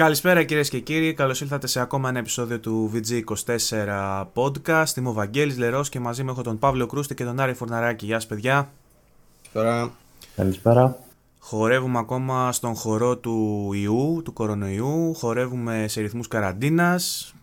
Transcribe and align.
Καλησπέρα 0.00 0.42
κυρίες 0.42 0.68
και 0.68 0.80
κύριοι, 0.80 1.14
καλώς 1.14 1.40
ήλθατε 1.40 1.66
σε 1.66 1.80
ακόμα 1.80 2.08
ένα 2.08 2.18
επεισόδιο 2.18 2.60
του 2.60 2.92
VG24 2.94 4.24
Podcast. 4.34 4.96
Είμαι 4.96 5.08
ο 5.08 5.12
Βαγγέλης 5.12 5.58
Λερός 5.58 5.88
και 5.88 6.00
μαζί 6.00 6.22
μου 6.22 6.30
έχω 6.30 6.42
τον 6.42 6.58
Παύλο 6.58 6.86
Κρούστη 6.86 7.14
και 7.14 7.24
τον 7.24 7.40
Άρη 7.40 7.54
Φουρναράκη. 7.54 8.06
Γεια 8.06 8.14
σας, 8.20 8.26
παιδιά. 8.26 8.70
Καλησπέρα. 9.52 9.92
Καλησπέρα. 10.36 10.98
Χορεύουμε 11.38 11.98
ακόμα 11.98 12.52
στον 12.52 12.74
χορό 12.74 13.16
του 13.16 13.70
ιού, 13.72 14.20
του 14.24 14.32
κορονοϊού. 14.32 15.14
Χορεύουμε 15.14 15.84
σε 15.88 16.00
ρυθμούς 16.00 16.28
καραντίνας. 16.28 17.34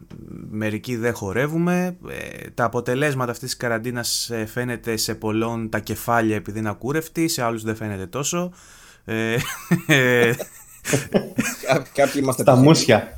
Μερικοί 0.49 0.95
δεν 0.95 1.13
χορεύουμε. 1.13 1.97
Ε, 2.09 2.49
τα 2.49 2.63
αποτελέσματα 2.63 3.31
αυτής 3.31 3.49
της 3.49 3.57
καραντίνας 3.57 4.29
ε, 4.29 4.45
φαίνεται 4.45 4.97
σε 4.97 5.15
πολλών 5.15 5.69
τα 5.69 5.79
κεφάλια 5.79 6.35
επειδή 6.35 6.59
είναι 6.59 6.69
ακούρευτοι, 6.69 7.27
σε 7.27 7.43
άλλους 7.43 7.63
δεν 7.63 7.75
φαίνεται 7.75 8.05
τόσο. 8.05 8.51
Ε, 9.05 9.35
Κάποιοι 11.93 12.21
είμαστε 12.23 12.43
Τα 12.43 12.55
μουσια. 12.55 13.17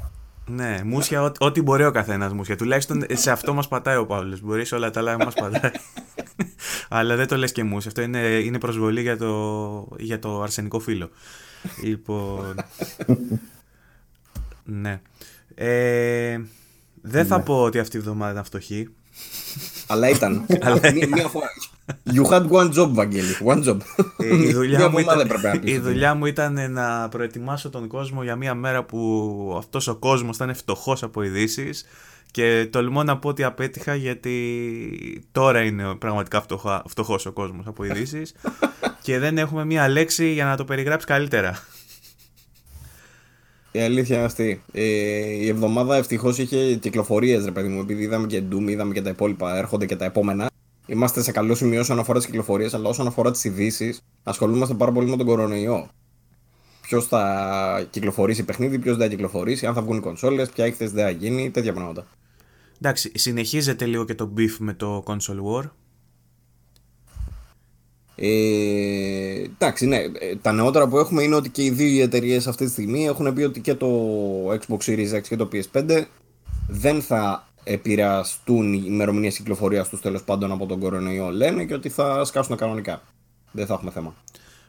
Ναι, 0.50 0.80
μουσια, 0.84 1.32
ό,τι 1.40 1.62
μπορεί 1.62 1.86
ο 1.86 1.92
καθένας 1.92 2.34
μουσια. 2.34 2.56
Τουλάχιστον 2.56 3.06
σε 3.14 3.32
αυτό 3.32 3.54
μας 3.54 3.68
πατάει 3.68 3.98
ο 3.98 4.06
Παύλος. 4.06 4.42
Μπορείς 4.42 4.68
σε 4.68 4.76
όλα 4.76 4.90
τα 4.90 5.00
άλλα 5.00 5.18
να 5.18 5.26
μας 5.26 5.34
πατάει. 5.34 5.72
Αλλά 6.90 7.16
δεν 7.16 7.28
το 7.28 7.38
λες 7.38 7.52
και 7.52 7.64
μουσια. 7.64 7.90
Αυτό 7.90 8.02
είναι, 8.02 8.20
είναι 8.20 8.60
προσβολή 8.60 9.02
για 9.02 9.18
το, 9.18 9.88
για 9.98 10.20
το 10.20 10.42
αρσενικό 10.42 10.80
φύλλο. 10.80 11.10
λοιπόν. 11.84 12.56
ναι. 14.82 15.02
Ε, 15.56 16.40
δεν 17.02 17.26
θα 17.26 17.42
πω 17.42 17.64
ότι 17.64 17.80
αυτή 17.80 17.96
η 17.96 18.00
εβδομάδα 18.00 18.32
ήταν 18.32 18.44
φτωχή. 18.44 18.90
Αλλά 19.88 20.10
ήταν. 20.10 20.46
Μία 21.12 21.28
φορά. 21.28 21.50
You 22.14 22.24
had 22.24 22.48
one 22.50 22.74
job, 22.74 22.90
Βαγγέλη. 22.90 23.38
One 23.46 23.64
job. 23.64 23.78
Ε, 24.18 24.36
η, 24.36 24.54
δουλειά 24.54 24.90
μου 24.90 24.98
ήταν, 25.00 25.30
η 25.64 25.78
δουλειά 25.78 26.14
μου 26.14 26.26
ήταν 26.26 26.72
να 26.72 27.10
προετοιμάσω 27.10 27.70
τον 27.70 27.88
κόσμο 27.88 28.24
για 28.24 28.36
μια 28.36 28.54
μέρα 28.54 28.84
που 28.84 29.56
αυτός 29.58 29.88
ο 29.88 29.96
κόσμος 29.96 30.36
ήταν 30.36 30.56
φτωχός 30.56 31.04
από 31.04 31.22
ειδήσεις. 31.22 31.86
Και 32.32 32.68
τολμώ 32.72 33.04
να 33.04 33.18
πω 33.18 33.30
ότι 33.30 33.44
απέτυχα 33.44 33.96
γιατί 33.96 35.28
τώρα 35.32 35.62
είναι 35.62 35.96
πραγματικά 35.96 36.46
φτωχός 36.88 37.26
ο 37.26 37.32
κόσμος 37.32 37.68
από 37.68 37.84
ειδήσεις 37.84 38.36
και 39.02 39.20
δεν 39.20 39.38
έχουμε 39.38 39.66
μία 39.66 39.90
λέξη 39.90 40.32
για 40.32 40.46
να 40.46 40.58
το 40.58 40.66
περιγράψεις 40.66 41.10
καλύτερα. 41.10 41.60
Η 43.72 43.80
αλήθεια 43.80 44.16
είναι 44.16 44.26
αυτή. 44.26 44.64
Ε, 44.72 44.84
η 45.26 45.48
εβδομάδα 45.48 45.96
ευτυχώς 45.96 46.38
είχε 46.38 46.76
κυκλοφορίες, 46.76 47.46
ρε 47.46 47.52
παιδί 47.52 47.68
μου, 47.68 47.80
επειδή 47.80 48.04
είδαμε 48.04 48.28
και 48.28 48.44
Doom, 48.52 48.68
είδαμε 48.68 48.94
και 48.94 49.02
τα 49.02 49.10
υπόλοιπα, 49.10 49.58
έρχονται 49.58 49.86
και 49.86 49.96
τα 49.96 50.06
επόμενα. 50.06 50.50
Είμαστε 50.86 51.22
σε 51.22 51.32
καλό 51.32 51.56
σημείο 51.56 51.80
όσον 51.80 52.00
αφορά 52.00 52.18
τις 52.18 52.28
κυκλοφορίες, 52.28 52.74
αλλά 52.74 52.90
όσον 52.90 53.08
αφορά 53.08 53.32
τις 53.32 53.44
ειδήσεις, 53.44 54.00
ασχολούμαστε 54.24 54.74
πάρα 54.74 54.92
πολύ 54.92 55.10
με 55.10 55.18
τον 55.18 55.26
κορονοϊό. 55.26 55.90
Ποιος 56.82 57.08
θα 57.08 57.88
κυκλοφορήσει 57.90 58.44
παιχνίδι, 58.44 58.80
ποιος 58.80 58.98
δεν 58.98 59.06
θα 59.06 59.16
κυκλοφορήσει, 59.16 59.66
αν 59.66 59.74
θα 59.74 59.82
βγουν 59.82 59.98
οι 59.98 60.00
κονσόλες, 60.00 60.50
ποια 60.50 60.66
έκθεση 60.66 60.94
δεν 60.94 61.04
θα 61.04 61.10
γίνει, 61.10 61.50
τέτοια 61.50 61.74
πράγματα. 61.74 62.08
Εντάξει, 62.82 63.12
συνεχίζεται 63.14 63.86
λίγο 63.86 64.06
και 64.06 64.16
το 64.16 64.34
beef 64.38 64.56
με 64.60 64.74
το 64.74 65.04
console 65.08 65.42
war. 65.54 65.70
Ε, 68.22 69.44
εντάξει, 69.44 69.86
ναι. 69.86 69.98
Ε, 69.98 70.36
τα 70.42 70.52
νεότερα 70.52 70.88
που 70.88 70.98
έχουμε 70.98 71.24
είναι 71.24 71.36
ότι 71.36 71.50
και 71.50 71.64
οι 71.64 71.70
δύο 71.70 72.04
εταιρείες 72.04 72.48
αυτή 72.48 72.66
τη 72.66 72.72
στιγμή 72.72 73.06
έχουν 73.06 73.34
πει 73.34 73.42
ότι 73.42 73.62
και 73.62 73.76
το 73.76 73.88
Xbox 74.50 74.78
Series 74.86 75.14
X 75.14 75.22
και 75.22 75.36
το 75.36 75.50
PS5 75.52 76.04
δεν 76.68 77.02
θα 77.02 77.48
επηρεαστούν 77.64 78.74
οι 78.74 78.84
ημερομηνίες 78.86 79.38
κυκλοφορίας 79.38 79.90
τους 79.90 80.02
τέλος 80.02 80.24
πάντων 80.24 80.52
από 80.52 80.66
τον 80.66 80.80
κορονοϊό, 80.80 81.30
λένε 81.30 81.66
και 81.66 81.74
ότι 81.74 81.90
θα 81.90 82.26
σκάσουν 82.26 82.56
κανονικά. 82.56 83.02
Δεν 83.52 83.66
θα 83.66 83.74
έχουμε 83.74 83.92
θέμα. 83.92 84.16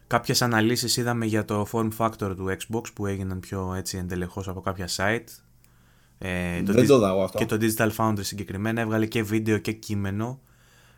Κάποιες 0.06 0.42
αναλύσεις 0.42 0.96
είδαμε 0.96 1.26
για 1.26 1.44
το 1.44 1.66
form 1.72 1.88
factor 1.96 2.34
του 2.36 2.56
Xbox 2.58 2.82
που 2.94 3.06
έγιναν 3.06 3.40
πιο 3.40 3.74
έτσι 3.76 3.98
εντελεχώς 3.98 4.48
από 4.48 4.60
κάποια 4.60 4.88
site. 4.96 5.28
Ε, 6.18 6.62
το 6.62 6.72
Δεν 6.72 6.86
το 6.86 6.98
δω 6.98 7.22
αυτό. 7.22 7.38
Και 7.38 7.46
το 7.46 7.58
Digital 7.60 7.90
Foundry 7.96 8.20
συγκεκριμένα 8.24 8.80
έβγαλε 8.80 9.06
και 9.06 9.22
βίντεο 9.22 9.58
και 9.58 9.72
κείμενο 9.72 10.40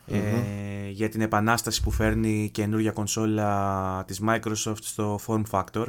ε, 0.06 0.88
για 0.90 1.08
την 1.08 1.20
επανάσταση 1.20 1.82
που 1.82 1.90
φέρνει 1.90 2.42
η 2.44 2.50
καινούργια 2.50 2.90
κονσόλα 2.90 4.04
της 4.04 4.20
Microsoft 4.28 4.76
στο 4.80 5.20
form 5.26 5.42
factor. 5.50 5.86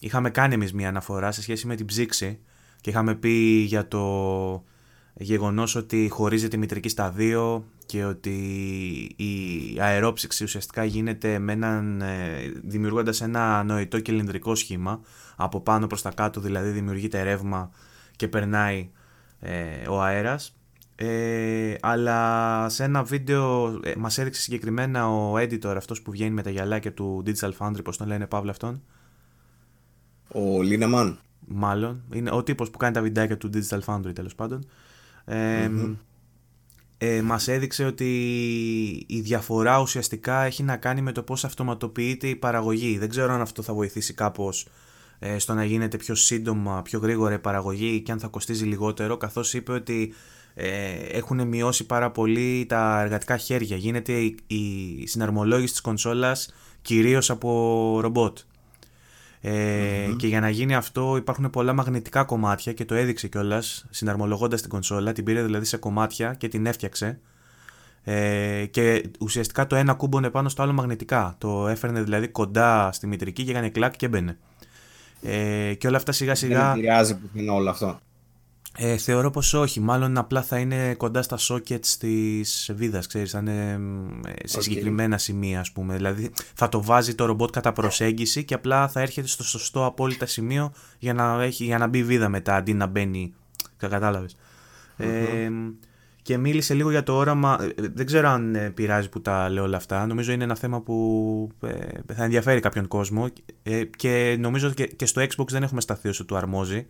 Είχαμε 0.00 0.30
κάνει 0.30 0.54
εμείς 0.54 0.72
μια 0.72 0.88
αναφορά 0.88 1.32
σε 1.32 1.42
σχέση 1.42 1.66
με 1.66 1.74
την 1.74 1.86
ψήξη 1.86 2.38
και 2.80 2.90
είχαμε 2.90 3.14
πει 3.14 3.64
για 3.68 3.88
το 3.88 4.64
γεγονός 5.14 5.74
ότι 5.74 6.08
χωρίζεται 6.08 6.56
η 6.56 6.58
μητρική 6.58 6.88
στα 6.88 7.10
δύο 7.10 7.64
και 7.86 8.04
ότι 8.04 8.38
η 9.16 9.80
αερόψυξη 9.80 10.44
ουσιαστικά 10.44 10.84
γίνεται 10.84 11.38
με 11.38 11.52
έναν, 11.52 12.00
ε, 12.00 12.52
δημιουργώντας 12.64 13.20
ένα 13.20 13.62
νοητό 13.62 14.00
κυλινδρικό 14.00 14.54
σχήμα. 14.54 15.00
Από 15.36 15.60
πάνω 15.60 15.86
προς 15.86 16.02
τα 16.02 16.10
κάτω 16.10 16.40
δηλαδή 16.40 16.70
δημιουργείται 16.70 17.22
ρεύμα 17.22 17.70
και 18.16 18.28
περνάει 18.28 18.90
ε, 19.40 19.88
ο 19.88 20.02
αέρας 20.02 20.55
ε, 20.96 21.74
αλλά 21.80 22.68
σε 22.68 22.84
ένα 22.84 23.02
βίντεο 23.02 23.68
ε, 23.82 23.92
μας 23.96 24.18
έδειξε 24.18 24.40
συγκεκριμένα 24.40 25.08
ο 25.08 25.34
editor 25.34 25.74
αυτός 25.76 26.02
που 26.02 26.10
βγαίνει 26.10 26.30
με 26.30 26.42
τα 26.42 26.50
γυαλάκια 26.50 26.92
του 26.92 27.22
Digital 27.26 27.50
Foundry 27.58 27.84
πώς 27.84 27.96
τον 27.96 28.06
λένε 28.06 28.26
Παύλο 28.26 28.50
αυτόν; 28.50 28.82
Ο 30.28 30.62
Λίνεμαν. 30.62 31.18
Μάλλον. 31.48 32.02
Είναι 32.12 32.30
ο 32.30 32.42
τύπος 32.42 32.70
που 32.70 32.78
κάνει 32.78 32.94
τα 32.94 33.02
βιντεάκια 33.02 33.36
του 33.36 33.50
Digital 33.54 33.80
Foundry 33.84 34.14
τέλος 34.14 34.34
πάντων. 34.34 34.66
Ε, 35.24 35.70
ε, 36.98 37.22
μας 37.22 37.48
έδειξε 37.48 37.84
ότι 37.84 38.04
η 39.06 39.20
διαφορά 39.20 39.80
ουσιαστικά 39.80 40.42
έχει 40.42 40.62
να 40.62 40.76
κάνει 40.76 41.00
με 41.00 41.12
το 41.12 41.22
πώς 41.22 41.44
αυτοματοποιείται 41.44 42.28
η 42.28 42.36
παραγωγή. 42.36 42.98
Δεν 42.98 43.08
ξέρω 43.08 43.32
αν 43.32 43.40
αυτό 43.40 43.62
θα 43.62 43.74
βοηθήσει 43.74 44.14
κάπως 44.14 44.66
ε, 45.18 45.38
στο 45.38 45.54
να 45.54 45.64
γίνεται 45.64 45.96
πιο 45.96 46.14
σύντομα, 46.14 46.82
πιο 46.82 46.98
γρήγορα 46.98 47.34
η 47.34 47.38
παραγωγή 47.38 48.00
και 48.00 48.12
αν 48.12 48.18
θα 48.18 48.28
κοστίζει 48.28 48.64
λιγότερο, 48.64 49.16
καθώς 49.16 49.54
είπε 49.54 49.72
ότι 49.72 50.14
ε, 50.58 50.92
έχουν 51.12 51.48
μειώσει 51.48 51.86
πάρα 51.86 52.10
πολύ 52.10 52.66
τα 52.68 53.00
εργατικά 53.00 53.36
χέρια. 53.36 53.76
Γίνεται 53.76 54.12
η, 54.12 54.36
η 54.46 55.06
συναρμολόγηση 55.06 55.72
της 55.72 55.80
κονσόλας 55.80 56.54
κυρίως 56.82 57.30
από 57.30 57.98
ρομπότ. 58.00 58.38
Ε, 59.40 60.08
Και 60.16 60.26
για 60.26 60.40
να 60.40 60.50
γίνει 60.50 60.74
αυτό 60.74 61.16
υπάρχουν 61.16 61.50
πολλά 61.50 61.72
μαγνητικά 61.72 62.24
κομμάτια 62.24 62.72
και 62.72 62.84
το 62.84 62.94
έδειξε 62.94 63.28
κιόλας 63.28 63.86
συναρμολογώντας 63.90 64.60
την 64.60 64.70
κονσόλα. 64.70 65.12
Την 65.12 65.24
πήρε 65.24 65.42
δηλαδή 65.42 65.64
σε 65.64 65.76
κομμάτια 65.76 66.34
και 66.34 66.48
την 66.48 66.66
έφτιαξε. 66.66 67.18
Ε, 68.04 68.66
και 68.70 69.10
ουσιαστικά 69.20 69.66
το 69.66 69.76
ένα 69.76 69.94
κούμπονε 69.94 70.30
πάνω 70.30 70.48
στο 70.48 70.62
άλλο 70.62 70.72
μαγνητικά. 70.72 71.34
Το 71.38 71.68
έφερνε 71.68 72.02
δηλαδή 72.02 72.28
κοντά 72.28 72.92
στη 72.92 73.06
μητρική 73.06 73.44
και 73.44 73.50
έκανε 73.50 73.68
κλακ 73.68 73.96
και 73.96 74.08
μπαινε. 74.08 74.38
Ε, 75.22 75.74
και 75.74 75.86
όλα 75.86 75.96
αυτά 75.96 76.12
σιγά 76.12 76.34
σιγά. 76.34 76.68
Δεν 76.68 76.78
επηρεάζει 76.78 77.16
που 77.16 77.28
είναι 77.34 77.50
όλο 77.50 77.70
αυτό. 77.70 78.00
Ε, 78.78 78.96
θεωρώ 78.96 79.30
πως 79.30 79.54
όχι, 79.54 79.80
μάλλον 79.80 80.18
απλά 80.18 80.42
θα 80.42 80.58
είναι 80.58 80.94
κοντά 80.94 81.22
στα 81.22 81.38
sockets 81.40 81.86
της 81.98 82.70
βίδας, 82.74 83.06
ξέρεις, 83.06 83.30
θα 83.30 83.38
είναι 83.38 83.80
ε, 84.26 84.48
σε 84.48 84.60
συγκεκριμένα 84.60 85.18
σημεία 85.18 85.60
ας 85.60 85.72
πούμε, 85.72 85.96
δηλαδή 85.96 86.30
θα 86.54 86.68
το 86.68 86.82
βάζει 86.82 87.14
το 87.14 87.24
ρομπότ 87.24 87.50
κατά 87.50 87.72
προσέγγιση 87.72 88.44
και 88.44 88.54
απλά 88.54 88.88
θα 88.88 89.00
έρχεται 89.00 89.26
στο 89.26 89.44
σωστό 89.44 89.84
απόλυτα 89.84 90.26
σημείο 90.26 90.72
για 90.98 91.14
να, 91.14 91.42
έχει, 91.42 91.64
για 91.64 91.78
να 91.78 91.86
μπει 91.86 92.04
βίδα 92.04 92.28
μετά 92.28 92.56
αντί 92.56 92.74
να 92.74 92.86
μπαίνει, 92.86 93.34
κατάλαβες. 93.76 94.36
Ε, 94.96 95.50
και 96.22 96.36
μίλησε 96.36 96.74
λίγο 96.74 96.90
για 96.90 97.02
το 97.02 97.16
όραμα, 97.16 97.58
ε, 97.60 97.88
δεν 97.94 98.06
ξέρω 98.06 98.28
αν 98.28 98.72
πειράζει 98.74 99.08
που 99.08 99.20
τα 99.20 99.48
λέω 99.48 99.62
όλα 99.62 99.76
αυτά, 99.76 100.06
νομίζω 100.06 100.32
είναι 100.32 100.44
ένα 100.44 100.54
θέμα 100.54 100.80
που 100.80 101.48
θα 102.14 102.24
ενδιαφέρει 102.24 102.60
κάποιον 102.60 102.88
κόσμο. 102.88 103.26
Και 103.96 104.36
νομίζω 104.40 104.70
και, 104.70 104.86
και 104.86 105.06
στο 105.06 105.22
Xbox 105.22 105.48
δεν 105.48 105.62
έχουμε 105.62 105.80
σταθεί 105.80 106.08
όσο 106.08 106.24
του 106.24 106.36
αρμόζει, 106.36 106.86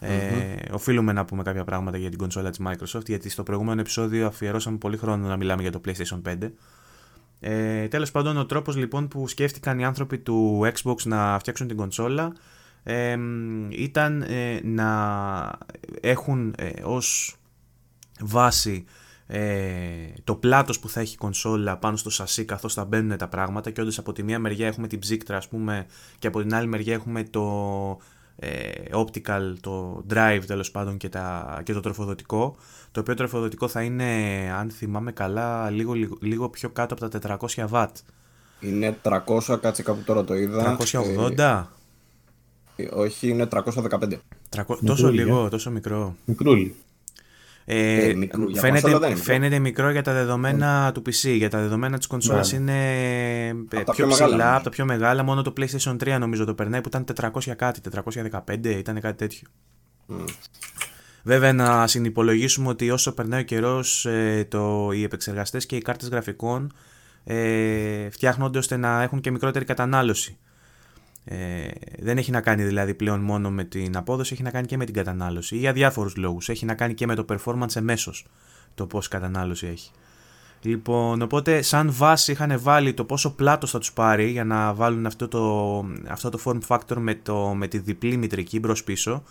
ε, 0.00 0.72
οφείλουμε 0.72 1.12
να 1.12 1.24
πούμε 1.24 1.42
κάποια 1.42 1.64
πράγματα 1.64 1.96
για 1.96 2.08
την 2.08 2.18
κονσόλα 2.18 2.50
της 2.50 2.60
Microsoft 2.66 3.06
γιατί 3.06 3.28
στο 3.28 3.42
προηγούμενο 3.42 3.80
επεισόδιο 3.80 4.26
αφιερώσαμε 4.26 4.76
πολύ 4.76 4.96
χρόνο 4.96 5.26
να 5.26 5.36
μιλάμε 5.36 5.62
για 5.62 5.72
το 5.72 5.80
PlayStation 5.86 6.22
5. 6.28 6.50
Ε, 7.40 7.88
τέλος 7.88 8.10
πάντων 8.10 8.36
ο 8.36 8.46
τρόπος 8.46 8.76
λοιπόν 8.76 9.08
που 9.08 9.28
σκέφτηκαν 9.28 9.78
οι 9.78 9.84
άνθρωποι 9.84 10.18
του 10.18 10.60
Xbox 10.74 11.02
να 11.04 11.38
φτιάξουν 11.38 11.66
την 11.66 11.76
κονσόλα 11.76 12.32
ε, 12.82 13.16
ήταν 13.68 14.22
ε, 14.22 14.60
να 14.62 15.58
έχουν 16.00 16.54
ε, 16.58 16.70
ως 16.82 17.36
βάση 18.20 18.84
ε, 19.26 19.80
το 20.24 20.34
πλάτος 20.34 20.78
που 20.78 20.88
θα 20.88 21.00
έχει 21.00 21.14
η 21.14 21.16
κονσόλα 21.16 21.76
πάνω 21.78 21.96
στο 21.96 22.10
σασί 22.10 22.44
καθώς 22.44 22.74
θα 22.74 22.84
μπαίνουν 22.84 23.16
τα 23.16 23.28
πράγματα 23.28 23.70
και 23.70 23.80
όντως 23.80 23.98
από 23.98 24.12
τη 24.12 24.22
μία 24.22 24.38
μεριά 24.38 24.66
έχουμε 24.66 24.86
την 24.86 24.98
ψύκτρα 24.98 25.36
ας 25.36 25.48
πούμε 25.48 25.86
και 26.18 26.26
από 26.26 26.40
την 26.40 26.54
άλλη 26.54 26.66
μεριά 26.66 26.94
έχουμε 26.94 27.22
το 27.22 27.42
ε, 27.90 28.17
optical, 28.92 29.54
το 29.60 30.04
drive 30.10 30.40
τέλος 30.46 30.70
πάντων 30.70 30.96
και, 30.96 31.08
τα, 31.08 31.60
και 31.64 31.72
το 31.72 31.80
τροφοδοτικό. 31.80 32.56
Το 32.90 33.00
οποίο 33.00 33.14
τροφοδοτικό 33.14 33.68
θα 33.68 33.82
είναι, 33.82 34.04
αν 34.58 34.70
θυμάμαι 34.70 35.12
καλά, 35.12 35.70
λίγο, 35.70 35.92
λίγο, 36.20 36.48
πιο 36.48 36.68
κάτω 36.68 36.94
από 36.94 37.18
τα 37.18 37.38
400 37.40 37.66
W. 37.70 37.86
Είναι 38.60 38.96
300, 39.02 39.58
κάτσε 39.60 39.82
κάπου 39.82 40.02
τώρα 40.04 40.24
το 40.24 40.34
είδα. 40.34 40.76
380. 40.78 41.64
Ε, 42.76 42.88
όχι, 42.92 43.28
είναι 43.28 43.48
315. 43.50 44.18
300, 44.56 44.76
τόσο 44.86 45.10
λίγο, 45.10 45.48
τόσο 45.48 45.70
μικρό. 45.70 46.16
Μικρούλι. 46.24 46.74
Ε, 47.70 48.08
ε, 48.08 48.14
μικρού, 48.14 48.56
φαίνεται, 48.56 49.14
φαίνεται 49.14 49.58
μικρό 49.58 49.90
για 49.90 50.02
τα 50.02 50.12
δεδομένα 50.12 50.92
του 50.92 51.02
PC. 51.06 51.36
Για 51.36 51.50
τα 51.50 51.58
δεδομένα 51.60 51.98
της 51.98 52.06
κονσόλας 52.06 52.52
ναι. 52.52 52.58
είναι 52.58 53.66
πιο, 53.68 53.84
πιο 53.92 54.06
ψηλά, 54.06 54.54
από 54.54 54.64
τα 54.64 54.70
πιο 54.70 54.84
μεγάλα. 54.84 55.22
Μόνο 55.22 55.42
το 55.42 55.52
PlayStation 55.56 55.96
3 55.96 56.16
νομίζω 56.20 56.44
το 56.44 56.54
περνάει 56.54 56.80
που 56.80 56.88
ήταν 56.88 57.04
400 57.20 57.52
κάτι, 57.56 57.80
415 58.32 58.64
ήταν 58.64 59.00
κάτι 59.00 59.16
τέτοιο. 59.16 59.48
Mm. 60.08 60.24
Βέβαια 61.22 61.52
να 61.52 61.86
συνυπολογίσουμε 61.86 62.68
ότι 62.68 62.90
όσο 62.90 63.12
περνάει 63.12 63.40
ο 63.40 63.44
καιρός, 63.44 64.06
ε, 64.06 64.48
οι 64.94 65.02
επεξεργαστές 65.02 65.66
και 65.66 65.76
οι 65.76 65.82
κάρτες 65.82 66.08
γραφικών 66.08 66.72
ε, 67.24 68.10
φτιάχνονται 68.10 68.58
ώστε 68.58 68.76
να 68.76 69.02
έχουν 69.02 69.20
και 69.20 69.30
μικρότερη 69.30 69.64
κατανάλωση. 69.64 70.38
Ε, 71.30 71.68
δεν 71.98 72.18
έχει 72.18 72.30
να 72.30 72.40
κάνει 72.40 72.64
δηλαδή 72.64 72.94
πλέον 72.94 73.20
μόνο 73.20 73.50
με 73.50 73.64
την 73.64 73.96
απόδοση, 73.96 74.32
έχει 74.32 74.42
να 74.42 74.50
κάνει 74.50 74.66
και 74.66 74.76
με 74.76 74.84
την 74.84 74.94
κατανάλωση. 74.94 75.56
Για 75.56 75.72
διάφορου 75.72 76.10
λόγους. 76.16 76.48
Έχει 76.48 76.64
να 76.64 76.74
κάνει 76.74 76.94
και 76.94 77.06
με 77.06 77.14
το 77.14 77.24
performance 77.28 77.76
εμέσως 77.76 78.26
το 78.74 78.86
πόση 78.86 79.08
κατανάλωση 79.08 79.66
έχει. 79.66 79.90
Λοιπόν, 80.62 81.22
οπότε 81.22 81.62
σαν 81.62 81.92
βάση 81.92 82.32
είχαν 82.32 82.60
βάλει 82.60 82.94
το 82.94 83.04
πόσο 83.04 83.34
πλάτος 83.34 83.70
θα 83.70 83.78
τους 83.78 83.92
πάρει 83.92 84.30
για 84.30 84.44
να 84.44 84.74
βάλουν 84.74 85.06
αυτό 85.06 85.28
το, 85.28 85.84
αυτό 86.08 86.28
το 86.28 86.40
form 86.44 86.58
factor 86.66 86.96
με, 86.96 87.14
το, 87.14 87.54
με 87.54 87.66
τη 87.66 87.78
διπλή 87.78 88.16
μητρική 88.16 88.58
μπρος 88.58 88.84
πίσω 88.84 89.22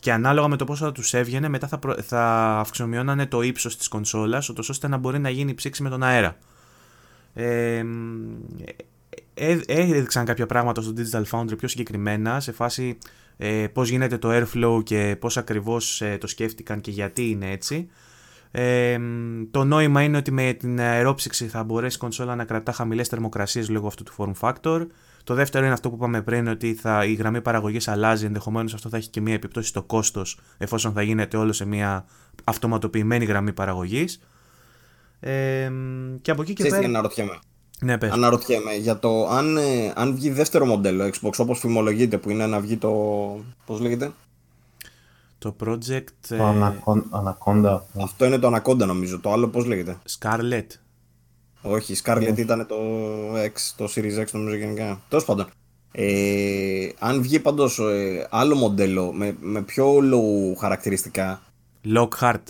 και 0.00 0.12
ανάλογα 0.12 0.48
με 0.48 0.56
το 0.56 0.64
πόσο 0.64 0.84
θα 0.84 0.92
τους 0.92 1.14
έβγαινε 1.14 1.48
μετά 1.48 1.66
θα, 1.66 1.78
θα 2.02 2.22
αυξομοιώνανε 2.58 3.26
το 3.26 3.42
ύψος 3.42 3.76
της 3.76 3.88
κονσόλας 3.88 4.48
ώστε 4.48 4.88
να 4.88 4.96
μπορεί 4.96 5.18
να 5.18 5.30
γίνει 5.30 5.54
ψήξη 5.54 5.82
με 5.82 5.88
τον 5.88 6.02
αέρα. 6.02 6.36
Ε, 7.34 7.76
ε, 7.76 7.84
έδειξαν 9.66 10.24
κάποια 10.24 10.46
πράγματα 10.46 10.82
στο 10.82 10.92
Digital 10.96 11.22
Foundry 11.30 11.58
πιο 11.58 11.68
συγκεκριμένα 11.68 12.40
σε 12.40 12.52
φάση 12.52 12.98
ε, 13.36 13.66
πώς 13.72 13.88
γίνεται 13.88 14.18
το 14.18 14.28
airflow 14.32 14.84
και 14.84 15.16
πώς 15.20 15.36
ακριβώς 15.36 16.00
ε, 16.02 16.18
το 16.20 16.26
σκέφτηκαν 16.26 16.80
και 16.80 16.90
γιατί 16.90 17.30
είναι 17.30 17.50
έτσι. 17.50 17.88
Ε, 18.50 18.98
το 19.50 19.64
νόημα 19.64 20.02
είναι 20.02 20.16
ότι 20.16 20.30
με 20.30 20.52
την 20.52 20.80
αερόψυξη 20.80 21.46
θα 21.46 21.64
μπορέσει 21.64 21.96
η 21.96 21.98
κονσόλα 21.98 22.34
να 22.34 22.44
κρατά 22.44 22.72
χαμηλές 22.72 23.08
θερμοκρασίες 23.08 23.68
λόγω 23.68 23.86
αυτού 23.86 24.02
του 24.02 24.14
form 24.16 24.32
factor. 24.40 24.86
Το 25.24 25.34
δεύτερο 25.34 25.64
είναι 25.64 25.74
αυτό 25.74 25.88
που 25.88 25.94
είπαμε 25.94 26.22
πριν, 26.22 26.48
ότι 26.48 26.74
θα, 26.74 27.04
η 27.04 27.12
γραμμή 27.12 27.40
παραγωγής 27.40 27.88
αλλάζει. 27.88 28.26
Ενδεχομένως 28.26 28.74
αυτό 28.74 28.88
θα 28.88 28.96
έχει 28.96 29.08
και 29.08 29.20
μια 29.20 29.34
επιπτώση 29.34 29.68
στο 29.68 29.82
κόστος, 29.82 30.38
εφόσον 30.58 30.92
θα 30.92 31.02
γίνεται 31.02 31.36
όλο 31.36 31.52
σε 31.52 31.64
μια 31.64 32.06
αυτοματοποιημένη 32.44 33.24
γραμμή 33.24 33.52
παραγωγής. 33.52 34.20
Ε, 35.20 35.72
και 36.22 36.30
από 36.30 36.42
εκεί 36.42 36.52
και 36.52 36.62
πέρα. 36.64 37.00
Ναι, 37.84 37.98
πες. 37.98 38.10
Αναρωτιέμαι 38.10 38.74
για 38.74 38.98
το 38.98 39.28
αν, 39.28 39.56
ε, 39.56 39.92
αν 39.94 40.14
βγει 40.14 40.30
δεύτερο 40.30 40.66
μοντέλο 40.66 41.04
Xbox 41.04 41.32
όπως 41.38 41.58
φημολογείται 41.58 42.18
που 42.18 42.30
είναι 42.30 42.46
να 42.46 42.60
βγει 42.60 42.76
το... 42.76 42.90
πώς 43.66 43.80
λέγεται; 43.80 44.12
Το 45.38 45.56
project... 45.64 46.04
Το 46.28 46.34
ε... 46.34 46.74
Anaconda. 47.10 47.80
Αυτό 48.02 48.24
είναι 48.24 48.38
το 48.38 48.54
Anaconda 48.54 48.86
νομίζω. 48.86 49.20
Το 49.20 49.32
άλλο 49.32 49.48
πώς 49.48 49.64
λέγεται; 49.64 49.96
Scarlet. 50.18 50.66
Όχι, 51.62 51.96
Scarlet 52.04 52.28
yeah. 52.28 52.38
ήταν 52.38 52.66
το 52.66 52.76
X, 53.34 53.72
το 53.76 53.88
Series 53.94 54.20
X 54.20 54.26
νομίζω 54.32 54.56
γενικά. 54.56 55.00
Τέλος 55.08 55.24
πάντων. 55.24 55.46
Ε, 55.92 56.88
αν 56.98 57.22
βγει 57.22 57.40
πάντως 57.40 57.78
ε, 57.78 58.26
άλλο 58.30 58.54
μοντέλο 58.54 59.12
με, 59.12 59.36
με 59.40 59.62
πιο 59.62 59.96
low 59.96 60.56
χαρακτηριστικά. 60.58 61.42
Lockhart. 61.84 62.42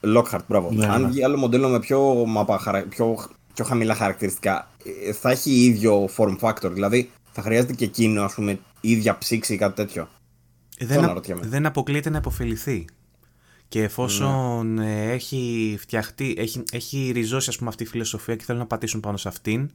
Lockhart, 0.00 0.44
μπράβο. 0.48 0.68
Yeah, 0.68 0.74
ναι, 0.74 0.86
αν 0.86 1.02
ναι. 1.02 1.08
βγει 1.08 1.24
άλλο 1.24 1.36
μοντέλο 1.36 1.68
με 1.68 1.78
πιο, 1.78 2.24
μαπα, 2.26 2.84
πιο 2.88 3.16
πιο 3.56 3.64
χαμηλά 3.64 3.94
χαρακτηριστικά, 3.94 4.70
ε, 5.06 5.12
θα 5.12 5.30
έχει 5.30 5.50
ίδιο 5.50 6.08
form 6.16 6.38
factor. 6.40 6.70
Δηλαδή, 6.72 7.10
θα 7.32 7.42
χρειάζεται 7.42 7.72
και 7.72 7.84
εκείνο, 7.84 8.22
ας 8.22 8.34
πούμε, 8.34 8.58
ίδια 8.80 9.18
ψήξη 9.18 9.54
ή 9.54 9.56
κάτι 9.56 9.74
τέτοιο. 9.74 10.08
Δεν, 10.78 11.04
α, 11.04 11.22
δεν 11.40 11.66
αποκλείεται 11.66 12.10
να 12.10 12.18
υποφεληθεί. 12.18 12.84
Και 13.68 13.82
εφόσον 13.82 14.74
ναι. 14.74 15.12
έχει 15.12 15.76
φτιαχτεί, 15.80 16.34
έχει, 16.38 16.62
έχει 16.72 17.10
ριζώσει 17.14 17.48
ας 17.50 17.56
πούμε, 17.56 17.68
αυτή 17.68 17.82
η 17.82 17.86
φιλοσοφία 17.86 18.36
και 18.36 18.44
θέλουν 18.44 18.60
να 18.60 18.66
πατήσουν 18.66 19.00
πάνω 19.00 19.16
σε 19.16 19.28
αυτήν, 19.28 19.70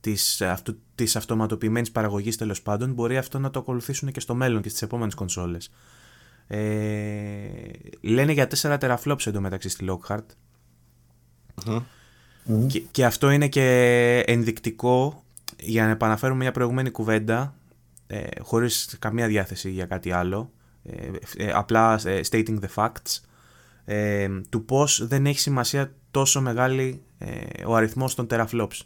της, 0.00 0.40
αυτού, 0.40 0.78
της 0.94 1.16
αυτοματοποιημένης 1.16 1.90
παραγωγής 1.90 2.36
τέλος 2.36 2.62
πάντων, 2.62 2.92
μπορεί 2.92 3.16
αυτό 3.16 3.38
να 3.38 3.50
το 3.50 3.58
ακολουθήσουν 3.58 4.12
και 4.12 4.20
στο 4.20 4.34
μέλλον 4.34 4.62
και 4.62 4.68
στις 4.68 4.82
επόμενες 4.82 5.14
κονσόλες. 5.14 5.70
Ε, 6.46 6.58
λένε 8.00 8.32
για 8.32 8.48
4 8.60 8.78
teraflops 8.78 9.26
εντωμεταξύ 9.26 9.68
στη 9.68 9.86
Lockhart. 9.88 10.26
Και, 12.90 13.04
αυτό 13.04 13.30
είναι 13.30 13.48
και 13.48 13.64
ενδεικτικό 14.26 15.24
για 15.60 15.84
να 15.84 15.90
επαναφέρουμε 15.90 16.38
μια 16.38 16.52
προηγούμενη 16.52 16.90
κουβέντα 16.90 17.54
ε, 18.06 18.26
χωρίς 18.40 18.96
καμία 18.98 19.26
διάθεση 19.26 19.70
για 19.70 19.86
κάτι 19.86 20.12
άλλο 20.12 20.50
ε, 20.82 21.10
ε 21.36 21.50
απλά 21.52 22.00
ε, 22.04 22.20
stating 22.30 22.58
the 22.60 22.74
facts 22.74 23.20
ε, 23.84 24.28
του 24.48 24.64
πως 24.64 25.06
δεν 25.06 25.26
έχει 25.26 25.40
σημασία 25.40 25.94
τόσο 26.10 26.40
μεγάλη 26.40 27.02
ο 27.66 27.74
αριθμός 27.74 28.14
των 28.14 28.26
teraflops. 28.30 28.80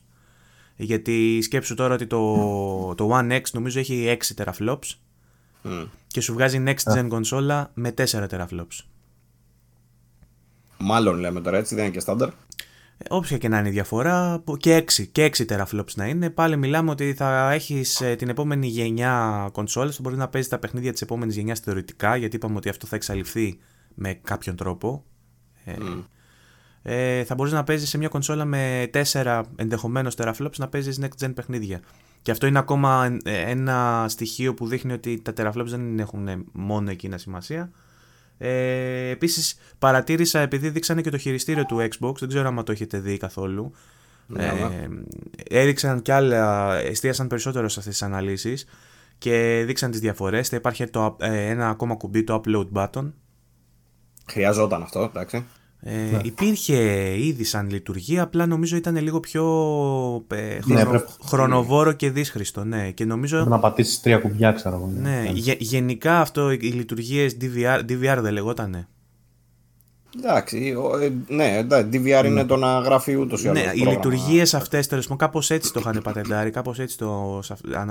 Γιατί 0.76 1.42
σκέψου 1.42 1.74
τώρα 1.74 1.94
ότι 1.94 2.06
το, 2.06 2.94
το 2.94 3.10
One 3.12 3.32
X 3.32 3.42
νομίζω 3.52 3.78
έχει 3.78 4.18
6 4.36 4.44
teraflops 4.44 4.96
και 6.06 6.20
σου 6.20 6.32
βγάζει 6.32 6.64
next 6.66 6.96
gen 6.96 7.06
κονσόλα 7.08 7.70
με 7.74 7.94
4 7.96 8.04
teraflops. 8.28 8.84
Μάλλον 10.78 11.18
λέμε 11.18 11.40
τώρα 11.40 11.56
έτσι 11.56 11.74
δεν 11.74 11.84
είναι 11.84 11.92
και 11.92 12.00
στάνταρ 12.00 12.30
όποια 13.08 13.38
και 13.38 13.48
να 13.48 13.58
είναι 13.58 13.68
η 13.68 13.70
διαφορά, 13.70 14.42
και 14.56 14.76
6, 14.76 15.06
και 15.12 15.30
6 15.36 15.44
teraflops 15.48 15.94
να 15.94 16.06
είναι, 16.06 16.30
πάλι 16.30 16.56
μιλάμε 16.56 16.90
ότι 16.90 17.14
θα 17.14 17.52
έχεις 17.52 18.00
ε, 18.00 18.14
την 18.14 18.28
επόμενη 18.28 18.66
γενιά 18.66 19.48
κονσόλες 19.52 19.96
που 19.96 20.02
μπορείς 20.02 20.18
να 20.18 20.28
παίζεις 20.28 20.50
τα 20.50 20.58
παιχνίδια 20.58 20.92
της 20.92 21.02
επόμενης 21.02 21.34
γενιάς 21.36 21.60
θεωρητικά, 21.60 22.16
γιατί 22.16 22.36
είπαμε 22.36 22.56
ότι 22.56 22.68
αυτό 22.68 22.86
θα 22.86 22.96
εξαλειφθεί 22.96 23.58
με 23.94 24.14
κάποιον 24.14 24.56
τρόπο. 24.56 25.04
Ε, 25.64 25.74
ε, 26.86 27.24
θα 27.24 27.34
μπορείς 27.34 27.52
να 27.52 27.64
παίζεις 27.64 27.88
σε 27.88 27.98
μια 27.98 28.08
κονσόλα 28.08 28.44
με 28.44 28.90
4 29.12 29.42
ενδεχομένως 29.56 30.14
teraflops 30.18 30.56
να 30.56 30.68
παίζεις 30.68 31.00
next 31.02 31.24
gen 31.24 31.34
παιχνίδια. 31.34 31.80
Και 32.22 32.30
αυτό 32.30 32.46
είναι 32.46 32.58
ακόμα 32.58 33.18
ένα 33.24 34.06
στοιχείο 34.08 34.54
που 34.54 34.66
δείχνει 34.66 34.92
ότι 34.92 35.22
τα 35.22 35.32
teraflops 35.36 35.66
δεν 35.66 35.98
έχουν 35.98 36.28
μόνο 36.52 36.90
εκείνα 36.90 37.18
σημασία, 37.18 37.70
ε, 38.38 39.08
Επίσης, 39.10 39.58
παρατήρησα 39.78 40.38
επειδή 40.38 40.68
δείξανε 40.70 41.00
και 41.00 41.10
το 41.10 41.18
χειριστήριο 41.18 41.64
του 41.66 41.76
Xbox, 41.76 42.14
δεν 42.18 42.28
ξέρω 42.28 42.48
αν 42.48 42.64
το 42.64 42.72
έχετε 42.72 42.98
δει 42.98 43.16
καθόλου. 43.16 43.72
Ναι, 44.26 44.44
ε, 44.46 44.88
έδειξαν 45.60 46.02
κι 46.02 46.12
άλλα, 46.12 46.74
εστίασαν 46.74 47.26
περισσότερο 47.26 47.68
σε 47.68 47.78
αυτές 47.78 47.94
τις 47.94 48.02
αναλύσεις 48.02 48.66
και 49.18 49.62
δείξαν 49.66 49.90
τις 49.90 50.00
διαφορές. 50.00 50.48
Θα 50.48 50.56
υπάρχει 50.56 50.86
το, 50.86 51.16
ε, 51.20 51.48
ένα 51.48 51.68
ακόμα 51.68 51.94
κουμπί, 51.94 52.24
το 52.24 52.40
upload 52.44 52.68
button. 52.72 53.12
Χρειαζόταν 54.26 54.82
αυτό, 54.82 55.02
εντάξει. 55.02 55.44
Ε, 55.86 56.10
ναι. 56.10 56.18
Υπήρχε 56.22 56.76
ήδη 57.18 57.44
σαν 57.44 57.70
λειτουργία, 57.70 58.22
απλά 58.22 58.46
νομίζω 58.46 58.76
ήταν 58.76 58.96
λίγο 58.96 59.20
πιο 59.20 59.44
ε, 60.28 60.58
ναι, 60.64 60.84
χρονοβόρο 61.24 61.92
και 61.92 62.10
δύσχριστο. 62.10 62.64
Ναι. 62.64 62.90
Και 62.90 63.04
νομίζω... 63.04 63.44
να 63.44 63.58
πατήσεις 63.58 64.00
τρία 64.00 64.18
κουμπιά, 64.18 64.52
ξέρω 64.52 64.76
εγώ. 64.76 64.92
Ναι, 65.00 65.10
ναι. 65.10 65.54
γενικά 65.58 66.20
αυτό 66.20 66.50
οι 66.50 66.56
λειτουργίες 66.56 67.36
DVR, 67.40 67.78
DVR 67.78 68.18
δεν 68.20 68.32
λεγότανε. 68.32 68.88
Εντάξει, 70.18 70.74
ε, 71.02 71.34
ναι, 71.34 71.66
DVR 71.68 72.04
είναι 72.04 72.28
ναι. 72.28 72.44
το 72.44 72.56
να 72.56 72.78
γράφει 72.78 73.16
ούτως 73.16 73.44
ή 73.44 73.48
άλλως. 73.48 73.64
Ναι, 73.64 73.70
οι 73.74 73.86
λειτουργίες 73.86 74.54
αυτές 74.54 74.86
τέλος 74.86 75.04
πάντων 75.04 75.18
κάπως 75.18 75.50
έτσι 75.50 75.72
το 75.72 75.80
είχαν 75.80 76.00
πατεντάρει, 76.02 76.50
κάπως 76.50 76.78
έτσι 76.78 76.98
το 76.98 77.40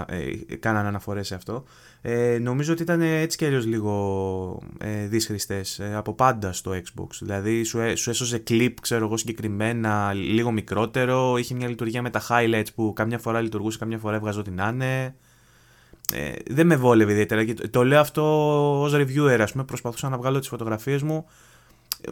ε, 0.07 0.55
κάνανε 0.55 0.87
αναφορές 0.87 1.27
σε 1.27 1.35
αυτό. 1.35 1.63
Ε, 2.01 2.37
νομίζω 2.41 2.73
ότι 2.73 2.81
ήταν 2.81 3.01
έτσι 3.01 3.37
κι 3.37 3.45
αλλιώς 3.45 3.65
λίγο 3.65 4.59
ε, 4.77 5.07
δύσχριστέ 5.07 5.61
ε, 5.77 5.95
από 5.95 6.13
πάντα 6.13 6.53
στο 6.53 6.71
Xbox. 6.71 7.07
Δηλαδή 7.21 7.63
σου, 7.63 7.79
σου 7.97 8.09
έσωσε 8.09 8.43
clip, 8.49 8.73
ξέρω 8.81 9.05
εγώ 9.05 9.17
συγκεκριμένα, 9.17 10.13
λίγο 10.13 10.51
μικρότερο. 10.51 11.37
Είχε 11.37 11.53
μια 11.53 11.67
λειτουργία 11.67 12.01
με 12.01 12.09
τα 12.09 12.21
highlights 12.29 12.73
που 12.75 12.93
καμιά 12.93 13.19
φορά 13.19 13.41
λειτουργούσε, 13.41 13.77
καμιά 13.77 13.97
φορά 13.97 14.15
έβγαζε 14.15 14.39
ό,τι 14.39 14.51
να 14.51 14.67
είναι. 14.67 15.15
Ε, 16.13 16.31
δεν 16.49 16.67
με 16.67 16.75
βόλευε 16.75 17.11
ιδιαίτερα. 17.11 17.43
Και 17.43 17.53
το 17.53 17.83
λέω 17.83 17.99
αυτό 17.99 18.23
ως 18.81 18.93
reviewer, 18.95 19.37
ας 19.39 19.51
πούμε. 19.51 19.63
Προσπαθούσα 19.63 20.09
να 20.09 20.17
βγάλω 20.17 20.39
τις 20.39 20.47
φωτογραφίες 20.47 21.01
μου 21.01 21.25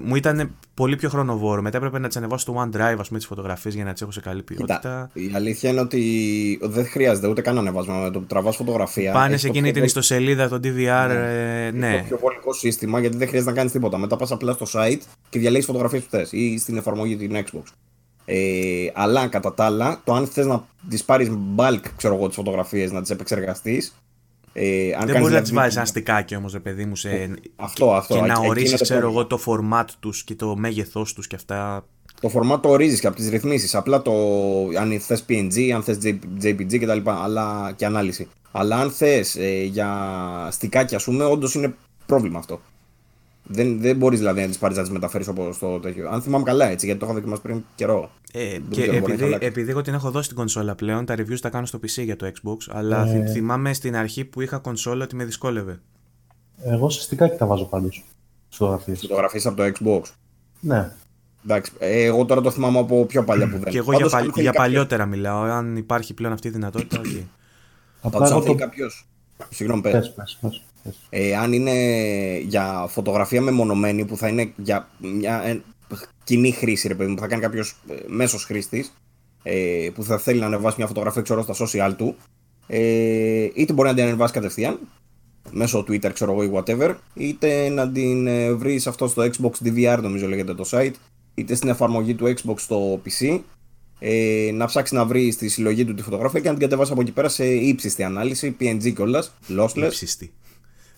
μου 0.03 0.15
ήταν 0.15 0.55
πολύ 0.74 0.95
πιο 0.95 1.10
χρονοβόρο. 1.10 1.62
Μετά 1.62 1.77
έπρεπε 1.77 2.00
να 2.00 2.07
τις 2.07 2.17
ανεβάσω 2.17 2.41
στο 2.41 2.53
OneDrive, 2.53 2.95
ας 3.00 3.07
πούμε, 3.07 3.19
τις 3.19 3.27
φωτογραφίες 3.27 3.75
για 3.75 3.83
να 3.83 3.93
τις 3.93 4.01
έχω 4.01 4.12
σε 4.12 4.19
καλή 4.19 4.43
ποιότητα. 4.43 4.75
Κοίτα, 4.75 5.10
η 5.13 5.31
αλήθεια 5.36 5.69
είναι 5.69 5.79
ότι 5.79 6.60
δεν 6.62 6.86
χρειάζεται 6.86 7.27
ούτε 7.27 7.41
καν 7.41 7.57
ανεβάσμα. 7.57 7.95
Με 7.95 8.10
το 8.10 8.19
που 8.19 8.25
τραβάς 8.25 8.55
φωτογραφία. 8.55 9.12
Πάνε 9.12 9.38
σε 9.38 9.48
εκείνη 9.48 9.71
την 9.71 9.83
ιστοσελίδα, 9.83 10.50
το 10.50 10.55
DVR. 10.55 11.07
Ναι. 11.07 11.65
Ε, 11.65 11.71
ναι. 11.71 11.98
το 11.98 12.03
πιο 12.07 12.17
βολικό 12.17 12.53
σύστημα 12.53 13.00
γιατί 13.00 13.17
δεν 13.17 13.27
χρειάζεται 13.27 13.51
να 13.51 13.57
κάνεις 13.57 13.71
τίποτα. 13.71 13.98
Μετά 13.98 14.15
πας 14.15 14.31
απλά 14.31 14.53
στο 14.53 14.65
site 14.74 15.00
και 15.29 15.39
διαλέγεις 15.39 15.65
φωτογραφίες 15.65 16.03
που 16.03 16.10
θες 16.10 16.31
ή 16.31 16.57
στην 16.57 16.77
εφαρμογή 16.77 17.15
την 17.15 17.36
Xbox. 17.36 17.63
Ε, 18.25 18.88
αλλά 18.93 19.27
κατά 19.27 19.53
τα 19.53 19.65
άλλα, 19.65 20.01
το 20.03 20.13
αν 20.13 20.27
θες 20.27 20.45
να 20.45 20.63
τις 20.89 21.03
πάρεις 21.03 21.31
bulk, 21.55 21.81
ξέρω 21.98 22.15
εγώ, 22.15 22.27
τις 22.27 22.36
φωτογραφίες, 22.36 22.91
να 22.91 23.01
τις 23.01 23.10
επεξεργαστείς, 23.10 23.93
ε, 24.53 24.93
αν 24.93 25.08
δεν 25.08 25.20
μπορείς 25.20 25.36
να 25.36 25.41
τις 25.41 25.53
βάζεις 25.53 25.75
ένα 25.75 25.86
στικάκι 25.86 26.36
όμω, 26.36 26.48
παιδί 26.63 26.86
μου, 26.86 26.96
σε... 26.96 27.34
αυτό, 27.55 27.93
αυτό, 27.93 28.15
και 28.15 28.22
να 28.22 28.39
ορίσει, 28.39 28.75
ξέρω 28.81 29.10
εγώ, 29.10 29.25
το 29.25 29.39
format 29.46 29.86
τους 30.00 30.24
και 30.24 30.36
το 30.36 30.55
μέγεθός 30.55 31.13
τους 31.13 31.27
και 31.27 31.36
αυτά. 31.36 31.86
Το 32.22 32.31
format 32.34 32.60
το 32.62 32.70
ορίζεις 32.70 33.00
και 33.00 33.08
από 33.08 33.15
τις 33.15 33.29
ρυθμίσεις. 33.29 33.75
Απλά 33.75 34.01
το 34.01 34.12
αν 34.79 35.00
θες 35.00 35.25
PNG, 35.29 35.70
αν 35.70 35.84
θες 35.84 35.98
JPG 36.41 36.79
κτλ. 36.79 37.10
Αλλά 37.10 37.74
και 37.75 37.86
ανάλυση. 37.86 38.27
Αλλά 38.51 38.75
αν 38.75 38.91
θες 38.91 39.36
ε, 39.36 39.63
για 39.63 40.48
στικάκια, 40.51 40.98
ας 40.98 41.03
πούμε, 41.03 41.24
όντως 41.24 41.53
είναι 41.55 41.75
πρόβλημα 42.05 42.39
αυτό. 42.39 42.62
Δεν, 43.43 43.81
δεν 43.81 43.95
μπορείς 43.98 44.19
δηλαδή 44.19 44.41
να 44.41 44.48
τις 44.48 44.57
πάρεις 44.57 44.77
να 44.77 44.83
τις 44.83 44.91
μεταφέρεις 44.91 45.27
όπως 45.27 45.57
το 45.60 45.79
τέτοιο. 45.79 46.10
Αν 46.10 46.21
θυμάμαι 46.21 46.43
καλά 46.43 46.65
έτσι, 46.69 46.86
γιατί 46.86 47.00
το 47.01 47.05
είχα 47.05 47.15
δοκιμάσει 47.15 47.41
πριν 47.41 47.63
καιρό. 47.75 48.12
Ε, 48.33 48.50
Δεν 48.50 48.63
και 48.69 48.81
ξέρω, 48.81 48.86
μπορεί 48.88 48.91
να 48.91 48.98
επειδή, 48.98 49.13
έχει 49.13 49.24
αλλάξει. 49.24 49.48
επειδή 49.48 49.69
εγώ 49.71 49.81
την 49.81 49.93
έχω 49.93 50.12
δώσει 50.12 50.27
την 50.27 50.38
κονσόλα 50.38 50.75
πλέον, 50.75 51.05
τα 51.05 51.15
reviews 51.17 51.39
τα 51.41 51.50
κάνω 51.50 51.65
στο 51.65 51.77
PC 51.77 52.03
για 52.03 52.15
το 52.15 52.25
Xbox, 52.27 52.57
αλλά 52.69 53.07
Ε. 53.07 53.12
θυ- 53.12 53.29
θυμάμαι 53.29 53.74
στην 53.74 53.95
αρχή 53.95 54.25
που 54.25 54.41
είχα 54.41 54.57
κονσόλα 54.57 55.03
ότι 55.03 55.15
με 55.15 55.24
δυσκόλευε. 55.25 55.79
Εγώ 56.63 56.89
συστικά 56.89 57.27
και 57.27 57.36
τα 57.36 57.45
βάζω 57.45 57.65
πάντως. 57.65 58.03
Φωτογραφίες. 58.50 59.00
Φωτογραφίες 59.00 59.45
από 59.45 59.55
το 59.55 59.71
Xbox. 59.79 60.01
Ναι. 60.60 60.91
Εντάξει, 61.45 61.71
ε, 61.79 62.03
εγώ 62.03 62.25
τώρα 62.25 62.41
το 62.41 62.51
θυμάμαι 62.51 62.79
από 62.79 63.05
πιο 63.05 63.24
παλιά 63.24 63.50
που 63.50 63.57
δεν. 63.57 63.71
Και 63.71 63.77
εγώ 63.77 63.89
για, 63.91 63.95
Πάντως, 63.98 64.12
παλι- 64.12 64.25
αν 64.27 64.33
θέλει 64.33 64.43
για 64.45 64.51
κάποιος- 64.51 64.74
παλιότερα 64.74 65.05
μιλάω. 65.05 65.41
Αν 65.41 65.75
υπάρχει 65.75 66.13
πλέον 66.13 66.33
αυτή 66.33 66.48
η 66.48 66.51
δυνατότητα, 66.51 67.00
οκ. 67.00 67.05
Απλά 67.05 68.12
Πάντως, 68.19 68.27
αν 68.29 68.36
εγώ 68.36 68.41
θέλει 68.41 68.55
το... 68.57 68.63
κάποιος. 68.63 69.07
Συγγνώμη, 69.50 69.81
πες. 69.81 69.91
Πες, 69.91 70.10
πες, 70.10 70.38
πες, 70.41 70.50
πες. 70.51 70.63
Ε, 71.09 71.35
αν 71.35 71.53
είναι 71.53 71.73
για 72.38 72.85
φωτογραφία 72.89 73.41
μεμονωμένη 73.41 74.05
που 74.05 74.17
θα 74.17 74.27
είναι 74.27 74.53
για 74.57 74.89
μια 74.97 75.43
ε, 75.43 75.61
κοινή 76.23 76.51
χρήση, 76.51 76.88
ρε 76.88 76.95
παιδί 76.95 77.09
μου, 77.09 77.15
που 77.15 77.21
θα 77.21 77.27
κάνει 77.27 77.41
κάποιος 77.41 77.75
μέσος 78.07 78.43
χρήστης, 78.43 78.93
ε, 79.43 79.89
που 79.93 80.03
θα 80.03 80.17
θέλει 80.17 80.39
να 80.39 80.45
ανεβάσει 80.45 80.75
μια 80.77 80.88
φωτογραφία 80.88 81.21
ξέρω, 81.21 81.41
στα 81.41 81.55
social 81.65 81.93
του, 81.97 82.15
ε, 82.67 83.50
είτε 83.53 83.73
μπορεί 83.73 83.89
να 83.89 83.95
την 83.95 84.03
ανεβάσει 84.03 84.33
κατευθείαν 84.33 84.79
μέσω 85.51 85.85
Twitter, 85.88 86.09
ξέρω 86.13 86.31
εγώ, 86.31 86.43
ή 86.43 86.51
whatever, 86.53 86.95
είτε 87.13 87.69
να 87.69 87.91
την 87.91 88.27
ε, 88.27 88.53
βρεις 88.53 88.88
αυτό 88.88 89.07
στο 89.07 89.23
Xbox 89.23 89.67
DVR, 89.67 90.00
νομίζω 90.01 90.27
λέγεται 90.27 90.53
το 90.53 90.69
site, 90.71 90.93
είτε 91.33 91.55
στην 91.55 91.69
εφαρμογή 91.69 92.13
του 92.13 92.33
Xbox 92.38 92.55
στο 92.57 93.01
PC, 93.05 93.39
ε, 94.00 94.51
να 94.53 94.65
ψάξει 94.65 94.95
να 94.95 95.05
βρεις 95.05 95.33
στη 95.33 95.50
συλλογή 95.50 95.85
του 95.85 95.93
τη 95.93 96.01
φωτογραφία 96.01 96.39
και 96.39 96.47
να 96.47 96.53
την 96.53 96.63
κατεβάσει 96.63 96.91
από 96.91 97.01
εκεί 97.01 97.11
πέρα 97.11 97.29
σε 97.29 97.45
ύψιστη 97.45 98.03
ανάλυση, 98.03 98.55
PNG 98.59 98.93
κιόλας, 98.93 99.33
lossless. 99.57 99.83
Υψιστή. 99.83 100.31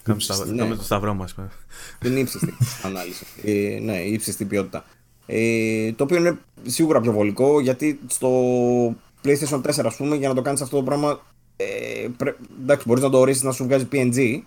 Κάνουμε 0.04 0.24
το 0.28 0.34
σταυ- 0.34 0.50
ναι. 0.52 0.58
κάνουμε 0.58 0.76
το 0.76 0.84
σταυρό 0.84 1.14
μας. 1.14 1.36
Την 2.00 2.18
ύψιστη 2.18 2.54
ανάλυση. 2.84 3.26
Ε, 3.44 3.80
ναι, 3.82 3.98
η 3.98 4.14
ύψιστη 4.14 4.46
ποιότητα. 4.46 4.86
Ε, 5.26 5.92
το 5.94 6.04
οποίο 6.04 6.18
είναι 6.18 6.38
σίγουρα 6.66 7.02
πιο 7.02 7.12
βολικό 7.12 7.60
γιατί 7.60 8.00
στο 8.08 8.30
PlayStation 9.24 9.62
4, 9.62 9.86
ας 9.86 9.96
πούμε, 9.96 10.16
για 10.16 10.28
να 10.28 10.34
το 10.34 10.42
κάνεις 10.42 10.62
αυτό 10.62 10.76
το 10.78 10.84
πράγμα. 10.84 11.22
Ε, 11.56 12.08
πρέ... 12.18 12.36
Εντάξει, 12.62 12.88
μπορείς 12.88 13.04
να 13.04 13.10
το 13.10 13.20
ορίσεις 13.20 13.44
να 13.44 13.52
σου 13.52 13.64
βγάζει 13.64 13.88
PNG, 13.92 14.40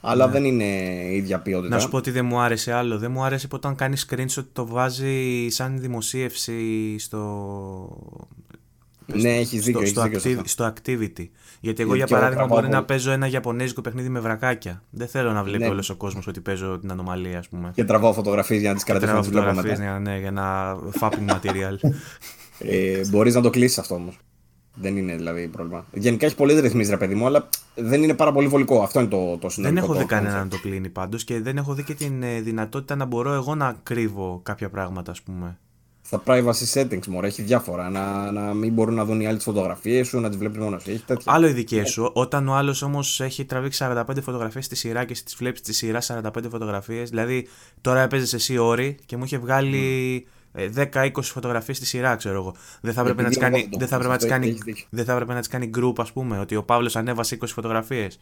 αλλά 0.00 0.28
δεν 0.28 0.44
είναι 0.44 0.64
η 1.10 1.16
ίδια 1.16 1.38
ποιότητα. 1.40 1.68
Ναι. 1.68 1.74
Να 1.74 1.80
σου 1.80 1.88
πω 1.88 1.96
ότι 1.96 2.10
δεν 2.10 2.24
μου 2.24 2.40
άρεσε 2.40 2.72
άλλο. 2.72 2.98
Δεν 2.98 3.10
μου 3.10 3.22
άρεσε 3.24 3.48
που 3.48 3.56
όταν 3.56 3.74
κάνεις 3.74 4.06
screenshot 4.10 4.44
το 4.52 4.66
βάζει 4.66 5.46
σαν 5.50 5.80
δημοσίευση 5.80 6.98
στο. 6.98 8.26
Ναι, 9.06 9.36
έχεις 9.36 9.48
στο, 9.48 9.64
δίκιο. 9.64 9.80
Έχεις 9.80 9.90
στο, 9.90 10.02
δίκιο 10.02 10.18
σε 10.18 10.28
activ- 10.28 10.32
αυτό. 10.36 10.48
στο 10.48 10.72
activity. 10.74 11.26
Γιατί 11.64 11.82
εγώ 11.82 11.94
Γιατί 11.94 11.96
για 11.96 12.04
και 12.06 12.12
εγώ 12.12 12.20
παράδειγμα 12.22 12.46
τραβάω 12.46 12.56
μπορεί 12.58 12.68
να 12.72 12.82
πολύ. 12.84 12.86
παίζω 12.98 13.10
ένα 13.10 13.28
Ιαπωνέζικο 13.28 13.80
παιχνίδι 13.80 14.08
με 14.08 14.20
βρακάκια. 14.20 14.82
Δεν 14.90 15.08
θέλω 15.08 15.32
να 15.32 15.42
βλέπει 15.42 15.62
Ναι. 15.62 15.68
όλος 15.68 15.90
ο 15.90 15.96
κόσμος 15.96 16.26
ότι 16.26 16.40
παίζω 16.40 16.78
την 16.78 16.90
ανομαλία, 16.90 17.38
ας 17.38 17.48
πούμε. 17.48 17.70
Και 17.74 17.84
τραβάω 17.84 18.12
φωτογραφίες 18.12 18.60
για 18.60 18.68
να 18.68 18.74
τις 18.74 18.84
κρατήσω 18.84 19.12
να 19.12 19.20
Τραβάω 19.20 19.30
τις 19.30 19.40
βλέπω 19.40 19.54
φωτογραφίες 19.56 19.86
μετά. 19.86 19.90
για, 20.00 20.12
ναι, 20.12 20.18
για 20.18 20.28
ένα 20.28 20.76
fapping 21.00 21.30
material. 21.34 21.76
Ε, 22.58 23.00
μπορείς 23.08 23.34
να 23.34 23.40
το 23.40 23.50
κλείσεις 23.50 23.78
αυτό 23.78 23.94
όμως. 23.94 24.18
Δεν 24.74 24.96
είναι 24.96 25.16
δηλαδή 25.16 25.48
πρόβλημα. 25.48 25.84
Γενικά 25.92 26.26
έχει 26.26 26.34
πολλές 26.34 26.60
ρυθμίσεις, 26.60 26.90
ρε 26.90 26.96
παιδί 26.96 27.14
μου, 27.14 27.26
αλλά 27.26 27.48
δεν 27.74 28.02
είναι 28.02 28.14
πάρα 28.14 28.32
πολύ 28.32 28.46
βολικό. 28.48 28.82
Αυτό 28.82 29.00
είναι 29.00 29.08
το, 29.08 29.36
το 29.38 29.48
συνολικό. 29.48 29.74
δεν 29.80 29.84
έχω 29.84 29.92
το 29.92 29.98
δει 29.98 30.04
concept. 30.04 30.08
κανέναν 30.08 30.38
να 30.42 30.48
το 30.48 30.58
κλείνει 30.58 30.88
πάντως 30.88 31.24
και 31.24 31.40
δεν 31.40 31.56
έχω 31.56 31.74
δει 31.74 31.82
και 31.82 31.94
την 31.94 32.22
ε, 32.22 32.40
δυνατότητα 32.40 32.96
να 32.96 33.04
μπορώ 33.04 33.32
εγώ 33.32 33.54
να 33.54 33.76
κρύβω 33.82 34.40
κάποια 34.42 34.70
πράγματα, 34.70 35.10
ας 35.10 35.22
πούμε. 35.22 35.58
Στα 36.12 36.22
privacy 36.26 36.80
settings 36.80 37.06
μωρέ, 37.06 37.26
έχει 37.26 37.42
διάφορα. 37.42 37.90
Να, 37.90 38.30
να 38.30 38.54
μην 38.54 38.72
μπορούν 38.72 38.94
να 38.94 39.04
δουν 39.04 39.20
οι 39.20 39.26
άλλοι 39.26 39.36
τις 39.36 39.44
φωτογραφίες 39.44 40.06
σου, 40.06 40.20
να 40.20 40.28
τις 40.28 40.38
βλέπεις 40.38 40.58
μόνος 40.58 40.82
εσύ. 40.82 40.90
Έχει 40.90 41.04
τέτοια. 41.04 41.32
Άλλο 41.32 41.46
οι 41.46 41.52
δικέ 41.52 41.84
σου. 41.84 42.10
Όταν 42.12 42.48
ο 42.48 42.54
άλλος 42.54 42.82
όμως 42.82 43.20
έχει 43.20 43.44
τραβήξει 43.44 43.84
45 43.88 44.04
φωτογραφίες 44.22 44.64
στη 44.64 44.76
σειρά 44.76 45.04
και 45.04 45.14
τι 45.14 45.34
βλέπεις 45.36 45.60
τη 45.60 45.72
σειρά 45.72 46.00
45 46.02 46.30
φωτογραφίες. 46.50 47.10
Δηλαδή, 47.10 47.48
τώρα 47.80 48.00
έπαιζες 48.00 48.32
εσύ 48.32 48.58
όρη 48.58 48.96
και 49.06 49.16
μου 49.16 49.24
είχε 49.24 49.38
βγάλει 49.38 50.26
ε, 50.52 50.68
10-20 50.92 51.10
φωτογραφίες 51.22 51.76
στη 51.76 51.86
σειρά, 51.86 52.16
ξέρω 52.16 52.34
εγώ. 52.34 52.54
Δεν 52.80 52.92
θα 52.92 53.00
έπρεπε 53.00 53.22
να 53.22 53.28
τις 53.28 53.36
Επειδή 53.36 53.56
εγώ 53.56 53.64
κάνει, 53.64 53.68
δεν 53.70 53.70
το 53.70 53.78
δεν 53.78 53.88
θα 53.88 53.94
έχω, 53.94 54.04
έπρεπε 54.04 54.12
να 54.12 54.16
τις 54.16 54.26
αυτό 54.26 54.38
κάνει, 54.38 54.48
έχεις 54.48 54.62
δίκιο. 54.64 54.86
δεν 54.90 55.04
θα 55.04 55.12
έπρεπε 55.12 55.32
να 55.32 55.38
τις 55.38 55.48
κάνει 55.48 55.70
group, 55.78 55.94
ας 55.96 56.12
πούμε. 56.12 56.38
Ότι 56.38 56.56
ο 56.56 56.62
Παύλος 56.62 56.96
ανέβασε 56.96 57.38
20 57.40 57.46
φωτογραφίες. 57.46 58.18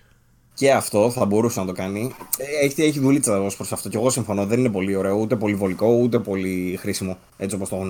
Και 0.60 0.72
αυτό 0.72 1.10
θα 1.10 1.24
μπορούσε 1.24 1.60
να 1.60 1.66
το 1.66 1.72
κάνει. 1.72 2.14
Ε, 2.38 2.64
Έχει, 2.64 2.82
έχει 2.82 3.00
δουλίτσα 3.00 3.40
ως 3.40 3.56
προς 3.56 3.72
αυτό. 3.72 3.88
Και 3.88 3.96
εγώ 3.96 4.10
συμφωνώ. 4.10 4.46
Δεν 4.46 4.58
είναι 4.58 4.70
πολύ 4.70 4.94
ωραίο, 4.96 5.16
ούτε 5.16 5.36
πολύ 5.36 5.54
βολικό, 5.54 5.86
ούτε 5.94 6.18
πολύ 6.18 6.76
χρήσιμο. 6.80 7.18
Έτσι 7.36 7.56
όπως 7.56 7.68
το 7.68 7.76
έχουν. 7.76 7.88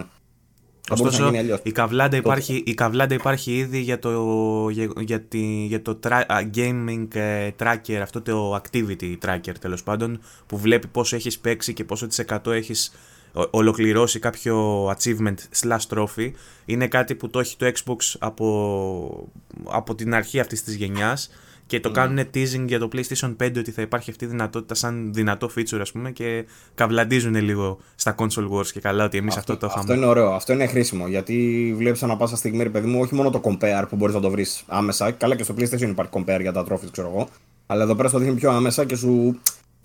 Θα 0.88 0.94
μπορούσε 0.96 1.02
να 1.02 1.08
Ωστόσο, 1.08 1.24
γίνει 1.24 1.38
αλλιώς. 1.38 1.60
η 1.62 1.72
καβλάντα, 1.72 2.16
υπάρχει, 2.16 2.62
η 2.66 2.74
καβλάντα 2.74 3.14
υπάρχει 3.14 3.56
ήδη 3.56 3.78
για 3.78 3.98
το, 3.98 4.68
για, 4.70 4.88
για, 5.00 5.20
τη- 5.20 5.64
για 5.66 5.82
το 5.82 5.98
tra- 6.04 6.24
α, 6.26 6.36
gaming 6.54 7.06
ε, 7.14 7.50
tracker, 7.60 7.92
αυτό 8.02 8.20
το 8.22 8.54
activity 8.62 9.16
tracker 9.26 9.54
τέλος 9.60 9.82
πάντων, 9.82 10.20
που 10.46 10.58
βλέπει 10.58 10.86
πόσο 10.86 11.16
έχεις 11.16 11.38
παίξει 11.38 11.72
και 11.72 11.84
πόσο 11.84 12.06
της 12.06 12.18
εκατό 12.18 12.50
έχεις 12.50 12.92
ο- 13.32 13.42
ολοκληρώσει 13.50 14.18
κάποιο 14.18 14.86
achievement 14.86 15.34
slash 15.62 15.96
trophy. 15.98 16.30
Είναι 16.64 16.86
κάτι 16.88 17.14
που 17.14 17.30
το 17.30 17.38
έχει 17.40 17.56
το 17.56 17.72
Xbox 17.74 17.96
από, 18.18 19.28
από 19.64 19.94
την 19.94 20.14
αρχή 20.14 20.40
αυτής 20.40 20.62
της 20.62 20.74
γενιάς 20.74 21.30
και 21.70 21.80
το 21.80 21.90
κάνουν 21.90 22.18
teasing 22.34 22.64
για 22.66 22.78
το 22.78 22.88
PlayStation 22.92 23.36
5 23.42 23.52
ότι 23.56 23.70
θα 23.70 23.82
υπάρχει 23.82 24.10
αυτή 24.10 24.24
η 24.24 24.28
δυνατότητα 24.28 24.74
σαν 24.74 25.12
δυνατό 25.12 25.50
feature 25.56 25.78
ας 25.80 25.92
πούμε 25.92 26.10
και 26.10 26.46
καβλαντίζουν 26.74 27.34
λίγο 27.34 27.78
στα 27.94 28.14
console 28.18 28.48
wars 28.50 28.66
και 28.66 28.80
καλά 28.80 29.04
ότι 29.04 29.18
εμείς 29.18 29.36
αυτό, 29.36 29.56
το 29.56 29.66
είχαμε. 29.66 29.80
Αυτό 29.80 29.94
είναι 29.94 30.06
ωραίο, 30.06 30.32
αυτό 30.32 30.52
είναι 30.52 30.66
χρήσιμο. 30.66 31.08
Γιατί 31.08 31.74
βλέπεις 31.76 32.02
ανά 32.02 32.16
πάσα 32.16 32.36
στιγμή, 32.36 32.62
ρε 32.62 32.68
παιδί 32.68 32.86
μου, 32.86 33.00
όχι 33.00 33.14
μόνο 33.14 33.30
το 33.30 33.40
compare 33.44 33.84
που 33.88 33.96
μπορείς 33.96 34.14
να 34.14 34.20
το 34.20 34.30
βρεις 34.30 34.64
άμεσα. 34.66 35.10
Καλά 35.10 35.36
και 35.36 35.42
στο 35.42 35.54
PlayStation 35.58 35.88
υπάρχει 35.88 36.12
compare 36.14 36.40
για 36.40 36.52
τα 36.52 36.64
trophies, 36.68 36.90
ξέρω 36.90 37.08
εγώ. 37.08 37.28
Αλλά 37.66 37.82
εδώ 37.82 37.94
πέρα 37.94 38.08
στο 38.08 38.18
δείχνει 38.18 38.34
πιο 38.34 38.50
άμεσα 38.50 38.84
και 38.84 38.96
σου, 38.96 39.40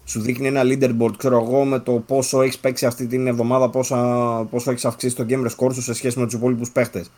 σου 0.05 0.21
δείχνει 0.21 0.47
ένα 0.47 0.61
leaderboard, 0.63 1.13
ξέρω 1.17 1.41
εγώ, 1.43 1.65
με 1.65 1.79
το 1.79 1.91
πόσο 1.91 2.41
έχεις 2.41 2.57
παίξει 2.57 2.85
αυτή 2.85 3.07
την 3.07 3.27
εβδομάδα, 3.27 3.69
πόσα, 3.69 3.97
πόσο 4.49 4.71
έχεις 4.71 4.85
αυξήσει 4.85 5.15
το 5.15 5.25
game 5.29 5.45
score 5.57 5.73
σου 5.73 5.81
σε 5.81 5.93
σχέση 5.93 6.19
με 6.19 6.25
τους 6.25 6.33
υπόλοιπους 6.33 6.71
παίχτες. 6.71 7.11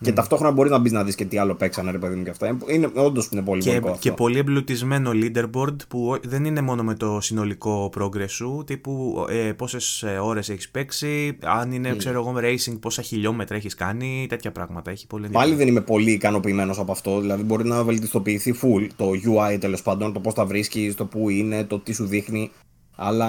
Και 0.00 0.12
ταυτόχρονα 0.12 0.52
μπορεί 0.52 0.70
να 0.70 0.78
μπεις 0.78 0.92
να 0.92 1.04
δεις 1.04 1.14
και 1.14 1.24
τι 1.24 1.38
άλλο 1.38 1.54
παίξανε, 1.54 1.90
ρε 1.90 1.98
παιδί 1.98 2.14
μου 2.14 2.22
και 2.24 2.30
αυτά. 2.30 2.56
Είναι, 2.66 2.90
όντως 2.94 3.28
είναι 3.32 3.42
πολύ 3.42 3.62
και, 3.62 3.68
βολικό 3.70 3.88
αυτό. 3.88 4.00
και 4.00 4.12
πολύ 4.12 4.38
εμπλουτισμένο 4.38 5.10
leaderboard 5.14 5.76
που 5.88 6.08
ο- 6.10 6.18
δεν 6.28 6.44
είναι 6.44 6.60
μόνο 6.60 6.82
με 6.82 6.94
το 6.94 7.20
συνολικό 7.20 7.92
progress 7.98 8.28
σου, 8.28 8.62
τύπου 8.66 9.26
ε, 9.28 9.52
πόσες 9.52 10.02
ε, 10.02 10.18
ώρες 10.18 10.48
έχεις 10.48 10.68
παίξει, 10.70 11.38
αν 11.42 11.72
είναι 11.72 11.96
ξέρω 11.96 12.18
εγώ 12.20 12.34
racing 12.40 12.78
πόσα 12.80 13.02
χιλιόμετρα 13.02 13.56
έχεις 13.56 13.74
κάνει, 13.74 14.26
τέτοια 14.28 14.52
πράγματα. 14.52 14.90
Έχει 14.90 15.06
πολύ 15.06 15.22
Πάλι 15.22 15.34
ενδιαφέρον. 15.50 15.58
δεν 15.58 15.68
είμαι 15.68 15.80
πολύ 15.80 16.12
ικανοποιημένος 16.12 16.78
από 16.78 16.92
αυτό. 16.92 17.20
Δηλαδή, 17.20 17.42
μπορεί 17.42 17.64
να 17.64 17.84
βελτιστοποιηθεί 17.84 18.54
full 18.62 18.86
το 18.96 19.10
UI 19.10 19.56
τέλος 19.60 19.82
πάντων, 19.82 20.12
το 20.12 20.20
πώς 20.20 20.34
τα 20.34 20.44
βρίσκεις, 20.46 20.94
το 20.94 21.04
που 21.04 21.28
είναι, 21.30 21.64
το 21.64 21.78
τι 21.78 21.92
σου 21.92 22.06
δείχνει. 22.06 22.50
Αλλά 22.96 23.28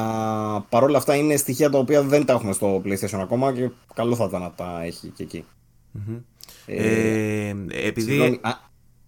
παρόλα 0.69 0.97
αυτά 0.97 1.15
είναι 1.15 1.35
στοιχεία 1.35 1.69
τα 1.69 1.77
οποία 1.77 2.01
δεν 2.03 2.25
τα 2.25 2.33
έχουμε 2.33 2.53
στο 2.53 2.81
PlayStation 2.85 3.19
ακόμα 3.21 3.53
και 3.53 3.69
καλό 3.93 4.15
θα 4.15 4.25
ήταν 4.25 4.41
να 4.41 4.51
τα 4.51 4.81
έχει 4.83 5.07
και 5.07 5.23
εκεί. 5.23 5.43
Ε, 6.77 7.53
επειδή... 7.87 8.11
Συγγνώμη, 8.11 8.39
α, 8.41 8.51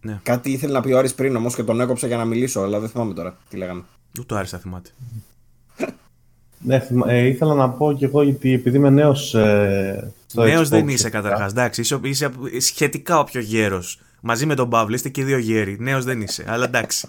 Ναι. 0.02 0.20
Κάτι 0.24 0.52
ήθελε 0.52 0.74
να 0.74 0.82
πει 0.82 0.92
ο 0.92 0.98
Άρης 0.98 1.14
πριν 1.14 1.36
όμως 1.36 1.56
και 1.56 1.64
τον 1.64 1.82
έκοψα 1.82 2.08
για 2.08 2.18
να 2.18 2.26
μιλήσω, 2.26 2.60
αλλά 2.62 2.80
δεν 2.80 2.90
θυμάμαι 2.90 3.14
τώρα 3.14 3.38
τι 3.50 3.58
λέγαμε. 3.58 3.84
Ούτε 4.20 4.34
ο 4.34 4.38
Άρης 4.38 4.50
θα 4.50 4.58
θυμάται. 4.58 4.90
Ναι, 6.64 6.80
θυμα- 6.80 7.10
ε, 7.10 7.28
ήθελα 7.28 7.54
να 7.54 7.70
πω 7.70 7.94
κι 7.94 8.04
εγώ 8.04 8.22
γιατί 8.22 8.54
επειδή 8.54 8.78
είμαι 8.78 8.90
νέος 8.90 9.34
ε, 9.34 10.12
στο 10.26 10.44
Νέος 10.44 10.68
Xbox, 10.68 10.70
δεν 10.70 10.88
είσαι 10.88 10.98
σχετικά, 10.98 11.22
καταρχάς, 11.22 11.52
εντάξει, 11.52 11.82
είσαι, 11.82 12.00
είσαι 12.04 12.30
σχετικά 12.60 13.20
ο 13.20 13.24
πιο 13.24 13.42
γέρος. 13.42 14.00
Μαζί 14.22 14.46
με 14.46 14.56
τον 14.56 14.70
Παύλο 14.70 14.96
είστε 14.96 15.10
και 15.10 15.24
δύο 15.24 15.38
γέροι. 15.38 15.78
Νέος 15.80 16.04
δεν 16.06 16.22
είσαι, 16.22 16.44
αλλά 16.48 16.66
εντάξει. 16.66 17.08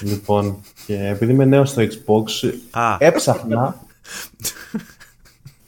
Λοιπόν, 0.00 0.58
και 0.86 0.94
επειδή 1.06 1.32
είμαι 1.32 1.44
νέος 1.44 1.70
στο 1.70 1.82
Xbox, 1.82 2.52
Α. 2.70 2.96
έψαχνα. 2.98 3.76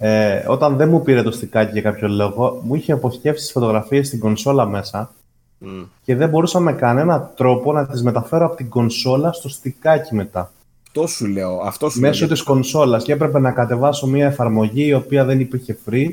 ε, 0.02 0.45
όταν 0.49 0.76
δεν 0.76 0.88
μου 0.88 1.02
πήρε 1.02 1.23
το 1.23 1.30
στικάκι 1.30 1.73
για 1.73 1.83
κάποιο 1.83 2.09
λόγο, 2.09 2.61
μου 2.64 2.75
είχε 2.75 2.92
αποσκεύσει 2.92 3.42
τις 3.42 3.52
φωτογραφίες 3.52 4.07
στην 4.07 4.19
κονσόλα 4.19 4.66
μέσα 4.66 5.11
Μμ. 5.59 5.83
και 6.04 6.16
δεν 6.16 6.28
μπορούσα 6.28 6.61
με 6.61 6.73
κανένα 6.73 7.30
τρόπο 7.37 7.73
να 7.73 7.87
τις 7.87 8.02
μεταφέρω 8.02 8.47
από 8.47 8.57
την 8.57 8.69
κονσόλα 8.69 9.33
στο 9.33 9.49
στικάκι 9.49 10.14
μετά. 10.14 10.50
Αυτό 10.87 11.07
σου 11.07 11.26
λέω. 11.26 11.61
Αυτό 11.64 11.88
σου 11.88 12.00
Μέσω 12.00 12.21
λέω. 12.25 12.28
της 12.35 12.42
κονσόλας 12.42 13.04
και 13.04 13.12
έπρεπε 13.12 13.38
να 13.38 13.50
κατεβάσω 13.52 14.07
μια 14.07 14.26
εφαρμογή 14.26 14.87
η 14.87 14.95
οποία 14.95 15.25
δεν 15.25 15.40
υπήρχε 15.40 15.78
free 15.90 16.09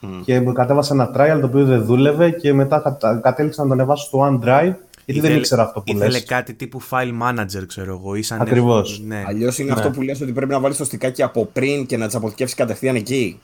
Μμ. 0.00 0.20
και 0.24 0.40
μου 0.40 0.52
κατέβασα 0.52 0.94
ένα 0.94 1.10
trial 1.16 1.38
το 1.40 1.46
οποίο 1.46 1.64
δεν 1.64 1.84
δούλευε 1.84 2.30
και 2.30 2.52
μετά 2.52 2.78
κατα- 2.78 3.16
κατέληξα 3.22 3.62
να 3.62 3.68
το 3.68 3.74
ανεβάσω 3.74 4.04
στο 4.06 4.18
OneDrive 4.42 4.74
γιατί 5.06 5.28
δεν 5.28 5.36
ήξερα 5.36 5.62
αυτό 5.62 5.80
που 5.80 5.92
ήθελε 5.92 6.10
λες. 6.10 6.24
κάτι 6.24 6.54
τύπου 6.54 6.82
file 6.90 7.12
manager, 7.22 7.66
ξέρω 7.66 7.92
εγώ. 7.92 8.14
Ή 8.14 8.22
σαν 8.22 8.40
Ακριβώς. 8.40 9.00
Ναι. 9.04 9.24
Αλλιώς 9.26 9.58
είναι 9.58 9.72
αυτό 9.72 9.90
που 9.90 10.02
λες 10.02 10.20
ότι 10.20 10.32
πρέπει 10.32 10.52
να 10.52 10.60
βάλεις 10.60 10.76
το 10.76 10.84
στικάκι 10.84 11.22
από 11.22 11.46
πριν 11.46 11.86
και 11.86 11.96
να 11.96 12.08
τι 12.08 12.16
αποθηκεύσει 12.16 12.54
κατευθείαν 12.54 12.94
εκεί. 12.94 13.40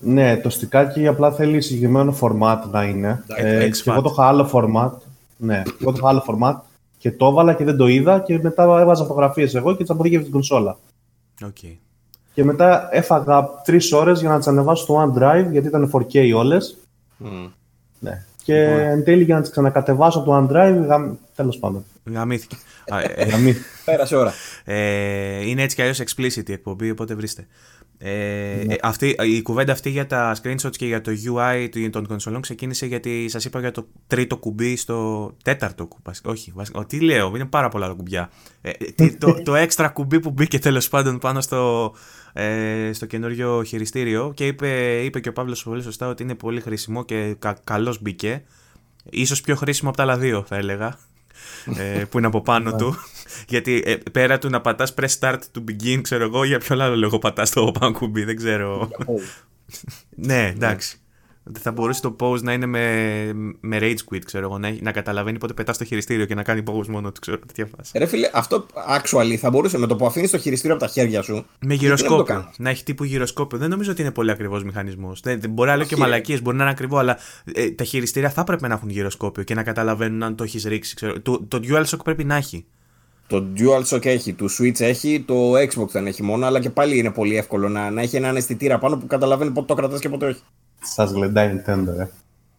Ναι, 0.00 0.36
το 0.36 0.50
στικάκι 0.50 1.06
απλά 1.06 1.32
θέλει 1.32 1.60
συγκεκριμένο 1.60 2.16
format 2.20 2.58
να 2.70 2.84
είναι. 2.84 3.24
Ε, 3.36 3.64
Ε, 3.64 3.68
exFAT. 3.68 3.82
και 3.82 3.90
εγώ 3.90 4.02
το 4.02 4.10
είχα 4.12 4.26
άλλο 4.26 4.50
format. 4.52 4.90
Ναι, 5.36 5.62
εγώ 5.80 5.90
το 5.92 5.96
είχα 5.96 6.08
άλλο 6.08 6.24
format 6.28 6.54
και 6.98 7.10
το 7.12 7.26
έβαλα 7.26 7.54
και 7.54 7.64
δεν 7.64 7.76
το 7.76 7.86
είδα 7.86 8.20
και 8.20 8.38
μετά 8.42 8.62
έβαζα 8.80 9.04
φωτογραφίες 9.04 9.54
εγώ 9.54 9.76
και 9.76 9.84
τι 9.84 9.92
αποθήκευε 9.92 10.20
στην 10.20 10.32
κονσόλα. 10.32 10.78
Οκ. 11.44 11.56
Και 12.34 12.44
μετά 12.44 12.88
έφαγα 12.92 13.48
τρεις 13.64 13.92
ώρες 13.92 14.20
για 14.20 14.28
να 14.28 14.38
τις 14.38 14.46
ανεβάσω 14.46 14.82
στο 14.82 14.94
OneDrive 15.14 15.46
γιατί 15.50 15.66
ήταν 15.66 15.90
4K 15.94 16.32
όλες. 16.36 16.76
Μμ. 17.16 17.46
Ναι. 17.98 18.24
Και 18.52 18.62
εν 18.90 19.04
τέλει 19.04 19.22
για 19.22 19.34
να 19.34 19.40
τις 19.40 19.50
ξανακατεβάσω 19.50 20.18
από 20.18 20.30
το 20.30 20.36
OneDrive, 20.36 20.86
γαμ... 20.86 21.14
τέλος 21.36 21.58
πάντων. 21.58 21.84
Γαμήθηκε. 22.04 22.56
Α, 22.88 23.00
ε, 23.00 23.24
Γαμήθη. 23.24 23.60
Πέρασε 23.84 24.16
ώρα. 24.16 24.32
ε, 24.64 25.48
είναι 25.48 25.62
έτσι 25.62 25.76
κι 25.76 25.82
αλλιώς 25.82 26.00
explicit 26.00 26.48
η 26.48 26.52
εκπομπή, 26.52 26.90
οπότε 26.90 27.14
βρίστε. 27.14 27.46
Ε, 27.98 28.60
ε, 28.68 28.76
αυτή, 28.82 29.16
η 29.36 29.42
κουβέντα 29.42 29.72
αυτή 29.72 29.90
για 29.90 30.06
τα 30.06 30.36
screenshots 30.42 30.76
και 30.76 30.86
για 30.86 31.00
το 31.00 31.10
UI 31.34 31.88
των 31.90 32.06
κονσολών 32.06 32.40
ξεκίνησε 32.40 32.86
γιατί 32.86 33.28
σας 33.28 33.44
είπα 33.44 33.60
για 33.60 33.70
το 33.70 33.86
τρίτο 34.06 34.36
κουμπί 34.36 34.76
στο 34.76 35.30
τέταρτο 35.44 35.86
κουμπί. 35.86 36.16
Όχι, 36.24 36.52
βασικά, 36.54 36.84
τι 36.86 37.00
λέω, 37.00 37.32
είναι 37.34 37.44
πάρα 37.44 37.68
πολλά 37.68 37.86
τα 37.86 37.92
κουμπιά. 37.92 38.30
Ε, 38.60 38.70
τι- 38.94 39.16
το, 39.16 39.42
το 39.42 39.54
έξτρα 39.64 39.88
κουμπί 39.88 40.20
που 40.20 40.30
μπήκε 40.30 40.58
τέλος 40.58 40.88
πάντων 40.88 41.18
πάνω 41.18 41.40
στο, 41.40 41.92
ε, 42.32 42.90
στο 42.92 43.06
καινούριο 43.06 43.62
χειριστήριο 43.62 44.32
και 44.34 44.46
είπε, 44.46 45.00
είπε 45.04 45.20
και 45.20 45.28
ο 45.28 45.32
Παύλος 45.32 45.62
πολύ 45.62 45.82
σωστά 45.82 46.08
ότι 46.08 46.22
είναι 46.22 46.34
πολύ 46.34 46.60
χρήσιμο 46.60 47.04
και 47.04 47.36
κα, 47.38 47.58
καλώς 47.64 48.02
μπήκε. 48.02 48.42
Ίσως 49.10 49.40
πιο 49.40 49.56
χρήσιμο 49.56 49.88
από 49.88 49.98
τα 49.98 50.02
άλλα 50.04 50.18
δύο 50.18 50.44
θα 50.48 50.56
έλεγα 50.56 50.98
ε, 51.76 52.04
που 52.04 52.18
είναι 52.18 52.26
από 52.26 52.40
πάνω 52.40 52.76
του. 52.76 52.94
Γιατί 53.48 53.82
ε, 53.86 53.96
πέρα 54.12 54.38
του 54.38 54.48
να 54.48 54.60
πατάς 54.60 54.94
press 55.00 55.18
start 55.20 55.38
to 55.38 55.64
begin, 55.70 56.00
ξέρω 56.02 56.24
εγώ, 56.24 56.44
για 56.44 56.58
ποιο 56.58 56.82
άλλο 56.82 56.96
λόγο 56.96 57.18
πατάς 57.18 57.50
το 57.50 57.70
πάνω 57.80 57.92
κουμπί, 57.92 58.24
δεν 58.24 58.36
ξέρω. 58.36 58.88
ναι, 60.10 60.46
εντάξει. 60.46 61.00
Θα 61.60 61.72
μπορούσε 61.72 62.00
το 62.00 62.16
pause 62.20 62.42
να 62.42 62.52
είναι 62.52 62.66
με, 62.66 63.32
με 63.60 63.78
rage 63.80 64.14
quit, 64.14 64.18
ξέρω 64.24 64.44
εγώ, 64.46 64.58
να, 64.58 64.68
έχει- 64.68 64.82
να 64.82 64.92
καταλαβαίνει 64.92 65.38
πότε 65.38 65.52
πετάς 65.52 65.78
το 65.78 65.84
χειριστήριο 65.84 66.24
και 66.26 66.34
να 66.34 66.42
κάνει 66.42 66.62
pause 66.66 66.86
μόνο 66.86 67.12
του, 67.12 67.20
ξέρω 67.20 67.38
τέτοια 67.38 67.68
φάση. 67.76 67.98
Ρε 67.98 68.06
φίλε, 68.06 68.30
αυτό 68.32 68.66
actually 68.98 69.34
θα 69.34 69.50
μπορούσε 69.50 69.78
με 69.78 69.86
το 69.86 69.96
που 69.96 70.06
αφήνεις 70.06 70.30
το 70.30 70.38
χειριστήριο 70.38 70.76
από 70.76 70.84
τα 70.84 70.90
χέρια 70.90 71.22
σου. 71.22 71.32
Με 71.34 71.44
δεν 71.60 71.68
το 71.68 71.74
γυροσκόπιο. 71.84 72.24
κάνεις; 72.24 72.58
Να 72.58 72.70
έχει 72.70 72.82
τύπου 72.84 73.04
γυροσκόπιο. 73.04 73.58
Δεν 73.58 73.70
νομίζω 73.70 73.90
ότι 73.90 74.00
είναι 74.02 74.10
πολύ 74.10 74.30
ακριβώ 74.30 74.60
μηχανισμός. 74.64 75.20
Μπορεί 75.50 75.68
να 75.70 75.76
λέω 75.76 75.86
και 75.86 75.94
Όχι, 75.94 76.02
ρε. 76.02 76.08
μαλακίες, 76.08 76.42
μπορεί 76.42 76.56
να 76.56 76.62
είναι 76.62 76.72
ακριβό, 76.72 76.96
αλλά 76.98 77.18
ε, 77.54 77.70
τα 77.70 77.84
χειριστήρια 77.84 78.30
θα 78.30 78.44
πρέπει 78.44 78.68
να 78.68 78.74
έχουν 78.74 78.88
γυροσκόπιο 78.90 79.42
και 79.42 79.54
να 79.54 79.62
καταλαβαίνουν 79.62 80.22
αν 80.22 80.34
το 80.36 80.44
έχεις 80.44 80.64
ρίξει. 80.64 80.94
Ξέρω. 80.94 81.20
Το, 81.20 81.44
το 81.48 81.60
DualShock 81.62 81.98
πρέπει 82.04 82.24
να 82.24 82.34
έχει. 82.36 82.64
Το 83.26 83.46
DualShock 83.58 84.04
έχει, 84.06 84.32
το 84.32 84.46
Switch 84.58 84.80
έχει, 84.80 85.24
το 85.26 85.52
Xbox 85.52 85.86
δεν 85.88 86.06
έχει 86.06 86.22
μόνο, 86.22 86.46
αλλά 86.46 86.60
και 86.60 86.70
πάλι 86.70 86.98
είναι 86.98 87.10
πολύ 87.10 87.36
εύκολο 87.36 87.68
να, 87.68 87.90
να 87.90 88.00
έχει 88.02 88.16
έναν 88.16 88.36
αισθητήρα 88.36 88.78
πάνω 88.78 88.96
που 88.96 89.06
καταλαβαίνει 89.06 89.50
πότε 89.50 89.66
το 89.66 89.74
κρατάς 89.74 90.00
και 90.00 90.08
πότε 90.08 90.26
όχι. 90.26 90.40
Σας 90.82 91.10
γλεντάει 91.10 91.48
η 91.48 91.62
Nintendo, 91.66 91.98
ε. 91.98 92.06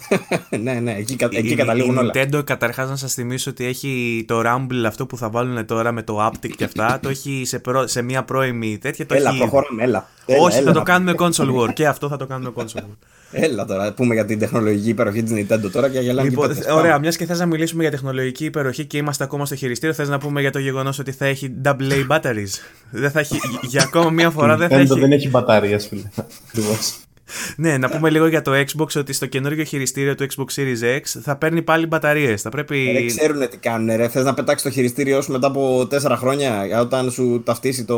ναι, 0.58 0.74
ναι, 0.74 0.94
εκεί, 0.96 1.16
κα- 1.16 1.28
Η- 1.32 1.38
εκεί 1.38 1.48
η- 1.48 1.56
καταλήγουν 1.56 1.96
η 1.96 1.98
όλα. 1.98 2.12
Nintendo 2.16 2.42
καταρχάς 2.46 2.90
να 2.90 2.96
σας 2.96 3.14
θυμίσω 3.14 3.50
ότι 3.50 3.66
έχει 3.66 4.24
το 4.28 4.42
Rumble 4.46 4.84
αυτό 4.88 5.06
που 5.06 5.18
θα 5.18 5.30
βάλουν 5.30 5.66
τώρα 5.66 5.92
με 5.92 6.04
το 6.04 6.26
Aptic 6.28 6.50
και 6.58 6.64
αυτά. 6.64 7.00
το 7.02 7.10
έχει 7.10 7.42
σε, 7.46 7.60
προ- 7.60 7.88
σε 7.88 8.02
μια 8.02 8.24
πρώιμη 8.24 8.78
τέτοια. 8.78 9.06
Το 9.06 9.14
Έλα, 9.16 9.30
έχει... 9.30 9.38
προχωράμε, 9.38 9.84
έλα. 9.84 10.08
Έλα, 10.26 10.42
Όχι, 10.44 10.58
έλα, 10.58 10.66
θα 10.66 10.72
το 10.74 10.78
να- 10.80 10.86
κάνουμε 10.86 11.14
console 11.18 11.56
war. 11.56 11.74
και 11.74 11.88
αυτό 11.88 12.08
θα 12.10 12.18
το 12.18 12.26
κάνουμε 12.26 12.52
console 12.56 12.78
war. 12.78 12.84
Έλα 13.32 13.66
τώρα, 13.66 13.94
πούμε 13.94 14.14
για 14.14 14.26
την 14.26 14.40
τεχνολογική 14.40 14.90
υπεροχή 14.90 15.24
της 15.24 15.34
Nintendo 15.36 15.72
τώρα 15.72 15.90
και 15.90 16.00
γελάμε 16.00 16.30
Λοιπόν, 16.30 16.48
και 16.48 16.54
πέτες. 16.54 16.72
ωραία, 16.74 16.84
Πάμε. 16.90 17.00
μιας 17.00 17.16
και 17.18 17.26
θες 17.26 17.40
να 17.40 17.46
μιλήσουμε 17.46 17.82
για 17.82 17.92
τεχνολογική 17.92 18.46
υπεροχή 18.46 18.86
και 18.86 18.98
είμαστε 18.98 19.24
ακόμα 19.24 19.46
στο 19.46 19.56
χειριστήριο, 19.56 19.96
θες 19.96 20.10
να 20.10 20.18
πούμε 20.18 20.42
για 20.42 20.52
το 20.52 20.60
γεγονός 20.60 21.00
ότι 21.00 21.12
θα 21.12 21.26
έχει 21.26 21.54
AA 21.66 22.08
batteries. 22.10 22.54
δεν 22.92 23.12
θα 23.12 23.20
έχει, 23.20 23.40
για 23.62 23.82
ακόμα 23.84 24.10
μία 24.10 24.30
φορά 24.30 24.58
δεν 24.58 24.70
θα 24.70 24.76
Nintendo 24.78 24.90
έχει. 24.92 25.00
δεν 25.00 25.12
έχει 25.12 25.30
μπαταρίες, 25.30 25.88
φίλε. 25.88 26.10
Ακριβώς. 27.30 27.54
Ναι, 27.58 27.78
να 27.78 27.90
πούμε 27.90 28.10
λίγο 28.10 28.28
για 28.28 28.42
το 28.42 28.52
Xbox 28.54 28.88
ότι 28.96 29.14
στο 29.14 29.26
καινούργιο 29.26 29.64
χειριστήριο 29.64 30.16
του 30.16 30.26
Xbox 30.36 30.60
Series 30.60 30.98
X 30.98 31.02
θα 31.22 31.36
παίρνει 31.36 31.62
πάλι 31.62 31.86
μπαταρίες. 31.86 32.42
Θα 32.42 32.50
πρέπει. 32.50 32.92
Δεν 32.94 33.08
ξέρουν 33.08 33.50
τι 33.50 33.58
κάνουν, 33.58 33.96
ρε. 33.96 34.08
Θες 34.10 34.24
να 34.24 34.34
πετάξεις 34.34 34.68
το 34.68 34.74
χειριστήριό 34.74 35.22
σου 35.22 35.32
μετά 35.32 35.48
από 35.48 35.88
4 35.92 36.16
χρόνια, 36.18 36.80
όταν 36.80 37.12
σου 37.12 37.42
ταυτίσει 37.46 37.86
το. 37.86 37.98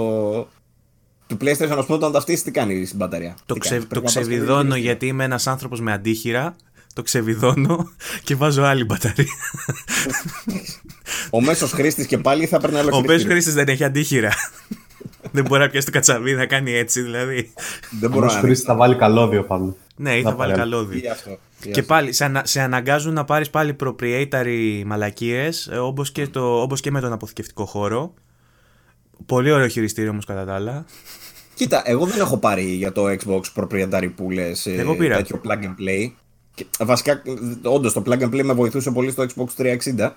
του 1.27 1.37
PlayStation, 1.41 1.75
ας 1.77 1.85
πούμε, 1.85 1.97
όταν 1.97 2.11
ταυτίσει, 2.11 2.43
τι 2.43 2.51
κάνει 2.51 2.85
στην 2.85 2.97
μπαταρία; 2.97 3.35
Το, 3.45 3.53
Τι 3.53 3.59
ξε, 3.59 3.69
κάνει, 3.69 3.81
το 3.81 3.87
πρέπει 3.87 4.05
να 4.05 4.11
πας 4.11 4.13
και 4.13 4.19
ξεβιδώνω 4.19 4.57
χειριστήριο. 4.59 4.83
γιατί 4.83 5.07
είμαι 5.07 5.23
ένας 5.23 5.47
άνθρωπος 5.47 5.81
με 5.81 5.91
αντίχειρα. 5.93 6.55
Το 6.93 7.01
ξεβιδώνω 7.01 7.89
και 8.23 8.35
βάζω 8.35 8.63
άλλη 8.63 8.83
μπαταρία. 8.83 9.25
Ο 11.29 11.41
μέσος 11.41 11.71
χρήστης 11.71 12.05
και 12.05 12.17
πάλι 12.17 12.45
θα 12.45 12.59
παίρνει 12.59 12.77
άλλο 12.77 12.87
Ο 12.87 12.89
πέσο 12.91 13.01
χειριστήριο. 13.01 13.31
χρήστης 13.31 13.53
δεν 13.53 13.67
έχει 13.67 13.83
αντίχειρα. 13.83 14.31
Δεν 15.31 15.45
μπορεί 15.47 15.61
να 15.61 15.69
πιάσει 15.69 15.85
το 15.85 15.91
κατσαβί 15.91 16.33
να 16.33 16.45
κάνει 16.45 16.71
έτσι 16.71 17.01
δηλαδή. 17.01 17.53
Δεν 17.99 18.09
μπορώ 18.09 18.21
Όμως 18.21 18.33
να 18.35 18.39
χρήστη 18.41 18.65
θα 18.65 18.75
βάλει 18.75 18.95
καλώδιο 18.95 19.43
πάνω. 19.43 19.75
Ναι, 19.95 20.17
ή 20.17 20.21
Να 20.21 20.29
θα 20.29 20.35
βάλει 20.35 20.51
πάρει. 20.51 20.63
καλώδιο. 20.63 20.99
Τι 21.01 21.07
αυτό. 21.07 21.37
τι 21.61 21.69
Και 21.71 21.79
αυτό. 21.79 21.93
πάλι 21.93 22.13
σε, 22.13 22.23
ανα, 22.25 22.41
σε 22.45 22.61
αναγκάζουν 22.61 23.13
να 23.13 23.23
πάρεις 23.25 23.49
πάλι 23.49 23.75
proprietary 23.83 24.83
μαλακίες 24.85 25.67
ε, 25.67 25.77
όπως 25.77 26.11
και, 26.11 26.27
το, 26.27 26.61
όπως 26.61 26.81
και 26.81 26.91
με 26.91 26.99
τον 27.01 27.11
αποθηκευτικό 27.13 27.65
χώρο. 27.65 28.13
Πολύ 29.25 29.51
ωραίο 29.51 29.67
χειριστήριο 29.67 30.09
όμως 30.11 30.25
κατά 30.25 30.45
τα 30.45 30.53
άλλα. 30.55 30.85
Κοίτα, 31.55 31.81
εγώ 31.85 32.05
δεν 32.05 32.19
έχω 32.19 32.37
πάρει 32.37 32.63
για 32.63 32.91
το 32.91 33.03
Xbox 33.09 33.41
proprietary 33.55 34.09
που 34.15 34.31
λες 34.31 34.65
ε, 34.65 34.71
Εγώ 34.73 34.95
πήρα. 34.95 35.15
τέτοιο 35.17 35.41
plug 35.47 35.57
and 35.63 35.75
play. 35.83 36.11
Και, 36.55 36.65
βασικά, 36.79 37.21
όντως 37.63 37.93
το 37.93 38.03
plug 38.05 38.19
and 38.21 38.29
play 38.29 38.43
με 38.43 38.53
βοηθούσε 38.53 38.91
πολύ 38.91 39.11
στο 39.11 39.25
Xbox 39.35 39.61
360. 39.97 40.09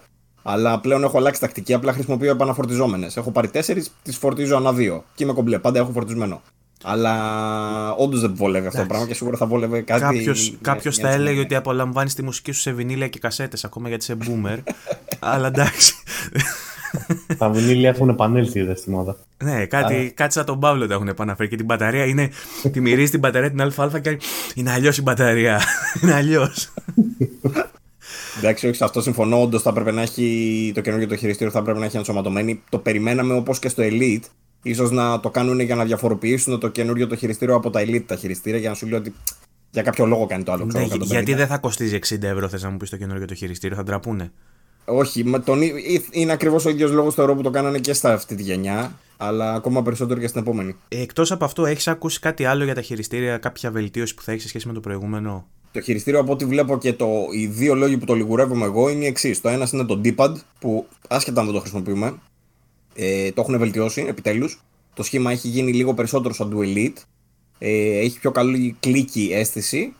Αλλά 0.47 0.81
πλέον 0.81 1.05
έχω 1.05 1.19
αλλάξει 1.19 1.41
τακτική, 1.41 1.75
απλά 1.75 1.93
χρησιμοποιώ 1.93 2.31
επαναφορτιζόμενες. 2.31 3.17
Έχω 3.17 3.31
πάρει 3.31 3.49
τέσσερις, 3.49 3.91
τις 4.03 4.17
φορτίζω 4.17 4.57
ανά 4.57 4.73
δύο. 4.73 5.05
Και 5.15 5.25
είμαι 5.25 5.33
κομπλέ, 5.33 5.59
πάντα 5.59 5.79
έχω 5.79 5.91
φορτισμένο. 5.93 6.43
Αλλά 6.87 7.95
όντως 7.95 8.21
δεν 8.21 8.35
βολεύει 8.35 8.67
αυτό 8.67 8.81
το 8.81 8.87
πράγμα 8.87 9.07
και 9.07 9.15
σίγουρα 9.15 9.37
θα 9.37 9.47
βόλευε 9.47 9.81
κάτι. 9.81 10.01
Κάποιος, 10.01 10.51
μια- 10.51 10.59
κάποιος 10.63 10.97
μια 10.99 11.07
θα 11.07 11.13
έλεγε 11.13 11.25
τσιμένα. 11.29 11.45
ότι 11.47 11.55
απολαμβάνεις 11.55 12.15
τη 12.15 12.23
μουσική 12.23 12.53
σου 12.53 12.61
σε 12.61 12.73
βινίλια 12.73 13.09
και 13.09 13.19
κασέτες 13.19 13.65
ακόμα 13.65 13.89
γιατί 13.89 14.05
είσαι 14.05 14.17
boomer. 14.27 14.59
αλλά 15.33 15.47
εντάξει. 15.47 15.95
Τα 17.39 17.49
βινίλια 17.49 17.89
έχουν 17.89 18.09
επανέλθει 18.09 18.59
είδες 18.61 18.79
στη 18.79 18.91
μόδα. 18.91 19.17
ναι, 19.45 19.67
κάτι, 19.67 20.13
κάτι 20.17 20.33
σαν 20.33 20.45
τον 20.45 20.61
Παύλο 20.61 20.87
τα 20.87 20.95
έχουν 20.95 21.09
επαναφέρει 21.09 21.49
και 21.49 21.57
την 21.57 21.65
μπαταρία 21.65 22.05
είναι. 22.05 22.31
τη 22.73 22.81
μυρίζει 22.81 23.11
την 23.11 23.21
μπαταρία 23.21 23.51
την 23.51 23.61
ΑΑ 23.61 23.99
και 24.01 24.19
είναι 24.55 24.73
αλλιώς 24.73 24.99
η 24.99 25.03
μπαταρία. 25.03 25.61
είναι 26.03 26.15
αλλιώς. 26.15 26.69
Εντάξει, 28.39 28.67
όχι, 28.67 28.77
σε 28.77 28.85
αυτό 28.85 29.03
συμφωνώ. 29.03 29.43
Όντως 29.43 29.63
θα 29.63 29.71
έπρεπε 29.71 29.91
να 29.91 30.03
έχει 30.03 30.73
το 30.75 30.81
καινούργιο 30.81 31.09
το 31.09 31.17
χειριστήριο, 31.17 31.53
θα 31.53 31.63
πρέπει 31.63 31.79
να 31.79 31.85
έχει 31.85 31.97
ενσωματωμένη. 31.97 32.63
Το 32.69 32.79
περιμέναμε 32.79 33.35
όπως 33.35 33.59
και 33.59 33.69
στο 33.69 33.83
Elite. 33.87 34.23
Ίσως 34.63 34.91
να 34.91 35.21
το 35.21 35.31
κάνουν 35.31 35.61
για 35.61 35.75
να 35.75 35.85
διαφοροποιήσουν 35.85 36.61
το 36.61 36.69
καινούργιο 36.69 37.07
το 37.07 37.17
χειριστήριο 37.17 37.55
από 37.55 37.71
τα 37.71 37.81
Elite 37.81 38.05
τα 38.07 38.17
χειριστήρια 38.17 38.59
για 38.59 38.69
να 38.69 38.75
σου 38.75 38.87
λέει 38.87 38.99
ότι 38.99 39.15
για 39.71 39.83
κάποιο 39.83 40.07
λόγο 40.07 40.27
κάνει 40.27 40.43
το 40.43 40.53
άλλο. 40.53 40.67
Ξέρω, 40.67 40.85
150. 40.85 40.99
Ναι, 40.99 41.05
γιατί 41.05 41.35
δεν 41.35 41.47
θα 41.47 41.59
κοστίζει 41.59 41.99
60 42.09 42.23
ευρώ, 42.23 42.49
θες 42.49 42.63
να 42.63 42.71
μου 42.71 42.77
πεις 42.77 42.91
το 42.91 42.97
καινούργιο 42.97 43.27
το 43.27 43.35
χειριστήριο, 43.35 43.77
θα 43.77 43.83
ντραπούνε. 43.83 44.33
Όχι, 44.85 45.25
με 45.25 45.39
τον... 45.39 45.63
ή- 45.63 46.05
είναι 46.11 46.33
ακριβώς 46.33 46.65
ο 46.65 46.69
ίδιος 46.69 46.91
λόγος 46.91 47.15
θεωρώ 47.15 47.35
που 47.35 47.43
το 47.43 47.51
κάνανε 47.51 47.79
και 47.79 47.93
στα 47.93 48.13
αυτή 48.13 48.35
τη 48.35 48.43
γενιά, 48.43 48.99
αλλά 49.17 49.55
ακόμα 49.55 49.83
περισσότερο 49.83 50.21
και 50.21 50.27
στην 50.27 50.41
επόμενη. 50.41 50.77
Εκτός 50.89 51.33
από 51.33 51.45
αυτό, 51.45 51.67
έχεις 51.67 51.89
ακούσει 51.89 52.21
κάτι 52.21 52.45
άλλο 52.45 52.65
για 52.65 52.75
τα 52.75 52.83
χειριστήρια, 52.83 53.39
κάποια 53.39 53.71
βελτίωση 53.71 54.15
που 54.15 54.23
θα 54.23 54.31
έχεις 54.31 54.43
σε 54.43 54.49
σχέση 54.49 54.67
με 54.67 54.73
το 54.73 54.81
προηγούμενο; 54.81 55.47
Το 55.75 55.81
χειριστήριο 55.81 56.21
από 56.21 56.33
ό,τι 56.33 56.45
βλέπω 56.45 56.79
και 56.79 56.93
το, 56.93 57.09
οι 57.33 57.47
δύο 57.47 57.75
λόγοι 57.75 57.97
που 57.97 58.05
το 58.05 58.15
λιγουρεύομαι 58.15 58.65
εγώ 58.65 58.89
είναι 58.89 59.05
οι 59.05 59.07
εξής. 59.07 59.41
Το 59.41 59.49
ένας 59.49 59.73
είναι 59.73 59.85
το 59.85 60.01
D-pad 60.05 60.35
που 60.61 60.87
άσχετα 61.09 61.41
αν 61.41 61.47
δεν 61.47 61.55
το 61.55 61.61
χρησιμοποιούμε, 61.61 62.15
ε, 62.95 63.31
το 63.33 63.41
έχουν 63.41 63.59
βελτιώσει 63.59 64.05
επιτέλους. 64.09 64.63
Το 64.95 65.03
σχήμα 65.03 65.31
έχει 65.31 65.49
γίνει 65.49 65.73
λίγο 65.73 65.95
περισσότερο 65.95 66.35
σαν 66.35 66.51
του 66.51 66.61
Elite. 66.65 67.03
Ε, 67.59 67.99
έχει 67.99 68.21
πιο 68.21 68.31
καλή 68.31 68.77
κλίκη 68.81 69.31
αίσθηση. 69.33 69.95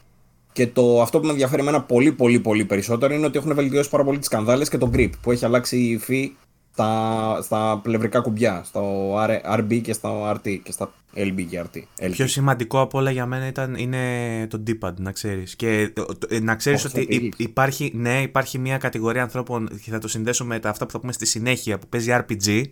Και 0.53 0.67
το, 0.67 1.03
αυτό 1.03 1.21
που 1.21 1.27
με 1.27 1.33
ενδιαφέρει 1.33 1.63
εμένα 1.63 1.83
πολύ 1.83 2.13
πολύ 2.13 2.41
πολύ 2.41 2.65
περισσότερο 2.65 3.15
είναι 3.15 3.27
ότι 3.27 3.39
έχουν 3.39 3.55
βελτιώσει 3.55 3.91
πάρα 3.91 4.05
πολύ 4.05 4.19
τις 4.19 4.29
κανδάλες 4.29 4.69
και 4.69 4.79
το 4.79 4.91
grip 4.95 5.11
που 5.23 5.33
έχει 5.33 5.45
αλλάξει 5.45 5.77
η 5.77 5.91
υφή 5.91 6.33
στα, 6.75 7.39
στα 7.43 7.81
πλευρικά 7.83 8.21
κουμπιά, 8.21 8.63
στο 8.65 9.15
R- 9.17 9.59
RB 9.59 9.81
και 9.83 9.93
στο 9.93 10.31
RT 10.31 10.59
και 10.63 10.73
στα 10.73 10.93
LB 11.17 11.45
και 11.51 11.63
RT. 11.65 11.77
LB. 12.07 12.11
Πιο 12.11 12.27
σημαντικό 12.27 12.81
από 12.81 12.99
όλα 12.99 13.11
για 13.11 13.27
μένα 13.27 13.47
ήταν, 13.47 13.75
είναι 13.75 14.01
το 14.51 14.63
D-pad, 14.67 14.95
να 14.97 15.13
ξέρεις. 15.13 15.57
Και 15.57 15.91
το- 15.95 16.05
το- 16.19 16.27
ε, 16.31 16.41
να 16.41 16.55
ξέρεις 16.55 16.85
Όχι, 16.85 16.99
ότι 16.99 17.07
θα 17.07 17.15
υ- 17.25 17.35
πεις. 17.37 17.47
υπάρχει, 17.47 17.93
ναι, 17.95 18.23
υπάρχει 18.23 18.59
μια 18.59 18.79
κατηγορία 18.79 19.23
ανθρώπων 19.23 19.69
και 19.85 19.91
θα 19.91 19.99
το 19.99 20.09
συνδέσω 20.09 20.45
με 20.45 20.59
τα 20.59 20.69
αυτά 20.69 20.87
που 20.87 20.93
θα 20.93 21.01
πούμε 21.01 21.13
στη 21.13 21.27
συνέχεια 21.27 21.79
που 21.79 21.87
παίζει 21.89 22.11
RPG 22.13 22.63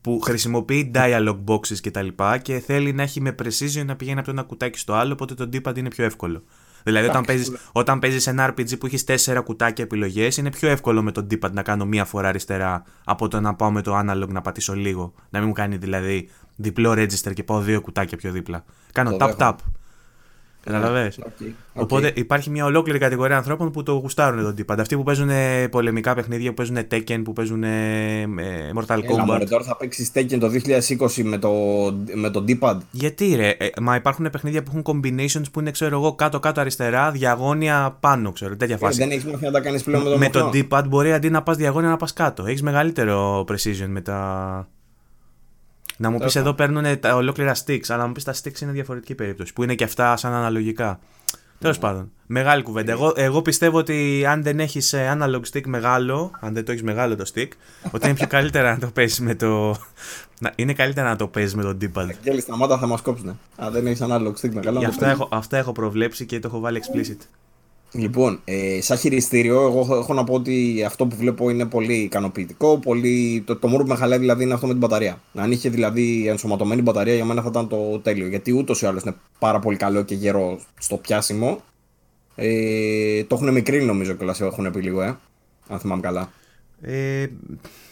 που 0.00 0.20
χρησιμοποιεί 0.20 0.90
dialog 0.94 1.38
boxes 1.46 1.78
και 1.80 1.90
τα 1.90 2.02
λοιπά 2.02 2.38
και 2.38 2.58
θέλει 2.58 2.92
να 2.92 3.02
έχει 3.02 3.20
με 3.20 3.34
precision 3.42 3.84
να 3.84 3.96
πηγαίνει 3.96 4.16
από 4.18 4.26
το 4.26 4.32
ένα 4.32 4.42
κουτάκι 4.42 4.78
στο 4.78 4.92
άλλο 4.92 5.12
οπότε 5.12 5.34
το 5.34 5.48
D-pad 5.52 5.78
είναι 5.78 5.88
πιο 5.88 6.04
εύκολο. 6.04 6.42
Δηλαδή 6.82 7.08
όταν 7.08 7.24
παίζεις, 7.24 7.52
όταν 7.72 7.98
παίζεις 7.98 8.26
ένα 8.26 8.50
RPG 8.50 8.78
που 8.78 8.86
έχεις 8.86 9.04
τέσσερα 9.04 9.40
κουτάκια 9.40 9.84
επιλογές 9.84 10.36
είναι 10.36 10.50
πιο 10.50 10.68
εύκολο 10.68 11.02
με 11.02 11.12
το 11.12 11.26
D-pad 11.30 11.50
να 11.50 11.62
κάνω 11.62 11.84
μία 11.84 12.04
φορά 12.04 12.28
αριστερά 12.28 12.84
από 13.04 13.28
το 13.28 13.40
να 13.40 13.54
πάω 13.54 13.70
με 13.70 13.82
το 13.82 13.98
analog 13.98 14.28
να 14.28 14.40
πατήσω 14.40 14.74
λίγο. 14.74 15.12
Να 15.30 15.38
μην 15.38 15.48
μου 15.48 15.54
κάνει 15.54 15.76
δηλαδή 15.76 16.28
διπλό 16.56 16.92
register 16.92 17.32
και 17.34 17.42
πάω 17.42 17.60
δύο 17.60 17.80
κουτάκια 17.80 18.16
πιο 18.16 18.30
δίπλα. 18.30 18.64
Κάνω 18.92 19.16
Το 19.16 19.56
tap 20.64 20.68
tap. 20.68 20.72
δέχομαι. 20.72 20.80
Καταλαβες; 20.80 21.18
OK, 21.18 21.24
OK. 21.26 21.46
Οπότε 21.82 22.12
υπάρχει 22.14 22.50
μια 22.50 22.64
ολόκληρη 22.64 22.98
κατηγορία 22.98 23.36
ανθρώπων 23.36 23.70
που 23.70 23.82
το 23.82 23.92
γουστάρουν 23.92 24.42
τον 24.42 24.54
D-pad. 24.58 24.76
Αυτοί 24.80 24.96
που 24.96 25.02
παίζουν 25.02 25.30
πολεμικά 25.70 26.14
παιχνίδια, 26.14 26.48
που 26.48 26.54
παίζουν 26.54 26.76
Tekken, 26.90 27.20
που 27.24 27.32
παίζουν 27.32 27.62
ε, 27.64 28.20
ε, 28.20 28.26
Mortal 28.74 28.88
Έλα, 28.88 29.22
Kombat. 29.22 29.24
μωρέ, 29.26 29.44
τώρα 29.44 29.64
θα 29.64 29.76
παίξεις 29.76 30.10
Tekken 30.14 30.36
το 30.40 30.50
2020 31.08 31.22
με 31.22 31.38
το, 31.38 31.50
με 32.14 32.30
το 32.30 32.44
D-pad; 32.48 32.76
Γιατί 32.90 33.34
ρε, 33.36 33.48
ε, 33.48 33.68
μα 33.80 33.94
υπάρχουν 33.94 34.30
παιχνίδια 34.30 34.62
που 34.62 34.70
έχουν 34.76 35.00
combinations 35.02 35.44
που 35.52 35.60
είναι 35.60 35.70
ξέρω 35.70 35.96
εγώ 35.96 36.14
κάτω-κάτω 36.14 36.60
αριστερά, 36.60 37.10
διαγώνια 37.10 37.96
πάνω, 38.00 38.32
ξέρω, 38.32 38.56
τέτοια 38.56 38.74
Ε, 38.74 38.78
φάση. 38.78 38.98
δεν 38.98 39.10
έχεις 39.10 39.24
μάθει 39.24 39.44
να 39.44 39.50
τα 39.50 39.60
κάνεις 39.60 39.82
πλέον 39.82 40.02
με 40.02 40.10
το 40.10 40.18
με 40.18 40.28
το 40.28 40.44
μοχλό. 40.44 40.66
D-pad 40.70 40.84
μπορεί 40.88 41.12
αντί 41.12 41.30
να 41.30 41.42
πας 41.42 41.56
διαγώνια 41.56 41.88
να 41.88 41.96
πας 41.96 42.12
κάτω. 42.12 42.44
Έχεις 42.46 42.62
μεγαλύτερο 42.62 43.40
precision 43.48 43.86
με 43.88 44.00
τα... 44.00 44.68
Να 46.00 46.10
μου 46.10 46.18
πεις 46.18 46.36
εδώ 46.36 46.52
παίρνουν 46.54 47.00
τα 47.00 47.14
ολόκληρα 47.14 47.54
sticks, 47.64 47.84
αλλά 47.88 48.00
να 48.00 48.06
μου 48.06 48.12
πεις 48.12 48.24
τα 48.24 48.34
sticks 48.34 48.60
είναι 48.60 48.72
διαφορετική 48.72 49.14
περίπτωση, 49.14 49.52
που 49.52 49.62
είναι 49.62 49.74
και 49.74 49.84
αυτά 49.84 50.16
σαν 50.16 50.32
αναλογικά. 50.32 50.98
Τέλος 51.58 51.78
πάντων. 51.78 52.10
Μεγάλη 52.26 52.62
κουβέντα. 52.62 52.92
Εγώ, 52.92 53.12
εγώ 53.16 53.42
πιστεύω 53.42 53.78
ότι 53.78 54.24
αν 54.28 54.42
δεν 54.42 54.60
έχεις 54.60 54.94
analog 54.94 55.40
stick 55.52 55.66
μεγάλο, 55.66 56.30
αν 56.40 56.54
δεν 56.54 56.64
το 56.64 56.70
έχεις 56.70 56.82
μεγάλο 56.82 57.16
το 57.16 57.24
stick, 57.34 57.48
ότι 57.90 58.06
είναι 58.06 58.14
πιο 58.14 58.26
καλύτερα 58.36 58.72
να 58.72 58.78
το 58.78 58.86
παίζεις 58.86 59.20
με 59.20 59.34
το. 59.34 59.76
είναι 60.54 60.72
καλύτερα 60.72 61.08
να 61.08 61.16
το 61.16 61.26
παίζεις 61.26 61.54
με 61.54 61.62
το 61.62 61.76
D-pad. 61.80 62.08
Γέλη, 62.22 62.40
σταμάτα 62.40 62.78
θα 62.78 62.86
μας 62.86 63.00
κόψουν. 63.00 63.38
Αν 63.56 63.72
δεν 63.72 63.86
έχεις 63.86 64.00
analog 64.02 64.34
stick 64.40 64.52
μεγάλο. 64.52 64.86
αυτά, 64.86 65.10
έχω, 65.10 65.28
αυτά 65.32 65.56
έχω 65.56 65.72
προβλέψει 65.72 66.26
και 66.26 66.38
το 66.38 66.48
έχω 66.48 66.60
βάλει 66.60 66.82
explicit. 66.84 67.18
Λοιπόν, 67.92 68.40
ε, 68.44 68.80
σαν 68.80 68.96
χειριστήριο, 68.96 69.60
εγώ 69.60 69.96
έχω 69.96 70.14
να 70.14 70.24
πω 70.24 70.34
ότι 70.34 70.84
αυτό 70.86 71.06
που 71.06 71.16
βλέπω 71.16 71.50
είναι 71.50 71.66
πολύ 71.66 71.94
ικανοποιητικό. 71.94 72.78
Πολύ... 72.78 73.42
Το, 73.46 73.56
το 73.56 73.68
μόνο 73.68 73.82
που 73.82 73.88
με 73.88 73.96
χαλάει 73.96 74.18
δηλαδή 74.18 74.42
είναι 74.42 74.54
αυτό 74.54 74.66
με 74.66 74.72
την 74.72 74.80
μπαταρία. 74.80 75.20
Αν 75.34 75.52
είχε 75.52 75.68
δηλαδή 75.68 76.28
ενσωματωμένη 76.28 76.82
μπαταρία, 76.82 77.14
για 77.14 77.24
μένα 77.24 77.42
θα 77.42 77.48
ήταν 77.50 77.68
το 77.68 77.98
τέλειο. 77.98 78.26
Γιατί 78.26 78.52
ούτως 78.52 78.82
ή 78.82 78.86
άλλως 78.86 79.02
είναι 79.02 79.14
πάρα 79.38 79.58
πολύ 79.58 79.76
καλό 79.76 80.02
και 80.02 80.14
γερό 80.14 80.60
στο 80.78 80.96
πιάσιμο. 80.96 81.60
Ε, 82.34 83.24
το 83.24 83.34
έχουν 83.34 83.52
μικρύνει 83.52 83.84
νομίζω 83.84 84.12
κιόλας, 84.12 84.40
έχουν 84.40 84.70
πει 84.70 84.80
λίγο, 84.80 85.02
ε, 85.02 85.18
αν 85.68 85.78
θυμάμαι 85.78 86.00
καλά. 86.00 86.32
Ε, 86.82 87.26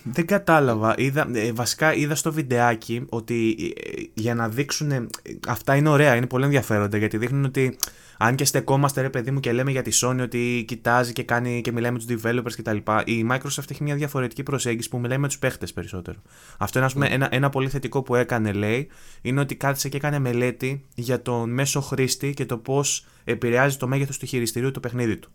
δεν 0.02 0.26
κατάλαβα. 0.26 0.94
Είδα, 0.98 1.28
ε, 1.32 1.52
βασικά 1.52 1.94
είδα 1.94 2.14
στο 2.14 2.32
βιντεάκι 2.32 3.04
ότι 3.08 3.56
ε, 3.76 4.02
για 4.14 4.34
να 4.34 4.48
δείξουν. 4.48 5.08
Αυτά 5.48 5.76
είναι 5.76 5.88
ωραία, 5.88 6.14
είναι 6.14 6.26
πολύ 6.26 6.44
ενδιαφέροντα 6.44 6.96
γιατί 6.96 7.16
δείχνουν 7.16 7.44
ότι 7.44 7.76
αν 8.18 8.34
και 8.34 8.44
στεκόμαστε 8.44 9.00
ρε 9.00 9.10
παιδί 9.10 9.30
μου 9.30 9.40
και 9.40 9.52
λέμε 9.52 9.70
για 9.70 9.82
τη 9.82 9.98
Sony 10.02 10.18
ότι 10.20 10.64
κοιτάζει 10.66 11.12
και, 11.12 11.22
κάνει, 11.22 11.60
και 11.60 11.72
μιλάει 11.72 11.90
με 11.90 11.98
τους 11.98 12.06
developers 12.08 12.52
κτλ. 12.56 12.76
Η 13.04 13.26
Microsoft 13.30 13.70
έχει 13.70 13.82
μια 13.82 13.94
διαφορετική 13.94 14.42
προσέγγιση 14.42 14.88
που 14.88 14.98
μιλάει 14.98 15.18
με 15.18 15.26
τους 15.26 15.38
παίχτες 15.38 15.72
περισσότερο. 15.72 16.18
Αυτό 16.58 16.78
είναι 16.78 16.88
πούμε, 16.92 17.06
mm. 17.06 17.12
ένα, 17.12 17.28
ένα 17.30 17.48
πολύ 17.48 17.68
θετικό 17.68 18.02
που 18.02 18.14
έκανε, 18.14 18.52
λέει, 18.52 18.88
είναι 19.22 19.40
ότι 19.40 19.54
κάθισε 19.54 19.88
και 19.88 19.96
έκανε 19.96 20.18
μελέτη 20.18 20.84
για 20.94 21.22
τον 21.22 21.50
μέσο 21.50 21.80
χρήστη 21.80 22.34
και 22.34 22.46
το 22.46 22.58
πώς 22.58 23.06
επηρεάζει 23.24 23.76
το 23.76 23.86
μέγεθος 23.86 24.18
του 24.18 24.26
χειριστηρίου 24.26 24.70
του 24.70 24.80
παιχνίδι 24.80 25.16
του. 25.16 25.30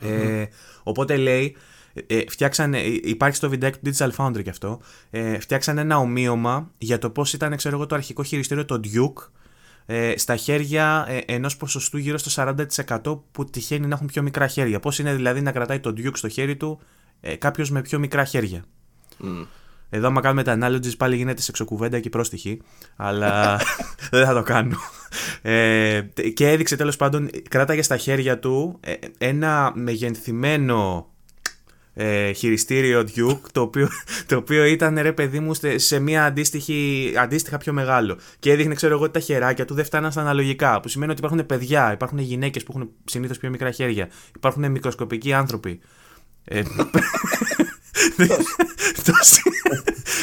Mm-hmm. 0.00 0.06
Ε, 0.08 0.44
οπότε 0.82 1.16
λέει, 1.16 1.56
ε, 2.06 2.20
φτιάξανε, 2.28 2.80
υπάρχει 2.80 3.36
στο 3.36 3.48
βιντεάκι 3.48 3.78
του 3.78 3.90
Digital 3.90 4.10
Foundry 4.16 4.42
και 4.42 4.50
αυτό, 4.50 4.80
ε, 5.10 5.38
φτιάξανε 5.38 5.80
ένα 5.80 5.98
ομοίωμα 5.98 6.70
για 6.78 6.98
το 6.98 7.10
πώς 7.10 7.32
ήταν 7.32 7.56
ξέρω 7.56 7.76
εγώ, 7.76 7.86
το 7.86 7.94
αρχικό 7.94 8.22
χειριστήριο 8.22 8.64
το 8.64 8.80
Duke 8.84 9.28
ε, 9.86 10.14
στα 10.16 10.36
χέρια 10.36 11.06
ε, 11.08 11.18
ενός 11.26 11.56
ποσοστού 11.56 11.98
γύρω 11.98 12.18
στο 12.18 12.54
40% 13.02 13.20
που 13.32 13.44
τυχαίνει 13.44 13.86
να 13.86 13.94
έχουν 13.94 14.06
πιο 14.06 14.22
μικρά 14.22 14.46
χέρια. 14.46 14.80
Πώς 14.80 14.98
είναι 14.98 15.14
δηλαδή 15.14 15.40
να 15.40 15.52
κρατάει 15.52 15.80
το 15.80 15.90
Duke 15.96 16.16
στο 16.16 16.28
χέρι 16.28 16.56
του 16.56 16.80
ε, 17.20 17.36
κάποιος 17.36 17.70
με 17.70 17.80
πιο 17.82 17.98
μικρά 17.98 18.24
χέρια; 18.24 18.64
Mm. 19.24 19.46
Εδώ, 19.94 20.06
άμα 20.06 20.20
κάνουμε 20.20 20.42
τα 20.42 20.58
analogies, 20.60 20.96
πάλι 20.96 21.16
γίνεται 21.16 21.42
σεξοκουβέντα 21.42 22.00
και 22.00 22.08
πρόστιχη. 22.08 22.60
Αλλά 22.96 23.60
δεν 24.10 24.26
θα 24.26 24.34
το 24.34 24.42
κάνω. 24.42 24.76
Ε, 25.42 26.00
και 26.34 26.50
έδειξε 26.50 26.76
τέλος 26.76 26.96
πάντων, 26.96 27.30
κράταγε 27.48 27.82
στα 27.82 27.96
χέρια 27.96 28.38
του 28.38 28.78
ε, 28.80 28.94
ένα 29.18 29.72
μεγενθυμένο 29.74 31.11
ε, 31.94 32.32
χειριστήριο 32.32 33.04
Duke, 33.16 33.50
το 33.52 33.60
οποίο, 33.60 33.88
το 34.28 34.36
οποίο 34.36 34.64
ήταν 34.64 34.98
ρε 34.98 35.12
παιδί 35.12 35.40
μου 35.40 35.52
σε 35.76 35.98
μια 35.98 36.24
αντίστοιχη, 36.24 37.12
αντίστοιχα 37.18 37.58
πιο 37.58 37.72
μεγάλο. 37.72 38.18
Και 38.38 38.50
έδειχνε, 38.50 38.74
ξέρω 38.74 38.94
εγώ, 38.94 39.02
ότι 39.02 39.12
τα 39.12 39.20
χεράκια 39.20 39.64
του 39.64 39.74
δεν 39.74 39.84
φτάναν 39.84 40.12
στα 40.12 40.20
αναλογικά. 40.20 40.80
Που 40.80 40.88
σημαίνει 40.88 41.10
ότι 41.10 41.20
υπάρχουν 41.20 41.46
παιδιά, 41.46 41.92
υπάρχουν 41.92 42.18
γυναίκες 42.18 42.62
που 42.62 42.72
έχουν 42.74 42.90
συνήθως 43.04 43.38
πιο 43.38 43.50
μικρά 43.50 43.70
χέρια, 43.70 44.08
υπάρχουν 44.36 44.70
μικροσκοπικοί 44.70 45.32
άνθρωποι. 45.32 45.80
Ε, 46.44 46.62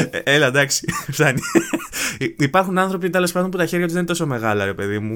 Έλα, 0.24 0.46
εντάξει, 0.46 0.94
φτάνει. 1.12 1.42
Υπάρχουν 2.38 2.78
άνθρωποι 2.78 3.10
τέλος 3.10 3.32
πάντων 3.32 3.50
που 3.50 3.58
τα 3.58 3.66
χέρια 3.66 3.86
τους 3.86 3.94
δεν 3.94 4.02
είναι 4.02 4.12
τόσο 4.12 4.28
μεγάλα, 4.28 4.66
ρε 4.66 4.74
παιδί 4.74 5.00
μου. 5.00 5.16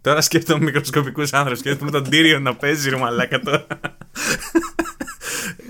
Τώρα 0.00 0.20
σκέφτομαι 0.20 0.64
μικροσκοπικούς 0.64 1.32
άνθρωπου. 1.32 1.58
Σκέφτομαι 1.58 1.90
τον 1.90 2.08
Τύριο 2.08 2.38
να 2.38 2.54
παίζει, 2.54 2.90
ρε 2.90 2.96
μαλάκα 2.96 3.40
τώρα. 3.40 3.66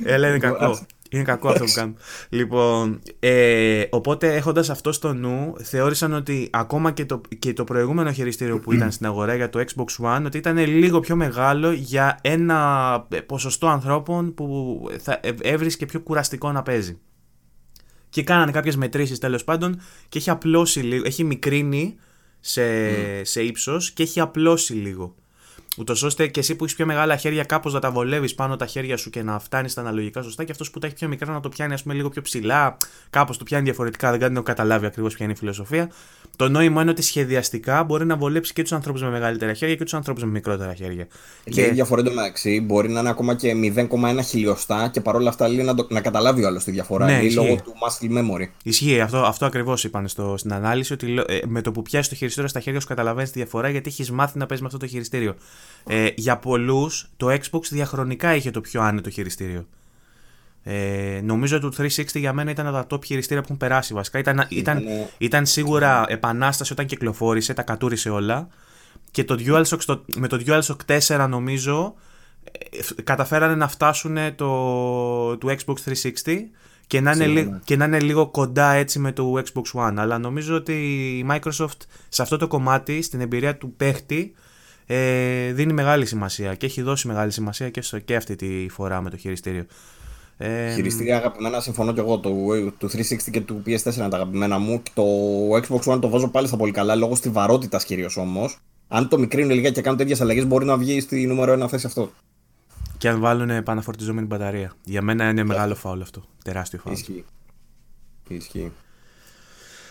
Έλα, 0.04 0.28
είναι 0.28 0.38
κακό. 0.38 0.86
Είναι 1.10 1.22
κακό 1.22 1.48
αυτό 1.48 1.64
που 1.64 1.72
κάνουν. 1.80 1.96
Λοιπόν, 2.28 3.00
ε, 3.18 3.84
οπότε 3.90 4.34
έχοντας 4.34 4.70
αυτό 4.70 4.92
στο 4.92 5.12
νου, 5.12 5.54
θεώρησαν 5.62 6.12
ότι 6.12 6.48
ακόμα 6.52 6.90
και 6.92 7.04
το, 7.04 7.20
και 7.38 7.52
το 7.52 7.64
προηγούμενο 7.64 8.12
χειριστήριο 8.12 8.58
που 8.58 8.72
ήταν 8.72 8.90
στην 8.90 9.06
αγορά 9.06 9.34
για 9.34 9.48
το 9.48 9.64
Xbox 9.66 10.04
One, 10.04 10.22
ότι 10.26 10.38
ήταν 10.38 10.58
λίγο 10.58 11.00
πιο 11.00 11.16
μεγάλο 11.16 11.72
για 11.72 12.18
ένα 12.22 13.06
ποσοστό 13.26 13.66
ανθρώπων 13.66 14.34
που 14.34 14.80
θα 15.00 15.20
έβρισκε 15.42 15.86
πιο 15.86 16.00
κουραστικό 16.00 16.52
να 16.52 16.62
παίζει. 16.62 16.98
Και 18.08 18.22
κάνανε 18.22 18.50
κάποιες 18.50 18.76
μετρήσεις 18.76 19.18
τέλος 19.18 19.44
πάντων 19.44 19.80
και 20.08 20.18
έχει 20.18 20.30
απλώσει 20.30 20.80
λίγο, 20.80 21.02
έχει 21.06 21.24
μικρύνει 21.24 21.96
σε, 22.40 22.62
mm. 22.62 23.20
σε 23.22 23.42
ύψος 23.42 23.90
και 23.90 24.02
έχει 24.02 24.20
απλώσει 24.20 24.72
λίγο. 24.72 25.14
Ούτως 25.78 26.02
ώστε 26.02 26.26
και 26.26 26.40
εσύ 26.40 26.54
που 26.54 26.64
έχεις 26.64 26.76
πιο 26.76 26.86
μεγάλα 26.86 27.16
χέρια, 27.16 27.44
κάπως 27.44 27.72
να 27.72 27.80
τα 27.80 27.90
βολεύεις 27.90 28.34
πάνω 28.34 28.56
τα 28.56 28.66
χέρια 28.66 28.96
σου 28.96 29.10
και 29.10 29.22
να 29.22 29.38
φτάνεις 29.38 29.72
στα 29.72 29.80
αναλογικά 29.80 30.22
σωστά. 30.22 30.44
Και 30.44 30.52
αυτός 30.52 30.70
που 30.70 30.78
τα 30.78 30.86
έχει 30.86 30.96
πιο 30.96 31.08
μικρά 31.08 31.32
να 31.32 31.40
το 31.40 31.48
πιάνει, 31.48 31.72
ας 31.72 31.82
πούμε, 31.82 31.94
λίγο 31.94 32.08
πιο 32.08 32.22
ψηλά, 32.22 32.76
κάπως 33.10 33.38
το 33.38 33.44
πιάνει 33.44 33.64
διαφορετικά. 33.64 34.10
Δεν 34.10 34.20
κάνει 34.20 34.42
καταλάβει 34.42 34.86
ακριβώς 34.86 35.14
ποια 35.14 35.24
είναι 35.24 35.34
η 35.34 35.36
φιλοσοφία. 35.36 35.90
Το 36.36 36.48
νόημα 36.48 36.82
είναι 36.82 36.90
ότι 36.90 37.02
σχεδιαστικά 37.02 37.84
μπορεί 37.84 38.06
να 38.06 38.16
βολέψει 38.16 38.52
και 38.52 38.62
τους 38.62 38.72
ανθρώπους 38.72 39.02
με 39.02 39.10
μεγαλύτερα 39.10 39.52
χέρια 39.52 39.74
και 39.74 39.84
τους 39.84 39.94
ανθρώπους 39.94 40.22
με 40.22 40.28
μικρότερα 40.28 40.74
χέρια. 40.74 41.06
Και, 41.44 41.50
και... 41.50 41.70
διαφορά 41.70 42.02
μεταξύ 42.02 42.60
μπορεί 42.60 42.88
να 42.88 43.00
είναι 43.00 43.08
ακόμα 43.08 43.34
και 43.34 43.52
0,1 43.76 43.88
χιλιοστά 44.24 44.88
και 44.92 45.00
παρόλα 45.00 45.28
αυτά 45.28 45.48
λέει 45.48 45.64
να, 45.64 45.74
το, 45.74 45.86
να 45.90 46.00
καταλάβει 46.00 46.44
ο 46.44 46.46
άλλος 46.46 46.64
τη 46.64 46.70
διαφορά. 46.70 47.06
Ναι, 47.06 47.20
ή 47.22 47.32
λόγω 47.32 47.54
του 47.54 47.72
muscle 47.72 48.18
memory. 48.18 48.46
Ισχύει. 48.62 49.00
Αυτό, 49.00 49.18
αυτό 49.18 49.46
ακριβώς 49.46 49.84
είπαν 49.84 50.08
στο, 50.08 50.34
στην 50.36 50.52
ανάλυση. 50.52 50.92
Ότι 50.92 51.24
ε, 51.26 51.38
με 51.46 51.60
το 51.60 51.72
που 51.72 51.82
πιάσεις 51.82 52.08
το 52.08 52.14
χειριστήριο 52.14 52.48
στα 52.48 52.60
χέρια 52.60 52.80
σου 52.80 52.86
καταλαβαίνεις 52.86 53.30
τη 53.30 53.38
διαφορά 53.38 53.68
γιατί 53.68 53.88
έχεις 53.88 54.10
μάθει 54.10 54.38
να 54.38 54.46
παίζεις 54.46 54.60
με 54.60 54.66
αυτό 54.72 54.78
το 54.78 54.86
χειριστήριο. 54.86 55.34
Ε, 55.86 56.08
για 56.14 56.36
πολλούς 56.36 57.10
το 57.16 57.26
Xbox 57.30 57.62
διαχρονικά 57.70 58.34
είχε 58.34 58.50
το 58.50 58.60
πιο 58.60 58.82
άνετο 58.82 59.10
χειριστήριο. 59.10 59.66
Ε, 60.62 61.20
νομίζω 61.24 61.56
ότι 61.56 61.76
το 61.76 61.82
360 61.82 62.04
για 62.14 62.32
μένα 62.32 62.50
ήταν 62.50 62.72
τα 62.72 62.86
top 62.90 63.04
χειριστήρια 63.04 63.42
που 63.42 63.46
έχουν 63.46 63.56
περάσει 63.56 63.94
βασικά. 63.94 64.18
Ήταν, 64.18 64.46
ήταν, 64.48 64.82
ήταν 65.18 65.46
σίγουρα 65.46 66.04
επανάσταση 66.08 66.72
όταν 66.72 66.86
κυκλοφόρησε, 66.86 67.54
τα 67.54 67.62
κατούρισε 67.62 68.10
όλα. 68.10 68.48
Και 69.10 69.24
το 69.24 69.36
DualShock, 69.38 70.00
με 70.16 70.28
το 70.28 70.42
DualShock 70.46 70.98
4 70.98 71.26
νομίζω 71.28 71.94
ε, 72.44 73.02
καταφέρανε 73.02 73.54
να 73.54 73.68
φτάσουν 73.68 74.16
το, 74.34 75.36
το 75.36 75.48
Xbox 75.48 75.92
360 76.24 76.34
και 76.86 77.00
να, 77.00 77.24
είναι, 77.24 77.60
και 77.64 77.76
να 77.76 77.84
είναι 77.84 78.00
λίγο 78.00 78.26
κοντά 78.26 78.72
έτσι 78.72 78.98
με 78.98 79.12
το 79.12 79.32
Xbox 79.32 79.80
One. 79.80 79.94
Αλλά 79.96 80.18
νομίζω 80.18 80.54
ότι 80.54 80.72
η 81.18 81.26
Microsoft 81.30 81.80
σε 82.08 82.22
αυτό 82.22 82.36
το 82.36 82.46
κομμάτι, 82.46 83.02
στην 83.02 83.20
εμπειρία 83.20 83.56
του 83.56 83.72
παίχτη, 83.76 84.34
ε, 84.90 85.52
δίνει 85.52 85.72
μεγάλη 85.72 86.06
σημασία 86.06 86.54
και 86.54 86.66
έχει 86.66 86.82
δώσει 86.82 87.06
μεγάλη 87.06 87.30
σημασία 87.30 87.70
και, 87.70 87.80
στο, 87.80 87.98
και 87.98 88.16
αυτή 88.16 88.36
τη 88.36 88.68
φορά 88.68 89.02
με 89.02 89.10
το 89.10 89.16
χειριστήριο. 89.16 89.66
Ε, 90.36 90.74
Χειριστήρια 90.74 91.16
αγαπημένα, 91.16 91.60
συμφωνώ 91.60 91.92
και 91.92 92.00
εγώ. 92.00 92.18
Το, 92.18 92.30
το 92.78 92.88
360 92.92 93.30
και 93.30 93.40
του 93.40 93.62
PS4 93.66 93.94
είναι 93.94 94.08
τα 94.08 94.16
αγαπημένα 94.16 94.58
μου. 94.58 94.82
Το 94.94 95.04
Xbox 95.50 95.94
One 95.94 96.00
το 96.00 96.08
βάζω 96.08 96.28
πάλι 96.28 96.46
στα 96.46 96.56
πολύ 96.56 96.72
καλά 96.72 96.94
λόγω 96.94 97.14
στη 97.14 97.28
βαρότητα 97.28 97.78
κυρίως 97.78 98.16
όμως. 98.16 98.58
Αν 98.88 99.08
το 99.08 99.18
μικρύνουν 99.18 99.50
λίγα 99.50 99.70
και 99.70 99.80
κάνουν 99.80 99.98
τέτοιες 99.98 100.20
αλλαγές, 100.20 100.46
μπορεί 100.46 100.64
να 100.64 100.76
βγει 100.76 101.00
στη 101.00 101.26
νούμερο 101.26 101.64
1 101.64 101.68
θέση 101.68 101.86
αυτό. 101.86 102.10
Και 102.98 103.08
αν 103.08 103.20
βάλουν 103.20 103.50
επαναφορτιζόμενη 103.50 104.26
μπαταρία. 104.26 104.72
Για 104.84 105.02
μένα 105.02 105.28
είναι 105.28 105.44
μεγάλο 105.44 105.74
φάουλ 105.74 106.00
αυτό. 106.00 106.24
Τεράστιο 106.44 106.78
φάουλ. 106.78 106.94
Ισχύει. 106.96 107.24
Ισχύει. 108.28 108.72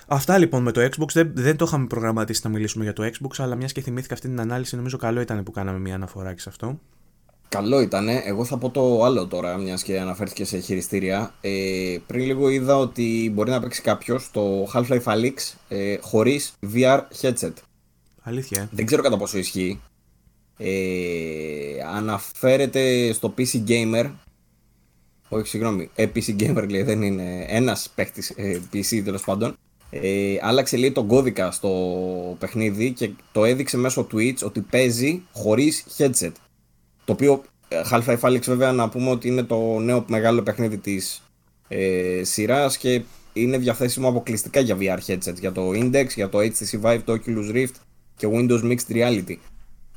Αυτά 0.08 0.38
λοιπόν 0.38 0.63
με 0.63 0.72
το 0.72 0.82
Xbox. 0.82 1.08
Δεν, 1.13 1.32
δεν 1.34 1.58
το 1.58 1.65
είχαμε 1.65 1.88
προγραμματίσει 1.88 2.41
να 2.43 2.50
μιλήσουμε 2.50 2.84
για 2.84 2.93
το 2.93 3.04
Xbox, 3.04 3.36
αλλά 3.38 3.56
μιας 3.56 3.72
και 3.72 3.82
θυμήθηκα 3.82 4.13
αυτή 4.13 4.28
την 4.28 4.39
ανάλυση, 4.39 4.76
νομίζω 4.76 4.98
καλό 4.98 5.22
ήταν 5.22 5.43
που 5.43 5.52
κάναμε 5.52 5.80
μια 5.80 5.96
αναφορά 5.96 6.34
και 6.34 6.39
σε 6.39 6.50
αυτό. 6.50 6.80
Καλό 7.50 7.82
ήταν. 7.82 8.08
Εγώ 8.08 8.46
θα 8.46 8.58
πω 8.58 8.70
το 8.70 9.04
άλλο 9.04 9.28
τώρα, 9.28 9.58
μιας 9.58 9.84
και 9.84 10.00
αναφέρθηκες 10.00 10.48
σε 10.48 10.60
χειριστήρια. 10.60 11.34
Ε, 11.41 11.98
πριν 12.08 12.26
λίγο 12.26 12.50
είδα 12.50 12.78
ότι 12.78 13.32
μπορεί 13.34 13.50
να 13.50 13.60
παίξει 13.60 13.82
κάποιος 13.82 14.32
το 14.32 14.67
Half-Life 14.74 15.04
Alyx 15.04 15.34
ε, 15.67 15.98
χωρίς 16.02 16.54
VR 16.74 17.00
headset. 17.22 17.54
Αλήθεια. 18.22 18.62
Ε. 18.62 18.67
Δεν 18.72 18.86
ξέρω 18.86 19.02
κατά 19.02 19.17
πόσο 19.17 19.38
ισχύει. 19.38 19.80
Ε, 20.58 20.70
αναφέρεται 21.96 23.12
στο 23.13 23.34
PC 23.38 23.63
Gamer. 23.67 24.12
Όχι, 25.30 25.48
συγγνώμη. 25.48 25.89
Ε, 25.96 26.08
PC 26.15 26.36
Gamer 26.39 26.70
λέει, 26.70 26.84
δεν 26.84 27.02
είναι 27.02 27.46
ένας 27.48 27.91
παίχτη 27.96 28.34
ε, 28.36 28.60
PC 28.74 29.02
τέλος 29.04 29.24
πάντων. 29.24 29.56
Ε, 29.89 30.38
άλλαξε 30.41 30.78
λέει 30.78 30.91
τον 30.91 31.08
κώδικα 31.08 31.52
στο 31.52 31.69
παιχνίδι 32.39 32.91
και 32.91 33.10
το 33.32 33.45
έδειξε 33.45 33.78
μέσω 33.78 34.08
Twitch 34.13 34.38
ότι 34.43 34.62
παίζει 34.62 35.21
χωρίς 35.32 35.86
headset. 35.97 36.32
Το 37.06 37.13
οποίο 37.13 37.43
ε, 37.67 37.82
Half-Life 37.91 38.19
Alyx 38.19 38.41
βέβαια 38.41 38.71
να 38.71 38.89
πούμε 38.89 39.10
ότι 39.10 39.28
είναι 39.28 39.43
το 39.43 39.80
νέο 39.80 40.06
μεγάλο 40.08 40.41
παιχνίδι 40.41 40.78
της 40.78 41.21
ε, 41.67 42.21
σειράς 42.23 42.78
και 42.78 43.02
είναι 43.34 43.58
διαθέσιμο 43.58 44.08
αποκλειστικά 44.08 44.60
για 44.60 44.78
VR 44.80 45.00
headset, 45.08 45.36
για 45.39 45.52
το 45.52 45.69
Index, 45.69 46.08
για 46.15 46.30
το 46.30 46.39
HTC 46.39 46.82
Vive, 46.82 47.02
το 47.06 47.13
Oculus 47.13 47.54
Rift 47.54 47.76
και 48.15 48.28
Windows 48.32 48.62
Mixed 48.63 48.93
Reality. 48.93 49.36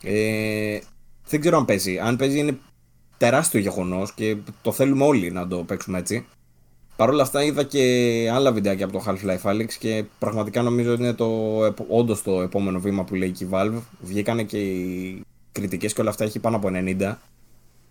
Ε, 0.03 0.79
δεν 1.29 1.40
ξέρω 1.40 1.57
αν 1.57 1.64
παίζει. 1.64 1.98
Αν 1.98 2.16
παίζει 2.16 2.38
είναι 2.38 2.59
τεράστιο 3.16 3.61
γεγονός 3.61 4.14
και 4.14 4.37
το 4.62 4.72
θέλουμε 4.72 5.05
όλοι 5.05 5.31
να 5.31 5.48
το 5.48 5.57
παίξουμε 5.57 5.98
έτσι. 5.98 6.26
Παρ' 7.00 7.08
όλα 7.08 7.22
αυτά 7.22 7.44
είδα 7.44 7.62
και 7.62 8.30
άλλα 8.32 8.52
βιντεάκια 8.52 8.84
από 8.84 8.98
το 8.98 9.04
Half-Life 9.06 9.50
Alyx 9.50 9.72
και 9.78 10.04
πραγματικά 10.18 10.62
νομίζω 10.62 10.92
ότι 10.92 11.02
είναι 11.02 11.12
το, 11.12 11.58
όντως 11.88 12.22
το 12.22 12.42
επόμενο 12.42 12.80
βήμα 12.80 13.04
που 13.04 13.14
λέει 13.14 13.30
και 13.30 13.44
η 13.44 13.48
Valve. 13.52 13.80
Βγήκανε 14.00 14.42
και 14.42 14.58
οι 14.58 15.22
κριτικές 15.52 15.92
και 15.92 16.00
όλα 16.00 16.10
αυτά 16.10 16.24
έχει 16.24 16.38
πάνω 16.38 16.56
από 16.56 16.68
90. 16.72 17.14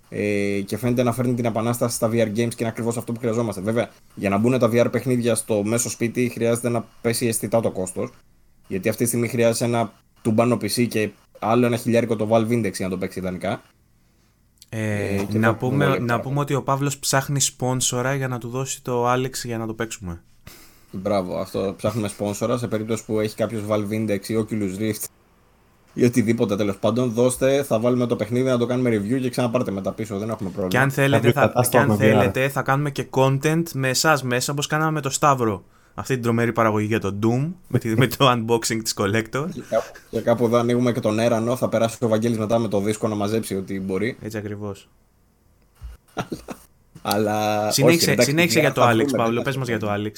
Ε, 0.09 0.61
και 0.65 0.77
φαίνεται 0.77 1.03
να 1.03 1.13
φέρνει 1.13 1.33
την 1.33 1.45
επανάσταση 1.45 1.95
στα 1.95 2.09
VR 2.09 2.27
games 2.27 2.33
και 2.33 2.55
είναι 2.59 2.67
ακριβώς 2.67 2.97
αυτό 2.97 3.11
που 3.11 3.19
χρειαζόμαστε. 3.19 3.61
Βέβαια, 3.61 3.89
για 4.15 4.29
να 4.29 4.37
μπουν 4.37 4.59
τα 4.59 4.69
VR 4.71 4.87
παιχνίδια 4.91 5.35
στο 5.35 5.63
μέσο 5.63 5.89
σπίτι 5.89 6.29
χρειάζεται 6.33 6.69
να 6.69 6.85
πέσει 7.01 7.27
αισθητά 7.27 7.59
το 7.61 7.71
κόστος. 7.71 8.09
Γιατί 8.67 8.89
αυτή 8.89 9.01
τη 9.03 9.07
στιγμή 9.07 9.27
χρειάζεται 9.27 9.65
ένα 9.65 9.93
τουμπάνο 10.21 10.55
PC 10.55 10.87
και 10.87 11.09
άλλο 11.39 11.65
ένα 11.65 11.77
χιλιάρικο 11.77 12.15
το 12.15 12.27
Valve 12.31 12.49
Index 12.49 12.73
για 12.73 12.85
να 12.85 12.89
το 12.89 12.97
παίξει 12.97 13.19
ιδανικά. 13.19 13.61
Ε, 14.69 15.15
ε, 15.15 15.25
να, 15.37 15.55
πούμε, 15.55 15.99
να 15.99 16.19
πούμε 16.19 16.39
ότι 16.39 16.53
ο 16.53 16.63
Παύλος 16.63 16.97
ψάχνει 16.97 17.39
σπόνσορα 17.39 18.15
για 18.15 18.27
να 18.27 18.37
του 18.37 18.49
δώσει 18.49 18.83
το 18.83 19.13
Alex 19.13 19.33
για 19.43 19.57
να 19.57 19.67
το 19.67 19.73
παίξουμε. 19.73 20.21
Μπράβο, 20.91 21.37
αυτό 21.37 21.73
ψάχνουμε 21.77 22.07
σπόνσορα 22.07 22.57
σε 22.57 22.67
περίπτωση 22.67 23.05
που 23.05 23.19
έχει 23.19 23.35
κάποιος 23.35 23.63
Valve 23.69 23.91
Index 23.91 24.27
ή 24.27 24.45
Oculus 24.47 24.79
Rift 24.79 25.03
ή 25.93 26.05
οτιδήποτε 26.05 26.55
τέλος 26.55 26.77
πάντων. 26.77 27.11
Δώστε, 27.11 27.63
θα 27.63 27.79
βάλουμε 27.79 28.05
το 28.05 28.15
παιχνίδι 28.15 28.49
να 28.49 28.57
το 28.57 28.65
κάνουμε 28.65 28.89
review 28.89 29.21
και 29.21 29.29
ξαναπάρτε 29.29 29.71
μετά 29.71 29.91
πίσω. 29.91 30.17
Δεν 30.17 30.29
έχουμε 30.29 30.49
πρόβλημα. 30.49 30.69
Και 30.69 30.77
αν 30.77 30.91
θέλετε, 30.91 31.31
θα, 31.31 31.67
και 31.69 31.77
αν 31.77 31.97
θέλετε 31.97 32.49
θα 32.49 32.61
κάνουμε 32.61 32.91
και 32.91 33.07
content 33.09 33.63
με 33.73 33.89
εσάς 33.89 34.23
μέσα 34.23 34.51
όπως 34.51 34.67
κάναμε 34.67 34.91
με 34.91 35.01
το 35.01 35.09
Σταύρο 35.09 35.63
αυτή 35.99 36.13
την 36.13 36.23
τρομερή 36.23 36.53
παραγωγή 36.53 36.85
για 36.85 36.99
το 36.99 37.19
Doom 37.23 37.47
με, 37.67 37.79
με 37.95 38.07
το 38.07 38.31
unboxing 38.31 38.79
της 38.83 38.93
Collector. 38.97 39.45
Και 40.09 40.19
κάπου, 40.19 40.45
εδώ 40.45 40.57
ανοίγουμε 40.57 40.91
και 40.91 40.99
τον 40.99 41.19
έρανο, 41.19 41.55
θα 41.55 41.69
περάσει 41.69 41.97
ο 41.99 42.07
Βαγγέλης 42.07 42.37
μετά 42.37 42.59
με 42.59 42.67
το 42.67 42.79
δίσκο 42.79 43.07
να 43.07 43.15
μαζέψει 43.15 43.55
ό,τι 43.55 43.79
μπορεί. 43.79 44.17
Έτσι 44.21 44.37
ακριβώς. 44.37 44.89
Αλλά. 47.01 47.71
Συνέχισε, 47.71 48.11
όχι, 48.11 48.21
συνέχισε 48.21 48.59
για 48.59 48.71
το 48.71 48.89
Alex, 48.89 49.05
Παύλο. 49.17 49.41
Πες 49.41 49.57
μας 49.57 49.67
για 49.67 49.79
το 49.79 49.87
Alex. 49.93 50.11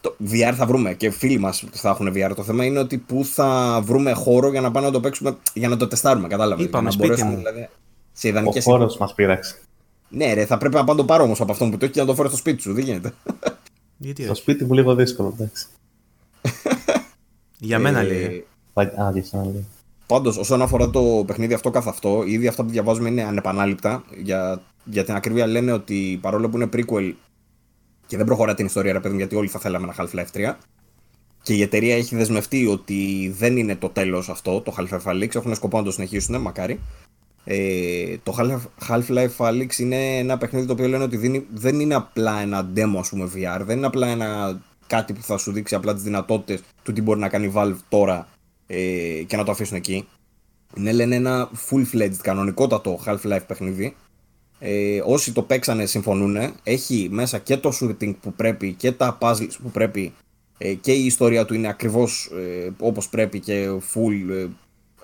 Το 0.00 0.16
VR 0.30 0.52
θα 0.54 0.66
βρούμε 0.66 0.94
και 0.94 1.10
φίλοι 1.10 1.38
μας 1.38 1.64
θα 1.72 1.88
έχουν 1.88 2.12
VR. 2.14 2.32
Το 2.36 2.42
θέμα 2.42 2.64
είναι 2.64 2.78
ότι 2.78 2.98
πού 2.98 3.24
θα 3.24 3.80
βρούμε 3.84 4.12
χώρο 4.12 4.50
για 4.50 4.60
να 4.60 4.70
πάμε 4.70 4.86
να 4.86 4.92
το 4.92 5.00
παίξουμε, 5.00 5.36
για 5.52 5.68
να 5.68 5.76
το 5.76 5.86
τεστάρουμε. 5.86 6.28
Κατάλαβες. 6.28 6.64
Είπαμε, 6.66 6.90
σπίτι 6.90 7.24
μου. 7.24 7.36
Δηλαδή, 7.36 7.68
σε 8.12 8.28
ιδανικές 8.28 8.66
Ο 8.66 8.70
χώρος 8.70 8.96
μας 8.96 9.14
πείραξε. 9.14 9.58
Ναι, 10.08 10.34
ρε, 10.34 10.44
θα 10.44 10.58
πρέπει 10.58 10.74
να 10.74 10.84
πάω 10.84 10.96
το 10.96 11.04
πάρω 11.04 11.24
όμως 11.24 11.40
από 11.40 11.52
αυτόν 11.52 11.70
που 11.70 11.76
το 11.76 11.84
έχει 11.84 11.94
και 11.94 12.00
να 12.00 12.06
το 12.06 12.14
φέρω 12.14 12.28
στο 12.28 12.36
σπίτι 12.36 12.62
σου. 12.62 12.74
Δεν 12.74 12.84
γίνεται. 12.84 13.12
Γιατί 13.96 14.24
Στο 14.24 14.34
σπίτι 14.34 14.64
μου 14.64 14.72
λίγο 14.72 14.94
δύσκολο, 14.94 15.34
εντάξει. 15.34 15.66
Για 17.58 17.78
μένα 17.78 18.02
λέει. 18.02 18.44
Α, 18.74 19.12
λέει. 19.12 19.66
Πάντως, 20.06 20.36
όσον 20.36 20.62
αφορά 20.62 20.90
το 20.90 21.24
παιχνίδι 21.26 21.54
αυτό 21.54 21.70
καθ' 21.70 21.88
αυτό, 21.88 22.22
ήδη 22.26 22.46
αυτά 22.46 22.64
που 22.64 22.70
διαβάζουμε 22.70 23.08
είναι 23.08 23.22
ανεπανάληπτα. 23.22 24.04
Για, 24.22 24.62
για 24.84 25.04
την 25.04 25.14
ακρίβεια 25.14 25.46
λένε 25.46 25.72
ότι 25.72 26.18
παρόλο 26.22 26.48
που 26.48 26.56
είναι 26.56 26.68
prequel 26.72 27.12
και 28.06 28.16
δεν 28.16 28.26
προχωρά 28.26 28.54
την 28.54 28.66
ιστορία, 28.66 28.92
ρε 28.92 29.00
παιδί, 29.00 29.16
γιατί 29.16 29.36
όλοι 29.36 29.48
θα 29.48 29.58
θέλαμε 29.58 29.84
ένα 29.84 29.94
Half-Life 29.98 30.50
3. 30.50 30.54
Και 31.42 31.54
η 31.54 31.62
εταιρεία 31.62 31.96
έχει 31.96 32.16
δεσμευτεί 32.16 32.66
ότι 32.66 33.32
δεν 33.38 33.56
είναι 33.56 33.76
το 33.76 33.88
τέλος 33.88 34.28
αυτό, 34.28 34.60
το 34.60 34.74
Half-Life 34.78 35.12
Alyx. 35.12 35.34
Έχουν 35.34 35.54
σκοπό 35.54 35.78
να 35.78 35.84
το 35.84 35.90
συνεχίσουν, 35.90 36.40
μακάρι. 36.40 36.80
Ε, 37.44 38.16
το 38.22 38.60
Half-Life 38.88 39.36
Alyx 39.36 39.78
είναι 39.78 40.18
ένα 40.18 40.38
παιχνίδι 40.38 40.66
το 40.66 40.72
οποίο 40.72 40.88
λένε 40.88 41.04
ότι 41.04 41.16
δίνει, 41.16 41.46
δεν 41.52 41.80
είναι 41.80 41.94
απλά 41.94 42.40
ένα 42.40 42.70
demo 42.76 42.98
ας 42.98 43.08
πούμε 43.08 43.30
VR, 43.34 43.60
δεν 43.64 43.76
είναι 43.76 43.86
απλά 43.86 44.06
ένα 44.06 44.60
κάτι 44.86 45.12
που 45.12 45.22
θα 45.22 45.36
σου 45.36 45.52
δείξει 45.52 45.74
απλά 45.74 45.94
τις 45.94 46.02
δυνατότητες 46.02 46.62
του 46.82 46.92
τι 46.92 47.02
μπορεί 47.02 47.20
να 47.20 47.28
κάνει 47.28 47.52
Valve 47.54 47.76
τώρα 47.88 48.28
ε, 48.66 49.22
και 49.26 49.36
να 49.36 49.44
το 49.44 49.50
αφήσουν 49.50 49.76
εκεί. 49.76 50.08
Είναι 50.76 50.92
λένε 50.92 51.14
ένα 51.14 51.50
full-fledged 51.70 52.16
κανονικότατο 52.22 53.00
Half-Life 53.06 53.46
παιχνίδι. 53.46 53.96
Ε, 54.58 55.02
όσοι 55.04 55.32
το 55.32 55.42
παίξανε 55.42 55.86
συμφωνούν. 55.86 56.36
Έχει 56.62 57.08
μέσα 57.10 57.38
και 57.38 57.56
το 57.56 57.72
shooting 57.80 58.14
που 58.20 58.32
πρέπει 58.32 58.72
και 58.72 58.92
τα 58.92 59.18
puzzles 59.20 59.56
που 59.62 59.70
πρέπει 59.70 60.12
ε, 60.58 60.74
και 60.74 60.92
η 60.92 61.04
ιστορία 61.04 61.44
του 61.44 61.54
είναι 61.54 61.68
ακριβώς 61.68 62.30
ε, 62.34 62.70
όπως 62.78 63.08
πρέπει 63.08 63.40
και 63.40 63.68
full 63.94 64.48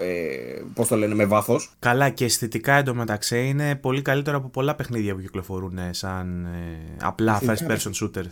ε, 0.00 0.62
πώς 0.74 0.88
το 0.88 0.96
λένε, 0.96 1.14
με 1.14 1.24
βάθος. 1.24 1.72
Καλά 1.78 2.08
και 2.08 2.24
αισθητικά 2.24 2.74
εντωμεταξύ 2.74 3.46
είναι 3.46 3.76
πολύ 3.76 4.02
καλύτερο 4.02 4.36
από 4.36 4.48
πολλά 4.48 4.74
παιχνίδια 4.74 5.14
που 5.14 5.20
κυκλοφορούν 5.20 5.78
ε, 5.78 5.90
σαν 5.92 6.44
ε, 6.44 6.96
απλά 7.00 7.40
first 7.42 7.70
person 7.70 7.90
shooter. 8.02 8.24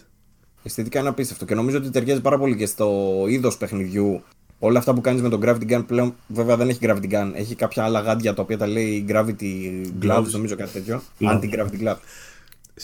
Αισθητικά 0.63 1.01
είναι 1.01 1.09
απίστευτο 1.09 1.45
και 1.45 1.55
νομίζω 1.55 1.77
ότι 1.77 1.91
ταιριάζει 1.91 2.21
πάρα 2.21 2.39
πολύ 2.39 2.57
και 2.57 2.67
στο 2.67 3.25
είδος 3.29 3.57
παιχνιδιού. 3.57 4.23
Όλα 4.59 4.79
αυτά 4.79 4.95
που 4.95 5.01
κάνεις 5.01 5.23
με 5.23 5.29
το 5.29 5.39
Gravity 5.43 5.71
Gun 5.71 5.85
πλέον, 5.87 6.15
βέβαια 6.27 6.57
δεν 6.57 6.69
έχει 6.69 6.79
Gravity 6.83 7.11
Gun. 7.11 7.33
Έχει 7.35 7.55
κάποια 7.55 7.85
άλλα 7.85 8.01
γάντια 8.01 8.35
τα 8.35 8.43
οποία 8.43 8.59
τα 8.59 8.67
λέει 8.67 9.05
Gravity 9.09 9.83
Gloves, 10.03 10.31
νομίζω 10.31 10.57
κάτι 10.57 10.73
τέτοιο. 10.73 11.03
Anti-Gravity 11.21 11.83
Glove. 11.83 11.97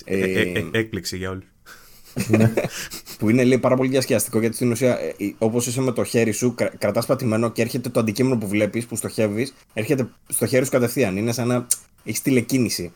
Ε, 0.04 0.18
ε, 0.18 0.40
ε, 0.40 0.64
έκπληξη 0.72 1.16
για 1.16 1.30
όλους. 1.30 1.53
Ναι. 2.28 2.52
που 3.18 3.28
είναι 3.30 3.44
λέει, 3.44 3.58
πάρα 3.58 3.76
πολύ 3.76 3.88
διασκεδαστικό 3.88 4.40
γιατί 4.40 4.54
στην 4.54 4.70
ουσία, 4.70 4.98
ε, 5.00 5.14
όπως 5.38 5.66
είσαι 5.66 5.80
με 5.80 5.92
το 5.92 6.04
χέρι 6.04 6.32
σου, 6.32 6.54
κρα, 6.54 6.68
κρατάς 6.78 7.06
πατημένο 7.06 7.50
και 7.50 7.62
έρχεται 7.62 7.88
το 7.88 8.00
αντικείμενο 8.00 8.36
που 8.36 8.48
βλέπεις, 8.48 8.86
που 8.86 8.96
στοχεύεις, 8.96 9.54
έρχεται 9.72 10.08
στο 10.28 10.46
χέρι 10.46 10.64
σου 10.64 10.70
κατευθείαν. 10.70 11.16
Είναι 11.16 11.32
σαν 11.32 11.46
να 11.46 11.66
έχεις 12.04 12.22
τηλεκίνηση. 12.22 12.92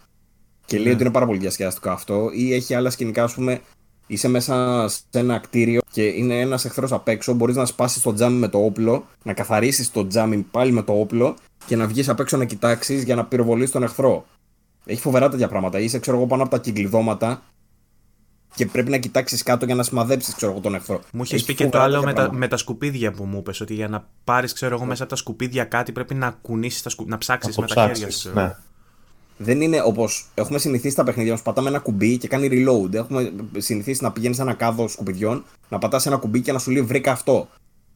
Και 0.64 0.76
λέει 0.76 0.86
ναι. 0.86 0.92
ότι 0.92 1.02
είναι 1.02 1.12
πάρα 1.12 1.26
πολύ 1.26 1.38
διασκεδαστικό 1.38 1.90
αυτό. 1.90 2.30
Ή 2.34 2.54
έχει 2.54 2.74
άλλα 2.74 2.90
σκηνικά, 2.90 3.22
ας 3.22 3.34
πούμε, 3.34 3.60
είσαι 4.06 4.28
μέσα 4.28 4.86
σε 4.88 5.18
ένα 5.18 5.38
κτίριο 5.38 5.80
και 5.92 6.02
είναι 6.02 6.40
ένας 6.40 6.64
εχθρός 6.64 6.92
απ' 6.92 7.08
έξω. 7.08 7.34
Μπορείς 7.34 7.56
να 7.56 7.64
σπάσεις 7.64 8.02
το 8.02 8.12
τζάμι 8.12 8.38
με 8.38 8.48
το 8.48 8.64
όπλο, 8.64 9.06
να 9.22 9.32
καθαρίσεις 9.32 9.90
το 9.90 10.06
τζάμι 10.06 10.36
πάλι 10.36 10.72
με 10.72 10.82
το 10.82 11.00
όπλο 11.00 11.36
και 11.66 11.76
να 11.76 11.86
βγεις 11.86 12.08
απ' 12.08 12.20
έξω 12.20 12.36
να 12.36 12.44
κοιτάξεις 12.44 13.02
για 13.02 13.14
να 13.14 13.24
πυροβολήσει 13.24 13.72
τον 13.72 13.82
εχθρό. 13.82 14.26
Έχει 14.84 15.00
φοβερά 15.00 15.28
τέτοια 15.28 15.48
πράγματα. 15.48 15.78
Είσαι, 15.78 15.98
ξέρω 15.98 16.16
εγώ, 16.16 16.26
πάνω 16.26 16.42
από 16.42 16.50
τα 16.50 16.58
κυκλειδώματα 16.58 17.42
και 18.54 18.66
πρέπει 18.66 18.90
να 18.90 18.96
κοιτάξεις 18.96 19.42
κάτω 19.42 19.64
για 19.64 19.74
να 19.74 19.82
σημαδέψεις 19.82 20.34
τον 20.62 20.74
εχθρό. 20.74 21.00
Μου 21.12 21.22
είχες 21.22 21.44
πει 21.44 21.54
και 21.54 21.68
το 21.68 21.78
άλλο 21.78 22.02
με 22.02 22.12
τα, 22.12 22.32
με 22.32 22.48
τα, 22.48 22.56
σκουπίδια 22.56 23.12
που 23.12 23.24
μου 23.24 23.38
είπες. 23.38 23.60
Ότι 23.60 23.74
για 23.74 23.88
να 23.88 24.06
πάρεις, 24.24 24.52
ξέρω 24.52 24.74
εγώ, 24.74 24.84
μέσα 24.84 25.02
από 25.02 25.12
τα 25.12 25.16
σκουπίδια 25.16 25.64
κάτι 25.64 25.92
πρέπει 25.92 26.14
να 26.14 26.30
κουνήσεις, 26.30 26.96
να 27.06 27.18
ψάξεις 27.18 27.56
με 27.56 27.66
τα 27.66 27.86
χέρια 27.86 28.10
σου. 28.10 28.30
Ναι. 28.34 28.54
Δεν 29.36 29.60
είναι 29.60 29.82
όπως 29.84 30.28
έχουμε 30.34 30.58
συνηθίσει 30.58 30.96
τα 30.96 31.04
παιχνίδια 31.04 31.32
μας. 31.32 31.42
Πατάμε 31.42 31.68
ένα 31.68 31.78
κουμπί 31.78 32.16
και 32.18 32.28
κάνει 32.28 32.48
reload. 32.50 32.94
Έχουμε 32.94 33.32
συνηθίσει 33.56 34.02
να 34.02 34.12
πηγαίνεις 34.12 34.36
σε 34.36 34.42
ένα 34.42 34.54
κάδο 34.54 34.88
σκουπιδιών, 34.88 35.44
να 35.68 35.78
πατάς 35.78 36.06
ένα 36.06 36.16
κουμπί 36.16 36.40
και 36.40 36.52
να 36.52 36.58
σου 36.58 36.70
λέει 36.70 36.82
βρήκα 36.82 37.12
αυτό. 37.12 37.48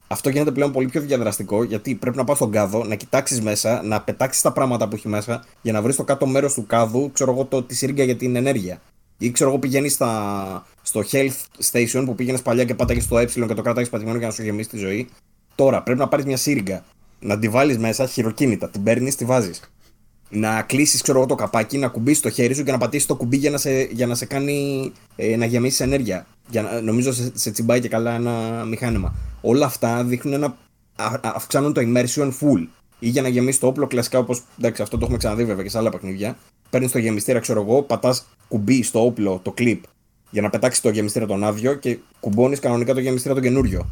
Αυτό 0.07 0.29
γίνεται 0.29 0.51
πλέον 0.51 0.73
πολύ 0.73 0.89
πιο 0.89 1.01
διαδραστικό 1.01 1.63
γιατί 1.63 1.95
πρέπει 1.95 2.17
να 2.17 2.25
πας 2.25 2.37
στον 2.37 2.51
κάδο, 2.51 2.85
να 2.85 2.95
κοιτάξεις 2.95 3.41
μέσα, 3.41 3.83
να 3.83 4.01
πετάξεις 4.01 4.43
τα 4.43 4.53
πράγματα 4.53 4.89
που 4.89 4.95
έχει 4.95 5.09
μέσα 5.09 5.45
για 5.63 5.73
να 5.73 5.83
βρεις 5.83 5.97
το 5.97 6.05
κάτω 6.05 6.27
μέρος 6.27 6.55
του 6.55 6.67
κάδου, 6.67 7.11
ξέρω 7.13 7.33
εγώ, 7.33 7.45
το, 7.45 7.63
τη 7.63 7.75
σύριγγα 7.75 8.05
για 8.05 8.17
την 8.17 8.37
ενέργεια. 8.37 8.81
Ή 9.23 9.31
ξέρω 9.31 9.51
εγώ 9.51 9.59
πηγαίνει 9.59 9.89
στο 10.83 11.03
health 11.11 11.67
station 11.71 12.03
που 12.05 12.15
πήγαινες 12.15 12.43
παλιά 12.43 12.65
και 12.65 12.75
πάταγες 12.75 13.05
στο 13.05 13.19
ε 13.19 13.25
και 13.25 13.55
το 13.55 13.63
κράταγες 13.63 13.89
πατημένο 13.89 14.19
για 14.19 14.27
να 14.27 14.33
σου 14.33 14.43
γεμίσει 14.43 14.69
τη 14.69 14.77
ζωή. 14.77 15.09
Τώρα 15.55 15.83
πρέπει 15.83 15.99
να 15.99 16.09
πάρεις 16.09 16.25
μια 16.25 16.37
σύριγγα, 16.37 16.85
να 17.21 17.39
τη 17.39 17.49
βάλεις 17.49 17.79
μέσα 17.79 18.07
χειροκίνητα, 18.07 18.69
την 18.69 18.83
παίρνεις, 18.83 19.17
τη 19.17 19.25
βάζεις. 19.25 19.61
Να 20.29 20.63
κλείσεις, 20.63 21.03
ξέρω 21.03 21.19
εγώ, 21.19 21.27
το 21.27 21.35
καπάκι, 21.35 21.79
να 21.79 21.89
κουμπίσεις 21.89 22.23
το 22.23 22.31
χέρι 22.31 22.55
σου 22.55 22.65
και 22.65 22.71
να 22.71 22.79
πατήσεις 22.79 23.07
το 23.07 23.17
κουμπί 23.17 23.37
για 23.37 23.51
να 23.51 23.59
σε, 23.59 23.83
για 23.83 24.07
να 24.07 24.15
σε 24.15 24.27
κάνει 24.27 24.93
ε, 25.17 25.37
να 25.37 25.45
γεμίσεις 25.45 25.81
ενέργεια. 25.81 26.27
Για 26.51 26.63
να, 26.63 26.81
νομίζω 26.81 27.13
σε, 27.13 27.31
σε 27.35 27.51
τσιμπάει 27.51 27.81
και 27.81 27.89
καλά 27.89 28.15
ένα 28.15 28.65
μηχάνημα. 28.65 29.15
Όλα 29.41 29.67
αυτά 29.67 30.05
δείχνουν 30.05 30.35
ένα. 30.35 30.57
αυξάνουν 31.23 31.73
το 31.73 31.81
immersion 31.85 32.27
full. 32.27 32.67
Ή 32.99 33.09
για 33.09 33.23
να 33.23 33.29
γεμίσεις 33.29 33.61
το 33.61 33.67
όπλο, 33.67 33.87
κλασικά 33.87 34.19
όπως. 34.19 34.43
Εντάξει, 34.59 34.83
αυτό 34.83 34.97
το 34.97 35.03
έχουμε 35.03 35.19
ξαναδεί 35.19 35.45
βέβαια 35.45 35.63
και 35.63 35.71
σε 35.71 35.79
άλλα 35.79 35.91
παιχνίδια 35.91 36.37
παίρνεις 36.73 36.93
το 36.93 36.99
γεμιστήρα, 36.99 37.39
ξέρω 37.39 37.61
εγώ, 37.61 37.83
πατάς 37.83 38.27
κουμπί 38.53 38.83
στο 38.83 39.05
όπλο, 39.05 39.41
το 39.43 39.55
clip, 39.59 39.81
για 40.31 40.43
να 40.43 40.51
πετάξεις 40.51 40.83
το 40.83 40.91
γεμιστήρα 40.91 41.27
τον 41.27 41.45
άδειο 41.45 41.75
και 41.75 41.99
κουμπώνεις 42.21 42.59
κανονικά 42.59 42.95
το 42.95 43.01
γεμιστήρα 43.01 43.35
τον 43.35 43.43
καινούριο. 43.43 43.89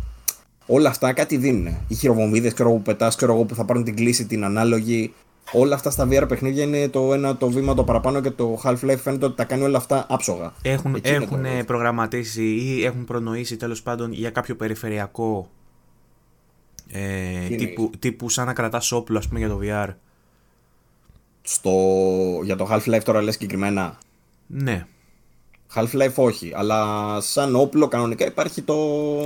Όλα 0.66 0.88
αυτά 0.88 1.12
κάτι 1.12 1.36
δίνουν. 1.36 1.76
Οι 1.88 1.94
χειροβομβίδες 1.94 2.54
που 2.54 2.82
πετάς, 2.82 3.16
ξέρω 3.16 3.34
εγώ, 3.34 3.44
που 3.44 3.54
θα 3.54 3.64
πάρουν 3.64 3.84
την 3.84 3.96
κλίση, 3.96 4.26
την 4.26 4.44
ανάλογη. 4.44 5.12
Όλα 5.52 5.74
αυτά 5.74 5.90
στα 5.90 6.08
VR 6.10 6.24
παιχνίδια 6.28 6.62
είναι 6.62 6.88
το 6.88 7.14
ένα 7.14 7.36
το 7.36 7.50
βήμα 7.50 7.74
το 7.74 7.84
παραπάνω 7.84 8.20
και 8.20 8.30
το 8.30 8.60
Half-Life 8.64 8.98
φαίνεται 9.02 9.24
ότι 9.24 9.36
τα 9.36 9.44
κάνει 9.44 9.62
όλα 9.62 9.76
αυτά 9.76 10.06
άψογα. 10.08 10.52
Έχουν, 10.62 10.98
έχουν 11.02 11.44
προγραμματίσει 11.66 12.44
ή 12.44 12.84
έχουν 12.84 13.04
προνοήσει 13.04 13.56
τέλος 13.56 13.82
πάντων 13.82 14.12
για 14.12 14.30
κάποιο 14.30 14.56
περιφερειακό 14.56 15.48
ε, 16.90 17.56
τύπου, 17.56 17.90
τύπου 17.98 18.28
σαν 18.28 18.46
να 18.46 18.52
κρατάς 18.52 18.92
όπλο, 18.92 19.18
ας 19.18 19.28
πούμε, 19.28 19.38
για 19.38 19.48
το 19.48 19.60
VR; 19.62 19.94
Στο... 21.42 21.72
Για 22.44 22.56
το 22.56 22.68
Half-Life 22.70 23.02
τώρα 23.04 23.22
λες 23.22 23.34
συγκεκριμένα. 23.34 23.98
Ναι. 24.50 24.86
Half-Life 25.74 26.14
όχι, 26.14 26.52
αλλά 26.54 27.20
σαν 27.20 27.56
όπλο 27.56 27.88
κανονικά 27.88 28.26
υπάρχει 28.26 28.62
το... 28.62 28.76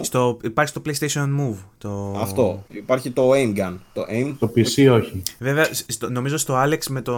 Στο... 0.02 0.38
Υπάρχει 0.42 0.72
το 0.72 0.82
PlayStation 0.86 1.26
Move. 1.40 1.56
Το... 1.78 2.16
Αυτό. 2.18 2.64
Υπάρχει 2.68 3.10
το 3.10 3.30
Aim 3.30 3.56
Gun. 3.56 3.74
Το, 3.92 4.06
aim... 4.10 4.34
το 4.38 4.52
PC 4.56 4.90
όχι. 4.92 5.22
Βέβαια, 5.38 5.68
στο, 5.86 6.10
νομίζω 6.10 6.36
στο 6.36 6.62
Alex 6.62 6.86
με, 6.88 7.02
το... 7.02 7.16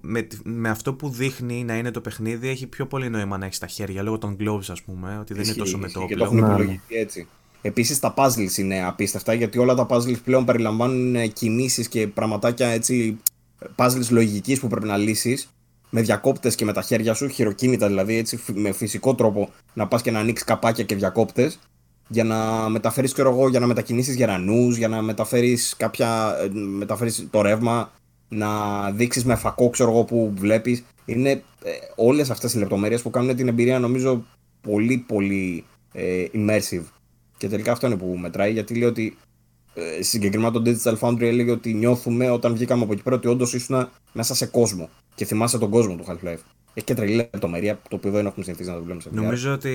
με, 0.00 0.26
με 0.44 0.68
αυτό 0.68 0.94
που 0.94 1.08
δείχνει 1.08 1.64
να 1.64 1.76
είναι 1.76 1.90
το 1.90 2.00
παιχνίδι 2.00 2.48
έχει 2.48 2.66
πιο 2.66 2.86
πολύ 2.86 3.10
νόημα 3.10 3.38
να 3.38 3.44
έχεις 3.44 3.56
στα 3.56 3.66
χέρια 3.66 4.02
λόγω 4.02 4.18
των 4.18 4.36
gloves 4.40 4.68
ας 4.68 4.82
πούμε, 4.82 5.18
ότι 5.20 5.34
δεν 5.34 5.44
είναι 5.44 5.54
τόσο 5.54 5.78
με 5.78 5.88
το 5.88 6.00
όπλο. 6.00 6.08
Και 6.08 6.16
το 6.16 6.24
έχουν 6.24 6.38
υπολογιστεί 6.38 6.96
έτσι. 6.96 7.26
Επίσης 7.62 8.00
τα 8.00 8.14
puzzles 8.16 8.56
είναι 8.56 8.84
απίστευτα 8.84 9.32
γιατί 9.32 9.58
όλα 9.58 9.74
τα 9.74 9.86
puzzles 9.90 10.22
πλέον 10.24 10.44
περιλαμβάνουν 10.44 11.32
κινήσεις 11.32 11.88
και 11.88 12.06
πραγματάκια 12.06 12.66
έτσι 12.66 13.18
puzzles 13.76 14.08
λογικής 14.10 14.60
που 14.60 14.68
πρέπει 14.68 14.86
να 14.86 14.96
λύσεις 14.96 15.53
με 15.94 16.00
διακόπτες 16.00 16.54
και 16.54 16.64
με 16.64 16.72
τα 16.72 16.82
χέρια 16.82 17.14
σου, 17.14 17.28
χειροκίνητα 17.28 17.86
δηλαδή, 17.86 18.16
έτσι 18.16 18.38
με 18.54 18.72
φυσικό 18.72 19.14
τρόπο 19.14 19.50
να 19.74 19.86
πας 19.88 20.02
και 20.02 20.10
να 20.10 20.18
ανοίξεις 20.18 20.46
καπάκια 20.46 20.84
και 20.84 20.94
διακόπτες. 20.94 21.58
για 22.08 22.24
να 22.24 22.68
μεταφέρεις, 22.68 23.12
ξέρω 23.12 23.30
εγώ, 23.30 23.48
για 23.48 23.60
να 23.60 23.66
μετακινήσεις 23.66 24.14
γερανούς, 24.14 24.76
για 24.76 24.88
να 24.88 25.02
μεταφέρεις 25.02 25.74
κάποια. 25.76 26.36
ε, 26.40 26.48
μεταφέρεις 26.54 27.26
το 27.30 27.40
ρεύμα, 27.40 27.92
να 28.28 28.50
δείξεις 28.90 29.24
με 29.24 29.34
φακό, 29.34 29.70
ξέρω 29.70 29.90
εγώ, 29.90 30.04
που 30.04 30.32
βλέπεις. 30.36 30.84
Είναι 31.04 31.30
ε, 31.30 31.70
όλες 31.96 32.30
αυτές 32.30 32.54
οι 32.54 32.58
λεπτομέρειες 32.58 33.02
που 33.02 33.10
κάνουν 33.10 33.36
την 33.36 33.48
εμπειρία, 33.48 33.78
νομίζω, 33.78 34.24
πολύ 34.60 35.04
πολύ 35.08 35.64
ε, 35.92 36.24
immersive. 36.34 36.84
Και 37.36 37.48
τελικά 37.48 37.72
αυτό 37.72 37.86
είναι 37.86 37.96
που 37.96 38.16
μετράει, 38.20 38.52
γιατί 38.52 38.74
λέει 38.74 38.88
ότι 38.88 39.16
ε, 39.74 40.02
συγκεκριμένα 40.02 40.50
το 40.50 40.62
Digital 40.66 40.98
Foundry 40.98 41.22
έλεγε 41.22 41.50
ότι 41.50 41.74
νιώθουμε 41.74 42.30
όταν 42.30 42.54
βγήκαμε 42.54 42.82
από 42.82 42.92
εκεί 42.92 43.02
πέρα 43.02 43.16
ότι 43.16 43.28
όντως 43.28 43.54
ήσουν 43.54 43.88
μέσα 44.12 44.34
σε 44.34 44.46
κόσμο. 44.46 44.88
Και 45.14 45.24
θυμάσαι 45.24 45.58
τον 45.58 45.70
κόσμο 45.70 45.96
του 45.96 46.04
Half-Life. 46.08 46.38
Έχει 46.76 46.86
και 46.86 46.94
τρελή 46.94 47.14
λεπτομέρεια, 47.14 47.80
το 47.88 47.96
οποίο 47.96 48.10
δεν 48.10 48.26
έχουμε 48.26 48.44
συνηθίσει 48.44 48.68
να 48.68 48.74
το 48.74 48.82
βλέπουμε 48.82 49.02
σε 49.02 49.10
VR. 49.12 49.14
Νομίζω 49.14 49.52
ότι 49.52 49.70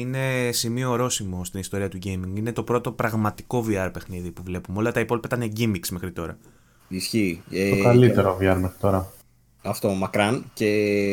είναι 0.00 0.50
σημείο 0.52 0.90
ορόσημο 0.90 1.44
στην 1.44 1.60
ιστορία 1.60 1.88
του 1.88 1.98
gaming. 2.04 2.36
Είναι 2.36 2.52
το 2.52 2.62
πρώτο 2.62 2.92
πραγματικό 2.92 3.64
VR 3.68 3.90
παιχνίδι 3.92 4.30
που 4.30 4.42
βλέπουμε. 4.44 4.78
Όλα 4.78 4.92
τα 4.92 5.00
υπόλοιπα 5.00 5.28
ήταν 5.36 5.52
gimmicks 5.56 5.88
μέχρι 5.90 6.12
τώρα. 6.12 6.38
Ισχύει. 6.88 7.42
Το 7.50 7.56
Ε, 7.56 7.80
καλύτερο 7.82 8.36
VR 8.36 8.56
μέχρι 8.60 8.78
τώρα. 8.80 9.12
Αυτό, 9.62 9.88
μακράν. 9.90 10.44
Και 10.54 10.66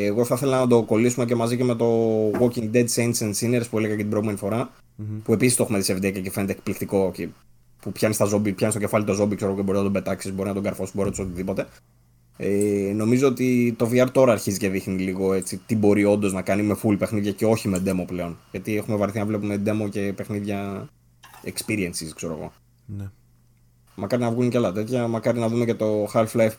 εγώ 0.05 0.25
θα 0.25 0.35
ήθελα 0.35 0.59
να 0.59 0.67
το 0.67 0.83
κολλήσουμε 0.83 1.25
και 1.25 1.35
μαζί 1.35 1.57
και 1.57 1.63
με 1.63 1.75
το 1.75 1.85
Walking 2.31 2.71
Dead 2.73 2.85
Saints 2.95 3.13
and 3.19 3.33
Sinners 3.39 3.63
που 3.69 3.77
έλεγα 3.77 3.93
και 3.95 4.01
την 4.01 4.09
προηγούμενη 4.09 4.37
φορά. 4.37 4.71
Που 5.23 5.33
επίσης 5.33 5.55
το 5.55 5.63
έχουμε 5.63 5.77
δει 5.77 5.83
σε 5.83 5.93
βιντεάκια 5.93 6.21
και 6.21 6.31
φαίνεται 6.31 6.51
εκπληκτικό. 6.51 7.11
Και 7.13 7.27
που 7.81 7.91
πιάνεις, 7.91 8.17
τα 8.17 8.25
ζόμπι, 8.25 8.53
πιάνεις 8.53 8.75
στο 8.75 8.83
κεφάλι 8.85 9.05
το 9.05 9.13
ζόμπι 9.13 9.35
ξέρω, 9.35 9.55
και 9.55 9.61
μπορεί 9.61 9.77
να 9.77 9.83
τον 9.83 9.93
πετάξεις, 9.93 10.33
μπορεί 10.33 10.47
να 10.47 10.53
τον 10.53 10.63
καρφώσεις, 10.63 10.95
μπορεί 10.95 11.09
να 11.09 11.15
τους 11.15 11.25
οτιδήποτε. 11.25 11.67
Ε, 12.43 12.93
νομίζω 12.93 13.27
ότι 13.27 13.75
το 13.77 13.89
VR 13.91 14.07
τώρα 14.11 14.31
αρχίζει 14.31 14.57
και 14.57 14.69
δείχνει 14.69 15.01
λίγο 15.01 15.33
έτσι, 15.33 15.57
τι 15.65 15.75
μπορεί 15.75 16.05
όντως 16.05 16.33
να 16.33 16.41
κάνει 16.41 16.63
με 16.63 16.77
full 16.83 16.95
παιχνίδια 16.97 17.31
και 17.31 17.45
όχι 17.45 17.67
με 17.67 17.83
demo 17.85 18.03
πλέον. 18.07 18.37
Γιατί 18.51 18.77
έχουμε 18.77 18.97
βαρθεί 18.97 19.19
να 19.19 19.25
βλέπουμε 19.25 19.61
demo 19.65 19.89
και 19.89 20.13
παιχνίδια 20.15 20.89
experiences, 21.43 22.09
ξέρω 22.15 22.33
εγώ. 22.33 22.53
Ναι. 22.85 23.09
Μακάρι 23.95 24.21
να 24.21 24.31
βγουν 24.31 24.49
και 24.49 24.57
άλλα 24.57 24.71
τέτοια. 24.71 25.07
Μακάρι 25.07 25.39
να 25.39 25.47
δούμε 25.47 25.65
και 25.65 25.73
το 25.73 26.09
Half-Life 26.13 26.53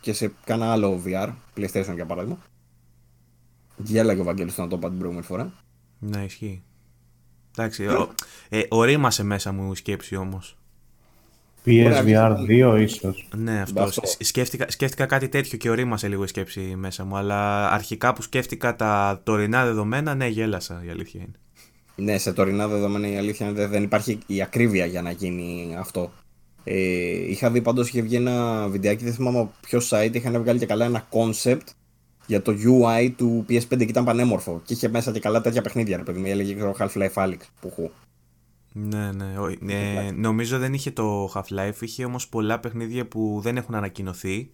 και 0.00 0.12
σε 0.12 0.32
κάνα 0.44 0.72
άλλο 0.72 1.02
VR, 1.06 1.32
PlayStation 1.56 1.94
για 1.94 2.06
παράδειγμα. 2.06 2.38
Γέλαγε 3.76 4.20
ο 4.20 4.24
Βαγγέλης 4.24 4.58
να 4.58 4.68
το 4.68 4.76
είπα 4.76 4.88
την 4.88 4.98
προηγούμενη 4.98 5.26
φορά. 5.26 5.52
Ναι, 5.98 6.24
ισχύει. 6.24 6.62
Εντάξει, 7.56 7.86
ο, 7.86 8.08
ε, 8.48 8.62
ορίμασε 8.68 9.22
μέσα 9.22 9.52
μου 9.52 9.72
η 9.72 9.76
σκέψη 9.76 10.16
όμως. 10.16 10.56
PSVR 11.66 12.36
2 12.48 12.76
ίσως. 12.80 13.28
Ναι, 13.36 13.60
αυτός. 13.60 13.84
Αυτό. 13.98 14.06
Σ- 14.06 14.24
Σκέφτηκα, 14.24 14.70
σκέφτηκα 14.70 15.06
κάτι 15.06 15.28
τέτοιο 15.28 15.58
και 15.58 15.70
ορίμασε 15.70 16.08
λίγο 16.08 16.24
η 16.24 16.26
σκέψη 16.26 16.60
μέσα 16.76 17.04
μου. 17.04 17.16
Αλλά 17.16 17.70
αρχικά 17.70 18.12
που 18.12 18.22
σκέφτηκα 18.22 18.76
τα 18.76 19.20
τωρινά 19.24 19.64
δεδομένα, 19.64 20.14
ναι, 20.14 20.26
γέλασα 20.26 20.82
η 20.86 20.90
αλήθεια 20.90 21.20
είναι. 21.20 21.32
Ναι, 21.96 22.18
σε 22.18 22.32
τωρινά 22.32 22.68
δεδομένα 22.68 23.08
η 23.08 23.16
αλήθεια 23.16 23.48
είναι 23.48 23.60
ότι 23.60 23.70
δεν 23.70 23.82
υπάρχει 23.82 24.18
η 24.26 24.42
ακρίβεια 24.42 24.86
για 24.86 25.02
να 25.02 25.10
γίνει 25.10 25.74
αυτό. 25.78 26.12
Ε, 26.64 27.30
είχα 27.30 27.50
δει 27.50 27.60
πάντως 27.60 27.88
είχε 27.88 28.02
βγει 28.02 28.16
ένα 28.16 28.66
βιντεάκι, 28.68 29.04
δεν 29.04 29.12
θυμάμαι 29.12 29.38
από 29.38 29.52
ποιο 29.60 29.80
site, 29.88 30.10
είχαν 30.12 30.42
βγάλει 30.42 30.58
και 30.58 30.66
καλά 30.66 30.84
ένα 30.84 31.08
concept 31.10 31.60
για 32.26 32.42
το 32.42 32.52
UI 32.64 33.10
του 33.16 33.44
PS5 33.48 33.76
και 33.78 33.82
ήταν 33.82 34.04
πανέμορφο. 34.04 34.62
Και 34.64 34.72
είχε 34.72 34.88
μέσα 34.88 35.12
και 35.12 35.20
καλά 35.20 35.40
τέτοια 35.40 35.62
παιχνίδια, 35.62 35.96
ρε 35.96 36.02
παιδί 36.02 36.18
μου. 36.18 36.26
Έλεγε 36.26 36.54
ξέρω, 36.54 36.76
Half-Life 36.78 37.12
Alyx 37.14 37.36
που 37.60 37.68
έχω. 37.70 37.90
Ναι, 38.76 39.12
ναι. 39.12 39.38
ο- 39.38 39.54
ε, 39.72 40.10
νομίζω 40.10 40.58
δεν 40.58 40.74
είχε 40.74 40.90
το 40.90 41.32
Half-Life, 41.34 41.72
είχε 41.80 42.04
όμως 42.04 42.28
πολλά 42.28 42.60
παιχνίδια 42.60 43.06
που 43.06 43.38
δεν 43.42 43.56
έχουν 43.56 43.74
ανακοινωθεί. 43.74 44.50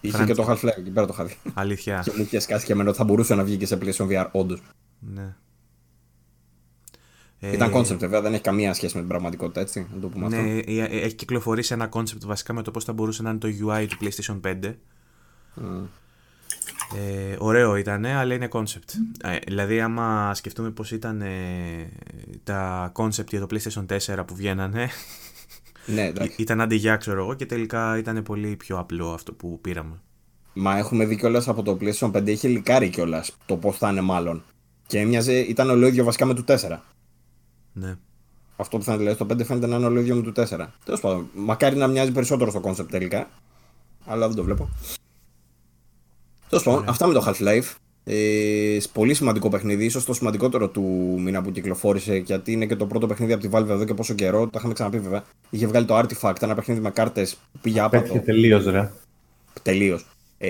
Είχε 0.00 0.12
Φραν- 0.14 0.26
και 0.28 0.34
το 0.34 0.46
Half-Life, 0.50 0.76
εκεί 0.78 0.90
πέρα 0.90 1.06
το 1.06 1.12
είχα 1.14 1.24
δει. 1.24 1.36
Αλήθεια. 1.54 2.00
και 2.04 2.12
μου 2.16 2.22
είχε 2.22 2.38
σκάσει 2.38 2.66
και 2.66 2.72
εμένα 2.72 2.88
ότι 2.88 2.98
θα 2.98 3.04
μπορούσε 3.04 3.34
να 3.34 3.44
βγει 3.44 3.56
και 3.56 3.66
σε 3.66 3.78
PlayStation 3.82 4.06
VR, 4.08 4.26
όντως. 4.32 4.62
ναι. 4.98 5.34
Ε, 7.40 7.52
Ήταν 7.52 7.72
concept, 7.74 7.96
βέβαια, 7.98 8.20
δεν 8.20 8.32
έχει 8.32 8.42
καμία 8.42 8.74
σχέση 8.74 8.94
με 8.94 9.00
την 9.00 9.08
πραγματικότητα, 9.08 9.60
έτσι. 9.60 9.86
Να 9.94 10.00
το 10.00 10.08
πούμε 10.08 10.26
αυτό. 10.26 10.40
Ναι, 10.40 10.50
ε, 10.58 10.62
ε, 10.82 11.00
έχει 11.00 11.14
κυκλοφορήσει 11.14 11.72
ένα 11.72 11.88
concept 11.92 12.20
βασικά 12.24 12.52
με 12.52 12.62
το 12.62 12.70
πώς 12.70 12.84
θα 12.84 12.92
μπορούσε 12.92 13.22
να 13.22 13.30
είναι 13.30 13.38
το 13.38 13.48
UI 13.48 13.86
του 13.88 13.96
PlayStation 14.00 14.40
5. 14.40 14.74
Mm. 15.60 15.82
Ε, 16.96 17.36
ωραίο 17.38 17.76
ήταν, 17.76 18.04
αλλά 18.04 18.34
είναι 18.34 18.48
concept. 18.52 18.90
Ε, 19.22 19.36
δηλαδή, 19.46 19.80
άμα 19.80 20.34
σκεφτούμε 20.34 20.70
πώς 20.70 20.90
ήταν 20.90 21.20
ε, 21.20 21.88
τα 22.44 22.92
concept 22.96 23.28
για 23.28 23.40
το 23.40 23.46
PlayStation 23.50 23.86
4 24.16 24.26
που 24.26 24.34
βγαίνανε, 24.34 24.88
Ναι, 25.86 26.02
εντάξει. 26.06 26.34
ήταν 26.42 26.60
αντιγιά, 26.60 26.96
ξέρω 26.96 27.22
εγώ, 27.22 27.34
και 27.34 27.46
τελικά 27.46 27.98
ήταν 27.98 28.22
πολύ 28.22 28.56
πιο 28.56 28.78
απλό 28.78 29.12
αυτό 29.12 29.32
που 29.32 29.60
πήραμε. 29.60 30.00
Μα 30.52 30.78
έχουμε 30.78 31.04
δει 31.04 31.16
κιόλας 31.16 31.48
από 31.48 31.62
το 31.62 31.78
PlayStation 31.80 32.10
5 32.10 32.26
είχε 32.28 32.48
λικάρει 32.48 32.88
κιόλας 32.88 33.36
το 33.46 33.56
πώς 33.56 33.78
θα 33.78 33.90
είναι 33.90 34.00
μάλλον. 34.00 34.42
Και 34.86 34.98
έμοιαζε, 34.98 35.38
ήταν 35.38 35.70
ολόιδιο 35.70 36.04
βασικά 36.04 36.24
με 36.24 36.34
του 36.34 36.44
4. 36.46 36.78
Ναι. 37.72 37.94
Αυτό 38.56 38.78
που 38.78 38.84
θα 38.84 38.96
δηλαδή 38.96 39.18
το 39.18 39.26
5 39.30 39.44
φαίνεται 39.44 39.66
να 39.66 39.76
είναι 39.76 39.86
ολόιδιο 39.86 40.14
με 40.14 40.22
του 40.22 40.32
4. 40.36 40.66
Τέλος 40.84 41.00
πάντων, 41.00 41.28
μακάρι 41.34 41.76
να 41.76 41.86
μοιάζει 41.86 42.12
περισσότερο 42.12 42.50
στο 42.50 42.60
concept 42.64 42.88
τελικά. 42.88 43.28
Αλλά 44.04 44.26
δεν 44.26 44.36
το 44.36 44.44
βλέπω. 44.44 44.68
Τέλος 46.48 46.64
πάντων, 46.64 46.84
αυτά 46.88 47.06
με 47.06 47.12
το 47.12 47.24
Half-Life. 47.26 47.74
Ε, 48.08 48.78
πολύ 48.92 49.14
σημαντικό 49.14 49.48
παιχνίδι, 49.48 49.84
ίσως 49.84 50.04
το 50.04 50.14
σημαντικότερο 50.14 50.68
του 50.68 50.82
μήνα 51.18 51.42
που 51.42 51.50
κυκλοφόρησε, 51.50 52.16
γιατί 52.16 52.52
είναι 52.52 52.66
και 52.66 52.76
το 52.76 52.86
πρώτο 52.86 53.06
παιχνίδι 53.06 53.32
από 53.32 53.42
τη 53.42 53.48
Valve 53.52 53.68
εδώ 53.68 53.84
και 53.84 53.94
πόσο 53.94 54.14
καιρό. 54.14 54.44
Το 54.44 54.50
είχαμε 54.56 54.72
ξαναπεί 54.72 54.98
βέβαια. 54.98 55.24
Είχε 55.50 55.66
βγάλει 55.66 55.86
το 55.86 55.98
Artifact, 55.98 56.42
ένα 56.42 56.54
παιχνίδι 56.54 56.80
με 56.80 56.90
κάρτες 56.90 57.34
που 57.52 57.58
πήγε 57.62 57.80
άπατο. 57.80 58.02
Πέτυχε 58.02 58.18
τελείως, 58.18 58.64
ρε. 58.64 58.90
Τελείως. 59.62 60.06
Ε, 60.38 60.48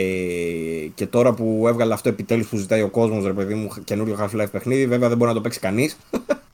και 0.95 1.07
τώρα 1.07 1.33
που 1.33 1.65
έβγαλε 1.69 1.93
αυτό 1.93 2.09
επιτέλους 2.09 2.49
που 2.49 2.57
ζητάει 2.57 2.83
ο 2.83 2.89
κόσμος, 2.89 3.25
ρε 3.25 3.33
παιδί 3.33 3.55
μου, 3.55 3.69
καινούριο 3.85 4.17
Half-Life 4.21 4.51
παιχνίδι, 4.51 4.87
βέβαια 4.87 5.09
δεν 5.09 5.17
μπορεί 5.17 5.31
να 5.31 5.37
το 5.37 5.43
παίξει 5.43 5.61
κανείς. 5.61 5.97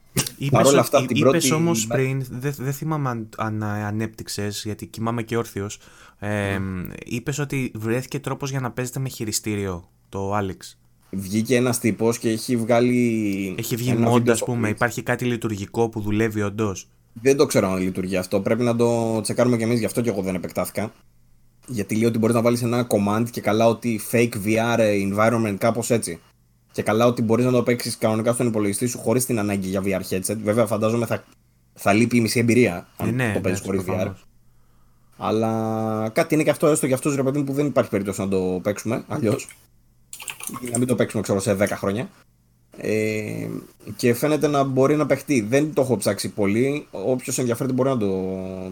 Είπες, 0.44 0.50
Παρόλα 0.50 0.70
ότι- 0.70 0.78
αυτά, 0.80 1.02
εί- 1.02 1.06
την 1.06 1.16
είπες 1.16 1.30
πρώτη- 1.30 1.52
όμως 1.52 1.86
πριν, 1.86 2.24
δεν 2.30 2.54
δεν 2.58 2.72
θυμάμαι 2.72 3.08
αν, 3.08 3.28
αν 3.36 3.62
ανέπτυξες, 3.62 4.62
γιατί 4.64 4.86
κοιμάμαι 4.86 5.22
και 5.22 5.36
όρθιος, 5.36 5.78
ε, 6.18 6.58
είπες 7.04 7.38
ότι 7.38 7.70
βρέθηκε 7.74 8.18
τρόπος 8.18 8.50
για 8.50 8.60
να 8.60 8.70
παίζετε 8.70 9.00
με 9.00 9.08
χειριστήριο 9.08 9.88
το 10.08 10.38
Alex. 10.38 10.76
Βγήκε 11.10 11.56
ένας 11.56 11.78
τύπο 11.78 12.12
και 12.20 12.30
έχει 12.30 12.56
βγάλει. 12.56 13.54
Έχει 13.58 13.76
βγει 13.76 13.90
ένα 13.90 14.10
mod, 14.10 14.12
βίντεο 14.12 14.32
ας 14.32 14.38
στο 14.38 14.46
πούμε, 14.46 14.68
Twitch. 14.68 14.72
υπάρχει 14.72 15.02
κάτι 15.02 15.24
λειτουργικό 15.24 15.88
που 15.88 16.00
δουλεύει 16.00 16.42
όντως; 16.42 16.88
Δεν 17.12 17.36
το 17.36 17.46
ξέρω 17.46 17.70
αν 17.72 17.78
λειτουργεί 17.82 18.16
αυτό. 18.16 18.40
Πρέπει 18.40 18.62
να 18.62 18.76
το 18.76 19.20
τσεκάρουμε 19.20 19.56
κι 19.56 19.62
εμείς, 19.62 19.78
γι' 19.78 19.84
αυτό 19.84 20.00
και 20.00 20.10
εγώ 20.10 20.22
δεν 20.22 20.34
επεκτάθηκα. 20.34 20.92
Γιατί 21.66 21.94
λέει 21.96 22.04
ότι 22.08 22.18
μπορείς 22.18 22.34
να 22.34 22.42
βάλεις 22.42 22.62
ένα 22.62 22.86
command 22.88 23.24
και 23.30 23.40
καλά 23.40 23.66
ότι 23.68 24.00
fake 24.12 24.32
VR 24.44 24.78
environment, 24.78 25.54
κάπως 25.58 25.90
έτσι. 25.90 26.20
Και 26.72 26.82
καλά 26.82 27.06
ότι 27.06 27.22
μπορείς 27.22 27.44
να 27.44 27.50
το 27.50 27.62
παίξεις 27.62 27.96
κανονικά 27.98 28.32
στον 28.32 28.46
υπολογιστή 28.46 28.86
σου 28.86 28.98
χωρίς 28.98 29.26
την 29.26 29.38
ανάγκη 29.38 29.68
για 29.68 29.82
VR 29.84 30.00
headset. 30.10 30.36
Βέβαια, 30.42 30.66
φαντάζομαι 30.66 31.06
θα, 31.06 31.24
θα 31.74 31.92
λείπει 31.92 32.16
η 32.16 32.20
μισή 32.20 32.38
εμπειρία 32.38 32.86
αν 32.96 33.08
Ε, 33.08 33.10
ναι, 33.10 33.32
το 33.32 33.40
παίζεις 33.40 33.60
ναι, 33.60 33.66
χωρί 33.66 33.78
VR. 33.80 33.84
προφανώς. 33.84 34.24
Αλλά 35.16 36.10
κάτι 36.12 36.34
είναι 36.34 36.42
και 36.42 36.50
αυτό 36.50 36.66
έστω 36.66 36.86
για 36.86 36.94
αυτούς 36.94 37.14
ρε 37.14 37.22
παιδί 37.22 37.38
μου 37.38 37.44
που 37.44 37.52
δεν 37.52 37.66
υπάρχει 37.66 37.90
περίπτωση 37.90 38.20
να 38.20 38.28
το 38.28 38.60
παίξουμε 38.62 39.04
αλλιώς. 39.08 39.48
να 40.72 40.78
μην 40.78 40.86
το 40.86 40.94
παίξουμε 40.94 41.22
ξέρω 41.22 41.40
σε 41.40 41.56
10 41.60 41.66
χρόνια. 41.70 42.08
Ε, 42.76 43.48
και 43.96 44.14
φαίνεται 44.14 44.46
να 44.46 44.62
μπορεί 44.64 44.96
να 44.96 45.06
παιχτεί. 45.06 45.40
Δεν 45.40 45.74
το 45.74 45.82
έχω 45.82 45.96
ψάξει 45.96 46.28
πολύ. 46.28 46.86
Όποιος 46.90 47.38
ενδιαφέρεται 47.38 47.74
μπορεί 47.74 47.88
να 47.88 47.96
το 47.96 48.08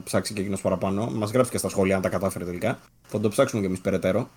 ψάξει 0.04 0.32
και 0.34 0.40
εκείνος 0.40 0.60
παραπάνω. 0.60 1.06
Μας 1.06 1.30
γράψει 1.30 1.50
και 1.50 1.58
στα 1.58 1.68
σχόλια 1.68 1.96
αν 1.96 2.02
τα 2.02 2.08
κατάφερε 2.08 2.44
τελικά. 2.44 2.78
Θα 3.02 3.20
το 3.20 3.28
ψάξουμε 3.28 3.60
κι 3.60 3.66
εμείς 3.66 3.80
περαιτέρω. 3.80 4.28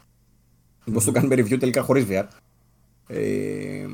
Μήπως 0.86 1.04
το 1.06 1.12
κάνουμε 1.12 1.36
review 1.36 1.60
τελικά 1.60 1.82
χωρίς 1.82 2.06
VR. 2.10 2.23
Ε, 3.08 3.86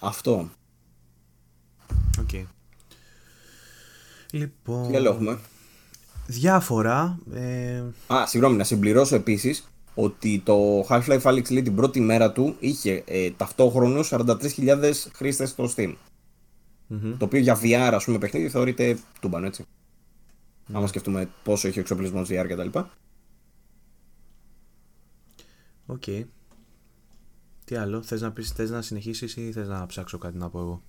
αυτό. 0.00 0.50
Οκ. 2.20 2.30
Λοιπόν, 4.30 4.88
Τι 4.88 4.96
άλλο 4.96 5.08
έχουμε; 5.10 5.38
διάφορα. 6.26 7.18
Ε, 7.32 7.82
Α, 8.06 8.26
συγγνώμη, 8.26 8.56
να 8.56 8.64
συμπληρώσω 8.64 9.14
επίσης 9.14 9.68
ότι 9.94 10.42
το 10.44 10.80
Half-Life 10.88 11.22
Alyx 11.22 11.50
λέει 11.50 11.62
την 11.62 11.74
πρώτη 11.74 12.00
μέρα 12.00 12.32
του 12.32 12.56
είχε 12.60 13.02
ε, 13.06 13.30
ταυτόχρονους 13.30 14.08
43.000 14.12 14.92
χρήστες 15.14 15.50
στο 15.50 15.68
Steam. 15.76 15.94
μμμ. 16.86 17.16
Το 17.16 17.24
οποίο 17.24 17.40
για 17.40 17.58
VR, 17.62 17.90
ας 17.94 18.04
πούμε, 18.04 18.18
παιχνίδι 18.18 18.48
θεωρείται 18.48 18.98
τούμπανο, 19.20 19.46
έτσι. 19.46 19.64
Άμα 20.72 20.86
σκεφτούμε 20.86 21.28
πόσο 21.42 21.68
έχει 21.68 21.78
ο 21.78 21.80
εξοπλισμός 21.80 22.28
VR 22.30 22.46
κτλ. 22.48 22.78
Οκ. 25.86 26.02
Τι 27.64 27.76
άλλο, 27.76 28.02
θες 28.02 28.20
να, 28.20 28.30
πεις, 28.32 28.50
θες 28.50 28.70
να 28.70 28.82
συνεχίσεις 28.82 29.36
ή 29.36 29.52
θες 29.52 29.68
να 29.68 29.86
ψάξω 29.86 30.18
κάτι 30.18 30.38
να 30.38 30.48
πω 30.50 30.58
εγώ; 30.58 30.82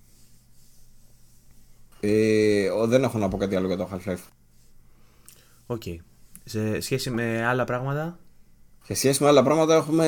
Ε, 2.00 2.68
ο- 2.70 2.86
δεν 2.86 3.02
έχω 3.02 3.18
να 3.18 3.28
πω 3.28 3.36
κάτι 3.36 3.56
άλλο 3.56 3.66
για 3.66 3.76
το 3.76 3.88
Half-Life. 3.92 4.18
OK. 5.66 5.82
Σε 6.44 6.80
σχέση 6.80 7.10
με 7.10 7.44
άλλα 7.46 7.64
πράγματα, 7.64 8.18
Σε 8.82 8.94
σχέση 8.94 9.22
με 9.22 9.28
άλλα 9.28 9.42
πράγματα 9.42 9.74
έχουμε 9.74 10.06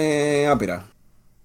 άπειρα. 0.50 0.88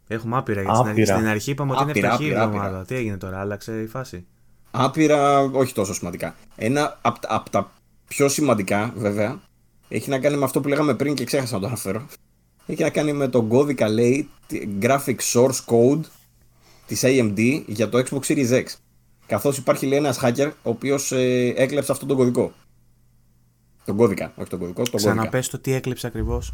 έχουμε 0.08 0.38
άπειρα. 0.38 0.62
Γιατί 0.62 0.76
στην 0.78 0.88
αρχή, 0.90 1.02
Άπειρα. 1.02 1.16
στην 1.18 1.28
αρχή 1.28 1.52
είπαμε 1.52 1.72
ότι 1.72 1.82
είναι 1.82 1.92
Άπειρα, 1.92 2.08
φτωχή 2.10 2.24
η 2.24 2.32
άπειρα, 2.32 2.44
εβδομάδα. 2.44 2.68
άπειρα. 2.68 2.86
Τι 2.86 2.96
έγινε 2.96 3.18
τώρα, 3.18 3.40
άλλαξε 3.40 3.82
η 3.82 3.88
φάση; 3.88 4.26
Άπειρα, 4.72 5.40
όχι 5.40 5.74
τόσο 5.74 5.94
σημαντικά. 5.94 6.36
Ένα 6.56 7.00
από 7.02 7.20
απ 7.28 7.50
τα 7.50 7.72
πιο 8.08 8.30
σημαντικά, 8.30 8.94
βέβαια, 8.96 9.42
έχει 9.88 10.10
να 10.10 10.20
κάνει 10.20 10.38
με 10.38 10.44
αυτό 10.44 10.62
που 10.62 10.68
λέγαμε 10.68 10.94
πριν 10.96 11.16
και 11.16 11.24
ξέχασα 11.24 11.54
να 11.56 11.60
το 11.62 11.68
αναφέρω. 11.68 12.06
Έχει 12.66 12.82
να 12.82 12.90
κάνει 12.90 13.14
με 13.14 13.28
τον 13.28 13.48
κώδικα, 13.48 13.90
λέει, 13.90 14.30
τη- 14.48 14.68
graphic 14.82 15.16
source 15.34 15.60
code 15.66 16.02
της 16.88 17.02
AMD 17.06 17.64
για 17.68 17.90
το 17.90 17.98
Xbox 17.98 18.20
Series 18.22 18.50
X. 18.52 18.64
Καθώς 19.26 19.58
υπάρχει 19.58 19.86
λέει 19.86 19.98
ένας 19.98 20.20
hacker 20.24 20.52
ο 20.64 20.70
οποίος 20.70 21.12
ε, 21.12 21.54
έκλεψε 21.56 21.92
αυτόν 21.92 22.08
τον 22.08 22.18
κωδικό. 22.18 22.52
Τον 23.86 23.96
κώδικα, 23.98 24.34
όχι 24.36 24.50
τον 24.50 24.60
κωδικό. 24.60 24.84
Τον 24.84 24.96
Ξαναπες 24.96 25.48
το 25.50 25.60
τι 25.60 25.74
έκλεψε 25.74 26.08
ακριβώς. 26.08 26.54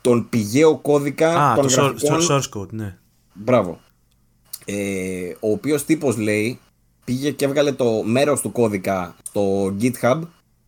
Τον 0.00 0.28
πηγαίο 0.28 0.76
κώδικα 0.78 1.50
Α, 1.50 1.54
των 1.54 1.66
το 1.66 1.72
γραφικών... 1.80 2.20
source 2.30 2.58
code, 2.60 2.70
ναι. 2.72 2.98
Μπράβο. 3.32 3.80
Ε, 4.64 5.32
ο 5.40 5.50
οποίος 5.50 5.84
τύπος 5.84 6.16
λέει 6.16 6.58
πήγε 7.04 7.30
και 7.30 7.44
έβγαλε 7.44 7.72
το 7.72 8.02
μέρος 8.02 8.40
του 8.40 8.52
κώδικα 8.52 9.16
στο 9.22 9.74
GitHub. 9.80 10.20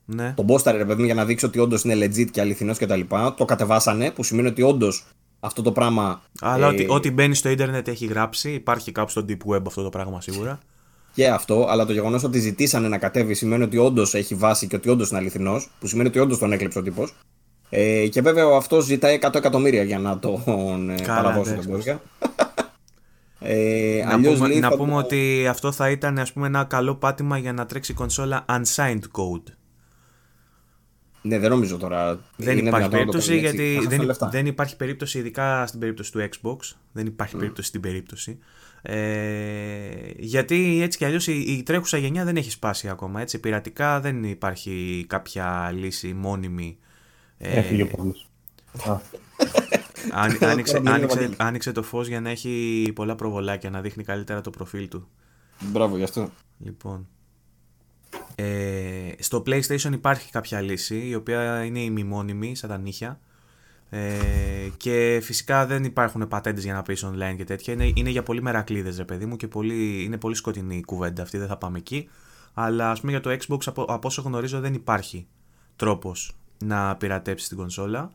Ναι. 0.05 0.33
Τον 0.37 0.47
πόσταρε 0.47 0.79
ρε 0.79 0.85
παιδί 0.85 0.99
μου 1.01 1.05
για 1.05 1.15
να 1.15 1.25
δείξει 1.25 1.45
ότι 1.45 1.59
όντως 1.59 1.85
είναι 1.85 2.07
legit 2.07 2.31
και 2.31 2.41
αληθινός 2.41 2.79
κτλ. 2.79 3.01
Το 3.37 3.45
κατεβάσανε, 3.45 4.11
που 4.11 4.23
σημαίνει 4.23 4.49
ότι 4.49 4.63
όντως 4.63 5.05
αυτό 5.41 5.63
το 5.63 5.73
πράγμα. 5.73 6.23
Αλλά 6.41 6.67
ε, 6.67 6.69
ότι, 6.69 6.87
ό,τι 6.89 7.11
μπαίνει 7.11 7.35
στο 7.35 7.49
ίντερνετ 7.49 7.89
έχει 7.89 8.07
γράψει, 8.07 8.51
υπάρχει 8.51 8.93
κάπου 8.93 9.11
στο 9.11 9.25
deep 9.29 9.55
web 9.55 9.63
αυτό 9.67 9.83
το 9.83 9.89
πράγμα 9.89 10.21
σίγουρα. 10.21 10.59
Και 11.15 11.29
αυτό, 11.29 11.67
αλλά 11.69 11.87
το 11.87 11.93
γεγονός 11.93 12.25
ότι 12.25 12.39
ζητήσανε 12.39 12.89
να 12.89 12.99
κατέβει 12.99 13.35
σημαίνει 13.35 13.63
ότι 13.63 13.77
όντως 13.79 14.15
έχει 14.15 14.35
βάση 14.35 14.67
και 14.67 14.77
ότι 14.77 14.89
όντως 14.89 15.11
είναι 15.11 15.19
αληθινός, 15.19 15.71
που 15.81 15.87
σημαίνει 15.87 16.09
ότι 16.09 16.19
όντως 16.19 16.39
τον 16.39 16.53
έκλεψε 16.53 16.79
ο 16.79 16.83
τύπος. 16.83 17.15
Ε, 17.69 18.07
και 18.09 18.21
βέβαια 18.23 18.57
αυτός 18.57 18.85
ζητάει 18.85 19.19
100 19.23 19.35
εκατομμύρια 19.35 19.83
για 19.83 19.99
να 19.99 20.19
τον 20.19 20.91
ε, 20.91 20.95
Καλά, 21.03 21.23
παραδώσει 21.23 21.51
εντάξει. 21.51 21.69
τον 21.69 21.77
κώδικα. 21.77 22.01
ε, 23.39 24.03
Να 24.07 24.13
αλλιώς 24.13 24.35
πούμε, 24.35 24.49
λέει, 24.49 24.59
να 24.59 24.69
θα 24.71 24.77
πούμε 24.77 24.91
το- 24.91 24.97
ότι 24.99 25.47
αυτό 25.47 25.73
θα 25.73 25.91
ήταν 25.91 26.19
ας 26.19 26.33
πούμε, 26.33 26.47
ένα 26.47 26.65
καλό 26.65 26.95
πάτημα 26.95 27.39
για 27.39 27.53
να 27.53 27.67
τρέξει 27.67 27.93
η 27.93 27.95
κονσόλα 27.95 28.45
unsigned 28.49 28.99
code. 29.13 29.53
Ναι, 31.27 31.39
δεν 31.39 31.51
νομίζω 31.51 31.77
τώρα. 31.77 32.19
Δεν 32.37 32.59
είναι 32.59 32.69
υπάρχει 32.69 32.89
δυνατόν 32.89 33.07
να 33.07 33.13
το 33.13 33.13
περίπτωση 33.19 33.27
κάνει 33.29 33.41
έτσι. 33.41 33.57
Θα 33.57 33.63
γιατί 33.63 33.75
χάσουν 33.75 33.91
δεν, 33.99 34.07
λεφτά. 34.07 34.29
δεν 34.29 34.47
υπάρχει 34.47 34.77
περίπτωση, 34.77 35.19
ειδικά 35.19 35.67
στην 35.67 35.81
περίπτωση 35.81 36.13
του 36.13 36.29
Xbox. 36.31 36.57
Δεν 36.93 37.07
υπάρχει 37.07 37.37
περίπτωση 37.37 37.69
στην 37.69 37.81
περίπτωση. 37.81 38.39
Ε, 38.83 40.11
γιατί 40.19 40.81
έτσι 40.83 40.99
κι 40.99 41.05
αλλιώς 41.05 41.27
η, 41.27 41.33
η 41.41 41.63
τρέχουσα 41.63 41.97
γενιά 41.99 42.25
δεν 42.25 42.37
έχει 42.37 42.51
σπάσει 42.51 42.89
ακόμα. 42.89 43.21
Έτσι, 43.21 43.39
πειρατικά 43.39 44.01
δεν 44.01 44.25
υπάρχει 44.25 45.05
κάποια 45.09 45.71
λύση 45.75 46.13
μόνιμη. 46.13 46.79
Ε, 47.39 47.59
Έφυγε 47.59 47.83
ο 47.83 47.87
Παύλος. 47.87 48.29
Α, 48.89 48.99
Άν- 50.13 50.39
άνοιξε, 50.51 50.73
Τώρα 50.73 50.81
μιλάμε 50.81 50.97
άνοιξε, 50.97 51.17
Βαγγέλη. 51.17 51.35
άνοιξε 51.39 51.73
το 51.73 51.83
φως 51.83 52.09
για 52.09 52.21
να 52.21 52.31
έχει 52.31 52.93
πολλά 52.95 53.15
προβολάκια, 53.15 53.71
να 53.71 53.81
δείχνει 53.81 54.05
καλύτερα 54.05 54.41
το 54.41 54.51
προφίλ 54.51 54.89
του. 54.89 55.09
Μπράβο 55.61 55.97
γι' 55.97 56.03
αυτό. 56.03 56.31
Λοιπόν. 56.59 57.09
Ε, 58.35 59.13
στο 59.19 59.43
PlayStation 59.47 59.93
υπάρχει 59.93 60.31
κάποια 60.31 60.61
λύση, 60.61 61.07
η 61.07 61.15
οποία 61.15 61.65
είναι 61.65 61.81
ημιμόνιμη, 61.81 62.57
σαν 62.57 62.71
τα 62.71 62.79
νύχια. 62.79 63.21
Ε, 63.91 64.09
και 64.77 65.21
φυσικά 65.23 65.67
δεν 65.67 65.85
υπάρχουν 65.85 66.29
πατέντες 66.29 66.65
για 66.65 66.75
να 66.75 66.83
πεις 66.83 67.05
online 67.05 67.35
και 67.37 67.45
τέτοια. 67.45 67.73
Είναι, 67.73 67.91
είναι 67.95 68.11
για 68.11 68.23
πολύ 68.23 68.43
μερακλείδες, 68.43 68.97
ρε 68.97 69.05
παιδί 69.05 69.27
μου, 69.27 69.37
και 69.37 69.49
πολύ, 69.49 70.03
είναι 70.05 70.19
πολύ 70.19 70.35
σκοτεινή 70.35 70.77
η 70.77 70.85
κουβέντα 70.85 71.23
αυτή. 71.23 71.39
Δεν 71.39 71.49
θα 71.49 71.57
πάμε 71.57 71.79
εκεί. 71.79 72.09
Αλλά 72.55 72.91
ας 72.91 73.01
πούμε 73.01 73.13
για 73.13 73.21
το 73.21 73.31
Xbox, 73.31 73.59
από, 73.67 73.83
από 73.83 74.09
όσο 74.09 74.23
γνωρίζω, 74.23 74.61
δεν 74.61 74.75
υπάρχει 74.75 75.27
τρόπος 75.77 76.37
να 76.65 76.97
πειρατέψεις 76.97 77.49
την 77.49 77.57
κονσόλα. 77.57 78.13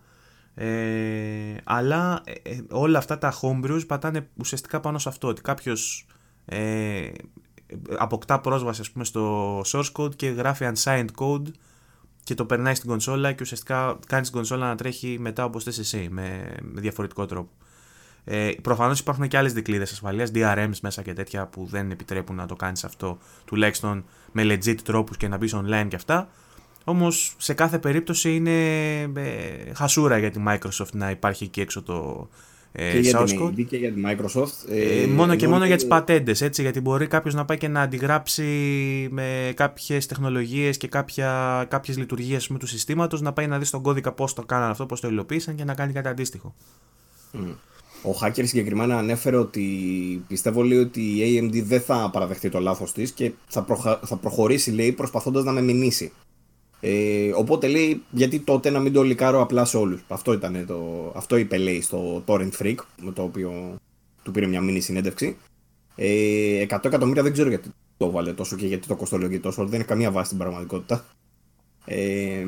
Ε, 0.56 1.56
αλλά 1.64 2.22
ε, 2.24 2.32
ε, 2.50 2.62
όλα 2.70 2.98
αυτά 2.98 3.18
τα 3.18 3.34
homebrews 3.42 3.88
πατάνε 3.88 4.28
ουσιαστικά 4.36 4.80
πάνω 4.80 4.98
σε 4.98 5.10
αυτό. 5.10 5.28
Ότι 5.28 5.42
κάποιος 5.42 6.08
ε, 6.46 7.10
αποκτά 7.98 8.40
πρόσβαση 8.40 8.82
ας 8.82 8.92
πούμε, 8.92 9.04
στο 9.04 9.62
source 9.62 9.92
code 9.94 10.16
και 10.16 10.28
γράφει 10.28 10.72
unsigned 10.74 11.08
code 11.20 11.52
και 12.24 12.36
το 12.36 12.46
περνάει 12.46 12.76
στην 12.76 12.90
κονσόλα 12.90 13.32
και 13.32 13.42
ουσιαστικά 13.42 14.00
κάνει 14.08 14.24
την 14.24 14.32
κονσόλα 14.32 14.68
να 14.68 14.76
τρέχει 14.76 15.18
μετά 15.20 15.44
όπως 15.46 15.64
θες 15.64 15.78
εσύ 15.78 16.08
με, 16.12 16.56
με 16.62 16.82
διαφορετικό 16.82 17.26
τρόπο. 17.26 17.50
Ε, 18.24 18.52
Προφανώς 18.62 19.00
υπάρχουν 19.00 19.28
και 19.28 19.38
άλλες 19.38 19.54
δικλείδες 19.54 19.92
ασφαλείας, 19.92 20.32
DRMs 20.34 20.80
μέσα 20.82 21.02
και 21.02 21.14
τέτοια 21.14 21.48
που 21.48 21.66
δεν 21.66 21.92
επιτρέπουν 21.92 22.36
να 22.36 22.46
το 22.46 22.56
κάνεις 22.56 22.84
αυτό 22.84 23.18
τουλάχιστον 23.46 24.06
με 24.32 24.44
legit 24.44 24.76
τρόπους 24.84 25.18
και 25.18 25.28
να 25.28 25.38
μπεις 25.38 25.56
online 25.56 25.86
και 25.88 25.96
αυτά. 25.96 26.30
Όμως 26.84 27.36
σε 27.38 27.54
κάθε 27.54 27.80
περίπτωση 27.80 28.36
είναι 28.36 28.62
ε, 29.02 29.74
χασούρα 29.74 30.18
για 30.18 30.32
τη 30.32 30.44
Microsoft 30.48 30.92
να 30.92 31.10
υπάρχει 31.10 31.44
εκεί 31.44 31.62
έξω 31.62 31.82
το 31.82 32.30
ε, 32.72 32.92
και 32.92 33.00
για 33.00 33.22
source 33.22 33.28
την 33.28 33.40
code. 33.42 33.50
AMD 33.60 33.66
και 33.66 33.78
για 33.78 33.92
την 33.92 34.06
Microsoft. 34.08 34.70
Ε, 34.70 35.02
Ε, 35.04 35.08
μόνο 35.08 35.36
και 35.36 35.44
ενώ 35.46 35.54
μόνο 35.54 35.66
για 35.66 35.76
το- 35.76 35.80
τις 35.82 35.90
πατέντες, 35.90 36.42
έτσι. 36.42 36.62
Γιατί 36.62 36.82
μπορεί 36.82 37.08
κάποιος 37.08 37.34
να 37.34 37.46
πάει 37.46 37.58
και 37.58 37.68
να 37.68 37.82
αντιγράψει 37.82 38.44
με 39.12 39.54
κάποιες 39.56 40.06
τεχνολογίες 40.06 40.78
και 40.78 40.88
κάποιες 41.68 41.98
λειτουργίες 41.98 42.48
του 42.60 42.68
συστήματος, 42.68 43.22
να 43.22 43.34
πάει 43.34 43.48
να 43.48 43.58
δεις 43.60 43.68
στον 43.68 43.82
κώδικα 43.82 44.12
πώς 44.12 44.34
το 44.34 44.42
κάνανε 44.44 44.72
αυτό, 44.72 44.86
πώς 44.86 45.00
το 45.00 45.08
υλοποίησαν 45.08 45.56
και 45.56 45.64
να 45.64 45.74
κάνει 45.74 45.94
κάτι 45.94 46.08
αντίστοιχο. 46.08 46.56
Ο 48.04 48.10
hacker 48.22 48.42
συγκεκριμένα 48.48 48.98
ανέφερε 48.98 49.36
ότι 49.38 49.64
πιστεύω 50.28 50.64
λέει 50.64 50.78
ότι 50.78 51.02
η 51.02 51.40
AMD 51.52 51.62
δεν 51.64 51.82
θα 51.82 52.10
παραδεχτεί 52.14 52.50
το 52.50 52.60
λάθος 52.60 52.92
της 52.94 53.12
και 53.12 53.32
θα, 53.48 53.62
προχα- 53.64 54.00
θα 54.06 54.16
προχωρήσει 54.16 54.72
λέει 54.72 54.92
προσπαθώντας 54.92 55.44
να 55.44 55.52
με 55.52 55.62
μηνύσει. 55.62 56.12
Ε, 56.80 57.32
οπότε 57.36 57.68
λέει 57.68 58.04
γιατί 58.12 58.40
τότε 58.40 58.70
να 58.70 58.80
μην 58.80 58.94
το 58.94 59.04
λικάρω 59.04 59.42
απλά 59.42 59.66
σε 59.66 59.78
όλους. 59.78 60.04
Αυτό, 60.08 60.34
ήταν 60.34 60.66
το, 60.68 61.12
αυτό 61.16 61.38
είπε 61.38 61.58
λέει 61.58 61.82
στο 61.82 62.24
Torrent 62.26 62.52
Freak 62.60 62.76
με 63.02 63.12
το 63.12 63.22
οποίο 63.22 63.76
του 64.24 64.32
πήρε 64.32 64.46
μια 64.46 64.62
μήνυ 64.62 64.80
συνέντευξη. 64.80 65.38
Ε, 65.96 66.66
100 66.70 66.80
εκατομμύρια 66.84 67.24
δεν 67.24 67.32
ξέρω 67.34 67.50
γιατί 67.50 67.70
το 67.98 68.12
βάλε 68.12 68.34
τόσο 68.34 68.56
και 68.56 68.68
γιατί 68.68 68.88
το 68.88 68.96
κοστολογεί 68.96 69.40
τόσο. 69.40 69.66
Δεν 69.66 69.80
έχει 69.80 69.90
καμία 69.90 70.12
βάση 70.12 70.26
στην 70.26 70.38
πραγματικότητα. 70.38 71.06
Ε, 71.86 72.46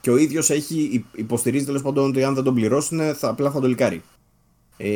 και 0.00 0.10
ο 0.10 0.16
ίδιος 0.16 0.50
έχει 0.50 1.04
υποστηρίζει 1.14 1.64
τέλος 1.64 1.82
πάντων 1.82 2.08
ότι 2.08 2.24
αν 2.24 2.34
δεν 2.34 2.44
τον 2.44 2.54
πληρώσουν 2.54 3.14
θα, 3.14 3.28
απλά 3.28 3.50
θα 3.50 3.60
το 3.60 3.68
λικάρει. 3.68 4.02
Ε, 4.76 4.88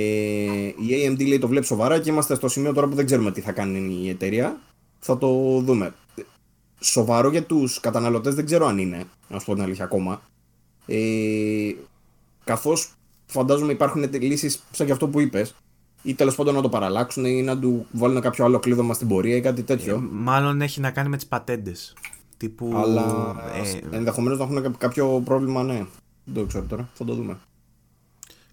η 0.66 1.06
AMD 1.06 1.26
λέει 1.26 1.38
το 1.38 1.48
βλέπει 1.48 1.66
σοβαρά 1.66 2.00
και 2.00 2.10
είμαστε 2.10 2.34
στο 2.34 2.48
σημείο 2.48 2.72
τώρα 2.72 2.86
που 2.88 2.94
δεν 2.94 3.06
ξέρουμε 3.06 3.32
τι 3.32 3.40
θα 3.40 3.52
κάνει 3.52 4.00
η 4.02 4.08
εταιρεία. 4.08 4.60
Θα 4.98 5.18
το 5.18 5.60
δούμε. 5.60 5.94
Σοβαρό 6.80 7.30
για 7.30 7.42
τους 7.42 7.80
καταναλωτές 7.80 8.34
δεν 8.34 8.44
ξέρω 8.44 8.66
αν 8.66 8.78
είναι, 8.78 9.04
να 9.28 9.38
σου 9.38 9.44
πω 9.44 9.54
την 9.54 9.62
αλήθεια 9.62 9.84
ακόμα. 9.84 10.22
Ε, 10.86 11.72
καθώς 12.44 12.92
φαντάζομαι 13.26 13.72
υπάρχουν 13.72 14.10
λύσεις 14.12 14.62
σαν 14.70 14.86
και 14.86 14.92
αυτό 14.92 15.08
που 15.08 15.20
είπες, 15.20 15.54
ή 16.02 16.14
τέλος 16.14 16.34
πάντων 16.34 16.54
να 16.54 16.60
το 16.60 16.68
παραλλάξουν 16.68 17.24
ή 17.24 17.42
να 17.42 17.58
του 17.58 17.86
βάλουν 17.92 18.20
κάποιο 18.20 18.44
άλλο 18.44 18.58
κλείδωμα 18.58 18.94
στην 18.94 19.08
πορεία 19.08 19.36
ή 19.36 19.40
κάτι 19.40 19.62
τέτοιο. 19.62 20.08
Μάλλον 20.10 20.60
έχει 20.60 20.80
να 20.80 20.90
κάνει 20.90 21.08
με 21.08 21.16
τις 21.16 21.26
πατέντες. 21.26 21.94
Τύπου. 22.36 22.72
Αλλά 22.74 23.34
ε, 23.90 23.96
ενδεχομένως 23.96 24.38
να 24.38 24.44
έχουν 24.44 24.78
κάποιο 24.78 25.22
πρόβλημα, 25.24 25.62
ναι. 25.62 25.86
Δεν 26.24 26.34
το 26.34 26.44
ξέρω 26.44 26.64
τώρα, 26.64 26.88
θα 26.94 27.04
το 27.04 27.14
δούμε. 27.14 27.38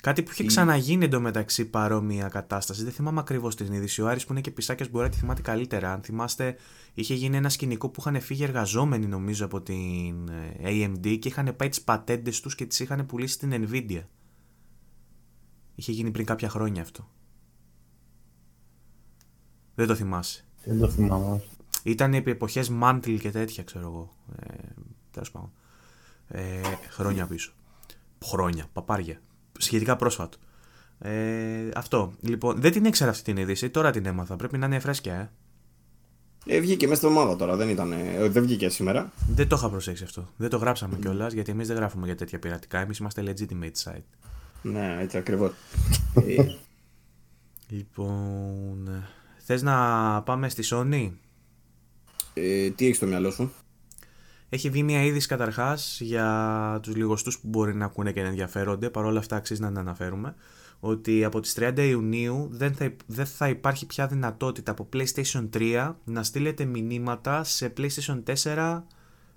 Κάτι 0.04 0.24
που 0.24 0.32
είχε 0.32 0.46
ξαναγίνει 0.46 1.06
εντωμεταξύ 1.06 1.66
παρόμοια 1.66 2.28
κατάσταση. 2.28 2.84
Δεν 2.84 2.92
θυμάμαι 2.92 3.20
ακριβώς 3.20 3.56
την 3.56 3.74
είδηση. 3.74 4.02
Ο 4.02 4.08
Άρης 4.08 4.26
που 4.26 4.32
είναι 4.32 4.42
και 4.42 4.52
πισάκια 4.52 4.88
μπορεί 4.92 5.06
να 5.06 5.12
τη 5.12 5.18
θυμάται 5.18 5.42
καλύτερα. 5.42 5.94
Αν 5.94 6.02
θυμάστε, 6.02 6.56
είχε 6.94 7.14
γίνει 7.14 7.38
ένα 7.38 7.50
σκηνικό 7.50 7.90
που 7.90 8.00
είχαν 8.00 8.22
φύγει 8.22 8.44
εργαζόμενοι 8.44 9.06
νομίζω 9.06 9.46
από 9.46 9.62
την 9.62 10.28
ε, 10.28 10.54
AMD 10.64 11.18
και 11.20 11.28
είχαν 11.28 11.56
πάει 11.56 11.70
τις 11.70 11.82
πατέντες 11.82 12.40
τους 12.42 12.56
και 12.56 12.66
τις 12.66 12.80
είχαν 12.80 13.06
πουλήσει 13.06 13.34
στην 13.34 13.68
Nvidia. 13.70 14.02
Είχε 15.76 15.92
γίνει 15.92 16.12
πριν 16.12 16.26
κάποια 16.26 16.50
χρόνια 16.50 16.82
αυτό. 16.82 17.10
Δεν 19.76 19.88
το 19.88 19.96
θυμάσαι. 19.96 20.46
Δεν 20.66 20.80
το 20.80 20.90
θυμάμαι. 20.90 21.26
όχι. 21.26 21.50
Ήταν 21.84 22.14
επί 22.14 22.32
εποχές 22.32 22.72
Mantle 22.82 23.18
και 23.20 23.32
τέτοια, 23.32 23.64
ξέρω 23.64 23.88
εγώ. 23.88 24.14
Ε, 24.40 24.54
τέλος 25.12 25.32
πάντων. 25.32 25.52
Ε, 26.28 26.62
χρόνια 26.90 27.28
πίσω. 27.28 27.54
Χρόνια, 28.24 28.68
παπάρια. 28.74 29.22
Σχετικά 29.58 29.96
πρόσφατο. 29.96 30.38
Ε, 31.00 31.70
αυτό. 31.76 32.14
Λοιπόν, 32.22 32.62
δεν 32.62 32.72
την 32.72 32.86
ήξερα 32.86 33.10
αυτή 33.10 33.24
την 33.24 33.38
είδηση, 33.38 33.70
τώρα 33.70 33.92
την 33.92 34.06
έμαθα. 34.06 34.36
Πρέπει 34.36 34.58
να 34.58 34.66
είναι 34.66 34.80
φρέσκια, 34.80 35.16
ε. 35.16 35.32
Ε, 36.46 36.60
βγήκε 36.60 36.88
μέσα 36.88 36.98
στην 36.98 37.10
εβδομάδα 37.10 37.36
τώρα, 37.36 37.56
δεν, 37.56 37.70
ήταν, 37.70 37.92
ε, 37.92 38.28
δεν 38.28 38.44
βγήκε 38.44 38.70
σήμερα. 38.70 39.12
Δεν 39.30 39.48
το 39.48 39.56
είχα 39.56 39.70
προσέξει 39.70 40.04
αυτό. 40.04 40.30
Δεν 40.38 40.50
το 40.50 40.58
γράψαμε 40.58 40.98
κιόλας, 41.02 41.34
γιατί 41.34 41.52
εμείς 41.52 41.68
δεν 41.68 41.76
γράφουμε 41.76 42.06
για 42.06 42.16
τέτοια 42.16 42.40
πειρατικά. 42.40 42.80
Εμείς 42.80 42.98
είμαστε 42.98 43.24
legitimate 43.26 43.84
site. 43.84 44.04
Ναι, 44.62 44.98
έτσι 45.02 45.18
ακριβώς. 45.18 45.52
ε, 46.28 46.46
Λοιπόν. 47.68 49.04
Θες 49.38 49.62
να 49.62 50.22
πάμε 50.22 50.50
στη 50.50 50.64
Sony; 50.72 51.12
ε, 52.34 52.70
τι 52.70 52.86
έχεις 52.86 52.98
στο 52.98 53.06
μυαλό 53.06 53.32
σου; 53.32 53.54
Έχει 54.54 54.70
βγει 54.70 54.84
μια 54.84 55.04
είδηση 55.04 55.28
καταρχάς 55.28 56.00
για 56.02 56.80
τους 56.82 56.96
λιγοστού 56.96 57.32
που 57.32 57.48
μπορεί 57.48 57.76
να 57.76 57.86
ακούνε 57.86 58.12
και 58.12 58.22
να 58.22 58.28
ενδιαφέρονται. 58.28 58.90
Παρ' 58.90 59.06
όλα 59.06 59.20
αυτά, 59.20 59.36
αξίζει 59.36 59.62
να 59.62 59.68
την 59.68 59.78
αναφέρουμε. 59.78 60.36
Ότι 60.80 61.24
από 61.24 61.40
τις 61.40 61.54
30 61.60 61.78
Ιουνίου 61.78 62.48
δεν 62.52 62.74
θα, 62.74 62.86
υπ- 62.86 63.00
δεν 63.06 63.26
θα 63.26 63.50
υπάρχει 63.50 63.86
πια 63.86 64.08
δυνατότητα 64.08 64.72
από 64.72 64.90
PlayStation 64.94 65.50
3 65.54 65.94
να 66.04 66.24
στείλετε 66.24 66.66
μηνύματα 66.66 67.44
σε 67.44 67.74
PlayStation 67.78 68.24
4, 68.44 68.84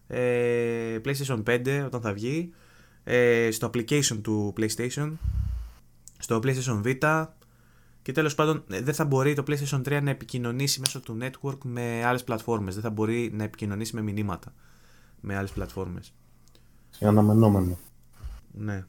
ε, 0.07 0.99
PlayStation 1.05 1.43
5 1.43 1.83
όταν 1.87 2.01
θα 2.01 2.13
βγει, 2.13 2.51
ε, 3.05 3.49
στο 3.51 3.71
application 3.75 4.19
του 4.23 4.55
PlayStation, 4.57 5.13
στο 6.19 6.41
PlayStation 6.43 6.83
Vita 6.85 7.27
και 8.03 8.13
τέλος 8.13 8.35
πάντων 8.35 8.65
ε, 8.71 8.81
δεν 8.81 8.95
θα 8.95 9.05
μπορεί 9.05 9.35
το 9.35 9.43
PlayStation 9.47 9.81
3 9.89 10.01
να 10.03 10.11
επικοινωνήσει 10.11 10.81
μέσω 10.81 11.01
του 11.01 11.19
network 11.21 11.59
με 11.65 12.05
άλλες 12.05 12.25
πλατφόρμες. 12.25 12.75
Δεν 12.75 12.83
θα 12.83 12.91
μπορεί 12.91 13.31
να 13.35 13.45
επικοινωνήσει 13.45 13.95
με 13.95 14.03
μηνύματα 14.03 14.53
με 15.21 15.37
άλλες 15.37 15.51
πλατφόρμες. 15.51 16.15
Είναι 16.99 17.11
αναμενόμενο. 17.11 17.79
Ναι. 18.53 18.85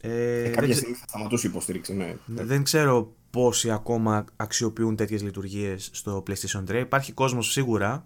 Ε, 0.00 0.42
δεν, 0.42 0.52
Κάποια 0.52 0.62
ξε- 0.62 0.76
στιγμή 0.76 0.94
θα 0.94 1.04
σταματούσε 1.08 1.46
η 1.46 1.50
υποστήριξη. 1.50 1.94
Ναι. 1.94 2.16
δεν 2.26 2.62
ξέρω 2.62 3.12
πόσοι 3.30 3.70
ακόμα 3.70 4.24
αξιοποιούν 4.36 4.96
τέτοιες 4.96 5.22
λειτουργίες 5.22 5.90
στο 5.92 6.22
PlayStation 6.26 6.64
3. 6.70 6.74
Υπάρχει 6.74 7.12
κόσμος 7.12 7.52
σίγουρα, 7.52 8.04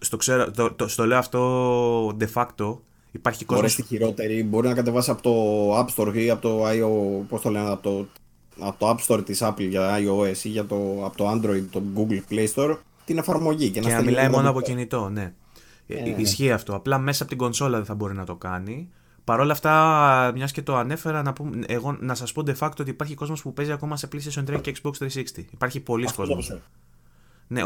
στο, 0.00 0.16
ξέρω, 0.16 0.50
το, 0.50 0.72
το, 0.72 0.88
στο 0.88 1.06
λέω 1.06 1.18
αυτό 1.18 2.06
de 2.08 2.26
facto, 2.34 2.78
υπάρχει 3.10 3.44
κόσμος... 3.44 3.60
Μπορεί 3.60 3.68
στη 3.68 3.82
χειρότερη, 3.82 4.44
μπορεί 4.44 4.68
να 4.68 4.74
κατεβάσει 4.74 5.10
από 5.10 5.22
το 5.22 5.32
App 5.78 5.86
Store 5.96 6.14
ή 6.14 6.30
από 6.30 6.42
το, 6.42 6.64
IO, 6.68 7.24
πώς 7.28 7.40
το 7.40 7.50
λένε, 7.50 7.70
από 7.70 7.82
το, 7.82 8.06
από 8.60 8.78
το 8.78 8.90
App 8.90 9.06
Store 9.14 9.24
της 9.24 9.38
Apple 9.42 9.68
για 9.68 9.98
iOS 9.98 10.36
ή 10.42 10.48
για 10.48 10.66
το, 10.66 11.04
από 11.04 11.16
το 11.16 11.30
Android, 11.30 11.64
το 11.70 11.82
Google 11.96 12.20
Play 12.30 12.46
Store, 12.54 12.76
την 13.04 13.18
εφαρμογή. 13.18 13.70
Και, 13.70 13.80
και 13.80 13.88
να, 13.88 13.94
να 13.94 14.02
μιλάει 14.02 14.28
μόνο 14.28 14.50
από 14.50 14.60
κινητό, 14.60 15.08
ναι. 15.08 15.32
Ε, 15.86 16.20
Ισχύει 16.20 16.52
αυτό. 16.52 16.74
Απλά 16.74 16.98
μέσα 16.98 17.22
από 17.22 17.30
την 17.30 17.40
κονσόλα 17.40 17.76
δεν 17.76 17.86
θα 17.86 17.94
μπορεί 17.94 18.14
να 18.14 18.24
το 18.24 18.36
κάνει. 18.36 18.88
Παρ' 19.24 19.40
όλα 19.40 19.52
αυτά, 19.52 20.32
μιας 20.34 20.52
και 20.52 20.62
το 20.62 20.76
ανέφερα, 20.76 21.22
να, 21.22 21.32
πούμε, 21.32 21.64
εγώ, 21.68 21.96
να 22.00 22.14
σας 22.14 22.32
πω 22.32 22.42
de 22.46 22.56
facto 22.58 22.80
ότι 22.80 22.90
υπάρχει 22.90 23.14
κόσμος 23.14 23.42
που 23.42 23.52
παίζει 23.52 23.72
ακόμα 23.72 23.96
σε 23.96 24.08
PlayStation 24.12 24.44
3 24.56 24.60
και 24.60 24.74
Xbox 24.82 24.92
360. 24.98 25.22
Υπάρχει 25.52 25.80
πολλοί 25.80 26.12
κόσμος. 26.16 26.58
Ναι, 27.48 27.62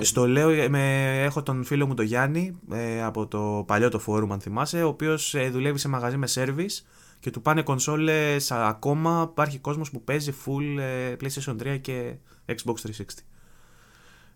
στο 0.00 0.26
λέω, 0.26 0.48
ε, 0.48 0.68
με, 0.68 1.22
έχω 1.22 1.42
τον 1.42 1.64
φίλο 1.64 1.86
μου 1.86 1.94
τον 1.94 2.04
Γιάννη 2.04 2.56
ε, 2.72 3.02
από 3.02 3.26
το 3.26 3.64
παλιό 3.66 3.88
το 3.88 4.00
forum 4.06 4.28
αν 4.30 4.40
θυμάσαι, 4.40 4.82
ο 4.82 4.88
οποίος 4.88 5.34
ε, 5.34 5.50
δουλεύει 5.50 5.78
σε 5.78 5.88
μαγαζί 5.88 6.16
με 6.16 6.28
service 6.34 6.84
και 7.20 7.30
του 7.30 7.40
πάνε 7.40 7.62
κονσόλες 7.62 8.50
ακόμα, 8.50 9.28
υπάρχει 9.30 9.58
κόσμος 9.58 9.90
που 9.90 10.02
παίζει 10.04 10.34
full 10.46 10.78
ε, 10.80 11.16
PlayStation 11.20 11.56
3 11.74 11.80
και 11.80 12.14
Xbox 12.46 12.74
360. 12.86 13.02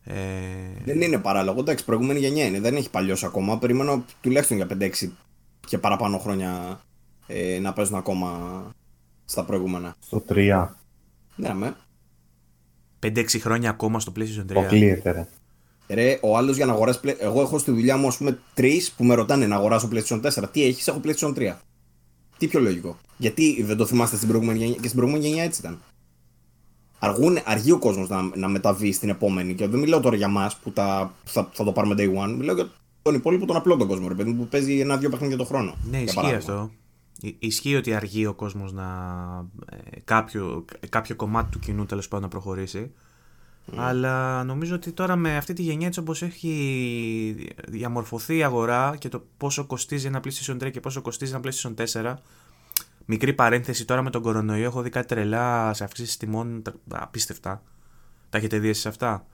Ε... 0.05 0.14
Δεν 0.84 1.01
είναι 1.01 1.18
παράλογο, 1.18 1.61
εντάξει, 1.61 1.84
προηγούμενη 1.84 2.18
γενιά 2.18 2.44
είναι, 2.44 2.61
δεν 2.61 2.76
έχει 2.76 2.90
παλιό 2.90 3.16
ακόμα. 3.22 3.59
Περιμένω 3.59 4.05
τουλάχιστον 4.20 4.57
για 4.57 4.66
5-6 4.80 4.90
και 5.66 5.78
παραπάνω 5.78 6.18
χρόνια 6.18 6.80
ε, 7.26 7.59
να 7.59 7.72
παίζουν 7.72 7.96
ακόμα 7.96 8.62
στα 9.24 9.44
προηγούμενα. 9.44 9.96
Στο 9.99 10.24
3. 10.28 10.68
Ναι, 11.36 11.55
με. 11.55 11.76
5-6 13.03 13.24
χρόνια 13.40 13.70
ακόμα 13.70 14.01
στο 14.01 14.12
PlayStation 14.16 14.53
3. 14.53 14.57
Αποκλείεται, 14.57 15.11
ρε. 15.11 15.28
Ρε, 15.88 16.18
ο 16.22 16.36
άλλος 16.36 16.57
για 16.57 16.66
να 16.66 16.72
αγοράσει. 16.72 17.01
Εγώ 17.18 17.40
έχω 17.40 17.59
στη 17.59 17.70
δουλειά 17.70 17.96
μου, 17.96 18.07
ας 18.07 18.16
πούμε, 18.16 18.38
τρεις 18.55 18.92
που 18.92 19.05
με 19.05 19.14
ρωτάνε 19.14 19.46
να 19.46 19.57
αγοράσω 19.57 19.88
PlayStation 19.92 20.20
4. 20.22 20.44
Τι 20.53 20.64
έχεις, 20.64 20.88
έχω 20.88 21.01
PlayStation 21.05 21.34
3. 21.34 21.55
Τι 22.38 22.46
πιο 22.46 22.61
λογικό. 22.61 22.99
Γιατί 23.16 23.62
δεν 23.62 23.76
το 23.76 23.86
θυμάστε 23.86 24.16
στην 24.16 24.28
προηγούμενη 24.28 24.59
γενιά. 24.59 24.74
Και 24.74 24.88
στην 24.88 24.99
προηγούμενη 24.99 25.26
γενιά 25.28 25.42
έτσι 25.42 25.61
ήταν. 25.61 25.82
Αργούν, 26.99 27.38
αργεί 27.44 27.72
ο 27.72 27.78
κόσμος 27.78 28.09
να, 28.09 28.30
να 28.34 28.49
μεταβεί 28.49 28.92
στην 28.92 29.09
επόμενη. 29.09 29.55
Και 29.55 29.68
δεν 29.68 29.80
μιλάω 29.80 30.01
τώρα 30.01 30.16
για 30.16 30.26
εμά 30.26 30.51
που 30.62 30.70
τα, 30.70 31.12
θα, 31.24 31.49
θα 31.53 31.64
το 31.64 31.72
πάρουμε 31.72 31.94
day 31.99 32.24
one. 32.24 32.34
Μιλάω 32.38 32.55
για 32.55 32.68
τον 33.03 33.14
υπόλοιπο 33.14 33.46
τον 33.46 33.57
απλό 33.57 33.76
τον 33.76 33.88
κόσμο, 33.88 34.09
ρε 34.09 34.14
παιδί 34.14 34.32
που 34.32 34.46
παίζει 34.46 34.78
ένα-δύο 34.78 35.09
παιχνίδια 35.11 35.36
το 35.36 35.44
χρόνο. 35.44 35.74
Ναι, 35.90 36.01
ισχύει 36.01 36.34
αυτό. 36.34 36.70
Ισχύει 37.38 37.74
ότι 37.74 37.94
αργεί 37.94 38.26
ο 38.26 38.34
κόσμος 38.34 38.72
να. 38.72 38.86
Ε, 39.66 40.01
κάποιο, 40.05 40.64
κάποιο 40.88 41.16
κομμάτι 41.16 41.51
του 41.51 41.59
κοινού 41.59 41.86
τέλος 41.86 42.09
πάντων 42.09 42.22
να 42.22 42.28
προχωρήσει. 42.28 42.90
Mm. 43.70 43.74
Αλλά 43.76 44.44
νομίζω 44.44 44.74
ότι 44.74 44.92
τώρα 44.92 45.16
με 45.16 45.36
αυτή 45.36 45.53
τη 45.53 45.62
γενιά 45.62 45.86
έτσι 45.86 46.01
όπως 46.01 46.22
έχει 46.22 47.53
διαμορφωθεί 47.68 48.36
η 48.36 48.42
αγορά 48.42 48.96
και 48.99 49.09
το 49.09 49.24
πόσο 49.36 49.64
κοστίζει 49.64 50.07
ένα 50.07 50.20
PlayStation 50.24 50.57
3 50.64 50.70
και 50.70 50.80
πόσο 50.80 51.01
κοστίζει 51.03 51.32
ένα 51.34 51.40
PlayStation 51.44 51.74
4 52.03 52.14
Μικρή 53.11 53.32
παρένθεση 53.32 53.84
τώρα 53.84 54.02
με 54.02 54.11
τον 54.11 54.22
κορονοϊό 54.22 54.64
έχω 54.64 54.82
δει 54.82 54.90
κάτι 54.90 55.06
τρελά 55.06 55.74
σε 55.74 55.84
αυξήσεις 55.84 56.16
τιμών 56.16 56.62
απίστευτα. 56.88 57.62
Τα 58.30 58.38
έχετε 58.38 58.59
δει 58.59 58.68
εσείς 58.68 58.86
αυτά; 58.86 59.26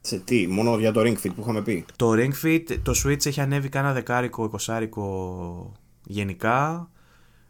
Σε 0.00 0.18
τι, 0.18 0.46
μόνο 0.46 0.78
για 0.78 0.92
το 0.92 1.00
Ring 1.00 1.16
Fit 1.16 1.34
που 1.34 1.40
είχαμε 1.40 1.62
πει; 1.62 1.84
Το 1.96 2.12
Ring 2.12 2.44
Fit, 2.44 2.76
το 2.82 2.92
Switch 3.04 3.26
έχει 3.26 3.40
ανέβει 3.40 3.68
κάνα 3.68 3.92
δεκάρικο, 3.92 4.44
εικοσάρικο 4.44 5.72
γενικά. 6.04 6.90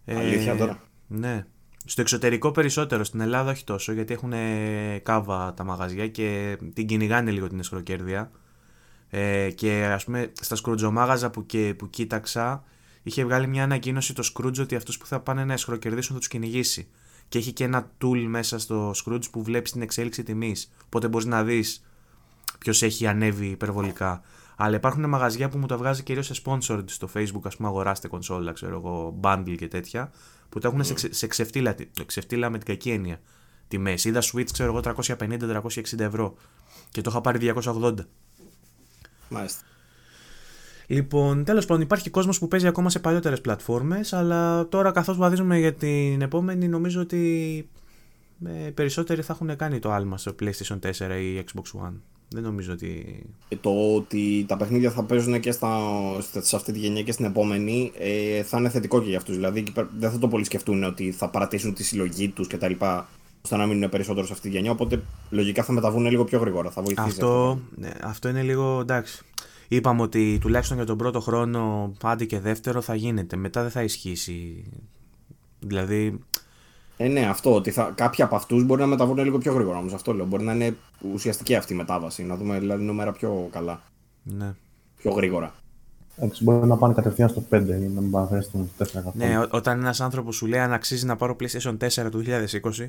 Αλήθεια 0.06 0.52
ε, 0.52 0.56
τώρα. 0.56 0.82
Ναι. 1.06 1.46
Στο 1.84 2.00
εξωτερικό 2.00 2.50
περισσότερο, 2.50 3.04
στην 3.04 3.20
Ελλάδα 3.20 3.50
όχι 3.50 3.64
τόσο, 3.64 3.92
γιατί 3.92 4.12
έχουν 4.12 4.32
κάβα 5.02 5.54
τα 5.54 5.64
μαγαζιά 5.64 6.08
και 6.08 6.58
την 6.74 6.86
κυνηγάνε 6.86 7.30
λίγο 7.30 7.46
την 7.46 7.58
εσχροκέρδεια. 7.58 8.30
Ε, 9.08 9.50
και 9.50 9.84
ας 9.84 10.04
πούμε 10.04 10.32
στα 10.40 10.56
σκρουτζομάγαζα 10.56 11.30
που, 11.30 11.46
και, 11.46 11.74
που 11.78 11.90
κοίταξα 11.90 12.64
είχε 13.08 13.24
βγάλει 13.24 13.46
μια 13.46 13.62
ανακοίνωση 13.62 14.14
το 14.14 14.30
Scrooge 14.34 14.60
ότι 14.60 14.76
αυτούς 14.76 14.98
που 14.98 15.06
θα 15.06 15.20
πάνε 15.20 15.44
να 15.44 15.52
εσχροκερδίσουν 15.52 16.12
θα 16.12 16.18
τους 16.18 16.28
κυνηγήσει. 16.28 16.88
Και 17.28 17.38
έχει 17.38 17.52
και 17.52 17.64
ένα 17.64 17.90
tool 18.02 18.24
μέσα 18.28 18.58
στο 18.58 18.90
Scrooge 19.04 19.30
που 19.30 19.42
βλέπεις 19.42 19.72
την 19.72 19.82
εξέλιξη 19.82 20.22
τιμής. 20.22 20.72
Οπότε 20.84 21.08
μπορείς 21.08 21.26
να 21.26 21.44
δεις 21.44 21.84
ποιος 22.58 22.82
έχει 22.82 23.06
ανέβει 23.06 23.46
υπερβολικά. 23.46 24.22
Αλλά 24.56 24.76
υπάρχουν 24.76 25.08
μαγαζιά 25.08 25.48
που 25.48 25.58
μου 25.58 25.66
τα 25.66 25.76
βγάζει 25.76 26.02
κυρίως 26.02 26.26
σε 26.26 26.42
sponsor 26.44 26.84
στο 26.86 27.08
facebook, 27.14 27.42
ας 27.42 27.56
πούμε, 27.56 27.68
αγοράστε 27.68 28.08
κονσόλα, 28.08 28.52
ξέρω 28.52 28.76
εγώ, 28.76 29.20
bundle 29.22 29.54
και 29.58 29.68
τέτοια, 29.68 30.12
που 30.48 30.58
τα 30.58 30.68
έχουν 30.68 30.84
σε, 30.84 31.12
σε 31.14 31.26
ξεφτύλα, 31.26 31.74
ξεφτύλα 32.06 32.50
με 32.50 32.58
την 32.58 32.66
κακή 32.66 32.90
έννοια 32.90 33.20
τιμές. 33.68 34.04
Είδα 34.04 34.22
Switch, 34.22 34.50
ξέρω 34.52 34.72
εγώ, 34.72 34.80
350-360 35.18 35.98
ευρώ 35.98 36.36
και 36.90 37.00
το 37.00 37.10
είχα 37.10 37.20
πάρει 37.20 37.52
280. 37.64 37.94
Μάλιστα. 39.28 39.62
Λοιπόν, 40.90 41.44
τέλος 41.44 41.66
πάντων, 41.66 41.82
υπάρχει 41.82 42.10
κόσμος 42.10 42.38
που 42.38 42.48
παίζει 42.48 42.66
ακόμα 42.66 42.90
σε 42.90 42.98
παλιότερες 42.98 43.40
πλατφόρμες, 43.40 44.12
αλλά 44.12 44.68
τώρα 44.68 44.90
καθώς 44.90 45.16
βαδίζουμε 45.16 45.58
για 45.58 45.74
την 45.74 46.22
επόμενη, 46.22 46.68
νομίζω 46.68 47.00
ότι 47.00 47.68
ε, 48.46 48.70
περισσότεροι 48.70 49.22
θα 49.22 49.32
έχουν 49.32 49.56
κάνει 49.56 49.78
το 49.78 49.92
άλμα 49.92 50.18
στο 50.18 50.34
PlayStation 50.40 50.78
4 50.80 50.90
ή 51.20 51.44
Xbox 51.44 51.86
One. 51.86 51.94
Δεν 52.28 52.42
νομίζω 52.42 52.72
ότι. 52.72 53.22
Και 53.48 53.56
το 53.56 53.94
ότι 53.94 54.44
τα 54.48 54.56
παιχνίδια 54.56 54.90
θα 54.90 55.02
παίζουν 55.04 55.40
και 55.40 55.52
στα, 55.52 55.78
σε 56.40 56.56
αυτή 56.56 56.72
τη 56.72 56.78
γενιά 56.78 57.02
και 57.02 57.12
στην 57.12 57.24
επόμενη 57.24 57.92
ε, 57.98 58.42
θα 58.42 58.58
είναι 58.58 58.68
θετικό 58.68 59.02
και 59.02 59.08
για 59.08 59.18
αυτούς. 59.18 59.34
Δηλαδή 59.34 59.64
δεν 59.98 60.10
θα 60.10 60.18
το 60.18 60.28
πολύ 60.28 60.44
σκεφτούν 60.44 60.84
ότι 60.84 61.12
θα 61.12 61.28
παρατήσουν 61.28 61.74
τη 61.74 61.84
συλλογή 61.84 62.28
τους 62.28 62.46
κτλ. 62.46 62.72
ώστε 63.42 63.56
να 63.56 63.66
μείνουν 63.66 63.90
περισσότερο 63.90 64.26
σε 64.26 64.32
αυτή 64.32 64.48
τη 64.48 64.54
γενιά. 64.54 64.70
Οπότε 64.70 65.02
λογικά 65.30 65.62
θα 65.62 65.72
μεταβούν 65.72 66.06
λίγο 66.06 66.24
πιο 66.24 66.38
γρήγορα. 66.38 66.70
Θα 66.70 66.82
βοηθήσει 66.82 67.08
αυτό, 67.08 67.60
ναι, 67.76 67.90
αυτό 68.02 68.28
είναι 68.28 68.42
λίγο 68.42 68.80
εντάξει. 68.80 69.24
Είπαμε 69.68 70.02
ότι 70.02 70.38
τουλάχιστον 70.40 70.76
για 70.76 70.86
τον 70.86 70.96
πρώτο 70.98 71.20
χρόνο, 71.20 71.92
άντε 72.02 72.24
και 72.24 72.40
δεύτερο, 72.40 72.80
θα 72.80 72.94
γίνεται. 72.94 73.36
Μετά 73.36 73.62
δεν 73.62 73.70
θα 73.70 73.82
ισχύσει. 73.82 74.64
Δηλαδή. 75.60 76.18
Ε, 76.96 77.08
ναι, 77.08 77.26
αυτό. 77.26 77.54
Ότι 77.54 77.70
θα, 77.70 77.92
κάποιοι 77.94 78.24
από 78.24 78.36
αυτούς 78.36 78.64
μπορεί 78.64 78.80
να 78.80 78.86
μεταβούν 78.86 79.18
λίγο 79.18 79.38
πιο 79.38 79.52
γρήγορα 79.52 79.78
όμως. 79.78 79.92
Αυτό 79.92 80.12
λέω. 80.12 80.26
Μπορεί 80.26 80.44
να 80.44 80.52
είναι 80.52 80.76
ουσιαστική 81.12 81.54
αυτή 81.54 81.72
η 81.72 81.76
μετάβαση. 81.76 82.22
Να 82.22 82.36
δούμε 82.36 82.58
δηλαδή 82.58 82.84
νούμερα 82.84 83.12
πιο 83.12 83.48
καλά. 83.52 83.80
Ναι. 84.22 84.54
Πιο 84.96 85.10
γρήγορα. 85.10 85.54
Εντάξει, 86.16 86.44
μπορεί 86.44 86.66
να 86.66 86.76
πάνε 86.76 86.94
κατευθείαν 86.94 87.28
στο 87.28 87.42
5 87.50 87.60
ή 87.66 87.70
να 87.70 88.00
μην 88.00 88.10
πάνε 88.10 88.40
στο 88.40 88.68
4 88.78 88.84
Ναι, 89.12 89.38
όταν 89.50 89.78
ένας 89.78 90.00
άνθρωπος 90.00 90.36
σου 90.36 90.46
λέει 90.46 90.60
αν 90.60 90.72
αξίζει 90.72 91.06
να 91.06 91.16
πάρω 91.16 91.36
PlayStation 91.40 91.76
4 91.78 92.10
του 92.10 92.24
2020, 92.26 92.88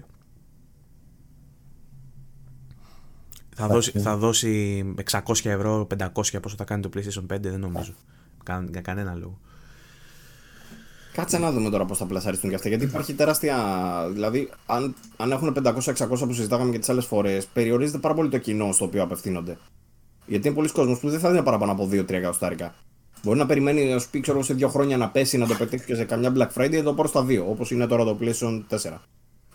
Θα 3.61 3.67
δώσει, 3.67 3.99
θα 3.99 4.17
δώσει 4.17 4.83
600 5.11 5.21
ευρώ, 5.43 5.87
500 5.97 6.07
πόσο 6.13 6.55
θα 6.57 6.63
κάνει 6.63 6.81
το 6.81 6.89
PlayStation 6.95 7.35
5, 7.35 7.39
δεν 7.39 7.59
νομίζω. 7.59 7.93
Για 8.71 8.81
κανένα 8.81 9.15
λόγο. 9.15 9.39
Κάτσε 11.13 11.37
να 11.37 11.51
δούμε 11.51 11.69
τώρα 11.69 11.85
πώς 11.85 11.97
θα 11.97 12.05
πλασαριστούν 12.05 12.49
και 12.49 12.55
αυτά. 12.55 12.69
Γιατί 12.69 12.83
υπάρχει 12.83 13.13
τεράστια. 13.13 13.57
Δηλαδή, 14.11 14.49
αν, 14.65 14.95
αν 15.17 15.31
έχουν 15.31 15.55
500-600 15.63 16.05
που 16.07 16.33
συζητάγαμε 16.33 16.71
και 16.71 16.79
τις 16.79 16.89
άλλες 16.89 17.05
φορές, 17.05 17.45
περιορίζεται 17.45 17.97
πάρα 17.97 18.13
πολύ 18.13 18.29
το 18.29 18.37
κοινό 18.37 18.71
στο 18.71 18.85
οποίο 18.85 19.03
απευθύνονται. 19.03 19.57
Γιατί 20.25 20.47
είναι 20.47 20.55
πολλοί 20.55 20.71
κόσμοι 20.71 20.97
που 20.99 21.09
δεν 21.09 21.19
θα 21.19 21.31
δίνει 21.31 21.43
παραπάνω 21.43 21.71
από 21.71 21.89
2-3 21.91 22.09
εκατοστάρικα. 22.09 22.73
Μπορεί 23.23 23.37
να 23.37 23.45
περιμένει 23.45 23.85
να 23.85 23.99
σου 23.99 24.09
πει 24.09 24.19
ξέρω, 24.19 24.43
σε 24.43 24.53
δύο 24.53 24.67
χρόνια 24.67 24.97
να 24.97 25.09
πέσει 25.09 25.37
να 25.37 25.47
το 25.47 25.53
πετύχει 25.53 25.85
και 25.85 25.95
σε 25.95 26.03
καμιά 26.03 26.33
Black 26.35 26.61
Friday 26.61 26.81
το 26.83 26.93
πάρω 26.93 27.07
στα 27.07 27.25
2, 27.25 27.43
όπως 27.49 27.71
είναι 27.71 27.87
τώρα 27.87 28.03
το 28.03 28.17
PlayStation 28.21 28.63
4. 28.69 28.77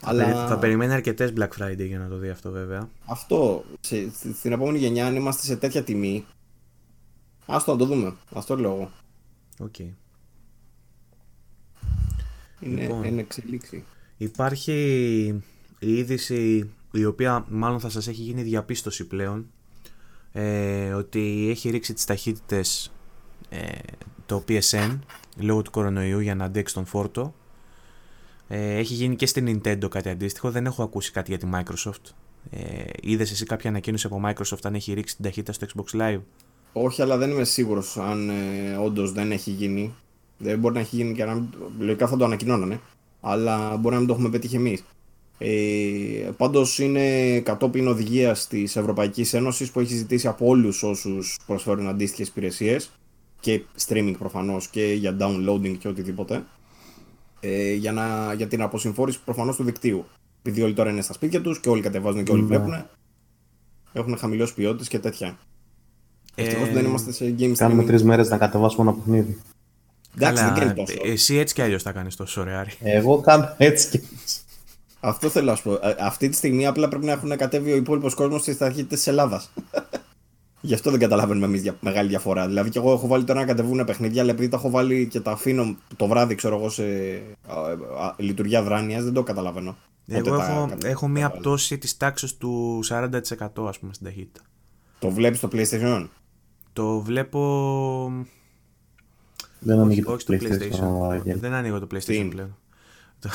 Αλλά... 0.05 0.47
Θα 0.47 0.59
περιμένει 0.59 0.93
αρκετές 0.93 1.33
Black 1.37 1.49
Friday 1.59 1.87
για 1.87 1.99
να 1.99 2.09
το 2.09 2.17
δει 2.17 2.29
αυτό 2.29 2.51
βέβαια. 2.51 2.89
Αυτό. 3.07 3.65
Σε, 3.81 4.11
στην 4.35 4.53
επόμενη 4.53 4.79
γενιά, 4.79 5.07
αν 5.07 5.17
είμαστε 5.17 5.43
σε 5.43 5.57
τέτοια 5.57 5.85
τιμή. 5.85 6.25
Άστο 7.47 7.73
να 7.73 7.79
το 7.79 7.85
δούμε. 7.85 8.15
Αυτό 8.33 8.57
λέω 8.57 8.73
εγώ. 8.73 8.91
OK. 9.59 9.75
Okay. 9.79 9.89
Είναι, 12.61 12.81
λοιπόν, 12.81 13.05
είναι 13.05 13.21
εξελίξη. 13.21 13.85
Υπάρχει 14.17 14.73
η 15.79 15.97
είδηση 15.97 16.71
η 16.93 17.05
οποία 17.05 17.47
μάλλον 17.49 17.81
θα 17.81 17.89
σας 17.89 18.09
έχει 18.09 18.23
γίνει 18.23 18.43
διαπίστωση 18.43 19.07
πλέον 19.07 19.47
ε, 20.33 20.93
ότι 20.93 21.47
έχει 21.51 21.71
ρίξει 21.71 21.93
τις 21.93 22.05
ταχύτητες 22.05 22.93
ε, 23.49 23.79
το 24.27 24.45
PSN 24.49 24.99
λόγω 25.37 25.63
του 25.63 25.71
κορονοϊού 25.71 26.19
για 26.19 26.35
να 26.35 26.45
αντέξει 26.45 26.75
τον 26.75 26.85
φόρτο 26.85 27.35
ε, 28.49 28.79
έχει 28.79 28.95
γίνει 28.95 29.17
και 29.17 29.27
στην 29.27 29.61
Nintendo 29.63 29.89
κάτι 29.91 30.09
αντίστοιχο. 30.09 30.51
Δεν 30.51 30.67
έχω 30.67 30.83
ακούσει 30.83 31.13
κάτι 31.13 31.31
για 31.31 31.39
τη 31.39 31.49
Microsoft. 31.55 32.13
Ε, 32.51 32.85
Είδες 33.03 33.31
εσύ 33.31 33.45
κάποια 33.45 33.71
ανακοίνωση 33.71 34.07
από 34.07 34.21
Microsoft 34.25 34.59
αν 34.63 34.75
έχει 34.75 34.93
ρίξει 34.93 35.15
την 35.15 35.25
ταχύτητα 35.25 35.53
στο 35.53 35.67
Xbox 35.67 36.01
Live; 36.01 36.21
Όχι, 36.73 37.03
αλλά 37.03 37.17
δεν 37.17 37.31
είμαι 37.31 37.45
σίγουρος 37.45 37.97
αν 37.97 38.31
ε, 38.31 38.77
όντως 38.77 39.13
δεν 39.13 39.33
έχει 39.33 39.51
γίνει. 39.51 39.95
Δεν 40.39 40.59
μπορεί 40.59 40.75
να 40.75 40.81
έχει 40.81 40.97
γίνει 40.97 41.15
και 41.15 41.25
να 41.25 41.49
Λογικά 41.79 42.07
θα 42.07 42.17
το 42.17 42.25
ανακοινώνανε. 42.25 42.81
Αλλά 43.21 43.77
μπορεί 43.77 43.95
να 43.95 44.01
μην 44.01 44.09
το 44.09 44.15
έχουμε 44.15 44.29
πετύχει 44.29 44.57
εμείς. 44.57 44.85
Ε, 45.39 46.31
Πάντως 46.37 46.79
είναι 46.79 47.41
κατόπιν 47.41 47.89
οδηγία 47.89 48.37
της 48.49 48.77
Ευρωπαϊκής 48.77 49.35
Ένωσης 49.35 49.71
που 49.71 49.81
έχει 49.81 49.95
ζητήσει 49.95 50.27
από 50.27 50.47
όλους 50.47 50.83
όσους 50.83 51.39
προσφέρουν 51.47 51.89
αντίστοιχες 51.89 52.29
υπηρεσίες 52.29 52.91
και 53.41 53.63
streaming 53.87 54.15
προφανώς 54.19 54.69
και 54.69 54.85
για 54.85 55.17
downloading 55.21 55.77
και 55.79 55.89
οτιδήποτε 55.89 56.45
ε, 57.47 57.73
για, 57.75 57.93
να, 57.93 58.33
για 58.37 58.47
την 58.47 58.63
αποσυμφόρηση 58.63 59.19
προφανώς 59.25 59.57
του 59.57 59.65
δικτύου. 59.65 60.05
επειδή 60.43 60.63
όλοι 60.63 60.75
τώρα 60.75 60.91
είναι 60.91 61.03
στα 61.03 61.13
σπίτια 61.13 61.41
τους 61.41 61.61
και 61.61 61.69
όλοι 61.69 61.81
κατεβάζουν 61.83 62.25
και 62.25 62.33
όλοι 62.33 62.41
Ναι. 62.41 62.47
βλέπουν. 62.47 62.87
Έχουν 63.93 64.17
χαμηλώσεις 64.19 64.55
ποιότητες 64.55 64.89
και 64.89 64.99
τέτοια. 64.99 65.39
Ε, 66.35 66.43
Ευτυχώς 66.43 66.69
δεν 66.71 66.85
είμαστε 66.85 67.13
σε 67.13 67.35
game 67.39 67.53
Κάνουμε 67.57 67.83
streaming. 67.83 67.87
τρεις 67.87 68.03
μέρες 68.05 68.29
να 68.29 68.39
κατεβάσουμε 68.39 68.91
ένα 68.91 68.99
παιχνίδι. 68.99 69.39
Εντάξει, 70.17 70.43
καλά, 70.43 70.55
δεν 70.55 70.63
κάνει 70.67 70.75
τόσο. 70.87 70.95
εσύ 71.05 71.37
έτσι 71.37 71.55
κι 71.55 71.63
αλλιώς 71.63 71.83
θα 71.83 71.93
κάνεις 71.93 72.17
τόσο 72.17 72.41
ωραία. 72.41 72.59
Άρη. 72.61 72.71
Εγώ 72.81 73.21
κάνω 73.21 73.55
έτσι 73.59 73.89
και 73.91 74.01
έτσι. 74.23 74.39
Αυτό 75.01 75.29
θέλω 75.29 75.51
να 75.51 75.57
σου 75.57 75.63
πω. 75.63 75.73
Ε, 75.73 75.97
Αυτή 76.01 76.29
τη 76.29 76.37
στιγμή 76.37 76.67
απλά 76.67 76.89
πρέπει 76.89 77.05
να 77.05 77.13
έχουν 77.13 77.37
κατέβει 77.37 77.73
ο 77.73 77.77
υπόλοιπος 77.77 78.15
κόσμος 78.15 78.41
στις 78.41 78.57
ταχύτητε 78.57 78.95
της 78.95 79.07
Ελλάδας. 79.07 79.51
Γι' 80.65 80.75
αυτό 80.75 80.91
δεν 80.91 81.01
καταλαβαίνουμε 81.01 81.47
εμείς 81.47 81.73
μεγάλη 81.81 82.09
διαφορά. 82.09 82.47
Δηλαδή, 82.47 82.71
και 82.71 82.79
εγώ 82.79 82.93
έχω 82.93 83.07
βάλει 83.07 83.25
τώρα 83.25 83.41
να 83.41 83.47
κατεβούν 83.47 83.85
παιχνίδια, 83.85 84.23
αλλά 84.23 84.31
επειδή 84.31 84.49
τα 84.49 84.57
έχω 84.57 84.71
βάλει 84.71 85.07
και 85.07 85.21
τα 85.21 85.31
αφήνω 85.31 85.77
το 85.97 86.07
βράδυ, 86.07 86.35
ξέρω 86.35 86.57
εγώ, 86.57 86.69
σε 86.69 86.83
α, 87.47 87.61
α, 88.07 88.15
λειτουργία 88.17 88.63
δράνειας, 88.63 89.05
δεν 89.05 89.13
το 89.13 89.23
καταλαβαίνω. 89.23 89.77
Πότε 90.07 90.19
Εγώ 90.19 90.37
τα 90.37 90.45
έχω, 90.45 90.61
κατεβάζω. 90.61 90.89
έχω 90.89 91.09
μία 91.09 91.31
πτώση 91.31 91.79
της 91.79 91.97
τάξης 91.97 92.37
του 92.37 92.81
40% 92.89 93.11
ας 93.69 93.79
πούμε 93.79 93.93
στην 93.93 94.07
ταχύτητα. 94.07 94.41
Το 94.99 95.11
βλέπεις 95.11 95.39
στο 95.39 95.49
PlayStation; 95.53 96.09
Το 96.73 97.01
βλέπω. 97.01 98.27
Δεν 99.59 99.79
ανοίγει 99.79 100.03
όχι, 100.07 100.07
το 100.07 100.13
όχι 100.13 100.21
στο 100.23 100.35
PlayStation. 100.35 100.85
PlayStation. 100.85 101.11
Αγγέλη. 101.11 101.39
Δεν 101.39 101.53
ανοίγω 101.53 101.79
το 101.79 101.87
PlayStation 101.95 102.09
είναι; 102.09 102.29
πλέον. 102.29 102.57
το, 103.19 103.29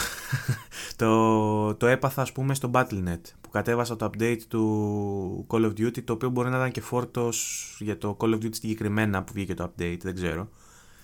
το, 0.95 1.75
το 1.79 1.87
έπαθα 1.87 2.21
ας 2.21 2.31
πούμε 2.31 2.53
στο 2.53 2.71
Battle.net 2.73 3.21
που 3.49 3.55
κατέβασα 3.55 3.95
το 3.95 4.09
update 4.13 4.41
του 4.47 5.45
Call 5.49 5.61
of 5.65 5.69
Duty 5.79 6.03
το 6.03 6.13
οποίο 6.13 6.29
μπορεί 6.29 6.49
να 6.49 6.57
ήταν 6.57 6.71
και 6.71 6.81
φόρτος 6.81 7.77
για 7.79 7.97
το 7.97 8.17
Call 8.19 8.25
of 8.29 8.35
Duty 8.35 8.49
συγκεκριμένα 8.51 9.23
που 9.23 9.31
βγήκε 9.33 9.53
το 9.53 9.63
update, 9.63 9.97
δεν 10.01 10.15
ξέρω. 10.15 10.47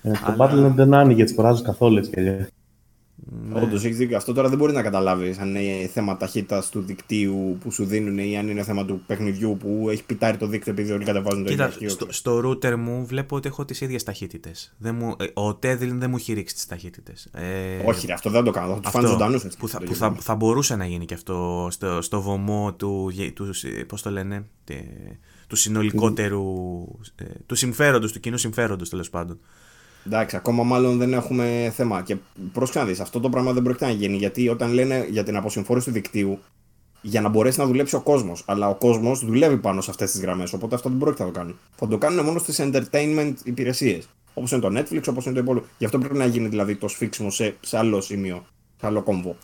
Ε, 0.01 0.11
Το 0.11 0.19
Αλλά- 0.23 0.51
Battle.net 0.69 0.73
δεν 0.75 0.93
άνοιγε, 0.93 1.23
τι 1.23 1.33
κοράζει 1.33 1.63
καθόλου 1.63 1.97
έτσι 1.97 2.09
κι 2.11 2.19
αλλιώς. 2.19 2.47
Ναι. 3.49 3.61
Όντως 3.61 3.83
έχεις 3.85 3.97
δίκιο. 3.97 4.17
Αυτό 4.17 4.33
τώρα 4.33 4.49
δεν 4.49 4.57
μπορεί 4.57 4.73
να 4.73 4.81
καταλάβεις 4.81 5.37
αν 5.37 5.55
είναι 5.55 5.87
θέμα 5.87 6.17
ταχύτητας 6.17 6.69
του 6.69 6.81
δικτύου 6.81 7.57
που 7.59 7.71
σου 7.71 7.85
δίνουν 7.85 8.17
ή 8.17 8.37
αν 8.37 8.47
είναι 8.49 8.63
θέμα 8.63 8.85
του 8.85 9.01
παιχνιδιού 9.07 9.57
που 9.59 9.87
έχει 9.89 10.03
πιτάρει 10.03 10.37
το 10.37 10.47
δίκτυο 10.47 10.71
επειδή 10.71 10.91
όλοι 10.91 11.03
κατεβάζουν 11.05 11.43
το 11.43 11.51
ίδιο 11.51 11.65
Κοίτα, 11.65 11.65
αρχείο. 11.65 11.89
στο, 11.89 12.07
στο 12.09 12.37
router 12.49 12.75
μου 12.75 13.05
βλέπω 13.05 13.35
ότι 13.35 13.47
έχω 13.47 13.65
τις 13.65 13.81
ίδιες 13.81 14.03
ταχύτητες. 14.03 14.73
Δεν 14.77 14.95
μου, 14.95 15.15
ε, 15.19 15.25
ο 15.33 15.55
Τέδλιν 15.55 15.99
δεν 15.99 16.09
μου 16.09 16.15
έχει 16.15 16.33
ρίξει 16.33 16.55
τις 16.55 16.65
ταχύτητες. 16.65 17.29
Ε, 17.33 17.43
Όχι, 17.85 18.05
ρε, 18.05 18.13
αυτό 18.13 18.29
δεν 18.29 18.43
το 18.43 18.51
κάνω. 18.51 18.73
Θα 18.73 18.79
τους 18.79 18.91
φάνε 18.91 19.05
αυτό, 19.05 19.17
ζωντανούς 19.19 19.43
έτσι. 19.43 19.57
που, 19.57 19.67
θα, 19.67 19.79
το 19.79 19.85
που 19.85 19.93
γεγονός. 19.93 20.17
θα, 20.17 20.23
θα 20.23 20.35
μπορούσε 20.35 20.75
να 20.75 20.85
γίνει 20.85 21.05
και 21.05 21.13
αυτό 21.13 21.67
στο, 21.71 22.01
στο 22.01 22.21
βωμό 22.21 22.73
του, 22.73 23.09
γε- 23.11 23.33
του, 23.33 23.49
ε, 23.79 23.83
πώς 23.83 24.01
το 24.01 24.09
λένε, 24.09 24.45
τε- 24.63 24.77
του 25.47 25.55
συνολικότερου, 25.55 26.43
ε, 27.15 27.23
του 27.45 27.55
συμφέροντος, 27.55 28.11
του 28.11 28.19
κοινού 28.19 28.37
συμφέροντος 28.37 28.89
τέλος 28.89 29.09
πάντων. 29.09 29.39
Εντάξει, 30.05 30.35
ακόμα 30.35 30.63
μάλλον 30.63 30.97
δεν 30.97 31.13
έχουμε 31.13 31.71
θέμα. 31.75 32.01
Και 32.03 32.15
πρόσεξε 32.51 32.79
να 32.79 32.85
δεις, 32.85 32.99
αυτό 32.99 33.19
το 33.19 33.29
πράγμα 33.29 33.53
δεν 33.53 33.63
πρόκειται 33.63 33.85
να 33.85 33.91
γίνει. 33.91 34.17
Γιατί 34.17 34.49
όταν 34.49 34.71
λένε 34.73 35.07
για 35.09 35.23
την 35.23 35.35
αποσυμφόρηση 35.35 35.85
του 35.87 35.91
δικτύου, 35.93 36.39
για 37.01 37.21
να 37.21 37.29
μπορέσει 37.29 37.59
να 37.59 37.65
δουλέψει 37.65 37.95
ο 37.95 38.01
κόσμος. 38.01 38.43
Αλλά 38.47 38.69
ο 38.69 38.75
κόσμος 38.75 39.25
δουλεύει 39.25 39.57
πάνω 39.57 39.81
σε 39.81 39.89
αυτές 39.91 40.11
τις 40.11 40.21
γραμμές. 40.21 40.53
Οπότε 40.53 40.75
αυτό 40.75 40.89
δεν 40.89 40.97
πρόκειται 40.97 41.23
να 41.23 41.31
το 41.31 41.37
κάνουν. 41.39 41.57
Θα 41.75 41.87
το 41.87 41.97
κάνουν 41.97 42.25
μόνο 42.25 42.39
στις 42.39 42.59
entertainment 42.61 43.33
υπηρεσίες. 43.43 44.07
Όπως 44.33 44.51
είναι 44.51 44.61
το 44.61 44.67
Netflix, 44.79 45.01
όπως 45.09 45.25
είναι 45.25 45.33
το 45.33 45.39
υπόλοιπο. 45.39 45.65
Γι' 45.77 45.85
αυτό 45.85 45.97
πρέπει 45.99 46.17
να 46.17 46.25
γίνει 46.25 46.47
δηλαδή 46.47 46.75
το 46.75 46.87
σφίξιμο 46.87 47.29
σε, 47.29 47.55
σε 47.61 47.77
άλλο 47.77 48.01
σημείο. 48.01 48.45
Σε 48.79 48.85
άλλο 48.85 49.01
κόμβο. 49.03 49.35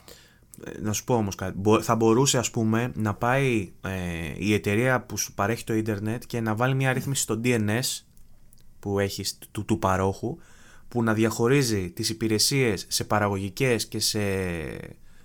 Ε, 0.66 0.82
Να 0.82 0.94
σου 0.94 1.04
πω 1.04 1.16
όμως 1.16 1.36
κάτι. 1.36 1.54
Μπο- 1.58 1.82
Θα 1.82 1.96
μπορούσε 1.96 2.38
ας 2.38 2.52
πούμε 2.52 2.92
να 2.96 3.14
πάει 3.14 3.72
ε, 3.82 3.90
η 4.38 4.54
εταιρεία 4.54 5.02
που 5.02 5.18
σου 5.18 5.34
παρέχει 5.34 5.64
το 5.64 5.74
ίντερνετ 5.74 6.24
και 6.28 6.40
να 6.42 6.56
βάλει 6.56 6.76
μια 6.76 6.94
ρύθμιση 6.94 7.22
στο 7.22 7.40
DNS 7.44 8.00
που 8.80 9.00
έχεις 9.00 9.38
του, 9.52 9.66
του 9.66 9.80
παρόχου 9.80 10.38
που 10.92 11.04
να 11.04 11.14
διαχωρίζει 11.14 11.92
τις 11.92 12.10
υπηρεσίες 12.10 12.86
σε 12.88 13.04
παραγωγικές 13.04 13.88
και 13.88 14.00
σε 14.00 14.20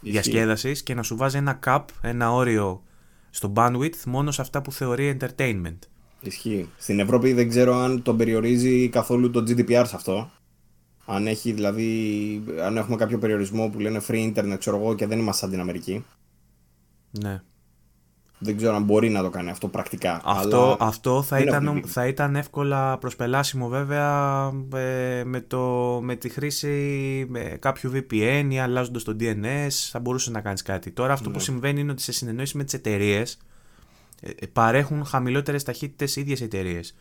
διασκέδασης 0.01 0.83
και 0.83 0.95
να 0.95 1.03
σου 1.03 1.17
βάζει 1.17 1.37
ένα 1.37 1.59
cap, 1.65 1.85
ένα 2.01 2.33
όριο 2.33 2.83
στο 3.31 3.53
bandwidth 3.57 4.03
μόνο 4.07 4.31
σε 4.31 4.41
αυτά 4.41 4.63
που 4.63 4.73
θεωρεί 4.73 5.17
entertainment. 5.21 5.79
Ισχύει. 6.21 6.69
Στην 6.79 7.01
Ευρώπη 7.01 7.33
δεν 7.33 7.49
ξέρω 7.49 7.75
αν 7.75 8.03
τον 8.03 8.17
περιορίζει 8.17 8.89
καθόλου 8.89 9.31
το 9.31 9.45
GDPR 9.49 9.85
σε 9.87 9.97
αυτό. 9.97 10.31
Αν 11.05 11.27
έχει 11.27 11.53
δηλαδή, 11.53 12.43
αν 12.63 12.77
έχουμε 12.77 12.97
κάποιο 12.97 13.19
περιορισμό 13.19 13.69
που 13.69 13.79
λένε 13.79 14.01
free 14.09 14.33
internet, 14.35 14.57
ξέρω 14.59 14.77
εγώ, 14.77 14.95
και 14.95 15.07
δεν 15.07 15.19
είμαστε 15.19 15.41
σαν 15.41 15.51
την 15.51 15.61
Αμερική. 15.61 16.05
Ναι. 17.11 17.43
Δεν 18.39 18.57
ξέρω 18.57 18.75
αν 18.75 18.83
μπορεί 18.83 19.09
να 19.09 19.23
το 19.23 19.31
κάνει 19.31 19.51
αυτό 19.51 19.69
πρακτικά. 19.69 20.21
Αυτό, 20.25 20.63
αλλά 20.63 20.77
αυτό 20.79 21.23
θα, 21.23 21.37
δεν 21.37 21.47
ήταν, 21.47 21.65
έχουμε 21.67 21.81
δει. 21.81 21.89
θα 21.89 22.07
ήταν 22.07 22.37
εύκολα 22.37 22.99
προσπελάσιμο 22.99 23.69
βέβαια 23.69 24.47
ε, 24.75 25.25
με, 25.25 25.41
το, 25.41 25.61
με 26.03 26.15
τη 26.17 26.29
χρήση 26.29 26.71
ε, 27.35 27.57
κάποιου 27.57 27.93
VPN 27.95 28.47
ή 28.51 28.59
αλλάζοντας 28.59 29.03
το 29.03 29.17
DNS 29.21 29.69
θα 29.91 29.99
μπορούσε 30.01 30.31
να 30.31 30.41
κάνεις 30.41 30.63
κάτι. 30.63 30.91
Τώρα 30.91 31.13
αυτό 31.13 31.29
Ναι. 31.29 31.35
που 31.35 31.41
συμβαίνει 31.41 31.81
είναι 31.81 31.91
ότι 31.93 32.03
σε 32.03 32.13
συνεννόηση 32.13 32.57
με 32.57 32.65
τις 32.65 32.75
εταιρείες 32.75 33.39
ε, 34.21 34.47
παρέχουν 34.53 35.05
χαμηλότερες 35.05 35.63
ταχύτητες 35.63 36.17
οι 36.17 36.21
ίδιες 36.21 36.41
εταιρείες. 36.41 36.95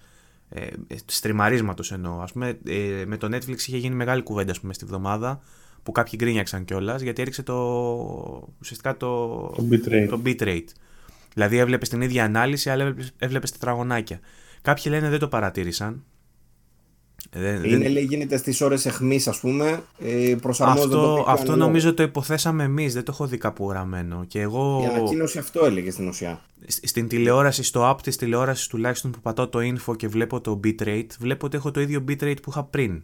Ε, 0.50 0.62
ε, 0.88 0.96
στριμαρίσματος 1.06 1.92
εννοώ. 1.92 2.20
Ας 2.22 2.32
πούμε, 2.32 2.60
ε, 2.68 3.04
με 3.06 3.18
το 3.18 3.28
Netflix 3.36 3.58
είχε 3.68 3.78
γίνει 3.78 3.96
μεγάλη 3.96 4.22
κουβέντα 4.24 4.52
ας 4.52 4.60
πούμε, 4.60 4.74
στη 4.74 4.86
βδομάδα 4.86 5.42
που 5.84 5.92
κάποιοι 5.92 6.14
γκρίνιαξαν 6.24 6.66
κιόλας 6.66 7.02
γιατί 7.02 7.22
έριξε 7.22 7.44
το, 7.44 7.56
ουσιαστικά 8.62 8.98
το, 8.98 9.38
Το 9.38 9.68
bitrate. 9.72 10.08
το 10.10 10.22
bitrate. 10.26 10.66
Δηλαδή 11.36 11.58
έβλεπες 11.58 11.90
την 11.90 12.02
ίδια 12.02 12.24
ανάλυση, 12.24 12.70
αλλά 12.70 12.84
έβλεπες 12.84 13.12
έβλεπες 13.18 13.52
τετραγωνάκια. 13.52 14.20
Κάποιοι 14.62 14.84
λένε 14.88 15.10
δεν 15.10 15.20
το 15.20 15.28
παρατήρησαν. 15.28 16.04
Ε, 17.30 17.40
δεν- 17.42 17.64
είναι, 17.64 17.78
δεν- 17.78 17.92
λέει, 17.92 18.04
γίνεται 18.04 18.38
στις 18.38 18.62
ώρες 18.62 18.86
εχμής, 18.86 19.28
ας 19.28 19.40
πούμε. 19.40 19.84
Ε, 20.00 20.36
προσαρμόζεται 20.42 20.88
το 20.90 20.98
αυτό, 21.00 21.16
δίκτυο 21.16 21.32
αυτό 21.32 21.44
αναλόγως. 21.52 21.58
νομίζω 21.66 21.94
το 21.94 22.04
υποθέσαμε 22.04 22.64
εμείς, 22.64 22.94
δεν 22.94 23.04
το 23.04 23.12
έχω 23.14 23.28
δει 23.28 23.38
κάπου 23.38 23.70
γραμμένο. 23.70 24.26
Και 24.28 24.42
εγώ 24.42 24.82
Η 24.84 24.86
ανακοίνωση 24.86 25.38
αυτό 25.38 25.66
έλεγε 25.66 25.92
στην 25.92 26.08
ουσία. 26.08 26.42
σ- 26.68 26.88
στην 26.88 27.08
τηλεόραση, 27.08 27.64
στο 27.64 27.90
app 27.92 28.02
της 28.02 28.16
τηλεόρασης 28.18 28.68
τουλάχιστον 28.68 29.12
που 29.12 29.20
πατάω 29.22 29.48
το 29.48 29.60
info 29.62 29.98
και 29.98 30.08
βλέπω 30.08 30.42
το 30.42 30.60
bitrate, 30.64 31.08
βλέπω 31.20 31.46
ότι 31.46 31.58
έχω 31.58 31.72
το 31.72 31.82
ίδιο 31.82 32.04
bitrate 32.10 32.42
που 32.42 32.50
είχα 32.50 32.64
πριν. 32.64 33.04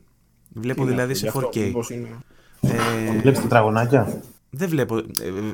Βλέπω 0.54 0.82
Είναι 0.82 0.92
δηλαδή 0.92 1.12
αυτό, 1.12 1.26
σε 1.26 1.32
γι' 1.32 1.38
αυτό, 1.38 1.50
4K. 1.60 1.66
μήπως 1.66 1.90
είναι- 1.90 2.18
Ε, 2.62 3.20
Βλέπεις 3.22 3.42
τετραγωνάκια; 3.42 4.22
Δεν 4.54 4.70
βλέπω, 4.70 4.98
ε, 4.98 5.04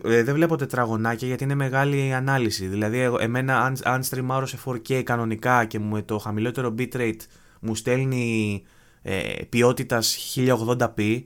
ε, 0.03 0.23
δεν 0.23 0.33
βλέπω 0.33 0.55
τετραγωνάκια 0.55 1.27
γιατί 1.27 1.43
είναι 1.43 1.55
μεγάλη 1.55 2.07
η 2.07 2.13
ανάλυση. 2.13 2.67
Δηλαδή, 2.67 2.99
εγώ, 2.99 3.17
εμένα, 3.19 3.59
αν, 3.59 3.77
αν 3.83 4.03
στριμάρω 4.03 4.45
σε 4.45 4.57
4K 4.65 5.03
κανονικά 5.03 5.65
και 5.65 5.79
με 5.79 6.01
το 6.01 6.17
χαμηλότερο 6.17 6.75
bitrate 6.77 7.19
μου 7.59 7.75
στέλνει 7.75 8.63
ε, 9.01 9.33
ποιότητας 9.49 10.35
1080p, 10.35 11.23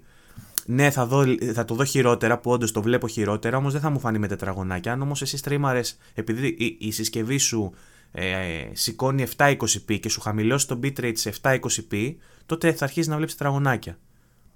ναι, 0.66 0.90
θα, 0.90 1.06
δω, 1.06 1.24
θα 1.54 1.66
το 1.66 1.76
δω 1.76 1.84
χειρότερα, 1.84 2.40
που 2.40 2.52
όντως 2.52 2.72
το 2.72 2.82
βλέπω 2.82 3.08
χειρότερα, 3.08 3.58
όμως 3.58 3.72
δεν 3.72 3.82
θα 3.82 3.90
μου 3.90 4.00
φανεί 4.00 4.20
με 4.20 4.28
τετραγωνάκια. 4.28 4.94
Αν 4.94 5.02
όμως 5.02 5.22
εσύ 5.22 5.38
στρίμαρες, 5.38 5.98
επειδή 6.14 6.48
η, 6.48 6.78
η 6.80 6.92
συσκευή 6.92 7.38
σου 7.38 7.74
ε, 8.12 8.26
σηκώνει 8.72 9.26
720p 9.38 10.00
και 10.00 10.10
σου 10.10 10.22
χαμηλώσει 10.22 10.68
το 10.68 10.80
bitrate 10.84 11.18
σε 11.18 11.34
720p, 11.42 12.16
τότε 12.46 12.74
θα 12.74 12.84
αρχίσεις 12.84 13.08
να 13.08 13.16
βλέπεις 13.16 13.36
τετραγωνάκια. 13.36 13.98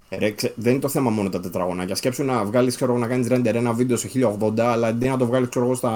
Ε, 0.08 0.16
Ρε, 0.18 0.30
ξε- 0.30 0.52
δεν 0.56 0.72
είναι 0.72 0.80
το 0.80 0.88
θέμα 0.88 1.10
μόνο 1.10 1.28
τα 1.28 1.40
τετραγωνάκια. 1.40 1.94
Σκέψου 1.94 2.24
να 2.24 2.44
βγάλεις, 2.44 2.76
ξέρω 2.76 2.90
εγώ, 2.92 3.00
να 3.00 3.06
κάνεις 3.06 3.26
render 3.30 3.54
ένα 3.54 3.72
βίντεο 3.72 3.96
σε 3.96 4.08
1080, 4.08 4.60
αλλά 4.60 4.86
αντί 4.86 5.08
να 5.08 5.16
το 5.16 5.26
βγάλεις, 5.26 5.48
ξέρω 5.48 5.64
εγώ, 5.64 5.74
στα 5.74 5.90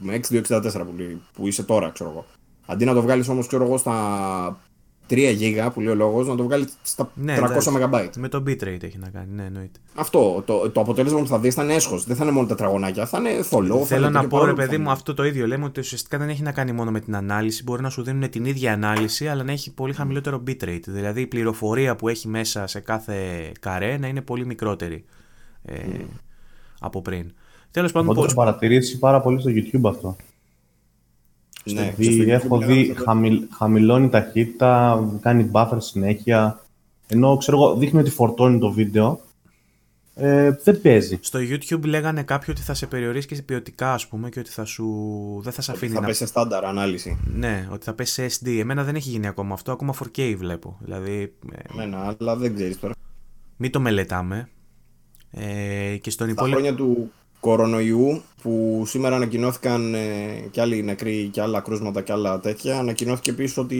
με 0.00 0.14
6264 0.14 0.84
που, 0.86 0.92
λέει- 0.96 1.20
που 1.34 1.46
είσαι 1.46 1.62
τώρα, 1.62 1.90
ξέρω 1.90 2.10
εγώ. 2.10 2.24
Αντί 2.66 2.84
να 2.84 2.94
το 2.94 3.02
βγάλεις 3.02 3.28
όμως, 3.28 3.46
ξέρω 3.46 3.64
εγώ, 3.64 3.76
στα 3.78 4.58
3 5.10 5.36
GB 5.40 5.68
που 5.72 5.80
λέει 5.80 5.92
ο 5.92 5.94
λόγος, 5.94 6.26
να 6.26 6.36
το 6.36 6.42
βγάλει 6.42 6.66
στα 6.82 7.10
Ναι, 7.14 7.36
300 7.38 7.44
εντάξει. 7.44 7.70
MB. 7.92 8.08
Με 8.16 8.28
το 8.28 8.38
bitrate 8.46 8.82
έχει 8.82 8.98
να 8.98 9.08
κάνει, 9.08 9.26
ναι, 9.34 9.44
εννοείται. 9.44 9.78
Αυτό. 9.94 10.42
Το, 10.46 10.70
το 10.70 10.80
αποτέλεσμα 10.80 11.20
που 11.20 11.26
θα 11.26 11.38
δεις 11.38 11.54
θα 11.54 11.62
είναι 11.64 11.74
έσχος. 11.74 12.04
Δεν 12.04 12.16
θα 12.16 12.24
είναι 12.24 12.32
μόνο 12.32 12.46
τετραγωνάκια. 12.46 13.06
Θα 13.06 13.18
είναι 13.18 13.42
θολό. 13.42 13.78
θα 13.78 13.84
Θέλω 13.86 14.00
είναι 14.06 14.10
να 14.14 14.20
και 14.20 14.26
πω, 14.26 14.38
παρόλο 14.38 14.50
ρε 14.50 14.54
που 14.56 14.60
θα 14.60 14.66
παιδί 14.66 14.76
μου, 14.76 14.82
είναι. 14.82 14.92
αυτό 14.92 15.14
το 15.14 15.24
ίδιο. 15.24 15.46
Λέμε 15.46 15.64
ότι 15.64 15.80
ουσιαστικά 15.80 16.18
δεν 16.18 16.28
έχει 16.28 16.42
να 16.42 16.52
κάνει 16.52 16.72
μόνο 16.72 16.90
με 16.90 17.00
την 17.00 17.16
ανάλυση. 17.16 17.62
Μπορεί 17.62 17.82
να 17.82 17.90
σου 17.90 18.02
δίνουν 18.02 18.30
την 18.30 18.44
ίδια 18.44 18.72
ανάλυση, 18.72 19.28
αλλά 19.28 19.42
να 19.42 19.52
έχει 19.52 19.74
πολύ 19.74 19.92
χαμηλότερο 19.92 20.42
bitrate. 20.46 20.82
Δηλαδή 20.86 21.20
η 21.20 21.26
πληροφορία 21.26 21.96
που 21.96 22.08
έχει 22.08 22.28
μέσα 22.28 22.66
σε 22.66 22.80
κάθε 22.80 23.16
καρέ 23.60 23.98
να 23.98 24.06
είναι 24.06 24.20
πολύ 24.20 24.46
μικρότερη 24.46 25.04
ε, 25.64 25.74
από 26.80 27.02
πριν. 27.02 27.32
Τέλος 27.70 27.92
πάντων, 27.92 28.06
Εγώ 28.08 28.14
το 28.14 28.20
πώς- 28.20 28.32
έχω 28.32 28.40
παρατηρήσεις 28.44 28.98
πάρα 28.98 29.20
πολύ 29.20 29.40
στο 29.40 29.50
YouTube 29.54 29.90
αυτό. 29.94 30.16
Ναι, 31.64 31.92
Δει- 31.96 32.12
στο 32.12 32.22
YouTube 32.22 32.28
έχω 32.28 32.56
λέγαμε 32.56 32.74
δει 32.82 32.90
αυτό. 32.90 33.02
χαμηλ, 33.04 33.40
χαμηλώνει 33.56 34.08
ταχύτητα, 34.08 35.02
κάνει 35.20 35.50
buffer 35.52 35.76
συνέχεια. 35.78 36.60
Ενώ 37.06 37.36
ξέρω 37.36 37.56
εγώ, 37.56 37.74
δείχνει 37.76 38.00
ότι 38.00 38.10
φορτώνει 38.10 38.58
το 38.58 38.72
βίντεο. 38.72 39.20
Ε, 40.14 40.50
δεν 40.64 40.80
παίζει. 40.80 41.18
στο 41.22 41.38
YouTube 41.42 41.82
λέγανε 41.84 42.22
κάποιοι 42.22 42.46
ότι 42.50 42.60
θα 42.60 42.74
σε 42.74 42.86
περιορίσει 42.86 43.26
και 43.26 43.34
σε 43.34 43.42
ποιοτικά, 43.42 43.92
ας 43.92 44.08
πούμε, 44.08 44.28
και 44.28 44.38
ότι 44.40 44.50
θα 44.50 44.64
σου. 44.64 44.86
δεν 45.42 45.52
θα 45.52 45.62
σε 45.62 45.72
αφήνει 45.72 45.92
Θα 45.94 46.00
να. 46.00 46.06
πέσει 46.06 46.18
σε 46.18 46.26
στάνταρ 46.26 46.64
ανάλυση. 46.64 47.18
Ναι, 47.34 47.68
ότι 47.72 47.84
θα 47.84 47.92
πέσει 47.92 48.28
σε 48.28 48.38
SD. 48.44 48.58
Εμένα 48.58 48.84
δεν 48.84 48.94
έχει 48.94 49.08
γίνει 49.10 49.26
ακόμα 49.26 49.54
αυτό, 49.54 49.72
ακόμα 49.72 49.94
4K 50.00 50.34
βλέπω. 50.38 50.76
Δηλαδή, 50.80 51.32
ε, 51.52 51.72
Εμένα, 51.72 52.16
αλλά 52.20 52.36
δεν 52.36 52.54
ξέρεις 52.54 52.78
τώρα. 52.80 52.94
μην 53.56 53.70
το 53.70 53.80
μελετάμε. 53.80 54.48
Ε, 55.30 55.96
και 55.96 56.10
στον 56.10 56.26
Στα 56.26 56.34
υπόλοιπο. 56.36 56.58
χρόνια 56.58 56.74
του 56.76 57.12
κορονοϊού 57.40 58.22
που 58.42 58.82
σήμερα 58.86 59.16
ανακοινώθηκαν 59.16 59.94
ε, 59.94 59.98
και 60.50 60.60
άλλοι 60.60 60.82
νεκροί 60.82 61.28
και 61.32 61.40
άλλα 61.40 61.60
κρούσματα 61.60 62.02
και 62.02 62.12
άλλα 62.12 62.40
τέτοια 62.40 62.78
ανακοινώθηκε 62.78 63.30
επίσης 63.30 63.56
ότι 63.56 63.76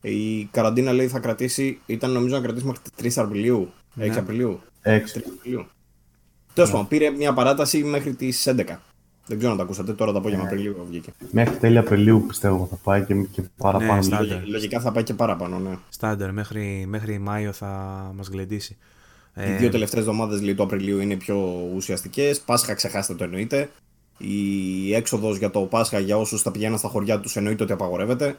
η 0.00 0.44
καραντίνα 0.44 0.92
λέει 0.92 1.08
θα 1.08 1.18
κρατήσει 1.18 1.78
ήταν 1.86 2.10
νομίζω 2.10 2.34
να 2.36 2.42
κρατήσει 2.42 2.66
μέχρι 2.66 2.80
3 3.02 3.24
Απριλίου 3.24 3.70
6 3.96 3.98
Ναι. 4.06 4.16
Απριλίου 4.16 4.60
3 4.62 4.66
Έξι. 4.82 5.22
Απριλίου 5.36 5.66
Τέλος 6.54 6.70
πάντων, 6.70 6.88
πήρε 6.88 7.10
μια 7.10 7.32
παράταση 7.32 7.84
μέχρι 7.84 8.14
τις 8.14 8.46
11. 8.48 8.52
Δεν 9.26 9.38
ξέρω 9.38 9.52
αν 9.52 9.58
τα 9.58 9.62
ακούσατε 9.64 9.92
τώρα 9.92 10.12
το 10.12 10.18
απόγευμα 10.18 10.44
Απριλίου 10.44 10.76
βγήκε. 10.88 11.12
Μέχρι 11.30 11.56
τέλη 11.56 11.78
Απριλίου 11.78 12.24
πιστεύω 12.28 12.66
θα 12.70 12.76
πάει 12.76 13.04
και, 13.04 13.14
και 13.14 13.42
παραπάνω. 13.56 13.94
Ναι, 13.94 14.02
στάντερ. 14.02 14.28
Λογι- 14.38 14.48
Λογικά 14.50 14.80
θα 14.80 14.92
πάει 14.92 15.02
και 15.02 15.14
παραπάνω, 15.14 15.58
ναι. 15.58 15.76
Στάντερ, 15.88 16.32
μέχρι, 16.32 16.84
μέχρι 16.88 17.18
Μάιο 17.18 17.52
θα 17.52 17.68
μας 18.16 18.28
γλεντήσει. 18.28 18.76
Οι 19.36 19.50
δύο 19.58 19.68
τελευταίες 19.70 20.00
εβδομάδες 20.00 20.54
του 20.54 20.62
Απριλίου 20.62 20.98
είναι 21.00 21.16
πιο 21.16 21.68
ουσιαστικές. 21.74 22.40
Πάσχα 22.40 22.74
ξεχάστε 22.74 23.14
το 23.14 23.24
εννοείται. 23.24 23.70
Η 24.18 24.94
έξοδος 24.94 25.38
για 25.38 25.50
το 25.50 25.60
Πάσχα 25.60 25.98
για 25.98 26.16
όσους 26.18 26.42
θα 26.42 26.50
πηγαίνουν 26.50 26.78
στα 26.78 26.88
χωριά 26.88 27.20
τους 27.20 27.36
εννοείται 27.36 27.62
ότι 27.62 27.72
απαγορεύεται. 27.72 28.36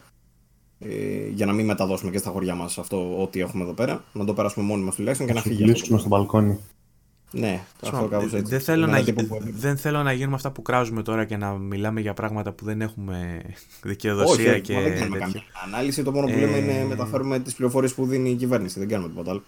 Ε, 0.80 1.28
για 1.34 1.46
να 1.46 1.54
μην 1.54 1.66
μεταδώσουμε 1.66 2.12
και 2.12 2.18
στα 2.18 2.30
χωριά 2.30 2.56
μας 2.56 2.78
αυτό 2.78 3.22
ό,τι 3.22 3.40
έχουμε 3.40 3.64
εδώ 3.64 3.74
πέρα. 3.74 4.04
Να 4.14 4.26
το 4.26 4.34
περάσουμε 4.34 4.66
μόνοι 4.66 4.84
μας 4.84 4.96
τουλάχιστον 4.96 5.28
και 5.28 5.34
να 5.34 5.42
Θα 5.42 5.48
φύγει. 5.50 5.62
αυτό 5.64 5.74
φιλήσουμε 5.74 5.96
το 5.98 6.04
στο 6.04 6.10
μπαλκόνι. 6.16 6.60
Ναι, 7.34 7.62
αυτό 7.74 7.86
Συγγνώμη, 7.86 8.10
κάπως 8.10 8.34
έτσι. 8.34 8.52
δεν, 8.52 8.60
θέλω 8.62 8.86
Με 8.86 8.92
να, 8.92 8.96
ένα 8.98 9.06
τύπο 9.06 9.24
που- 9.24 9.40
δεν 9.44 9.78
θέλω 9.78 10.04
να 10.04 10.12
γίνουμε 10.14 10.36
αυτά 10.36 10.52
που 10.52 10.62
κράζουμε 10.62 11.02
τώρα 11.04 11.26
και 11.26 11.38
να 11.38 11.52
μιλάμε 11.52 12.02
για 12.02 12.14
πράγματα 12.14 12.52
που 12.52 12.66
δεν 12.66 12.82
έχουμε 12.82 13.42
Όχι, 13.46 13.56
δικαιοδοσία 13.84 14.52
όχι, 14.52 14.62
και 14.62 14.74
μα 14.74 14.82
δεν 14.82 14.94
κάνουμε 14.98 15.18
τέτοια. 15.18 15.32
καμία 15.34 15.44
ανάλυση. 15.66 16.04
Το 16.04 16.12
μόνο 16.12 16.28
που 16.28 16.34
Ε, 16.34 16.40
λέμε 16.40 16.58
είναι 16.58 16.86
μεταφέρουμε 16.88 17.40
τις 17.40 17.54
πληροφορίες 17.56 17.94
που 17.94 18.06
δίνει 18.06 18.30
η 18.30 18.36
κυβέρνηση. 18.36 18.80
Δεν 18.80 18.88
κάνουμε 18.88 19.10
τίποτα 19.10 19.32
άλλο. 19.32 19.44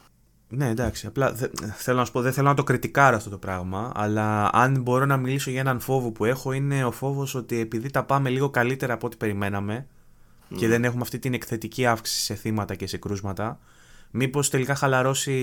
Ναι, 0.56 0.70
εντάξει. 0.70 1.08
Απλά 1.08 1.34
θε- 1.34 1.52
θέλω 1.76 1.98
να 1.98 2.06
σου 2.06 2.12
πω, 2.12 2.22
δεν 2.22 2.34
θέλω 2.34 2.48
να 2.48 2.54
το 2.54 2.64
κριτικάρω 2.64 3.16
αυτό 3.16 3.30
το 3.30 3.38
πράγμα. 3.38 3.92
Αλλά 3.96 4.50
αν 4.54 4.82
μπορώ 4.82 5.06
να 5.06 5.18
μιλήσω 5.18 5.52
για 5.52 5.60
έναν 5.60 5.80
φόβο 5.80 6.12
που 6.12 6.26
έχω, 6.26 6.52
είναι 6.52 6.84
ο 6.86 6.92
φόβος 6.92 7.36
ότι 7.36 7.60
επειδή 7.60 7.90
τα 7.90 8.04
πάμε 8.04 8.30
λίγο 8.30 8.50
καλύτερα 8.50 8.94
από 8.94 9.06
ό,τι 9.06 9.18
περιμέναμε 9.18 9.88
και 10.58 10.68
δεν 10.68 10.84
έχουμε 10.84 11.02
αυτή 11.02 11.20
την 11.20 11.34
εκθετική 11.34 11.86
αύξηση 11.86 12.22
σε 12.24 12.36
θύματα 12.36 12.76
και 12.76 12.88
σε 12.88 12.98
κρούσματα, 12.98 13.60
μήπως 14.12 14.50
τελικά 14.50 14.76
χαλαρώσει 14.76 15.34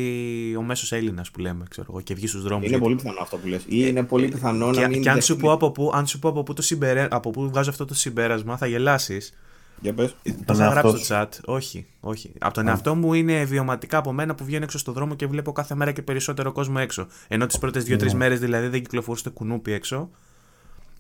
ο 0.59 0.63
μέσος 0.63 0.93
Έλληνας 0.93 1.31
που 1.31 1.41
λέμε, 1.41 1.65
ξέρω 1.71 1.87
εγώ, 1.91 2.01
και 2.01 2.15
βγει 2.15 2.27
στους 2.27 2.43
δρόμους. 2.43 2.69
Είναι 2.69 2.79
πολύ 2.79 2.95
πιθανό 2.95 3.19
αυτό 3.21 3.37
που 3.37 3.47
λες. 3.47 3.63
Ή 3.63 3.67
είναι 3.69 4.03
πολύ 4.03 4.29
πιθανό 4.29 4.71
και, 4.71 4.81
να 4.81 4.89
μην. 4.89 5.03
και 5.03 5.11
αν, 5.11 5.21
σου 5.23 5.27
δεχτεί- 5.33 5.47
πω 5.47 5.53
από 5.53 5.71
πού, 5.71 5.91
αν 5.95 6.07
σου 6.07 6.19
πω 6.19 6.29
από 6.29 6.43
πού, 6.43 6.53
το 6.53 6.63
συμπερέ... 6.63 7.09
από 7.11 7.31
πού 7.31 7.49
βγάζω 7.49 7.71
αυτό 7.71 7.85
το 7.85 7.95
συμπέρασμα, 7.95 8.57
θα 8.57 8.67
γελάσεις. 8.67 9.33
Για 9.81 9.95
πες. 9.95 10.17
Το 10.23 10.33
Τον 10.47 10.57
θα 10.57 10.65
εαυτό 10.65 10.81
γράψω 10.89 11.05
στο 11.05 11.21
chat. 11.21 11.29
Όχι, 11.45 11.87
όχι. 12.01 12.33
Από 12.39 12.55
τον 12.55 12.69
εαυτό 12.69 12.95
μου 12.95 13.15
είναι 13.15 13.45
βιωματικά 13.45 13.99
από 13.99 14.13
μένα 14.13 14.35
που 14.35 14.45
βγαίνω 14.45 14.65
έξω 14.65 14.79
στον 14.79 14.95
δρόμο 14.95 15.15
και 15.15 15.27
βλέπω 15.27 15.53
κάθε 15.53 15.75
μέρα 15.75 15.93
και 15.93 16.03
περισσότερο 16.03 16.53
κόσμο 16.53 16.75
έξω. 16.79 17.07
Ενώ 17.29 17.47
τις 17.47 17.59
πρώτες 17.59 17.85
δύο-τρεις 17.85 18.15
μέρες 18.15 18.41
δηλαδή 18.41 18.69
δεν 18.69 18.83
κυκλοφορούσε 18.83 19.25
το 19.25 19.31
κουνούπι 19.31 19.73
έξω. 19.73 20.11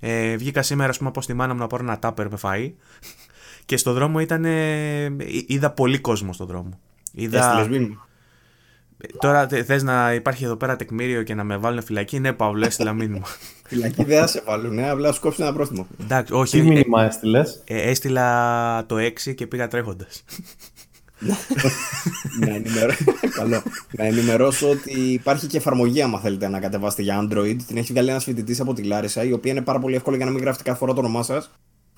Ε, 0.00 0.36
βγήκα 0.36 0.62
σήμερα, 0.62 0.90
ας 0.90 0.96
πούμε, 0.96 1.08
από 1.08 1.20
στη 1.20 1.34
μάνα 1.34 1.52
μου 1.54 1.60
να 1.60 1.66
πάρω 1.66 1.82
ένα 1.82 1.98
τάπερ 1.98 2.28
με 2.28 2.38
φαΐ. 2.42 2.72
Και 3.66 3.76
στο 3.76 3.92
δρόμο 3.92 4.20
ήταν. 4.20 4.44
ε, 4.44 5.16
είδα 5.46 5.70
πολύ 5.70 5.98
κόσμο 5.98 6.32
στον 6.32 6.46
δρόμο. 6.46 6.78
Είδα... 7.12 7.38
Έστειλες 7.38 7.68
μήνυμα. 7.68 8.08
Τώρα 9.18 9.48
θες 9.48 9.82
να 9.82 10.14
υπάρχει 10.14 10.44
εδώ 10.44 10.56
πέρα 10.56 10.76
τεκμήριο 10.76 11.22
και 11.22 11.34
να 11.34 11.44
με 11.44 11.56
βάλουν 11.56 11.82
φυλακή; 11.82 12.18
Ναι, 12.18 12.32
Παύλο, 12.32 12.66
έστειλα 12.66 12.92
μήνυμα. 12.92 13.26
Φυλακή 13.70 14.04
δεν 14.04 14.20
θα 14.20 14.26
σε 14.26 14.42
βάλουν, 14.46 14.74
ναι, 14.74 14.90
απλά 14.90 15.12
σου 15.12 15.20
κόψει 15.20 15.42
ένα 15.42 15.52
πρόστιμο. 15.52 15.86
Εντάξει, 16.00 16.32
Τι 16.32 16.38
όχι. 16.38 16.58
Ε, 16.58 16.62
μήνυμα 16.62 17.04
έστειλες; 17.04 17.62
ε, 17.64 17.90
έστειλα 17.90 18.86
το 18.86 18.96
6 18.96 19.34
και 19.34 19.46
πήγα 19.46 19.68
τρέχοντας. 19.68 20.24
να, 22.40 22.54
ενημερώ... 22.54 22.92
Καλό. 23.34 23.62
να 23.90 24.04
ενημερώσω 24.04 24.70
ότι 24.70 24.92
υπάρχει 25.00 25.46
και 25.46 25.56
εφαρμογή, 25.56 26.02
άμα 26.02 26.20
θέλετε 26.20 26.48
να 26.48 26.60
κατεβάσετε 26.60 27.02
για 27.02 27.28
Android. 27.28 27.56
Την 27.66 27.76
έχει 27.76 27.92
βγάλει 27.92 28.10
ένας 28.10 28.24
φοιτητής 28.24 28.60
από 28.60 28.74
τη 28.74 28.82
Λάρισα, 28.82 29.24
η 29.24 29.32
οποία 29.32 29.52
είναι 29.52 29.62
πάρα 29.62 29.78
πολύ 29.78 29.94
εύκολη 29.94 30.16
για 30.16 30.24
να 30.24 30.30
μην 30.30 30.40
γράφετε 30.40 30.62
κάθε 30.62 30.78
φορά 30.78 30.92
το 30.92 31.00
όνομά 31.00 31.22
σας. 31.22 31.50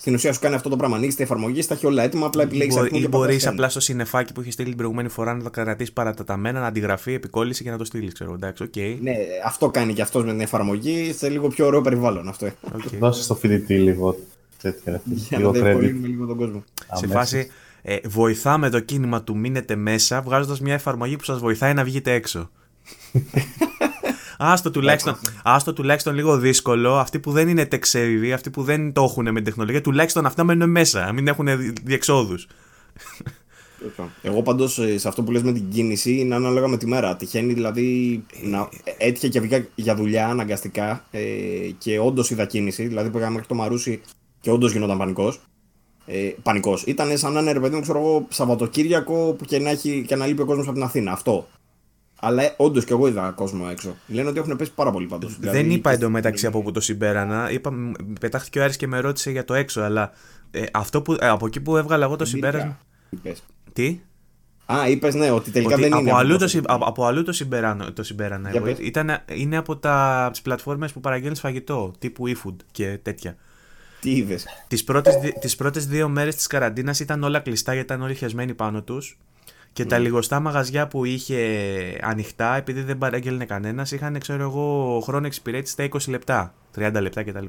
Στην 0.03 0.15
ουσία 0.15 0.33
σου 0.33 0.41
κάνει 0.41 0.55
αυτό 0.55 0.69
το 0.69 0.77
πράγμα. 0.77 0.97
Ανοίξει 0.97 1.17
τη 1.17 1.23
εφαρμογή, 1.23 1.65
τα 1.65 1.75
έχει 1.75 1.87
όλα 1.87 2.03
έτοιμα, 2.03 2.27
απλά 2.27 2.43
επιλέγεις 2.43 2.77
αριθμό 2.77 2.99
ή 2.99 3.03
και 3.03 3.09
μπορείς 3.09 3.37
πατάς 3.37 3.53
απλά 3.53 3.69
στο 3.69 3.81
συνεφάκι 3.81 4.33
που 4.33 4.41
είχε 4.41 4.51
στείλει 4.51 4.69
την 4.69 4.77
προηγούμενη 4.77 5.09
φορά 5.09 5.35
να 5.35 5.43
το 5.43 5.51
κρατήσεις 5.51 5.93
παραταταμένα, 5.93 6.61
να 6.61 6.67
αντιγραφεί, 6.67 7.13
επικόλληση 7.13 7.65
και 7.65 7.71
να 7.71 7.77
το 7.77 7.85
στείλεις. 7.85 8.13
Ξέρω, 8.13 8.35
εντάξει, 8.35 8.63
οκ. 8.63 8.77
ένα. 8.77 8.97
Ναι, 9.01 9.17
αυτό 9.47 9.71
κάνει 9.71 9.93
και 9.95 10.03
αυτός 10.03 10.25
με 10.25 10.31
την 10.31 10.41
εφαρμογή 10.41 11.13
σε 11.13 11.29
λίγο 11.29 11.49
πιο 11.49 11.67
ωραίο 11.67 11.81
περιβάλλον 11.81 12.29
αυτό. 12.29 12.47
οκ. 12.75 12.97
Δώσε 12.99 13.23
στο 13.23 13.35
φοιτητή 13.35 13.79
λίγο 13.79 14.19
τέτοια. 14.63 15.01
Για 15.05 15.39
λίγο 15.39 15.51
να 15.53 15.59
credit. 15.59 15.63
διευκολύνουμε 15.63 16.07
λίγο 16.07 16.27
τον 16.27 16.37
κόσμο. 16.37 16.65
Σε 16.77 16.85
Αμέσως. 16.89 17.13
φάση 17.13 17.51
ε, 17.83 17.97
βοηθάμε 18.05 18.71
το 18.71 18.81
κίνημα 18.81 19.23
του 19.23 19.37
μείνετε 19.37 19.77
μέσα, 19.77 20.23
βγάζοντας 20.23 20.61
μια 20.61 20.75
εφαρμογή 20.75 21.17
που 21.17 21.25
σας 21.25 21.39
βοηθάει 21.39 21.75
να 21.75 21.85
βγείτε 21.85 22.13
έξω. 22.13 22.51
Άστο 24.45 24.71
τουλάχιστον, 24.71 25.17
άστο 25.43 25.73
τουλάχιστον 25.73 26.15
λίγο 26.15 26.39
δύσκολο. 26.39 26.99
Αυτοί 26.99 27.19
που 27.19 27.33
δεν 27.33 27.49
είναι 27.49 27.69
tech 27.71 28.33
αυτοί 28.35 28.51
που 28.51 28.63
δεν 28.63 28.93
το 28.93 29.03
έχουν 29.03 29.25
με 29.25 29.33
την 29.33 29.45
τεχνολογία, 29.45 29.81
τουλάχιστον 29.81 30.27
αυτά 30.27 30.45
μένουν 30.45 30.71
μέσα. 30.71 31.05
να 31.05 31.13
Μην 31.13 31.29
έχουν 31.29 31.47
διεξόδους. 31.83 32.47
Εγώ 34.23 34.43
πάντως 34.43 34.81
σε 34.97 35.09
αυτό 35.09 35.23
που 35.23 35.31
λες 35.31 35.43
με 35.43 35.53
την 35.53 35.69
κίνηση 35.71 36.19
είναι 36.19 36.35
ανάλογα 36.35 36.69
με 36.69 36.77
τη 36.77 36.87
μέρα. 36.87 37.17
Τυχαίνει 37.17 37.53
δηλαδή 37.53 38.23
να 38.43 38.69
έτυχε 38.99 39.29
και 39.29 39.41
βγήκα 39.41 39.67
για 39.75 39.95
δουλειά 39.95 40.29
αναγκαστικά 40.29 41.05
ε, 41.11 41.21
και 41.79 41.99
όντως 41.99 42.31
είδα 42.31 42.45
κίνηση. 42.45 42.87
Δηλαδή 42.87 43.11
πήγα 43.11 43.31
μέχρι 43.31 43.47
το 43.47 43.55
Μαρούσι 43.55 44.01
και 44.41 44.51
όντως 44.51 44.73
γινόταν 44.73 44.99
πανικός. 44.99 45.41
Ε, 46.07 46.31
πανικός. 46.43 46.83
Ήταν 46.87 47.19
σαν 47.19 47.33
να 47.33 47.41
είναι 47.41 47.53
ρε 47.53 47.61
παιδί 47.61 47.75
μου, 47.75 47.81
ξέρω 47.81 47.99
εγώ, 47.99 48.27
Σαββατοκύριακο 48.29 49.33
που 49.39 49.45
και 49.45 49.59
να, 49.59 49.71
έχει, 49.71 50.05
και 50.07 50.17
να 50.17 50.27
λείπει 50.27 50.43
ο 50.43 50.45
κόσμος 50.45 50.67
από 50.67 50.75
την 50.75 50.85
Αθήνα. 50.85 51.13
Αυτό. 51.13 51.49
Αλλά 52.25 52.43
ε, 52.43 52.55
όντως 52.57 52.85
και 52.85 52.93
εγώ 52.93 53.07
είδα 53.09 53.31
κόσμο 53.31 53.67
έξω. 53.71 53.97
Λένε 54.07 54.29
ότι 54.29 54.39
έχουν 54.39 54.57
πέσει 54.57 54.73
πάρα 54.75 54.91
πολύ 54.91 55.07
πάντως. 55.07 55.37
δεν 55.41 55.71
είπα 55.71 55.91
εντωμεταξύ 55.91 56.47
από 56.47 56.63
που 56.63 56.71
το 56.71 56.81
συμπέρανα. 56.81 57.51
Είπα, 57.51 57.73
μ, 57.73 57.93
πετάχτηκε 58.21 58.59
ο 58.59 58.63
Άρης 58.63 58.77
και 58.77 58.87
με 58.87 59.01
ρώτησε 59.01 59.31
για 59.31 59.45
το 59.45 59.55
έξω, 59.55 59.81
αλλά 59.81 60.11
ε, 60.51 60.63
αυτό 60.73 61.03
που, 61.03 61.17
ε, 61.21 61.29
από 61.29 61.47
εκεί 61.47 61.61
που 61.61 61.77
έβγαλα 61.77 62.05
εγώ 62.05 62.17
το 62.17 62.25
συμπέρασμα. 62.25 62.79
Τι; 63.73 64.01
Α, 64.67 64.89
είπες 64.89 65.15
ναι, 65.15 65.31
ότι 65.31 65.51
τελικά 65.51 65.73
Ότι 65.75 65.83
δεν 65.83 65.93
από, 65.93 66.03
είναι. 66.03 66.13
αλλού 66.13 66.33
αυτό. 66.35 66.45
το, 66.45 66.51
συ- 66.51 66.65
από, 66.71 66.85
από 66.85 67.05
αλλού 67.07 67.23
το 67.23 67.33
συμπεράνω, 67.33 67.93
το 67.93 68.03
συμπέρανα 68.03 68.51
Για 68.51 68.61
εγώ. 68.65 68.75
πες. 68.75 68.87
Ήταν, 68.87 69.25
είναι 69.35 69.57
από, 69.57 69.77
τα, 69.77 70.29
τις 70.31 70.43
πλατφόρμες 70.43 70.93
που 70.93 71.01
παραγγέλνεις 71.01 71.41
φαγητό, 71.41 71.93
τύπου 71.99 72.25
eFood 72.29 72.57
και 72.71 72.99
τέτοια. 73.03 73.37
Τι 74.01 74.11
είδες; 74.17 74.47
Τις 74.69 74.85
πρώτες, 74.85 75.15
δι- 75.17 75.39
τις 75.39 75.57
πρώτες 75.57 75.87
δύο 75.87 76.09
μέρες 76.09 76.35
της 76.35 76.47
καραντίνας 76.47 77.01
ήταν 77.01 77.23
όλα 77.23 77.39
κλειστά 77.41 77.75
γιατί 77.75 77.93
ήταν 77.93 78.03
όλοι 78.05 78.15
χεσμένοι 78.15 78.55
πάνω 78.55 78.83
τους 78.83 79.19
και 79.73 79.85
τα 79.85 79.99
λιγοστά 79.99 80.41
μαγαζιά 80.41 80.89
που 80.89 81.05
είχε 81.05 81.39
ανοιχτά, 82.03 82.57
επειδή 82.57 82.83
δεν 82.83 82.99
παράγγελνε 82.99 83.45
κανένας, 83.45 83.93
είχαν, 83.93 84.19
ξέρω 84.19 84.43
εγώ, 84.43 85.01
χρόνο 85.05 85.27
εξυπηρέτηση 85.27 85.73
στα 85.73 85.85
20 85.85 85.99
λεπτά, 86.09 86.55
30 86.77 86.99
λεπτά 87.01 87.23
κτλ. 87.23 87.45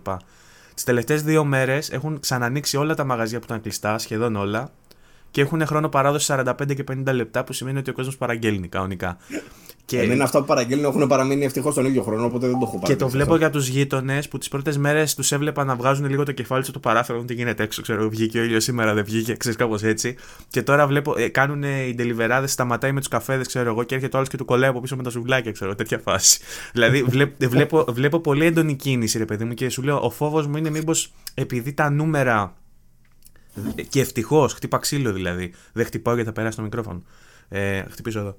Τις 0.73 0.83
τελευταίες 0.83 1.23
δύο 1.23 1.43
μέρες 1.43 1.89
έχουν 1.89 2.19
ξανανοίξει 2.19 2.77
όλα 2.77 2.95
τα 2.95 3.03
μαγαζιά 3.03 3.39
που 3.39 3.45
ήταν 3.45 3.61
κλειστά, 3.61 3.97
σχεδόν 3.97 4.35
όλα, 4.35 4.71
και 5.31 5.41
έχουν 5.41 5.65
χρόνο 5.65 5.89
παράδοση 5.89 6.33
45 6.37 6.75
και 6.75 6.83
50 6.91 7.13
λεπτά, 7.13 7.43
που 7.43 7.53
σημαίνει 7.53 7.77
ότι 7.77 7.89
ο 7.89 7.93
κόσμος 7.93 8.17
παραγγέλνει 8.17 8.67
κανονικά. 8.67 9.17
Και... 9.85 9.99
Εμένα 9.99 10.23
αυτά 10.23 10.39
που 10.39 10.45
παραγγέλνουν 10.45 10.85
έχουν 10.85 11.07
παραμείνει 11.07 11.45
ευτυχώς 11.45 11.75
τον 11.75 11.85
ίδιο 11.85 12.03
χρόνο, 12.03 12.25
οπότε 12.25 12.47
δεν 12.47 12.59
το 12.59 12.65
έχω 12.65 12.79
πάρει. 12.79 12.93
Και 12.93 12.99
το 12.99 13.09
βλέπω 13.09 13.35
για 13.35 13.49
τους 13.49 13.67
γείτονες 13.67 14.27
που 14.27 14.37
τις 14.37 14.47
πρώτες 14.47 14.77
μέρες 14.77 15.15
τους 15.15 15.31
έβλεπα 15.31 15.63
να 15.63 15.75
βγάζουν 15.75 16.09
λίγο 16.09 16.23
το 16.23 16.31
κεφάλι 16.31 16.61
τους 16.61 16.69
στο 16.69 16.79
παράθυρο. 16.79 17.13
να 17.13 17.19
δουν 17.19 17.27
Τι 17.27 17.33
γίνεται 17.33 17.63
έξω, 17.63 17.81
ξέρω. 17.81 18.09
Βγήκε 18.09 18.39
ο 18.39 18.43
ήλιος 18.43 18.63
σήμερα, 18.63 18.93
δεν 18.93 19.03
βγήκε, 19.03 19.35
ξέρεις 19.35 19.57
κάπως 19.57 19.83
έτσι. 19.83 20.15
Και 20.49 20.63
τώρα 20.63 20.87
βλέπω, 20.87 21.13
ε, 21.17 21.27
κάνουν 21.27 21.63
οι 21.63 21.93
ντελιβεράδες, 21.95 22.51
σταματάει 22.51 22.91
με 22.91 22.99
τους 22.99 23.07
καφέδες, 23.07 23.47
ξέρω 23.47 23.69
εγώ, 23.69 23.83
και 23.83 23.95
έρχεται 23.95 24.15
ο 24.15 24.17
άλλος 24.17 24.29
και 24.29 24.37
του 24.37 24.45
κολλάει 24.45 24.69
από 24.69 24.79
πίσω 24.79 24.95
με 24.95 25.03
τα 25.03 25.09
σουβλάκια, 25.09 25.51
ξέρω. 25.51 25.75
Τέτοια 25.75 25.97
φάση. 25.97 26.39
δηλαδή 26.73 27.03
βλέπ, 27.03 27.45
βλέπω, 27.45 27.85
βλέπω 27.89 28.19
πολύ 28.19 28.45
έντονη 28.45 28.75
κίνηση, 28.75 29.17
ρε 29.17 29.25
παιδί 29.25 29.43
μου, 29.43 29.53
και 29.53 29.69
σου 29.69 29.81
λέω, 29.81 29.99
ο 29.99 30.09
φόβος 30.09 30.47
μου 30.47 30.57
είναι 30.57 30.69
μήπως 30.69 31.13
επειδή 31.33 31.73
τα 31.73 31.89
νούμερα. 31.89 32.53
Και 33.89 33.99
ευτυχώς, 33.99 34.53
χτύπα 34.53 34.77
ξύλο 34.77 35.13
δηλαδή. 35.13 35.53
Δεν 35.73 35.85
χτυπάω 35.85 36.13
γιατί 36.13 36.29
θα 36.29 36.35
περάσει 36.35 36.57
το 36.57 36.63
μικρόφωνο. 36.63 37.03
Ε, 37.49 37.83
χτυπήσω 37.89 38.19
εδώ. 38.19 38.37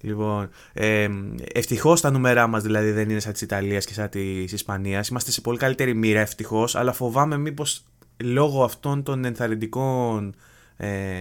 Λοιπόν, 0.00 0.48
ε, 0.72 1.08
ευτυχώς 1.52 2.00
τα 2.00 2.10
νούμερά 2.10 2.46
μας 2.46 2.62
δηλαδή 2.62 2.90
δεν 2.90 3.10
είναι 3.10 3.20
σαν 3.20 3.32
της 3.32 3.40
Ιταλίας 3.40 3.86
και 3.86 3.92
σαν 3.92 4.08
της 4.08 4.52
Ισπανίας. 4.52 5.08
Είμαστε 5.08 5.30
σε 5.30 5.40
πολύ 5.40 5.58
καλύτερη 5.58 5.94
μοίρα 5.94 6.20
ευτυχώς, 6.20 6.74
αλλά 6.74 6.92
φοβάμαι 6.92 7.36
μήπως 7.36 7.84
λόγω 8.16 8.64
αυτών 8.64 9.02
των 9.02 9.24
ενθαρρυντικών 9.24 10.34
ε, 10.76 11.20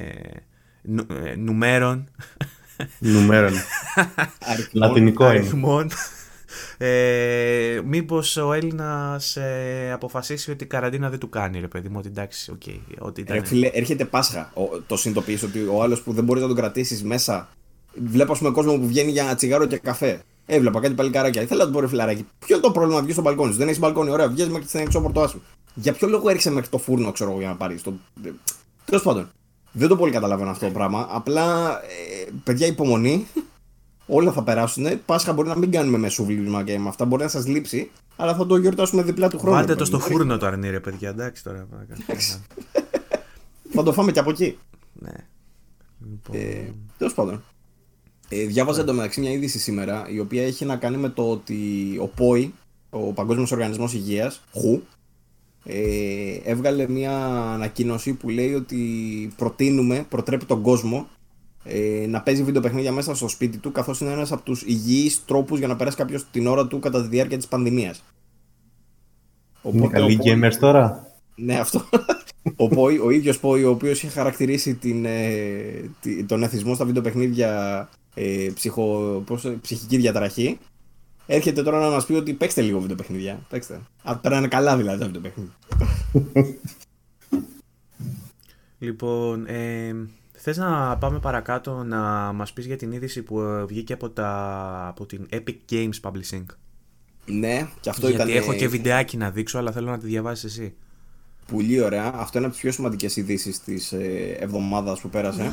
νου, 0.82 1.06
ε, 1.24 1.36
νούμερων, 1.36 2.10
Νούμερον. 3.00 3.54
Λατινικό 4.72 5.24
είναι. 5.24 5.34
αριθμών, 5.34 5.90
ε, 6.78 7.82
μήπως 7.86 8.38
ο 8.38 8.54
Έλληνας 8.54 9.36
ε, 9.36 9.92
αποφασίσει 9.94 10.52
ότι 10.52 10.64
η 10.64 10.68
καραντίνα 10.68 11.10
δεν 11.10 11.20
του 11.20 11.30
κάνει, 11.30 11.60
ρε 11.60 11.68
παιδί 11.68 11.90
μου, 11.90 11.96
ότι 11.98 12.08
εντάξει, 12.08 12.52
οκ, 12.52 12.62
ότι 13.00 13.22
ήταν. 13.22 13.38
Ρε 13.38 13.46
φίλε, 13.46 13.68
έρχεται 13.74 14.06
Πάσχα. 14.06 14.52
Ο, 14.54 14.80
το 14.88 14.98
συνειδητοποιείς 14.98 15.44
ότι 15.44 15.60
ο 15.60 15.84
άλλος 15.84 16.02
που 16.02 16.14
δεν 16.14 16.24
μπορείς 16.24 16.42
να 16.42 16.48
τον 16.48 16.58
κρατήσεις 16.58 17.04
μέσα. 17.04 17.50
Βλέπω, 18.06 18.32
ας 18.32 18.38
πούμε, 18.38 18.52
κόσμο 18.52 18.78
που 18.78 18.88
βγαίνει 18.88 19.12
για 19.12 19.36
τσιγάρο 19.36 19.66
και 19.66 19.78
καφέ. 19.78 20.22
Έβλεπα 20.46 20.80
κάτι 20.80 20.94
παλικαράκια. 20.94 21.42
Ήθελα 21.42 21.60
να 21.60 21.66
του 21.68 21.74
πω 21.74 21.80
ρε 21.80 21.88
φιλαράκι. 21.88 22.26
Ποιο 22.40 22.56
είναι 22.56 22.66
το 22.66 22.72
πρόβλημα 22.72 22.96
να 22.98 23.02
βγεις 23.04 23.14
στο 23.14 23.24
μπαλκόνι 23.24 23.52
σου; 23.52 23.58
Δεν 23.58 23.68
έχεις 23.68 23.80
μπαλκόνι, 23.80 24.10
ωραία, 24.10 24.28
βγαίνει 24.28 24.52
μέχρι 24.52 24.68
την 24.68 24.80
εξώπορτά 24.80 25.28
σου. 25.28 25.42
Για 25.74 25.94
ποιο 25.94 26.08
λόγο 26.08 26.30
έρχεσαι 26.30 26.52
μέχρι 26.52 26.70
το 26.70 26.78
φούρνο, 26.78 27.12
ξέρω 27.12 27.30
εγώ, 27.30 27.40
για 27.40 27.48
να 27.50 27.56
πάρεις. 27.56 27.82
Το... 27.82 27.94
Τέλος 28.86 29.04
πάντων. 29.04 29.30
Δεν 29.72 29.88
το 29.88 29.96
πολύ 29.96 30.12
καταλαβαίνω 30.12 30.50
αυτό 30.50 30.66
το 30.66 30.72
πράγμα. 30.72 31.08
Απλά, 31.12 31.70
ε, 31.84 32.30
παιδιά, 32.44 32.68
υπομονή. 32.68 33.28
Όλα 34.06 34.32
θα 34.32 34.44
περάσουν. 34.44 34.86
Πάσχα 35.06 35.34
μπορεί 35.34 35.48
να 35.48 35.58
μην 35.58 35.72
κάνουμε 35.72 35.98
με 35.98 36.10
σουβλίσμα 36.10 36.64
και 36.64 36.80
με 36.80 36.90
αυτά. 36.90 37.06
Μπορεί 37.06 37.24
να 37.24 37.30
σας 37.30 37.48
λείψει. 37.48 37.92
Αλλά 38.16 38.36
θα 38.36 38.46
το 38.46 38.56
γιορτάσουμε 38.58 39.02
διπλά 39.04 39.28
του 39.30 39.40
χρόνου. 39.40 39.56
Βάλτε 39.56 39.72
ρε 39.72 39.78
το 39.78 39.86
στο 39.86 39.98
παιδί 39.98 40.10
μου. 40.12 40.18
φούρνο 40.18 40.38
το 40.38 40.46
αρνί, 40.46 40.70
ρε 40.70 40.80
παιδιά, 40.80 41.10
εντάξει 41.10 41.44
τώρα. 41.44 41.68
Θα 43.72 43.84
το 43.84 43.94
φάμε 43.94 44.12
και 44.12 44.20
από 44.20 44.30
εκεί. 44.30 44.58
ναι. 44.94 45.12
Λοιπόν, 46.12 46.36
Ε, 46.36 46.74
Τέλος 46.98 47.14
πάντων. 47.14 47.44
Ε, 48.30 48.46
διάβαζα 48.46 48.82
εντωμεταξύ 48.82 49.20
μια 49.20 49.32
είδηση 49.32 49.60
σήμερα 49.60 50.08
η 50.10 50.20
οποία 50.20 50.46
έχει 50.46 50.66
να 50.66 50.76
κάνει 50.76 50.98
με 50.98 51.10
το 51.10 51.32
ότι 51.32 51.58
ο 52.02 52.08
ΠΟΗ, 52.08 52.54
ο 52.90 53.14
Παγκόσμιος 53.14 53.52
Οργανισμός 53.52 53.94
Υγείας, 53.94 54.42
WHO, 54.54 54.80
ε, 55.64 56.40
έβγαλε 56.44 56.90
μια 56.90 57.18
ανακοίνωση 57.54 58.14
που 58.14 58.30
λέει 58.30 58.54
ότι 58.54 58.78
προτείνουμε, 59.36 60.06
προτρέπει 60.10 60.46
τον 60.46 60.62
κόσμο 60.62 61.08
ε, 61.64 62.06
να 62.08 62.22
παίζει 62.22 62.44
βιντεοπαιχνίδια 62.44 62.92
μέσα 62.92 63.16
στο 63.16 63.28
σπίτι 63.28 63.58
του 63.58 63.72
καθώς 63.72 64.00
είναι 64.00 64.12
ένας 64.12 64.32
από 64.32 64.42
τους 64.42 64.62
υγιείς 64.62 65.26
τρόπους 65.26 65.60
για 65.60 65.68
να 65.68 65.76
περάσει 65.76 65.98
κάποιος 65.98 66.26
την 66.32 66.48
ώρα 66.48 66.68
του 66.68 66.80
κατά 66.80 67.02
τη 67.02 67.08
διάρκεια 67.08 67.38
της 67.38 67.48
πανδημίας. 67.48 68.04
Είναι 69.62 69.88
καλή 69.88 70.20
gamers 70.24 70.56
τώρα. 70.60 71.08
Ναι, 71.36 71.60
αυτό. 71.60 71.84
ο, 72.56 72.68
Πόη, 72.68 72.98
ο 72.98 73.10
ίδιος 73.10 73.40
Πόη, 73.40 73.64
ο 73.64 73.70
οποίος 73.70 74.04
είχε 74.04 74.12
χαρακτηρίσει 74.12 74.76
την, 74.76 75.06
ε, 75.06 75.90
τον 76.26 76.44
εθισμό 76.44 76.76
στα 76.76 76.86
βιντεοπαιχνίδια 76.86 77.90
ε, 78.14 78.50
ψυχο, 78.54 79.24
πώς, 79.26 79.56
ψυχική 79.62 79.98
διαταραχή, 79.98 80.60
έρχεται 81.26 81.64
τώρα 81.64 81.80
να 81.80 81.90
μας 81.90 82.06
πει 82.06 82.14
ότι 82.14 82.34
παίξτε 82.34 82.62
λίγο 82.62 82.80
βιντεοπαιχνίδια. 82.80 83.40
Παίξτε. 83.50 83.82
Αν 84.04 84.22
περάνε 84.22 84.48
καλά 84.48 84.78
δηλαδή 84.78 85.00
τα 85.00 85.06
βιντεοπαιχνίδια. 85.06 85.54
λοιπόν, 88.80 89.46
ε, 89.46 89.96
θες 90.32 90.58
να 90.58 90.98
πάμε 90.98 91.20
παρακάτω 91.20 91.84
να 91.84 92.00
μας 92.34 92.54
πεις 92.54 92.66
για 92.66 92.76
την 92.78 92.92
είδηση 92.92 93.22
που 93.22 93.66
βγήκε 93.68 93.94
από, 93.94 94.10
τα, 94.10 94.88
από 94.88 95.06
την 95.06 95.28
Epic 95.32 95.56
Games 95.72 96.00
Publishing; 96.02 96.46
Ναι, 97.26 97.68
και 97.82 97.90
αυτό 97.90 98.08
Γιατί 98.10 98.32
ήταν. 98.32 98.42
έχω 98.42 98.54
και 98.54 98.68
βιντεάκι 98.68 99.18
να 99.18 99.32
δείξω, 99.32 99.58
αλλά 99.58 99.72
θέλω 99.72 99.90
να 99.90 99.98
τη 99.98 100.06
διαβάσεις 100.08 100.44
εσύ. 100.44 100.74
Πολύ 101.52 101.82
ωραία. 101.82 102.12
Αυτό 102.16 102.38
είναι 102.38 102.48
από 102.48 102.56
τις 102.56 102.64
πιο 102.64 102.72
σημαντικές 102.72 103.16
ειδήσεις 103.16 103.60
της 103.64 103.92
ε, 103.92 104.38
εβδομάδας 104.40 105.00
που 105.00 105.10
πέρασε. 105.10 105.52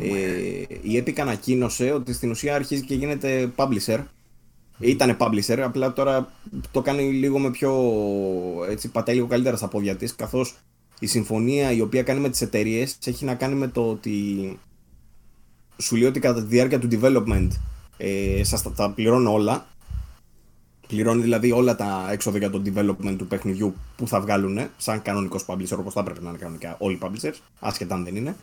Ε, 0.00 0.76
η 0.82 1.02
Epic 1.04 1.20
ανακοίνωσε 1.20 1.92
ότι 1.92 2.12
στην 2.12 2.30
ουσία 2.30 2.54
αρχίζει 2.54 2.84
και 2.84 2.94
γίνεται 2.94 3.52
publisher. 3.56 3.98
Ήτανε 4.78 5.16
publisher, 5.20 5.58
απλά 5.58 5.92
τώρα 5.92 6.32
το 6.70 6.82
κάνει 6.82 7.02
λίγο 7.12 7.38
με 7.38 7.50
πιο. 7.50 7.74
έτσι, 8.70 8.88
πατάει 8.88 9.14
λίγο 9.14 9.26
καλύτερα 9.26 9.56
στα 9.56 9.68
πόδια 9.68 9.96
της, 9.96 10.14
καθώς 10.14 10.58
η 10.98 11.06
συμφωνία 11.06 11.72
η 11.72 11.80
οποία 11.80 12.02
κάνει 12.02 12.20
με 12.20 12.28
τις 12.28 12.40
εταιρείες 12.40 12.98
έχει 13.04 13.24
να 13.24 13.34
κάνει 13.34 13.54
με 13.54 13.68
το 13.68 13.90
ότι 13.90 14.58
σου 15.78 15.96
λέει 15.96 16.08
ότι 16.08 16.20
κατά 16.20 16.40
τη 16.40 16.46
διάρκεια 16.46 16.78
του 16.78 16.88
development 16.92 17.48
ε, 17.96 18.44
σας 18.44 18.62
τα, 18.62 18.72
τα 18.72 18.90
πληρώνω 18.90 19.32
όλα 19.32 19.66
Πληρώνει 20.88 21.22
δηλαδή 21.22 21.52
όλα 21.52 21.76
τα 21.76 22.08
έξοδα 22.10 22.38
για 22.38 22.50
το 22.50 22.62
development 22.64 23.14
του 23.18 23.26
παιχνιδιού 23.26 23.74
που 23.96 24.08
θα 24.08 24.20
βγάλουν 24.20 24.58
σαν 24.76 25.02
κανονικός 25.02 25.44
publisher, 25.46 25.76
όπως 25.78 25.92
θα 25.92 26.00
έπρεπε 26.00 26.20
να 26.22 26.28
είναι 26.28 26.38
κανονικά 26.38 26.76
όλοι 26.78 26.94
οι 26.94 26.98
publishers, 27.02 27.34
άσχετα 27.60 27.94
αν 27.94 28.04
δεν 28.04 28.16
είναι. 28.16 28.36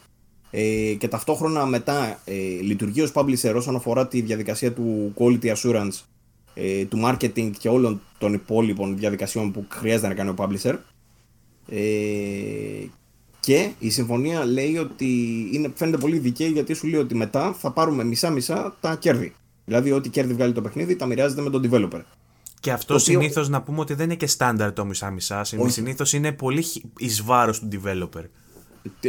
Ε, 0.52 0.94
και 0.94 1.08
ταυτόχρονα 1.08 1.66
μετά 1.66 2.20
ε, 2.26 2.34
λειτουργεί 2.62 3.02
ως 3.02 3.12
publisher 3.14 3.54
όσον 3.56 3.76
αφορά 3.76 4.08
τη 4.08 4.22
διαδικασία 4.22 4.74
του 4.74 5.14
quality 5.18 5.56
assurance, 5.56 6.02
ε, 6.54 6.86
του 6.86 7.00
marketing 7.06 7.52
και 7.60 7.70
όλων 7.70 8.02
των 8.18 8.34
υπόλοιπων 8.34 8.98
διαδικασιών 8.98 9.52
που 9.52 9.66
χρειάζεται 9.70 10.08
να 10.08 10.14
κάνει 10.14 10.30
ο 10.30 10.36
publisher. 10.38 10.76
Ε, 11.70 12.88
και 13.40 13.72
η 13.80 13.90
συμφωνία 13.90 14.46
λέει 14.46 14.78
ότι 14.78 15.06
είναι, 15.52 15.72
φαίνεται 15.76 15.98
πολύ 15.98 16.18
δικαίη 16.18 16.50
γιατί 16.50 16.74
σου 16.74 16.88
λέει 16.88 17.00
ότι 17.00 17.16
μετά 17.16 17.54
θα 17.54 17.72
πάρουμε 17.72 18.04
μισά-μισά 18.04 18.76
τα 18.82 18.96
κέρδη. 18.96 19.34
Δηλαδή, 19.66 19.92
ό,τι 19.92 20.10
κέρδη 20.10 20.34
βγάλει 20.34 20.54
το 20.54 20.62
παιχνίδι 20.62 20.96
τα 20.96 21.06
μοιράζεται 21.06 21.42
με 21.42 21.50
τον 21.50 21.70
developer. 21.70 22.02
Και 22.60 22.72
αυτό 22.72 22.94
οποίο... 22.94 23.06
συνήθως 23.06 23.50
να 23.50 23.62
πούμε 23.62 23.80
ότι 23.80 23.94
δεν 23.94 24.06
είναι 24.06 24.16
και 24.16 24.28
στάνταρ 24.28 24.74
το 24.74 24.86
μισά-μισά. 24.86 25.44
Συνήθως 25.44 26.14
είναι 26.14 26.32
πολύ 26.32 26.66
εις 26.98 27.24
βάρος 27.24 27.60
του 27.60 27.68
developer. 27.72 28.24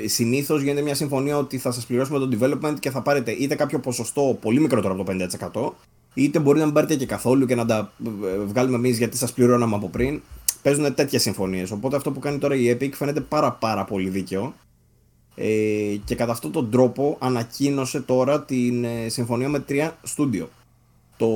Συνήθως 0.05 0.63
γίνεται 0.63 0.81
μια 0.83 0.95
συμφωνία 0.95 1.37
ότι 1.37 1.59
θα 1.59 1.73
σας 1.73 1.87
πληρώσουμε 1.87 2.19
το 2.19 2.29
development 2.33 2.75
και 2.81 2.91
θα 2.91 3.03
πάρετε 3.03 3.31
είτε 3.31 3.55
κάποιο 3.55 3.79
ποσοστό 3.79 4.39
πολύ 4.41 4.61
μικρότερο 4.61 4.95
από 4.95 5.05
το 5.05 5.75
50%, 6.15 6.15
είτε 6.15 6.39
μπορεί 6.39 6.59
να 6.59 6.65
μην 6.65 6.75
πάρετε 6.75 6.95
και 6.95 7.07
καθόλου 7.07 7.47
και 7.47 7.55
να 7.55 7.67
τα 7.67 7.93
ε, 8.07 8.39
βγάλουμε 8.39 8.77
εμείς 8.77 8.99
γιατί 8.99 9.17
σας 9.17 9.33
πληρώναμε 9.33 9.75
από 9.75 9.89
πριν. 9.89 10.23
Παίζουν 10.63 10.95
τέτοιες 10.95 11.23
συμφωνίες. 11.23 11.71
Οπότε 11.71 11.97
αυτό 11.97 12.11
που 12.13 12.19
κάνει 12.19 12.39
τώρα 12.39 12.55
η 12.55 12.77
Epic 12.81 12.91
φαίνεται 12.93 13.21
πάρα 13.21 13.53
πάρα 13.53 13.85
πολύ 13.85 14.09
δίκαιο. 14.09 14.55
Ε, 15.35 15.97
και 16.05 16.15
κατά 16.15 16.33
αυτόν 16.33 16.53
τον 16.53 16.71
τρόπο 16.71 17.17
ανακοίνωσε 17.21 18.01
τώρα 18.01 18.43
την 18.43 18.85
ε, 18.85 19.09
συμφωνία 19.09 19.49
με 19.49 19.59
τρία 19.59 19.97
στούντιο. 20.03 20.49
Το 21.17 21.29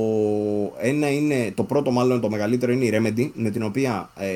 ένα 0.77 1.11
είναι, 1.11 1.51
το 1.55 1.63
πρώτο 1.63 1.91
μάλλον 1.91 2.21
το 2.21 2.29
μεγαλύτερο 2.29 2.71
είναι 2.71 2.85
η 2.85 2.91
Remedy, 2.93 3.29
με 3.33 3.49
την 3.49 3.63
οποία 3.63 4.09
ε, 4.15 4.29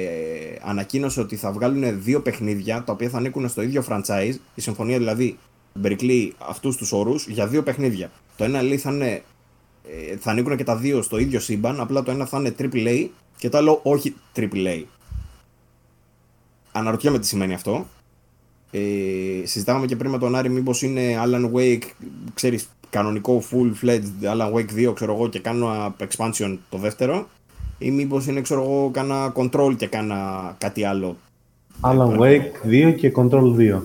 ανακοίνωσε 0.61 1.19
ότι 1.19 1.35
θα 1.35 1.51
βγάλουν 1.51 2.03
δύο 2.03 2.21
παιχνίδια 2.21 2.83
τα 2.83 2.93
οποία 2.93 3.09
θα 3.09 3.17
ανήκουν 3.17 3.49
στο 3.49 3.61
ίδιο 3.61 3.83
franchise. 3.89 4.35
Η 4.55 4.61
συμφωνία 4.61 4.97
δηλαδή 4.97 5.37
περικλεί 5.81 6.33
αυτούς 6.37 6.77
τους 6.77 6.91
όρους 6.91 7.27
για 7.27 7.47
δύο 7.47 7.63
παιχνίδια. 7.63 8.11
Το 8.37 8.43
ένα 8.43 8.61
λέει 8.61 8.77
θα, 8.77 8.91
είναι, 8.91 9.23
ε, 10.11 10.17
θα 10.17 10.31
ανήκουν 10.31 10.57
και 10.57 10.63
τα 10.63 10.75
δύο 10.75 11.01
στο 11.01 11.17
ίδιο 11.17 11.39
σύμπαν, 11.39 11.79
απλά 11.79 12.03
το 12.03 12.11
ένα 12.11 12.25
θα 12.25 12.39
είναι 12.39 12.55
AAA 12.59 13.07
και 13.37 13.49
το 13.49 13.57
άλλο 13.57 13.79
όχι 13.83 14.15
AAA. 14.35 14.83
Αναρωτιέμαι 16.71 17.19
τι 17.19 17.27
σημαίνει 17.27 17.53
αυτό. 17.53 17.87
Ε, 18.71 19.45
συζητάγαμε 19.45 19.85
και 19.85 19.95
πριν 19.95 20.11
με 20.11 20.17
τον 20.17 20.35
Άρη 20.35 20.49
μήπως 20.49 20.81
είναι 20.81 21.21
Alan 21.25 21.51
Wake, 21.53 21.83
ξέρεις, 22.33 22.69
κανονικό 22.95 23.43
full-fledged 23.51 24.23
Alan 24.23 24.53
Wake 24.53 24.89
2 24.89 24.93
ξέρω 24.95 25.13
εγώ 25.13 25.29
και 25.29 25.39
κάνω 25.39 25.95
expansion 25.99 26.57
το 26.69 26.77
δεύτερο 26.77 27.27
ή 27.77 27.91
μήπως 27.91 28.27
είναι 28.27 28.41
ξέρω 28.41 28.61
εγώ 28.61 28.89
κάνα 28.93 29.33
control 29.35 29.73
και 29.77 29.87
κάνα 29.87 30.55
κάτι 30.57 30.83
άλλο. 30.83 31.17
Alan 31.81 32.17
Wake 32.19 32.67
2 32.67 32.95
και 32.97 33.11
control 33.15 33.55
2. 33.57 33.81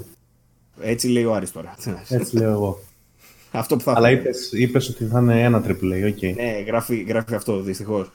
Έτσι 0.81 1.09
λέει 1.09 1.25
ο 1.25 1.35
Άρης 1.35 1.53
τώρα. 1.53 1.75
Έτσι 2.09 2.37
λέω 2.37 2.51
εγώ. 2.51 2.79
αυτό 3.51 3.77
που 3.77 3.83
θα 3.83 3.93
Αλλά 3.97 4.11
είπες, 4.11 4.53
είπες 4.53 4.89
ότι 4.89 5.05
θα 5.05 5.21
είναι 5.21 5.43
ένα 5.43 5.65
AAA, 5.67 6.05
ok. 6.05 6.35
Ναι, 6.35 6.63
γράφει, 6.67 6.97
γράφει 6.97 7.35
αυτό 7.35 7.61
δυστυχώς. 7.61 8.11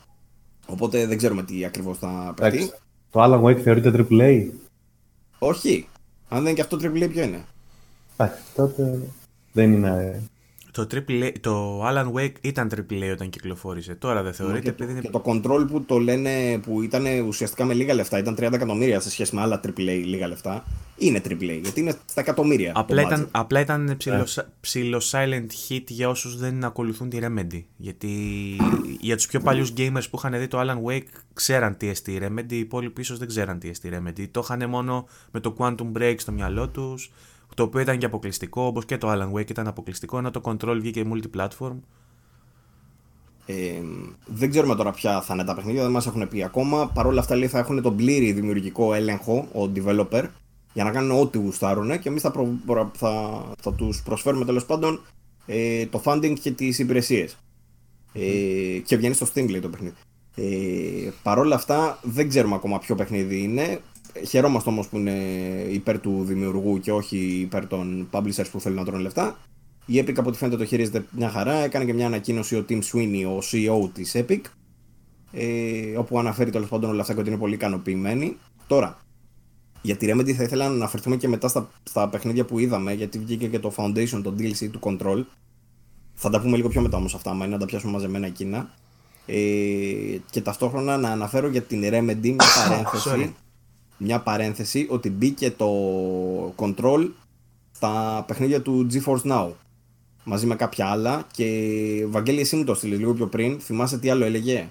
Οπότε 0.66 1.06
δεν 1.06 1.18
ξέρουμε 1.18 1.44
τι 1.44 1.66
ακριβώς 1.66 1.98
θα 1.98 2.34
παιχτεί. 2.36 2.72
Το 3.12 3.24
Alan 3.24 3.42
Wake 3.42 3.60
θεωρείται 3.62 4.06
AAA. 4.10 4.46
Όχι. 5.40 5.88
Αν 6.30 6.44
δεν 6.44 6.52
είναι 6.52 6.54
και 6.54 6.62
αυτό 6.62 6.78
AAA, 6.82 7.10
ποιο 7.12 7.24
είναι; 7.24 7.46
Εντάξει, 8.18 8.42
τότε 8.56 9.00
δεν 9.52 9.74
είναι 9.74 10.22
το, 10.76 10.88
triple, 10.92 11.32
το 11.42 11.84
Alan 11.88 12.12
Wake 12.14 12.34
ήταν 12.42 12.72
AAA 12.76 13.12
όταν 13.12 13.30
κυκλοφόρησε. 13.30 13.96
Τώρα 13.96 14.24
δεν 14.24 14.34
θεωρείται. 14.34 14.72
Και, 14.72 14.84
είναι... 14.84 15.02
και 15.02 15.10
το 15.10 15.22
Control 15.26 15.66
που 15.68 15.84
το 15.84 15.98
λένε 15.98 16.58
που 16.58 16.82
ήταν 16.82 17.06
ουσιαστικά 17.28 17.66
με 17.66 17.74
λίγα 17.74 17.94
λεφτά, 17.94 18.18
ήταν 18.18 18.36
30 18.40 18.54
εκατομμύρια 18.54 19.00
σε 19.00 19.10
σχέση 19.10 19.36
με 19.36 19.42
άλλα 19.42 19.62
AAA 19.66 20.02
λίγα 20.06 20.28
λεφτά. 20.28 20.64
Είναι 20.98 21.22
AAA 21.30 21.60
γιατί 21.62 21.80
είναι 21.80 21.96
στα 22.06 22.22
εκατομμύρια. 22.22 22.72
Απλά 22.76 23.02
ήταν, 23.02 23.28
απλά 23.32 23.60
ήταν 23.60 23.98
ψηλο, 24.60 25.02
silent 25.12 25.48
hit 25.70 25.84
για 25.88 26.10
όσους 26.10 26.38
δεν 26.38 26.64
ακολουθούν 26.64 27.10
τη 27.10 27.20
Remedy. 27.22 27.64
Γιατί 27.78 28.10
για 29.00 29.16
τους 29.16 29.28
πιο 29.28 29.40
παλιούς 29.40 29.74
gamers 29.78 30.10
που 30.10 30.18
είχαν 30.18 30.40
δει 30.40 30.48
το 30.48 30.60
Alan 30.62 30.92
Wake 30.92 31.08
ξέραν 31.34 31.78
τι 31.78 31.90
εστί 31.90 32.20
Remedy, 32.22 32.52
οι 32.52 32.60
υπόλοιποι 32.60 33.02
ίσως 33.02 33.18
δεν 33.18 33.28
ξέραν 33.28 33.60
τι 33.60 33.70
εστί 33.70 33.90
Remedy. 33.94 34.26
Το 34.32 34.42
είχαν 34.44 34.70
μόνο 34.70 35.08
με 35.32 35.40
το 35.40 35.56
Quantum 35.58 35.92
Break 35.98 36.16
στο 36.18 36.32
μυαλό 36.32 36.70
τους 36.70 37.12
το 37.56 37.64
οποίο 37.64 37.80
ήταν 37.80 37.98
και 37.98 38.06
αποκλειστικό, 38.06 38.62
όπως 38.62 38.86
και 38.86 38.98
το 38.98 39.12
Alan 39.12 39.40
Wake 39.40 39.50
ήταν 39.50 39.68
αποκλειστικό, 39.68 40.18
ενώ 40.18 40.32
το 40.32 40.42
Control 40.44 40.78
βγήκε 40.80 41.06
multiplatform. 41.14 41.78
Ε, 43.46 43.82
δεν 44.26 44.50
ξέρουμε 44.50 44.76
τώρα 44.76 44.92
ποια 44.92 45.22
θα 45.22 45.34
είναι 45.34 45.44
τα 45.44 45.56
παιχνίδια, 45.56 45.82
δεν 45.82 45.92
μας 45.92 46.06
έχουν 46.06 46.28
πει 46.28 46.44
ακόμα. 46.44 46.88
Παρ' 46.88 47.06
όλα 47.06 47.20
αυτά 47.20 47.36
λέει, 47.36 47.48
θα 47.48 47.60
έχουν 47.60 47.82
τον 47.82 47.96
πλήρη 47.96 48.32
δημιουργικό 48.32 48.94
έλεγχο, 48.94 49.48
ο 49.54 49.72
developer, 49.76 50.28
για 50.74 50.84
να 50.84 50.92
κάνουν 50.92 51.20
ό,τι 51.20 51.38
γουστάρουν 51.38 52.00
και 52.00 52.10
εμείς 52.10 52.22
θα, 52.22 52.32
προ, 52.66 52.92
θα, 52.94 53.44
θα 53.62 53.74
τους 53.74 54.02
προσφέρουμε 54.04 54.46
τέλος 54.46 54.66
πάντων 54.66 55.02
ε, 55.46 55.86
το 55.86 56.02
funding 56.06 56.34
και 56.42 56.52
τις 56.52 56.80
υπηρεσίες. 56.80 57.38
Ε, 58.14 58.80
και 58.86 58.98
βγαίνει 58.98 59.14
στο 59.14 59.28
Steam 59.34 59.50
λέει 59.50 59.60
το 59.60 59.70
παιχνίδι. 59.70 59.96
Ε, 60.36 61.12
Παρ' 61.24 61.40
όλα 61.40 61.56
αυτά 61.56 62.00
δεν 62.02 62.30
ξέρουμε 62.30 62.56
ακόμα 62.56 62.80
ποιο 62.80 62.96
παιχνίδι 62.96 63.44
είναι. 63.44 63.82
Χαιρόμαστε 64.28 64.70
όμως 64.70 64.88
που 64.88 64.98
είναι 64.98 65.12
υπέρ 65.70 66.00
του 66.00 66.24
δημιουργού 66.24 66.80
και 66.80 66.92
όχι 66.92 67.18
υπέρ 67.18 67.68
των 67.68 68.10
publishers 68.12 68.46
που 68.52 68.60
θέλουν 68.60 68.78
να 68.78 68.86
τρώνε 68.86 69.02
λεφτά. 69.02 69.38
Η 69.86 70.00
Epic 70.00 70.14
από 70.18 70.30
ό,τι 70.30 70.38
φαίνεται 70.38 70.58
το 70.58 70.66
χειρίζεται 70.66 71.06
μια 71.12 71.30
χαρά. 71.30 71.54
Έκανε 71.54 71.86
και 71.86 71.94
μια 71.94 72.06
ανακοίνωση 72.06 72.56
ο 72.56 72.66
Tim 72.70 72.80
Sweeney, 72.92 73.24
ο 73.26 73.38
CEO 73.52 73.90
της 73.94 74.16
Epic, 74.16 74.42
ε, 75.32 75.98
όπου 75.98 76.20
αναφέρει 76.20 76.52
τέλος 76.52 76.70
πάντων 76.70 76.90
όλα 76.90 77.02
αυτά 77.02 77.14
και 77.14 77.20
ότι 77.20 77.30
είναι 77.30 77.40
πολύ 77.40 77.54
ικανοποιημένοι. 77.54 78.38
Τώρα, 78.68 78.98
για 79.82 79.96
τη 79.96 80.08
Remedy 80.10 80.32
θα 80.32 80.44
ήθελα 80.44 80.68
να 80.68 80.74
αναφερθούμε 80.74 81.16
και 81.16 81.28
μετά 81.28 81.48
στα, 81.48 81.70
στα 81.84 82.10
παιχνίδια 82.10 82.46
που 82.46 82.60
είδαμε, 82.60 82.94
γιατί 82.94 83.20
βγήκε 83.20 83.48
και 83.48 83.60
το 83.60 83.74
Foundation, 83.78 84.22
το 84.24 84.34
DLC 84.40 84.70
του 84.72 84.80
Control. 84.82 85.24
Θα 86.14 86.30
τα 86.30 86.42
πούμε 86.42 86.58
λίγο 86.58 86.70
πιο 86.70 86.82
μετά 86.82 86.98
όμως 86.98 87.16
αυτά, 87.16 87.34
μα 87.34 87.46
είναι 87.46 87.54
να 87.54 87.60
τα 87.60 87.66
πιάσουμε 87.66 87.92
μαζεμένα 87.92 88.26
εκείνα. 88.26 88.70
Ε, 89.26 89.38
και 90.30 90.42
ταυτόχρονα 90.42 90.98
να 90.98 91.10
αναφέρω 91.10 91.48
για 91.48 91.62
την 91.62 91.82
Remedy 91.84 92.22
μια 92.22 92.46
παρένθεση 92.68 93.36
μια 93.98 94.20
παρένθεση 94.22 94.88
ότι 94.90 95.10
μπήκε 95.10 95.52
το 95.52 95.70
control 96.56 97.10
στα 97.72 98.24
παιχνίδια 98.28 98.62
του 98.62 98.88
GeForce 98.92 99.32
Now 99.32 99.52
μαζί 100.24 100.46
με 100.46 100.56
κάποια 100.56 100.88
άλλα 100.88 101.28
και 101.32 102.06
Βαγγέλη 102.08 102.40
εσύ 102.40 102.56
μου 102.56 102.64
το 102.64 102.74
στείλεις 102.74 103.00
λίγο 103.00 103.14
πιο 103.14 103.28
πριν 103.28 103.60
θυμάσαι 103.60 104.00
τι 104.00 104.10
άλλο 104.10 104.26
έλεγε; 104.26 104.70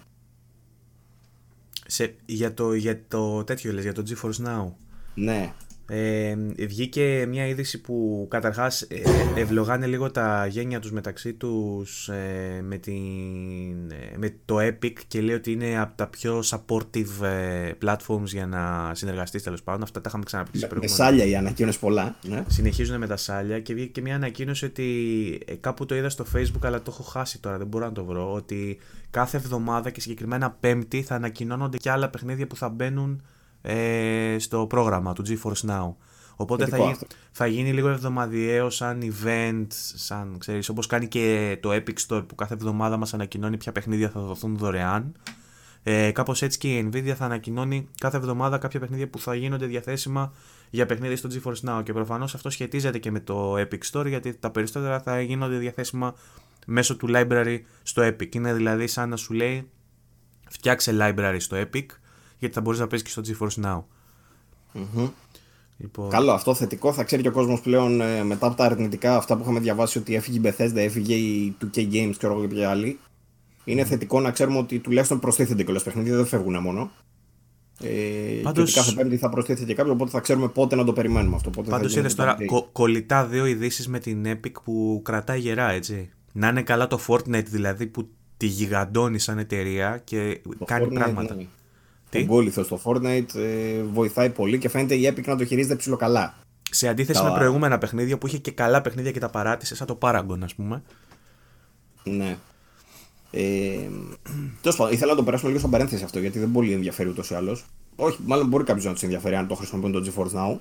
Σε, 1.86 2.14
για, 2.26 2.54
το, 2.54 2.74
για 2.74 3.00
το 3.08 3.44
τέτοιο 3.44 3.72
λες, 3.72 3.82
για 3.82 3.92
το 3.92 4.02
GeForce 4.08 4.46
Now. 4.46 4.72
Ναι 5.14 5.52
Ε, 5.86 6.34
βγήκε 6.66 7.26
μια 7.28 7.46
είδηση 7.46 7.80
που 7.80 8.26
καταρχάς 8.30 8.82
ε, 8.82 9.02
ευλογάνε 9.36 9.86
λίγο 9.86 10.10
τα 10.10 10.46
γένια 10.46 10.80
τους 10.80 10.92
μεταξύ 10.92 11.32
τους 11.32 12.08
ε, 12.08 12.60
με, 12.62 12.76
την, 12.76 13.90
ε, 13.90 14.16
με 14.16 14.34
το 14.44 14.56
Epic 14.58 14.92
και 15.08 15.20
λέει 15.20 15.34
ότι 15.34 15.52
είναι 15.52 15.80
από 15.80 15.96
τα 15.96 16.06
πιο 16.06 16.42
supportive 16.44 17.24
ε, 17.24 17.70
platforms 17.84 18.24
για 18.24 18.46
να 18.46 18.94
συνεργαστείς 18.94 19.42
τέλος 19.42 19.62
πάντων. 19.62 19.82
Αυτά 19.82 20.00
τα 20.00 20.08
είχαμε 20.08 20.24
ξαναπεί 20.24 20.58
σε 20.58 20.68
Με 20.80 20.86
σάλια 20.86 21.24
οι 21.24 21.36
ανακοίνωση 21.36 21.78
πολλά. 21.78 22.16
Ναι. 22.22 22.44
Συνεχίζουν 22.46 22.98
με 22.98 23.06
τα 23.06 23.16
σάλια 23.16 23.60
και 23.60 23.74
βγήκε 23.74 23.90
και 23.90 24.00
μια 24.00 24.14
ανακοίνωση 24.14 24.64
ότι 24.64 25.40
κάπου 25.60 25.86
το 25.86 25.94
είδα 25.94 26.08
στο 26.08 26.24
facebook 26.34 26.62
αλλά 26.62 26.82
το 26.82 26.90
έχω 26.94 27.02
χάσει 27.02 27.40
τώρα, 27.40 27.58
δεν 27.58 27.66
μπορώ 27.66 27.84
να 27.84 27.92
το 27.92 28.04
βρω, 28.04 28.32
ότι 28.32 28.78
κάθε 29.10 29.36
εβδομάδα 29.36 29.90
και 29.90 30.00
συγκεκριμένα 30.00 30.50
πέμπτη 30.50 31.02
θα 31.02 31.14
ανακοινώνονται 31.14 31.76
και 31.76 31.90
άλλα 31.90 32.08
παιχνίδια 32.08 32.46
που 32.46 32.56
θα 32.56 32.68
μπαίνουν 32.68 33.22
ε, 33.66 34.36
στο 34.38 34.66
πρόγραμμα 34.66 35.12
του 35.12 35.22
GeForce 35.26 35.70
Now. 35.70 35.94
Οπότε 36.36 36.66
θα, 36.66 36.76
γίνει, 36.76 36.96
θα 37.30 37.46
γίνει 37.46 37.72
λίγο 37.72 37.88
εβδομαδιαίο 37.88 38.70
σαν 38.70 39.00
event, 39.02 39.66
σαν 39.94 40.36
ξέρεις, 40.38 40.68
όπως 40.68 40.86
κάνει 40.86 41.08
και 41.08 41.58
το 41.60 41.70
Epic 41.72 41.94
Store 42.08 42.24
που 42.28 42.34
κάθε 42.34 42.54
εβδομάδα 42.54 42.96
μας 42.96 43.14
ανακοινώνει 43.14 43.56
ποια 43.56 43.72
παιχνίδια 43.72 44.08
θα 44.08 44.20
δοθούν 44.20 44.56
δωρεάν. 44.56 45.14
Ε, 45.82 46.10
κάπως 46.10 46.42
έτσι 46.42 46.58
και 46.58 46.78
η 46.78 46.90
Nvidia 46.92 47.12
θα 47.16 47.24
ανακοινώνει 47.24 47.88
κάθε 48.00 48.16
εβδομάδα 48.16 48.58
κάποια 48.58 48.80
παιχνίδια 48.80 49.08
που 49.08 49.18
θα 49.18 49.34
γίνονται 49.34 49.66
διαθέσιμα 49.66 50.32
για 50.70 50.86
παιχνίδια 50.86 51.16
στο 51.16 51.28
GeForce 51.32 51.68
Now 51.68 51.82
και 51.84 51.92
προφανώς 51.92 52.34
αυτό 52.34 52.50
σχετίζεται 52.50 52.98
και 52.98 53.10
με 53.10 53.20
το 53.20 53.54
Epic 53.54 53.80
Store 53.92 54.06
γιατί 54.06 54.34
τα 54.34 54.50
περισσότερα 54.50 55.00
θα 55.00 55.20
γίνονται 55.20 55.56
διαθέσιμα 55.56 56.14
μέσω 56.66 56.96
του 56.96 57.08
library 57.10 57.58
στο 57.82 58.02
Epic. 58.02 58.34
Είναι 58.34 58.54
δηλαδή 58.54 58.86
σαν 58.86 59.08
να 59.08 59.16
σου 59.16 59.32
λέει 59.32 59.70
φτιάξε 60.48 60.96
library 61.00 61.36
στο 61.38 61.56
Epic 61.56 61.86
γιατί 62.44 62.54
θα 62.54 62.60
μπορείς 62.60 62.80
να 62.80 62.86
παίζεις 62.86 63.12
και 63.12 63.20
στο 63.20 63.46
GeForce 63.48 63.64
Now. 63.64 63.82
mm 64.74 65.10
Λοιπόν... 65.76 66.10
Καλό, 66.10 66.32
αυτό 66.32 66.54
θετικό. 66.54 66.92
Θα 66.92 67.04
ξέρει 67.04 67.22
και 67.22 67.28
ο 67.28 67.32
κόσμος 67.32 67.60
πλέον 67.60 68.00
ε, 68.00 68.24
μετά 68.24 68.46
από 68.46 68.56
τα 68.56 68.64
αρνητικά 68.64 69.16
αυτά 69.16 69.36
που 69.36 69.42
είχαμε 69.42 69.60
διαβάσει 69.60 69.98
ότι 69.98 70.14
έφυγε 70.14 70.38
η 70.38 70.40
Bethesda, 70.44 70.76
έφυγε 70.76 71.14
η 71.14 71.56
2K 71.62 71.78
Games 71.78 72.12
και 72.18 72.26
εγώ 72.26 72.46
και 72.46 72.66
άλλοι. 72.66 72.98
Είναι 73.64 73.84
θετικό 73.84 74.20
να 74.20 74.30
ξέρουμε 74.30 74.58
ότι 74.58 74.78
τουλάχιστον 74.78 75.20
προστίθενται 75.20 75.62
κιόλας 75.62 75.82
παιχνίδια, 75.82 76.16
δεν 76.16 76.26
φεύγουν 76.26 76.60
μόνο. 76.60 76.90
Ε, 77.80 78.40
Πάντως... 78.42 78.72
Και 78.72 78.78
κάθε 78.80 78.92
Πέμπτη 78.92 79.16
θα 79.16 79.28
προσθέτει 79.28 79.64
και 79.64 79.74
κάποιο, 79.74 79.92
οπότε 79.92 80.10
θα 80.10 80.20
ξέρουμε 80.20 80.48
πότε 80.48 80.76
να 80.76 80.84
το 80.84 80.92
περιμένουμε 80.92 81.36
αυτό. 81.36 81.50
Πάντως 81.50 81.96
είδες 81.96 82.14
τώρα 82.14 82.36
κο- 82.46 82.68
κολλητά 82.72 83.26
δύο 83.26 83.46
ειδήσεις 83.46 83.88
με 83.88 83.98
την 83.98 84.26
Epic 84.26 84.52
που 84.64 85.00
κρατάει 85.04 85.38
γερά, 85.38 85.70
έτσι. 85.70 86.10
Να 86.32 86.48
είναι 86.48 86.62
καλά 86.62 86.86
το 86.86 87.00
Fortnite 87.06 87.44
δηλαδή 87.44 87.86
που 87.86 88.08
τη 88.36 88.46
γιγαντώνει 88.46 89.18
σαν 89.18 89.38
εταιρεία 89.38 90.00
και 90.04 90.40
το 90.58 90.64
κάνει 90.64 90.86
Fortnite, 90.90 90.94
πράγματα. 90.94 91.34
Ναι 91.34 91.46
εγκόλυθο 92.18 92.62
στο 92.62 92.80
Fortnite, 92.84 93.34
ε, 93.34 93.82
βοηθάει 93.92 94.30
πολύ 94.30 94.58
και 94.58 94.68
φαίνεται 94.68 94.94
η 94.94 95.12
Epic 95.14 95.24
να 95.26 95.36
το 95.36 95.44
χειρίζεται 95.44 95.76
ψηλοκαλά. 95.76 96.34
Σε 96.70 96.88
αντίθεση 96.88 97.22
τα... 97.22 97.30
με 97.30 97.34
προηγούμενα 97.34 97.78
παιχνίδια 97.78 98.18
που 98.18 98.26
είχε 98.26 98.38
και 98.38 98.50
καλά 98.50 98.80
παιχνίδια 98.80 99.10
και 99.10 99.20
τα 99.20 99.28
παράτησε, 99.28 99.74
σαν 99.76 99.86
το 99.86 99.98
Paragon, 100.00 100.38
ας 100.42 100.54
πούμε. 100.54 100.82
Ναι. 102.04 102.36
Ε, 103.30 103.78
Τέλος 104.60 104.76
πάντων, 104.76 104.92
ήθελα 104.92 105.10
να 105.10 105.16
το 105.16 105.24
περάσουμε 105.24 105.48
λίγο 105.48 105.62
σαν 105.62 105.70
παρένθεση 105.70 106.04
αυτό 106.04 106.18
γιατί 106.18 106.38
δεν 106.38 106.52
πολύ 106.52 106.72
ενδιαφέρει 106.72 107.08
ούτως 107.08 107.30
ή 107.30 107.34
άλλως. 107.34 107.64
Όχι, 107.96 108.18
μάλλον 108.26 108.48
μπορεί 108.48 108.64
κάποιος 108.64 108.84
να 108.84 108.92
τους 108.92 109.02
ενδιαφέρει 109.02 109.34
αν 109.34 109.46
το 109.46 109.54
χρησιμοποιούν 109.54 109.92
το 109.92 110.12
GeForce 110.12 110.36
Now. 110.38 110.56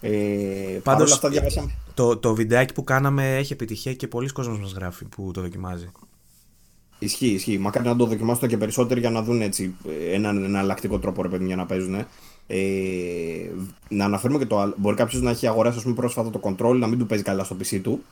Ε, 0.00 0.78
Πάντως, 0.82 1.12
αυτά 1.12 1.28
διαβάσαμε. 1.28 1.70
Το, 1.94 2.16
το 2.16 2.34
βιντεάκι 2.34 2.72
που 2.72 2.84
κάναμε 2.84 3.36
έχει 3.36 3.52
επιτυχία 3.52 3.94
και 3.94 4.08
πολλοί 4.08 4.28
κόσμος 4.28 4.60
μας 4.60 4.72
γράφει 4.72 5.04
που 5.04 5.30
το 5.32 5.40
δοκιμάζει. 5.40 5.90
Ισχύει, 7.02 7.26
ισχύει. 7.26 7.58
Μακάρι 7.58 7.86
να 7.86 7.96
το 7.96 8.06
δοκιμάσω 8.06 8.46
και 8.46 8.56
περισσότεροι 8.56 9.00
για 9.00 9.10
να 9.10 9.22
δουν 9.22 9.40
έτσι 9.40 9.74
έναν 10.12 10.44
εναλλακτικό 10.44 10.98
τρόπο 10.98 11.22
ρε 11.22 11.28
παιδί 11.28 11.46
για 11.46 11.56
να 11.56 11.66
παίζουν. 11.66 11.94
Ε, 12.46 12.56
να 13.88 14.04
αναφέρουμε 14.04 14.38
και 14.38 14.46
το 14.46 14.58
άλλο. 14.58 14.74
Μπορεί 14.76 14.96
κάποιος 14.96 15.22
να 15.22 15.30
έχει 15.30 15.46
αγοράσει 15.46 15.76
ας 15.76 15.82
πούμε, 15.82 15.94
πρόσφατα 15.94 16.30
το 16.30 16.40
control, 16.42 16.76
να 16.78 16.86
μην 16.86 16.98
του 16.98 17.06
παίζει 17.06 17.24
καλά 17.24 17.44
στο 17.44 17.56
PC 17.56 17.80
του. 17.82 18.02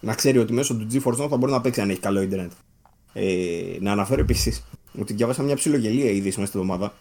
Να 0.00 0.14
ξέρει 0.14 0.38
ότι 0.38 0.52
μέσω 0.52 0.74
του 0.74 0.86
GeForce 0.92 1.24
Now 1.24 1.28
θα 1.28 1.36
μπορεί 1.36 1.52
να 1.52 1.60
παίξει 1.60 1.80
αν 1.80 1.90
έχει 1.90 2.00
καλό 2.00 2.22
Ιντερνετ. 2.22 2.52
Ε, 3.12 3.76
να 3.80 3.92
αναφέρω 3.92 4.20
επίσης 4.20 4.64
ότι 4.98 5.12
διάβασα 5.12 5.42
μια 5.42 5.54
ψιλογελία 5.54 6.10
ήδη 6.10 6.32
μέσα 6.36 6.46
στην 6.46 6.60
εβδομάδα. 6.60 6.94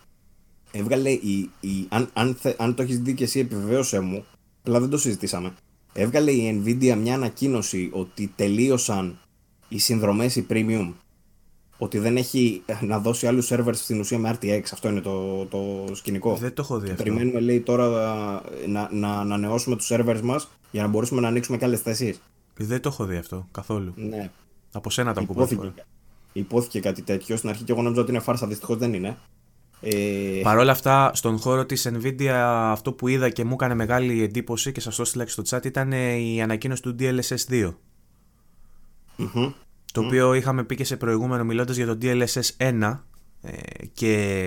Έβγαλε 0.71 1.09
η, 1.09 1.49
η, 1.59 1.85
αν, 1.89 2.09
αν, 2.13 2.37
αν 2.57 2.75
το 2.75 2.81
έχεις 2.81 2.99
δει 2.99 3.13
και 3.13 3.23
εσύ, 3.23 3.39
επιβεβαίωσέ 3.39 3.99
μου. 3.99 4.25
Απλά 4.61 4.79
δεν 4.79 4.89
το 4.89 4.97
συζητήσαμε. 4.97 5.53
Έβγαλε 5.93 6.31
η 6.31 6.63
Nvidia 6.63 6.95
μια 6.95 7.13
ανακοίνωση 7.13 7.89
ότι 7.93 8.31
τελείωσαν 8.35 9.19
οι 9.67 9.79
συνδρομές 9.79 10.35
οι 10.35 10.45
premium 10.49 10.91
ότι 11.83 11.97
δεν 11.97 12.17
έχει 12.17 12.63
να 12.81 12.99
δώσει 12.99 13.27
άλλους 13.27 13.51
servers 13.51 13.75
στην 13.75 13.99
ουσία 13.99 14.17
με 14.17 14.37
RTX. 14.39 14.61
Αυτό 14.71 14.89
είναι 14.89 15.01
το, 15.01 15.45
το 15.45 15.85
σκηνικό. 15.95 16.35
Δεν 16.35 16.53
το 16.53 16.61
έχω 16.61 16.79
δει 16.79 16.89
αυτό. 16.89 17.03
Περιμένουμε, 17.03 17.39
λέει, 17.39 17.59
τώρα 17.59 17.87
να, 18.67 18.89
να 18.91 19.19
ανανεώσουμε 19.19 19.75
τους 19.75 19.89
servers 19.91 20.19
μας 20.23 20.49
για 20.71 20.81
να 20.81 20.87
μπορέσουμε 20.87 21.21
να 21.21 21.27
ανοίξουμε 21.27 21.57
και 21.57 21.65
άλλες 21.65 21.81
θέσεις. 21.81 22.21
Δεν 22.57 22.81
το 22.81 22.89
έχω 22.89 23.05
δει 23.05 23.15
αυτό 23.15 23.47
καθόλου. 23.51 23.93
Ναι. 23.95 24.31
Από 24.71 24.89
σένα 24.89 25.13
τα 25.13 25.21
ακούω. 25.21 25.73
Υπόθηκε, 26.33 26.79
κάτι 26.79 27.01
τέτοιο. 27.01 27.37
Στην 27.37 27.49
αρχή 27.49 27.63
και 27.63 27.71
εγώ 27.71 27.81
νόμιζα 27.81 28.01
ότι 28.01 28.11
είναι 28.11 28.19
φάρσα. 28.19 28.47
Δυστυχώς 28.47 28.77
δεν 28.77 28.93
είναι. 28.93 29.17
Ε... 29.81 30.39
Παρ' 30.43 30.57
όλα 30.57 30.71
αυτά, 30.71 31.11
στον 31.13 31.37
χώρο 31.37 31.65
της 31.65 31.91
Nvidia, 31.93 32.27
αυτό 32.71 32.93
που 32.93 33.07
είδα 33.07 33.29
και 33.29 33.43
μου 33.43 33.53
έκανε 33.53 33.73
μεγάλη 33.73 34.23
εντύπωση 34.23 34.71
και 34.71 34.79
σας 34.79 34.95
το 34.95 35.01
έστειλα 35.01 35.27
στο 35.27 35.43
chat 35.49 35.65
ήταν 35.65 35.91
η 35.91 36.41
ανακοίνωση 36.41 36.81
του 36.81 36.95
DLSS 36.99 37.49
2. 37.49 37.73
mm 39.17 39.53
το 39.93 40.01
οποίο 40.01 40.33
είχαμε 40.33 40.63
πει 40.63 40.75
και 40.75 40.83
σε 40.83 40.97
προηγούμενο 40.97 41.43
μιλώντας 41.43 41.75
για 41.75 41.85
το 41.85 41.97
DLSS 42.01 42.49
1 42.57 42.99
ε, 43.41 43.51
και 43.93 44.43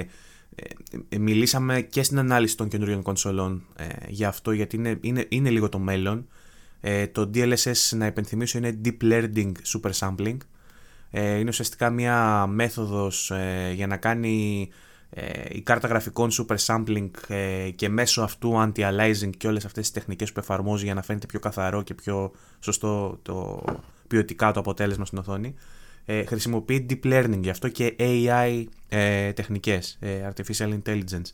ε, 0.54 0.62
ε, 1.08 1.18
μιλήσαμε 1.18 1.80
και 1.80 2.02
στην 2.02 2.18
ανάλυση 2.18 2.56
των 2.56 2.68
καινούριων 2.68 3.02
κονσολών 3.02 3.62
για 4.08 4.28
αυτό 4.28 4.52
γιατί 4.52 4.76
είναι, 4.76 4.98
είναι, 5.00 5.26
είναι 5.28 5.50
λίγο 5.50 5.68
το 5.68 5.78
μέλλον. 5.78 6.28
το 7.12 7.30
DLSS 7.34 7.96
να 7.96 8.06
υπενθυμίσω 8.06 8.58
είναι 8.58 8.80
Deep 8.84 9.02
Learning 9.02 9.52
Super 9.72 9.90
Sampling. 9.98 10.36
είναι 11.10 11.48
ουσιαστικά 11.48 11.90
μια 11.90 12.46
μέθοδος 12.46 13.32
για 13.74 13.86
να 13.86 13.96
κάνει 13.96 14.68
η 15.48 15.60
κάρτα 15.60 15.88
γραφικών 15.88 16.30
super 16.30 16.56
sampling 16.66 17.10
και 17.74 17.88
μέσω 17.88 18.22
αυτού 18.22 18.52
anti-aliasing 18.56 19.30
και 19.36 19.46
όλες 19.46 19.64
αυτές 19.64 19.82
τις 19.82 19.90
τεχνικές 19.90 20.32
που 20.32 20.40
εφαρμόζει 20.40 20.84
για 20.84 20.94
να 20.94 21.02
φαίνεται 21.02 21.26
πιο 21.26 21.38
καθαρό 21.38 21.82
και 21.82 21.94
πιο 21.94 22.32
σωστό 22.60 23.18
το, 23.22 23.62
ποιοτικά 24.08 24.52
το 24.52 24.60
αποτέλεσμα 24.60 25.04
στην 25.04 25.18
οθόνη. 25.18 25.54
Ε, 26.04 26.24
χρησιμοποιεί 26.24 26.86
deep 26.90 27.12
learning 27.12 27.40
γι' 27.40 27.50
αυτό 27.50 27.68
και 27.68 27.96
AI 27.98 28.64
ε, 28.88 29.32
τεχνικές, 29.32 29.96
ε, 30.00 30.30
artificial 30.30 30.78
intelligence. 30.82 31.30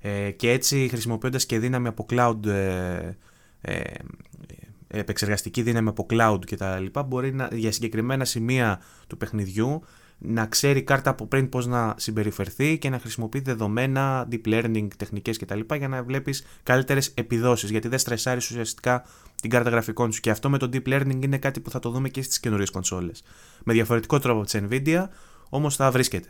Ε, 0.00 0.30
και 0.30 0.50
έτσι 0.50 0.88
χρησιμοποιώντας 0.88 1.46
και 1.46 1.58
δύναμη 1.58 1.88
από 1.88 2.06
cloud, 2.10 2.46
ε, 2.46 3.16
ε, 3.60 3.82
επεξεργαστική 4.88 5.62
δύναμη 5.62 5.88
από 5.88 6.06
cloud 6.10 6.38
και 6.46 6.56
τα 6.56 6.78
λοιπά, 6.78 7.02
μπορεί 7.02 7.34
να, 7.34 7.48
για 7.52 7.72
συγκεκριμένα 7.72 8.24
σημεία 8.24 8.80
του 9.06 9.16
παιχνιδιού 9.16 9.82
να 10.24 10.46
ξέρει 10.46 10.78
η 10.78 10.82
κάρτα 10.82 11.10
από 11.10 11.26
πριν 11.26 11.48
πώς 11.48 11.66
να 11.66 11.94
συμπεριφερθεί 11.96 12.78
και 12.78 12.88
να 12.88 12.98
χρησιμοποιεί 12.98 13.40
δεδομένα, 13.40 14.28
deep 14.30 14.46
learning, 14.46 14.88
τεχνικές 14.96 15.38
κτλ. 15.38 15.60
για 15.76 15.88
να 15.88 16.02
βλέπεις 16.02 16.44
καλύτερες 16.62 17.08
επιδόσεις 17.14 17.70
γιατί 17.70 17.88
δεν 17.88 17.98
στρεσάρεις 17.98 18.50
ουσιαστικά 18.50 19.04
την 19.42 19.50
κάρτα 19.50 19.70
γραφικών 19.70 20.12
σου 20.12 20.20
και 20.20 20.30
αυτό 20.30 20.50
με 20.50 20.58
το 20.58 20.68
deep 20.72 20.88
learning 20.88 21.24
είναι 21.24 21.38
κάτι 21.38 21.60
που 21.60 21.70
θα 21.70 21.78
το 21.78 21.90
δούμε 21.90 22.08
και 22.08 22.22
στις 22.22 22.40
καινούριες 22.40 22.70
κονσόλες. 22.70 23.22
Με 23.64 23.72
διαφορετικό 23.72 24.18
τρόπο 24.18 24.40
από 24.40 24.50
τις 24.50 24.60
Nvidia 24.68 25.04
όμως 25.48 25.76
θα 25.76 25.90
βρίσκεται 25.90 26.28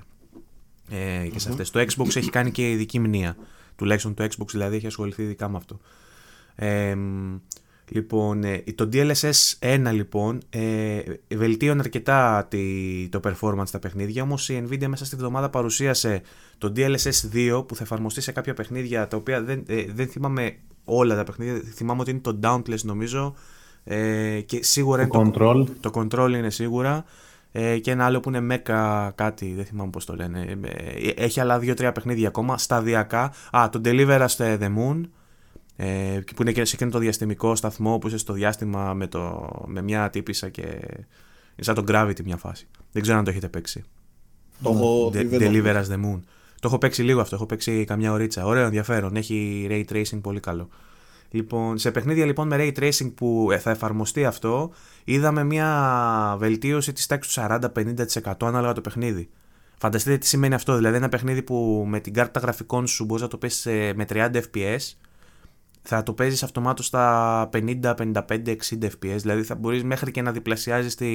ε, 0.90 1.26
και 1.32 1.38
σε 1.38 1.48
αυτές. 1.48 1.70
Το 1.70 1.80
Xbox 1.80 2.16
έχει 2.16 2.30
κάνει 2.30 2.50
και 2.50 2.70
ειδική 2.70 2.98
μνήμα. 2.98 3.36
Τουλάχιστον 3.76 4.14
το 4.14 4.24
Xbox 4.24 4.46
δηλαδή 4.50 4.76
έχει 4.76 4.86
ασχοληθεί 4.86 5.22
ειδικά 5.22 5.48
με 5.48 5.56
αυτό. 5.56 5.80
Ε, 6.54 6.96
Λοιπόν, 7.94 8.44
ε, 8.44 8.64
το 8.74 8.88
DLSS 8.92 9.52
1 9.58 9.88
λοιπόν 9.92 10.40
ε, 10.50 11.00
βελτίωνε 11.34 11.80
αρκετά 11.80 12.48
το 13.10 13.20
performance 13.24 13.66
στα 13.66 13.78
παιχνίδια, 13.78 14.22
όμως 14.22 14.48
η 14.48 14.64
Nvidia 14.68 14.86
μέσα 14.86 15.04
στη 15.04 15.16
βδομάδα 15.16 15.50
παρουσίασε 15.50 16.22
το 16.58 16.72
DLSS 16.76 17.34
2 17.58 17.64
που 17.66 17.76
θα 17.76 17.82
εφαρμοστεί 17.82 18.20
σε 18.20 18.32
κάποια 18.32 18.54
παιχνίδια 18.54 19.08
τα 19.08 19.16
οποία 19.16 19.42
δεν, 19.42 19.62
ε, 19.66 19.84
δεν 19.94 20.08
θυμάμαι 20.08 20.56
όλα 20.84 21.16
τα 21.16 21.24
παιχνίδια, 21.24 21.62
θυμάμαι 21.74 22.00
ότι 22.00 22.10
είναι 22.10 22.20
το 22.20 22.38
Dauntless 22.42 22.80
νομίζω 22.82 23.34
ε, 23.84 24.40
και 24.40 24.62
σίγουρα 24.62 25.06
το 25.06 25.20
είναι 25.20 25.30
control. 25.34 25.66
Το, 25.80 25.90
το 25.90 26.00
control 26.00 26.30
είναι 26.30 26.50
σίγουρα 26.50 27.04
ε, 27.52 27.78
και 27.78 27.90
ένα 27.90 28.04
άλλο 28.04 28.20
που 28.20 28.30
είναι 28.30 28.46
Mecha 28.66 29.10
κάτι, 29.14 29.52
δεν 29.54 29.64
θυμάμαι 29.64 29.90
πώς 29.90 30.04
το 30.04 30.14
λένε. 30.14 30.58
Ε, 30.62 31.24
έχει 31.24 31.40
άλλα 31.40 31.58
δύο-τρία 31.58 31.92
παιχνίδια 31.92 32.28
ακόμα, 32.28 32.58
σταδιακά. 32.58 33.32
Α, 33.56 33.68
το 33.68 33.80
Deliver 33.84 34.26
Us 34.26 34.36
the 34.36 34.68
Moon, 34.76 35.00
ε, 35.84 36.20
που 36.36 36.42
είναι 36.42 36.52
και 36.52 36.64
σε 36.64 36.74
εκείνο 36.74 36.90
το 36.90 36.98
διαστημικό 36.98 37.54
σταθμό 37.54 37.98
που 37.98 38.06
είσαι 38.06 38.16
στο 38.16 38.32
διάστημα 38.32 38.94
με, 38.94 39.06
το, 39.06 39.50
με 39.66 39.82
μια 39.82 40.10
τύπησα 40.10 40.48
και 40.48 40.62
είναι 40.62 41.58
σαν 41.58 41.74
το 41.74 41.84
Gravity 41.88 42.22
μια 42.24 42.36
φάση. 42.36 42.66
Δεν 42.92 43.02
ξέρω 43.02 43.18
αν 43.18 43.24
το 43.24 43.30
έχετε 43.30 43.48
παίξει. 43.48 43.84
Το 44.62 44.70
έχω 44.70 45.12
Deliver 45.14 45.74
as 45.74 45.86
the 45.86 46.04
Moon. 46.04 46.20
Το 46.60 46.68
έχω 46.68 46.78
παίξει 46.78 47.02
λίγο 47.02 47.20
αυτό, 47.20 47.34
έχω 47.34 47.46
παίξει 47.46 47.84
καμιά 47.84 48.12
ωρίτσα. 48.12 48.46
Ωραίο 48.46 48.64
ενδιαφέρον, 48.64 49.16
έχει 49.16 49.66
ray 49.70 49.84
tracing 49.92 50.20
πολύ 50.20 50.40
καλό. 50.40 50.68
Λοιπόν, 51.30 51.78
σε 51.78 51.90
παιχνίδια 51.90 52.24
λοιπόν 52.24 52.48
με 52.48 52.56
ray 52.58 52.78
tracing 52.78 53.12
που 53.14 53.48
ε, 53.52 53.58
θα 53.58 53.70
εφαρμοστεί 53.70 54.24
αυτό, 54.24 54.70
είδαμε 55.04 55.44
μια 55.44 56.36
βελτίωση 56.38 56.92
της 56.92 57.06
τάξης 57.06 57.34
του 57.34 57.40
40-50% 58.22 58.32
ανάλογα 58.40 58.72
το 58.72 58.80
παιχνίδι. 58.80 59.28
Φανταστείτε 59.78 60.18
τι 60.18 60.26
σημαίνει 60.26 60.54
αυτό, 60.54 60.76
δηλαδή 60.76 60.96
ένα 60.96 61.08
παιχνίδι 61.08 61.42
που 61.42 61.84
με 61.88 62.00
την 62.00 62.12
κάρτα 62.12 62.40
γραφικών 62.40 62.86
σου 62.86 63.04
μπορείς 63.04 63.22
να 63.22 63.28
το 63.28 63.38
πέσει 63.38 63.92
με 63.96 64.06
30 64.08 64.30
fps 64.34 64.96
θα 65.82 66.02
το 66.02 66.12
παίζεις 66.12 66.42
αυτομάτως 66.42 66.86
στα 66.86 67.48
50, 67.52 67.94
55, 67.94 68.22
60 68.28 68.84
FPS. 68.84 69.16
Δηλαδή 69.16 69.42
θα 69.42 69.54
μπορείς 69.54 69.84
μέχρι 69.84 70.10
και 70.10 70.22
να 70.22 70.32
διπλασιάζεις 70.32 70.94
τη. 70.94 71.06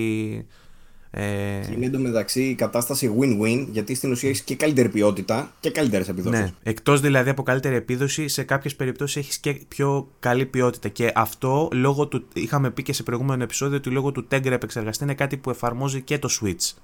Ε... 1.11 1.59
Και 1.68 1.74
είναι 1.74 1.86
εντωμεταξύ 1.86 2.43
η 2.43 2.55
κατάσταση 2.55 3.15
win-win, 3.20 3.68
γιατί 3.72 3.95
στην 3.95 4.11
ουσία 4.11 4.30
έχεις 4.30 4.41
και 4.41 4.55
καλύτερη 4.55 4.89
ποιότητα 4.89 5.51
και 5.59 5.72
καλύτερες 5.72 6.09
επιδόσεις. 6.09 6.39
Ναι. 6.39 6.51
Εκτός 6.63 7.01
δηλαδή 7.01 7.30
από 7.30 7.43
καλύτερη 7.43 7.76
επίδοση, 7.76 8.28
σε 8.28 8.43
κάποιες 8.43 8.76
περιπτώσεις 8.76 9.15
έχεις 9.15 9.38
και 9.38 9.61
πιο 9.68 10.11
καλή 10.20 10.45
ποιότητα. 10.45 10.89
Και 10.89 11.11
αυτό 11.15 11.70
λόγω 11.74 12.07
του. 12.07 12.28
Είχαμε 12.34 12.72
πει 12.72 12.84
και 12.84 12.93
σε 12.93 13.03
προηγούμενο 13.03 13.43
επεισόδιο 13.43 13.78
ότι 13.78 13.89
λόγω 13.89 14.11
του 14.11 14.28
Tegra 14.32 14.51
επεξεργαστή 14.51 15.03
είναι 15.03 15.13
κάτι 15.13 15.38
που 15.38 15.49
εφαρμόζει 15.49 16.01
και 16.01 16.20
το 16.20 16.30
Switch. 16.41 16.78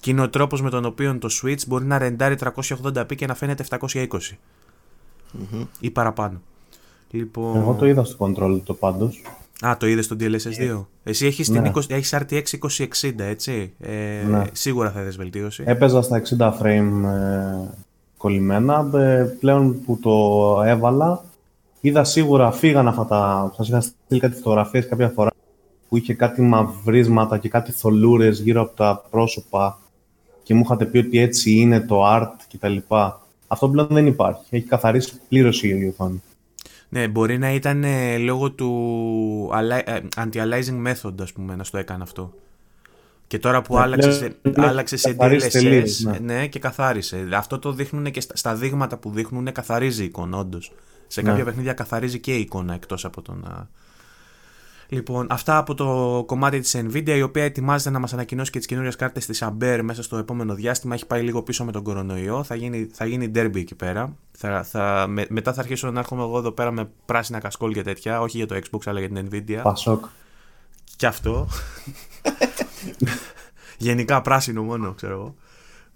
Και 0.00 0.10
είναι 0.10 0.22
ο 0.22 0.30
τρόπος 0.30 0.62
με 0.62 0.70
τον 0.70 0.84
οποίο 0.84 1.18
το 1.18 1.28
Switch 1.42 1.66
μπορεί 1.66 1.84
να 1.84 1.98
ρεντάρει 1.98 2.36
380p 2.40 3.14
και 3.14 3.26
να 3.26 3.34
φαίνεται 3.34 3.64
720 3.70 4.08
mm 5.38 5.66
ή 5.80 5.90
παραπάνω. 5.90 6.42
Λοιπόν... 7.10 7.56
Εγώ 7.56 7.74
το 7.74 7.86
είδα 7.86 8.04
στο 8.04 8.16
control 8.26 8.60
το 8.64 8.74
πάντως. 8.74 9.22
Α, 9.66 9.76
το 9.76 9.86
είδες 9.86 10.04
στο 10.04 10.16
DLSS 10.20 10.76
2. 10.76 10.84
Εσύ 11.02 11.26
έχεις 11.26 11.48
ναι. 11.48 11.70
έχεις 11.88 12.14
RTX 12.14 12.42
2060, 13.00 13.12
έτσι. 13.16 13.72
Ε, 13.80 14.22
ναι. 14.28 14.42
Σίγουρα 14.52 14.90
θα 14.90 15.00
είδε 15.00 15.10
βελτίωση. 15.10 15.62
Έπαιζα 15.66 16.02
στα 16.02 16.22
60 16.38 16.52
frame 16.62 17.04
ε, 17.04 17.68
κολλημένα. 18.16 18.90
Ε, 18.94 19.22
πλέον 19.40 19.84
που 19.84 19.98
το 19.98 20.12
έβαλα, 20.64 21.24
είδα 21.80 22.04
σίγουρα 22.04 22.50
φύγαν 22.50 22.88
αυτά 22.88 23.06
τα. 23.06 23.52
Σας 23.56 23.68
είχα 23.68 23.80
στείλει 23.80 24.20
κάτι 24.20 24.36
φωτογραφίες 24.36 24.86
κάποια 24.88 25.08
φορά 25.08 25.30
που 25.88 25.96
είχε 25.96 26.14
κάτι 26.14 26.42
μαυρίσματα 26.42 27.38
και 27.38 27.48
κάτι 27.48 27.72
θολούρες 27.72 28.40
γύρω 28.40 28.60
από 28.60 28.76
τα 28.76 29.04
πρόσωπα 29.10 29.78
και 30.42 30.54
μου 30.54 30.62
είχατε 30.64 30.84
πει 30.84 30.98
ότι 30.98 31.18
έτσι 31.18 31.52
είναι 31.52 31.80
το 31.80 32.00
art 32.06 32.32
κτλ. 32.52 32.76
Αυτό 33.46 33.68
πλέον 33.68 33.88
δεν 33.90 34.06
υπάρχει. 34.06 34.42
Έχει 34.50 34.66
καθαρίσει 34.66 35.20
πλήρως 35.28 35.62
η 35.62 35.86
οθόνη. 35.88 36.22
Ναι, 36.92 37.08
μπορεί 37.08 37.38
να 37.38 37.52
ήταν 37.52 37.84
ε, 37.84 38.18
λόγω 38.18 38.50
του 38.50 39.50
ε, 39.84 40.00
anti-aliasing 40.16 40.86
method, 40.86 41.14
ας 41.20 41.32
πούμε, 41.32 41.56
να 41.56 41.64
στο 41.64 41.78
έκανε 41.78 42.02
αυτό. 42.02 42.34
Και 43.26 43.38
τώρα 43.38 43.62
που 43.62 43.74
ναι, 43.74 43.80
άλλαξε, 43.80 44.12
σε, 44.12 44.36
άλλαξε 44.56 44.96
σε 44.96 45.16
DLSS, 45.18 46.10
ναι. 46.10 46.18
ναι. 46.18 46.46
και 46.46 46.58
καθάρισε. 46.58 47.28
Αυτό 47.32 47.58
το 47.58 47.72
δείχνουν 47.72 48.10
και 48.10 48.20
στα, 48.20 48.54
δείγματα 48.54 48.96
που 48.96 49.10
δείχνουν, 49.10 49.52
καθαρίζει 49.52 50.02
η 50.02 50.04
εικόνα, 50.04 50.38
όντως. 50.38 50.72
Σε 51.06 51.22
κάποια 51.22 51.38
ναι. 51.38 51.44
παιχνίδια 51.44 51.72
καθαρίζει 51.72 52.18
και 52.18 52.36
η 52.36 52.40
εικόνα, 52.40 52.74
εκτός 52.74 53.04
από 53.04 53.22
το 53.22 53.34
να 53.34 53.68
Λοιπόν, 54.92 55.26
αυτά 55.30 55.56
από 55.56 55.74
το 55.74 56.22
κομμάτι 56.26 56.60
της 56.60 56.76
Nvidia, 56.76 57.14
η 57.16 57.22
οποία 57.22 57.44
ετοιμάζεται 57.44 57.90
να 57.90 57.98
μας 57.98 58.12
ανακοινώσει 58.12 58.50
και 58.50 58.58
τις 58.58 58.66
καινούριες 58.66 58.96
κάρτες 58.96 59.26
της 59.26 59.44
Ampere 59.44 59.80
μέσα 59.82 60.02
στο 60.02 60.16
επόμενο 60.16 60.54
διάστημα. 60.54 60.94
Έχει 60.94 61.06
πάει 61.06 61.22
λίγο 61.22 61.42
πίσω 61.42 61.64
με 61.64 61.72
τον 61.72 61.82
κορονοϊό. 61.82 62.42
Θα 62.42 62.54
γίνει, 62.54 62.88
θα 62.92 63.06
γίνει 63.06 63.30
derby 63.34 63.56
εκεί 63.56 63.74
πέρα. 63.74 64.16
Θα, 64.32 64.62
θα, 64.62 65.06
με, 65.08 65.26
μετά 65.28 65.52
θα 65.52 65.60
αρχίσω 65.60 65.90
να 65.90 65.98
έρχομαι 65.98 66.22
εγώ 66.22 66.38
εδώ 66.38 66.50
πέρα 66.50 66.70
με 66.70 66.88
πράσινα 67.04 67.38
κασκόλ 67.38 67.72
και 67.72 67.82
τέτοια. 67.82 68.20
Όχι 68.20 68.36
για 68.36 68.46
το 68.46 68.54
Xbox, 68.54 68.80
αλλά 68.84 69.00
για 69.00 69.08
την 69.08 69.28
Nvidia. 69.30 69.60
Πασόκ. 69.62 70.04
Και 70.96 71.06
αυτό. 71.06 71.48
Γενικά 73.78 74.22
πράσινο 74.22 74.62
μόνο, 74.62 74.92
ξέρω 74.92 75.12
εγώ. 75.12 75.34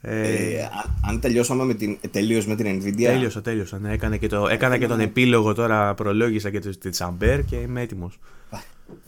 Ε, 0.01 0.21
ε, 0.21 0.69
αν 1.09 1.21
τελειώσαμε 1.21 1.65
με 1.65 1.75
την, 1.75 1.99
τελείως 2.11 2.47
με 2.47 2.55
την 2.55 2.83
Nvidia. 2.83 3.05
Τέλειωσα, 3.05 3.41
τέλειωσα. 3.41 3.79
Ναι, 3.79 3.93
έκανα 3.93 4.17
και, 4.17 4.27
το, 4.27 4.49
έκανα 4.49 4.79
και 4.79 4.87
τον 4.87 5.01
επίλογο 5.01 5.55
τώρα, 5.55 5.95
προλόγησα 5.95 6.51
και 6.51 6.59
τη 6.59 6.91
Ampere 6.99 7.41
και 7.47 7.57
είμαι 7.57 7.81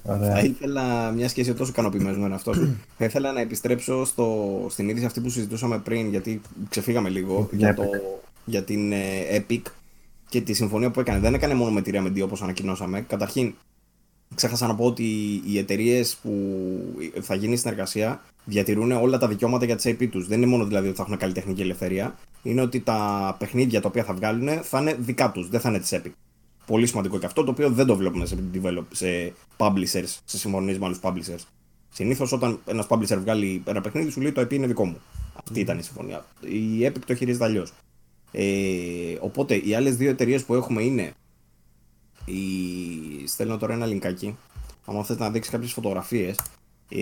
έτοιμο. 0.04 0.30
Θα 0.30 0.40
ήθελα, 0.40 1.10
μιας 1.10 1.32
και 1.32 1.40
είσαι 1.40 1.54
τόσο 1.54 1.70
ικανοποιημένος 1.70 2.18
με 2.18 2.34
αυτό, 2.34 2.52
θα 2.98 3.04
ήθελα 3.04 3.32
να 3.32 3.40
επιστρέψω 3.40 4.04
στο, 4.04 4.66
στην 4.70 4.88
είδηση 4.88 5.04
αυτή 5.04 5.20
που 5.20 5.28
συζητούσαμε 5.28 5.78
πριν, 5.78 6.08
γιατί 6.08 6.40
ξεφύγαμε 6.68 7.08
λίγο 7.08 7.48
για, 7.52 7.74
το, 7.74 7.82
για 8.44 8.62
την 8.62 8.92
ε, 8.92 8.98
Epic 9.30 9.62
και 10.28 10.40
τη 10.40 10.52
συμφωνία 10.52 10.90
που 10.90 11.00
έκανε. 11.00 11.18
Δεν 11.18 11.34
έκανε 11.34 11.54
μόνο 11.54 11.70
με 11.70 11.82
τη 11.82 11.90
Remedy 11.94 12.22
όπως 12.22 12.42
ανακοινώσαμε. 12.42 13.00
Καταρχήν, 13.00 13.54
ξέχασα 14.34 14.66
να 14.66 14.74
πω 14.74 14.84
ότι 14.84 15.04
οι 15.46 15.58
εταιρείες 15.58 16.16
που 16.22 16.30
θα 17.20 17.34
γίνει 17.34 17.56
συνεργασία 17.56 18.20
διατηρούν 18.44 18.92
όλα 18.92 19.18
τα 19.18 19.28
δικαιώματα 19.28 19.64
για 19.64 19.76
τις 19.76 19.86
IP 19.86 20.08
τους. 20.10 20.26
Δεν 20.26 20.38
είναι 20.38 20.50
μόνο 20.50 20.64
δηλαδή 20.64 20.86
ότι 20.88 20.96
θα 20.96 21.02
έχουν 21.02 21.16
καλλιτεχνική 21.16 21.62
ελευθερία, 21.62 22.14
είναι 22.42 22.60
ότι 22.60 22.80
τα 22.80 23.36
παιχνίδια 23.38 23.80
τα 23.80 23.88
οποία 23.88 24.04
θα 24.04 24.14
βγάλουν 24.14 24.48
θα 24.62 24.80
είναι 24.80 24.96
δικά 24.98 25.32
τους, 25.32 25.48
δεν 25.48 25.60
θα 25.60 25.68
είναι 25.68 25.78
της 25.78 25.92
Epic. 25.92 26.10
Πολύ 26.66 26.86
σημαντικό 26.86 27.18
και 27.18 27.26
αυτό 27.26 27.44
το 27.44 27.50
οποίο 27.50 27.70
δεν 27.70 27.86
το 27.86 27.96
βλέπουμε 27.96 28.26
σε, 28.26 28.36
develop, 28.54 28.84
σε 28.92 29.32
publishers, 29.56 30.16
σε 30.24 30.38
συμφωνίες 30.38 30.78
με 30.78 30.84
άλλους 30.86 30.98
publishers. 31.02 31.44
Συνήθως 31.88 32.32
όταν 32.32 32.60
ένας 32.66 32.86
publisher 32.88 33.18
βγάλει 33.20 33.62
ένα 33.66 33.80
παιχνίδι, 33.80 34.10
σου 34.10 34.20
λέει 34.20 34.32
το 34.32 34.40
IP 34.40 34.52
είναι 34.52 34.66
δικό 34.66 34.84
μου. 34.84 35.00
Αυτή 35.34 35.60
ήταν 35.60 35.78
η 35.78 35.82
συμφωνία. 35.82 36.24
Η 36.40 36.86
Epic 36.86 37.00
το 37.06 37.14
χειρίζεται 37.14 37.44
αλλιώς. 37.44 37.72
Ε, 38.32 39.16
οπότε 39.20 39.54
οι 39.54 39.74
άλλες 39.74 39.96
δύο 39.96 40.10
εταιρείες 40.10 40.44
που 40.44 40.54
έχουμε 40.54 40.82
είναι. 40.82 41.12
Η... 42.24 43.26
Στέλνω 43.26 43.56
τώρα 43.56 43.72
ένα 43.74 43.86
λινκάκι. 43.86 44.36
Αν 44.84 45.04
θέλετε 45.04 45.24
να 45.24 45.30
δείξεις 45.30 45.52
κάποιες 45.52 45.72
φωτογραφίες. 45.72 46.40
Ε, 46.88 46.98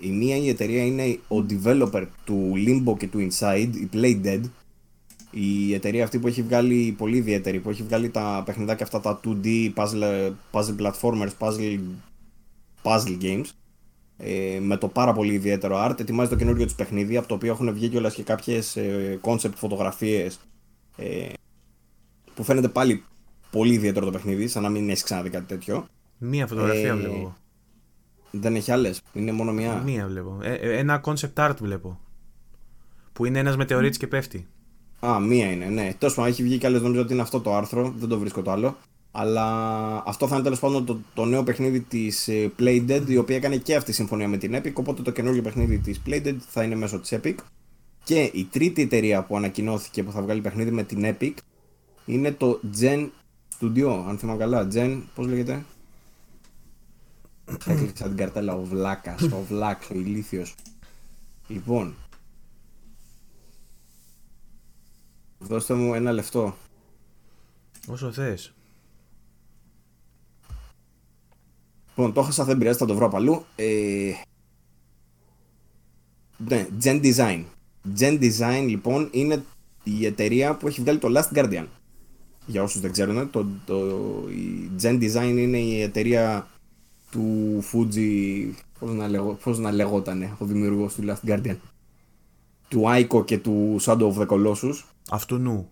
η 0.00 0.10
μία 0.10 0.36
η 0.36 0.48
εταιρεία 0.48 0.84
είναι 0.84 1.18
ο 1.28 1.46
developer 1.50 2.06
του 2.24 2.52
Limbo 2.54 2.96
και 2.98 3.08
του 3.08 3.28
Inside, 3.30 3.70
η 3.74 3.88
Playdead, 3.92 4.40
η 5.34 5.74
εταιρεία 5.74 6.04
αυτή 6.04 6.18
που 6.18 6.26
έχει 6.26 6.42
βγάλει 6.42 6.94
πολύ 6.98 7.16
ιδιαίτερη, 7.16 7.60
που 7.60 7.70
έχει 7.70 7.82
βγάλει 7.82 8.10
τα 8.10 8.42
παιχνιδάκια 8.46 8.84
αυτά 8.84 9.00
τα 9.00 9.20
2D 9.24 9.72
puzzle, 9.74 10.32
puzzle 10.52 10.76
platformers, 10.78 11.30
puzzle, 11.38 11.80
puzzle 12.82 13.18
games 13.22 13.46
ε, 14.16 14.58
με 14.60 14.76
το 14.76 14.88
πάρα 14.88 15.12
πολύ 15.12 15.32
ιδιαίτερο 15.32 15.76
art, 15.86 16.00
ετοιμάζει 16.00 16.30
το 16.30 16.36
καινούριο 16.36 16.64
τους 16.64 16.74
παιχνίδι 16.74 17.16
από 17.16 17.28
το 17.28 17.34
οποίο 17.34 17.52
έχουν 17.52 17.72
βγει 17.72 17.88
κιόλας 17.88 18.14
και 18.14 18.22
κάποιες 18.22 18.76
ε, 18.76 19.20
concept 19.22 19.54
φωτογραφίες 19.54 20.40
ε, 20.96 21.28
που 22.34 22.44
φαίνεται 22.44 22.68
πάλι 22.68 23.04
πολύ 23.50 23.74
ιδιαίτερο 23.74 24.04
το 24.04 24.12
παιχνίδι, 24.12 24.48
σαν 24.48 24.62
να 24.62 24.68
μην 24.68 24.88
έχεις 24.88 25.02
ξαναδεί 25.02 25.30
κάτι 25.30 25.44
τέτοιο. 25.44 25.86
Μία 26.18 26.46
φωτογραφία 26.46 26.88
ε, 26.88 26.94
βλέπω. 26.94 27.36
Δεν 28.30 28.54
έχει 28.54 28.72
άλλες, 28.72 29.02
είναι 29.12 29.32
μόνο 29.32 29.52
μία. 29.52 29.76
Μία 29.76 30.06
βλέπω. 30.06 30.38
Ε, 30.42 30.52
ε 30.52 30.78
ένα 30.78 31.00
concept 31.04 31.34
art 31.34 31.56
βλέπω. 31.60 32.00
Που 33.12 33.24
είναι 33.24 33.38
ένας 33.38 33.56
μετεωρίτη 33.56 33.98
και 33.98 34.06
πέφτει. 34.06 34.46
Α, 35.06 35.20
μία 35.20 35.52
είναι, 35.52 35.66
ναι. 35.66 35.94
Τέλος 35.98 36.14
πάντων, 36.14 36.30
έχει 36.30 36.42
βγει 36.42 36.58
κι 36.58 36.66
άλλε, 36.66 36.78
νομίζω 36.78 37.02
ότι 37.02 37.12
είναι 37.12 37.22
αυτό 37.22 37.40
το 37.40 37.54
άρθρο, 37.54 37.94
δεν 37.96 38.08
το 38.08 38.18
βρίσκω 38.18 38.42
το 38.42 38.50
άλλο. 38.50 38.76
Αλλά 39.10 39.46
αυτό 40.06 40.28
θα 40.28 40.34
είναι 40.34 40.44
τέλος 40.44 40.58
πάντων 40.58 40.84
το, 40.84 40.98
το 41.14 41.24
νέο 41.24 41.42
παιχνίδι 41.42 41.80
της 41.80 42.28
ε, 42.28 42.52
Playdead, 42.58 43.02
η 43.06 43.16
οποία 43.16 43.36
έκανε 43.36 43.56
και 43.56 43.74
αυτή 43.74 43.92
συμφωνία 43.92 44.28
με 44.28 44.36
την 44.36 44.56
Epic. 44.56 44.72
Οπότε 44.74 45.02
το 45.02 45.10
καινούργιο 45.10 45.42
παιχνίδι 45.42 45.78
της 45.78 46.00
Playdead 46.06 46.36
θα 46.48 46.62
είναι 46.62 46.74
μέσω 46.74 46.98
της 46.98 47.12
Epic. 47.22 47.34
Και 48.04 48.30
η 48.32 48.44
τρίτη 48.44 48.82
εταιρεία 48.82 49.22
που 49.22 49.36
ανακοινώθηκε 49.36 50.02
που 50.02 50.12
θα 50.12 50.22
βγάλει 50.22 50.40
παιχνίδι 50.40 50.70
με 50.70 50.82
την 50.82 51.16
Epic 51.18 51.32
είναι 52.06 52.32
το 52.32 52.60
Gen 52.80 53.08
Studio, 53.60 54.04
αν 54.08 54.18
θυμάμαι 54.18 54.38
καλά. 54.38 54.68
Gen, 54.74 55.02
πώς 55.14 55.26
λέγεται; 55.26 55.64
Έκλειξα 57.66 58.04
την 58.04 58.16
καρτέλα, 58.16 58.54
ο 58.54 58.62
Βλάκας, 58.62 59.22
ο 59.22 59.44
Βλάκ, 59.48 59.82
ο 59.90 59.94
ηλίθιος. 59.94 60.54
Λοιπόν, 61.48 61.94
Δώστε 65.42 65.74
μου 65.74 65.94
ένα 65.94 66.12
λεφτό. 66.12 66.56
Όσο 67.86 68.12
θες. 68.12 68.54
Λοιπόν, 71.88 72.12
το 72.12 72.20
έχασα, 72.20 72.44
δεν 72.44 72.58
πειράζει, 72.58 72.78
θα 72.78 72.86
το 72.86 72.94
βρω 72.94 73.06
από 73.06 73.16
αλλού. 73.16 73.44
Ε... 73.56 74.12
Ναι, 76.48 76.68
Gen 76.82 77.02
Design. 77.02 77.44
Gen 77.98 78.20
Design, 78.20 78.64
λοιπόν, 78.68 79.08
είναι 79.12 79.44
η 79.82 80.06
εταιρεία 80.06 80.56
που 80.56 80.66
έχει 80.66 80.80
βγάλει 80.80 80.98
το 80.98 81.08
Last 81.16 81.38
Guardian. 81.38 81.66
Για 82.46 82.62
όσους 82.62 82.80
δεν 82.80 82.92
ξέρουν, 82.92 83.30
το, 83.30 83.46
το, 83.66 83.78
η 84.28 84.70
Gen 84.82 85.02
Design 85.02 85.34
είναι 85.36 85.58
η 85.58 85.80
εταιρεία 85.80 86.48
του 87.10 87.58
Fuji, 87.72 88.50
πώς 88.78 88.94
να, 88.94 89.08
λέγω, 89.08 89.32
πώς 89.32 89.58
να 89.58 89.72
λεγότανε, 89.72 90.36
ο 90.38 90.44
δημιουργός 90.44 90.94
του 90.94 91.02
Last 91.06 91.28
Guardian. 91.28 91.56
Του 92.68 92.82
Aiko 92.86 93.24
και 93.24 93.38
του 93.38 93.76
Shadow 93.80 94.12
of 94.12 94.16
the 94.16 94.26
Colossus. 94.26 94.74
Αυτού 95.10 95.36
νου. 95.36 95.70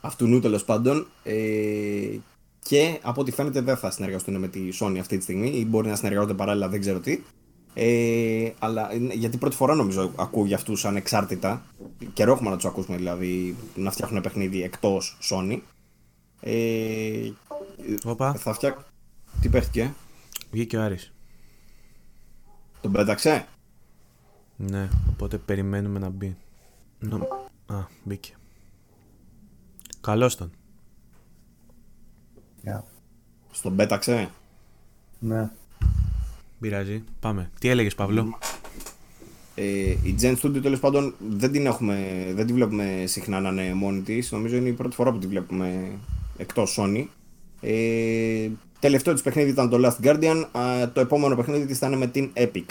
Αυτού 0.00 0.26
νου 0.26 0.40
τέλος 0.40 0.64
πάντων. 0.64 1.06
Ε, 1.22 2.18
και 2.58 2.98
από 3.02 3.20
ό,τι 3.20 3.30
φαίνεται 3.30 3.60
δεν 3.60 3.76
θα 3.76 3.90
συνεργαστούν 3.90 4.38
με 4.38 4.48
τη 4.48 4.60
Sony 4.80 4.96
αυτή 5.00 5.16
τη 5.16 5.22
στιγμή 5.22 5.48
ή 5.48 5.66
μπορεί 5.66 5.88
να 5.88 5.96
συνεργάζονται 5.96 6.34
παράλληλα, 6.34 6.68
δεν 6.68 6.80
ξέρω 6.80 7.00
τι. 7.00 7.22
Ε, 7.74 8.52
αλλά 8.58 8.88
γιατί 9.12 9.36
πρώτη 9.36 9.56
φορά 9.56 9.74
νομίζω 9.74 10.12
ακούω 10.16 10.46
για 10.46 10.56
αυτούς 10.56 10.84
ανεξάρτητα. 10.84 11.62
Καιρό 12.12 12.32
έχουμε 12.32 12.50
να 12.50 12.56
τους 12.56 12.64
ακούσουμε 12.64 12.96
δηλαδή 12.96 13.56
να 13.74 13.90
φτιάχνουν 13.90 14.22
παιχνίδι 14.22 14.62
εκτός 14.62 15.18
Sony. 15.30 15.60
Ε, 16.40 17.30
Οπα. 18.04 18.34
Θα 18.34 18.52
φτιάξω. 18.52 18.84
Τι 19.40 19.48
παίχτηκε; 19.48 19.94
Βγήκε 20.50 20.76
ο 20.76 20.82
Άρης. 20.82 21.12
Τον 22.80 22.92
πέταξε; 22.92 23.46
Ναι, 24.56 24.88
οπότε 25.10 25.38
περιμένουμε 25.38 25.98
να 25.98 26.08
μπει. 26.08 26.36
Α, 27.66 27.76
μπήκε. 28.04 28.34
Καλώς 30.04 30.36
τον. 30.36 30.50
Yeah. 32.64 32.82
Στον 33.50 33.76
πέταξε. 33.76 34.30
Ναι. 35.18 35.50
Πειράζει. 36.60 37.04
Πάμε. 37.20 37.50
Τι 37.60 37.68
έλεγες, 37.68 37.94
Παύλο; 37.94 38.38
Ε, 39.54 39.62
η 39.90 40.16
Gen 40.20 40.36
Studio 40.36 40.62
τέλος 40.62 40.80
πάντων 40.80 41.14
δεν 41.28 41.52
την, 41.52 41.66
έχουμε, 41.66 42.26
δεν 42.34 42.46
τη 42.46 42.52
βλέπουμε 42.52 43.04
συχνά 43.06 43.40
να 43.40 43.48
είναι 43.48 43.74
μόνη 43.74 44.00
της. 44.00 44.32
Νομίζω 44.32 44.56
είναι 44.56 44.68
η 44.68 44.72
πρώτη 44.72 44.94
φορά 44.94 45.12
που 45.12 45.18
τη 45.18 45.26
βλέπουμε 45.26 45.98
εκτός 46.36 46.78
Sony. 46.80 47.06
Ε, 47.60 48.48
τελευταίο 48.78 49.12
της 49.12 49.22
παιχνίδι 49.22 49.50
ήταν 49.50 49.68
το 49.68 49.78
Last 49.80 50.04
Guardian. 50.06 50.48
Α, 50.52 50.90
το 50.92 51.00
επόμενο 51.00 51.36
παιχνίδι 51.36 51.66
της 51.66 51.78
θα 51.78 51.86
είναι 51.86 51.96
με 51.96 52.06
την 52.06 52.30
Epic. 52.34 52.66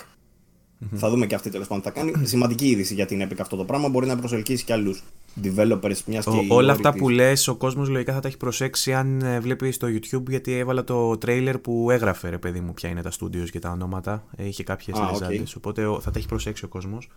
Θα 0.96 1.10
δούμε 1.10 1.26
και 1.26 1.36
αυτή 1.36 1.50
τέλος 1.50 1.68
πάντων 1.68 1.84
θα 1.84 1.92
κάνει. 1.92 2.14
Σημαντική 2.24 2.68
είδηση 2.68 2.94
για 2.94 3.06
την 3.06 3.28
Epic 3.28 3.38
αυτό 3.40 3.56
το 3.56 3.66
πράγμα. 3.66 3.90
Μπορεί 3.90 4.08
να 4.08 4.18
προσελκύσει 4.18 4.64
και 4.64 4.74
άλλους 4.74 5.04
developers 5.44 5.98
μιας 6.06 6.26
και. 6.26 6.48
Ο, 6.50 6.56
όλα 6.56 6.72
αυτά 6.72 6.94
που 6.94 7.10
λες, 7.10 7.48
ο 7.48 7.56
κόσμος 7.56 7.90
λογικά 7.90 8.14
θα 8.14 8.20
τα 8.20 8.28
έχει 8.28 8.38
προσέξει 8.38 8.94
αν 8.94 9.22
ε, 9.22 9.40
βλέπεις 9.40 9.76
στο 9.76 9.88
YouTube 9.88 10.28
γιατί 10.28 10.58
έβαλα 10.58 10.84
το 10.84 11.12
trailer 11.12 11.56
που 11.62 11.92
έγραφε 11.92 12.30
ρε 12.30 12.38
παιδί 12.38 12.60
μου 12.60 12.74
ποια 12.74 12.90
είναι 12.90 13.02
τα 13.02 13.12
studios 13.20 13.50
και 13.52 13.60
τα 13.60 13.70
ονόματα. 13.70 14.24
Ε, 14.36 14.48
είχε 14.48 14.64
κάποιε 14.64 14.94
λεζάντες. 15.12 15.56
Οπότε 15.56 15.82
θα 16.02 16.12
τα 16.12 16.20
έχει 16.20 16.28
προσέξει 16.28 16.66
ο 16.66 16.68
κόσμος. 16.68 17.10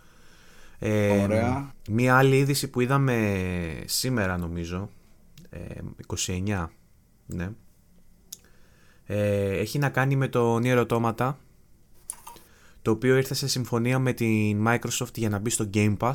Ε, 0.79 1.23
Ωραία. 1.23 1.73
Μία 1.89 2.17
άλλη 2.17 2.37
είδηση 2.37 2.67
που 2.67 2.81
είδαμε 2.81 3.43
σήμερα 3.85 4.37
νομίζω. 4.37 4.89
Ε, 5.49 5.59
29. 6.27 6.67
Ναι. 7.25 7.49
Ε, 9.05 9.57
έχει 9.57 9.79
να 9.79 9.89
κάνει 9.89 10.15
με 10.15 10.27
το 10.27 10.59
Nier 10.63 10.85
Automata 10.87 11.33
το 12.87 12.93
οποίο 12.93 13.17
ήρθε 13.17 13.33
σε 13.33 13.47
συμφωνία 13.47 13.99
με 13.99 14.13
την 14.13 14.65
Microsoft 14.67 15.15
για 15.15 15.29
να 15.29 15.39
μπει 15.39 15.49
στο 15.49 15.69
Game 15.73 15.97
Pass. 15.97 16.13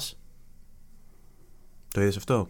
Το 1.89 2.01
είδες 2.01 2.17
αυτό; 2.17 2.49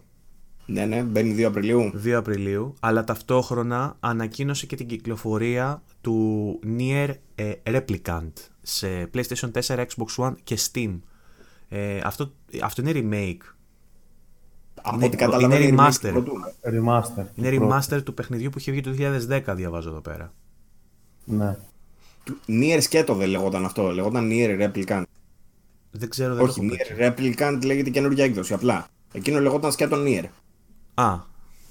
Ναι, 0.65 0.85
ναι, 0.85 1.03
μπαίνει 1.03 1.35
2 1.37 1.41
Απριλίου. 1.41 1.91
2 2.05 2.09
Απριλίου, 2.09 2.73
αλλά 2.79 3.03
ταυτόχρονα 3.03 3.97
ανακοίνωσε 3.99 4.65
και 4.65 4.75
την 4.75 4.87
κυκλοφορία 4.87 5.83
του 6.01 6.59
Nier 6.77 7.13
ε, 7.35 7.53
Replicant 7.63 8.31
σε 8.61 9.09
PlayStation 9.13 9.51
4, 9.51 9.85
Xbox 9.85 10.25
One 10.25 10.33
και 10.43 10.57
Steam. 10.71 10.99
Ε, 11.69 11.99
αυτό, 12.03 12.33
αυτό 12.63 12.81
είναι 12.81 12.91
remake. 12.93 13.53
Από 14.81 15.05
ό,τι 15.05 15.17
καταλαβαίνω 15.17 15.63
είναι 15.63 15.75
remaster. 15.77 16.23
Remaster. 16.61 17.25
Είναι 17.35 17.57
remaster 17.59 18.03
του 18.03 18.13
παιχνιδιού 18.13 18.49
που 18.49 18.57
είχε 18.57 18.71
βγει 18.71 18.81
το 18.81 18.91
2010, 19.29 19.41
διαβάζω 19.55 19.89
εδώ 19.89 20.01
πέρα. 20.01 20.33
Ναι. 21.25 21.57
Nier 22.47 22.77
σκέτο 22.81 23.15
δεν 23.15 23.29
λεγόταν 23.29 23.65
αυτό, 23.65 23.91
λεγόταν 23.91 24.29
Nier 24.31 24.69
Replicant. 24.69 25.03
Δεν 25.91 26.09
ξέρω, 26.09 26.35
δεν 26.35 26.45
Όχι, 26.45 26.69
Nier 26.71 27.01
Replicant 27.09 27.59
λέγεται 27.65 27.89
καινούργια 27.89 28.23
έκδοση, 28.23 28.53
απλά. 28.53 28.87
Εκείνο 29.13 29.39
λεγόταν 29.39 29.71
σκέτο 29.71 29.97
Nier. 30.05 30.23
Α, 30.93 31.13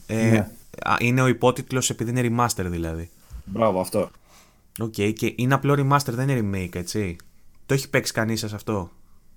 ε, 0.06 0.30
Ναι. 0.30 0.38
α, 0.82 0.96
είναι 0.98 1.22
ο 1.22 1.26
υπότιτλος 1.26 1.90
επειδή 1.90 2.10
είναι 2.10 2.28
remaster 2.36 2.64
δηλαδή. 2.68 3.10
Μπράβο, 3.44 3.80
αυτό. 3.80 4.10
Οκ, 4.80 4.92
και 4.92 5.32
είναι 5.36 5.54
απλό 5.54 5.72
remaster, 5.78 6.12
δεν 6.12 6.28
είναι 6.28 6.40
remake, 6.66 6.74
έτσι. 6.76 7.16
Το 7.66 7.74
έχει 7.74 7.90
παίξει 7.90 8.12
κανείς 8.12 8.40
σας 8.40 8.52
αυτό; 8.52 8.90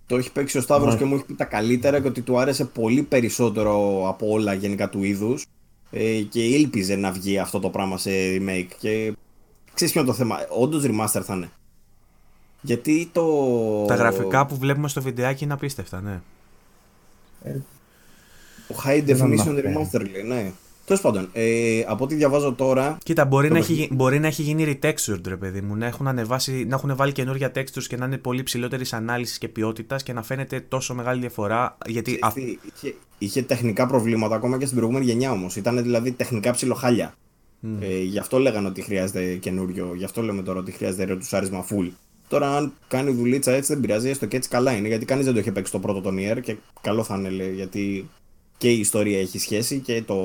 Το 0.06 0.16
έχει 0.18 0.32
παίξει 0.32 0.58
ο 0.58 0.62
Σταύρος 0.62 0.94
Ναι. 0.94 1.00
και 1.00 1.06
μου 1.06 1.16
έχει 1.16 1.26
πει 1.26 1.34
τα 1.34 1.46
καλύτερα 1.46 2.02
και 2.02 2.08
ότι 2.08 2.22
του 2.22 2.40
άρεσε 2.40 2.66
πολύ 2.66 3.02
περισσότερο 3.02 4.04
από 4.10 4.28
όλα 4.30 4.54
γενικά 4.54 4.90
του 4.90 5.04
είδους 5.04 5.46
ε, 5.92 6.22
και 6.22 6.44
ήλπιζε 6.44 6.96
να 6.96 7.12
βγει 7.12 7.40
αυτό 7.40 7.60
το 7.60 7.70
πράγμα 7.70 7.98
σε 7.98 8.10
remake. 8.12 8.68
Και 8.80 9.14
ξέρεις 9.76 9.94
ποιο 9.94 10.02
είναι 10.02 10.10
το 10.12 10.16
θέμα, 10.18 10.38
όντως 10.50 10.84
remaster 10.86 11.22
θα 11.24 11.34
είναι. 11.36 11.50
Γιατί 12.62 13.10
το. 13.12 13.26
Τα 13.88 13.96
γραφικά 13.96 14.46
που 14.46 14.58
βλέπουμε 14.58 14.88
στο 14.88 15.02
βιντεάκι 15.02 15.44
είναι 15.44 15.54
απίστευτα, 15.54 16.02
ναι. 16.02 16.22
Ο 18.68 18.76
high 18.86 19.02
Δεν 19.06 19.18
definition 19.18 19.48
αναφέρει. 19.48 19.74
remaster 19.78 20.10
λέει, 20.12 20.24
ναι. 20.24 20.52
Τέλος 20.86 21.02
πάντων, 21.02 21.30
ε, 21.34 21.84
από 21.88 22.04
ό,τι 22.04 22.16
διαβάζω 22.16 22.54
τώρα. 22.54 22.98
Κοίτα, 23.04 23.26
μπορεί 23.26 23.48
Το 23.48 23.54
να, 23.54 23.60
έχει, 23.60 23.68
παιχνίδι. 23.68 23.88
γι- 23.90 23.96
μπορεί 23.96 24.20
να 24.20 24.28
έχει 24.28 24.42
γίνει 24.42 24.80
retextured, 24.82 25.22
ρε 25.28 25.36
παιδί 25.38 25.62
μου. 25.62 25.76
Να 25.76 25.86
έχουν, 25.86 26.08
ανεβάσει, 26.08 26.66
να 26.66 26.76
έχουν 26.76 26.96
βάλει 26.96 27.12
καινούργια 27.12 27.52
textures 27.56 27.84
και 27.88 27.98
να 27.98 28.06
είναι 28.06 28.18
πολύ 28.18 28.44
ψηλότερης 28.44 28.94
ανάλυσης 28.94 29.38
και 29.38 29.48
ποιότητας 29.48 30.04
και 30.04 30.14
να 30.14 30.22
φαίνεται 30.24 30.60
τόσο 30.60 30.94
μεγάλη 30.94 31.20
διαφορά. 31.20 31.78
Γιατί 31.86 32.18
α, 32.22 32.28
Ξέρεις 32.30 32.50
τι, 32.62 32.70
είχε, 32.88 32.96
είχε 33.18 33.42
τεχνικά 33.44 33.88
προβλήματα 33.88 34.36
ακόμα 34.36 34.58
και 34.58 34.66
στην 34.66 34.78
προηγούμενη 34.78 35.06
γενιά 35.06 35.32
όμως. 35.32 35.56
Ήταν 35.56 35.82
δηλαδή 35.84 36.12
τεχνικά 36.12 36.52
ψιλοχάλια. 36.52 37.14
Ε, 37.80 38.02
γι' 38.02 38.20
αυτό 38.20 38.40
λέγανε 38.40 38.68
ότι 38.68 38.82
χρειάζεται 38.82 39.36
καινούριο. 39.36 39.94
Γι' 39.96 40.04
αυτό 40.04 40.22
λέμε 40.22 40.42
τώρα 40.44 40.60
ότι 40.60 40.72
χρειάζεται 40.72 41.04
ρετουσάρισμα 41.04 41.66
full. 41.70 41.90
Τώρα, 42.28 42.56
αν 42.58 42.74
κάνει 42.88 43.12
δουλίτσα 43.12 43.52
έτσι 43.52 43.74
δεν 43.74 43.82
πειράζει, 43.82 44.10
έστω 44.10 44.26
και 44.26 44.38
έτσι 44.38 44.50
καλά 44.50 44.72
είναι. 44.72 44.88
Γιατί 44.88 45.06
κανείς 45.06 45.26
δεν 45.26 45.34
το 45.34 45.40
είχε 45.40 45.52
παίξει 45.52 45.72
το 45.72 45.80
πρώτο 45.80 46.02
τον 46.02 46.18
Nier 46.20 46.38
και 46.42 46.56
καλό 46.82 47.04
θα 47.04 47.16
είναι, 47.16 47.30
λέει, 47.30 47.54
γιατί 47.54 48.10
και 48.58 48.72
η 48.72 48.80
ιστορία 48.80 49.20
έχει 49.20 49.40
σχέση 49.40 49.80
και 49.80 50.04
το. 50.06 50.16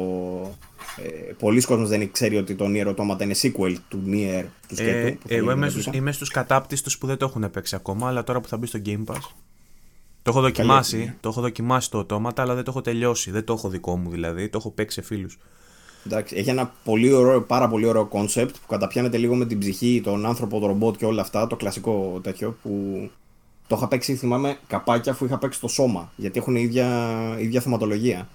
Ε, 0.97 1.33
Πολλοί 1.39 1.63
κόσμοι 1.63 1.87
δεν 1.87 2.11
ξέρει 2.13 2.37
ότι 2.37 2.55
το 2.55 2.67
Nier 2.69 2.87
Automata 2.87 3.23
είναι 3.23 3.35
sequel 3.43 3.75
του 3.89 4.03
Nier 4.07 4.45
του 4.69 4.75
σκέτου. 4.75 5.07
ε, 5.07 5.11
που 5.11 5.29
θα 5.29 5.35
εγώ 5.35 5.43
γίνει 5.43 5.53
είμαι 5.57 5.67
έπειτα. 5.67 5.83
στους, 5.83 5.95
είμαι 5.97 6.13
στους 6.13 6.29
κατάπτυστους 6.29 6.99
που 6.99 7.07
δεν 7.07 7.17
το 7.17 7.25
έχουν 7.25 7.51
παίξει 7.51 7.75
ακόμα, 7.75 8.09
αλλά 8.09 8.25
τώρα 8.25 8.41
που 8.41 8.49
θα 8.49 8.57
μπει 8.57 8.67
στο 8.67 8.79
Game 8.87 9.05
Pass. 9.05 9.21
Το 10.23 10.31
έχω 10.31 10.41
δοκιμάσει, 10.41 10.97
ιδέα. 10.97 11.17
το 11.21 11.29
έχω 11.29 11.41
δοκιμάσει 11.41 11.91
το 11.91 11.99
οτόματα, 11.99 12.43
αλλά 12.43 12.55
δεν 12.55 12.65
το 12.65 12.71
έχω 12.71 12.81
τελειώσει. 12.81 13.31
Δεν 13.31 13.45
το 13.45 13.53
έχω 13.53 13.69
δικό 13.69 13.97
μου 13.97 14.11
δηλαδή, 14.11 14.49
το 14.49 14.59
έχω 14.59 14.71
παίξει 14.71 15.01
σε 15.01 15.07
φίλους. 15.07 15.39
Εντάξει, 16.07 16.37
έχει 16.37 16.51
ένα 16.51 16.73
πολύ 16.85 17.13
ωραίο, 17.13 17.43
πάρα 17.43 17.69
πολύ 17.69 17.87
ωραίο 17.87 18.07
κόνσεπτ 18.07 18.55
που 18.57 18.67
καταπιάνεται 18.69 19.17
λίγο 19.19 19.35
με 19.35 19.47
την 19.47 19.59
ψυχή, 19.59 20.01
τον 20.05 20.27
άνθρωπο, 20.27 20.59
τον 20.59 20.69
ρομπότ 20.69 20.97
και 20.97 21.05
όλα 21.05 21.21
αυτά. 21.23 21.47
Το 21.47 21.57
κλασικό 21.57 22.21
τέτοιο 22.23 22.57
που 22.63 22.71
το 23.67 23.77
είχα 23.77 23.89
παίξει, 23.89 24.15
θυμάμαι, 24.17 24.59
καπάκια 24.67 25.13
αφού 25.13 25.25
είχα 25.25 25.39
παίξει 25.39 25.61
το 25.61 25.69
SOMA. 25.69 26.13
Γιατί 26.17 26.39
έχουν 26.39 26.57
ίδια, 26.57 27.09
ίδια 27.39 27.61
θεματολογία. 27.61 28.29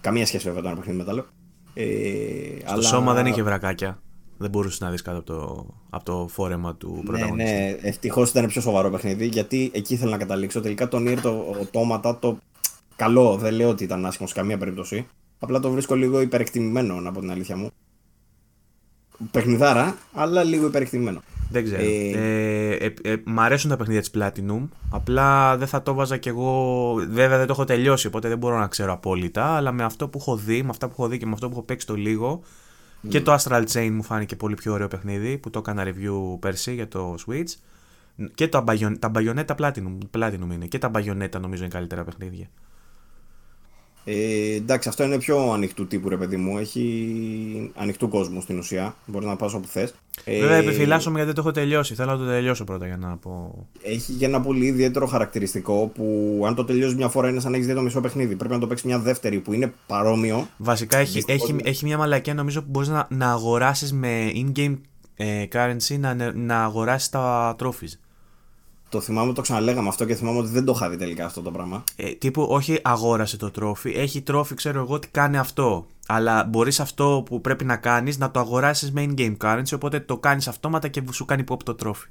Καμία 0.00 0.26
σχέση 0.26 0.44
βέβαια 0.46 0.62
το 0.62 0.68
ένα 0.68 0.76
παιχνίδι 0.76 0.98
με 0.98 1.04
το 1.04 1.10
άλλο. 1.10 1.26
Ε, 1.74 2.68
Στο 2.68 2.82
SOMA 2.82 3.14
δεν 3.14 3.26
είχε 3.26 3.42
βρακάκια. 3.42 3.98
Δεν 4.38 4.50
μπορούσες 4.50 4.80
να 4.80 4.90
δεις 4.90 5.02
κάτω 5.02 5.18
από 5.18 5.26
το, 5.26 5.66
από 5.90 6.04
το 6.04 6.28
φόρεμα 6.30 6.74
του 6.74 6.92
Ναι, 6.96 7.02
πρωταγωνιστή. 7.02 7.52
ναι, 7.52 7.76
ευτυχώς 7.82 8.30
ήταν 8.30 8.46
πιο 8.46 8.60
σοβαρό 8.60 8.90
παιχνίδι 8.90 9.26
γιατί 9.26 9.70
εκεί 9.74 9.94
ήθελα 9.94 10.10
να 10.10 10.16
καταλήξω. 10.18 10.60
Τελικά 10.60 10.88
το 10.88 10.98
Nier 11.00 11.18
το 11.22 11.44
Automata 11.60 12.18
το 12.18 12.38
καλό, 12.96 13.36
δεν 13.36 13.54
λέω 13.54 13.68
ότι 13.68 13.84
ήταν 13.84 14.06
άσχημο 14.06 14.28
σε 14.28 14.34
καμία 14.34 14.58
περίπτωση. 14.58 15.06
Απλά 15.44 15.60
το 15.60 15.70
βρίσκω 15.70 15.94
λίγο 15.94 16.20
υπερεκτιμημένο, 16.20 17.00
να 17.00 17.12
πω 17.12 17.20
την 17.20 17.30
αλήθεια 17.30 17.56
μου. 17.56 17.70
Παιχνιδάρα, 19.30 19.96
αλλά 20.12 20.42
λίγο 20.44 20.66
υπερεκτιμημένο. 20.66 21.22
Δεν 21.50 21.64
ξέρω. 21.64 21.82
Ε, 21.82 22.10
Ε, 22.10 22.70
ε, 22.74 22.94
ε, 23.02 23.16
μ' 23.24 23.40
αρέσουν 23.40 23.70
τα 23.70 23.76
παιχνίδια 23.76 24.00
της 24.02 24.10
Platinum. 24.14 24.68
Απλά 24.90 25.56
δεν 25.56 25.66
θα 25.66 25.82
το 25.82 25.94
βάζα 25.94 26.16
κι 26.16 26.28
εγώ. 26.28 26.94
Βέβαια 27.10 27.38
δεν 27.38 27.46
το 27.46 27.52
έχω 27.52 27.64
τελειώσει, 27.64 28.06
οπότε 28.06 28.28
δεν 28.28 28.38
μπορώ 28.38 28.58
να 28.58 28.66
ξέρω 28.66 28.92
απόλυτα. 28.92 29.44
Αλλά 29.56 29.72
με 29.72 29.82
αυτό 29.84 30.08
που 30.08 30.18
έχω 30.18 30.36
δει, 30.36 30.62
με 30.62 30.68
αυτά 30.70 30.86
που 30.86 30.92
έχω 30.98 31.08
δει 31.08 31.18
και 31.18 31.26
με 31.26 31.32
αυτό 31.32 31.46
που 31.48 31.52
έχω 31.52 31.62
παίξει 31.64 31.86
το 31.86 31.94
λίγο. 31.94 32.40
Και 33.08 33.20
το 33.20 33.34
Astral 33.38 33.64
Chain 33.72 33.90
μου 33.92 34.02
φάνηκε 34.02 34.36
πολύ 34.36 34.54
πιο 34.54 34.72
ωραίο 34.72 34.88
παιχνίδι 34.88 35.38
που 35.38 35.50
το 35.50 35.58
έκανα 35.58 35.84
review 35.86 36.38
πέρσι 36.40 36.74
για 36.74 36.88
το 36.88 37.14
Switch. 37.26 37.52
Και 38.34 38.48
τα, 38.48 38.64
Bayon- 38.66 38.96
τα 38.98 39.10
Bayonetta 39.14 39.54
Platinum, 39.58 39.98
Platinum 40.18 40.52
είναι. 40.52 40.66
Και 40.66 40.78
τα 40.78 40.90
Bayonetta 40.94 41.40
νομίζω 41.40 41.62
είναι 41.62 41.72
καλύτερα 41.72 42.04
παιχνίδια. 42.04 42.46
Ε, 44.04 44.54
εντάξει, 44.54 44.88
αυτό 44.88 45.04
είναι 45.04 45.18
πιο 45.18 45.52
ανοιχτού 45.52 45.86
τύπου, 45.86 46.08
ρε 46.08 46.16
παιδί 46.16 46.36
μου. 46.36 46.58
Έχει 46.58 47.72
ανοιχτού 47.74 48.08
κόσμου 48.08 48.40
στην 48.40 48.58
ουσία. 48.58 48.96
Μπορεί 49.06 49.26
να 49.26 49.36
πας 49.36 49.54
όπου 49.54 49.66
θες. 49.66 49.94
Βέβαια 50.24 50.56
επιφυλάσσομαι 50.56 51.14
γιατί 51.14 51.32
δεν 51.32 51.42
το 51.42 51.48
έχω 51.48 51.60
τελειώσει. 51.60 51.94
Θέλω 51.94 52.10
να 52.10 52.18
το 52.18 52.24
τελειώσω 52.24 52.64
πρώτα 52.64 52.86
για 52.86 52.96
να 52.96 53.16
πω. 53.16 53.66
Έχει 53.82 54.12
και 54.12 54.24
ένα 54.24 54.40
πολύ 54.40 54.66
ιδιαίτερο 54.66 55.06
χαρακτηριστικό 55.06 55.90
που 55.94 56.42
αν 56.46 56.54
το 56.54 56.64
τελειώσεις 56.64 56.96
μια 56.96 57.08
φορά 57.08 57.28
είναι 57.28 57.40
σαν 57.40 57.50
να 57.50 57.56
έχεις 57.56 57.68
δει 57.68 57.74
το 57.74 57.82
μισό 57.82 58.00
παιχνίδι. 58.00 58.36
Πρέπει 58.36 58.54
να 58.54 58.60
το 58.60 58.66
παίξεις 58.66 58.86
μια 58.86 58.98
δεύτερη 58.98 59.38
που 59.38 59.52
είναι 59.52 59.72
παρόμοιο. 59.86 60.48
Βασικά 60.56 60.96
έχει, 60.96 61.12
Δυστυχώς, 61.12 61.42
έχει, 61.42 61.52
ναι. 61.52 61.70
έχει 61.70 61.84
μια 61.84 61.98
μαλακία 61.98 62.34
νομίζω 62.34 62.60
που 62.60 62.68
μπορείς 62.70 62.88
να, 62.88 63.06
να 63.10 63.30
αγοράσεις 63.30 63.92
με 63.92 64.32
in-game 64.34 64.76
ε, 65.16 65.44
currency 65.52 65.98
να, 65.98 66.32
να 66.34 66.62
αγοράσεις 66.62 67.08
τα 67.08 67.56
trophies. 67.60 67.98
Το 68.94 69.00
θυμάμαι, 69.00 69.32
το 69.32 69.40
ξαναλέγαμε 69.40 69.88
αυτό 69.88 70.04
και 70.04 70.14
θυμάμαι 70.14 70.38
ότι 70.38 70.48
δεν 70.48 70.64
το 70.64 70.72
είχα 70.76 70.90
δει 70.90 70.96
τελικά 70.96 71.24
αυτό 71.24 71.42
το 71.42 71.50
πράγμα. 71.50 71.84
Ε, 71.96 72.10
τύπου 72.10 72.46
όχι 72.50 72.78
αγόρασε 72.82 73.36
το 73.36 73.50
τρόφι, 73.50 73.90
έχει 73.90 74.22
τρόφι 74.22 74.54
ξέρω 74.54 74.80
εγώ 74.80 74.98
τι 74.98 75.08
κάνει 75.08 75.38
αυτό. 75.38 75.86
Αλλά 76.06 76.44
μπορείς 76.44 76.80
αυτό 76.80 77.22
που 77.26 77.40
πρέπει 77.40 77.64
να 77.64 77.76
κάνεις 77.76 78.18
να 78.18 78.30
το 78.30 78.40
αγοράσεις 78.40 78.92
με 78.92 79.06
in-game 79.08 79.36
currency 79.42 79.74
οπότε 79.74 80.00
το 80.00 80.18
κάνεις 80.18 80.48
αυτόματα 80.48 80.88
και 80.88 81.02
σου 81.12 81.24
κάνει 81.24 81.44
pop 81.48 81.62
το 81.64 81.74
τρόφι. 81.74 82.06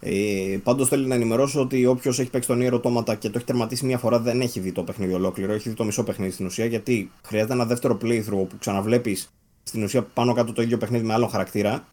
Ε, 0.00 0.58
Πάντως 0.62 0.88
θέλω 0.88 1.06
να 1.06 1.14
ενημερώσω 1.14 1.60
ότι 1.60 1.86
όποιος 1.86 2.18
έχει 2.18 2.30
παίξει 2.30 2.48
τον 2.48 2.58
Nier 2.62 2.80
Automata 2.80 3.18
και 3.18 3.28
το 3.28 3.32
έχει 3.36 3.46
τερματίσει 3.46 3.86
μια 3.86 3.98
φορά 3.98 4.18
δεν 4.18 4.40
έχει 4.40 4.60
δει 4.60 4.72
το 4.72 4.82
παιχνίδι 4.82 5.12
ολόκληρο. 5.12 5.52
Έχει 5.52 5.68
δει 5.68 5.74
το 5.74 5.84
μισό 5.84 6.02
παιχνίδι 6.02 6.32
στην 6.32 6.46
ουσία 6.46 6.64
γιατί 6.64 7.10
χρειάζεται 7.26 7.52
ένα 7.52 7.64
δεύτερο 7.64 7.98
playthrough 8.02 8.46
που 8.48 8.58
ξαναβλέπεις 8.58 9.28
στην 9.62 9.82
ουσία 9.82 10.02
πάνω 10.02 10.32
κάτω 10.32 10.52
το 10.52 10.62
ίδιο 10.62 10.78
παιχνίδι 10.78 11.06
με 11.06 11.12
άλλο 11.12 11.26
χαρακτήρα. 11.26 11.84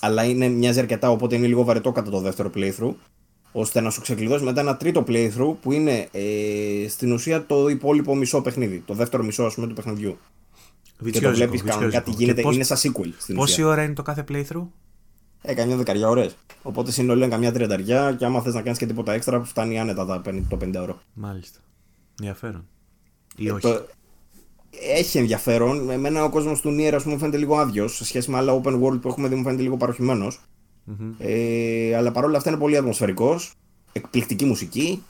Αλλά 0.00 0.24
είναι, 0.24 0.48
μοιάζει 0.48 0.78
αρκετά 0.78 1.10
οπότε 1.10 1.36
είναι 1.36 1.46
λίγο 1.46 1.64
βαρετό 1.64 1.92
κατά 1.92 2.10
το 2.10 2.20
δεύτερο 2.20 2.50
playthrough. 2.54 2.94
Ώστε 3.52 3.80
να 3.80 3.90
σου 3.90 4.00
ξεκλειδώσει 4.00 4.44
μετά 4.44 4.60
ένα 4.60 4.76
τρίτο 4.76 5.04
playthrough 5.08 5.54
που 5.60 5.72
είναι 5.72 6.08
ε, 6.12 6.88
στην 6.88 7.12
ουσία 7.12 7.46
το 7.46 7.68
υπόλοιπο 7.68 8.14
μισό 8.16 8.40
παιχνίδι. 8.40 8.82
Το 8.86 8.94
δεύτερο 8.94 9.22
μισό 9.24 9.44
ας 9.44 9.54
πούμε 9.54 9.66
του 9.66 9.74
παιχνιδιού. 9.74 10.18
και 10.84 10.90
το 10.98 11.04
Βιτσιόζικο, 11.04 11.36
βλέπεις 11.36 11.62
κανονικά 11.62 12.02
τι 12.02 12.10
βιτσιόζικο. 12.10 12.18
γίνεται. 12.22 12.36
Και 12.40 12.46
πώς- 12.46 12.54
Είναι 12.54 12.64
σαν 12.64 12.76
sequel 12.76 13.12
στην 13.18 13.34
Πόση 13.36 13.52
ουσία. 13.52 13.66
ώρα 13.66 13.82
είναι 13.82 13.94
το 13.94 14.02
κάθε 14.02 14.24
playthrough? 14.28 14.66
Ε, 15.42 15.54
καμιά 15.54 15.76
δεκαριά 15.76 16.08
ώρες. 16.08 16.36
Οπότε 16.62 16.90
συνολικά 16.90 17.24
είναι 17.24 17.34
καμιά 17.34 17.52
τριανταριά 17.52 18.12
και 18.18 18.24
άμα 18.24 18.40
θες 18.42 18.54
να 18.54 18.62
κάνεις 18.62 18.78
και 18.78 18.86
τίποτα 18.86 19.12
έξτρα 19.12 19.44
φτάνει 19.44 19.78
άνετα 19.80 20.06
τα 20.06 20.20
50, 20.24 20.42
το 20.48 20.56
50 20.56 20.74
ευρώ. 20.80 20.98
Μάλιστα. 21.14 21.58
Ενδιαφέρον. 22.20 22.66
Ή 23.36 23.46
Ε, 23.46 23.50
όχι. 23.52 23.60
το- 23.60 23.86
Έχει 24.94 25.18
ενδιαφέρον. 25.18 25.90
Εμένα 25.90 26.24
ο 26.24 26.30
κόσμος 26.30 26.60
του 26.60 26.68
Nier, 26.78 26.92
ας 26.94 27.02
πούμε, 27.02 27.14
μου 27.14 27.20
φαίνεται 27.20 27.36
λίγο 27.38 27.58
άδειος 27.58 27.96
σε 27.96 28.04
σχέση 28.04 28.30
με 28.30 28.36
άλλα 28.36 28.60
open 28.62 28.82
world 28.82 29.00
που 29.00 29.08
έχουμε 29.08 29.28
δει, 29.28 29.34
μου 29.34 29.42
φαίνεται 29.42 29.62
λίγο 29.62 29.76
παροχημένος. 29.76 30.40
Μμμ. 30.98 31.12
Ε, 31.18 31.94
αλλά 31.96 32.12
παρόλα 32.12 32.36
αυτά 32.36 32.50
είναι 32.50 32.58
πολύ 32.58 32.76
ατμοσφαιρικός. 32.76 33.52
Εκπληκτική 33.92 34.44
μουσική. 34.44 35.02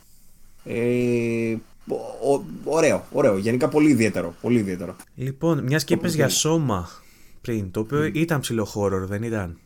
Ε, 0.65 1.57
ο- 1.89 2.33
ο- 2.35 2.45
ωραίο, 2.65 3.07
ωραίο. 3.13 3.37
Γενικά 3.39 3.69
πολύ 3.69 3.91
ιδιαίτερο. 3.91 4.35
Πολύ 4.41 4.59
ιδιαίτερο. 4.59 4.97
Λοιπόν, 5.15 5.63
μιας 5.63 5.85
και 5.85 5.95
είπες 5.95 6.15
για 6.15 6.29
σώμα, 6.29 6.89
Πριν, 7.41 7.71
το 7.71 7.81
οποίο 7.81 8.05
ήταν 8.05 8.41
ψηλό 8.41 8.69
horror, 8.75 9.01
δεν 9.07 9.23
ήταν; 9.23 9.59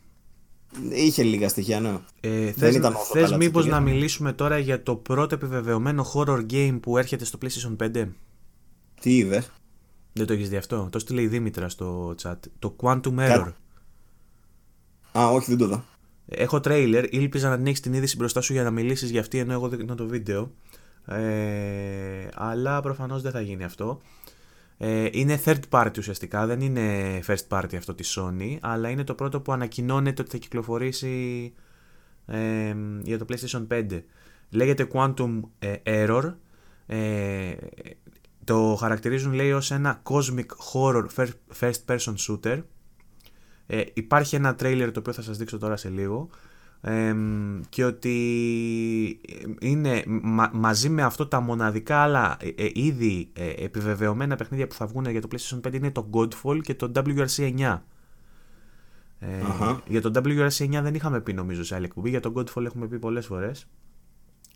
Είχε 0.91 1.23
λίγα 1.23 1.49
στοιχεία, 1.49 1.81
ναι. 1.81 1.99
Ε, 2.21 2.53
θες 2.53 2.79
θες 3.13 3.33
μήπως 3.37 3.67
να 3.67 3.81
μιλήσουμε 3.81 4.33
τώρα 4.33 4.59
για 4.59 4.83
το 4.83 4.97
πρώτο 4.97 5.35
επιβεβαιωμένο 5.35 6.07
horror 6.15 6.47
game 6.51 6.79
που 6.83 6.99
έρχεται 6.99 7.25
στο 7.25 7.39
PlayStation 7.43 7.77
5. 7.77 8.07
Τι 9.01 9.17
είδες; 9.17 9.51
Δεν 10.13 10.27
το 10.27 10.33
έχεις 10.33 10.49
δει 10.49 10.57
αυτό; 10.57 10.89
Το 10.93 10.99
στείλε 10.99 11.23
η 11.23 11.27
Δήμητρα 11.27 11.69
στο 11.69 12.15
chat. 12.23 12.35
Το 12.59 12.77
Quantum 12.83 13.15
Error. 13.19 13.53
Α, 15.19 15.27
όχι, 15.31 15.45
δεν 15.49 15.59
το 15.59 15.67
δω. 15.67 15.85
Έχω 16.27 16.61
τρέιλερ. 16.61 17.15
Ήλπιζα 17.15 17.49
να 17.49 17.55
ανοίξει 17.55 17.83
την 17.83 17.93
είδηση 17.93 18.17
μπροστά 18.17 18.41
σου 18.41 18.53
για 18.53 18.63
να 18.63 18.71
μιλήσεις 18.71 19.11
για 19.11 19.21
αυτή 19.21 19.39
ενώ 19.39 19.53
εγώ 19.53 19.69
δείχνω 19.69 19.95
το 19.95 20.07
βίντεο. 20.07 20.51
Ε, 21.07 22.29
αλλά 22.35 22.81
προφανώς 22.81 23.23
δεν 23.23 23.33
θα 23.33 23.41
γίνει 23.41 23.65
αυτό. 23.65 24.01
Ε, 24.79 25.09
είναι 25.13 25.41
third 25.45 25.61
party 25.71 25.99
ουσιαστικά, 25.99 26.47
δεν 26.47 26.61
είναι 26.61 27.19
first 27.27 27.49
party 27.49 27.77
αυτό 27.77 27.95
της 27.95 28.19
Sony, 28.19 28.57
αλλά 28.61 28.89
είναι 28.89 29.05
το 29.05 29.15
πρώτο 29.15 29.41
που 29.41 29.53
ανακοινώνεται 29.53 30.23
ότι 30.23 30.31
θα 30.31 30.37
κυκλοφορήσει 30.37 31.53
ε, 32.27 32.75
για 33.03 33.19
το 33.19 33.27
PlayStation 33.29 33.67
5. 33.69 34.03
Λέγεται 34.51 34.87
Quantum 34.93 35.41
ε, 35.59 35.75
Error. 35.85 36.35
Ε, 36.87 37.53
το 38.45 38.77
χαρακτηρίζουν 38.81 39.33
λέει 39.33 39.53
ως 39.53 39.71
ένα 39.71 40.03
cosmic 40.03 40.47
horror 40.73 41.07
first 41.61 41.85
person 41.87 42.15
shooter. 42.27 42.63
Ε, 43.75 43.83
υπάρχει 43.93 44.37
ένα 44.37 44.55
τρέιλερ 44.55 44.91
το 44.91 45.01
οποίο 45.01 45.13
θα 45.13 45.23
σας 45.23 45.37
δείξω 45.37 45.59
τώρα 45.59 45.77
σε 45.77 45.89
λίγο 45.89 46.29
και 47.69 47.85
ότι 47.85 49.21
είναι 49.61 50.05
μαζί 50.53 50.89
με 50.89 51.03
αυτό 51.03 51.27
τα 51.27 51.41
μοναδικά 51.41 51.97
άλλα 51.97 52.37
ε, 52.41 52.49
ε 52.65 52.71
ήδη 52.73 53.31
ε, 53.33 53.49
επιβεβαιωμένα 53.49 54.37
παιχνίδια 54.37 54.67
που 54.67 54.75
θα 54.75 54.87
βγουν 54.87 55.05
για 55.05 55.21
το 55.21 55.29
PlayStation 55.33 55.69
5 55.69 55.75
είναι 55.75 55.91
το 55.91 56.11
Godfall 56.13 56.61
και 56.63 56.75
το 56.75 56.93
WRC 56.95 57.59
9. 57.59 57.79
Ε, 59.19 59.29
Για 59.87 60.01
το 60.01 60.11
WRC 60.15 60.49
9 60.49 60.81
δεν 60.83 60.95
είχαμε 60.95 61.21
πει 61.21 61.33
νομίζω 61.33 61.65
σε 61.65 61.75
άλλη 61.75 61.85
εκπομπή, 61.85 62.09
για 62.09 62.21
το 62.21 62.33
Godfall 62.37 62.65
έχουμε 62.65 62.87
πει 62.87 62.99
πολλές 62.99 63.27
φορές. 63.27 63.67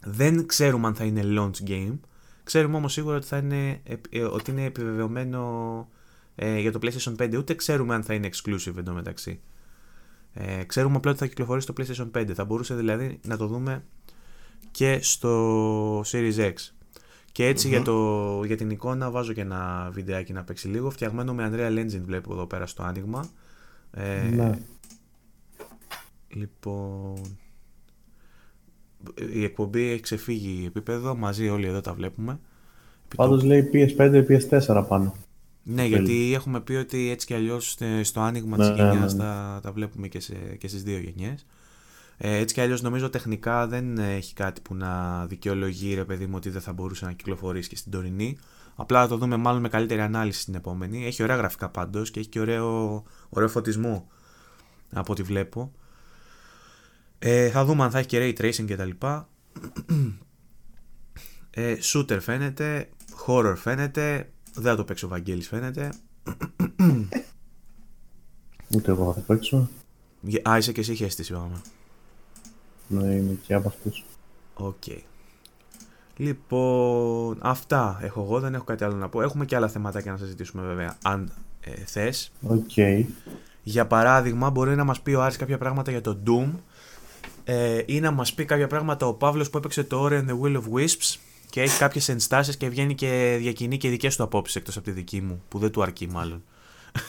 Δεν 0.04 0.46
ξέρουμε 0.46 0.86
αν 0.86 0.94
θα 0.94 1.04
είναι 1.04 1.22
launch 1.24 1.68
game, 1.68 1.98
ξέρουμε 2.44 2.76
όμως 2.76 2.92
σίγουρα 2.92 3.16
ότι, 3.16 3.26
θα 3.26 3.36
είναι, 3.36 3.82
ότι 4.32 4.50
είναι 4.50 4.64
επιβεβαιωμένο 4.64 5.88
για 6.36 6.72
το 6.72 6.78
PlayStation 6.82 7.16
5, 7.16 7.34
ούτε 7.38 7.54
ξέρουμε 7.54 7.94
αν 7.94 8.02
θα 8.02 8.14
είναι 8.14 8.28
exclusive 8.32 8.76
εντωμεταξύ. 8.76 9.40
Ε, 10.38 10.64
ξέρουμε 10.64 10.96
απλά 10.96 11.10
ότι 11.10 11.20
θα 11.20 11.26
κυκλοφορήσει 11.26 11.66
το 11.66 11.74
PlayStation 11.76 12.10
5. 12.20 12.32
Θα 12.34 12.44
μπορούσε 12.44 12.74
δηλαδή 12.74 13.20
να 13.26 13.36
το 13.36 13.46
δούμε 13.46 13.84
και 14.70 14.98
στο 15.02 16.00
Series 16.00 16.36
X. 16.36 16.52
Και 17.32 17.46
ετσι 17.46 17.68
για, 17.68 17.82
το, 17.82 18.42
για 18.44 18.56
την 18.56 18.70
εικόνα 18.70 19.10
βάζω 19.10 19.32
και 19.32 19.40
ένα 19.40 19.90
βιντεάκι 19.92 20.32
να 20.32 20.44
παίξει 20.44 20.68
λίγο. 20.68 20.90
Φτιαγμένο 20.90 21.34
με 21.34 21.50
Unreal 21.52 21.78
Engine 21.78 22.02
βλέπω 22.04 22.32
εδώ 22.32 22.46
πέρα 22.46 22.66
στο 22.66 22.82
άνοιγμα. 22.82 23.28
Ε, 23.90 24.22
ναι. 24.22 24.58
Λοιπόν... 26.28 27.38
Η 29.32 29.44
εκπομπή 29.44 29.90
έχει 29.90 30.00
ξεφύγει 30.00 30.64
επίπεδο, 30.66 31.16
μαζί 31.16 31.48
όλοι 31.48 31.66
εδώ 31.66 31.80
τα 31.80 31.92
βλέπουμε. 31.94 32.40
Πάντως 33.16 33.42
λέει 33.42 33.70
PS5, 33.72 34.24
PS4 34.28 34.84
πάνω. 34.88 35.14
Ναι, 35.68 35.84
γιατί 35.84 36.32
έχουμε 36.34 36.60
πει 36.60 36.74
ότι 36.74 37.10
έτσι 37.10 37.26
κι 37.26 37.34
αλλιώς 37.34 37.76
στο 38.02 38.20
άνοιγμα 38.20 38.56
ναι, 38.56 38.68
τη 38.68 38.74
γενιάς 38.74 39.14
ναι, 39.14 39.24
ναι. 39.24 39.30
τα, 39.30 39.60
τα 39.62 39.72
βλέπουμε 39.72 40.08
και, 40.08 40.20
σε, 40.20 40.34
και 40.34 40.68
στις 40.68 40.82
δύο 40.82 40.98
γενιές. 40.98 41.46
Ε, 42.16 42.36
έτσι 42.36 42.54
κι 42.54 42.60
αλλιώς 42.60 42.82
νομίζω 42.82 43.10
τεχνικά 43.10 43.66
δεν 43.66 43.98
έχει 43.98 44.34
κάτι 44.34 44.60
που 44.60 44.74
να 44.74 45.24
δικαιολογεί 45.26 45.94
ρε 45.94 46.04
παιδί 46.04 46.26
μου 46.26 46.32
ότι 46.36 46.50
δεν 46.50 46.60
θα 46.60 46.72
μπορούσε 46.72 47.04
να 47.04 47.12
κυκλοφορήσει 47.12 47.68
και 47.68 47.76
στην 47.76 47.92
τωρινή. 47.92 48.38
Απλά 48.74 49.00
θα 49.00 49.08
το 49.08 49.16
δούμε 49.16 49.36
μάλλον 49.36 49.60
με 49.60 49.68
καλύτερη 49.68 50.00
ανάλυση 50.00 50.40
στην 50.40 50.54
επόμενη. 50.54 51.06
Έχει 51.06 51.22
ωραία 51.22 51.36
γραφικά 51.36 51.68
πάντως 51.68 52.10
και 52.10 52.20
έχει 52.20 52.28
και 52.28 52.40
ωραίο, 52.40 53.02
ωραίο 53.28 53.48
φωτισμό 53.48 54.08
από 54.92 55.12
ό,τι 55.12 55.22
βλέπω. 55.22 55.72
Ε, 57.18 57.50
θα 57.50 57.64
δούμε 57.64 57.84
αν 57.84 57.90
θα 57.90 57.98
έχει 57.98 58.08
και 58.08 58.18
ray 58.20 58.40
tracing 58.42 58.64
κτλ. 58.70 58.90
Ε, 61.58 61.76
shooter 61.82 62.18
φαίνεται, 62.20 62.88
horror 63.26 63.54
φαίνεται, 63.56 64.30
δεν 64.56 64.70
θα 64.70 64.76
το 64.76 64.84
παίξω 64.84 65.06
ο 65.06 65.10
Βαγγέλης 65.10 65.48
φαίνεται. 65.48 65.92
Ούτε 68.74 68.90
εγώ 68.90 69.12
θα 69.12 69.14
το 69.14 69.20
παίξω. 69.26 69.68
Α, 70.48 70.56
είσαι 70.56 70.72
και 70.72 70.80
εσύ 70.80 71.04
αίσθηση 71.04 71.32
πάμε. 71.32 71.60
Ναι, 72.88 73.14
είμαι 73.14 73.38
και 73.46 73.54
από 73.54 73.68
αυτούς. 73.68 74.04
Οκ. 74.54 74.82
Λοιπόν, 76.16 77.38
αυτά 77.40 77.98
έχω 78.02 78.22
εγώ, 78.22 78.40
δεν 78.40 78.54
έχω 78.54 78.64
κάτι 78.64 78.84
άλλο 78.84 78.94
να 78.94 79.08
πω. 79.08 79.22
Έχουμε 79.22 79.44
και 79.44 79.56
άλλα 79.56 79.68
θεματάκια 79.68 80.12
να 80.12 80.18
συζητήσουμε 80.18 80.62
βέβαια, 80.62 80.98
αν 81.02 81.32
ε, 81.60 81.70
θες. 81.70 82.32
Οκ. 82.42 82.70
Για 83.62 83.86
παράδειγμα, 83.86 84.50
μπορεί 84.50 84.76
να 84.76 84.84
μας 84.84 85.00
πει 85.00 85.12
ο 85.12 85.22
Άρης 85.22 85.36
κάποια 85.36 85.58
πράγματα 85.58 85.90
για 85.90 86.00
το 86.00 86.18
Doom 86.26 86.48
ε, 87.44 87.82
ή 87.86 88.00
να 88.00 88.10
μας 88.10 88.34
πει 88.34 88.44
κάποια 88.44 88.66
πράγματα 88.66 89.06
ο 89.06 89.14
Παύλος 89.14 89.50
που 89.50 89.58
έπαιξε 89.58 89.84
το 89.84 90.04
Ori 90.04 90.12
and 90.12 90.26
the 90.28 90.40
Will 90.40 90.56
of 90.56 90.62
Wisps 90.72 91.16
και 91.56 91.62
έχει 91.62 91.78
κάποιες 91.78 92.08
ενστάσεις 92.08 92.56
και 92.56 92.68
βγαίνει 92.68 92.94
και 92.94 93.36
διακινεί 93.38 93.76
και 93.76 93.88
δικές 93.88 94.16
του 94.16 94.22
απόψεις 94.22 94.56
εκτός 94.56 94.76
από 94.76 94.84
τη 94.84 94.90
δική 94.90 95.20
μου, 95.20 95.42
που 95.48 95.58
δεν 95.58 95.70
του 95.70 95.82
αρκεί 95.82 96.08
μάλλον. 96.12 96.42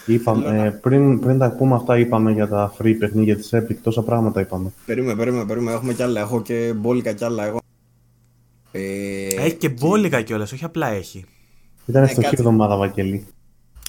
Είπαμε, 0.06 0.66
ε, 0.66 0.70
πριν, 0.70 1.20
πριν 1.20 1.38
τα 1.38 1.52
πούμε 1.52 1.76
αυτά, 1.76 1.98
είπαμε 1.98 2.32
για 2.32 2.48
τα 2.48 2.74
free 2.78 2.96
παιχνίδια 3.00 3.36
της 3.36 3.50
Epic. 3.54 3.76
Τόσα 3.84 4.02
πράγματα 4.02 4.42
είπαμε. 4.42 4.72
Περίμενε, 4.86 5.16
περίμενε, 5.16 5.46
περίμενε. 5.46 5.76
Έχουμε 5.76 5.94
κι 5.94 6.04
άλλα. 6.04 6.20
Έχω 6.20 6.42
και 6.42 6.74
μπόλικα 6.76 7.12
κι 7.12 7.24
άλλα. 7.24 7.46
Εγώ. 7.46 7.60
Ε, 8.72 9.28
έχει 9.28 9.56
και 9.56 9.70
μπόλικα 9.70 10.22
κιόλας, 10.22 10.52
όχι 10.52 10.66
απλά 10.66 10.88
έχει. 10.88 11.26
Ήταν 11.86 12.02
ναι, 12.02 12.08
φτωχή 12.08 12.36
εβδομάδα, 12.38 12.78
Βαγγελή. 12.78 13.28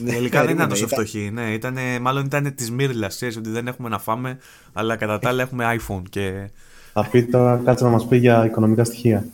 Ναι, 0.00 0.12
Τελικά 0.12 0.44
δεν 0.44 0.54
ήταν 0.54 0.68
τόσο 0.68 0.86
φτωχή. 0.86 1.30
Ναι, 1.32 1.52
ήτανε, 1.52 1.98
μάλλον 2.00 2.24
ήταν 2.24 2.54
της 2.54 2.70
Μύρλας. 2.70 3.14
Ξέρεις 3.14 3.36
ότι 3.36 3.50
δεν 3.50 3.66
έχουμε 3.66 3.88
να 3.88 3.98
φάμε, 3.98 4.38
αλλά 4.72 4.96
κατά 4.96 5.18
τα 5.18 5.28
άλλα 5.28 5.42
έχουμε 5.42 5.78
iPhone. 5.78 6.02
Και... 6.10 6.50
Θα 6.92 7.08
πει 7.10 7.24
τώρα, 7.24 7.60
κάτσε 7.64 7.84
να 7.84 7.90
μας 7.90 8.06
πει 8.06 8.16
για 8.16 8.44
οικονομικά 8.46 8.84
στοιχεία. 8.84 9.26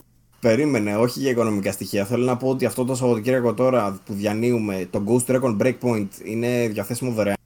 Περίμενε, 0.45 0.97
όχι 0.97 1.21
για 1.21 1.31
οικονομικά 1.31 1.73
στοιχεία. 1.73 2.05
Θέλω 2.05 2.25
να 2.25 2.37
πω 2.37 2.49
ότι 2.49 2.65
αυτό 2.65 2.85
το 2.85 2.95
Σαββατοκύριακο 2.95 3.55
τώρα 3.55 4.01
που 4.05 4.13
διανύουμε, 4.15 4.89
το 4.91 5.05
Ghost 5.07 5.35
Recon 5.35 5.57
Breakpoint 5.57 6.09
είναι 6.25 6.69
διαθέσιμο 6.69 7.11
δωρεάν. 7.11 7.37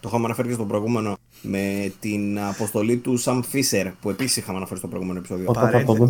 Το 0.00 0.08
είχαμε 0.08 0.24
αναφέρει 0.24 0.48
και 0.48 0.54
στο 0.54 0.64
προηγούμενο 0.64 1.16
με 1.42 1.92
την 2.00 2.38
αποστολή 2.40 2.96
του 2.96 3.22
Sam 3.22 3.40
Fisher 3.52 3.92
που 4.00 4.10
επίσης 4.10 4.36
είχαμε 4.36 4.56
αναφέρει 4.56 4.78
στο 4.78 4.88
προηγούμενο 4.88 5.18
επεισόδιο. 5.18 5.52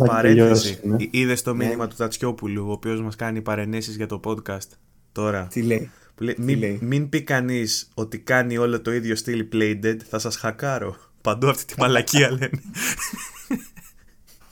Παρένθεση. 0.05 0.79
Ναι. 0.83 0.95
Είδες 1.09 1.41
το 1.41 1.55
μήνυμα 1.55 1.83
ναι. 1.83 1.89
του 1.89 1.95
Τατσιόπουλου, 1.95 2.65
ο 2.67 2.71
οποίος 2.71 3.01
μας 3.01 3.15
κάνει 3.15 3.41
παρενέσεις 3.41 3.95
για 3.95 4.07
το 4.07 4.19
podcast 4.23 4.69
τώρα. 5.11 5.47
Τι 5.51 5.61
λέει. 5.61 5.89
μην, 6.37 6.77
μην 6.81 7.09
πει 7.09 7.21
κανείς 7.21 7.89
ότι 7.93 8.19
κάνει 8.19 8.57
όλο 8.57 8.81
το 8.81 8.93
ίδιο 8.93 9.15
στυλ 9.15 9.45
Playdead, 9.53 9.97
θα 10.09 10.19
σας 10.19 10.35
χακάρω. 10.35 10.95
Παντού 11.21 11.49
αυτή 11.49 11.65
τη 11.65 11.79
μαλακία 11.79 12.31
λένε. 12.31 12.49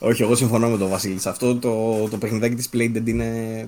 Όχι, 0.04 0.22
εγώ 0.22 0.34
συμφωνώ 0.34 0.68
με 0.68 0.78
τον 0.78 0.88
Βασίλη. 0.88 1.18
Αυτό 1.24 1.56
το, 1.56 2.08
το 2.08 2.18
παιχνιδάκι 2.18 2.54
της 2.54 2.68
Playdead 2.72 3.06
είναι. 3.06 3.66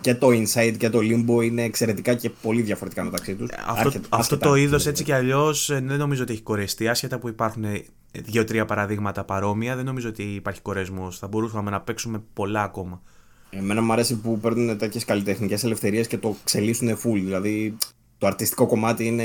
Και 0.00 0.14
το 0.14 0.26
Inside 0.26 0.74
και 0.78 0.90
το 0.90 0.98
Limbo 0.98 1.44
είναι 1.44 1.62
εξαιρετικά 1.62 2.14
και 2.14 2.30
πολύ 2.30 2.62
διαφορετικά 2.62 3.04
μεταξύ 3.04 3.34
τους. 3.34 3.50
Αυτό, 3.66 4.00
αυτό 4.08 4.38
το 4.38 4.54
είδος 4.54 4.86
έτσι 4.86 5.04
κι 5.04 5.12
αλλιώς 5.12 5.70
ε, 5.70 5.82
δεν 5.84 5.98
νομίζω 5.98 6.22
ότι 6.22 6.32
έχει 6.32 6.42
κορεστεί. 6.42 6.88
Άσχετα 6.88 7.18
που 7.18 7.28
υπάρχουν 7.28 7.64
ε, 7.64 7.82
δύο-τρία 8.12 8.64
παραδείγματα 8.64 9.24
παρόμοια, 9.24 9.76
δεν 9.76 9.84
νομίζω 9.84 10.08
ότι 10.08 10.22
υπάρχει 10.22 10.60
κορεσμός. 10.60 11.18
Θα 11.18 11.28
μπορούσαμε 11.28 11.70
να 11.70 11.80
παίξουμε 11.80 12.22
πολλά 12.32 12.62
ακόμα. 12.62 13.02
Εμένα 13.50 13.82
μου 13.82 13.92
αρέσει 13.92 14.16
που 14.16 14.38
παίρνουν 14.38 14.78
τέτοιες 14.78 15.04
καλλιτεχνικές 15.04 15.64
ελευθερίες 15.64 16.06
και 16.06 16.18
το 16.18 16.36
ξελίσσουν 16.44 16.88
full. 16.88 17.20
Δηλαδή 17.24 17.76
το 18.18 18.26
αρτιστικό 18.26 18.66
κομμάτι 18.66 19.06
είναι 19.06 19.24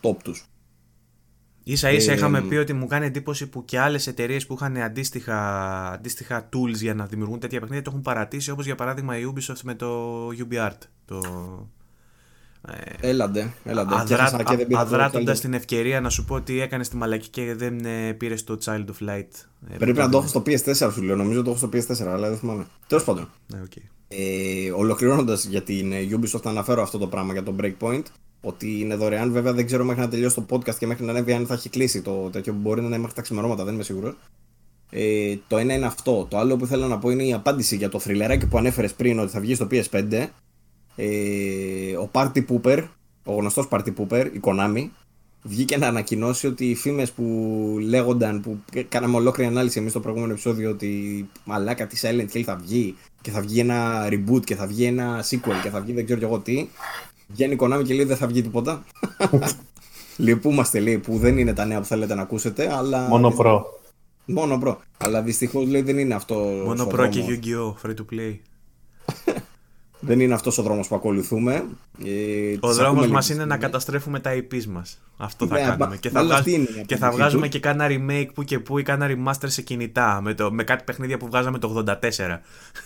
top 0.00 0.16
τους. 0.22 0.44
Σα 1.72 1.90
ίσα 1.92 2.12
ε, 2.12 2.14
είχαμε 2.14 2.42
πει 2.42 2.54
ότι 2.54 2.72
μου 2.72 2.86
κάνει 2.86 3.06
εντύπωση 3.06 3.46
που 3.46 3.64
και 3.64 3.78
άλλες 3.78 4.06
εταιρείες 4.06 4.46
που 4.46 4.54
είχαν 4.54 4.76
αντίστοιχα, 4.76 5.38
αντίστοιχα 5.90 6.48
tools 6.52 6.74
για 6.74 6.94
να 6.94 7.06
δημιουργούν 7.06 7.38
τέτοια 7.38 7.60
παιχνίδια 7.60 7.84
το 7.84 7.90
έχουν 7.90 8.02
παρατήσει 8.02 8.50
όπως 8.50 8.64
για 8.64 8.74
παράδειγμα 8.74 9.18
η 9.18 9.22
Ubisoft 9.34 9.60
με 9.62 9.74
το 9.74 10.28
UbiArt. 10.28 10.78
Το... 11.04 11.20
Ε, 12.68 13.08
έλαντε, 13.08 13.52
έλαντε. 13.64 13.94
Αδρά, 14.72 15.10
την 15.40 15.54
ευκαιρία 15.54 16.00
να 16.00 16.08
σου 16.08 16.24
πω 16.24 16.34
ότι 16.34 16.60
έκανες 16.60 16.88
τη 16.88 16.96
μαλακή 16.96 17.28
και 17.28 17.54
δεν 17.54 17.84
ε, 17.84 18.12
πήρες 18.12 18.44
το 18.44 18.58
Child 18.64 18.84
of 18.84 19.08
Light. 19.08 19.28
Ε, 19.70 19.76
Πρέπει 19.78 19.98
να 19.98 20.08
το 20.08 20.18
έχω 20.18 20.26
στο 20.26 20.42
PS4 20.46 20.92
σου 20.92 21.02
λέω. 21.02 21.16
Νομίζω 21.16 21.42
το 21.42 21.50
έχω 21.50 21.58
στο 21.58 21.68
PS4, 21.72 22.06
αλλά 22.06 22.28
δεν 22.28 22.38
θυμάμαι. 22.38 22.66
Τέλος 22.86 23.04
πάντων. 23.04 23.28
Ναι, 23.46 23.62
okay. 23.68 23.82
ε, 24.08 24.70
Ολοκληρώνοντας 24.70 25.44
για 25.44 25.62
την 25.62 25.92
Ubisoft, 25.92 26.40
θα 26.42 26.50
αναφέρω 26.50 26.82
αυτό 26.82 26.98
το 26.98 27.06
πράγμα 27.06 27.32
για 27.32 27.42
το 27.42 27.56
Breakpoint 27.60 28.02
ότι 28.44 28.80
είναι 28.80 28.94
δωρεάν. 28.94 29.32
Βέβαια 29.32 29.52
δεν 29.52 29.66
ξέρω 29.66 29.84
μέχρι 29.84 30.02
να 30.02 30.08
τελειώσει 30.08 30.34
το 30.34 30.46
podcast 30.50 30.74
και 30.74 30.86
μέχρι 30.86 31.04
να 31.04 31.10
ανέβει 31.10 31.32
αν 31.32 31.46
θα 31.46 31.54
έχει 31.54 31.68
κλείσει 31.68 32.02
το 32.02 32.30
τέτοιο 32.30 32.52
που 32.52 32.58
μπορεί 32.58 32.80
να 32.80 32.86
είναι 32.86 32.98
μέχρι 32.98 33.14
τα 33.14 33.22
ξημερώματα, 33.22 33.64
δεν 33.64 33.74
είμαι 33.74 33.82
σίγουρος. 33.82 34.14
Ε, 34.90 35.36
το 35.48 35.56
ένα 35.56 35.74
είναι 35.74 35.86
αυτό. 35.86 36.26
Το 36.30 36.38
άλλο 36.38 36.56
που 36.56 36.66
θέλω 36.66 36.86
να 36.86 36.98
πω 36.98 37.10
είναι 37.10 37.24
η 37.24 37.32
απάντηση 37.32 37.76
για 37.76 37.88
το 37.88 37.98
θρυλεράκι 37.98 38.46
που 38.46 38.58
ανέφερες 38.58 38.92
πριν 38.94 39.18
ότι 39.18 39.30
θα 39.30 39.40
βγει 39.40 39.54
στο 39.54 39.66
PS5. 39.70 40.26
Ε, 40.96 41.96
ο 41.96 42.10
Party 42.12 42.44
Pooper, 42.48 42.84
ο 43.24 43.34
γνωστός 43.34 43.68
Party 43.70 43.92
Pooper, 43.98 44.30
η 44.32 44.40
Konami, 44.42 44.88
βγήκε 45.42 45.76
να 45.76 45.86
ανακοινώσει 45.86 46.46
ότι 46.46 46.70
οι 46.70 46.74
φήμες 46.74 47.12
που 47.12 47.24
λέγονταν, 47.80 48.40
που 48.40 48.58
κάναμε 48.88 49.16
ολόκληρη 49.16 49.50
ανάλυση 49.50 49.78
εμείς 49.78 49.90
στο 49.90 50.00
προηγούμενο 50.00 50.32
επεισόδιο, 50.32 50.70
ότι 50.70 51.28
μαλάκα 51.44 51.86
της 51.86 52.04
Silent 52.04 52.36
Hill 52.36 52.42
θα 52.42 52.56
βγει 52.56 52.96
και 53.20 53.30
θα 53.30 53.40
βγει 53.40 53.60
ένα 53.60 54.08
reboot 54.10 54.44
και 54.44 54.54
θα 54.54 54.66
βγει 54.66 54.84
ένα 54.84 55.24
sequel 55.30 55.60
και 55.62 55.68
θα 55.68 55.80
βγει 55.80 55.92
δεν 55.92 56.04
ξέρω 56.04 56.20
εγώ 56.22 56.38
τι, 56.38 56.68
Βγαίνει 57.26 57.52
η 57.52 57.58
Konami 57.60 57.82
και 57.84 57.94
λέει 57.94 58.04
δεν 58.04 58.16
θα 58.16 58.26
βγει 58.26 58.42
τίποτα. 58.42 58.84
Λυπούμαστε 60.16 60.80
λέει 60.80 60.98
που 60.98 61.18
δεν 61.18 61.38
είναι 61.38 61.52
τα 61.52 61.64
νέα 61.64 61.78
που 61.78 61.84
θέλετε 61.84 62.14
να 62.14 62.22
ακούσετε, 62.22 62.74
αλλά. 62.74 63.08
Μόνο 63.08 63.30
προ. 63.30 63.80
Μόνο 64.24 64.58
προ. 64.58 64.80
Αλλά 64.96 65.22
δυστυχώς 65.22 65.68
λέει 65.68 65.82
δεν 65.82 65.98
είναι 65.98 66.14
αυτό. 66.14 66.34
Μόνο 66.64 66.86
προ 66.86 67.06
και 67.06 67.20
Yu-Gi-Oh! 67.28 67.88
Free 67.88 67.94
to 67.94 68.04
play. 68.14 68.38
δεν 70.06 70.20
είναι 70.20 70.34
αυτός 70.34 70.58
ο 70.58 70.62
δρόμος 70.62 70.88
που 70.88 70.94
ακολουθούμε. 70.94 71.64
Ε, 72.04 72.56
ο 72.60 72.72
δρόμος 72.72 73.06
μας 73.06 73.28
είναι 73.28 73.44
να 73.44 73.56
καταστρέφουμε 73.56 74.20
τα 74.20 74.30
IPs 74.34 74.64
μας. 74.64 75.00
Αυτό 75.16 75.46
θα 75.46 75.54
ναι, 75.54 75.60
κάνουμε. 75.64 75.96
και 75.96 76.10
θα, 76.10 76.24
βγάζ... 76.24 76.42
και 76.86 76.96
θα 76.96 77.10
βγάζουμε 77.10 77.48
και 77.48 77.58
κάνα 77.58 77.86
remake 77.88 78.28
που 78.34 78.42
και 78.42 78.58
που 78.58 78.78
ή 78.78 78.82
κάνα 78.82 79.08
remaster 79.10 79.46
σε 79.46 79.62
κινητά. 79.62 80.20
Με, 80.22 80.34
το... 80.34 80.52
με 80.52 80.64
κάτι 80.64 80.84
παιχνίδια 80.84 81.16
που 81.16 81.26
βγάζαμε 81.26 81.58
το 81.58 81.84
84. 81.86 81.94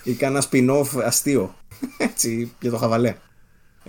Ή 0.04 0.12
κάνα 0.14 0.42
spin-off 0.50 0.86
αστείο. 1.04 1.54
Έτσι, 1.98 2.52
για 2.60 2.70
το 2.70 2.76
χαβαλέ. 2.76 3.16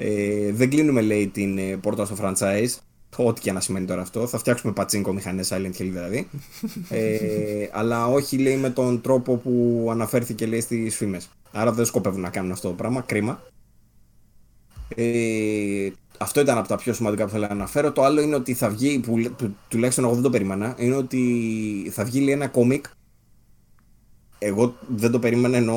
Ε, 0.01 0.51
δεν 0.51 0.69
κλείνουμε, 0.69 1.01
λέει, 1.01 1.27
την 1.27 1.57
ε, 1.57 1.77
πόρτα 1.77 2.05
στο 2.05 2.15
franchise. 2.21 2.77
Ό,τι 3.15 3.41
και 3.41 3.51
να 3.51 3.59
σημαίνει 3.59 3.85
τώρα 3.85 4.01
αυτό. 4.01 4.27
Θα 4.27 4.37
φτιάξουμε 4.37 4.73
πατσίνκο 4.73 5.13
μηχανές 5.13 5.53
Silent 5.53 5.81
Hill 5.81 5.89
δηλαδή. 5.91 6.29
ε, 6.89 7.67
αλλά 7.71 8.07
όχι, 8.07 8.37
λέει, 8.37 8.55
με 8.55 8.69
τον 8.69 9.01
τρόπο 9.01 9.35
που 9.35 9.87
αναφέρθηκε, 9.91 10.45
λέει, 10.45 10.61
στις 10.61 10.95
φήμες. 10.95 11.29
Άρα 11.51 11.71
δεν 11.71 11.85
σκοπεύουν 11.85 12.21
να 12.21 12.29
κάνουν 12.29 12.51
αυτό 12.51 12.67
το 12.67 12.73
πράγμα. 12.73 13.01
Κρίμα. 13.01 13.41
Ε, 14.95 15.89
αυτό 16.17 16.41
ήταν 16.41 16.57
από 16.57 16.67
τα 16.67 16.75
πιο 16.75 16.93
σημαντικά 16.93 17.25
που 17.25 17.29
θέλω 17.29 17.45
να 17.45 17.53
αναφέρω. 17.53 17.91
Το 17.91 18.03
άλλο 18.03 18.21
είναι 18.21 18.35
ότι 18.35 18.53
θα 18.53 18.69
βγει, 18.69 18.99
που, 18.99 19.33
που 19.37 19.55
τουλάχιστον 19.67 20.03
εγώ 20.03 20.13
δεν 20.13 20.23
το 20.23 20.29
περίμενα, 20.29 20.75
είναι 20.77 20.95
ότι 20.95 21.21
θα 21.91 22.03
βγει 22.03 22.19
λέει, 22.19 22.33
ένα 22.33 22.47
κόμικ. 22.47 22.85
Εγώ 24.39 24.75
δεν 24.95 25.11
το 25.11 25.19
περίμενα 25.19 25.57
ενώ. 25.57 25.75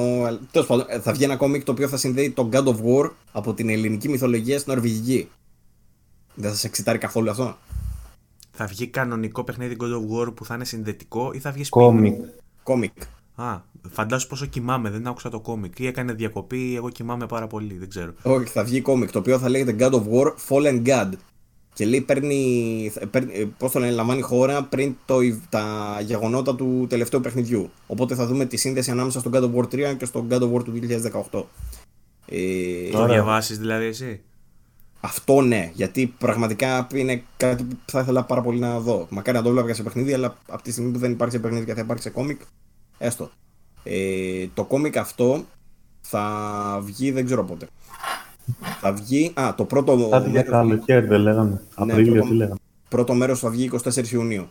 Τέλος 0.51 0.67
πάντων, 0.67 0.87
θα 1.03 1.13
βγει 1.13 1.25
ένα 1.25 1.37
κόμικ 1.37 1.65
το 1.65 1.73
οποίο 1.73 1.89
θα 1.89 1.97
συνδέει 1.97 2.31
τον 2.31 2.49
God 2.53 2.65
of 2.65 2.77
War 2.77 3.11
από 3.33 3.55
την 3.55 3.69
ελληνική 3.69 4.09
μυθολογία 4.09 4.59
στην 4.59 4.73
Νορβηγική. 4.73 5.29
Δεν 6.35 6.51
θα 6.51 6.57
σε 6.57 6.67
εξιτάρει 6.67 6.99
καθόλου 6.99 7.31
αυτό. 7.31 7.57
Θα 8.53 8.67
βγει 8.67 8.87
κανονικό 8.87 9.45
παιχνίδι 9.45 9.77
God 9.81 9.85
of 9.85 10.29
War 10.29 10.35
που 10.35 10.45
θα 10.45 10.55
είναι 10.55 10.65
συνδετικό 10.65 11.31
ή 11.35 11.39
θα 11.39 11.51
βγει 11.51 11.69
Κόμικ. 11.69 12.21
Κόμικ. 12.63 12.93
Α, 13.35 13.61
φαντάσου 13.91 14.27
πόσο 14.27 14.47
κοιμάμαι, 14.47 14.91
δεν 14.91 15.07
άκουσα 15.07 15.31
το 15.31 15.41
κόμικ. 15.41 15.79
Ή 15.79 15.87
έκανε 15.87 16.13
διακοπή, 16.13 16.71
ή 16.71 16.75
εγώ 16.75 16.89
κοιμάμαι 16.89 17.27
πάρα 17.27 17.47
πολύ, 17.47 17.79
δεν 17.79 17.89
ξέρω. 17.89 18.13
Όχι, 18.23 18.47
θα 18.47 18.65
βγει 18.65 18.81
κόμικ 18.81 19.11
το 19.11 19.19
οποίο 19.19 19.39
θα 19.39 19.49
λέγεται 19.49 19.77
God 19.79 19.93
of 19.93 20.03
War 20.13 20.33
Fallen 20.49 20.87
God. 20.87 21.09
Και 21.75 21.87
λέει 21.87 22.01
παίρνει, 22.01 22.93
παίρνει 23.11 23.55
πώς 23.59 23.73
το 23.73 23.79
λένε, 23.79 23.93
λαμβάνει 23.93 24.21
χώρα 24.21 24.63
πριν 24.63 24.97
το, 25.05 25.19
τα 25.49 25.99
γεγονότα 26.05 26.55
του 26.55 26.87
τελευταίου 26.89 27.21
παιχνιδιού. 27.21 27.71
Οπότε 27.87 28.15
θα 28.15 28.27
δούμε 28.27 28.45
τη 28.45 28.57
σύνδεση 28.57 28.91
ανάμεσα 28.91 29.21
στο 29.21 29.31
God 29.33 29.43
of 29.43 29.55
War 29.55 29.93
3 29.93 29.97
και 29.97 30.05
στο 30.05 30.27
God 30.31 30.41
of 30.41 30.53
War 30.53 30.65
του 30.65 30.73
2018. 31.31 31.45
Ε, 32.27 32.91
το 32.91 33.07
διαβάσεις 33.07 33.59
δηλαδή 33.59 33.85
εσύ; 33.85 34.21
Αυτό 35.01 35.41
ναι, 35.41 35.71
γιατί 35.75 36.15
πραγματικά 36.19 36.87
είναι 36.95 37.23
κάτι 37.37 37.65
που 37.65 37.77
θα 37.87 38.01
ήθελα 38.01 38.25
πάρα 38.25 38.41
πολύ 38.41 38.59
να 38.59 38.81
δω. 38.81 39.07
Μακάρι 39.11 39.37
να 39.37 39.43
το 39.45 39.51
βλέπα 39.51 39.75
σε 39.75 39.83
παιχνίδι, 39.83 40.13
αλλά 40.13 40.39
από 40.49 40.63
τη 40.63 40.73
στιγμή 40.73 40.91
που 40.91 40.99
δεν 40.99 41.13
υπάρχει 41.13 41.35
σε 41.35 41.41
παιχνίδι 41.41 41.65
και 41.65 41.75
θα 41.75 41.81
υπάρχει 41.81 42.03
σε 42.03 42.11
κόμικ, 42.11 42.41
έστω. 42.99 43.31
Ε, 43.83 44.47
το 44.55 44.65
κόμικ 44.65 44.97
αυτό 44.97 45.45
θα 46.01 46.81
βγει 46.83 47.11
δεν 47.11 47.25
ξέρω 47.25 47.45
πότε. 47.45 47.67
Θα 48.81 48.93
βγει. 48.93 49.33
Α, 49.35 49.55
το 49.57 49.65
πρώτο. 49.65 50.09
Κάτι 50.11 50.31
για 50.31 50.43
καλοκαίρι 50.43 51.07
δεν 51.07 51.21
λέγαμε. 51.21 51.51
Ναι, 51.51 51.93
Απρίλιο 51.93 52.13
πρώτο, 52.13 52.29
τι 52.29 52.35
λέγαμε. 52.35 52.59
Πρώτο 52.89 53.15
μέρος 53.15 53.39
θα 53.39 53.51
βγει 53.51 53.71
24 53.85 54.09
Ιουνίου. 54.09 54.49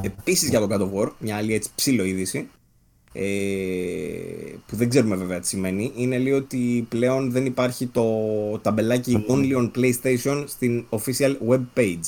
Επίσης 0.00 0.48
για 0.48 0.60
τον 0.60 0.68
God 0.72 0.80
of 0.80 1.02
War, 1.02 1.10
μια 1.18 1.36
άλλη 1.36 1.54
έτσι 1.54 1.70
ψήλο 1.74 2.04
είδηση. 2.04 2.48
Ε, 3.12 3.22
που 4.66 4.76
δεν 4.76 4.88
ξέρουμε 4.88 5.16
βέβαια 5.16 5.40
τι 5.40 5.46
σημαίνει. 5.46 5.92
Είναι 5.96 6.18
λέει 6.18 6.32
ότι 6.32 6.86
πλέον 6.88 7.30
δεν 7.30 7.46
υπάρχει 7.46 7.86
το 7.86 8.04
ταμπελάκι 8.62 9.24
Only 9.28 9.56
on 9.56 9.70
PlayStation 9.76 10.44
στην 10.46 10.86
official 10.90 11.36
web 11.48 11.62
page. 11.74 12.00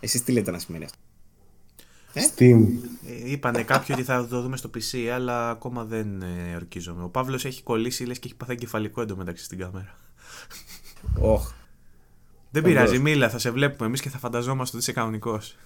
Εσείς 0.00 0.22
τι 0.22 0.32
λέτε 0.32 0.50
να 0.50 0.58
σημαίνει 0.58 0.84
αυτό; 0.84 0.98
Ε; 2.12 2.20
Steam. 2.22 2.66
Ε, 3.06 3.30
είπανε 3.30 3.62
κάποιοι 3.62 3.94
ότι 3.98 4.02
θα 4.06 4.26
το 4.26 4.42
δούμε 4.42 4.56
στο 4.56 4.70
PC, 4.74 4.98
αλλά 5.06 5.50
ακόμα 5.50 5.84
δεν 5.84 6.22
ε, 6.22 6.54
ορκίζομαι. 6.54 7.02
Ο 7.02 7.08
Παύλος 7.08 7.44
έχει 7.44 7.62
κολλήσει, 7.62 8.04
λες 8.04 8.18
και 8.18 8.26
έχει 8.26 8.36
πάθει 8.36 8.52
εγκεφαλικό 8.52 9.00
εντωμεταξύ 9.00 9.44
στην 9.44 9.58
κάμερα. 9.58 9.94
Oh. 11.20 11.40
Δεν 12.50 12.62
πειράζει, 12.62 12.98
μίλα, 12.98 13.30
θα 13.30 13.38
σε 13.38 13.50
βλέπουμε 13.50 13.86
εμείς 13.86 14.00
και 14.00 14.08
θα 14.08 14.18
φανταζόμαστε 14.18 14.76
ότι 14.76 14.84
είσαι 14.84 14.92
κανονικός. 14.92 15.56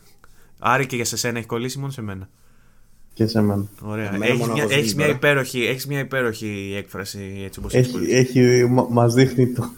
Άρη 0.59 0.87
και 0.87 0.97
για 0.97 1.05
σε 1.05 1.17
σένα 1.17 1.39
έχει 1.39 1.47
κολλήσει, 1.47 1.79
μόνο 1.79 1.93
σε 1.93 2.03
μένα. 2.03 2.29
Και 3.13 3.27
σε 3.27 3.41
μένα. 3.41 3.69
Ωραία. 3.83 4.15
Έχεις 4.21 4.47
μια, 4.47 4.67
έχεις 4.69 4.95
μια, 4.95 5.09
υπέροχη, 5.09 5.65
έχεις 5.65 5.87
μια 5.87 5.99
υπέροχη 5.99 6.75
έκφραση 6.77 7.43
έτσι 7.45 7.59
όπως 7.59 7.75
έχει, 7.75 7.97
έχει, 7.97 8.39
έχει 8.39 8.67
μας 8.91 9.15
δείχνει 9.15 9.53
το... 9.53 9.73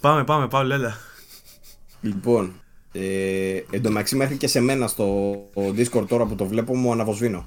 πάμε, 0.00 0.24
πάμε, 0.24 0.48
πάμε, 0.48 0.74
έλα. 0.74 0.96
Λοιπόν, 2.00 2.52
ε, 2.92 3.60
εν 3.70 3.82
τω 3.82 3.88
μεταξύ 3.88 4.16
μέχρι 4.16 4.36
και 4.36 4.46
σε 4.46 4.60
μένα 4.60 4.86
στο 4.86 5.34
Discord 5.54 6.04
τώρα 6.08 6.26
που 6.26 6.34
το 6.34 6.46
βλέπω 6.46 6.76
μου 6.76 6.92
αναβοσβήνω. 6.92 7.46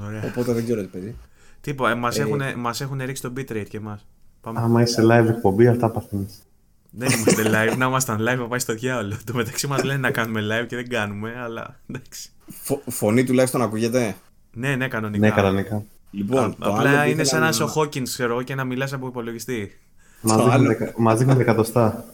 Ωραία. 0.00 0.24
Οπότε 0.24 0.52
δεν 0.52 0.64
ξέρω 0.64 0.80
τι 0.80 0.86
παιδί. 0.86 1.16
Τίποτα, 1.62 1.90
ε, 1.90 1.94
μας, 1.94 2.18
ε, 2.18 2.22
έχουν, 2.22 2.40
μας 2.56 2.80
έχουν 2.80 3.00
ρίξει 3.04 3.22
το 3.22 3.32
bitrate 3.36 3.66
και 3.68 3.76
εμάς. 3.76 4.06
Πάμε. 4.40 4.60
Άμα 4.60 4.82
είσαι 4.82 5.02
live 5.02 5.28
εκπομπή, 5.28 5.66
αυτά 5.66 5.90
παθαίνεις. 5.90 6.42
Δεν 6.90 7.10
είμαστε 7.10 7.42
live, 7.42 7.76
να 7.76 7.86
ήμασταν 7.86 8.18
live 8.20 8.36
θα 8.38 8.46
πάει 8.46 8.58
στο 8.58 8.74
διάολο. 8.74 9.16
Το 9.24 9.34
μεταξύ 9.34 9.66
μας 9.66 9.82
λένε 9.82 9.98
να 9.98 10.10
κάνουμε 10.10 10.40
live 10.40 10.66
και 10.66 10.76
δεν 10.76 10.88
κάνουμε, 10.88 11.34
αλλά 11.44 11.80
εντάξει. 11.90 12.30
Φω, 12.48 12.82
φωνή 12.86 13.24
τουλάχιστον 13.24 13.62
ακούγεται; 13.62 14.16
Ναι, 14.52 14.76
ναι, 14.76 14.88
κανονικά. 14.88 15.26
Ναι, 15.26 15.32
κανονικά. 15.32 15.82
Λοιπόν, 16.10 16.44
Α, 16.44 16.54
απλά 16.58 17.06
είναι 17.06 17.24
σαν 17.24 17.40
να 17.40 17.48
είσαι 17.48 17.62
ο 17.62 17.66
Χόκκινς, 17.66 18.12
ξέρω 18.12 18.42
και 18.42 18.54
να 18.54 18.64
μιλάς 18.64 18.92
από 18.92 19.06
υπολογιστή. 19.06 19.78
Μα 20.96 21.16
δείχνει 21.16 21.40
εκατοστά. 21.40 22.04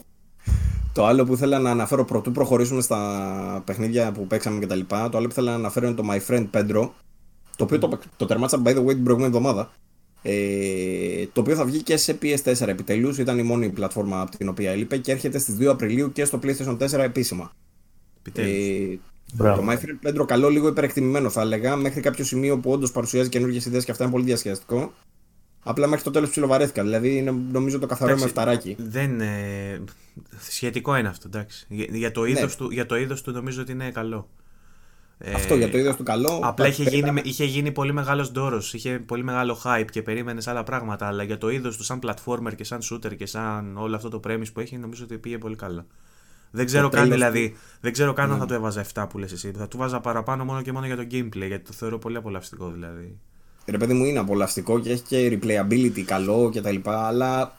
Το 0.92 1.06
άλλο 1.06 1.24
που 1.24 1.32
ήθελα 1.32 1.58
να 1.58 1.70
αναφέρω 1.70 2.04
πρωτού 2.04 2.32
προχωρήσουμε 2.32 2.80
στα 2.80 3.62
παιχνίδια 3.64 4.12
που 4.12 4.26
παίξαμε 4.26 4.66
κτλ. 4.66 4.80
Το 4.88 4.96
άλλο 4.96 5.26
που 5.26 5.30
ήθελα 5.30 5.50
να 5.50 5.56
αναφέρω 5.56 5.86
είναι 5.86 5.96
το 5.96 6.04
My 6.10 6.30
Friend 6.30 6.46
Pedro. 6.50 6.88
Το 7.58 7.64
οποίο 7.64 7.78
το, 7.78 7.98
το 8.16 8.26
τερμάτισα 8.26 8.62
by 8.64 8.68
the 8.68 8.84
way 8.84 8.88
την 8.88 9.04
προηγούμενη 9.04 9.36
εβδομάδα. 9.36 9.70
Ε, 10.22 11.26
το 11.32 11.40
οποίο 11.40 11.54
θα 11.54 11.64
βγει 11.64 11.82
και 11.82 11.96
σε 11.96 12.18
PS4 12.22 12.66
επιτέλους. 12.66 13.18
Ήταν 13.18 13.38
η 13.38 13.42
μόνη 13.42 13.68
πλατφόρμα 13.68 14.20
από 14.20 14.36
την 14.36 14.48
οποία 14.48 14.70
έλειπε 14.70 14.96
και 14.96 15.12
έρχεται 15.12 15.38
στις 15.38 15.56
2 15.60 15.64
Απριλίου 15.64 16.12
και 16.12 16.24
στο 16.24 16.38
PlayStation 16.42 16.78
4 16.78 16.92
επίσημα. 16.92 17.52
Ε, 18.32 18.96
το 19.36 19.66
My 19.68 19.76
Friend 19.76 20.08
Pedro 20.08 20.26
καλό 20.26 20.48
λίγο 20.48 20.68
υπερεκτιμημένο 20.68 21.30
θα 21.30 21.40
έλεγα 21.40 21.76
μέχρι 21.76 22.00
κάποιο 22.00 22.24
σημείο 22.24 22.58
που 22.58 22.70
όντως 22.70 22.92
παρουσιάζει 22.92 23.28
καινούργιες 23.28 23.66
ιδέες 23.66 23.84
και 23.84 23.90
αυτά 23.90 24.02
είναι 24.02 24.12
πολύ 24.12 24.24
διασκεδαστικό. 24.24 24.92
Απλά 25.62 25.86
μέχρι 25.86 26.04
το 26.04 26.10
τέλος 26.10 26.30
ψιλοβαρέθηκα. 26.30 26.82
Δηλαδή 26.82 27.16
είναι, 27.16 27.34
νομίζω 27.52 27.78
το 27.78 27.86
καθαρό 27.86 28.18
με 28.18 28.26
φταράκι. 28.26 28.76
Δεν, 28.78 29.20
ε, 29.20 29.80
σχετικό 30.48 30.96
είναι 30.96 31.08
αυτό. 31.08 31.26
Εντάξει. 31.26 31.66
Για, 31.68 31.86
για 31.90 32.10
το 32.10 32.24
είδος 32.24 32.58
ναι. 32.58 32.66
του, 32.66 32.72
για 32.72 32.86
το 32.86 32.96
είδος 32.96 33.22
του 33.22 33.30
νομίζω 33.30 33.62
ότι 33.62 33.72
είναι 33.72 33.90
καλό. 33.90 34.28
Αυτό 35.34 35.54
για 35.54 35.70
το 35.70 35.78
είδος 35.78 35.96
του 35.96 36.02
καλό. 36.02 36.40
Απλά 36.42 36.66
είχε 36.66 36.82
γίνει, 36.82 37.20
είχε 37.24 37.44
γίνει 37.44 37.72
πολύ 37.72 37.92
μεγάλος 37.92 38.32
ντόρος. 38.32 38.74
Είχε 38.74 38.98
πολύ 38.98 39.24
μεγάλο 39.24 39.60
hype 39.64 39.86
και 39.90 40.02
περίμενες 40.02 40.46
άλλα 40.46 40.62
πράγματα. 40.62 41.06
Αλλά 41.06 41.22
για 41.22 41.38
το 41.38 41.48
είδος 41.48 41.76
του, 41.76 41.84
σαν 41.84 41.98
platformer 42.02 42.54
και 42.56 42.64
σαν 42.64 42.80
shooter 42.90 43.16
και 43.16 43.26
σαν 43.26 43.76
όλο 43.76 43.96
αυτό 43.96 44.08
το 44.08 44.20
premise 44.26 44.52
που 44.52 44.60
έχει, 44.60 44.76
νομίζω 44.76 45.04
ότι 45.04 45.18
πήγε 45.18 45.38
πολύ 45.38 45.56
καλά. 45.56 45.86
Δεν 46.50 46.66
ξέρω 46.66 46.88
καν 46.88 47.10
δηλαδή. 47.10 47.56
Δεν 47.80 47.92
ξέρω 47.92 48.12
καν 48.12 48.24
αν 48.24 48.32
ναι. 48.32 48.38
θα 48.38 48.46
του 48.46 48.54
έβαζα 48.54 48.84
7 48.94 49.06
που 49.08 49.18
λες 49.18 49.32
εσύ. 49.32 49.52
Θα 49.56 49.68
του 49.68 49.76
βάζα 49.76 50.00
παραπάνω 50.00 50.44
μόνο 50.44 50.62
και 50.62 50.72
μόνο 50.72 50.86
για 50.86 50.96
το 50.96 51.06
gameplay. 51.10 51.46
Γιατί 51.46 51.64
το 51.64 51.72
θεωρώ 51.72 51.98
πολύ 51.98 52.16
απολαυστικό 52.16 52.70
δηλαδή. 52.70 53.18
Ρε 53.66 53.76
παιδί 53.76 53.92
μου 53.92 54.04
είναι 54.04 54.18
απολαυστικό 54.18 54.80
και 54.80 54.90
έχει 54.90 55.02
και 55.02 55.38
replayability 55.42 56.00
καλό 56.00 56.50
κτλ. 56.54 56.76
Αλλά 56.84 57.56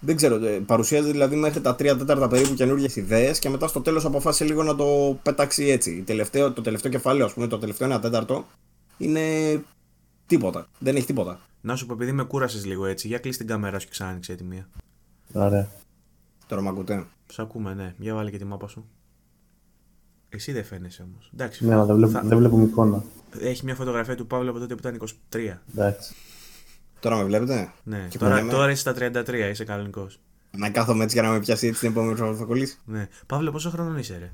δεν 0.00 0.16
ξέρω, 0.16 0.44
ε, 0.44 0.58
παρουσιάζει 0.66 1.10
δηλαδή 1.10 1.36
μέχρι 1.36 1.60
τα 1.60 1.72
3 1.72 1.76
τέταρτα 1.76 2.28
περίπου 2.28 2.54
καινούργιες 2.54 2.96
ιδέες 2.96 3.38
και 3.38 3.48
μετά 3.48 3.66
στο 3.66 3.80
τέλος 3.80 4.04
αποφάσισε 4.04 4.44
λίγο 4.44 4.62
να 4.62 4.74
το 4.74 5.18
πετάξει 5.22 5.64
έτσι. 5.64 6.02
Τελευταίο, 6.06 6.52
το 6.52 6.62
τελευταίο 6.62 6.90
κεφάλαιο, 6.90 7.24
ας 7.24 7.32
πούμε, 7.32 7.46
το 7.46 7.58
τελευταίο 7.58 7.88
ένα 7.88 8.00
τέταρτο 8.00 8.46
είναι 8.98 9.20
τίποτα. 10.26 10.68
Δεν 10.78 10.96
έχει 10.96 11.06
τίποτα. 11.06 11.40
Να 11.60 11.76
σου 11.76 11.86
πω, 11.86 11.92
επειδή 11.92 12.12
με 12.12 12.24
κούρασες 12.24 12.66
λίγο 12.66 12.86
έτσι, 12.86 13.06
για 13.08 13.18
κλείσει 13.18 13.38
την 13.38 13.46
κάμερα 13.46 13.78
σου 13.78 13.86
και 13.86 13.92
ξανά 13.92 14.10
άνοιξε 14.10 14.34
τη 14.34 14.44
μία. 14.44 14.68
Ωραία. 15.32 15.68
Τώρα 16.46 16.62
με 16.62 16.68
ακούτε. 16.68 17.06
Σ' 17.32 17.38
ακούμε, 17.38 17.74
ναι. 17.74 17.94
Για 17.98 18.14
βάλε 18.14 18.30
και 18.30 18.38
τη 18.38 18.44
μάπα 18.44 18.68
σου. 18.68 18.88
Εσύ 20.28 20.52
δεν 20.52 20.64
φαίνεσαι 20.64 21.02
όμως. 21.02 21.30
Ναι, 21.60 21.84
δεν, 21.84 21.96
βλέπω, 21.96 22.12
θα... 22.12 22.20
δεν 22.20 22.38
βλέπουμε 22.38 22.64
εικόνα. 22.64 23.04
Έχει 23.40 23.64
μια 23.64 23.74
φωτογραφία 23.74 24.16
του 24.16 24.26
Παύλου 24.26 24.50
από 24.50 24.58
τότε 24.58 24.74
που 24.74 24.88
ήταν 24.88 25.08
23. 25.30 25.56
Εντάξει. 25.72 26.14
Τώρα 27.00 27.16
με 27.16 27.24
βλέπετε; 27.24 27.72
Ναι, 27.82 28.06
και 28.10 28.18
τώρα, 28.18 28.46
τώρα 28.46 28.70
είσαι 28.70 28.80
στα 28.80 28.94
33, 29.26 29.48
είσαι 29.50 29.64
κανονικός. 29.64 30.20
Να 30.50 30.70
κάθομαι 30.70 31.04
έτσι 31.04 31.18
για 31.18 31.28
να 31.28 31.32
με 31.32 31.40
πιάσει 31.40 31.66
έτσι 31.66 31.80
την 31.80 31.90
επόμενη 31.90 32.16
φορά 32.16 32.30
που 32.30 32.36
θα 32.36 32.44
κολλήσει. 32.44 32.78
Ναι. 32.84 33.08
Παύλο, 33.26 33.50
πόσο 33.50 33.70
χρόνο 33.70 33.98
είσαι, 33.98 34.18
ρε; 34.18 34.32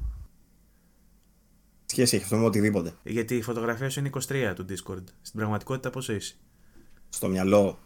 Σχέση 1.86 2.14
έχει 2.16 2.24
αυτό 2.24 2.36
με 2.36 2.44
οτιδήποτε. 2.44 2.92
Γιατί 3.02 3.36
η 3.36 3.42
φωτογραφία 3.42 3.90
σου 3.90 4.00
είναι 4.00 4.10
23 4.28 4.52
του 4.54 4.64
Discord. 4.68 5.04
Στην 5.22 5.38
πραγματικότητα 5.38 5.90
πόσο 5.90 6.12
είσαι; 6.12 6.34
Στο 7.08 7.28
μυαλό. 7.28 7.78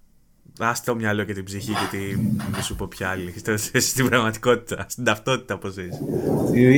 Α 0.58 0.72
το 0.84 0.94
μυαλό 0.94 1.24
και 1.24 1.32
την 1.32 1.44
ψυχή 1.44 1.72
και 1.72 1.96
τη. 1.96 2.16
Μη 2.56 2.62
σου 2.62 2.76
πω 2.76 2.86
πια 2.86 3.08
άλλη. 3.08 3.34
Στην 3.78 4.08
πραγματικότητα, 4.08 4.86
στην 4.88 5.04
ταυτότητα 5.04 5.58
πώ 5.58 5.68
είσαι. 5.68 6.00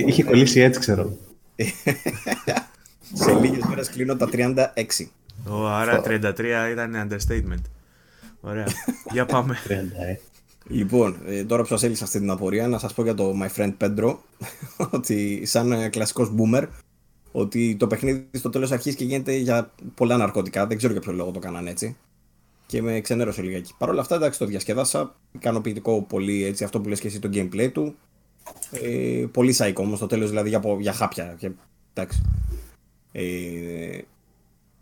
Είχε 0.06 0.24
κολλήσει 0.24 0.60
έτσι, 0.60 0.80
ξέρω. 0.80 1.16
Σε 3.12 3.32
λίγες 3.32 3.64
μέρες 3.68 3.90
κλείνω 3.90 4.16
τα 4.16 4.28
36. 4.32 4.56
Ω, 5.48 5.66
άρα 5.66 6.02
33 6.04 6.38
ήταν 6.72 7.08
understatement. 7.08 7.62
Ωραία. 8.40 8.66
Για 9.12 9.26
πάμε. 9.26 9.56
Λοιπόν, 10.72 11.16
ε, 11.26 11.44
τώρα 11.44 11.62
που 11.62 11.68
σας 11.68 11.82
έλυσα 11.82 12.04
αυτή 12.04 12.18
την 12.18 12.30
απορία, 12.30 12.68
να 12.68 12.78
σας 12.78 12.94
πω 12.94 13.02
για 13.02 13.14
το 13.14 13.34
My 13.42 13.48
Friend 13.56 13.76
Pedro 13.78 14.16
ότι 14.90 15.46
σαν 15.46 15.72
ε, 15.72 15.88
κλασικός 15.88 16.32
boomer, 16.36 16.66
ότι 17.32 17.76
το 17.76 17.86
παιχνίδι 17.86 18.26
στο 18.32 18.48
τέλος 18.50 18.72
αρχίζει 18.72 18.96
και 18.96 19.04
γίνεται 19.04 19.34
για 19.34 19.70
πολλά 19.94 20.16
ναρκωτικά. 20.16 20.66
Δεν 20.66 20.76
ξέρω 20.76 20.92
για 20.92 21.00
ποιο 21.00 21.12
λόγο 21.12 21.30
το 21.30 21.38
κάνανε 21.38 21.70
έτσι. 21.70 21.96
Και 22.66 22.82
με 22.82 23.00
ξενέρωσε 23.00 23.42
λιγάκι. 23.42 23.72
Παρ' 23.78 23.88
όλα 23.88 24.00
αυτά, 24.00 24.14
εντάξει, 24.14 24.38
το 24.38 24.46
διασκέδασα. 24.46 25.16
Ικανοποιητικό 25.32 26.02
πολύ 26.02 26.44
έτσι, 26.44 26.64
αυτό 26.64 26.80
που 26.80 26.88
λες 26.88 27.00
και 27.00 27.06
εσύ 27.06 27.18
το 27.18 27.28
gameplay 27.32 27.70
του. 27.72 27.94
Ε, 28.70 29.26
πολύ 29.32 29.52
σαϊκό 29.52 29.82
όμως 29.82 29.98
στο 29.98 30.06
τέλος, 30.06 30.28
δηλαδή 30.28 30.48
για, 30.48 30.62
για 30.80 30.92
χάπια. 30.92 31.34
Και, 31.38 31.50
εντάξει. 31.92 32.22
Ε, 33.12 34.00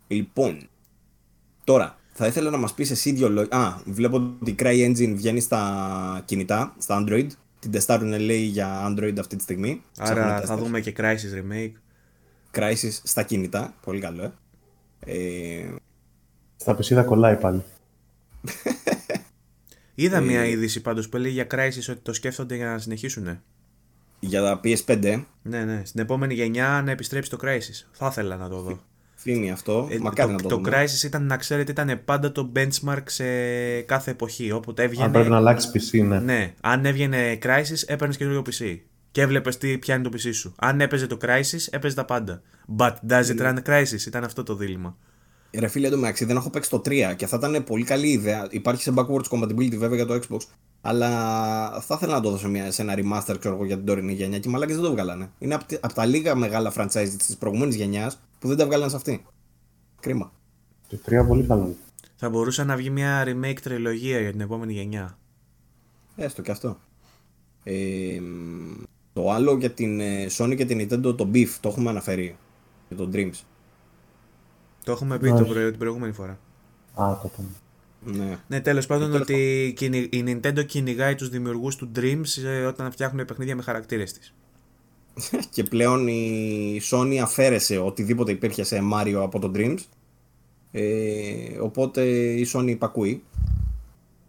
λοιπόν, 0.07 0.69
τώρα 1.63 1.97
θα 2.21 2.27
ήθελα 2.27 2.49
να 2.49 2.57
μας 2.57 2.73
πεις 2.73 2.91
εσύ 2.91 3.11
δύο 3.11 3.29
λόγια. 3.29 3.57
Α, 3.57 3.81
βλέπω 3.85 4.35
ότι 4.41 4.51
η 4.51 4.55
CryEngine 4.59 5.13
βγαίνει 5.15 5.39
στα 5.39 6.21
κινητά, 6.25 6.75
στα 6.77 7.03
Android. 7.03 7.27
Την 7.59 7.71
τεστάρουν 7.71 8.19
λέει 8.19 8.41
για 8.41 8.87
Android 8.87 9.15
αυτή 9.19 9.35
τη 9.35 9.43
στιγμή. 9.43 9.83
Άρα 9.97 10.41
θα 10.41 10.57
δούμε 10.57 10.79
και 10.79 10.93
Crisis 10.97 11.33
Remake. 11.37 11.71
Crisis 12.51 12.99
στα 13.03 13.23
κινητά. 13.23 13.73
Πολύ 13.81 13.99
καλό, 13.99 14.23
ε. 14.23 14.31
ε... 15.05 15.65
Στα 16.55 16.75
πισίδα 16.75 17.03
κολλάει 17.03 17.35
πάλι. 17.35 17.63
Είδα 19.95 20.17
ε... 20.17 20.21
μια 20.21 20.45
είδηση 20.45 20.81
πάντως 20.81 21.09
που 21.09 21.17
έλεγε 21.17 21.33
για 21.33 21.47
Crisis 21.51 21.89
ότι 21.89 21.99
το 22.01 22.13
σκέφτονται 22.13 22.55
για 22.55 22.65
να 22.65 22.77
συνεχίσουν. 22.77 23.41
Για 24.19 24.41
τα 24.41 24.59
PS5. 24.63 25.23
Ναι, 25.41 25.65
ναι. 25.65 25.81
Στην 25.85 26.01
επόμενη 26.01 26.33
γενιά 26.33 26.81
να 26.85 26.91
επιστρέψει 26.91 27.29
το 27.29 27.37
Crisis. 27.41 27.87
Θα 27.91 28.07
ήθελα 28.07 28.37
να 28.37 28.49
το 28.49 28.61
δω. 28.61 28.79
Φίνει 29.21 29.51
αυτό. 29.51 29.87
Ε, 29.89 29.97
Μακάρι 29.97 30.35
το, 30.35 30.35
να 30.35 30.49
το, 30.49 30.61
το 30.61 30.69
Crisis 30.69 31.03
ήταν, 31.03 31.25
να 31.25 31.37
ξέρετε, 31.37 31.71
ήταν 31.71 32.01
πάντα 32.05 32.31
το 32.31 32.51
benchmark 32.55 33.03
σε 33.05 33.25
κάθε 33.81 34.11
εποχή. 34.11 34.51
Όποτε 34.51 34.83
έβγαινε. 34.83 35.05
Αν 35.05 35.11
πρέπει 35.11 35.29
να 35.29 35.37
αλλάξει 35.37 35.69
PC, 35.73 36.05
ναι. 36.07 36.19
Ναι. 36.19 36.53
Αν 36.61 36.85
έβγαινε 36.85 37.37
Crisis, 37.41 37.83
έπαιρνες 37.85 38.17
καινούριο 38.17 38.41
PC. 38.45 38.77
Και 39.11 39.21
έβλεπες 39.21 39.57
τι 39.57 39.77
πιάνει 39.77 40.03
το 40.03 40.09
PC 40.13 40.33
σου. 40.33 40.53
Αν 40.57 40.81
έπαιζε 40.81 41.07
το 41.07 41.17
Crisis, 41.21 41.67
έπαιζε 41.69 41.95
τα 41.95 42.05
πάντα. 42.05 42.41
But 42.77 42.93
does 43.09 43.23
it 43.23 43.39
run 43.41 43.57
Crisis, 43.65 44.05
ήταν 44.07 44.23
αυτό 44.23 44.43
το 44.43 44.55
δίλημα. 44.55 44.97
Ρε 45.53 45.67
φίλε, 45.67 45.87
εντωμεταξύ 45.87 46.25
δεν 46.25 46.35
έχω 46.35 46.49
παίξει 46.49 46.69
το 46.69 46.81
3 46.85 47.13
και 47.15 47.27
θα 47.27 47.37
ήταν 47.37 47.63
πολύ 47.63 47.83
καλή 47.83 48.07
ιδέα. 48.07 48.47
Υπάρχει 48.49 48.81
σε 48.81 48.93
backwards 48.95 49.27
compatibility 49.29 49.77
βέβαια 49.77 49.95
για 49.95 50.05
το 50.05 50.13
Xbox. 50.13 50.39
Αλλά 50.81 51.09
θα 51.81 51.95
ήθελα 51.95 52.13
να 52.13 52.21
το 52.21 52.29
δώσω 52.29 52.49
μια, 52.49 52.71
σε 52.71 52.81
ένα 52.81 52.93
remaster 52.97 53.35
ξέρω 53.39 53.55
εγώ, 53.55 53.65
για 53.65 53.75
την 53.75 53.85
τωρινή 53.85 54.13
γενιά 54.13 54.39
και 54.39 54.49
οι 54.49 54.51
μαλάκες 54.51 54.75
δεν 54.75 54.83
το 54.83 54.91
βγάλανε. 54.91 55.31
Είναι 55.39 55.53
από, 55.53 55.65
από 55.79 55.93
τα 55.93 56.05
λίγα 56.05 56.35
μεγάλα 56.35 56.73
franchise 56.75 57.09
της 57.17 57.37
προηγούμενης 57.39 57.75
γενιάς 57.75 58.19
που 58.39 58.47
δεν 58.47 58.57
τα 58.57 58.65
βγάλανε 58.65 58.89
σε 58.89 58.95
αυτή. 58.95 59.25
Κρίμα. 59.99 60.31
Το 60.87 60.97
3 61.05 61.25
πολύ 61.27 61.43
καλό. 61.43 61.75
Θα 62.15 62.29
μπορούσε 62.29 62.63
να 62.63 62.75
βγει 62.75 62.89
μια 62.89 63.23
remake 63.27 63.59
τριλογία 63.61 64.19
για 64.19 64.31
την 64.31 64.41
επόμενη 64.41 64.73
γενιά. 64.73 65.17
Έστω 66.15 66.41
και 66.41 66.51
αυτό. 66.51 66.77
Ε, 67.63 68.19
το 69.13 69.31
άλλο 69.31 69.55
για 69.55 69.71
την 69.71 69.99
ε, 69.99 70.25
Sony 70.37 70.55
και 70.55 70.65
την 70.65 70.79
Nintendo, 70.81 71.17
το 71.17 71.29
Beef, 71.33 71.49
το 71.59 71.69
έχουμε 71.69 71.89
αναφέρει. 71.89 72.37
Για 72.87 72.97
το 72.97 73.09
Dreams. 73.13 73.43
Το 74.83 74.91
έχουμε 74.91 75.19
πει 75.19 75.29
το 75.29 75.43
την 75.43 75.77
προηγούμενη 75.77 76.13
φορά. 76.13 76.39
Α, 76.93 77.19
το 77.21 77.27
πούμε. 77.35 77.49
Ναι, 78.03 78.37
ναι 78.47 78.61
τέλος 78.61 78.85
πάντων 78.85 79.15
ότι 79.15 79.67
η 80.11 80.23
Nintendo 80.27 80.65
κυνηγάει 80.65 81.15
τους 81.15 81.29
δημιουργούς 81.29 81.75
του 81.75 81.91
Dreams 81.95 82.43
ε, 82.45 82.65
όταν 82.65 82.91
φτιάχνουν 82.91 83.25
παιχνίδια 83.25 83.55
με 83.55 83.61
χαρακτήρες 83.61 84.13
της. 84.13 84.33
και 85.53 85.63
πλέον 85.63 86.07
η 86.07 86.81
Sony 86.91 87.15
αφαίρεσε 87.15 87.77
οτιδήποτε 87.77 88.31
υπήρχε 88.31 88.63
σε 88.63 88.81
Mario 88.93 89.19
από 89.21 89.39
το 89.39 89.51
Dreams 89.55 89.79
ε, 90.71 91.59
οπότε 91.61 92.01
η 92.11 92.47
Sony 92.53 92.67
υπακούει. 92.67 93.23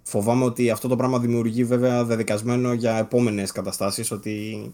Φοβάμαι 0.02 0.44
ότι 0.44 0.70
αυτό 0.70 0.88
το 0.88 0.96
πράγμα 0.96 1.18
δημιουργεί 1.18 1.64
βέβαια 1.64 2.04
δεδικασμένο 2.04 2.72
για 2.72 2.98
επόμενες 2.98 3.52
καταστάσεις 3.52 4.10
ότι 4.10 4.72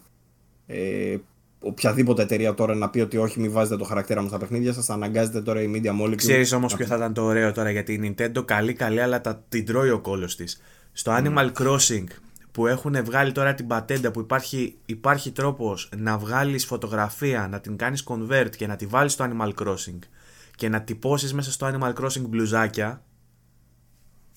ε, 0.66 1.16
οποιαδήποτε 1.60 2.22
εταιρεία 2.22 2.55
τώρα 2.55 2.74
να 2.74 2.90
πει 2.90 3.01
ότι 3.01 3.16
όχι, 3.16 3.40
μην 3.40 3.52
βάζετε 3.52 3.76
το 3.76 3.84
χαρακτήρα 3.84 4.22
μου 4.22 4.28
στα 4.28 4.38
παιχνίδια 4.38 4.72
σας, 4.72 4.90
αναγκάζεται 4.90 5.43
τώρα 5.43 5.62
η 5.62 5.70
Media 5.74 6.02
Molecule. 6.02 6.16
Ξέρεις 6.16 6.52
όμως 6.52 6.76
ποιο 6.76 6.86
θα 6.86 6.97
ήταν 6.97 7.14
το 7.14 7.22
ωραίο 7.22 7.52
τώρα 7.52 7.70
γιατί 7.70 7.93
η 7.93 8.14
Nintendo 8.18 8.44
καλή, 8.44 8.72
καλή, 8.72 9.01
αλλά 9.01 9.20
τα, 9.20 9.44
την 9.48 9.64
τρώει 9.64 9.90
ο 9.90 10.01
κόλος 10.01 10.36
της. 10.36 10.60
Στο 10.93 11.12
Animal 11.18 11.52
Crossing 11.52 12.05
που 12.57 12.66
έχουν 12.66 13.05
βγάλει 13.05 13.33
τώρα 13.33 13.55
την 13.55 13.66
πατέντα 13.66 14.11
που 14.11 14.20
υπάρχει, 14.20 14.78
υπάρχει 14.87 15.33
τρόπος 15.33 15.89
να 15.97 16.19
βγάλεις 16.19 16.66
φωτογραφία, 16.66 17.49
να 17.49 17.61
την 17.61 17.77
κάνεις 17.77 18.05
convert 18.07 18.51
και 18.57 18.66
να 18.66 18.77
τη 18.77 18.87
βάλεις 18.87 19.12
στο 19.12 19.28
Animal 19.31 19.53
Crossing 19.55 19.99
και 20.55 20.69
να 20.69 20.83
τυπώσεις 20.83 21.35
μέσα 21.35 21.53
στο 21.53 21.70
Animal 21.73 21.93
Crossing 21.95 22.20
μπλουζάκια 22.28 23.03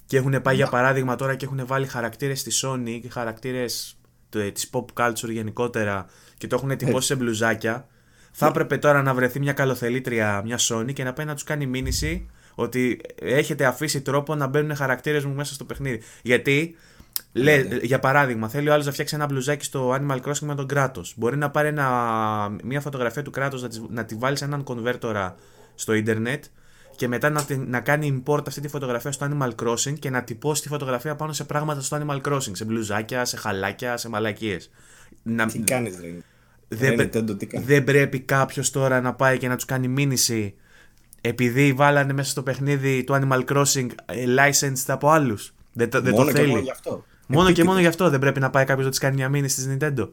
και 0.05 0.17
έχουν 0.17 0.41
πάει 0.41 0.55
για 0.55 0.67
παράδειγμα 0.67 1.15
τώρα 1.15 1.35
και 1.35 1.45
έχουν 1.45 1.65
βάλει 1.65 1.87
χαρακτήρες 1.87 2.39
στη 2.39 2.51
Sony 2.63 2.99
και 3.01 3.09
χαρακτήρες 3.09 3.99
της 4.29 4.69
pop 4.73 4.85
culture 4.93 5.29
γενικότερα 5.29 6.05
και 6.37 6.47
το 6.47 6.55
έχουν 6.55 6.77
τυπώσει 6.77 7.07
σε 7.07 7.15
μπλουζάκια 7.15 7.87
θα 8.31 8.47
έπρεπε 8.47 8.77
τώρα 8.77 9.01
να 9.01 9.13
βρεθεί 9.13 9.39
μια 9.39 9.53
καλοθελήτρια, 9.53 10.41
μια 10.45 10.59
Sony 10.59 10.93
και 10.93 11.03
να 11.03 11.13
πάει 11.13 11.25
να 11.25 11.33
τους 11.33 11.43
κάνει 11.43 11.65
μήνυση 11.65 12.29
ότι 12.55 13.01
έχετε 13.21 13.65
αφήσει 13.65 14.01
τρόπο 14.01 14.35
να 14.35 14.47
μπαίνουν 14.47 14.75
χαρακτήρες 14.75 15.25
μου 15.25 15.33
μέσα 15.33 15.53
στο 15.53 15.65
παιχνίδι. 15.65 16.01
Γιατί 16.21 16.75
Λέ, 17.33 17.57
ναι, 17.57 17.63
ναι. 17.63 17.75
για 17.75 17.99
παράδειγμα, 17.99 18.49
θέλει 18.49 18.69
ο 18.69 18.73
άλλος 18.73 18.85
να 18.85 18.91
φτιάξει 18.91 19.15
ένα 19.15 19.25
μπλουζάκι 19.25 19.65
στο 19.65 19.93
Animal 19.93 20.19
Crossing 20.21 20.39
με 20.39 20.55
τον 20.55 20.67
κράτος. 20.67 21.13
Μπορεί 21.17 21.37
να 21.37 21.49
πάρει 21.49 21.67
ένα, 21.67 22.55
μια 22.63 22.81
φωτογραφία 22.81 23.21
του 23.21 23.31
κράτου, 23.31 23.59
να, 23.59 23.67
να 23.89 24.05
τη 24.05 24.15
βάλει 24.15 24.37
σε 24.37 24.45
έναν 24.45 24.63
converter 24.67 25.31
στο 25.75 25.93
ίντερνετ 25.93 26.43
και 26.95 27.07
μετά 27.07 27.29
να, 27.29 27.45
να 27.57 27.79
κάνει 27.79 28.23
import 28.25 28.47
αυτή 28.47 28.61
τη 28.61 28.67
φωτογραφία 28.67 29.11
στο 29.11 29.27
Animal 29.31 29.51
Crossing 29.63 29.99
και 29.99 30.09
να 30.09 30.23
τυπώσει 30.23 30.61
τη 30.61 30.67
φωτογραφία 30.67 31.15
πάνω 31.15 31.33
σε 31.33 31.43
πράγματα 31.43 31.81
στο 31.81 31.97
Animal 32.01 32.21
Crossing. 32.21 32.51
Σε 32.51 32.65
μπλουζάκια, 32.65 33.25
σε 33.25 33.37
χαλάκια, 33.37 33.97
σε 33.97 34.09
μαλακίες. 34.09 34.69
Τι 35.51 35.59
κάνεις, 35.59 35.95
δεν, 36.67 37.09
δεν 37.51 37.83
πρέπει 37.83 38.19
κάποιος 38.19 38.71
τώρα 38.71 39.01
να 39.01 39.13
πάει 39.13 39.37
και 39.37 39.47
να 39.47 39.55
τους 39.55 39.65
κάνει 39.65 39.87
μήνυση 39.87 40.55
επειδή 41.21 41.73
βάλανε 41.73 42.13
μέσα 42.13 42.29
στο 42.29 42.43
παιχνίδι 42.43 43.03
του 43.03 43.19
Animal 43.21 43.45
Crossing 43.45 43.87
ε, 44.05 44.25
licensed 44.27 44.83
από 44.87 45.09
άλλους. 45.09 45.53
Δεν, 45.73 45.89
δεν 45.91 46.15
το 46.15 46.25
θέλει. 46.25 46.47
Μόνο, 46.47 46.61
γι 46.61 46.71
αυτό. 46.71 47.05
Μόνο 47.29 47.51
και 47.51 47.63
μόνο 47.63 47.79
γι' 47.79 47.85
αυτό 47.85 48.09
δεν 48.09 48.19
πρέπει 48.19 48.39
να 48.39 48.49
πάει 48.49 48.65
κάποιος 48.65 48.85
να 48.85 48.91
της 48.91 48.99
κάνει 48.99 49.15
μια 49.15 49.29
μήνυση 49.29 49.67
τη 49.67 49.77
Nintendo. 49.79 50.09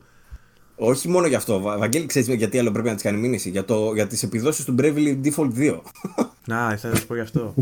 Όχι 0.76 1.08
μόνο 1.08 1.26
γι' 1.26 1.34
αυτό. 1.34 1.60
Βαγγέλη, 1.60 2.06
ξέρεις 2.06 2.28
γιατί 2.28 2.58
άλλο 2.58 2.70
πρέπει 2.70 2.88
να 2.88 2.94
της 2.94 3.02
κάνει 3.02 3.18
μήνυση; 3.18 3.50
Για, 3.50 3.64
το, 3.64 3.92
για 3.94 4.06
τις 4.06 4.22
επιδόσεις 4.22 4.64
του 4.64 4.74
Bravely 4.78 5.20
Default 5.24 5.52
2. 5.56 5.80
Να, 6.46 6.70
ήθελα 6.72 6.92
να 6.92 6.98
σου 6.98 7.06
πω 7.06 7.14
γι' 7.14 7.20
αυτό. 7.20 7.54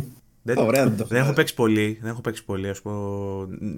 δεν, 0.42 0.58
Ωραία, 0.58 0.88
δεν, 0.88 1.06
δεν 1.08 1.22
έχω 1.22 1.32
παίξει 1.32 1.54
πολύ. 1.54 1.98
Δεν 2.00 2.10
έχω 2.10 2.20
παίξει 2.20 2.44
πολύ. 2.44 2.68
Ας 2.68 2.82
πω... 2.82 2.92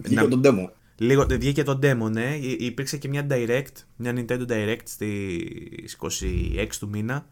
Βγήκε 0.02 0.20
να... 0.20 0.28
τον 0.28 0.40
demo. 0.44 0.70
Λίγο, 0.98 1.26
βγήκε 1.30 1.62
το 1.62 1.78
demo, 1.82 2.10
ναι. 2.10 2.36
Υπήρξε 2.58 2.96
και 2.96 3.08
μια 3.08 3.26
Direct, 3.30 3.84
μια 3.96 4.14
Nintendo 4.16 4.46
Direct 4.48 4.84
στις 4.84 5.96
26 6.00 6.68
του 6.78 6.88
μήνα, 6.88 7.26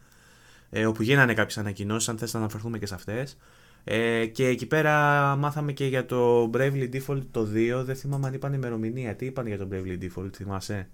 ε, 0.70 0.86
όπου 0.86 1.02
γίνανε 1.02 1.34
κάποιες 1.34 1.58
ανακοινώσεις, 1.58 2.08
αν 2.08 2.18
θες 2.18 2.32
να 2.32 2.38
αναφερθούμε 2.38 2.78
και 2.78 2.86
σε 2.86 2.94
αυτές. 2.94 3.36
Ε, 3.85 4.27
και 4.27 4.47
εκεί 4.47 4.66
πέρα 4.66 4.93
μάθαμε 5.36 5.73
και 5.73 5.86
για 5.86 6.06
το 6.06 6.51
Bravely 6.55 6.89
Default 6.93 7.23
το 7.31 7.48
2. 7.55 7.82
Δεν 7.85 7.97
θυμάμαι 7.97 8.27
αν 8.27 8.35
είπαν 8.35 8.52
ημερομηνία. 8.52 9.15
Τι 9.15 9.27
είπαν 9.27 9.47
για 9.47 9.59
το 9.59 9.69
Bravely 9.73 10.05
Default, 10.05 10.31
θυμάσαι; 10.35 10.89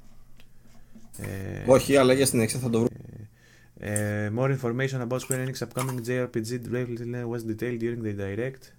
Ε, 1.19 1.71
Όχι, 1.71 1.97
αλλά 1.97 2.13
για 2.13 2.27
στην 2.27 2.49
θα 2.49 2.71
το 2.71 2.79
βρούμε. 2.79 2.89
Ε, 3.79 4.25
ε, 4.25 4.33
more 4.37 4.57
information 4.59 5.09
about 5.09 5.19
Square 5.19 5.47
Enix 5.47 5.67
upcoming 5.69 6.01
JRPG 6.07 6.61
Bravely 6.73 7.25
was 7.33 7.43
detailed 7.45 7.81
during 7.81 8.03
the 8.03 8.15
direct. 8.21 8.73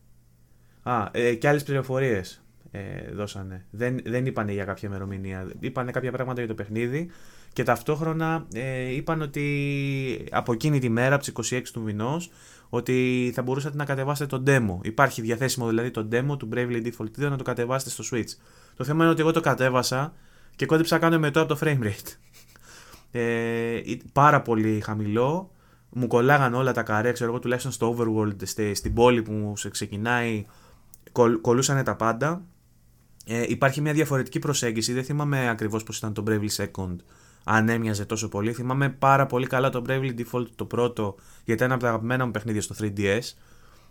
Α, 0.84 1.08
ε, 1.12 1.34
και 1.34 1.48
άλλες 1.48 1.64
πληροφορίες 1.64 2.44
ε, 2.72 3.12
δώσανε. 3.14 3.66
Δεν, 3.70 4.00
δεν 4.06 4.26
είπαν 4.26 4.50
για 4.50 4.66
κάποια 4.66 4.90
ημερομηνία. 4.90 5.52
Είπαν 5.60 5.92
κάποια 5.92 6.12
πράγματα 6.12 6.40
για 6.40 6.50
το 6.50 6.56
παιχνίδι 6.56 7.10
και 7.54 7.64
ταυτόχρονα 7.64 8.48
ε, 8.54 8.94
είπαν 8.94 9.22
ότι 9.22 10.26
από 10.32 10.54
εκείνη 10.54 10.80
τη 10.80 10.90
μέρα, 10.90 11.16
από 11.16 11.24
τις 11.24 11.54
26 11.54 11.62
του 11.74 11.82
μηνός, 11.82 12.32
ότι 12.73 13.31
θα 13.35 13.41
μπορούσατε 13.41 13.77
να 13.77 13.85
κατεβάσετε 13.85 14.38
το 14.38 14.43
demo. 14.48 14.85
Υπάρχει 14.85 15.22
διαθέσιμο 15.22 15.68
δηλαδή 15.68 15.91
το 15.91 16.07
demo 16.11 16.38
του 16.38 16.49
Bravely 16.53 16.85
Default 16.85 17.26
2 17.26 17.30
να 17.30 17.38
το 17.38 17.43
κατεβάσετε 17.43 17.89
στο 17.89 18.03
Switch. 18.11 18.30
Το 18.76 18.84
θέμα 18.84 19.03
είναι 19.03 19.11
ότι 19.11 19.22
εγώ 19.22 19.31
το 19.31 19.39
κατέβασα 19.39 20.14
και 20.56 20.65
κόντεψα 20.65 20.95
να 20.95 21.02
κάνω 21.02 21.19
μετό 21.19 21.41
από 21.41 21.56
το 21.56 21.60
frame 21.64 21.84
rate. 21.84 22.15
Ε, 23.14 23.81
πάρα 24.14 24.41
πολύ 24.41 24.81
χαμηλό. 24.81 25.52
Μου 25.89 26.07
κολλάγαν 26.07 26.53
όλα 26.53 26.72
τα 26.72 26.84
καρέ, 26.84 27.11
ξέρω 27.11 27.30
εγώ 27.30 27.39
τουλάχιστον 27.39 27.72
στο 27.72 27.95
Overworld, 27.98 28.35
στην 28.73 28.93
πόλη 28.93 29.22
που 29.22 29.31
μου 29.31 29.53
ξεκινάει, 29.72 30.45
κολ, 31.11 31.41
κολούσαν 31.41 31.84
τα 31.84 31.95
πάντα. 31.95 32.41
Ε, 33.26 33.45
υπάρχει 33.48 33.81
μια 33.81 33.93
διαφορετική 33.93 34.39
προσέγγιση, 34.39 34.93
δεν 34.93 35.03
θυμάμαι 35.03 35.49
ακριβώς 35.49 35.84
πώς 35.84 35.98
ήταν 35.98 36.14
το 36.14 36.23
Bravely 36.27 36.65
Second 36.65 36.95
αν 37.44 37.70
έμοιαζε 37.70 38.06
τόσο 38.06 38.30
πολύ. 38.30 38.54
Θυμάμαι 38.54 38.90
πάρα 38.90 39.26
πολύ 39.26 39.48
καλά 39.48 39.70
το 39.70 39.84
Bravely 39.88 40.14
Default 40.18 40.48
το 40.56 40.66
πρώτο, 40.66 41.16
γιατί 41.46 41.64
ήταν 41.64 41.72
από 41.72 41.82
τα 41.82 41.88
αγαπημένα 41.88 42.26
μου 42.26 42.32
παιχνίδια 42.32 42.62
στο 42.62 42.76
3DS, 42.82 43.22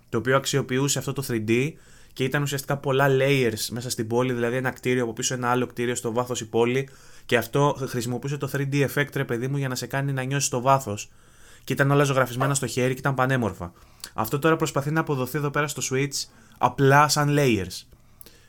το 0.08 0.18
οποίο 0.18 0.36
αξιοποιούσε 0.36 0.98
αυτό 0.98 1.12
το 1.12 1.24
3D 1.28 1.72
και 2.12 2.24
ήταν 2.24 2.42
ουσιαστικά 2.42 2.76
πολλά 2.76 3.06
layers 3.08 3.68
μέσα 3.70 3.90
στην 3.90 4.06
πόλη, 4.06 4.32
δηλαδή 4.32 4.56
ένα 4.56 4.70
κτίριο 4.70 5.02
από 5.02 5.12
πίσω 5.12 5.34
ένα 5.34 5.50
άλλο 5.50 5.66
κτίριο 5.66 5.94
στο 5.94 6.12
βάθος 6.12 6.40
η 6.40 6.48
πόλη 6.48 6.88
και 7.26 7.36
αυτό 7.36 7.76
χρησιμοποιούσε 7.88 8.36
το 8.36 8.50
3D 8.52 8.88
effect 8.88 9.14
ρε 9.14 9.24
παιδί 9.24 9.48
μου 9.48 9.56
για 9.56 9.68
να 9.68 9.74
σε 9.74 9.86
κάνει 9.86 10.12
να 10.12 10.22
νιώσεις 10.22 10.48
το 10.48 10.60
βάθος. 10.60 11.10
Και 11.64 11.72
ήταν 11.72 11.90
όλα 11.90 12.04
ζωγραφισμένα 12.04 12.54
στο 12.54 12.66
χέρι 12.66 12.92
και 12.92 12.98
ήταν 12.98 13.14
πανέμορφα. 13.14 13.72
Αυτό 14.14 14.38
τώρα 14.38 14.56
προσπαθεί 14.56 14.90
να 14.90 15.00
αποδοθεί 15.00 15.38
εδώ 15.38 15.50
πέρα 15.50 15.68
στο 15.68 15.82
Switch 15.90 16.28
απλά 16.58 17.08
σαν 17.08 17.36
layers. 17.38 17.86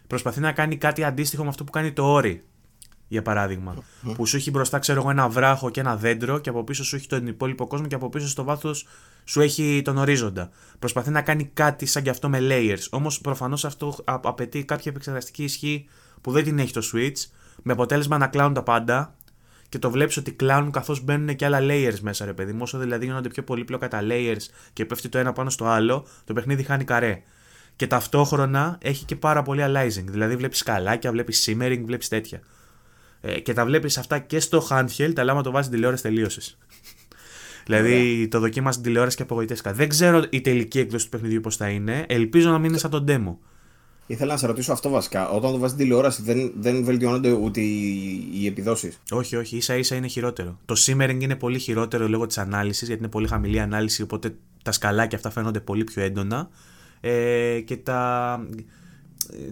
προσπαθεί 0.07 0.39
να 0.39 0.51
κάνει 0.51 0.77
κάτι 0.77 1.03
αντίστοιχο 1.03 1.43
με 1.43 1.49
αυτό 1.49 1.63
που 1.63 1.71
κάνει 1.71 1.91
το 1.91 2.03
όρι. 2.03 2.43
Για 3.11 3.21
παράδειγμα. 3.21 3.75
Που 4.15 4.25
σου 4.25 4.35
έχει 4.35 4.51
μπροστά, 4.51 4.79
ξέρω 4.79 4.99
εγώ, 4.99 5.09
ένα 5.09 5.29
βράχο 5.29 5.69
και 5.69 5.79
ένα 5.79 5.95
δέντρο 5.95 6.39
και 6.39 6.49
από 6.49 6.63
πίσω 6.63 6.83
σου 6.83 6.95
έχει 6.95 7.07
τον 7.07 7.27
υπόλοιπο 7.27 7.67
κόσμο 7.67 7.87
και 7.87 7.95
από 7.95 8.09
πίσω 8.09 8.27
στο 8.27 8.43
βάθος 8.43 8.87
σου 9.23 9.41
έχει 9.41 9.81
τον 9.83 9.97
ορίζοντα. 9.97 10.49
Προσπαθεί 10.79 11.09
να 11.09 11.21
κάνει 11.21 11.49
κάτι 11.53 11.85
σαν 11.85 12.03
και 12.03 12.09
αυτό 12.09 12.29
με 12.29 12.37
layers. 12.41 12.87
Όμως 12.89 13.21
προφανώς 13.21 13.65
αυτό 13.65 13.95
απαιτεί 14.03 14.63
κάποια 14.63 14.91
επεξεργαστική 14.91 15.43
ισχύ 15.43 15.85
που 16.21 16.31
δεν 16.31 16.43
την 16.43 16.59
έχει 16.59 16.73
το 16.73 16.81
Switch. 16.93 17.29
Με 17.63 17.71
αποτέλεσμα 17.71 18.17
να 18.17 18.27
κλάουν 18.27 18.53
τα 18.53 18.63
πάντα 18.63 19.15
και 19.69 19.79
το 19.79 19.91
βλέπεις 19.91 20.17
ότι 20.17 20.31
κλάνουν 20.31 20.71
καθώς 20.71 21.03
μπαίνουν 21.03 21.35
και 21.35 21.45
άλλα 21.45 21.59
layers 21.61 21.99
μέσα, 22.01 22.25
ρε 22.25 22.33
παιδί 22.33 22.53
μου. 22.53 22.59
Όσο 22.61 22.77
δηλαδή 22.77 23.05
γίνονται 23.05 23.29
πιο 23.29 23.43
πολύπλοκα 23.43 23.87
τα 23.87 23.99
layers 24.03 24.45
και 24.73 24.85
πέφτει 24.85 25.09
το 25.09 25.17
ένα 25.17 25.33
πάνω 25.33 25.49
στο 25.49 25.65
άλλο, 25.65 26.05
το 26.23 26.33
παιχνίδι 26.33 26.63
χάνει 26.63 26.83
καρέ. 26.83 27.21
Και 27.75 27.87
ταυτόχρονα 27.87 28.77
έχει 28.81 29.05
και 29.05 29.15
πάρα 29.15 29.41
πολύ 29.41 29.61
aliasing. 29.65 30.05
Δηλαδή 30.05 30.35
βλέπεις 30.35 30.57
σκαλάκια, 30.57 31.11
βλέπεις 31.11 31.49
simmering, 31.49 31.81
βλέπεις 31.85 32.07
τέτοια. 32.07 32.41
Ε, 33.21 33.39
και 33.39 33.53
τα 33.53 33.65
βλέπεις 33.65 33.97
αυτά 33.97 34.19
και 34.19 34.39
στο 34.39 34.67
handheld, 34.69 35.13
αλλά 35.15 35.31
άμα 35.31 35.41
το 35.41 35.51
βάζεις 35.51 35.71
τηλεόραση 35.71 36.03
τελείωσες. 36.03 36.57
δηλαδή 37.65 38.27
το 38.27 38.39
δοκίμασες 38.39 38.75
την 38.75 38.85
τηλεόραση 38.85 39.15
και 39.15 39.23
απογοητεύτηκα. 39.23 39.73
Δεν 39.73 39.89
ξέρω 39.89 40.23
η 40.29 40.41
τελική 40.41 40.79
έκδοση 40.79 41.03
του 41.03 41.09
παιχνιδιού 41.09 41.41
πώς 41.41 41.55
θα 41.55 41.69
είναι. 41.69 42.05
Ελπίζω 42.07 42.49
να 42.49 42.57
μην 42.57 42.69
είναι 42.69 42.77
σαν 42.77 42.89
τον 42.89 43.05
demo. 43.07 43.37
Ήθελα 44.07 44.31
να 44.31 44.37
σε 44.37 44.47
ρωτήσω 44.47 44.71
αυτό 44.71 44.89
βασικά. 44.89 45.29
Όταν 45.29 45.51
το 45.51 45.57
βάζεις 45.57 45.77
τηλεόραση, 45.77 46.21
δεν, 46.21 46.53
δεν 46.59 46.83
βελτιώνονται 46.83 47.31
ούτε 47.31 47.61
οι, 47.61 48.29
οι 48.33 48.47
επιδόσεις; 48.47 48.99
Όχι, 49.11 49.35
όχι. 49.35 49.61
σα 49.61 49.75
ίσα 49.75 49.95
είναι 49.95 50.07
χειρότερο. 50.07 50.59
Το 50.65 50.75
simmering 50.85 51.17
είναι 51.19 51.35
πολύ 51.35 51.59
χειρότερο 51.59 52.07
λόγω 52.07 52.25
της 52.25 52.37
ανάλυσης, 52.37 52.87
γιατί 52.87 53.01
είναι 53.01 53.11
πολύ 53.11 53.27
χαμηλή 53.27 53.59
ανάλυση, 53.59 54.01
οπότε 54.01 54.35
τα 54.63 54.71
σκαλάκια 54.71 55.17
αυτά 55.17 55.29
φαίνονται 55.29 55.59
πολύ 55.59 55.83
πιο 55.83 56.03
έντονα. 56.03 56.49
Ε, 57.01 57.59
και 57.59 57.77
τα, 57.77 58.39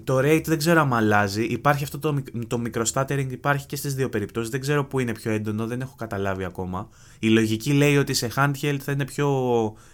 το 0.03 0.17
rate 0.17 0.43
δεν 0.45 0.57
ξέρω 0.57 0.81
αν 0.81 0.93
αλλάζει. 0.93 1.43
Υπάρχει 1.43 1.83
αυτό 1.83 1.99
το, 1.99 2.23
το 2.47 2.61
microstuttering, 2.65 3.27
υπάρχει 3.29 3.65
και 3.65 3.75
στις 3.75 3.95
δύο 3.95 4.09
περιπτώσεις. 4.09 4.49
Δεν 4.49 4.59
ξέρω 4.59 4.85
πού 4.85 4.99
είναι 4.99 5.11
πιο 5.11 5.31
έντονο, 5.31 5.67
δεν 5.67 5.81
έχω 5.81 5.95
καταλάβει 5.97 6.43
ακόμα. 6.43 6.89
Η 7.19 7.29
λογική 7.29 7.73
λέει 7.73 7.97
ότι 7.97 8.13
σε 8.13 8.31
handheld 8.35 8.77
θα 8.79 8.91
είναι 8.91 9.05
πιο 9.05 9.29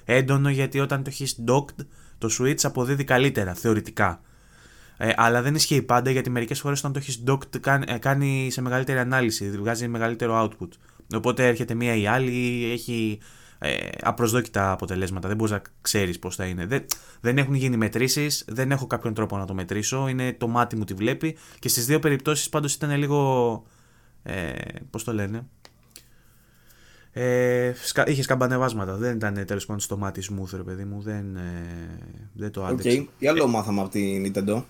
έντονο 0.05 0.49
γιατί 0.49 0.79
όταν 0.79 1.03
το 1.03 1.09
έχεις 1.09 1.43
docked, 1.47 1.85
το 2.17 2.29
switch 2.39 2.59
αποδίδει 2.63 3.03
καλύτερα, 3.03 3.53
θεωρητικά. 3.53 4.21
Ε, 4.97 5.11
αλλά 5.15 5.41
δεν 5.41 5.55
ισχύει 5.55 5.81
πάντα 5.81 6.11
γιατί 6.11 6.29
μερικές 6.29 6.59
φορές 6.59 6.79
όταν 6.79 6.93
το 6.93 6.99
έχεις 6.99 7.23
docked 7.27 7.59
κάνει, 7.59 7.85
ε, 7.87 7.97
κάνει 7.97 8.47
σε 8.51 8.61
μεγαλύτερη 8.61 8.99
ανάλυση, 8.99 9.49
βγάζει 9.49 9.87
μεγαλύτερο 9.87 10.43
output. 10.43 10.69
Οπότε 11.15 11.47
έρχεται 11.47 11.73
μία 11.73 11.95
ή 11.95 12.07
άλλη, 12.07 12.69
έχει 12.71 13.19
ε, 13.59 13.87
απροσδόκητα 14.01 14.71
αποτελέσματα. 14.71 15.27
Δεν 15.27 15.37
μπορείς 15.37 15.53
να 15.53 15.61
ξέρεις 15.81 16.19
πώς 16.19 16.35
θα 16.35 16.45
είναι. 16.45 16.65
Δεν, 16.65 16.85
δεν 17.21 17.37
έχουν 17.37 17.53
γίνει 17.53 17.77
μετρήσεις, 17.77 18.45
δεν 18.47 18.71
έχω 18.71 18.87
κάποιον 18.87 19.13
τρόπο 19.13 19.37
να 19.37 19.45
το 19.45 19.53
μετρήσω. 19.53 20.07
Είναι 20.07 20.33
το 20.33 20.47
μάτι 20.47 20.75
μου 20.75 20.83
τη 20.83 20.93
βλέπει 20.93 21.37
και 21.59 21.69
στις 21.69 21.85
δύο 21.85 21.99
περιπτώσεις 21.99 22.49
πάντως 22.49 22.73
ήταν 22.73 22.97
λίγο. 22.97 23.63
Ε, 24.23 24.51
πώς 24.89 25.03
το 25.03 25.13
λένε. 25.13 25.45
Ε, 27.11 27.73
είχε 28.05 28.21
σκαμπανεβάσματα. 28.21 28.95
Δεν 28.95 29.15
ήταν 29.15 29.45
τέλος 29.45 29.65
πάντων 29.65 29.81
στο 29.81 29.97
μάτι 29.97 30.21
smooth, 30.29 30.49
ρε 30.55 30.63
παιδί 30.63 30.83
μου. 30.83 31.01
Δεν, 31.01 31.35
ε, 31.35 31.99
δεν 32.33 32.51
το 32.51 32.65
άντεξε. 32.65 33.01
Okay. 33.01 33.07
Τι 33.19 33.27
άλλο 33.27 33.47
μάθαμε 33.47 33.81
από 33.81 33.89
την 33.89 34.33
Nintendo. 34.33 34.63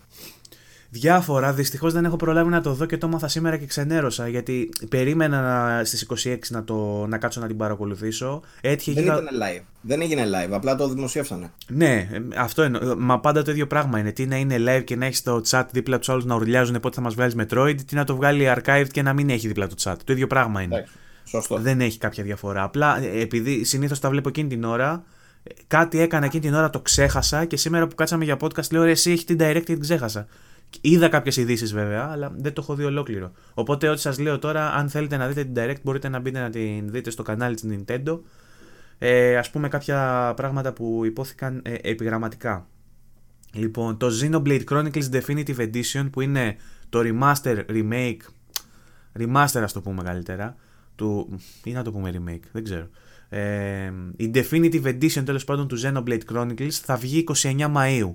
Διάφορα. 0.99 1.53
Δυστυχώς 1.53 1.93
δεν 1.93 2.05
έχω 2.05 2.15
προλάβει 2.15 2.49
να 2.49 2.61
το 2.61 2.73
δω 2.73 2.85
και 2.85 2.97
το 2.97 3.07
έμαθα 3.07 3.27
σήμερα 3.27 3.57
και 3.57 3.65
ξενέρωσα. 3.65 4.27
Γιατί 4.27 4.69
περίμενα 4.89 5.81
στις 5.83 6.07
26 6.25 6.37
να, 6.49 6.63
το, 6.63 7.05
να 7.07 7.17
κάτσω 7.17 7.39
να 7.39 7.47
την 7.47 7.57
παρακολουθήσω. 7.57 8.41
Έτυχε 8.61 8.93
δεν 8.93 9.03
ήταν 9.03 9.27
live. 9.41 9.63
Δεν 9.81 10.01
έγινε 10.01 10.23
live. 10.25 10.51
Απλά 10.51 10.75
το 10.75 10.89
δημοσίευσανε. 10.89 11.51
Ναι, 11.67 12.09
αυτό 12.37 12.61
εννοώ. 12.61 12.95
Μα 12.97 13.19
πάντα 13.19 13.41
το 13.41 13.51
ίδιο 13.51 13.67
πράγμα 13.67 13.99
είναι. 13.99 14.11
Τι 14.11 14.25
να 14.25 14.35
είναι 14.35 14.55
live 14.67 14.83
και 14.83 14.95
να 14.95 15.05
έχεις 15.05 15.23
το 15.23 15.41
chat 15.49 15.63
δίπλα 15.71 15.97
τους 15.97 16.09
άλλους 16.09 16.25
να 16.25 16.35
ουρλιάζουν 16.35 16.79
πότε 16.79 16.95
θα 16.95 17.01
μας 17.01 17.13
βγάλεις 17.13 17.35
Metroid. 17.37 17.75
Τι 17.87 17.95
να 17.95 18.03
το 18.03 18.15
βγάλει 18.15 18.53
archived 18.55 18.87
και 18.91 19.01
να 19.01 19.13
μην 19.13 19.29
έχει 19.29 19.47
δίπλα 19.47 19.67
το 19.67 19.75
chat. 19.83 19.95
Το 20.03 20.13
ίδιο 20.13 20.27
πράγμα 20.27 20.61
είναι. 20.61 20.85
Σωστό. 21.23 21.57
Δεν 21.57 21.81
έχει 21.81 21.97
κάποια 21.97 22.23
διαφορά. 22.23 22.63
Απλά 22.63 23.03
ε, 23.03 23.21
επειδή 23.21 23.63
συνήθως 23.63 23.99
τα 23.99 24.09
βλέπω 24.09 24.29
εκείνη 24.29 24.49
την 24.49 24.63
ώρα, 24.63 25.03
κάτι 25.67 25.99
έκανα 25.99 26.25
εκείνη 26.25 26.43
την 26.43 26.53
ώρα, 26.53 26.69
το 26.69 26.79
ξέχασα 26.79 27.45
και 27.45 27.57
σήμερα 27.57 27.87
που 27.87 27.95
κάτσαμε 27.95 28.23
για 28.23 28.37
podcast 28.41 28.71
λέω 28.71 28.83
ρε, 28.83 28.91
εσύ 28.91 29.11
έχεις 29.11 29.25
την 29.25 29.37
direct 29.39 29.53
και 29.53 29.73
την 29.73 29.79
ξέχασα. 29.79 30.27
Είδα 30.81 31.07
κάποιες 31.07 31.37
ειδήσεις 31.37 31.73
βέβαια, 31.73 32.09
αλλά 32.11 32.33
δεν 32.37 32.53
το 32.53 32.61
έχω 32.61 32.75
δει 32.75 32.83
ολόκληρο. 32.83 33.31
Οπότε, 33.53 33.89
ό,τι 33.89 34.01
σας 34.01 34.19
λέω 34.19 34.39
τώρα, 34.39 34.73
αν 34.73 34.89
θέλετε 34.89 35.17
να 35.17 35.27
δείτε 35.27 35.43
την 35.43 35.53
Direct, 35.55 35.81
μπορείτε 35.83 36.09
να 36.09 36.19
μπείτε 36.19 36.39
να 36.39 36.49
την 36.49 36.91
δείτε 36.91 37.09
στο 37.09 37.23
κανάλι 37.23 37.55
της 37.55 37.65
Nintendo. 37.69 38.19
Ε, 38.97 39.37
ας 39.37 39.49
πούμε 39.49 39.67
κάποια 39.67 40.33
πράγματα 40.35 40.73
που 40.73 41.01
υπόθηκαν 41.05 41.61
ε, 41.63 41.75
επιγραμματικά. 41.81 42.67
Λοιπόν, 43.53 43.97
το 43.97 44.07
Xenoblade 44.21 44.63
Chronicles 44.69 45.09
Definitive 45.11 45.57
Edition 45.57 46.09
που 46.11 46.21
είναι 46.21 46.55
το 46.89 46.99
remaster, 47.03 47.65
remake, 47.69 48.19
remaster 49.19 49.61
ας 49.61 49.73
το 49.73 49.81
πούμε 49.81 50.03
καλύτερα, 50.03 50.55
του, 50.95 51.39
ή 51.63 51.71
να 51.71 51.83
το 51.83 51.91
πούμε 51.91 52.11
remake, 52.13 52.47
δεν 52.51 52.63
ξέρω. 52.63 52.89
Ε, 53.29 53.91
η 54.15 54.31
Definitive 54.33 54.83
Edition 54.83 55.23
τέλος 55.25 55.43
πάντων 55.43 55.67
του 55.67 55.79
Xenoblade 55.81 56.21
Chronicles 56.33 56.69
θα 56.69 56.95
βγει 56.95 57.23
29 57.41 57.73
Μαΐου 57.75 58.13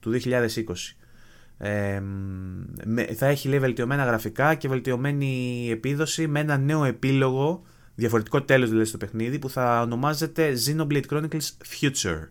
του 0.00 0.20
2020 0.24 0.38
θα 3.14 3.26
έχει 3.26 3.48
λέει 3.48 3.58
βελτιωμένα 3.58 4.04
γραφικά 4.04 4.54
και 4.54 4.68
βελτιωμένη 4.68 5.66
επίδοση 5.70 6.26
με 6.26 6.40
ένα 6.40 6.56
νέο 6.58 6.84
επίλογο, 6.84 7.62
διαφορετικό 7.94 8.42
τέλος 8.42 8.68
δηλαδή 8.68 8.88
στο 8.88 8.96
παιχνίδι 8.96 9.38
που 9.38 9.50
θα 9.50 9.80
ονομάζεται 9.80 10.52
Xenoblade 10.66 11.04
Chronicles 11.10 11.48
Future. 11.80 12.28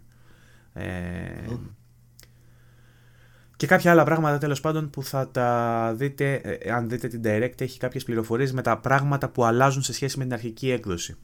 Και 3.55 3.67
κάποια 3.67 3.91
άλλα 3.91 4.03
πράγματα 4.03 4.37
τέλος 4.37 4.59
πάντων 4.59 4.89
που 4.89 5.03
θα 5.03 5.29
τα 5.29 5.93
δείτε, 5.95 6.33
ε, 6.33 6.71
αν 6.71 6.89
δείτε 6.89 7.07
την 7.07 7.21
Direct, 7.23 7.61
έχει 7.61 7.79
κάποιες 7.79 8.03
πληροφορίες 8.03 8.51
με 8.51 8.61
τα 8.61 8.77
πράγματα 8.77 9.29
που 9.29 9.43
αλλάζουν 9.43 9.81
σε 9.81 9.93
σχέση 9.93 10.17
με 10.17 10.23
την 10.23 10.33
αρχική 10.33 10.71
έκδοση. 10.71 11.15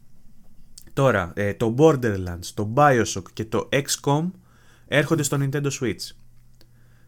Τώρα, 0.93 1.31
ε, 1.35 1.53
το 1.53 1.75
Borderlands, 1.77 2.45
το 2.53 2.73
Bioshock 2.75 3.23
και 3.33 3.45
το 3.45 3.69
XCOM 3.71 4.31
έρχονται 4.87 5.23
στο 5.23 5.37
Nintendo 5.41 5.67
Switch. 5.81 6.24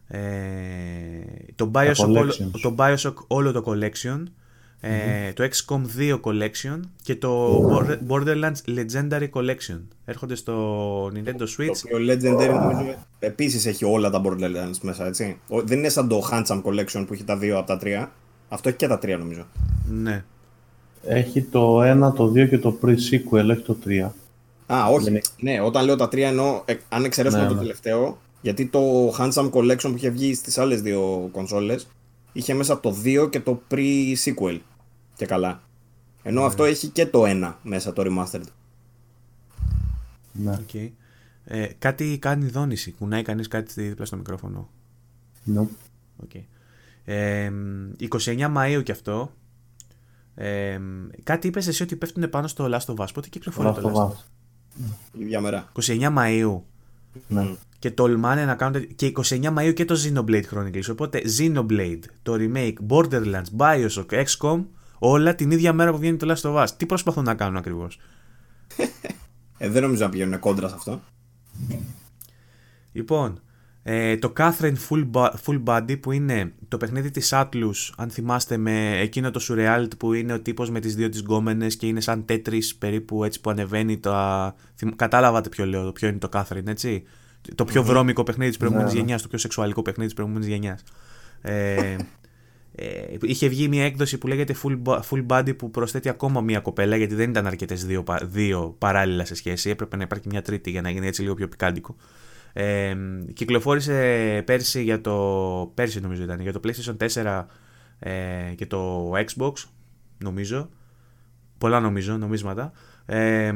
Ε, 0.08 0.20
το, 1.56 1.72
Bioshock, 1.74 2.08
όλο, 2.08 2.34
το 2.62 2.76
Bioshock 2.78 3.14
όλο 3.28 3.52
το 3.52 3.64
collection, 3.66 4.24
ε, 4.80 5.34
το 5.34 5.44
XCOM 5.44 5.82
2 6.00 6.20
collection 6.22 6.80
και 7.02 7.16
το 7.16 7.62
Borderlands 8.08 8.56
Legendary 8.68 9.30
collection 9.34 9.80
έρχονται 10.06 10.36
στο 10.36 11.06
Nintendo 11.06 11.42
Switch. 11.42 11.72
Το 11.72 11.82
οποίο 11.86 11.98
Legendary 11.98 12.54
νομίζω 12.54 12.96
επίσης 13.20 13.66
έχει 13.66 13.86
όλα 13.86 14.10
τα 14.10 14.22
Borderlands 14.26 14.78
μέσα 14.82 15.06
έτσι. 15.06 15.40
Δεν 15.64 15.78
είναι 15.78 15.90
σαν 15.90 16.08
το 16.08 16.30
Handsome 16.32 16.62
collection 16.64 17.04
που 17.08 17.14
έχει 17.14 17.24
τα 17.24 17.38
δύο 17.38 17.58
από 17.58 17.68
τα 17.68 17.78
τρία. 17.78 18.12
Αυτό 18.50 18.70
έχει 18.70 18.78
και 18.78 18.88
τα 18.88 18.98
τρία 18.98 19.18
νομίζω. 19.18 19.46
Ναι. 19.92 20.24
Έχει 21.04 21.42
το 21.42 21.82
1, 22.10 22.14
το 22.16 22.32
2 22.36 22.50
και 22.50 22.58
το 22.58 22.80
pre-sequel, 22.82 23.50
έχει 23.50 23.62
το 23.62 23.78
3. 23.86 24.10
Α, 24.74 24.86
όχι. 24.88 25.22
Ναι, 25.40 25.62
όταν 25.62 25.86
λέω 25.86 25.96
τα 25.96 26.08
τρία 26.08 26.28
εννοώ, 26.28 26.62
ε, 26.66 26.76
αν 26.90 27.04
εξαιρέσουμε 27.04 27.42
ναι, 27.42 27.48
το 27.48 27.54
ναι. 27.54 27.60
τελευταίο, 27.60 28.18
γιατί 28.48 28.66
το 28.66 29.10
Handsome 29.18 29.50
Collection 29.52 29.90
που 29.90 29.94
είχε 29.96 30.10
βγει 30.10 30.34
στις 30.34 30.58
άλλες 30.58 30.82
δύο 30.82 31.30
κονσόλες 31.32 31.88
είχε 32.32 32.54
μέσα 32.54 32.80
το 32.80 32.96
2 33.04 33.28
και 33.32 33.40
το 33.40 33.62
pre-sequel 33.72 34.60
και 35.16 35.26
καλά. 35.26 35.62
Ενώ 36.24 36.44
αυτό 36.44 36.64
έχει 36.64 36.88
και 36.88 37.06
το 37.06 37.24
1 37.26 37.54
μέσα 37.64 37.94
το 37.94 38.04
remastered. 38.06 38.48
Ναι. 40.32 40.60
Okay. 40.68 40.90
Ε, 41.44 41.68
κάτι 41.80 42.18
κάνει 42.22 42.46
δόνηση. 42.46 42.92
Κουνάει 42.92 43.22
κανείς 43.22 43.48
κάτι 43.48 43.84
δίπλα 43.84 44.06
στο 44.06 44.16
μικρόφωνο. 44.16 44.70
Ναι. 45.44 45.68
Okay. 46.28 46.44
Ε, 47.06 47.52
29 48.10 48.54
Μαΐου 48.56 48.82
και 48.84 48.92
αυτό. 48.92 49.32
Ε, 50.36 50.80
κάτι 51.24 51.48
είπες 51.48 51.68
εσύ 51.68 51.84
ότι 51.84 51.96
πέφτουν 51.96 52.30
πάνω 52.30 52.48
στο 52.48 52.70
Last 52.72 52.96
of 52.96 52.96
Us. 52.96 53.08
Πότε 53.14 53.30
κυκλοφορεί 53.30 53.82
το 53.82 53.92
Last 53.94 53.98
of 53.98 54.12
Us; 54.12 54.24
Ίδια 55.20 55.42
μέρα. 55.42 55.72
29 55.82 56.14
Μαΐου. 56.18 56.62
Ναι. 57.28 57.56
Και 57.80 57.92
τολμάνε 57.92 58.46
να 58.46 58.56
κάνουν. 58.56 58.96
και 58.96 59.12
29 59.24 59.54
Μαΐου 59.58 59.74
και 59.74 59.86
το 59.86 59.96
Xenoblade 60.04 60.44
Chronicles. 60.52 60.90
Οπότε 60.92 61.22
Xenoblade, 61.38 62.02
το 62.22 62.36
remake, 62.40 62.74
Borderlands, 62.88 63.50
Bioshock, 63.58 64.24
XCOM, 64.26 64.66
όλα 65.00 65.36
την 65.36 65.52
ίδια 65.52 65.74
μέρα 65.74 65.92
που 65.92 65.98
βγαίνει 65.98 66.18
το 66.18 66.34
Last 66.34 66.50
of 66.50 66.64
Us. 66.64 66.68
Τι 66.78 66.86
προσπαθούν 66.86 67.24
να 67.24 67.36
κάνουν 67.36 67.58
ακριβώς; 67.58 68.00
ε, 69.58 69.70
δεν 69.70 69.82
νομίζω 69.82 70.04
να 70.04 70.10
πηγαίνουν 70.10 70.40
κόντρα 70.40 70.68
σε 70.68 70.76
αυτό. 70.78 71.02
Λοιπόν, 72.92 73.42
ε, 73.90 74.18
το 74.18 74.34
Catherine 74.38 74.76
Full, 74.90 75.32
Full 75.46 75.64
Body 75.64 76.00
που 76.02 76.12
είναι 76.12 76.54
το 76.68 76.78
παιχνίδι 76.78 77.12
της 77.12 77.30
Atlus, 77.34 77.94
αν 77.98 78.10
θυμάστε 78.10 78.58
με 78.58 79.00
εκείνο 79.00 79.32
το 79.32 79.46
surreality 79.50 79.98
που 79.98 80.14
είναι 80.14 80.34
ο 80.34 80.42
τύπος 80.42 80.70
με 80.70 80.80
τις 80.80 80.96
δύο 80.96 81.10
τις 81.10 81.20
γκόμενες 81.20 81.76
και 81.76 81.88
είναι 81.88 82.02
σαν 82.02 82.26
Tetris 82.30 82.64
περίπου 82.80 83.24
έτσι 83.24 83.42
που 83.42 83.50
ανεβαίνει 83.50 83.98
το... 83.98 84.12
Κατάλαβατε 84.96 85.50
ποιο 85.50 85.66
λέω, 85.66 85.92
ποιο 85.92 86.08
είναι 86.08 86.18
το 86.18 86.30
Catherine 86.34 86.68
έτσι; 86.68 87.04
Το 87.56 87.66
πιο 87.66 87.84
βρώμικο 87.84 88.24
παιχνίδι 88.24 88.50
της 88.50 88.60
προηγούμενης 88.60 88.92
ναι, 88.92 88.98
ναι. 88.98 89.06
γενιάς, 89.06 89.22
το 89.22 89.28
πιο 89.28 89.38
σεξουαλικό 89.38 89.82
παιχνίδι 89.82 90.06
της 90.06 90.16
προηγούμενης 90.16 90.48
γενιάς. 90.48 90.84
Ε, 91.42 91.96
ε, 92.80 93.18
είχε 93.22 93.48
βγει 93.48 93.68
μια 93.68 93.86
έκδοση 93.86 94.18
που 94.18 94.28
λέγεται 94.28 94.56
full, 94.64 95.02
full 95.10 95.26
Body 95.28 95.58
που 95.58 95.72
προσθέτει 95.72 96.10
ακόμα 96.10 96.42
μια 96.42 96.60
κοπέλα 96.60 96.96
γιατί 96.96 97.16
δεν 97.16 97.30
ήταν 97.30 97.48
αρκετές 97.48 97.86
δύο, 97.86 98.04
δύο 98.24 98.76
παράλληλα 98.78 99.26
σε 99.26 99.36
σχέση. 99.36 99.70
Έπρεπε 99.70 99.96
να 99.96 100.04
υπάρχει 100.04 100.28
μια 100.28 100.42
τρίτη 100.42 100.70
για 100.70 100.82
να 100.82 100.90
γίνει 100.90 101.08
έτσι 101.08 101.22
λίγο 101.22 101.34
πιο 101.34 101.48
πικάντικο. 101.48 101.96
Ε, 102.54 102.96
κυκλοφόρησε 103.34 104.44
πέρσι 104.46 104.84
για 104.84 105.02
το. 105.02 105.72
Πέρσι 105.74 106.00
νομίζω 106.00 106.24
ήταν, 106.24 106.40
για 106.40 106.54
το 106.54 106.60
PlayStation 106.64 107.08
4 107.24 107.46
ε, 108.00 108.54
και 108.56 108.66
το 108.66 109.12
Xbox, 109.12 109.54
νομίζω. 110.18 110.70
Πολλά 111.58 111.80
νομίζω, 111.80 112.18
νομίσματα. 112.18 112.72
Ε, 113.06 113.54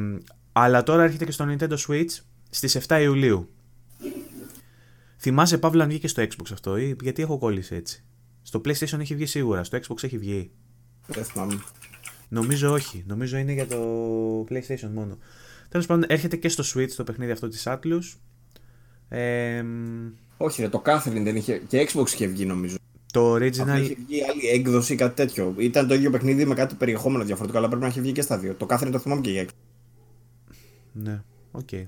αλλά 0.51 0.83
τώρα 0.83 1.03
έρχεται 1.03 1.25
και 1.25 1.31
στο 1.31 1.45
Nintendo 1.49 1.75
Switch 1.87 2.19
στις 2.49 2.87
7 2.87 2.99
Ιουλίου. 3.01 3.49
Θυμάσαι 5.23 5.57
Παύλα 5.57 5.83
αν 5.83 5.89
βγήκε 5.89 6.07
στο 6.07 6.23
Xbox 6.23 6.49
αυτό 6.51 6.77
ή 6.77 6.95
γιατί 7.01 7.21
έχω 7.21 7.37
κόλληση 7.37 7.75
έτσι; 7.75 8.03
Στο 8.41 8.61
PlayStation 8.65 8.99
έχει 8.99 9.15
βγει 9.15 9.25
σίγουρα, 9.25 9.63
στο 9.63 9.77
Xbox 9.77 10.03
έχει 10.03 10.17
βγει. 10.17 10.51
Δεν 11.07 11.23
θυμάμαι. 11.23 11.61
Νομίζω 12.29 12.71
όχι, 12.71 13.03
νομίζω 13.07 13.37
είναι 13.37 13.53
για 13.53 13.67
το 13.67 13.77
PlayStation 14.49 14.89
μόνο. 14.93 15.17
Τέλος 15.69 15.85
πάντων 15.85 16.03
έρχεται 16.07 16.35
και 16.35 16.49
στο 16.49 16.63
Switch 16.73 16.91
το 16.91 17.03
παιχνίδι 17.03 17.31
αυτό 17.31 17.47
της 17.47 17.63
Atlus. 17.67 18.17
Ε, 19.09 19.63
Όχι, 20.37 20.61
ρε, 20.61 20.69
το 20.69 20.81
Catherine 20.85 21.21
δεν 21.23 21.35
είχε. 21.35 21.57
και 21.67 21.89
Xbox 21.91 22.07
είχε 22.07 22.27
βγει 22.27 22.45
νομίζω. 22.45 22.75
το 23.11 23.35
Απλά 23.35 23.47
original... 23.47 23.81
είχε 23.81 23.95
βγει 24.07 24.23
άλλη 24.29 24.47
έκδοση 24.53 24.93
ή 24.93 24.95
κάτι 24.95 25.15
τέτοιο. 25.15 25.55
Ήταν 25.57 25.87
το 25.87 25.93
ίδιο 25.93 26.09
παιχνίδι 26.09 26.45
με 26.45 26.53
κάτι 26.53 26.75
περιεχόμενο 26.75 27.23
διαφορετικό, 27.23 27.57
αλλά 27.57 27.67
πρέπει 27.67 27.81
να 27.81 27.87
έχει 27.87 28.01
βγει 28.01 28.11
και 28.11 28.21
στα 28.21 28.37
δύο. 28.37 28.53
Το 28.53 28.65
Catherine 28.69 28.91
το 28.91 28.99
θυμάμαι 28.99 29.21
και 29.21 29.31
για 29.31 29.43
Xbox. 29.43 29.53
Ναι, 30.93 31.23
οκ. 31.51 31.71
Ε, 31.71 31.87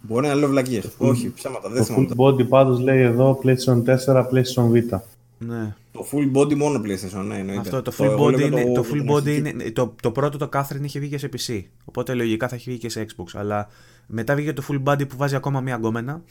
Μπορεί 0.00 0.26
να 0.26 0.34
λέω 0.34 0.48
βλακείες. 0.48 0.82
Όχι, 0.98 1.32
ψέματα, 1.32 1.68
δεν 1.68 1.78
Το 1.78 1.84
θυμάμαι. 1.84 2.08
full 2.16 2.20
body 2.20 2.48
πάντως 2.48 2.80
λέει 2.80 3.00
εδώ 3.00 3.40
PlayStation 3.44 3.82
4, 3.84 3.96
PlayStation 4.30 4.70
Vita. 4.72 5.00
ναι. 5.38 5.74
Το 5.92 6.06
full 6.12 6.36
body 6.36 6.54
μόνο 6.54 6.80
PlayStation, 6.84 7.24
ναι, 7.26 7.38
εννοείται. 7.38 7.60
Αυτό 7.60 7.82
το 7.82 7.92
full 7.98 8.04
εγώ 8.04 8.26
body, 8.26 8.36
λέω 8.36 8.46
είναι, 8.46 8.64
το, 8.64 8.72
το- 8.72 8.88
full 8.88 8.92
την 8.92 9.06
body 9.10 9.16
αρχική- 9.26 9.48
είναι. 9.50 9.70
Το, 9.70 9.94
το 10.02 10.10
πρώτο 10.10 10.38
το 10.38 10.48
Catherine 10.52 10.82
είχε 10.82 10.98
βγει 10.98 11.08
και 11.08 11.18
σε 11.18 11.28
PC. 11.36 11.62
Οπότε 11.84 12.14
λογικά 12.14 12.48
θα 12.48 12.54
έχει 12.54 12.70
βγει 12.70 12.78
και 12.78 12.88
σε 12.88 13.06
Xbox. 13.16 13.24
Αλλά 13.32 13.68
μετά 14.06 14.34
βγήκε 14.34 14.52
το 14.52 14.62
full 14.68 14.82
body 14.84 15.08
που 15.08 15.16
βάζει 15.16 15.34
ακόμα 15.34 15.60
μία 15.60 15.74
γκόμενα. 15.76 16.22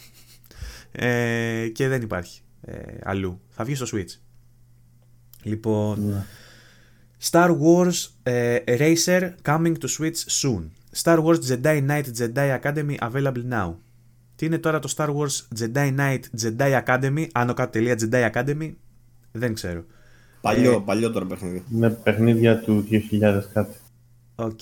Ε, 0.92 1.68
και 1.74 1.88
δεν 1.88 2.02
υπάρχει 2.02 2.42
ε, 2.62 2.76
αλλού. 3.04 3.40
Θα 3.50 3.64
βγει 3.64 3.76
στο 3.76 3.86
Switch. 3.98 4.20
Λοιπόν. 5.44 6.00
Ναι. 6.08 6.26
Star 7.32 7.50
Wars 7.50 8.08
ε, 8.24 8.58
Racer 8.68 9.30
coming 9.46 9.74
to 9.80 9.88
Switch 10.00 10.42
soon. 10.42 10.62
Star 10.96 11.20
Wars 11.24 11.40
Jedi 11.50 11.82
Knight 11.88 12.06
Jedi 12.20 12.60
Academy 12.62 12.96
available 13.12 13.44
now. 13.52 13.74
Τι 14.36 14.46
είναι 14.46 14.58
τώρα 14.58 14.80
το 14.80 14.94
Star 14.98 15.08
Wars 15.08 15.60
Jedi 15.60 15.96
Knight 15.98 16.20
Jedi 16.42 16.84
Academy, 16.86 17.28
άνω 17.34 17.54
κάτω 17.54 17.72
τελεία 17.72 17.96
Jedi 18.00 18.32
Academy, 18.32 18.74
δεν 19.32 19.54
ξέρω. 19.54 19.86
Παλιό, 20.42 20.82
παλιό 20.82 21.12
τώρα 21.12 21.26
παιχνίδι. 21.26 21.64
Με 21.68 21.90
παιχνίδια 21.90 22.60
του 22.60 22.88
2000 22.90 23.42
κάτι. 23.54 23.76
Οκ. 24.36 24.60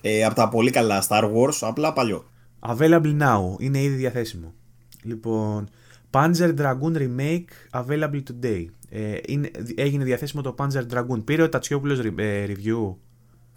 Ε, 0.00 0.24
από 0.24 0.34
τα 0.34 0.48
πολύ 0.48 0.70
καλά 0.70 1.04
Star 1.08 1.24
Wars, 1.24 1.58
απλά 1.60 1.92
παλιό. 1.92 2.24
Available 2.60 3.20
now, 3.20 3.40
είναι 3.58 3.82
ήδη 3.82 3.94
διαθέσιμο. 3.94 4.54
Λοιπόν, 5.02 5.68
Panzer 6.10 6.54
Dragoon 6.58 6.96
Remake 6.96 7.80
available 7.82 8.22
today. 8.30 8.64
Ε, 8.88 9.16
είναι, 9.26 9.50
έγινε 9.74 10.04
διαθέσιμο 10.04 10.42
το 10.42 10.54
Panzer 10.58 10.86
Dragoon. 10.92 11.24
Πήρε 11.24 11.42
ο 11.42 11.48
Τατσιόπουλος 11.48 12.00
re- 12.00 12.18
ε, 12.18 12.46
review; 12.46 12.94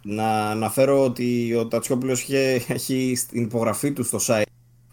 Να 0.08 0.50
αναφέρω 0.50 1.04
ότι 1.04 1.54
ο 1.56 1.68
Τατσιόπουλος 1.68 2.22
είχε, 2.22 2.64
έχει 2.68 3.14
στην 3.16 3.44
υπογραφή 3.44 3.92
του 3.92 4.04
στο 4.04 4.20
site 4.28 4.44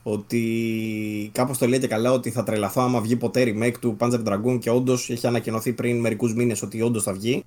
ότι 0.02 1.30
κάπως 1.32 1.59
το 1.59 1.66
λέει 1.66 1.78
και 1.78 1.86
καλά 1.86 2.12
ότι 2.12 2.30
θα 2.30 2.43
τρελαθώ 2.43 2.82
άμα 2.82 3.01
βγει 3.01 3.16
ποτέ 3.16 3.43
remake 3.47 3.78
του 3.80 3.97
Panzer 4.01 4.22
Dragoon 4.24 4.59
και 4.59 4.70
όντως 4.70 5.10
έχει 5.10 5.26
ανακοινωθεί 5.26 5.72
πριν 5.72 6.01
μερικούς 6.01 6.34
μήνες 6.34 6.62
ότι 6.62 6.82
όντως 6.82 7.02
θα 7.02 7.12
βγει 7.12 7.44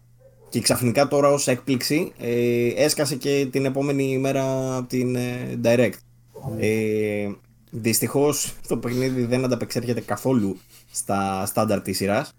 και 0.49 0.61
ξαφνικά 0.61 1.07
τώρα 1.07 1.29
ως 1.29 1.47
έκπληξη 1.47 2.11
ε, 2.17 2.67
έσκασε 2.67 3.15
και 3.15 3.47
την 3.51 3.65
επόμενη 3.65 4.17
μέρα 4.17 4.83
την 4.83 5.15
ε, 5.15 5.59
Direct. 5.63 5.93
Ε, 6.59 7.29
δυστυχώς 7.69 8.53
το 8.67 8.77
παιχνίδι 8.77 9.25
δεν 9.25 9.43
ανταπεξέρχεται 9.43 10.01
καθόλου 10.01 10.57
στα 10.91 11.45
στάνταρ 11.45 11.81
της 11.81 11.97
σειράς 11.97 12.33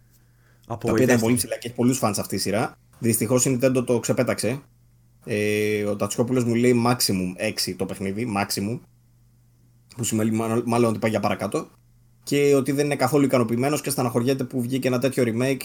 τα 0.66 0.74
οποία 0.74 0.90
ήταν 0.90 0.94
Απογοητεύτηκε. 0.94 1.24
πολύ 1.24 1.34
ψηλά 1.34 1.56
και 1.56 1.66
έχει 1.66 1.76
πολλούς 1.76 1.98
φαν 1.98 2.14
αυτή 2.18 2.34
η 2.34 2.38
σειρά. 2.38 2.78
Δυστυχώς 2.98 3.44
η 3.44 3.58
Nintendo 3.60 3.86
το 3.86 3.98
ξεπέταξε. 3.98 4.60
Ε, 5.28 5.84
ο 5.84 5.96
Τατσικόπουλο 5.96 6.44
μου 6.46 6.54
λέει 6.54 6.82
maximum 6.86 7.42
6 7.68 7.74
το 7.76 7.86
παιχνίδι, 7.86 8.34
maximum. 8.36 8.78
Που 9.96 10.04
σημαίνει 10.04 10.30
μάλλον, 10.30 10.62
μάλλον 10.66 10.90
ότι 10.90 10.98
πάει 10.98 11.10
για 11.10 11.20
παρακάτω. 11.20 11.66
Και 12.22 12.54
ότι 12.54 12.72
δεν 12.72 12.84
είναι 12.84 12.96
καθόλου 12.96 13.24
ικανοποιημένος 13.24 13.80
και 13.80 13.90
στεναχωριέται 13.90 14.44
που 14.44 14.60
βγήκε 14.60 14.88
ένα 14.88 14.98
τέτοιο 14.98 15.24
remake. 15.26 15.60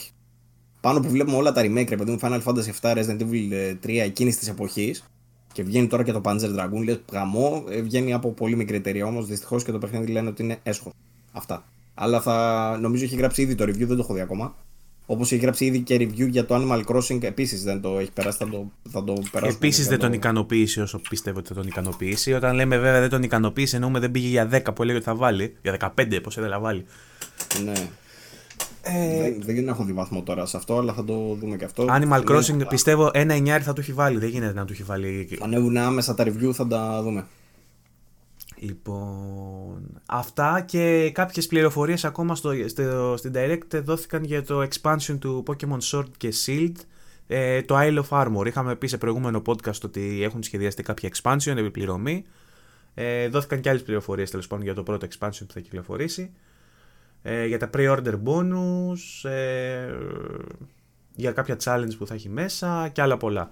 Πάνω 0.82 1.00
που 1.00 1.10
βλέπουμε 1.10 1.38
όλα 1.38 1.52
τα 1.52 1.62
remake, 1.62 1.90
ρε 1.90 1.96
παιδί 1.96 2.12
μου, 2.12 2.20
Final 2.22 2.42
Fantasy 2.44 2.72
VII, 2.82 2.98
Resident 2.98 3.22
Evil 3.22 3.76
3 3.86 4.00
εκείνης 4.04 4.38
της 4.38 4.48
εποχής. 4.48 5.04
Και 5.54 5.64
βγαίνει 5.64 5.88
τώρα 5.88 6.04
και 6.04 6.12
το 6.12 6.22
Panzer 6.24 6.56
Dragoon, 6.58 6.84
λες 6.84 7.00
γαμό. 7.12 7.64
Ε, 7.70 7.82
βγαίνει 7.82 8.14
από 8.14 8.32
πολύ 8.32 8.56
μικρή 8.56 8.76
εταιρεία 8.76 9.06
όμως. 9.06 9.28
Δυστυχώς 9.28 9.64
και 9.64 9.72
το 9.72 9.78
παιχνίδι 9.78 10.12
λένε 10.12 10.30
ότι 10.30 10.44
είναι 10.44 10.60
έσχος. 10.64 10.94
Αυτά. 11.32 11.66
Αλλά 11.94 12.22
θα 12.22 12.78
νομίζω 12.82 13.04
έχει 13.04 13.16
γράψει 13.16 13.42
ήδη 13.42 13.56
το 13.56 13.64
review, 13.64 13.78
δεν 13.78 13.88
το 13.88 14.00
έχω 14.00 14.14
δει 14.14 14.22
ακόμα. 14.22 14.56
Όπως 15.12 15.32
έχει 15.32 15.42
γράψει 15.42 15.66
ήδη 15.66 15.80
και 15.80 15.96
review 15.96 16.30
για 16.30 16.46
το 16.46 16.56
Animal 16.56 16.82
Crossing, 16.96 17.24
επίσης 17.24 17.64
δεν 17.64 17.82
το 17.82 17.98
έχει 18.00 18.12
περάσει, 18.12 18.38
θα 18.38 18.50
το, 18.50 18.72
θα 18.90 19.04
το 19.04 19.14
περάσουμε. 19.32 19.56
Επίσης 19.58 19.84
θα 19.84 19.90
δεν 19.90 20.00
το- 20.00 20.06
τον 20.06 20.14
ικανοποίησε 20.14 20.82
όσο 20.82 21.00
πιστεύω 21.10 21.40
ότι 21.40 21.48
θα 21.48 21.54
τον 21.54 21.68
ικανοποιήσει. 21.68 22.34
Όταν 22.34 22.56
λέμε 22.56 22.78
βέβαια 22.78 23.00
δεν 23.00 23.10
τον 23.10 23.24
ικανοποίησε, 23.24 23.76
εννοούμε 23.76 24.00
δεν 24.00 24.12
πήγε 24.12 24.28
για 24.28 24.50
10 24.52 24.74
που 24.76 24.82
έλεγε 24.84 24.98
ότι 24.98 25.06
θα 25.06 25.16
βάλει. 25.16 25.56
Για 25.62 25.72
15 25.72 26.20
πώ 26.24 26.30
ήθελε 26.30 26.48
να 26.48 26.60
βάλει. 26.60 26.86
Ναι. 27.64 27.74
Δεν, 29.22 29.36
δεν 29.56 29.68
έχω 29.68 29.84
δει 29.84 29.94
βαθμό 29.94 30.22
τώρα 30.24 30.46
σε 30.46 30.58
αυτό, 30.58 30.78
αλλά 30.78 30.94
θα 30.94 31.04
το 31.04 31.38
δούμε 31.40 31.56
και 31.58 31.66
αυτό. 31.66 31.84
Animal 31.90 32.08
Ναι, 32.08 32.18
Crossing 32.38 32.60
θα- 32.60 32.68
πιστεύω 32.68 33.10
ένα 33.14 33.34
εννιάρι 33.34 33.64
θα 33.64 33.74
του 33.74 33.82
έχει 33.82 33.94
βάλει. 33.94 34.18
Δεν 34.18 34.30
γίνεται 34.30 34.54
να 34.54 34.66
του 34.66 34.74
έχει 34.74 34.84
βάλει. 34.84 35.28
Θα 35.40 35.46
ανέβουν 35.46 35.78
άμεσα 35.78 36.14
τα 36.16 36.24
review, 36.28 36.52
θα 36.54 36.68
τα 36.68 37.02
δούμε. 37.04 37.26
Λοιπόν, 38.64 40.02
αυτά 40.06 40.62
και 40.62 41.12
κάποιες 41.14 41.48
πληροφορίες 41.48 42.06
ακόμα 42.06 42.36
στο, 42.36 42.52
στο, 42.68 43.18
στην 43.18 43.32
Direct 43.36 43.82
δόθηκαν 43.84 44.24
για 44.24 44.44
το 44.44 44.62
expansion 44.62 45.18
του 45.20 45.44
Pokemon 45.48 45.78
Sword 45.92 46.10
και 46.18 46.34
Shield, 46.46 46.76
ε, 47.28 47.62
το 47.62 47.76
Isle 47.78 48.04
of 48.04 48.08
Armor. 48.10 48.46
Είχαμε 48.46 48.76
πει 48.76 48.88
σε 48.88 48.98
προηγούμενο 48.98 49.42
podcast 49.46 49.82
ότι 49.84 50.24
έχουν 50.24 50.44
σχεδιαστεί 50.44 50.84
κάποια 50.84 51.10
expansion, 51.14 51.56
επιπληρωμή. 51.58 52.26
Ε, 52.94 53.28
δόθηκαν 53.28 53.60
και 53.60 53.70
άλλες 53.70 53.84
πληροφορίες 53.84 54.30
τέλος 54.30 54.48
πάντων 54.48 54.66
για 54.66 54.74
το 54.74 54.84
πρώτο 54.84 55.08
expansion 55.10 55.46
που 55.48 55.54
θα 55.54 55.60
κυκλοφορήσει. 55.60 56.32
Ε, 57.22 57.46
για 57.46 57.60
τα 57.60 57.70
pre-order 57.74 58.20
bonus, 58.26 59.30
ε, 59.30 59.94
για 61.16 61.32
κάποια 61.32 61.58
challenge 61.64 61.98
που 61.98 62.08
θα 62.08 62.14
έχει 62.14 62.30
μέσα 62.30 62.90
και 62.90 63.02
άλλα 63.02 63.18
πολλά. 63.18 63.52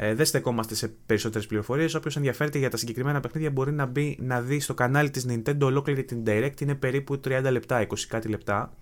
Ε, 0.00 0.14
δεν 0.14 0.26
στεκόμαστε 0.26 0.74
σε 0.74 0.94
περισσότερες 1.06 1.46
πληροφορίες. 1.46 1.94
Όποιος 1.94 2.16
ενδιαφέρεται 2.16 2.58
για 2.58 2.70
τα 2.70 2.76
συγκεκριμένα 2.76 3.20
παιχνίδια 3.20 3.50
μπορεί 3.50 3.72
να 3.72 3.86
μπει 3.86 4.18
να 4.20 4.40
δει 4.40 4.60
στο 4.60 4.74
κανάλι 4.74 5.10
της 5.10 5.26
Nintendo 5.28 5.60
ολόκληρη 5.62 6.04
την 6.04 6.22
Direct. 6.26 6.60
Είναι 6.60 6.74
περίπου 6.74 7.20
30 7.24 7.48
λεπτά, 7.50 7.86
20 7.86 7.94
κάτι 8.08 8.28
λεπτά. 8.28 8.72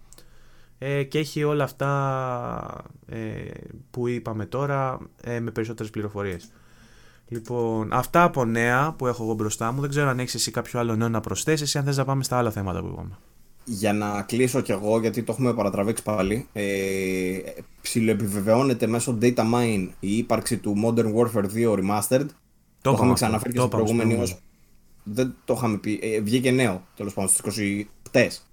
Ε, 0.78 1.02
και 1.02 1.18
έχει 1.18 1.44
όλα 1.44 1.64
αυτά 1.64 2.84
ε, 3.06 3.18
που 3.90 4.08
είπαμε 4.08 4.46
τώρα 4.46 4.98
ε, 5.22 5.40
με 5.40 5.50
περισσότερες 5.50 5.90
πληροφορίες. 5.90 6.52
Λοιπόν, 7.28 7.92
αυτά 7.92 8.22
από 8.22 8.44
νέα 8.44 8.92
που 8.92 9.06
έχω 9.06 9.22
εγώ 9.22 9.34
μπροστά 9.34 9.72
μου. 9.72 9.80
Δεν 9.80 9.90
ξέρω 9.90 10.08
αν 10.08 10.18
έχεις 10.18 10.34
εσύ 10.34 10.50
κάποιο 10.50 10.80
άλλο 10.80 10.96
νέο 10.96 11.08
να 11.08 11.20
προσθέσεις 11.20 11.74
ή 11.74 11.78
αν 11.78 11.84
θες 11.84 11.96
να 11.96 12.04
πάμε 12.04 12.22
στα 12.22 12.38
άλλα 12.38 12.50
θέματα 12.50 12.80
που 12.80 12.86
είπαμε. 12.86 13.18
Για 13.68 13.92
να 13.92 14.22
κλείσω 14.22 14.60
κι 14.60 14.70
εγώ, 14.70 15.00
γιατί 15.00 15.22
το 15.22 15.32
έχουμε 15.32 15.54
παρατραβήξει 15.54 16.02
πάλι, 16.02 16.46
ε, 16.52 17.38
ψιλοεπιβεβαιώνεται 17.82 18.86
μέσω 18.86 19.18
data 19.22 19.34
mine 19.54 19.88
η 20.00 20.16
ύπαρξη 20.16 20.56
του 20.58 20.74
Modern 20.84 21.14
Warfare 21.14 21.44
2 21.54 21.72
Remastered. 21.72 22.26
Το, 22.82 22.90
είπαμε 22.90 22.94
είχαμε 22.94 23.12
αυτό. 23.12 23.14
ξαναφέρει 23.14 23.52
και 23.52 23.58
Το 23.58 23.66
στο 23.66 23.66
είπαμε 23.66 23.66
στο 23.66 23.76
προηγούμενο. 23.76 23.96
προηγούμενο. 24.08 24.22
ως- 24.22 24.38
Δεν 25.04 25.34
το 25.44 25.54
είχαμε 25.56 25.76
πει. 25.76 25.98
Ε, 26.02 26.20
βγήκε 26.20 26.50
νέο, 26.50 26.82
τέλος 26.96 27.12
πάντων, 27.14 27.30
στις 27.30 27.40
20 27.40 27.88
χτες. 28.06 28.46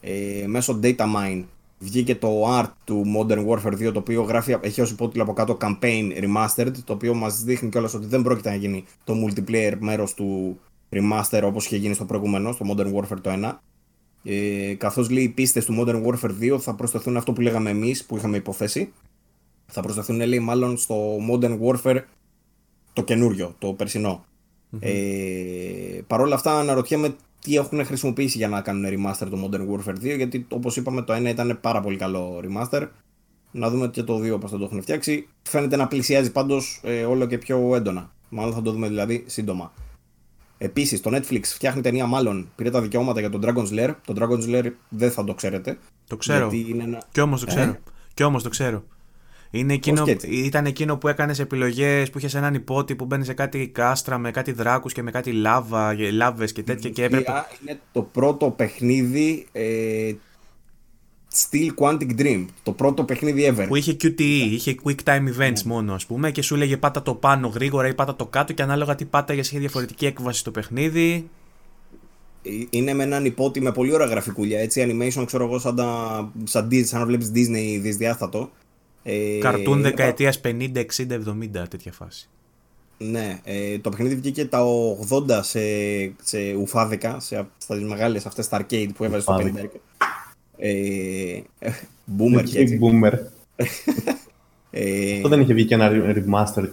Ε, 0.00 0.44
μέσω 0.46 0.80
data 0.82 0.96
mine 1.16 1.44
βγήκε 1.78 2.14
το 2.14 2.58
art 2.60 2.70
του 2.84 3.04
Modern 3.18 3.46
Warfare 3.48 3.74
2, 3.78 3.92
το 3.92 3.98
οποίο 3.98 4.22
γράφει, 4.22 4.56
έχει 4.60 4.80
ως 4.80 4.90
υπότιτλο 4.90 5.22
από 5.22 5.32
κάτω 5.32 5.56
Campaign 5.60 6.10
Remastered, 6.22 6.72
το 6.84 6.92
οποίο 6.92 7.14
μας 7.14 7.42
δείχνει 7.42 7.68
κιόλας 7.68 7.94
ότι 7.94 8.06
δεν 8.06 8.22
πρόκειται 8.22 8.48
να 8.48 8.54
γίνει 8.56 8.84
το 9.04 9.14
multiplayer 9.26 9.74
μέρος 9.78 10.14
του 10.14 10.58
Remaster 10.90 11.40
όπως 11.44 11.64
είχε 11.66 11.76
γίνει 11.76 11.94
στο 11.94 12.04
προηγούμενο, 12.04 12.52
στο 12.52 12.66
Modern 12.74 12.94
Warfare 12.94 13.20
το 13.20 13.30
1. 13.30 13.62
Ε, 14.30 14.74
καθώς 14.74 15.10
λέει 15.10 15.22
οι 15.22 15.28
πίστες 15.28 15.64
του 15.64 15.74
Modern 15.78 16.04
Warfare 16.06 16.54
2 16.54 16.58
θα 16.60 16.74
προσθεθούν 16.74 17.16
αυτό 17.16 17.32
που 17.32 17.40
λέγαμε 17.40 17.70
εμείς 17.70 18.04
που 18.04 18.16
είχαμε 18.16 18.36
υποθέσει. 18.36 18.92
Θα 19.66 19.82
προσθεθούν 19.82 20.20
λέει 20.26 20.38
μάλλον 20.38 20.76
στο 20.76 21.16
Modern 21.30 21.58
Warfare 21.60 22.02
το 22.92 23.02
καινούριο, 23.02 23.54
το 23.58 23.72
περσινο 23.72 24.24
Ε, 24.80 26.00
Παρ' 26.06 26.20
όλα 26.20 26.34
αυτά 26.34 26.58
αναρωτιέμαι 26.58 27.16
τι 27.40 27.56
έχουν 27.56 27.84
χρησιμοποιήσει 27.84 28.36
για 28.36 28.48
να 28.48 28.60
κάνουν 28.60 28.84
remaster 28.86 29.26
το 29.30 29.48
Modern 29.48 29.60
Warfare 29.60 30.12
2 30.12 30.16
γιατί 30.16 30.46
όπως 30.48 30.76
είπαμε 30.76 31.02
το 31.02 31.14
1 31.14 31.24
ήταν 31.24 31.58
πάρα 31.60 31.80
πολύ 31.80 31.96
καλό 31.96 32.40
remaster. 32.44 32.88
Να 33.50 33.70
δούμε 33.70 33.88
και 33.88 34.02
το 34.02 34.34
2 34.34 34.40
πώς 34.40 34.50
θα 34.50 34.58
το 34.58 34.64
έχουν 34.64 34.82
φτιάξει. 34.82 35.28
Φαίνεται 35.42 35.76
να 35.76 35.88
πλησιάζει 35.88 36.32
πάντως 36.32 36.80
ε, 36.84 37.04
όλο 37.04 37.26
και 37.26 37.38
πιο 37.38 37.74
έντονα. 37.74 38.12
Μάλλον 38.28 38.52
θα 38.52 38.62
το 38.62 38.72
δούμε 38.72 38.88
δηλαδή 38.88 39.24
σύντομα 39.26 39.72
Επίσης, 40.58 41.00
το 41.00 41.16
Netflix 41.16 41.42
φτιάχνει 41.42 41.82
ταινία, 41.82 42.06
μάλλον 42.06 42.50
πήρε 42.56 42.70
τα 42.70 42.80
δικαιώματα 42.80 43.20
για 43.20 43.30
τον 43.30 43.40
Dragon's 43.44 43.78
Lair. 43.78 43.94
Το 44.06 44.14
Dragon's 44.18 44.54
Lair 44.54 44.70
δεν 44.88 45.10
θα 45.10 45.24
το 45.24 45.34
ξέρετε. 45.34 45.78
Το 46.06 46.16
ξέρω. 46.16 46.48
Γιατί 46.48 46.70
είναι 46.70 46.82
ένα... 46.82 47.02
Κι 47.12 47.20
όμως 47.20 47.40
το 47.40 47.46
ξέρω. 47.46 47.70
Ε; 47.70 47.80
Κι 48.14 48.22
όμως 48.22 48.42
το 48.42 48.48
ξέρω. 48.48 48.84
Είναι 49.50 49.72
εκείνο, 49.72 50.04
ήταν 50.28 50.66
εκείνο 50.66 50.96
που 50.96 51.08
έκανες 51.08 51.38
επιλογές 51.38 52.10
που 52.10 52.18
είχες 52.18 52.34
έναν 52.34 52.54
υπότι 52.54 52.96
που 52.96 53.04
μπαίνεις 53.04 53.26
σε 53.26 53.32
κάτι 53.32 53.68
κάστρα 53.68 54.18
με 54.18 54.30
κάτι 54.30 54.52
δράκους 54.52 54.92
και 54.92 55.02
με 55.02 55.10
κάτι 55.10 55.32
λάβα, 55.32 55.94
λάβες 56.12 56.52
και 56.52 56.62
τέτοια. 56.62 56.90
Και 56.90 57.04
έπρεπε... 57.04 57.32
Είναι 57.62 57.80
το 57.92 58.02
πρώτο 58.02 58.50
παιχνίδι 58.50 59.46
ε, 59.52 60.12
Steel 61.40 61.68
Quantic 61.78 62.20
Dream. 62.20 62.44
Το 62.62 62.72
πρώτο 62.72 63.04
παιχνίδι 63.04 63.54
ever. 63.56 63.64
Που 63.68 63.76
είχε 63.76 63.96
QTE, 64.02 64.20
είχε 64.50 64.74
Quick 64.84 64.96
Time 65.04 65.28
Events 65.28 65.38
ναι. 65.38 65.52
μόνο, 65.64 65.94
ας 65.94 66.06
πούμε, 66.06 66.30
και 66.30 66.42
σου 66.42 66.54
έλεγε 66.54 66.76
πάτα 66.76 67.02
το 67.02 67.14
πάνω 67.14 67.48
γρήγορα 67.48 67.88
ή 67.88 67.94
πάτα 67.94 68.16
το 68.16 68.26
κάτω 68.26 68.52
και 68.52 68.62
ανάλογα 68.62 68.94
τι 68.94 69.04
πάταγε 69.04 69.40
είχε 69.40 69.58
διαφορετική 69.58 70.06
έκβαση 70.06 70.38
στο 70.38 70.50
παιχνίδι. 70.50 71.28
Ε, 72.42 72.50
είναι 72.70 72.94
με 72.94 73.02
έναν 73.02 73.24
υπότι 73.24 73.60
με 73.60 73.72
πολύ 73.72 73.92
ωραία 73.92 74.06
γραφικούλια. 74.06 74.60
Έτσι, 74.60 74.86
animation, 74.88 75.26
ξέρω 75.26 75.44
εγώ, 75.44 75.58
σαν, 75.58 75.76
τα, 75.76 76.32
σαν, 76.44 76.68
σαν 76.84 77.00
να 77.00 77.06
βλέπεις 77.06 77.30
Disney 77.34 77.78
δυσδιάστατο. 77.80 78.50
Ε, 79.02 79.38
Καρτούν 79.40 79.82
δεκαετίας 79.82 80.40
50, 80.44 80.48
60, 80.48 80.84
70, 81.62 81.68
τέτοια 81.68 81.92
φάση. 81.92 82.28
Ναι, 82.98 83.40
ε, 83.44 83.78
το 83.78 83.90
παιχνίδι 83.90 84.14
βγήκε 84.14 84.44
τα 84.44 84.64
80 85.08 85.40
σε, 85.42 85.60
σε 86.22 86.54
ουφάδικα, 86.60 87.20
σε, 87.20 87.46
στα 87.58 87.74
μεγάλες 87.74 88.26
αυτές 88.26 88.48
τα 88.48 88.60
arcade 88.60 88.88
που 88.94 89.04
έβαζες 89.04 89.22
στο 89.22 89.38
50. 89.40 89.97
Ε, 90.58 91.40
boomer 92.18 92.42
και 92.44 92.58
έτσι. 92.58 92.78
Boomer. 92.82 93.12
ε, 94.70 95.16
Αυτό 95.16 95.28
δεν 95.28 95.40
είχε 95.40 95.54
βγει 95.54 95.64
και 95.64 95.74
ένα 95.74 95.90
remaster 95.92 96.64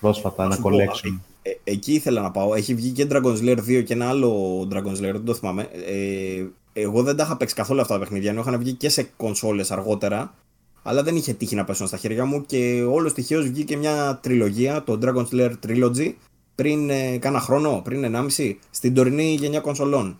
πρόσφατα, 0.00 0.44
ένα 0.44 0.58
collection. 0.62 1.18
Ε, 1.42 1.50
ε, 1.50 1.56
εκεί 1.64 1.92
ήθελα 1.92 2.20
να 2.20 2.30
πάω. 2.30 2.54
Έχει 2.54 2.74
βγει 2.74 2.90
και 2.90 3.06
Dragon's 3.10 3.40
Lair 3.42 3.58
2 3.58 3.82
και 3.84 3.92
ένα 3.92 4.08
άλλο 4.08 4.60
Dragon's 4.72 4.98
Lair, 4.98 5.12
δεν 5.12 5.24
το 5.24 5.34
θυμάμαι. 5.34 5.62
Ε, 5.62 6.44
εγώ 6.72 7.02
δεν 7.02 7.16
τα 7.16 7.24
είχα 7.24 7.36
παίξει 7.36 7.54
καθόλου 7.54 7.80
αυτά 7.80 7.94
τα 7.94 8.00
παιχνίδια, 8.00 8.30
ενώ 8.30 8.40
είχαν 8.40 8.58
βγει 8.58 8.72
και 8.72 8.88
σε 8.88 9.10
κονσόλες 9.16 9.70
αργότερα 9.70 10.34
αλλά 10.82 11.02
δεν 11.02 11.16
είχε 11.16 11.32
τύχει 11.32 11.54
να 11.54 11.64
πέσουν 11.64 11.86
στα 11.86 11.96
χέρια 11.96 12.24
μου 12.24 12.46
και 12.46 12.86
όλος 12.90 13.12
τυχαίως 13.12 13.48
βγήκε 13.48 13.76
μια 13.76 14.18
τριλογία, 14.22 14.82
το 14.82 14.98
Dragon's 15.02 15.34
Lair 15.34 15.52
Trilogy, 15.66 16.12
πριν 16.54 16.90
ε, 16.90 17.18
κάνα 17.18 17.40
χρόνο, 17.40 17.80
πριν 17.84 18.28
1,5, 18.36 18.54
στην 18.70 18.94
τωρινή 18.94 19.34
γενιά 19.34 19.60
κονσολών. 19.60 20.18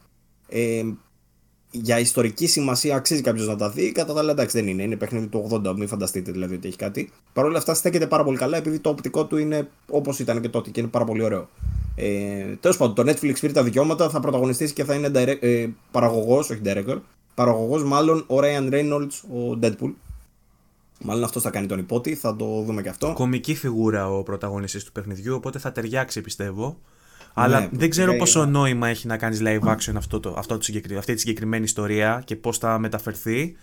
Ε, 0.48 0.82
για 1.74 1.98
ιστορική 1.98 2.46
σημασία 2.46 2.96
αξίζει 2.96 3.20
κάποιος 3.20 3.46
να 3.46 3.56
τα 3.56 3.70
δει. 3.70 3.92
Κατά 3.92 4.12
τα 4.12 4.20
άλλα, 4.20 4.30
εντάξει, 4.30 4.58
δεν 4.58 4.68
είναι. 4.68 4.82
Είναι 4.82 4.96
παιχνίδι 4.96 5.26
του 5.26 5.60
80, 5.64 5.74
μην 5.76 5.88
φανταστείτε 5.88 6.32
δηλαδή 6.32 6.54
ότι 6.54 6.68
έχει 6.68 6.76
κάτι. 6.76 7.10
Παρ' 7.32 7.44
όλα 7.44 7.58
αυτά, 7.58 7.74
στέκεται 7.74 8.06
πάρα 8.06 8.24
πολύ 8.24 8.36
καλά 8.36 8.56
επειδή 8.56 8.78
το 8.78 8.88
οπτικό 8.88 9.26
του 9.26 9.36
είναι 9.36 9.68
όπως 9.88 10.18
ήταν 10.18 10.40
και 10.40 10.48
τότε 10.48 10.70
και 10.70 10.80
είναι 10.80 10.88
πάρα 10.88 11.04
πολύ 11.04 11.22
ωραίο. 11.22 11.48
Ε, 11.94 12.44
Τέλος 12.60 12.76
πάντων, 12.76 12.94
το 12.94 13.12
Netflix 13.12 13.40
πήρε 13.40 13.52
τα 13.52 13.62
δικαιώματα, 13.62 14.10
θα 14.10 14.20
πρωταγωνιστήσει 14.20 14.72
και 14.72 14.84
θα 14.84 14.94
είναι 14.94 15.10
direct, 15.14 15.42
ε, 15.42 15.66
παραγωγός, 15.90 16.50
όχι 16.50 16.60
director. 16.64 16.98
Παραγωγός, 17.34 17.84
μάλλον 17.84 18.24
ο 18.26 18.36
Ryan 18.36 18.72
Reynolds, 18.72 19.20
ο 19.28 19.58
Deadpool. 19.62 19.92
Μάλλον 21.04 21.24
αυτός 21.24 21.42
θα 21.42 21.50
κάνει 21.50 21.66
τον 21.66 21.78
υπότι, 21.78 22.14
θα 22.14 22.36
το 22.36 22.62
δούμε 22.66 22.82
και 22.82 22.88
αυτό. 22.88 23.12
Κομική 23.12 23.54
φιγούρα 23.54 24.10
ο 24.10 24.22
πρωταγωνιστής 24.22 24.84
του 24.84 24.92
παιχνιδιού, 24.92 25.34
οπότε 25.34 25.58
θα 25.58 25.72
ταιριάξει 25.72 26.20
πιστεύω. 26.20 26.78
Αλλά 27.34 27.60
ναι, 27.60 27.68
δεν 27.72 27.90
ξέρω 27.90 28.16
πόσο 28.16 28.46
νόημα 28.46 28.88
έχει 28.88 29.06
να 29.06 29.16
κάνεις 29.16 29.40
live 29.42 29.62
action 29.62 29.94
αυτό 29.96 30.20
το, 30.20 30.34
αυτό 30.38 30.58
το 30.58 30.98
αυτή 30.98 31.14
τη 31.14 31.20
συγκεκριμένη 31.20 31.64
ιστορία 31.64 32.22
και 32.24 32.36
πώς 32.36 32.58
θα 32.58 32.78
μεταφερθεί. 32.78 33.56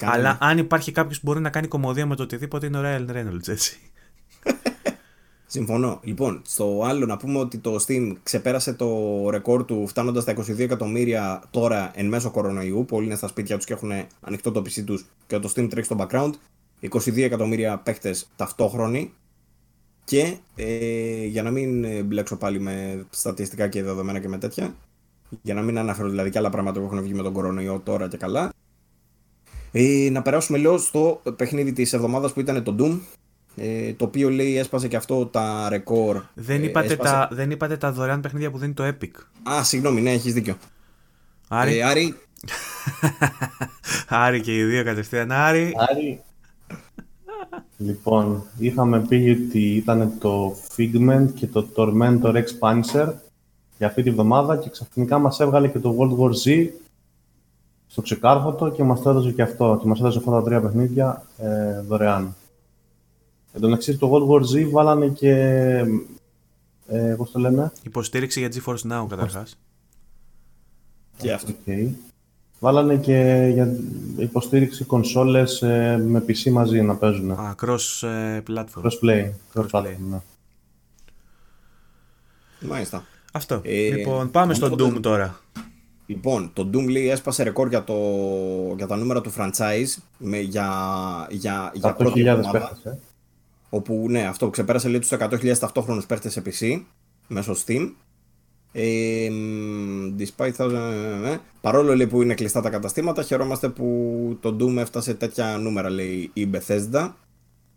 Αλλά 0.00 0.38
αν 0.40 0.58
υπάρχει 0.58 0.92
κάποιος 0.92 1.20
που 1.20 1.26
μπορεί 1.26 1.40
να 1.40 1.50
κάνει 1.50 1.66
κομμωδία 1.66 2.06
με 2.06 2.16
το 2.16 2.22
οτιδήποτε 2.22 2.66
είναι 2.66 2.78
ο 2.78 2.82
Ryan 2.84 3.16
Reynolds, 3.16 3.48
έτσι. 3.48 3.78
Συμφωνώ. 5.50 6.00
Λοιπόν, 6.02 6.42
στο 6.46 6.82
άλλο 6.84 7.06
να 7.06 7.16
πούμε 7.16 7.38
ότι 7.38 7.58
το 7.58 7.76
Steam 7.86 8.12
ξεπέρασε 8.22 8.72
το 8.72 9.30
ρεκόρ 9.30 9.64
του 9.64 9.86
φτάνοντας 9.86 10.22
στα 10.22 10.34
22 10.36 10.58
εκατομμύρια 10.58 11.42
τώρα 11.50 11.90
εν 11.94 12.06
μέσω 12.06 12.30
κορονοϊού. 12.30 12.84
Πολλοί 12.84 13.06
είναι 13.06 13.14
στα 13.14 13.28
σπίτια 13.28 13.56
τους 13.56 13.64
και 13.64 13.72
έχουν 13.72 13.92
ανοιχτό 14.20 14.52
το 14.52 14.60
PC 14.60 14.84
τους 14.84 15.06
και 15.26 15.38
το 15.38 15.52
Steam 15.56 15.68
τρέχει 15.70 15.86
στο 15.86 15.96
background. 15.98 16.30
22 16.90 17.18
εκατομμύρια 17.18 17.78
παίχτε 17.78 18.14
ταυτόχρονοι 18.36 19.12
και 20.08 20.36
ε, 20.56 21.24
για 21.24 21.42
να 21.42 21.50
μην 21.50 21.86
μπλέξω 22.06 22.36
πάλι 22.36 22.60
με 22.60 23.06
στατιστικά 23.10 23.68
και 23.68 23.82
δεδομένα 23.82 24.18
και 24.18 24.28
με 24.28 24.38
τέτοια, 24.38 24.74
για 25.42 25.54
να 25.54 25.62
μην 25.62 25.78
αναφέρω 25.78 26.08
δηλαδή 26.08 26.30
και 26.30 26.38
άλλα 26.38 26.50
πράγματα 26.50 26.80
που 26.80 26.86
έχουν 26.86 27.02
βγει 27.02 27.14
με 27.14 27.22
τον 27.22 27.32
κορονοϊό 27.32 27.80
τώρα 27.84 28.08
και 28.08 28.16
καλά, 28.16 28.52
ε, 29.72 30.08
να 30.10 30.22
περάσουμε 30.22 30.58
λίγο 30.58 30.78
στο 30.78 31.22
παιχνίδι 31.36 31.72
της 31.72 31.92
εβδομάδας 31.92 32.32
που 32.32 32.40
ήταν 32.40 32.62
το 32.62 32.74
Doom, 32.78 32.98
ε, 33.56 33.92
το 33.92 34.04
οποίο 34.04 34.30
λέει 34.30 34.56
έσπασε 34.56 34.88
και 34.88 34.96
αυτό 34.96 35.26
τα 35.26 35.68
ρεκόρ. 35.68 36.22
Δεν, 36.34 36.62
ε, 36.62 36.64
είπατε 36.64 36.96
τα, 36.96 37.28
δεν 37.32 37.50
είπατε 37.50 37.76
τα 37.76 37.92
δωρεάν 37.92 38.20
παιχνίδια 38.20 38.50
που 38.50 38.58
δίνει 38.58 38.72
το 38.72 38.84
Epic. 38.86 39.50
Α, 39.50 39.64
συγγνώμη, 39.64 40.00
ναι, 40.00 40.12
έχεις 40.12 40.32
δίκιο. 40.32 40.56
Άρη. 41.48 41.78
Ε, 41.78 41.82
Άρη. 41.82 42.14
Άρη 44.24 44.40
και 44.40 44.56
οι 44.56 44.64
δύο 44.64 44.84
κατευθείαν. 44.84 45.32
Άρη. 45.32 45.74
Άρη. 45.90 46.22
Λοιπόν, 47.76 48.42
είχαμε 48.58 49.00
πει 49.00 49.46
ότι 49.46 49.74
ήταν 49.74 50.12
το 50.18 50.54
Figment 50.76 51.26
και 51.34 51.46
το 51.46 51.68
Tormentor 51.76 52.42
Expanser 52.42 53.12
για 53.78 53.86
αυτή 53.86 54.02
τη 54.02 54.10
βδομάδα 54.10 54.56
και 54.56 54.70
ξαφνικά 54.70 55.18
μας 55.18 55.40
έβγαλε 55.40 55.68
και 55.68 55.78
το 55.78 55.96
World 55.98 56.18
War 56.18 56.32
Z 56.46 56.68
στο 57.86 58.02
ξεκάρφωτο 58.02 58.70
και 58.70 58.82
μας 58.82 59.02
το 59.02 59.10
έδωσε 59.10 59.32
και 59.32 59.42
αυτό 59.42 59.78
και 59.80 59.88
μας 59.88 60.00
έδωσε 60.00 60.18
αυτά 60.18 60.30
τα 60.30 60.42
τρία 60.42 60.60
παιχνίδια 60.60 61.26
ε, 61.38 61.80
δωρεάν. 61.80 62.34
Εν 63.52 63.60
τω 63.60 63.68
μεταξύ, 63.68 63.98
το 63.98 64.10
World 64.12 64.28
War 64.28 64.40
Z 64.40 64.70
βάλανε 64.70 65.08
και. 65.08 65.32
Ε, 66.86 67.14
πώς 67.16 67.30
το 67.30 67.38
λέμε. 67.38 67.72
Υποστήριξη 67.82 68.40
για 68.40 68.48
GeForce 68.52 68.92
Now 68.92 69.06
καταρχάς. 69.08 69.58
Και 71.16 71.32
αυτό. 71.32 71.52
Okay. 71.66 71.88
Βάλανε 72.58 72.96
και 72.96 73.50
για 73.52 73.76
υποστήριξη 74.16 74.84
κονσόλες 74.84 75.62
ε, 75.62 75.96
με 76.06 76.24
PC 76.28 76.50
μαζί 76.50 76.82
να 76.82 76.96
παίζουν. 76.96 77.30
Α, 77.30 77.54
cross 77.62 78.08
ε, 78.08 78.42
platform. 78.48 78.82
Cross 78.82 79.04
play. 79.04 79.30
Cross, 79.54 79.66
cross 79.70 79.82
play. 79.82 79.96
Ναι. 80.10 80.20
Μάλιστα. 82.60 83.04
Αυτό. 83.32 83.60
Ε, 83.64 83.88
λοιπόν, 83.88 84.30
πάμε 84.30 84.54
στο 84.54 84.66
Doom 84.66 85.00
τώρα. 85.00 85.40
Λοιπόν, 86.06 86.50
το 86.52 86.70
Doom 86.72 86.88
λέει 86.88 87.08
έσπασε 87.08 87.42
ρεκόρ 87.42 87.68
για, 87.68 87.84
το, 87.84 87.94
για 88.76 88.86
τα 88.86 88.96
νούμερα 88.96 89.20
του 89.20 89.32
franchise 89.36 90.02
με, 90.18 90.38
για, 90.38 90.68
για, 91.30 91.70
για 91.74 91.92
πρώτη 91.92 92.20
εβδομάδα. 92.20 92.78
Ε. 92.82 92.90
Όπου, 93.70 94.06
ναι, 94.08 94.26
αυτό 94.26 94.50
ξεπέρασε 94.50 94.88
λέει 94.88 94.98
τους 94.98 95.12
100.000 95.12 95.58
ταυτόχρονους 95.58 96.06
παίχτες 96.06 96.32
σε 96.32 96.42
PC 96.46 96.82
μέσω 97.26 97.54
Steam 97.66 97.90
ε, 98.72 99.28
despite 100.18 100.54
thousand, 100.56 100.72
ε, 101.24 101.36
παρόλο 101.60 101.96
λέει, 101.96 102.06
που 102.06 102.22
είναι 102.22 102.34
κλειστά 102.34 102.60
τα 102.60 102.70
καταστήματα, 102.70 103.22
χαιρόμαστε 103.22 103.68
που 103.68 104.38
το 104.40 104.56
Doom 104.60 104.76
έφτασε 104.76 105.14
τέτοια 105.14 105.58
νούμερα, 105.58 105.90
λέει 105.90 106.30
η 106.32 106.50
Bethesda. 106.52 107.12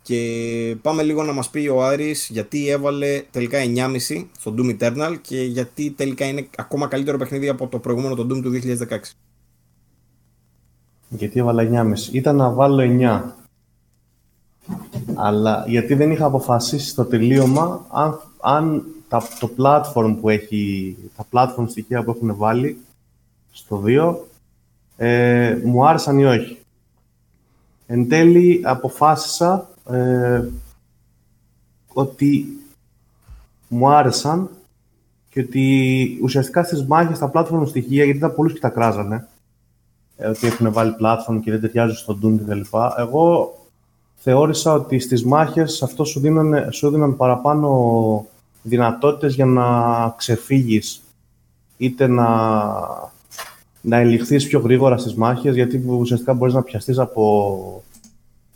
Και 0.03 0.76
πάμε 0.81 1.03
λίγο 1.03 1.23
να 1.23 1.34
μας 1.34 1.49
πει 1.49 1.68
ο 1.68 1.84
Άρης 1.84 2.30
γιατί 2.31 2.69
έβαλε 2.69 3.23
τελικά 3.31 3.57
9,5 3.59 4.27
στο 4.39 4.55
Doom 4.57 4.77
Eternal 4.80 5.15
και 5.22 5.41
γιατί 5.41 5.91
τελικά 5.91 6.26
είναι 6.26 6.47
ακόμα 6.57 6.88
καλύτερο 6.88 7.18
παιχνίδι 7.18 7.49
από 7.49 7.68
το 7.68 7.80
προηγούμενο 7.80 8.15
το 8.15 8.23
Doom 8.23 8.41
του 8.41 8.51
2016. 8.53 8.97
Γιατί 11.09 11.39
έβαλα 11.39 11.63
9,5. 11.63 12.13
Ήταν 12.13 12.35
να 12.35 12.49
βάλω 12.49 12.97
9. 12.99 13.22
Αλλά 15.15 15.65
γιατί 15.68 15.93
δεν 15.93 16.11
είχα 16.11 16.26
αποφασίσει 16.26 16.88
στο 16.88 17.05
τελείωμα 17.05 17.85
αν, 17.91 18.19
αν 18.41 18.85
τα, 19.11 19.23
το 19.39 19.49
platform 19.57 20.17
που 20.21 20.29
έχει, 20.29 20.97
τα 21.15 21.25
platform 21.31 21.65
στοιχεία 21.69 22.03
που 22.03 22.11
έχουν 22.11 22.35
βάλει 22.35 22.77
στο 23.51 23.83
2 23.85 24.15
ε, 24.97 25.57
μου 25.63 25.88
άρεσαν 25.88 26.19
ή 26.19 26.25
όχι. 26.25 26.57
Εν 27.88 28.07
τέλει 28.09 28.61
αποφάσισα 28.63 29.69
ε, 29.89 30.43
ότι 31.93 32.45
μου 33.67 33.89
άρεσαν 33.89 34.49
και 35.29 35.39
ότι 35.39 36.19
ουσιαστικά 36.23 36.63
στις 36.63 36.85
μάχες 36.85 37.19
τα 37.19 37.31
platform 37.33 37.67
στοιχεία, 37.67 38.03
γιατί 38.03 38.17
ήταν 38.17 38.35
πολλούς 38.35 38.53
και 38.53 38.59
τα 38.59 38.69
κράζανε, 38.69 39.27
ε, 40.17 40.27
ότι 40.27 40.47
έχουν 40.47 40.73
βάλει 40.73 40.95
platform 41.01 41.39
και 41.43 41.51
δεν 41.51 41.61
ταιριάζουν 41.61 41.95
στον 41.95 42.19
Doom 42.23 42.39
κτλ. 42.43 42.77
Εγώ 42.97 43.53
θεώρησα 44.15 44.73
ότι 44.73 44.99
στις 44.99 45.25
μάχες 45.25 45.83
αυτό 45.83 46.03
σου 46.03 46.19
δίνανε, 46.19 46.67
σου 46.71 46.89
δίνανε 46.89 47.13
παραπάνω 47.13 48.29
δυνατότητες 48.61 49.35
για 49.35 49.45
να 49.45 50.09
ξεφύγεις 50.17 51.01
είτε 51.77 52.07
να, 52.07 52.27
να 53.81 53.97
ελιχθείς 53.97 54.47
πιο 54.47 54.59
γρήγορα 54.59 54.97
στις 54.97 55.15
μάχες 55.15 55.55
γιατί 55.55 55.83
ουσιαστικά 55.88 56.33
μπορείς 56.33 56.53
να 56.53 56.63
πιαστείς 56.63 56.97
από, 56.97 57.83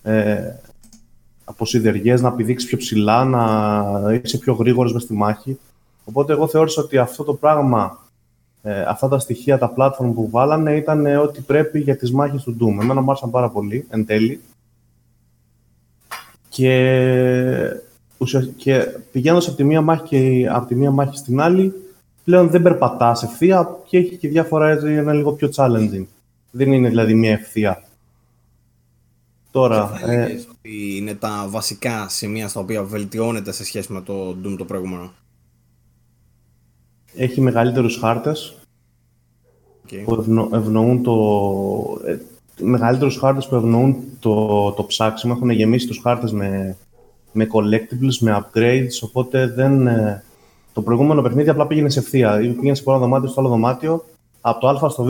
ε, 0.04 0.54
από 1.44 1.66
σιδεριές, 1.66 2.22
να 2.22 2.34
πηδήξεις 2.34 2.70
πιο 2.70 2.78
ψηλά, 2.78 3.24
να 3.26 4.20
είσαι 4.24 4.38
πιο 4.38 4.54
γρήγορος 4.54 4.94
μες 4.94 5.02
στη 5.02 5.14
μάχη. 5.14 5.60
Οπότε 6.06 6.34
εγώ 6.34 6.48
θεώρησα 6.48 6.82
ότι 6.82 6.98
αυτό 6.98 7.24
το 7.24 7.34
πράγμα, 7.34 8.00
ε, 8.62 8.82
αυτά 8.82 9.08
τα 9.08 9.20
στοιχεία, 9.20 9.58
τα 9.58 9.74
platform 9.78 10.12
που 10.14 10.30
βάλανε 10.30 10.76
ήταν 10.76 11.06
ό,τι 11.06 11.42
πρέπει 11.42 11.80
για 11.80 11.98
τις 11.98 12.12
μάχες 12.12 12.44
του 12.44 12.58
Doom. 12.60 12.82
Εμένα 12.82 13.02
μου 13.02 13.10
άρεσαν 13.10 13.32
πάρα 13.32 13.50
πολύ, 13.50 13.86
εν 13.90 14.06
τέλει. 14.06 14.42
Και 16.50 16.76
και 18.56 18.86
πηγαίνοντας 19.12 19.48
από 19.48 19.58
τη 19.58 19.64
μία 19.64 19.82
μάχη 19.82 20.04
και 20.08 20.48
από 20.50 20.68
τη 20.68 20.76
μία 20.76 20.92
μάχη 20.92 21.18
στην 21.18 21.42
άλλη, 21.42 21.74
πλέον 22.24 22.50
δεν 22.50 22.62
περπατάς 22.62 23.24
ευθεία 23.24 23.78
και 23.86 23.98
έχει 23.98 24.16
και 24.16 24.28
διάφορα 24.28 24.70
ένα 24.70 25.14
λίγο 25.14 25.32
πιο 25.32 25.50
challenging. 25.56 26.06
Δεν 26.52 26.72
είναι 26.72 26.90
δηλαδή 26.90 27.14
μια 27.14 27.32
ευθεία. 27.32 27.84
Τώρα, 29.52 30.00
ε... 30.06 30.24
ότι 30.24 30.98
είναι 30.98 31.14
τα 31.14 31.48
βασικά 31.50 32.10
σημεία 32.10 32.48
στα 32.48 32.60
οποία 32.60 32.84
βελτιώνεται 32.84 33.52
σε 33.52 33.64
σχέση 33.64 33.94
με 33.94 34.02
το 34.02 34.30
Doom 34.30 34.56
το 34.58 34.66
προηγούμενο; 34.66 35.14
Έχει 37.14 37.42
μεγαλύτερους 37.42 37.98
χάρτες 37.98 38.56
okay. 39.88 40.04
που 40.06 40.26
ευνοούν 40.54 41.04
το... 41.04 42.02
Ε, 42.06 42.18
μεγαλύτερους 42.62 43.18
χάρτες 43.18 43.48
που 43.48 43.56
ευνοούν 43.56 43.96
το, 44.20 44.72
το 44.72 44.84
ψάξιμο. 44.84 45.34
Έχουν 45.36 45.50
γεμίσει 45.50 45.88
τους 45.88 46.00
χάρτες 46.04 46.32
με, 46.32 46.78
με 47.36 47.48
collectibles, 47.52 48.18
με 48.20 48.44
upgrades, 48.44 49.02
οπότε 49.02 49.48
δεν... 49.48 49.88
Ε, 49.88 50.24
το 50.74 50.82
προηγούμενο 50.82 51.22
παιχνίδι 51.22 51.50
απλά 51.50 51.68
πήγαινε 51.68 51.90
σε 51.90 52.00
ευθεία. 52.00 52.38
Πήγαινε 52.38 52.76
σε 52.76 52.84
ένα 52.88 52.98
δωμάτιο 52.98 53.30
στο 53.30 53.40
άλλο 53.40 53.50
δωμάτιο, 53.50 54.06
από 54.42 54.60
το 54.60 54.86
Α 54.86 54.90
στο 54.90 55.04
Β. 55.04 55.10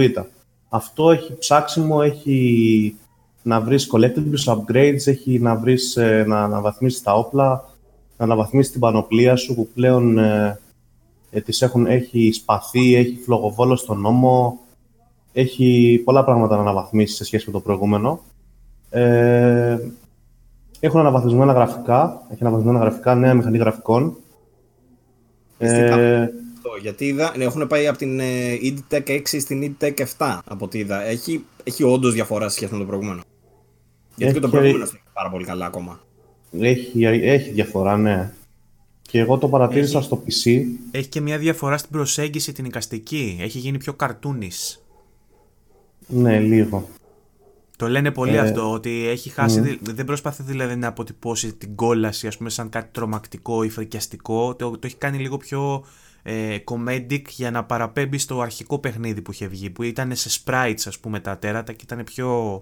Αυτό 0.69 1.11
έχει 1.11 1.38
ψάξιμο, 1.38 1.99
έχει 2.03 2.95
να 3.41 3.61
βρεις 3.61 3.89
collectibles, 3.93 4.56
upgrades, 4.56 5.06
έχει 5.06 5.39
να, 5.39 5.56
βρεις, 5.56 5.95
ε, 5.95 6.23
να 6.27 6.43
αναβαθμίσεις 6.43 7.02
τα 7.02 7.14
όπλα, 7.14 7.69
να 8.18 8.26
αναβαθμίσεις 8.26 8.72
την 8.72 8.80
πανοπλία 8.81 9.35
σου 9.35 9.56
που 9.56 9.68
πλέον 9.73 10.18
ε, 10.18 10.60
ε, 11.30 11.41
τις 11.41 11.61
έχουν, 11.61 11.85
έχει 11.85 12.31
σπαθεί, 12.31 12.95
έχει 12.95 13.19
φλογοβόλο 13.23 13.76
στον 13.76 13.99
νόμο, 13.99 14.60
έχει 15.34 16.02
πολλά 16.03 16.23
πράγματα 16.23 16.56
να 16.56 16.61
αναβαθμίσεις 16.61 17.15
σε 17.15 17.23
σχέση 17.23 17.43
με 17.47 17.52
το 17.52 17.60
προηγούμενο. 17.60 18.19
Ε, 18.89 19.77
έχουν 20.85 20.99
αναβαθμισμένα 20.99 21.53
γραφικά, 21.53 22.21
έχει 22.29 22.41
αναβαθμισμένα 22.41 22.79
γραφικά, 22.79 23.15
νέα 23.15 23.33
μηχανή 23.33 23.57
γραφικών. 23.57 24.17
Ε, 25.57 26.27
γιατί 26.81 27.05
είδα, 27.05 27.33
ναι, 27.37 27.43
έχουν 27.43 27.67
πάει 27.67 27.87
από 27.87 27.97
την 27.97 28.19
EdTech 28.61 29.07
6 29.07 29.21
στην 29.23 29.75
EdTech 29.79 30.05
7 30.17 30.39
από 30.45 30.65
ό,τι 30.65 30.79
είδα. 30.79 31.01
Έχει, 31.01 31.45
έχει 31.63 31.83
όντως 31.83 32.13
διαφορά 32.13 32.49
σε 32.49 32.55
σχέση 32.55 32.73
με 32.73 32.79
το 32.79 32.85
προηγούμενο. 32.85 33.21
Γιατί 34.15 34.33
και 34.33 34.39
το 34.39 34.49
προηγούμενο 34.49 34.83
έχει 34.83 35.01
πάρα 35.13 35.29
πολύ 35.29 35.45
καλά 35.45 35.65
ακόμα. 35.65 35.99
Έχει, 36.59 37.05
έχει 37.05 37.51
διαφορά, 37.51 37.97
ναι. 37.97 38.31
Και 39.01 39.19
εγώ 39.19 39.37
το 39.37 39.47
παρατήρησα 39.47 40.01
στο 40.01 40.23
PC. 40.25 40.61
Έχει 40.91 41.07
και 41.07 41.21
μια 41.21 41.37
διαφορά 41.37 41.77
στην 41.77 41.91
προσέγγιση 41.91 42.51
την 42.51 42.65
οικαστική. 42.65 43.37
Έχει 43.41 43.59
γίνει 43.59 43.77
πιο 43.77 43.93
καρτούνης. 43.93 44.83
Ναι, 46.07 46.39
λίγο. 46.39 46.87
Το 47.77 47.88
λένε 47.88 48.11
πολύ 48.11 48.35
ε, 48.35 48.39
αυτό, 48.39 48.72
ότι 48.72 49.07
έχει 49.07 49.30
χάσει, 49.30 49.80
δεν 49.81 50.06
προσπαθεί 50.06 50.43
δηλαδή 50.43 50.76
να 50.76 50.88
αποτυπώσει 50.88 51.53
την 51.53 51.76
κόλαση 51.76 52.27
ας 52.27 52.38
πούμε 52.38 52.49
σαν 52.49 52.69
κάτι 52.69 52.89
τρομακτικό 52.91 53.64
ή 53.64 53.69
φρικιαστικό, 53.69 54.56
το, 54.56 54.72
το 54.72 54.80
έχει 54.81 54.95
κάνει 54.95 55.18
λίγο 55.18 55.38
πιο 55.38 55.85
ε, 56.23 56.57
comedic 56.65 57.22
για 57.30 57.52
να 57.52 57.64
παραπέμπει 57.64 58.18
στο 58.18 58.41
αρχικό 58.41 58.80
παιχνίδι 58.80 59.22
που 59.22 59.31
είχε 59.31 59.47
βγει, 59.47 59.69
που 59.69 59.84
ήταν 59.84 60.15
σε 60.15 60.41
sprites 60.43 60.81
ας 60.85 60.99
πούμε 60.99 61.19
τα 61.19 61.38
τέρατα 61.38 61.73
και 61.73 61.84
ήταν 61.84 62.03
πιο, 62.03 62.61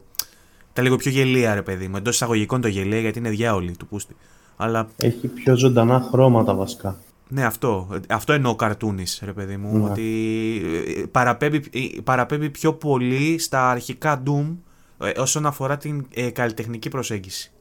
ήταν 0.71 0.83
λίγο 0.83 0.95
πιο 0.95 1.11
γελία 1.11 1.53
ρε 1.53 1.61
παιδί 1.61 1.87
μου, 1.87 1.97
εντός 1.97 2.15
εισαγωγικών 2.15 2.61
το 2.61 2.67
γελία 2.67 2.99
γιατί 2.99 3.19
είναι 3.19 3.29
διάολη 3.29 3.75
του 3.77 3.87
πούστη. 3.87 4.15
Αλλά... 4.55 4.87
Έχει 4.97 5.27
πιο 5.27 5.57
ζωντανά 5.57 6.07
χρώματα 6.11 6.53
βασικά. 6.53 6.97
Ναι, 7.27 7.45
αυτό. 7.45 7.99
Αυτό 8.07 8.33
εννοώ 8.33 8.55
καρτούνι, 8.55 9.03
ρε 9.21 9.33
παιδί 9.33 9.57
μου. 9.57 9.77
Ναι. 9.77 9.89
Ότι 9.89 10.61
ε, 10.97 11.03
παραπέμπει, 11.11 11.57
ε, 11.57 12.01
παραπέμπει 12.03 12.49
πιο 12.49 12.73
πολύ 12.73 13.39
στα 13.39 13.69
αρχικά 13.69 14.23
Doom 14.25 14.45
ε, 14.45 14.53
όσον 15.17 15.45
αφορά 15.45 15.77
την 15.77 16.05
ε, 16.13 16.29
καλλιτεχνική 16.29 16.89
προσέγγιση. 16.89 17.51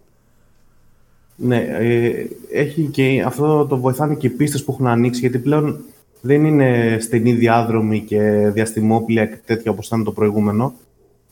Ναι, 1.36 1.56
ε, 1.56 2.26
έχει 2.52 2.82
και 2.82 3.22
αυτό 3.26 3.66
το 3.66 3.78
βοηθάνε 3.78 4.14
και 4.14 4.26
οι 4.26 4.30
πίστες 4.30 4.64
που 4.64 4.72
έχουν 4.72 4.86
ανοίξει, 4.86 5.20
γιατί 5.20 5.38
πλέον 5.38 5.80
δεν 6.20 6.44
είναι 6.44 6.98
στενή 7.00 7.32
διάδρομη 7.32 8.00
και 8.00 8.20
διαστημόπλια 8.52 9.26
και 9.26 9.38
τέτοια 9.46 9.70
όπως 9.70 9.86
ήταν 9.86 10.04
το 10.04 10.12
προηγούμενο. 10.12 10.74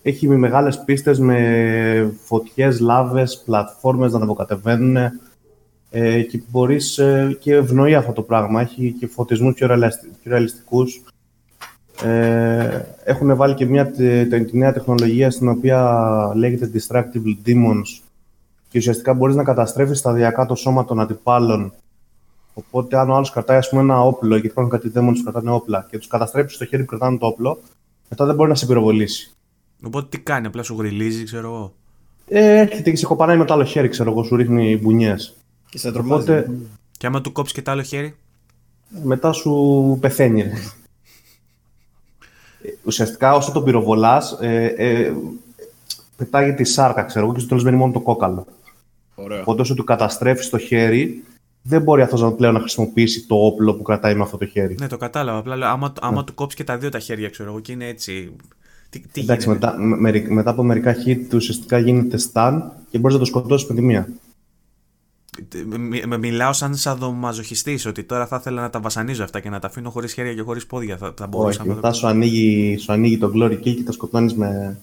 Έχει 0.02 0.28
με 0.28 0.36
μεγάλες 0.36 0.84
πίστες 0.84 1.18
με 1.18 2.14
φωτιές, 2.24 2.80
λάβες, 2.80 3.42
πλατφόρμες 3.44 4.10
να 4.10 4.16
ανεβοκατεβαίνουν 4.16 4.96
ε, 5.90 6.22
και 6.22 6.42
μπορείς 6.50 6.98
ε, 6.98 7.36
και 7.40 7.54
ευνοεί 7.54 7.94
αυτό 7.94 8.12
το 8.12 8.22
πράγμα. 8.22 8.60
Έχει 8.60 8.94
και 8.98 9.06
φωτισμούς 9.06 9.54
πιο, 9.54 9.68
ρεαλιστικούς. 10.24 11.02
Ε, 12.04 12.80
έχουν 13.04 13.36
βάλει 13.36 13.54
και 13.54 13.66
μια 13.66 13.86
τη 13.86 14.56
νέα 14.58 14.72
τεχνολογία 14.72 15.30
στην 15.30 15.48
οποία 15.48 16.32
λέγεται 16.34 16.70
Distractible 16.74 17.46
Demons 17.46 18.02
και 18.68 18.78
ουσιαστικά 18.78 19.14
μπορείς 19.14 19.34
να 19.34 19.44
καταστρέφεις 19.44 19.98
σταδιακά 19.98 20.46
το 20.46 20.54
σώμα 20.54 20.84
των 20.84 21.00
αντιπάλων 21.00 21.72
Οπότε, 22.54 22.98
αν 22.98 23.10
ο 23.10 23.14
άλλος 23.14 23.30
κρατάει 23.30 23.56
ας 23.56 23.68
πούμε, 23.68 23.82
ένα 23.82 24.00
όπλο, 24.00 24.32
γιατί 24.32 24.46
υπάρχουν 24.46 24.72
κάτι 24.72 24.88
δαίμονε 24.88 25.16
που 25.16 25.22
κρατάνε 25.22 25.50
όπλα, 25.50 25.86
και 25.90 25.98
τους 25.98 26.06
καταστρέψει 26.06 26.54
στο 26.54 26.64
χέρι 26.64 26.82
που 26.82 26.88
κρατάνε 26.88 27.18
το 27.18 27.26
όπλο, 27.26 27.60
μετά 28.08 28.26
δεν 28.26 28.34
μπορεί 28.34 28.48
να 28.48 28.54
σε 28.54 28.66
πυροβολήσει. 28.66 29.32
Οπότε 29.82 30.06
τι 30.08 30.18
κάνει, 30.18 30.46
απλά 30.46 30.62
σου 30.62 30.76
γριλίζει, 30.78 31.24
ξέρω 31.24 31.46
εγώ. 31.46 31.72
Ε, 32.28 32.58
έρχεται 32.58 32.90
και 32.90 32.96
σε 32.96 33.06
κοπανάει 33.06 33.36
με 33.36 33.44
το 33.44 33.54
άλλο 33.54 33.64
χέρι, 33.64 33.88
ξέρω 33.88 34.10
εγώ, 34.10 34.22
σου 34.22 34.36
ρίχνει 34.36 34.76
μπουνιές. 34.76 35.36
Και 35.70 35.78
σε 35.78 35.92
τρομάζει. 35.92 36.22
Οπότε... 36.22 36.50
Και 36.98 37.06
άμα 37.06 37.20
του 37.20 37.32
κόψεις 37.32 37.54
και 37.54 37.62
το 37.62 37.70
άλλο 37.70 37.82
χέρι; 37.82 38.14
Μετά 39.02 39.32
σου 39.32 39.98
πεθαίνει. 40.00 40.44
Ουσιαστικά 42.84 43.34
όσο 43.34 43.52
τον 43.52 43.64
πυροβολάς, 43.64 44.38
ε, 44.40 44.74
ε, 44.76 45.12
πετάγεται 46.16 46.62
η 46.62 46.64
σάρκα, 46.64 47.02
ξέρω 47.02 47.24
εγώ, 47.24 47.34
και 47.34 47.40
στο 47.40 47.48
τέλος 47.48 47.64
μένει 47.64 47.76
μόνο 47.76 47.92
το 47.92 48.00
κόκαλο. 48.00 48.46
Ωραία. 49.14 49.40
Οπότε 49.40 49.60
όσο 49.60 49.74
του 49.74 49.84
καταστρέφεις 49.84 50.48
το 50.48 50.58
χέρι, 50.58 51.24
δεν 51.62 51.82
μπορεί 51.82 52.02
αυτός 52.02 52.34
πλέον 52.34 52.54
να 52.54 52.60
χρησιμοποιήσει 52.60 53.26
το 53.26 53.34
όπλο 53.34 53.74
που 53.74 53.82
κρατάει 53.82 54.14
με 54.14 54.22
αυτό 54.22 54.36
το 54.36 54.46
χέρι. 54.46 54.76
Ναι, 54.80 54.86
το 54.86 54.96
κατάλαβα. 54.96 55.38
Απλά 55.38 55.70
άμα, 55.70 55.92
άμα 56.00 56.16
ναι. 56.16 56.24
του 56.24 56.34
κόψεις 56.34 56.58
και 56.58 56.64
τα 56.64 56.78
δύο 56.78 56.88
τα 56.88 56.98
χέρια, 56.98 57.28
ξέρω 57.28 57.50
εγώ, 57.50 57.60
και 57.60 57.72
είναι 57.72 57.88
έτσι. 57.88 58.32
Τι, 58.90 59.00
τι 59.00 59.20
Εντάξει, 59.20 59.48
μετά, 59.48 59.78
με, 59.78 60.24
μετά 60.28 60.50
από 60.50 60.62
μερικά 60.62 60.94
hit 61.06 61.34
ουσιαστικά 61.34 61.78
γίνεται 61.78 62.18
stun 62.32 62.60
και 62.90 62.98
μπορείς 62.98 63.16
να 63.16 63.22
το 63.22 63.26
σκοτώσεις 63.26 63.68
με 63.68 63.74
τη 63.74 63.82
μία. 63.82 64.08
Με 66.06 66.18
μιλάω 66.18 66.52
σαν 66.52 66.74
σαδομαζοχιστής, 66.74 67.86
ότι 67.86 68.04
τώρα 68.04 68.26
θα 68.26 68.36
ήθελα 68.36 68.60
να 68.60 68.70
τα 68.70 68.80
βασανίζω 68.80 69.24
αυτά 69.24 69.40
και 69.40 69.50
να 69.50 69.58
τα 69.58 69.66
αφήνω 69.66 69.90
χωρίς 69.90 70.12
χέρια 70.12 70.34
και 70.34 70.42
χωρίς 70.42 70.66
πόδια. 70.66 70.96
Θα, 70.96 71.14
θα 71.16 71.26
μπορούσα 71.26 71.60
Όχι, 71.60 71.68
μετά 71.68 71.92
σου 71.92 72.06
ανοίγει, 72.06 72.76
σου 72.78 72.92
ανοίγει 72.92 73.18
το 73.18 73.32
glory 73.34 73.52
kill 73.52 73.74
και 73.74 73.82
τα 73.82 73.92
σκοτώνεις 73.92 74.34
με 74.34 74.78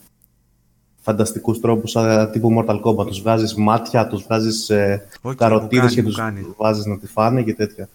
φανταστικούς 1.02 1.60
τρόπους, 1.60 1.92
σαν 1.92 2.32
τύπου 2.32 2.50
Mortal 2.58 2.82
Kombat. 2.82 3.06
Τους 3.08 3.22
βγάζεις 3.22 3.56
μάτια, 3.56 4.08
τους 4.08 4.24
βγάζεις 4.24 4.70
ε, 4.70 5.08
okay, 5.22 5.36
καροτίδε 5.36 5.88
και 5.88 6.04
τους 6.04 6.20
βάζεις 6.58 6.86
να 6.86 6.98
τη 6.98 7.08
φάνε 7.08 7.44
και 7.44 7.54
τέτοια. 7.54 7.90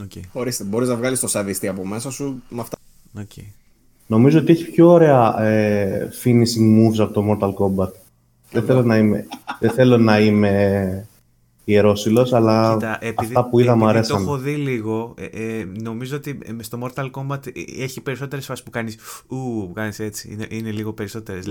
Okay. 0.00 0.20
Ορίστε, 0.32 0.64
μπορείς 0.64 0.88
να 0.88 0.96
βγάλεις 0.96 1.20
το 1.20 1.28
σαδιστή 1.28 1.68
από 1.68 1.86
μέσα 1.86 2.10
σου 2.10 2.42
με 2.48 2.60
αυτά. 2.60 2.76
Okay. 3.18 3.44
Νομίζω 4.06 4.38
ότι 4.38 4.52
έχει 4.52 4.70
πιο 4.70 4.88
ωραία 4.88 5.42
ε, 5.42 6.08
finishing 6.24 6.78
moves 6.78 6.98
από 6.98 7.12
το 7.12 7.24
Mortal 7.30 7.52
Kombat. 7.54 7.92
δεν, 8.50 8.64
θέλω 8.64 8.82
να 8.82 8.96
είμαι, 8.96 9.26
δεν 9.60 9.70
θέλω 9.70 9.98
να 9.98 10.20
είμαι 10.20 11.07
ιερόσιλο, 11.72 12.30
αλλά 12.32 12.72
Κοίτα, 12.72 12.98
επειδή, 13.00 13.34
αυτά 13.34 13.48
που 13.48 13.58
είδα 13.58 13.76
μου 13.76 13.86
αρέσαν. 13.86 14.16
Το 14.16 14.22
έχω 14.22 14.36
δει 14.36 14.54
λίγο. 14.54 15.14
Ε, 15.18 15.24
ε, 15.24 15.66
νομίζω 15.82 16.16
ότι 16.16 16.38
ε, 16.44 16.62
στο 16.62 16.78
Mortal 16.82 17.10
Kombat 17.10 17.46
ε, 17.46 17.82
έχει 17.82 18.00
περισσότερες 18.00 18.46
φάσεις 18.46 18.64
που 18.64 18.70
κάνεις. 18.70 18.98
Ου, 19.26 19.36
που 19.66 19.72
κάνεις 19.74 19.98
έτσι. 19.98 20.28
Είναι, 20.32 20.46
είναι 20.48 20.70
λίγο 20.70 20.92
περισσότερες. 20.92 21.44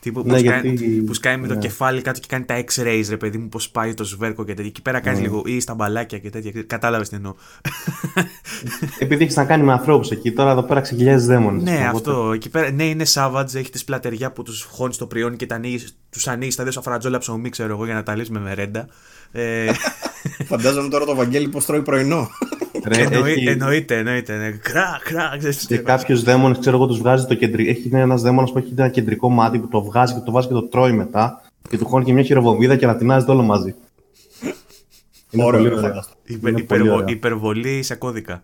Τύπου 0.00 0.22
ναι, 0.24 0.34
που, 0.34 0.40
γιατί... 0.40 0.70
που 1.06 1.14
σκάει 1.14 1.36
με 1.36 1.46
το 1.46 1.54
ναι. 1.54 1.60
κεφάλι 1.60 2.02
κάτω 2.02 2.20
και 2.20 2.26
κάνει 2.28 2.44
τα 2.44 2.64
X-rays, 2.64 3.04
ρε 3.08 3.16
παιδί 3.16 3.38
μου, 3.38 3.48
πώς 3.48 3.70
πάει 3.70 3.94
το 3.94 4.04
σβέρκο 4.04 4.44
και 4.44 4.54
τέτοια. 4.54 4.70
Εκεί 4.70 4.82
πέρα 4.82 5.00
κάνεις 5.00 5.20
ναι. 5.20 5.26
λίγο 5.26 5.42
ή 5.46 5.60
στα 5.60 5.74
μπαλάκια 5.74 6.18
και 6.18 6.30
τέτοια. 6.30 6.62
Κατάλαβες 6.66 7.08
τι 7.08 7.16
εννοώ. 7.16 7.34
Επειδή 8.98 9.22
έχεις 9.22 9.36
να 9.36 9.44
κάνει 9.44 9.62
με 9.62 9.72
ανθρώπους 9.72 10.10
εκεί, 10.10 10.32
τώρα 10.32 10.50
εδώ 10.50 10.62
πέρα 10.62 10.80
ξεγελιάζει 10.80 11.26
δαίμονες. 11.26 11.62
Ναι, 11.62 11.88
αυτό. 11.92 12.32
Εκεί 12.34 12.50
πέρα, 12.50 12.70
ναι, 12.70 12.84
είναι 12.84 13.04
Savage, 13.14 13.54
έχει 13.54 13.70
τη 13.70 13.82
πλατεριά 13.86 14.32
που 14.32 14.42
τους 14.42 14.62
χώνεις 14.62 14.96
το 14.96 15.06
πριόνι 15.06 15.36
και 15.36 15.46
τους 16.10 16.28
ανοίγεις 16.28 16.56
τα 16.56 16.62
δύο 16.62 16.72
σαφρατζόλα 16.72 17.18
ψωμί, 17.18 17.48
ξέρω 17.48 17.72
εγώ, 17.72 17.84
για 17.84 17.94
να 17.94 18.02
τα 18.02 18.14
λύσεις 18.14 18.30
με 18.30 18.40
μερέντα. 18.40 18.88
Ε... 19.32 19.70
Φαντάζομαι 20.50 20.88
τώρα 20.88 21.04
το 21.04 21.14
Βαγγέλη 21.14 21.48
πώς 21.48 21.64
τρώει 21.64 21.82
πρωινό. 21.82 22.28
Ρε, 22.84 23.02
έχει... 23.02 23.48
Εννοείται, 23.48 23.96
εννοείται. 23.96 24.36
Ναι. 24.36 24.50
Κρά, 24.50 25.00
κρά, 25.04 25.30
και 25.66 25.76
κάποιος 25.76 26.22
δαίμονας, 26.22 26.58
ξέρω 26.58 26.76
εγώ, 26.76 26.86
τους 26.86 26.98
βγάζει 26.98 27.26
το 27.26 27.34
κεντρικό. 27.34 27.70
Έχει 27.70 27.90
ένα 27.92 28.16
δαίμονας 28.16 28.52
που 28.52 28.58
έχει 28.58 28.74
ένα 28.76 28.88
κεντρικό 28.88 29.30
μάτι 29.30 29.58
που 29.58 29.68
το 29.68 29.82
βγάζει 29.82 30.14
και 30.14 30.20
το 30.20 30.32
βάζει 30.32 30.46
και 30.46 30.52
το 30.52 30.62
τρώει 30.62 30.92
μετά. 30.92 31.42
Και 31.68 31.78
του 31.78 31.86
χώνει 31.86 32.04
και 32.04 32.12
μια 32.12 32.22
χειροβομβίδα 32.22 32.76
και 32.76 32.84
ανατινάζει 32.84 33.30
όλο 33.30 33.42
μαζί. 33.42 33.74
Είναι 35.30 35.42
πολύ 35.42 35.74
ωραίο. 35.74 36.04
Υπερβολή, 36.56 37.12
υπερβολή 37.12 37.82
σε 37.82 37.94
κώδικα. 37.94 38.42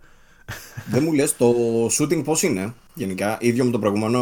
Δεν 0.90 1.02
μου 1.02 1.12
λες 1.12 1.36
το 1.36 1.54
shooting 1.98 2.24
πώς 2.24 2.42
είναι 2.42 2.74
γενικά, 2.94 3.36
ίδιο 3.40 3.64
με 3.64 3.70
το 3.70 3.78
προηγούμενο; 3.78 4.20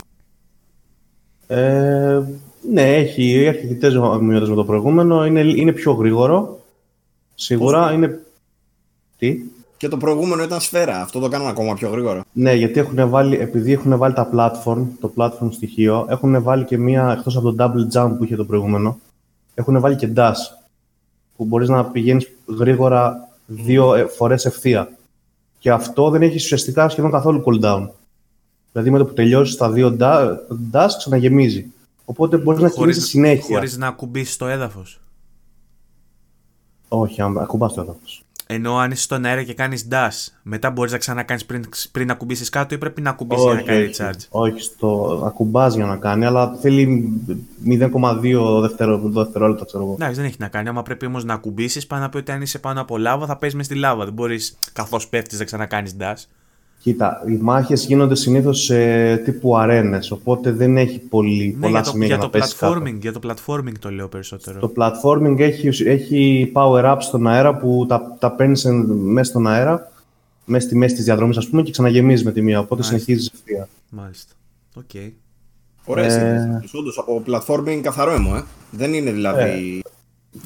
Ε, 1.47 2.23
ναι, 2.71 2.95
έχει 2.95 3.49
αρκετέ 3.49 3.97
ομοιότητε 3.97 4.51
με 4.51 4.57
το 4.57 4.65
προηγούμενο. 4.65 5.27
Είναι, 5.27 5.41
είναι 5.41 5.73
πιο 5.73 5.93
γρήγορο. 5.93 6.61
Σίγουρα 7.35 7.93
είναι. 7.93 8.21
Τι; 9.19 9.37
Και 9.77 9.89
το 9.89 9.97
προηγούμενο 9.97 10.43
ήταν 10.43 10.61
σφαίρα. 10.61 11.01
Αυτό 11.01 11.21
το 11.21 11.29
κάνουν 11.29 11.49
ακόμα 11.49 11.75
πιο 11.75 11.89
γρήγορο. 11.89 12.23
Ναι, 12.33 12.55
γιατί 12.55 12.81
έχουν 12.81 13.09
βάλει, 13.09 13.37
επειδή 13.37 13.73
έχουν 13.73 13.99
βάλει 13.99 14.15
τα 14.15 14.31
platform, 14.35 14.87
το 15.01 15.13
platform 15.17 15.49
στοιχείο, 15.51 16.07
έχουν 16.09 16.43
βάλει 16.43 16.65
και 16.65 16.79
μία 16.79 17.15
εκτός 17.19 17.37
από 17.37 17.53
το 17.53 17.65
double 17.65 17.99
jump 17.99 18.15
που 18.19 18.25
είχε 18.25 18.37
το 18.37 18.45
προηγούμενο. 18.45 18.99
Έχουν 19.55 19.81
βάλει 19.81 19.97
και 19.97 20.13
dash. 20.17 20.33
Που 21.37 21.45
μπορείς 21.45 21.69
να 21.69 21.85
πηγαίνεις 21.85 22.31
γρήγορα 22.59 23.29
δύο 23.47 23.95
ε, 23.95 24.05
φορές 24.05 24.45
ευθεία. 24.45 24.97
Και 25.59 25.71
αυτό 25.71 26.11
δεν 26.11 26.23
έχει 26.23 26.35
ουσιαστικά 26.35 26.89
σχεδόν 26.89 27.11
καθόλου 27.11 27.43
cooldown. 27.47 27.89
Δηλαδή 28.73 28.91
με 28.91 28.99
το 28.99 29.05
που 29.05 29.13
τελειώσεις 29.13 29.57
τα 29.57 29.71
δύο 29.71 29.97
dash, 30.73 30.89
ξαναγεμίζει. 30.99 31.73
Οπότε 32.05 32.37
μπορείς 32.37 32.61
να 32.61 32.69
κινήσει 32.69 33.01
συνέχεια. 33.01 33.57
Χωρίς 33.57 33.77
να 33.77 33.87
ακουμπήσεις 33.87 34.37
το 34.37 34.47
έδαφος. 34.47 35.01
Όχι, 36.89 37.23
αν 37.23 37.39
ακουμπάς 37.39 37.73
το 37.73 37.81
έδαφος. 37.81 38.25
Ενώ 38.47 38.77
αν 38.77 38.91
είσαι 38.91 39.03
στον 39.03 39.25
αέρα 39.25 39.43
και 39.43 39.55
κάνεις 39.55 39.89
dash, 39.91 40.33
μετά 40.43 40.71
μπορείς 40.71 40.93
να 40.93 40.99
ξανακάνεις 40.99 41.45
πριν, 41.45 41.65
πριν 41.93 42.11
ακουμπήσεις 42.11 42.49
κάτω 42.49 42.75
ή 42.75 42.79
πρέπει 42.79 43.01
να 43.01 43.11
ακουμπήσεις 43.11 43.45
για 43.45 43.55
να 43.55 43.63
κάνει 43.63 43.91
charge. 43.99 44.27
Όχι, 44.29 44.61
στο 44.61 45.23
ακουμπάς 45.27 45.75
για 45.75 45.85
να 45.85 45.97
κάνει, 45.97 46.25
αλλά 46.25 46.55
θέλει 46.55 47.13
0,2 47.65 48.61
δευτερόλεπτα, 48.61 49.65
ξέρω 49.65 49.83
εγώ. 49.83 49.93
Εντάξει, 49.93 50.15
δεν 50.15 50.25
έχει 50.25 50.37
να 50.39 50.49
κάνει. 50.49 50.69
Άμα 50.69 50.83
πρέπει 50.83 51.07
όμως 51.07 51.25
να 51.25 51.35
ακουμπήσεις, 51.35 51.87
πάνω 51.87 52.03
να 52.03 52.09
πει 52.09 52.17
ότι 52.17 52.33
αν 52.33 52.43
είσαι 52.43 52.59
πάνω 52.59 52.81
από 52.81 52.99
λάβα 52.99 53.27
θα 53.27 53.37
παίζεις 53.37 53.57
μες 53.59 53.67
στη 53.67 53.75
λάβα. 53.75 54.05
Δεν 54.05 54.13
μπορείς 54.13 54.59
καθώς 54.73 55.09
πέφτεις 55.09 55.39
να 55.39 55.45
ξανακάνεις 55.45 55.97
dash. 55.99 56.25
Κοίτα, 56.85 57.23
οι 57.27 57.39
μάχες 57.41 57.85
γίνονται 57.85 58.15
συνήθως 58.15 58.65
σε 58.65 59.17
τύπου 59.17 59.57
αρένες, 59.57 60.11
οπότε 60.11 60.53
δεν 60.53 60.77
έχει 60.77 60.99
πολύ, 60.99 61.55
ναι, 61.55 61.61
πολλά 61.67 61.81
για 61.81 61.91
σημεία 61.91 62.07
για 62.07 62.17
να 62.17 62.23
το 62.23 62.29
πέσει 62.29 62.57
κάτω. 62.57 62.75
platforming, 62.75 62.99
Για 63.01 63.13
το 63.13 63.21
platforming 63.23 63.73
το 63.79 63.91
λέω 63.91 64.09
περισσότερο. 64.09 64.61
Το 64.61 64.73
platforming 64.77 65.39
έχει, 65.39 65.89
έχει 65.89 66.53
power-ups 66.55 66.97
στον 67.01 67.27
αέρα 67.27 67.57
που 67.57 67.85
τα, 67.89 68.17
τα 68.19 68.33
παίρνεις 68.33 68.65
μέσα 68.87 69.31
στον 69.31 69.47
αέρα, 69.47 69.93
μέσα 70.45 70.67
στη 70.67 70.77
μέση 70.77 70.95
τη 70.95 71.03
διαδρομή, 71.03 71.37
ας 71.37 71.49
πούμε, 71.49 71.63
και 71.63 71.71
ξαναγεμίζεις 71.71 72.25
με 72.25 72.33
τη 72.33 72.43
μία. 72.43 72.61
Οπότε 72.61 72.83
συνεχίζεις 72.83 73.31
ευθεία. 73.35 73.69
Μάλιστα. 73.91 74.33
Οκ. 74.75 74.83
Okay. 74.95 75.11
Ωραία, 75.85 76.05
Ε, 76.05 76.61
ε... 76.65 76.79
όντως, 76.79 76.99
από 76.99 77.23
platforming 77.27 77.81
καθαρό 77.83 78.13
έμω, 78.13 78.33
ε. 78.37 78.43
Δεν 78.71 78.95
είναι 78.95 79.13
δηλαδή... 79.13 79.83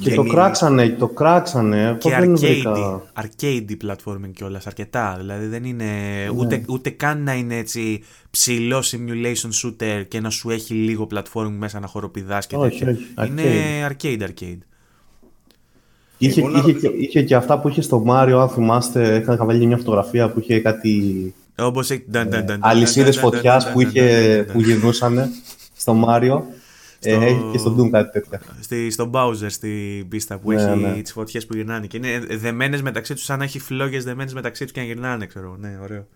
Και 0.00 0.08
το 0.08 0.14
γεμί- 0.14 0.32
κράξανε, 0.32 0.88
το 0.88 1.08
κράξανε. 1.08 1.96
Και 2.00 2.08
πώς 2.10 2.18
δεν 2.20 2.32
arcade, 2.32 2.38
βρήκα. 2.38 3.02
arcade 3.22 3.76
platforming 3.86 4.30
κιόλας, 4.34 4.66
αρκετά. 4.66 5.16
Δηλαδή 5.18 5.46
δεν 5.46 5.64
είναι 5.64 5.86
ούτε, 6.36 6.62
ούτε 6.68 6.90
καν 6.90 7.22
να 7.22 7.34
είναι 7.34 7.56
έτσι 7.56 8.02
ψηλό 8.30 8.78
simulation 8.84 9.50
shooter 9.64 10.04
και 10.08 10.20
να 10.20 10.30
σου 10.30 10.50
έχει 10.50 10.74
λίγο 10.74 11.06
platforming 11.14 11.54
μέσα 11.58 11.80
να 11.80 11.86
χοροπηδάς 11.86 12.46
και 12.46 12.56
Όχι, 12.56 12.84
τέτοια. 12.84 13.04
όχι, 13.18 13.30
Είναι 13.30 13.42
arcade 13.90 14.22
arcade. 14.22 14.58
Είχε, 16.18 16.40
Εγώ 16.40 16.48
να 16.48 16.58
είχε, 16.58 16.66
ρωτήσω- 16.72 16.92
είχε 16.98 17.22
και 17.22 17.34
αυτά 17.34 17.60
που 17.60 17.68
είχε 17.68 17.80
στο 17.82 17.98
Μάριο, 17.98 18.40
αν 18.40 18.48
θυμάστε, 18.48 19.16
είχα 19.16 19.44
βάλει 19.44 19.66
μια 19.66 19.76
φωτογραφία 19.76 20.30
που 20.30 20.40
είχε 20.40 20.60
κάτι 20.60 21.34
Όπως 21.58 21.90
έχει... 21.90 22.04
αλυσίδες 22.60 23.18
φωτιάς 23.18 23.72
που, 23.72 23.80
είχε, 23.80 24.46
που 24.52 24.60
γυρνούσαν 24.60 25.28
στο 25.76 25.94
Μάριο. 25.94 26.46
Ε, 27.00 27.10
Στο- 27.12 27.20
έχει 27.20 27.40
και 27.52 27.58
στο 27.58 27.76
Doom 27.78 27.90
κάτι 27.90 28.10
τέτοια. 28.10 28.40
Στη, 28.60 28.90
στον 28.90 29.10
Bowser 29.14 29.46
στην 29.48 30.08
πίστα 30.08 30.38
που 30.38 30.52
Ναι, 30.52 30.62
έχει 30.62 30.80
ναι. 30.80 31.02
τις 31.02 31.12
φωτιές 31.12 31.46
που 31.46 31.56
γυρνάνε 31.56 31.86
και 31.86 31.96
είναι 31.96 32.18
δεμένες 32.18 32.82
μεταξύ 32.82 33.14
τους 33.14 33.24
σαν 33.24 33.38
να 33.38 33.44
έχει 33.44 33.58
φλόγες 33.58 34.04
δεμένες 34.04 34.34
μεταξύ 34.34 34.62
τους 34.64 34.72
και 34.72 34.80
να 34.80 34.86
γυρνάνε 34.86 35.26
ξέρω 35.26 35.56
ναι 35.60 35.78
ωραίο 35.82 36.06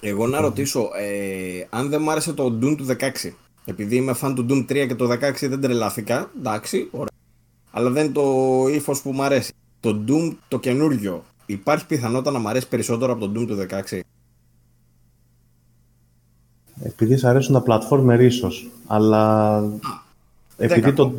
Εγώ 0.00 0.26
να 0.26 0.40
ρωτήσω, 0.40 0.80
ε, 0.98 1.66
αν 1.70 1.88
δεν 1.88 2.02
μ' 2.02 2.10
άρεσε 2.10 2.32
το 2.32 2.58
Doom 2.62 2.76
του 2.76 2.84
16. 2.84 3.32
Επειδή 3.64 3.96
είμαι 3.96 4.14
fan 4.22 4.32
του 4.36 4.46
Doom 4.50 4.64
3 4.72 4.86
και 4.86 4.94
το 4.94 5.08
16 5.10 5.48
δεν 5.48 5.60
τρελάθηκα, 5.60 6.30
εντάξει, 6.38 6.88
ωραία. 6.90 7.08
Αλλά 7.70 7.90
δεν 7.90 8.04
είναι 8.04 8.12
το 8.12 8.66
ύφος 8.70 9.02
που 9.02 9.12
μ' 9.12 9.22
αρέσει. 9.22 9.52
Το 9.80 10.04
Doom 10.08 10.36
το 10.48 10.58
καινούριο, 10.58 11.24
υπάρχει 11.46 11.86
πιθανότητα 11.86 12.30
να 12.30 12.38
μ' 12.38 12.48
αρέσει 12.48 12.68
περισσότερο 12.68 13.12
από 13.12 13.28
το 13.28 13.40
Doom 13.40 13.46
του 13.46 13.56
16. 13.56 14.00
Επειδή 16.82 17.16
σ' 17.16 17.24
αρέσουν 17.24 17.62
τα 17.62 17.62
platformer 17.66 18.18
ίσως, 18.20 18.70
αλλά 18.86 19.62
επειδή 20.56 20.80
κακό. 20.80 21.12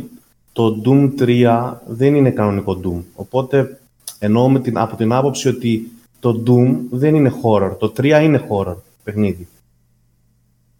το, 0.53 0.71
το 0.81 0.81
Doom 0.85 1.21
3 1.21 1.73
δεν 1.87 2.15
είναι 2.15 2.29
κανονικό 2.29 2.79
Doom. 2.83 3.01
Οπότε 3.15 3.79
εννοώ 4.19 4.49
με 4.49 4.59
την, 4.59 4.77
από 4.77 4.95
την 4.95 5.13
άποψη 5.13 5.47
ότι 5.47 5.91
το 6.19 6.43
Doom 6.47 6.75
δεν 6.89 7.15
είναι 7.15 7.33
horror. 7.43 7.71
Το 7.79 7.93
3 7.97 8.05
είναι 8.23 8.47
horror 8.49 8.75
παιχνίδι. 9.03 9.47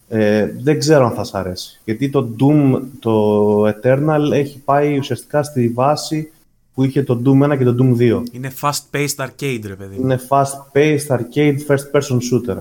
Ε, 0.07 0.51
δεν 0.61 0.79
ξέρω 0.79 1.05
αν 1.05 1.11
θα 1.11 1.23
σ' 1.23 1.35
αρέσει. 1.35 1.79
Γιατί 1.85 2.09
το 2.09 2.35
Doom, 2.39 2.81
το 2.99 3.67
Eternal 3.67 4.29
έχει 4.31 4.57
πάει 4.57 4.97
ουσιαστικά 4.97 5.43
στη 5.43 5.69
βάση 5.69 6.31
που 6.73 6.83
είχε 6.83 7.03
το 7.03 7.21
Doom 7.25 7.51
1 7.51 7.57
και 7.57 7.63
το 7.63 7.75
Doom 7.79 7.97
2. 7.97 8.23
είναι 8.31 8.51
fast 8.61 8.81
paced 8.91 9.25
arcade 9.25 9.61
ρε 9.65 9.75
παιδί 9.75 9.95
μου. 9.95 10.01
Είναι 10.01 10.19
fast-paced 10.29 11.07
arcade 11.07 11.57
first-person 11.67 12.17
shooter. 12.17 12.57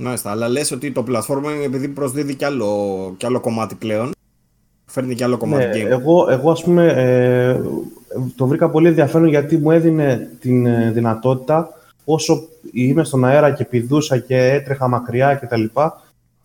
Μάλιστα, 0.00 0.30
αλλά 0.30 0.48
λες 0.48 0.70
ότι 0.70 0.92
το 0.92 1.04
platforming 1.08 1.64
επειδή 1.64 1.88
προσδίδει 1.88 2.34
κι 2.34 2.44
άλλο, 2.44 3.14
κι 3.16 3.26
άλλο 3.26 3.40
κομμάτι 3.40 3.74
πλέον, 3.74 4.10
φέρνει 4.86 5.14
κι 5.14 5.22
άλλο 5.24 5.36
κομμάτι 5.36 5.64
Ναι, 5.64 5.84
game. 5.84 5.90
εγώ, 5.90 6.26
εγώ 6.30 6.50
ας 6.50 6.62
πούμε 6.62 6.86
ε, 6.86 7.60
το 8.36 8.46
βρήκα 8.46 8.70
πολύ 8.70 8.88
ενδιαφέρον 8.88 9.28
γιατί 9.28 9.56
μου 9.56 9.70
έδινε 9.70 10.30
την 10.40 10.66
ε, 10.66 10.90
δυνατότητα 10.90 11.68
όσο 12.04 12.48
είμαι 12.72 13.04
στον 13.04 13.24
αέρα 13.24 13.52
και 13.52 13.64
πηδούσα 13.64 14.18
και 14.18 14.36
έτρεχα 14.36 14.88
μακριά 14.88 15.34
και 15.34 15.46
τα 15.46 15.56
λοιπά 15.56 16.00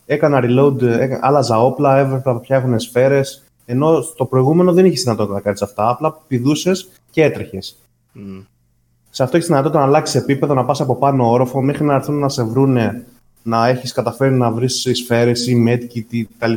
έκανα 0.05 0.39
reload, 0.43 0.81
έκα, 0.81 1.19
άλλαζα 1.21 1.59
όπλα, 1.63 1.97
έβλεπα 1.97 2.39
ποια 2.39 2.55
έχουν 2.55 2.79
σφαίρες 2.79 3.43
ενώ 3.65 4.01
στο 4.01 4.25
προηγούμενο 4.25 4.73
δεν 4.73 4.85
είχες 4.85 5.01
δυνατότητα 5.01 5.33
να 5.33 5.41
κάνεις 5.41 5.61
αυτά, 5.61 5.89
απλά 5.89 6.17
πηδούσες 6.27 6.89
και 7.11 7.23
έτρεχες. 7.23 7.77
Μμ. 8.11 8.39
Σε 9.09 9.23
αυτό 9.23 9.35
έχεις 9.35 9.47
δυνατότητα 9.47 9.79
να 9.79 9.85
αλλάξεις 9.85 10.21
επίπεδο, 10.21 10.53
να 10.53 10.65
πας 10.65 10.81
από 10.81 10.95
πάνω 10.95 11.31
όροφο 11.31 11.61
μέχρι 11.61 11.83
να 11.83 11.93
έρθουν 11.93 12.19
να 12.19 12.29
σε 12.29 12.43
βρούνε, 12.43 13.05
να 13.43 13.67
έχεις 13.67 13.91
καταφέρει 13.91 14.33
να 14.33 14.51
βρεις 14.51 14.87
σφαίρε 14.93 15.29
ή 15.31 15.65
medkit 15.67 16.23
κτλ. 16.37 16.53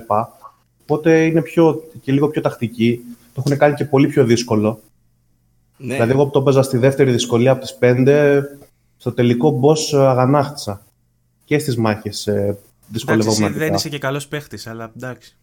Οπότε 0.83 1.25
είναι 1.25 1.43
πιο, 1.43 1.83
και 2.01 2.13
λίγο 2.13 2.29
πιο 2.29 2.41
τακτική. 2.41 3.01
Το 3.35 3.43
έχουν 3.47 3.59
κάνει 3.59 3.75
και 3.75 3.85
πολύ 3.85 4.07
πιο 4.09 4.25
δύσκολο. 4.25 4.81
Ναι, 5.77 5.93
Δηλαδή, 5.93 6.11
εγώ 6.13 6.25
που 6.25 6.31
το 6.31 6.43
παίζα 6.43 6.63
στη 6.63 6.79
δεύτερη 6.79 7.11
δυσκολία 7.11 7.51
από 7.53 7.61
τις 7.61 7.79
5, 7.81 8.43
στο 8.97 9.13
τελικό 9.13 9.61
boss 9.63 9.99
ε, 9.99 10.07
αγανάκτησα. 10.07 10.83
Και 11.45 11.59
στις 11.59 11.77
μάχες 11.77 12.27
ε, 12.27 12.33
Εντάξει, 12.33 12.59
δυσκολευόμουν. 12.89 13.43
εσύ 13.43 13.53
δεν 13.53 13.55
αρκετά. 13.63 13.75
είσαι 13.75 13.89
και 13.89 13.99
καλός 13.99 14.29
παίχτης 14.29 14.67
αλλά 14.67 14.93
εντάξει 14.97 15.37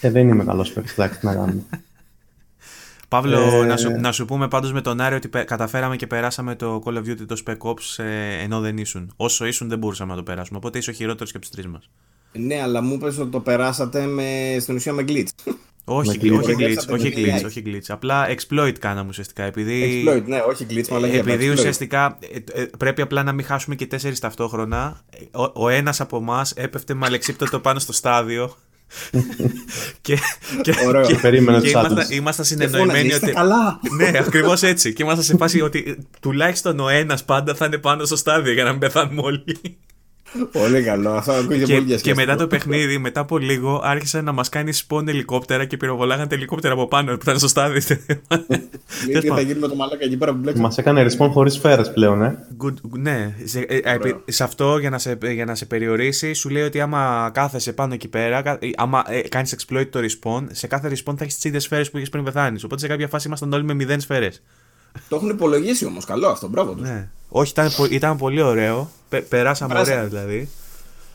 Ε, 0.00 0.10
δεν 0.10 0.28
είμαι 0.28 0.44
καλός 0.44 0.72
παίκτη, 0.72 0.90
εντάξει, 0.92 1.18
τι 1.18 1.26
να 1.26 1.34
κάνουμε. 1.34 1.62
Παύλο, 3.20 3.38
Ε, 3.62 3.64
να, 3.66 3.76
σου, 3.76 3.90
να 4.00 4.12
σου 4.12 4.24
πούμε 4.24 4.48
πάντως 4.48 4.72
με 4.72 4.80
τον 4.80 5.00
Άρη 5.00 5.14
ότι 5.14 5.28
πε- 5.28 5.44
καταφέραμε 5.46 5.96
και 5.96 6.06
περάσαμε 6.06 6.54
το 6.54 6.82
Call 6.84 6.92
of 6.94 6.98
Duty 6.98 7.26
το 7.26 7.42
Spec 7.46 7.56
Ops 7.58 8.04
ε, 8.04 8.42
ενώ 8.42 8.60
δεν 8.60 8.78
ήσουν. 8.78 9.12
Όσο 9.16 9.46
ήσουν 9.46 9.68
δεν 9.68 9.78
μπορούσαμε 9.78 10.10
να 10.10 10.16
το 10.16 10.22
περάσουμε. 10.22 10.58
Οπότε 10.58 10.78
είσαι 10.78 10.90
ο 10.90 10.92
χειρότερος 10.92 11.30
και 11.30 11.36
από 11.36 11.46
τους 11.46 11.54
τρεις 11.54 11.66
μας. 11.72 11.90
ναι, 12.32 12.60
αλλά 12.62 12.82
μου 12.82 12.94
είπες 12.94 13.18
ότι 13.18 13.30
το 13.30 13.40
περάσατε 13.40 14.06
με, 14.06 14.56
στην 14.60 14.74
ουσία 14.74 14.92
με 14.92 15.04
glitch. 15.08 15.52
Όχι, 15.86 16.08
Με 16.08 16.14
glitch, 16.22 16.26
glitch. 16.26 16.38
όχι 16.42 16.52
glitch, 16.52 16.52
Κοροϊδέψατε 16.52 16.92
όχι 16.92 17.04
με 17.20 17.32
glitch, 17.38 17.40
AI. 17.42 17.44
όχι 17.46 17.62
glitch. 17.66 17.84
Απλά 17.88 18.26
exploit 18.28 18.72
κάναμε 18.78 19.08
ουσιαστικά. 19.08 19.42
Επειδή, 19.42 20.04
Exploit, 20.06 20.22
ναι, 20.26 20.38
όχι 20.48 20.66
glitch, 20.70 20.94
αλλά 20.94 21.06
για 21.06 21.18
επειδή 21.18 21.48
exploit. 21.50 21.52
ουσιαστικά 21.56 22.18
ε, 22.54 22.60
ε, 22.62 22.66
πρέπει 22.78 23.02
απλά 23.02 23.22
να 23.22 23.32
μην 23.32 23.44
χάσουμε 23.44 23.74
και 23.74 23.86
τέσσερις 23.86 24.18
ταυτόχρονα. 24.20 25.00
Ο, 25.32 25.64
ο 25.64 25.68
ένας 25.68 26.00
από 26.00 26.16
εμάς 26.16 26.50
έπεφτε 26.52 26.94
με 26.94 27.06
αλεξίπτωτο 27.06 27.60
πάνω 27.60 27.78
στο 27.78 27.92
στάδιο. 27.92 28.56
Και, 30.00 30.18
και, 30.62 30.74
Ωραίο. 30.86 31.06
και, 31.06 31.14
Περίμενε 31.14 31.56
και 31.56 31.62
τους 31.62 31.72
ήμασταν, 31.72 31.98
άλλους. 31.98 32.10
ήμασταν 32.10 32.44
Και 32.46 32.52
φώναζε, 32.52 32.70
συνεννοημένοι 32.70 33.08
«Είστε 33.08 33.26
ότι. 33.26 33.34
καλά. 33.34 33.80
ναι, 33.96 34.18
ακριβώς 34.18 34.62
έτσι. 34.62 34.92
Και 34.92 35.02
ήμασταν 35.02 35.24
σε 35.24 35.36
φάση 35.36 35.60
ότι 35.60 36.08
τουλάχιστον 36.20 36.80
ο 36.80 36.88
ένας 36.88 37.24
πάντα 37.24 37.54
θα 37.54 37.64
είναι 37.66 37.78
πάνω 37.78 38.04
στο 38.04 38.16
στάδιο 38.16 38.52
για 38.52 38.64
να 38.64 38.70
μην 38.70 38.78
πεθάνουμε 38.80 39.20
όλοι. 39.24 39.44
Πολύ 40.52 40.82
καλό, 40.82 41.10
αυτό 41.10 41.32
ακούγεται 41.32 41.54
πολύ 41.54 41.64
και, 41.64 41.72
και 41.74 41.80
διασκεδαστικό. 41.84 42.16
μετά 42.20 42.36
το 42.36 42.46
παιχνίδι, 42.46 42.98
μετά 42.98 43.20
από 43.20 43.38
λίγο, 43.38 43.80
άρχισε 43.84 44.20
να 44.20 44.32
μας 44.32 44.48
κάνει 44.48 44.72
spawn 44.88 45.06
ελικόπτερα 45.08 45.64
και 45.64 45.76
πυροβολάγαν 45.76 46.28
τα 46.28 46.34
ελικόπτερα 46.34 46.74
από 46.74 46.88
πάνω 46.88 47.12
που 47.12 47.18
ήταν 47.22 47.38
στο 47.38 47.48
στάδιο. 47.48 47.80
Λέει, 49.10 49.20
Τι 49.20 49.28
θα 49.28 49.40
γίνει 49.40 49.58
με 49.58 49.68
το 49.68 49.74
μαλάκα 49.74 50.04
εκεί 50.04 50.16
πέρα 50.16 50.32
που 50.32 50.38
μπλέξαμε. 50.38 50.66
Μας 50.66 50.78
έκανε 50.78 51.06
respawn 51.06 51.28
χωρίς 51.30 51.52
σφαίρες 51.54 51.92
πλέον, 51.92 52.22
ε. 52.22 52.38
Good, 52.64 52.74
ναι, 52.98 53.34
σε, 53.44 53.58
ε, 53.60 53.76
ε, 53.76 53.94
επί- 53.94 54.16
σε 54.32 54.44
αυτό 54.44 54.78
για 54.78 54.90
να, 54.90 54.98
σε, 54.98 55.18
για 55.34 55.44
να 55.44 55.54
σε 55.54 55.66
περιορίσει, 55.66 56.32
σου 56.32 56.48
λέει 56.48 56.62
ότι 56.62 56.80
άμα 56.80 57.30
κάθεσαι 57.34 57.72
πάνω 57.72 57.94
εκεί 57.94 58.08
πέρα, 58.08 58.42
κα- 58.42 58.58
ε, 58.60 58.70
άμα 58.76 59.04
ε, 59.08 59.20
κάνεις 59.20 59.56
exploit 59.58 59.86
το 59.90 60.00
respawn, 60.00 60.44
σε 60.50 60.66
κάθε 60.66 60.88
respawn 60.88 61.14
θα 61.16 61.22
έχεις 61.24 61.34
τις 61.34 61.44
ίδιες 61.44 61.62
σφαίρες 61.62 61.90
που 61.90 61.96
είχες 61.96 62.08
πριν 62.08 62.24
πεθάνεις. 62.24 62.64
Οπότε 62.64 62.80
σε 62.80 62.86
κάποια 62.88 63.08
φάση 63.08 63.26
ήμασταν 63.26 63.52
όλοι 63.52 63.64
με 63.64 63.74
μηδέν 63.74 64.00
σφαίρες. 64.00 64.42
Το 65.08 65.16
έχουν 65.16 65.28
υπολογίσει 65.28 65.86
όμως, 65.86 66.04
καλό 66.04 66.28
αυτό, 66.28 66.48
μπράβο 66.48 66.72
τους. 66.72 66.88
Ναι. 66.88 67.08
Όχι, 67.28 67.50
ήταν, 67.50 67.70
πο- 67.76 67.84
ήταν 67.90 68.16
πολύ 68.16 68.42
ωραίο. 68.42 68.90
Πε- 69.08 69.22
περάσαμε 69.28 69.72
Περάσαμε. 69.72 69.96
ωραία 69.96 70.08
δηλαδή. 70.08 70.48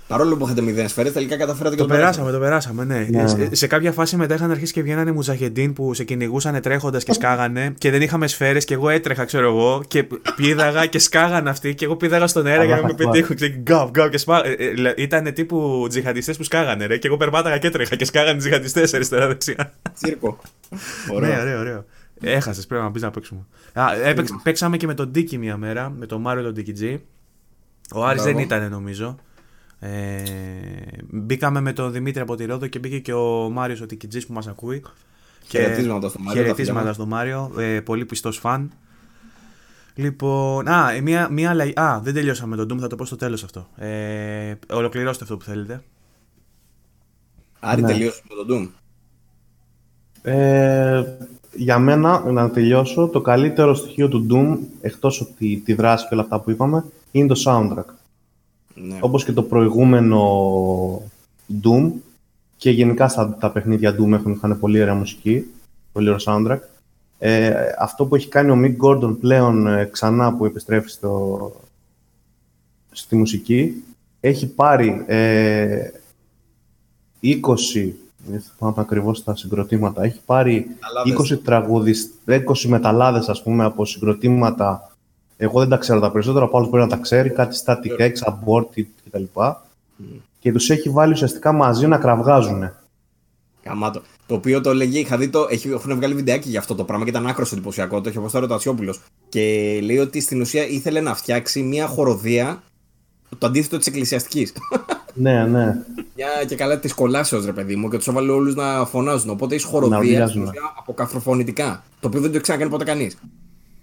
Παρόλο 0.08 0.38
που 0.38 0.46
είχατε 0.46 0.62
μηδέν 0.62 0.90
σφαίρες, 0.90 1.12
τελικά 1.14 1.38
καταφέρατε 1.38 1.76
και 1.76 1.82
Το 1.82 1.88
περάσαμε, 1.88 2.32
το 2.32 2.40
περάσαμε, 2.40 2.84
ναι. 2.86 3.08
Ναι. 3.10 3.28
Σε, 3.28 3.56
σε 3.56 3.68
κάποια 3.68 3.92
φάση 3.92 4.16
μετά 4.16 4.36
είχαν 4.36 4.52
αρχίσει 4.52 4.74
και 4.74 4.82
βγαίνανε 4.82 5.12
μουζαχεντίν 5.12 5.74
που 5.74 5.94
σε 5.94 6.04
κυνηγούσαν 6.04 6.62
τρέχοντας 6.62 7.04
και 7.04 7.14
σκάγανε 7.14 7.74
και 7.78 7.92
δεν 7.92 8.02
είχαμε 8.02 8.28
σφαίρες 8.28 8.66
και 8.66 8.74
εγώ 8.74 8.90
έτρεχα, 8.90 9.26
ξέρω 9.26 9.48
εγώ, 9.48 9.84
και 9.88 10.08
πήδαγα 10.36 10.86
και 10.86 11.00
σκάγανε 11.00 11.50
αυτοί 11.50 11.76
και 11.76 11.86
εγώ 11.86 11.96
πήδαγα 11.96 12.28
στον 12.28 12.46
αέρα 12.46 12.64
για 12.64 12.76
να 12.76 12.82
με 12.82 12.88
Αχ, 12.90 12.96
πετύχουν. 12.96 13.36
Και 13.36 13.48
γκάβ, 13.50 13.90
γκάβ 13.90 14.10
και 14.10 14.18
σπά... 14.18 14.42
ε, 14.46 14.52
ε, 14.52 14.94
Ήταν 14.98 15.34
τύπου 15.34 15.86
τζιχαντιστές 15.90 16.38
που 16.38 16.44
σκάγανε, 16.44 16.86
ρε, 16.86 16.98
και 16.98 17.08
εγώ 17.08 17.18
περπάταγα 17.18 17.58
και 17.58 17.68
έτρεχα 17.68 17.96
και 17.96 18.06
σκάγανε 18.06 18.38
τζιχαντιστές 18.40 18.94
αριστερά-δεξιά. 18.94 19.74
Τσίρκο. 19.94 20.40
Ναι, 20.70 21.16
Ωραίο. 21.16 21.42
ωραίο, 21.42 21.60
ωραίο. 21.60 21.86
Έχασες, 22.22 22.68
πρέπει 22.68 22.84
να 22.84 22.92
πει 22.92 23.00
να 23.00 23.12
παίξουμε. 23.12 23.46
Α, 23.74 23.94
έπαιξ- 24.04 24.42
παίξαμε 24.44 24.78
και 24.78 24.88
με 24.88 24.94
τον 24.94 25.10
Ντίκη 25.12 25.38
μία 25.38 25.58
μέρα, 25.58 25.90
με 25.90 26.06
τον 26.06 26.22
Μάριο 26.22 26.44
τον 26.44 26.54
Ντίκη 26.54 26.74
G. 26.80 26.98
Ο 27.94 28.06
Άρης 28.06 28.22
Μπράβο. 28.22 28.38
δεν 28.38 28.46
ήταν 28.46 28.70
νομίζω. 28.72 29.16
Ε, 29.80 30.22
μπήκαμε 31.10 31.62
με 31.62 31.74
τον 31.74 31.92
Δημήτρη 31.92 32.22
από 32.22 32.36
τη 32.36 32.46
Ρόδο 32.46 32.68
και 32.68 32.80
μπήκε 32.80 33.00
και 33.00 33.14
ο 33.14 33.50
Μάριος 33.50 33.82
ο 33.82 33.86
Τικιτζής 33.86 34.26
που 34.26 34.34
μας 34.34 34.48
ακούει. 34.48 34.82
Και 35.48 35.58
Χαιρετίσματα 35.60 36.10
στο 36.10 36.20
Μάριο, 36.20 36.42
τα 36.42 36.48
Χαιρετίσματα 36.48 36.80
φιλιά 36.80 36.94
στο 36.94 37.06
Μάριο. 37.06 37.52
Ε, 37.58 37.80
πολύ 37.82 38.06
πιστός 38.06 38.38
φαν. 38.38 38.72
Λοιπόν, 39.96 40.68
α, 40.68 40.92
ε, 40.92 41.02
μία, 41.02 41.30
μία 41.32 41.50
αλλαγή. 41.50 41.74
Α, 41.80 42.00
δεν 42.04 42.14
τελειώσαμε 42.14 42.56
με 42.56 42.66
τον 42.66 42.78
Doom, 42.78 42.82
θα 42.82 42.88
το 42.88 42.96
πω 42.96 43.06
στο 43.06 43.16
τέλος 43.16 43.44
αυτό. 43.44 43.68
Ε, 43.76 44.54
ολοκληρώστε 44.70 45.24
αυτό 45.24 45.38
που 45.38 45.44
θέλετε. 45.44 45.82
Άρη 47.60 47.82
Ναι. 47.82 47.88
τελείωσες 47.88 48.22
με 48.30 48.36
τον 48.46 48.48
Doom. 48.50 48.70
Ε, 50.22 51.04
για 51.54 51.80
μένα, 51.80 52.24
να 52.32 52.50
τελειώσω, 52.50 53.08
το 53.08 53.22
καλύτερο 53.22 53.74
στοιχείο 53.74 54.08
του 54.08 54.28
Doom, 54.32 54.58
εκτός 54.82 55.22
από 55.22 55.32
τη, 55.38 55.58
τη 55.58 55.74
δράση 55.74 56.08
και 56.08 56.14
όλα 56.14 56.24
αυτά 56.24 56.40
που 56.40 56.52
είπαμε, 56.52 56.86
είναι 57.12 57.28
το 57.28 57.42
soundtrack. 57.46 57.94
Ναι. 58.74 58.98
Όπως 59.02 59.26
και 59.26 59.32
το 59.32 59.44
προηγούμενο 59.44 60.22
Doom 61.64 61.92
και 62.58 62.70
γενικά 62.70 63.08
στα 63.08 63.38
τα 63.40 63.52
παιχνίδια 63.52 63.96
Doom 64.00 64.12
έχουν, 64.12 64.32
είχαν 64.32 64.60
πολύ 64.60 64.82
ωραία 64.82 64.96
μουσική, 64.96 65.46
πολύ 65.92 66.10
ωραίο 66.10 66.22
soundtrack. 66.26 66.60
Ε, 67.18 67.54
αυτό 67.80 68.06
που 68.06 68.16
έχει 68.16 68.28
κάνει 68.28 68.52
ο 68.52 68.58
Mick 68.64 68.86
Gordon 68.86 69.18
πλέον 69.20 69.68
ε, 69.68 69.86
ξανά 69.86 70.34
που 70.34 70.46
επιστρέφει 70.46 70.90
στο, 70.90 71.52
στη 72.92 73.16
μουσική, 73.16 73.84
έχει 74.20 74.48
πάρει 74.48 75.04
ε, 75.08 75.90
20, 77.24 77.30
δεν 78.32 78.44
θυμάμαι 78.58 78.82
ακριβώς 78.82 79.24
τα 79.24 79.36
συγκροτήματα, 79.36 80.04
έχει 80.04 80.20
πάρει 80.26 80.68
Μεταλλάδες. 80.70 81.38
20 81.38 81.42
τραγουδιστ, 81.44 82.14
20 82.26 82.42
μεταλλάδες 82.68 83.30
ας 83.30 83.44
πούμε 83.44 83.64
από 83.64 83.86
συγκροτήματα 83.86 84.90
εγώ 85.42 85.60
δεν 85.60 85.70
τα 85.70 85.78
ξέρω 85.78 86.00
τα 86.00 86.12
περισσότερα, 86.12 86.46
ο 86.46 86.48
Παύλος 86.48 86.70
μπορεί 86.70 86.84
να 86.84 86.90
τα 86.90 86.98
ξέρει, 86.98 87.30
κάτι 87.30 87.58
Static 87.66 88.02
X, 88.02 88.12
Aborted 88.12 88.86
κτλ. 89.06 89.24
Και 90.40 90.52
τους 90.52 90.70
έχει 90.70 90.90
βάλει 90.90 91.14
ουσιαστικά 91.14 91.52
μαζί 91.52 91.88
να 91.88 91.98
κραυγάζουν. 91.98 92.72
Καμάτο. 93.64 94.02
Το 94.26 94.36
οποίο 94.36 94.62
το 94.62 94.74
λέγει, 94.74 95.00
είχα 95.00 95.18
δει 95.18 95.30
το, 95.30 95.48
έχει, 95.50 95.70
έχουν 95.70 95.96
βγάλει 95.96 96.14
βιντεάκι 96.14 96.50
για 96.50 96.60
αυτό 96.60 96.76
το 96.76 96.84
πράγμα 96.84 97.04
και 97.04 97.10
ήταν 97.10 97.28
άκρος 97.28 97.52
εντυπωσιακό. 97.52 98.02
Το 98.02 98.10
είχε 98.10 98.18
αποστάρει 98.18 98.46
ο 98.46 98.48
Τατσιόπουλο. 98.48 98.96
Και 99.30 99.80
λέει 99.84 99.98
ότι 99.98 100.22
στην 100.22 100.42
ουσία 100.42 100.68
ήθελε 100.68 101.02
να 101.02 101.16
φτιάξει 101.16 101.62
μια 101.62 101.88
χοροδία 101.88 102.64
το 103.38 103.48
αντίθετο 103.48 103.78
της 103.78 103.88
εκκλησιαστικής. 103.88 104.54
ναι, 105.14 105.46
ναι. 105.46 105.66
μια 106.16 106.28
και 106.48 106.56
καλά 106.56 106.80
της 106.80 106.94
κολάσεως, 106.94 107.46
ρε 107.46 107.52
παιδί 107.52 107.76
μου, 107.76 107.90
και 107.90 107.98
τους 107.98 108.08
έβαλε 108.08 108.32
όλους 108.32 108.56
να 108.56 108.86
φωνάζουν. 108.86 109.30
Οπότε 109.30 109.56
έχεις 109.56 109.66
χοροδία 109.66 109.98
στην 109.98 110.10
ουρλιάζουν. 110.10 110.42
ουσία 110.42 110.74
από 110.78 110.94
καφροφωνητικά. 110.94 111.84
Το 112.00 112.08
οποίο 112.08 112.20
δεν 112.20 112.30
το 112.30 112.36
έχει 112.36 112.44
ξανακάνει 112.44 112.70
ποτέ 112.70 112.84
κανείς. 112.84 113.18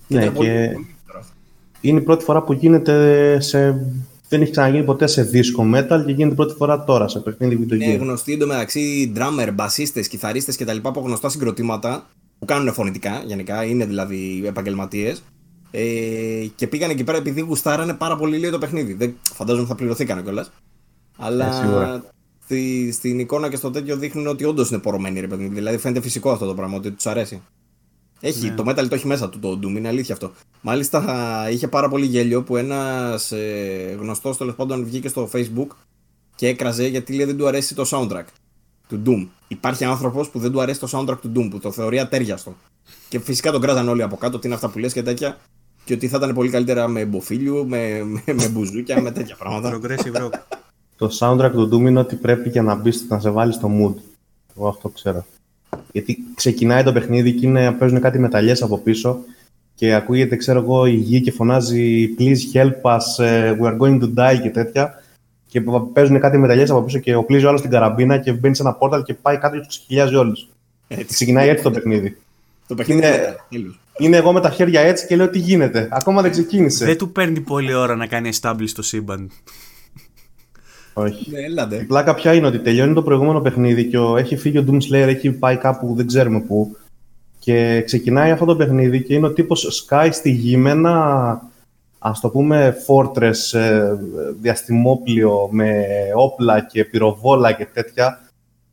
ναι 0.09 0.27
και 0.29 0.77
είναι 1.81 2.01
η 2.01 2.03
πρώτη 2.03 2.25
φορά 2.25 2.43
που 2.43 2.53
γίνεται 2.53 3.37
σε... 3.41 3.87
Δεν 4.29 4.43
έχει 4.43 4.51
ξαναγίνει 4.51 4.85
ποτέ 4.85 5.07
σε 5.07 5.23
δίσκο 5.23 5.65
metal 5.75 6.03
και 6.07 6.13
γίνεται 6.13 6.35
πρώτη 6.35 6.55
φορά 6.55 6.85
τώρα 6.85 7.09
σε 7.09 7.19
παιχνίδι 7.19 7.67
video 7.69 7.73
Είναι 7.73 7.97
game. 7.97 7.99
γνωστοί 8.01 8.33
εντωμεταξύ 8.33 9.13
drummer, 9.17 9.49
μπασίστε, 9.55 10.01
κιθαρίστες 10.01 10.57
κτλ. 10.57 10.77
από 10.83 11.01
γνωστά 11.01 11.29
συγκροτήματα 11.29 12.07
που 12.39 12.45
κάνουν 12.45 12.73
φωνητικά 12.73 13.23
γενικά, 13.27 13.65
είναι 13.65 13.85
δηλαδή 13.85 14.43
επαγγελματίες. 14.47 15.23
Ε, 15.71 16.47
και 16.55 16.67
πήγαν 16.67 16.91
εκεί 16.91 17.05
πέρα 17.05 17.19
επειδή 17.19 17.41
γουστάρανε 17.41 17.93
πάρα 17.93 18.17
πολύ 18.17 18.37
λίγο 18.37 18.53
το 18.53 18.59
παιχνίδι. 18.59 18.93
Δεν, 18.93 19.15
φαντάζομαι 19.35 19.67
θα 19.67 19.75
πληρωθήκανε 19.75 20.23
κιόλας. 20.23 20.51
Αλλά 21.17 21.47
Ε, 21.47 21.53
σίγουρα. 21.63 22.05
στη, 22.45 22.93
στην 22.93 23.19
εικόνα 23.19 23.49
και 23.49 23.57
στο 23.57 23.71
τέτοιο 23.71 23.97
δείχνουν 23.97 24.27
ότι 24.27 24.45
όντως 24.45 24.71
είναι 24.71 24.79
πορωμένοι 24.79 25.21
ρε 25.21 25.27
παιδί 25.27 25.45
μου. 25.45 25.55
Δηλαδή 25.55 25.79
φαίνεται 25.79 26.01
φυσικό 26.01 26.31
αυτό 26.31 26.47
το 26.47 26.55
πράγμα, 26.55 26.77
ότι 26.77 26.91
τους 26.91 27.07
αρέσει. 27.07 27.43
Έχει, 28.21 28.51
το 28.53 28.65
Metal 28.67 28.89
το 28.89 28.95
έχει 28.95 29.07
μέσα 29.07 29.29
του 29.29 29.39
το 29.39 29.59
Doom, 29.63 29.77
είναι 29.77 29.89
αλήθεια 29.89 30.15
αυτό. 30.15 30.33
Μάλιστα 30.61 31.47
είχε 31.51 31.69
πάρα 31.69 31.89
πολύ 31.89 32.07
γέλιο 32.07 32.43
που 32.43 32.57
ένας 32.57 33.33
ε, 33.33 33.97
γνωστός 34.01 34.37
τέλος 34.37 34.55
πάντων 34.55 34.85
βγήκε 34.85 35.09
στο 35.09 35.29
Facebook 35.33 35.67
και 36.35 36.49
έκραζε 36.49 36.87
γιατί 36.87 37.13
λέει 37.13 37.27
δεν 37.27 37.37
του 37.37 37.47
αρέσει 37.47 37.75
το 37.75 37.85
soundtrack 37.91 38.25
του 38.89 39.03
Doom. 39.07 39.27
Υπάρχει 39.49 39.85
άνθρωπος 39.85 40.29
που 40.31 40.39
δεν 40.39 40.53
του 40.53 40.61
αρέσει 40.61 40.81
το 40.81 40.89
soundtrack 40.93 41.19
του 41.21 41.33
Doom, 41.37 41.49
που 41.51 41.59
το 41.59 41.73
θεωρεί 41.73 41.99
ατέριαστο. 41.99 42.57
Και 43.09 43.19
φυσικά 43.19 43.53
τον 43.53 43.61
κράζαν 43.61 43.89
όλοι 43.89 44.03
από 44.03 44.17
κάτω, 44.17 44.39
τι 44.39 44.47
είναι 44.47 44.55
αυτά 44.57 44.69
που 44.69 44.79
λες 44.79 44.93
και 44.93 45.03
τέτοια. 45.03 45.39
Και 45.85 45.95
ότι 45.95 46.09
θα 46.09 46.17
ήταν 46.17 46.35
πολύ 46.35 46.51
καλύτερα 46.51 46.89
με 46.89 47.05
μποφίλιου, 47.05 47.67
με, 47.69 48.03
με, 48.05 48.23
με 48.33 48.49
μπουζούκια, 48.49 49.01
με 49.01 49.11
τέτοια 49.11 49.37
πράγματα. 49.37 49.79
Progressive 49.83 50.17
rock. 50.23 50.31
Το 50.97 51.11
soundtrack 51.19 51.51
του 51.53 51.69
Doom 51.73 51.81
είναι 51.81 51.99
ότι 51.99 52.17
πρέπει 52.17 52.49
για 52.49 52.63
να 52.63 52.75
μπεις 52.75 53.07
να 53.09 53.19
σε 53.21 53.31
βάλεις 53.31 53.55
στο 53.55 53.71
mood. 53.81 54.01
Εγώ 54.57 54.69
αυτό 54.69 54.89
ξέρω. 54.89 55.27
Γιατί 55.93 56.19
ξεκινάει 56.35 56.83
το 56.83 56.93
παιχνίδι 56.93 57.33
και 57.33 57.47
είναι, 57.47 57.73
παίζουν 57.73 58.01
κάτι 58.01 58.19
μεταλλιές 58.19 58.63
από 58.63 58.79
πίσω 58.79 59.19
και 59.75 59.95
ακούγεται, 59.95 60.37
ξέρω 60.37 60.59
εγώ, 60.59 60.87
η 60.87 60.95
γη 60.95 61.21
και 61.21 61.31
φωνάζει 61.33 62.09
Please 62.19 62.39
help 62.55 62.81
us, 62.83 63.25
ε, 63.25 63.57
we 63.61 63.65
are 63.67 63.77
going 63.79 64.01
to 64.01 64.15
die 64.15 64.41
και 64.43 64.51
τέτοια. 64.51 65.03
Και 65.49 65.63
παίζουν 65.93 66.21
κάτι 66.21 66.39
μεταλλιές 66.39 66.71
από 66.71 66.83
πίσω 66.83 66.99
και 66.99 67.15
οπλίζει 67.15 67.45
ο 67.45 67.49
άλλος 67.49 67.61
την 67.61 67.71
καραμπίνα 67.71 68.19
και 68.19 68.33
μπαίνει 68.33 68.57
σε 68.57 68.63
ένα 68.63 68.73
πόρταλ 68.73 69.03
και 69.03 69.15
πάει 69.15 69.39
κάτω 69.39 69.57
και 69.59 69.67
τους 69.67 69.77
χιλιάζει 69.77 70.15
όλους. 70.15 70.49
Έτσι. 70.89 71.15
Ξεκινάει 71.15 71.49
έτσι 71.49 71.63
το 71.63 71.71
παιχνίδι. 71.71 72.17
Το 72.67 72.75
παιχνίδι 72.75 73.01
Είναι- 73.01 73.17
είναι. 73.17 73.37
τέλος. 73.51 73.79
Είναι 73.99 74.17
εγώ 74.17 74.33
με 74.33 74.41
τα 74.41 74.51
χέρια 74.51 74.81
έτσι 74.81 75.07
και 75.07 75.17
λέω 75.17 75.29
τι 75.29 75.39
γίνεται; 75.39 75.89
Ακόμα 75.91 76.23
δεν 76.23 76.31
ξεκίνησε. 76.31 76.85
Δεν 76.85 76.99
του 76.99 77.11
παίρνει 77.13 77.41
πολλή 77.41 77.75
ώρα 77.75 77.97
να 77.97 78.07
κάνει 78.07 78.31
establish 78.41 78.71
το 78.75 78.83
σύμπαν. 78.83 79.31
Όχι. 80.99 81.31
Ναι, 81.31 81.41
έλατε. 81.41 81.77
Η 81.77 81.85
πλάκα 81.85 82.15
πια 82.15 82.35
είναι 82.35 82.47
ότι 82.47 82.59
τελειώνει 82.59 82.95
το 82.95 83.03
προηγούμενο 83.03 83.41
παιχνίδι 83.41 83.87
και 83.87 83.99
ο, 83.99 84.17
έχει 84.17 84.37
φύγει 84.37 84.59
ο 84.59 84.65
Doom 84.69 84.75
Slayer, 84.75 85.07
έχει 85.07 85.31
πάει 85.31 85.57
κάπου 85.57 85.95
δεν 85.95 86.07
ξέρουμε 86.07 86.41
πού. 86.41 86.77
Και 87.39 87.83
ξεκινάει 87.85 88.31
αυτό 88.31 88.45
το 88.45 88.57
παιχνίδι 88.57 89.03
και 89.03 89.15
είναι 89.15 89.27
ο 89.27 89.33
τύπος 89.33 89.67
σκάει 89.71 90.11
στη 90.11 90.31
γη 90.31 90.57
με 90.57 90.71
ένα 90.71 91.41
ας 91.99 92.21
το 92.21 92.29
πούμε 92.29 92.77
fortress 92.87 93.59
ε, 93.59 93.95
διαστημόπλιο 94.41 95.49
με 95.51 95.85
όπλα 96.15 96.61
και 96.61 96.85
πυροβόλα 96.85 97.53
και 97.53 97.67
τέτοια 97.73 98.21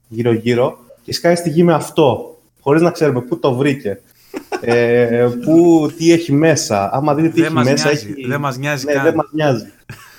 γύρω 0.07 0.33
γύρω 0.33 0.77
και 1.03 1.13
σκάει 1.13 1.35
στη 1.35 1.49
γη 1.49 1.63
με 1.63 1.73
αυτό 1.73 2.37
χωρίς 2.59 2.81
να 2.81 2.91
ξέρουμε 2.91 3.21
πού 3.21 3.39
το 3.39 3.53
βρήκε. 3.53 4.01
ε, 4.61 5.29
που, 5.43 5.89
τι 5.97 6.11
έχει 6.11 6.31
μέσα. 6.31 6.93
Άμα 6.93 7.15
δείτε 7.15 7.29
τι 7.29 7.33
Δεν 7.33 7.43
έχει 7.43 7.53
μας 7.53 7.65
μέσα, 7.65 7.87
νοιάζει. 7.87 8.13
έχει... 8.17 8.27
Δεν 8.27 8.39
μας 8.39 8.57
νοιάζει 8.57 8.85
ναι, 8.85 8.93
καν. 8.93 9.03
δεν 9.03 9.13
μας 9.15 9.29
νοιάζει. 9.31 9.65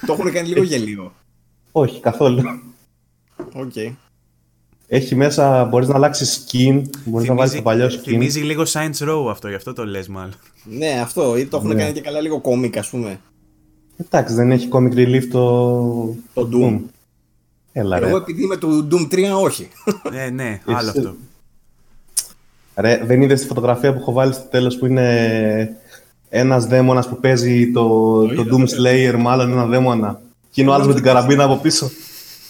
Το 0.07 0.13
έχουν 0.13 0.33
κάνει 0.33 0.49
λίγο 0.49 0.63
γελοίο. 0.73 1.13
Όχι, 1.77 2.01
καθόλου. 2.01 2.43
Οκ. 3.55 3.73
Έχει 4.87 5.15
μέσα, 5.15 5.65
μπορείς 5.65 5.89
να 5.89 5.95
αλλάξεις 5.95 6.45
skin, 6.47 6.83
μπορείς 7.05 7.29
να 7.29 7.35
βάλεις 7.35 7.53
το 7.55 7.63
παλιό 7.63 7.87
skin. 7.87 7.99
θυμίζει 8.03 8.41
λίγο 8.41 8.63
Science 8.67 9.09
Row 9.09 9.27
αυτό, 9.31 9.49
γι' 9.49 9.55
αυτό 9.55 9.73
το 9.73 9.85
λες 9.87 10.09
μάλλον. 10.09 10.35
Ναι, 10.65 11.01
αυτό. 11.03 11.37
Ή 11.37 11.47
το 11.47 11.57
έχουν 11.57 11.69
Ναι. 11.69 11.75
κάνει 11.75 11.93
και 11.93 12.01
καλά 12.01 12.21
λίγο 12.21 12.41
κόμικ, 12.41 12.77
ας 12.77 12.89
πούμε. 12.89 13.21
Εντάξει, 13.97 14.35
δεν 14.35 14.51
έχει 14.51 14.69
comic 14.73 14.93
relief 14.95 15.23
το... 15.31 16.15
Το 16.35 16.49
Doom. 16.53 16.81
Έλα 17.73 17.99
ρε. 17.99 18.07
Εγώ 18.09 18.17
επειδή 18.17 18.43
είμαι 18.43 18.57
του 18.57 18.89
Doom 18.91 19.15
3, 19.15 19.25
όχι. 19.43 19.69
ναι, 20.13 20.29
ναι, 20.29 20.61
άλλο 20.67 20.89
Εσύ- 20.89 20.99
αυτό. 20.99 21.15
ρε. 22.75 23.03
Δεν 23.05 23.23
είδες 23.23 23.41
τη 23.41 23.47
φωτογραφία 23.47 23.93
που 23.93 23.99
έχω 24.01 24.13
βάλει 24.13 24.33
στο 24.33 24.45
τέλος 24.51 24.77
που 24.79 24.87
είναι 24.87 25.77
ένας 26.29 26.67
δαίμονας 26.67 27.09
που 27.09 27.21
παίζει 27.21 27.71
το, 27.73 27.89
το 28.27 28.33
είδα, 28.33 28.43
Doom 28.43 28.59
ναι. 28.59 28.65
Slayer, 29.11 29.15
μάλλον 29.19 29.53
ένα 29.53 29.67
δαίμονα; 29.67 30.21
Και 30.55 30.61
είναι 30.61 30.71
ο 30.71 30.75
άλλος 30.75 30.87
με 30.87 30.95
την 30.95 31.03
καραμπίνα 31.03 31.45
από 31.45 31.57
πίσω. 31.57 31.91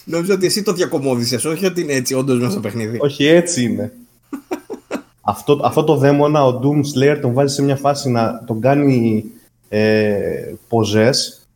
Νόμιζα 0.05 0.35
ότι 0.35 0.47
εσύ 0.47 0.63
το 0.63 0.73
διακομώδησες, 0.73 1.45
όχι 1.45 1.67
ότι 1.67 1.81
είναι 1.81 1.93
έτσι 1.93 2.15
όντως 2.15 2.39
μέσα 2.39 2.51
στο 2.51 2.61
παιχνίδι. 2.61 2.99
Όχι, 3.01 3.27
έτσι 3.27 3.63
είναι. 3.63 3.93
αυτό, 5.33 5.61
αυτό 5.63 5.85
το 5.85 5.97
δαίμονα, 5.97 6.45
ο 6.47 6.61
Doom 6.63 6.79
Slayer 6.79 7.19
τον 7.21 7.33
βάζει 7.33 7.55
σε 7.55 7.63
μια 7.63 7.77
φάση 7.77 8.11
να 8.11 8.45
τον 8.47 8.61
κάνει 8.61 9.25
ε, 9.69 10.55
possess 10.69 11.47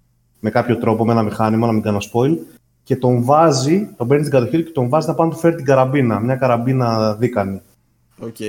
με 0.41 0.51
κάποιο 0.51 0.77
τρόπο, 0.77 1.05
με 1.05 1.13
ένα 1.13 1.23
μηχάνημα, 1.23 1.67
να 1.67 1.73
μην 1.73 1.83
κάνω 1.83 1.99
spoil, 2.13 2.37
και 2.85 2.97
τον 2.97 3.25
βάζει, 3.25 3.89
τον 3.97 4.09
παίρνει 4.09 4.25
στην 4.25 4.39
κατοχή 4.39 4.59
του 4.59 4.65
και 4.65 4.73
τον 4.73 4.89
βάζει 4.89 5.07
να 5.09 5.15
πάει 5.15 5.27
να 5.27 5.33
του 5.33 5.39
φέρει 5.39 5.55
την 5.55 5.65
καραμπίνα. 5.65 6.21
Μια 6.21 6.37
καραμπίνα 6.37 7.15
δίκανη. 7.15 7.61
Οκ. 8.19 8.41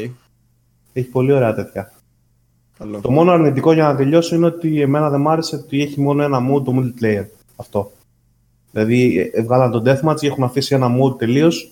Έχει 0.94 1.10
πολύ 1.12 1.32
ωραία 1.32 1.54
τέτοια. 1.54 1.92
Καλό. 2.78 3.00
Το 3.00 3.12
μόνο 3.12 3.32
αρνητικό 3.32 3.74
για 3.74 3.84
να 3.84 3.96
τελειώσω 3.96 4.36
είναι 4.36 4.46
ότι 4.46 4.82
εμένα 4.82 5.10
δεν 5.10 5.22
μ' 5.22 5.30
άρεσε 5.30 5.56
ότι 5.56 5.82
έχει 5.82 6.02
μόνο 6.02 6.24
ένα 6.24 6.38
mode 6.38 6.64
το 6.64 6.74
multiplayer. 6.76 7.26
Αυτό. 7.60 7.92
Δηλαδή, 8.72 9.30
ε, 9.34 9.42
βγάλαν 9.42 9.72
τον 9.72 9.84
Deathmatch 9.86 10.16
και 10.20 10.28
έχουν 10.28 10.44
αφήσει 10.44 10.76
ένα 10.76 10.88
mode 11.02 11.18
τελείως. 11.18 11.72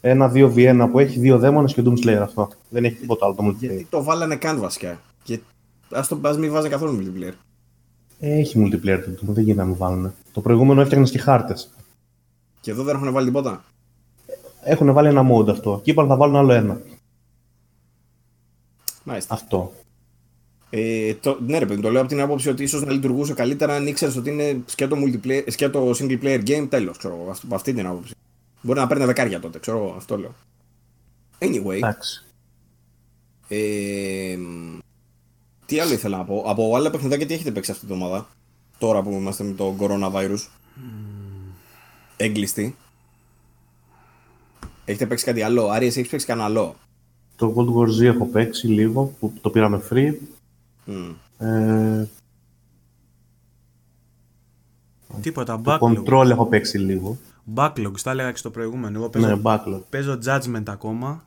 Ένα 0.00 0.32
2v1 0.34 0.88
που 0.90 0.98
έχει 0.98 1.18
δύο 1.18 1.38
δαίμονες 1.38 1.74
και 1.74 1.82
Doom 1.84 2.04
Slayer 2.04 2.20
αυτό. 2.22 2.48
Δεν 2.68 2.84
έχει 2.84 2.94
τίποτα 2.94 3.24
άλλο 3.26 3.34
το 3.34 3.46
multiplayer. 3.46 3.58
Γιατί 3.58 3.86
το 3.90 4.02
βάλανε 4.02 4.36
καν 4.36 4.60
βασικά. 4.60 5.00
Και 5.22 5.40
ας 5.90 6.08
το 6.08 6.18
ας 6.22 6.38
μην 6.38 6.52
βάζει 6.52 6.68
καθόλου 6.68 6.98
multiplayer. 6.98 7.32
Ε, 8.20 8.38
Έχει 8.38 8.62
multiplayer 8.64 9.00
το 9.04 9.10
Doom, 9.10 9.32
δεν 9.34 9.44
γίνεται 9.44 9.60
να 9.60 9.66
μην 9.66 9.76
βάλουν. 9.76 10.12
Το 10.32 10.40
προηγούμενο 10.40 10.80
έφτιαχνες 10.80 11.10
και 11.10 11.18
χάρτες. 11.18 11.70
Και 12.60 12.70
εδώ 12.70 12.82
δεν 12.82 12.94
έχουν 12.96 13.12
βάλει 13.12 13.26
τίποτα. 13.26 13.64
Έχουν 14.62 14.92
βάλει 14.92 15.08
ένα 15.08 15.26
mode 15.32 15.48
αυτό. 15.48 15.80
Και 15.82 15.90
είπαν 15.90 16.06
θα 16.06 16.16
βάλουν 16.16 16.36
άλλο 16.36 16.52
ένα. 16.52 16.80
Μάλιστα. 19.04 19.34
Αυτό. 19.34 19.72
Ε, 20.76 21.14
το, 21.14 21.38
ναι, 21.46 21.58
ρε 21.58 21.66
παιδί, 21.66 21.80
το 21.82 21.90
λέω 21.90 22.00
από 22.00 22.08
την 22.10 22.20
άποψη 22.20 22.48
ότι 22.48 22.62
ίσως 22.62 22.82
να 22.84 22.92
λειτουργούσε 22.92 23.32
καλύτερα 23.34 23.74
αν 23.74 23.86
ήξερες 23.86 24.16
ότι 24.16 24.30
είναι 24.30 24.62
σκέτο, 24.66 24.96
multiplayer, 24.96 25.42
σκέτο 25.46 25.90
single 25.90 26.22
player 26.22 26.42
game. 26.46 26.66
Τέλος, 26.70 26.98
ξέρω 26.98 27.14
εγώ. 27.20 27.30
Αυτό- 27.30 27.46
Από 27.46 27.54
αυτή 27.54 27.72
την 27.72 27.86
άποψη. 27.86 28.14
Μπορεί 28.62 28.78
να 28.78 28.86
παίρνει 28.86 29.04
δεκάρια 29.04 29.40
τότε, 29.40 29.58
ξέρω 29.58 29.76
εγώ. 29.78 29.94
Αυτό 29.96 30.18
λέω. 30.18 30.34
Anyway. 31.38 31.76
Εντάξει. 31.76 32.24
Ε, 33.48 34.36
μ, 34.38 34.78
τι 35.66 35.80
άλλο 35.80 35.92
ήθελα 35.92 36.16
να 36.16 36.24
πω. 36.24 36.42
Από 36.46 36.76
άλλα 36.76 36.90
παιχνιδάκια 36.90 37.26
τι 37.26 37.34
έχετε 37.34 37.50
παίξει 37.50 37.70
αυτή 37.70 37.86
την 37.86 37.94
εβδομάδα. 37.94 38.26
Τώρα 38.78 39.02
που 39.02 39.10
είμαστε 39.10 39.44
με 39.44 39.52
το 39.52 39.76
coronavirus; 39.80 40.48
Έγκλειστοι. 42.16 42.76
Έχετε 44.84 45.06
παίξει 45.06 45.24
κάτι 45.24 45.42
άλλο; 45.42 45.68
Άρη, 45.68 45.86
εσύ 45.86 45.98
έχεις 45.98 46.10
παίξει 46.10 46.26
κανένα 46.26 46.46
άλλο; 46.46 46.74
Το 47.36 47.54
World 47.56 47.78
War 47.78 48.00
Z 48.00 48.02
έχω 48.04 48.26
παίξει 48.26 48.66
λίγο, 48.66 49.14
που 49.20 49.32
το 49.40 49.50
πήραμε 49.50 49.82
free. 49.90 50.12
Μμ. 50.84 51.10
Ε, 51.38 52.08
Τίποτα, 55.20 55.60
Το 55.60 55.78
backlog. 55.80 56.04
control 56.04 56.28
έχω 56.30 56.46
παίξει 56.46 56.78
λίγο. 56.78 57.18
Backlog, 57.54 57.92
τα 58.02 58.10
έλεγα 58.10 58.30
και 58.30 58.36
στο 58.36 58.50
προηγούμενο. 58.50 58.98
Εγώ 58.98 59.08
παίζω, 59.08 59.26
Ναι, 59.26 59.40
backlog. 59.42 59.80
παίζω 59.90 60.18
judgment 60.24 60.62
ακόμα. 60.66 61.24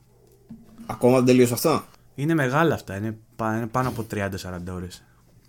Ακόμα 0.85 1.15
δεν 1.15 1.25
τελείωσε 1.25 1.53
αυτό. 1.53 1.83
Είναι 2.15 2.33
μεγάλα 2.33 2.73
αυτά, 2.73 2.95
είναι, 2.97 3.17
πα- 3.35 3.57
είναι 3.57 3.67
πάνω 3.67 3.89
από 3.89 4.03
30-40 4.11 4.73
ώρες. 4.73 5.03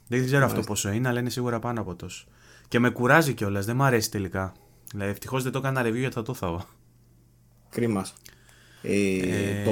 Δεν 0.08 0.24
ξέρω 0.24 0.44
αυτό 0.44 0.60
πόσο 0.60 0.90
είναι, 0.90 1.08
αλλά 1.08 1.20
είναι 1.20 1.30
σίγουρα 1.30 1.58
πάνω 1.58 1.80
από 1.80 1.94
τόσο. 1.94 2.26
Και 2.68 2.78
με 2.78 2.90
κουράζει 2.90 3.34
κιόλας, 3.34 3.64
δεν 3.66 3.76
μου 3.76 3.82
αρέσει 3.82 4.10
τελικά. 4.10 4.52
Δηλαδή, 4.90 5.10
ευτυχώς 5.10 5.42
δεν 5.42 5.52
το 5.52 5.58
έκανα 5.58 5.82
review 5.82 5.96
γιατί 5.98 6.14
θα 6.14 6.22
το 6.22 6.34
θάω. 6.34 6.60
Κρίμα. 7.70 8.06
Ε, 8.82 9.64
το. 9.64 9.70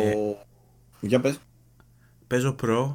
Για 1.00 1.20
πες. 1.20 1.38
Παίζω 2.26 2.54
Pro, 2.62 2.94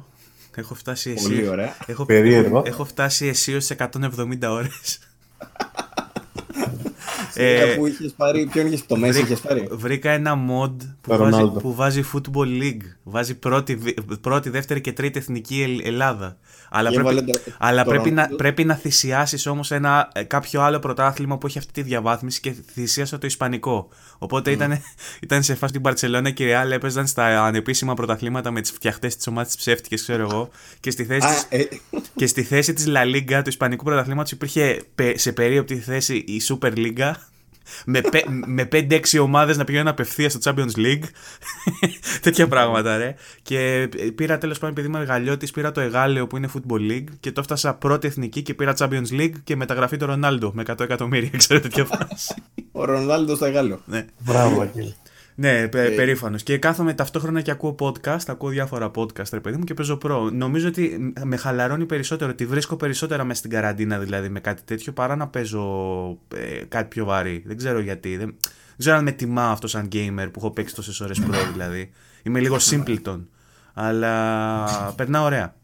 έχω 0.60 0.74
φτάσει 0.74 1.12
Πολύ 1.14 1.38
εσύ. 1.38 1.48
ωραία. 1.48 1.76
Έχω, 1.86 2.04
Περίεργο. 2.04 2.56
έχω, 2.58 2.66
έχω 2.66 2.84
φτάσει 2.84 3.26
αισίω 3.26 3.60
σε 3.60 3.76
170 3.78 4.38
ώρες. 4.48 4.98
Ε, 7.34 7.74
που 7.76 7.86
είχες 7.86 8.12
πάρει, 8.16 8.46
ποιον 8.52 8.66
είχες 8.66 8.86
το 8.86 8.96
Messi 9.04 9.14
είχες 9.22 9.40
πάρει; 9.40 9.68
Βρήκα 9.70 10.10
ένα 10.10 10.34
mod 10.50 10.72
που 11.00 11.10
Το 11.10 11.16
βάζει, 11.16 11.38
Ronaldo. 11.42 11.60
που 11.62 11.74
βάζει 11.74 12.04
Football 12.12 12.62
League. 12.62 12.82
Βάζει 13.02 13.34
πρώτη, 13.34 13.76
β- 13.76 14.14
πρώτη, 14.20 14.50
δεύτερη 14.50 14.80
και 14.80 14.92
τρίτη 14.92 15.18
εθνική 15.18 15.62
Ελ- 15.62 15.86
Ελλάδα. 15.86 16.36
Αλλά, 16.70 16.88
Και 16.90 16.94
πρέπει, 16.94 17.10
έβαλε 17.10 17.32
το- 17.32 17.40
αλλά 17.58 17.84
το 17.84 17.90
πρέπει, 17.90 18.10
να, 18.10 18.28
Ronaldo. 18.28 18.36
πρέπει 18.36 18.64
να 18.64 18.74
θυσιάσεις 18.74 19.46
όμως 19.46 19.70
ένα, 19.70 20.08
ε, 20.14 20.22
κάποιο 20.22 20.60
άλλο 20.60 20.78
πρωτάθλημα 20.78 21.38
που 21.38 21.46
έχει 21.46 21.58
αυτή 21.58 21.72
τη 21.72 21.82
διαβάθμιση 21.82 22.40
και 22.40 22.54
θυσίασα 22.72 23.18
το 23.18 23.26
Ισπανικό. 23.26 23.88
Οπότε 24.18 24.50
ήταν, 24.50 24.82
ήταν 25.22 25.42
σε 25.42 25.54
φάση 25.54 25.72
την 25.72 25.82
Παρσελόνα 25.82 26.30
και 26.30 26.44
η 26.48 26.52
Real 26.52 26.70
έπαιζαν 26.70 27.06
στα 27.06 27.44
ανεπίσημα 27.44 27.94
πρωταθλήματα 27.94 28.50
με 28.50 28.60
τις 28.60 28.70
φτιαχτές 28.70 29.16
της 29.16 29.26
ομάδας 29.26 29.46
της 29.46 29.56
ψεύτικες, 29.56 30.02
ξέρω 30.02 30.22
εγώ. 30.22 30.48
Και 30.80 30.90
στη 30.90 31.04
θέση, 31.04 31.26
Α, 31.26 31.30
της- 31.30 31.46
ε, 31.48 31.68
και 32.14 32.26
στη 32.26 32.42
θέση 32.42 32.72
της 32.72 32.86
La 32.88 33.02
Liga, 33.16 33.40
του 33.42 33.48
Ισπανικού 33.48 33.84
πρωταθλήματος, 33.84 34.32
υπήρχε 34.32 34.82
πε- 34.94 35.18
σε 35.18 35.32
περίοπτη 35.32 35.76
θέση 35.76 36.16
η 36.16 36.40
Super 36.48 36.72
Liga 36.76 37.12
με, 37.84 38.00
πε- 38.00 38.26
με 38.46 38.68
5-6 38.72 39.00
ομάδες 39.20 39.56
να 39.56 39.64
πηγαίνουν 39.64 39.88
απευθεία 39.88 40.30
στο 40.30 40.38
Champions 40.44 40.76
League. 40.76 41.02
Τέτοια 42.22 42.48
πράγματα, 42.48 42.96
ρε. 42.96 43.14
Και 43.42 43.88
πήρα 44.14 44.38
τέλος 44.38 44.58
πάντων, 44.58 44.70
επειδή 44.74 44.86
είμαι 44.88 44.98
μεγαλειώτης, 44.98 45.50
πήρα 45.50 45.72
το 45.72 45.80
Εγάλεο 45.80 46.26
που 46.26 46.36
είναι 46.36 46.48
Football 46.54 46.90
League 46.90 47.04
και 47.20 47.32
το 47.32 47.40
έφτασα 47.40 47.74
πρώτη 47.74 48.06
εθνική 48.06 48.42
και 48.42 48.54
πήρα 48.54 48.74
Champions 48.78 49.10
League 49.20 49.32
και 49.44 49.56
μεταγραφή 49.56 49.96
το 49.96 50.06
Ρονάλντο 50.06 50.50
με 50.54 50.62
100 50.66 50.80
εκατομμύρια, 50.80 51.30
ξέρω 51.38 51.60
τέτοια 51.60 51.84
φάση. 51.84 52.34
ο 52.72 52.84
Ρονάλντος 52.84 53.36
στο 53.36 53.50
Γάλλο. 53.50 53.80
ναι. 53.84 54.06
Μπράβο, 54.18 54.60
Αγγέλη. 54.60 54.94
Ναι, 55.34 55.68
πε, 55.68 55.88
περήφανος. 55.88 56.42
Και 56.42 56.58
κάθομαι 56.58 56.94
ταυτόχρονα 56.94 57.40
και 57.40 57.50
ακούω 57.50 57.74
podcast, 57.78 58.22
ακούω 58.26 58.50
διάφορα 58.50 58.90
podcast, 58.94 59.28
ρε 59.32 59.40
παιδί 59.40 59.56
μου, 59.56 59.64
και 59.64 59.74
παίζω 59.74 59.96
προ. 59.96 60.30
Νομίζω 60.30 60.68
ότι 60.68 61.12
με 61.24 61.36
χαλαρώνει 61.36 61.86
περισσότερο, 61.86 62.30
ότι 62.30 62.46
βρίσκω 62.46 62.76
περισσότερα 62.76 63.24
μέσα 63.24 63.38
στην 63.38 63.50
καραντίνα 63.50 63.98
δηλαδή 63.98 64.28
με 64.28 64.40
κάτι 64.40 64.62
τέτοιο 64.62 64.92
παρά 64.92 65.16
να 65.16 65.28
παίζω 65.28 65.62
ε, 66.34 66.64
κάτι 66.68 66.88
πιο 66.88 67.04
βαρύ. 67.04 67.42
Δεν 67.46 67.56
ξέρω 67.56 67.80
γιατί. 67.80 68.16
Δεν, 68.16 68.26
δεν 68.46 68.78
ξέρω 68.78 68.96
αν 68.96 69.04
με 69.04 69.10
τιμά 69.10 69.50
αυτό 69.50 69.66
σαν 69.66 69.88
gamer 69.92 70.28
που 70.32 70.38
έχω 70.38 70.50
παίξει 70.50 70.74
τόσες 70.74 71.00
ώρες 71.00 71.20
προ 71.20 71.38
δηλαδή. 71.52 71.90
Είμαι 72.22 72.40
λίγο 72.40 72.56
simpleton. 72.60 73.20
Αλλά 73.74 74.94
περνά 74.96 75.22
ωραία. 75.22 75.54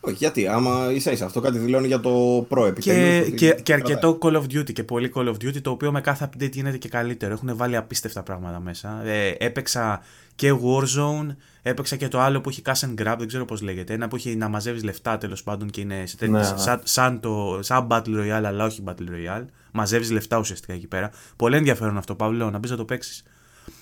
Όχι, 0.00 0.14
γιατί 0.14 0.46
άμα 0.46 0.90
ίσα 0.92 1.12
ίσα 1.12 1.24
αυτό 1.24 1.40
κάτι 1.40 1.58
δηλώνει 1.58 1.86
για 1.86 2.00
το 2.00 2.46
προ 2.48 2.62
Και, 2.62 2.68
επιτέλους, 2.68 3.20
ότι 3.26 3.30
και, 3.36 3.46
και 3.46 3.62
κρατάει. 3.62 3.80
αρκετό 3.80 4.18
Call 4.22 4.32
of 4.34 4.42
Duty 4.42 4.72
και 4.72 4.84
πολύ 4.84 5.12
Call 5.14 5.26
of 5.28 5.32
Duty 5.32 5.60
το 5.62 5.70
οποίο 5.70 5.92
με 5.92 6.00
κάθε 6.00 6.30
update 6.32 6.52
γίνεται 6.52 6.76
και 6.78 6.88
καλύτερο. 6.88 7.32
Έχουν 7.32 7.56
βάλει 7.56 7.76
απίστευτα 7.76 8.22
πράγματα 8.22 8.60
μέσα. 8.60 9.02
Ε, 9.04 9.34
έπαιξα 9.38 10.00
και 10.34 10.52
Warzone, 10.52 11.34
έπαιξα 11.62 11.96
και 11.96 12.08
το 12.08 12.20
άλλο 12.20 12.40
που 12.40 12.48
έχει 12.48 12.62
Cash 12.64 12.72
and 12.88 12.94
Grab, 13.02 13.14
δεν 13.18 13.26
ξέρω 13.26 13.44
πώς 13.44 13.60
λέγεται. 13.62 13.92
Ένα 13.94 14.08
που 14.08 14.16
έχει 14.16 14.36
να 14.36 14.48
μαζεύεις 14.48 14.82
λεφτά 14.84 15.18
τέλος 15.18 15.42
πάντων 15.42 15.70
και 15.70 15.80
είναι 15.80 16.02
σε 16.06 16.16
τέτοια- 16.16 16.38
Ναι, 16.38 16.50
ναι. 16.50 16.56
σαν, 16.58 16.80
σαν, 16.84 17.20
το, 17.20 17.58
σαν 17.62 17.86
Battle 17.90 18.18
Royale 18.20 18.42
αλλά 18.44 18.64
όχι 18.64 18.82
Battle 18.86 18.92
Royale. 18.92 19.44
Μαζεύεις 19.72 20.10
λεφτά 20.10 20.38
ουσιαστικά 20.38 20.72
εκεί 20.72 20.86
πέρα. 20.86 21.10
Πολύ 21.36 21.56
ενδιαφέρον 21.56 21.96
αυτό 21.96 22.14
Παύλο, 22.14 22.50
να 22.50 22.58
μπεις 22.58 22.70
να 22.70 22.76
το 22.76 22.84
παίξεις. 22.84 23.22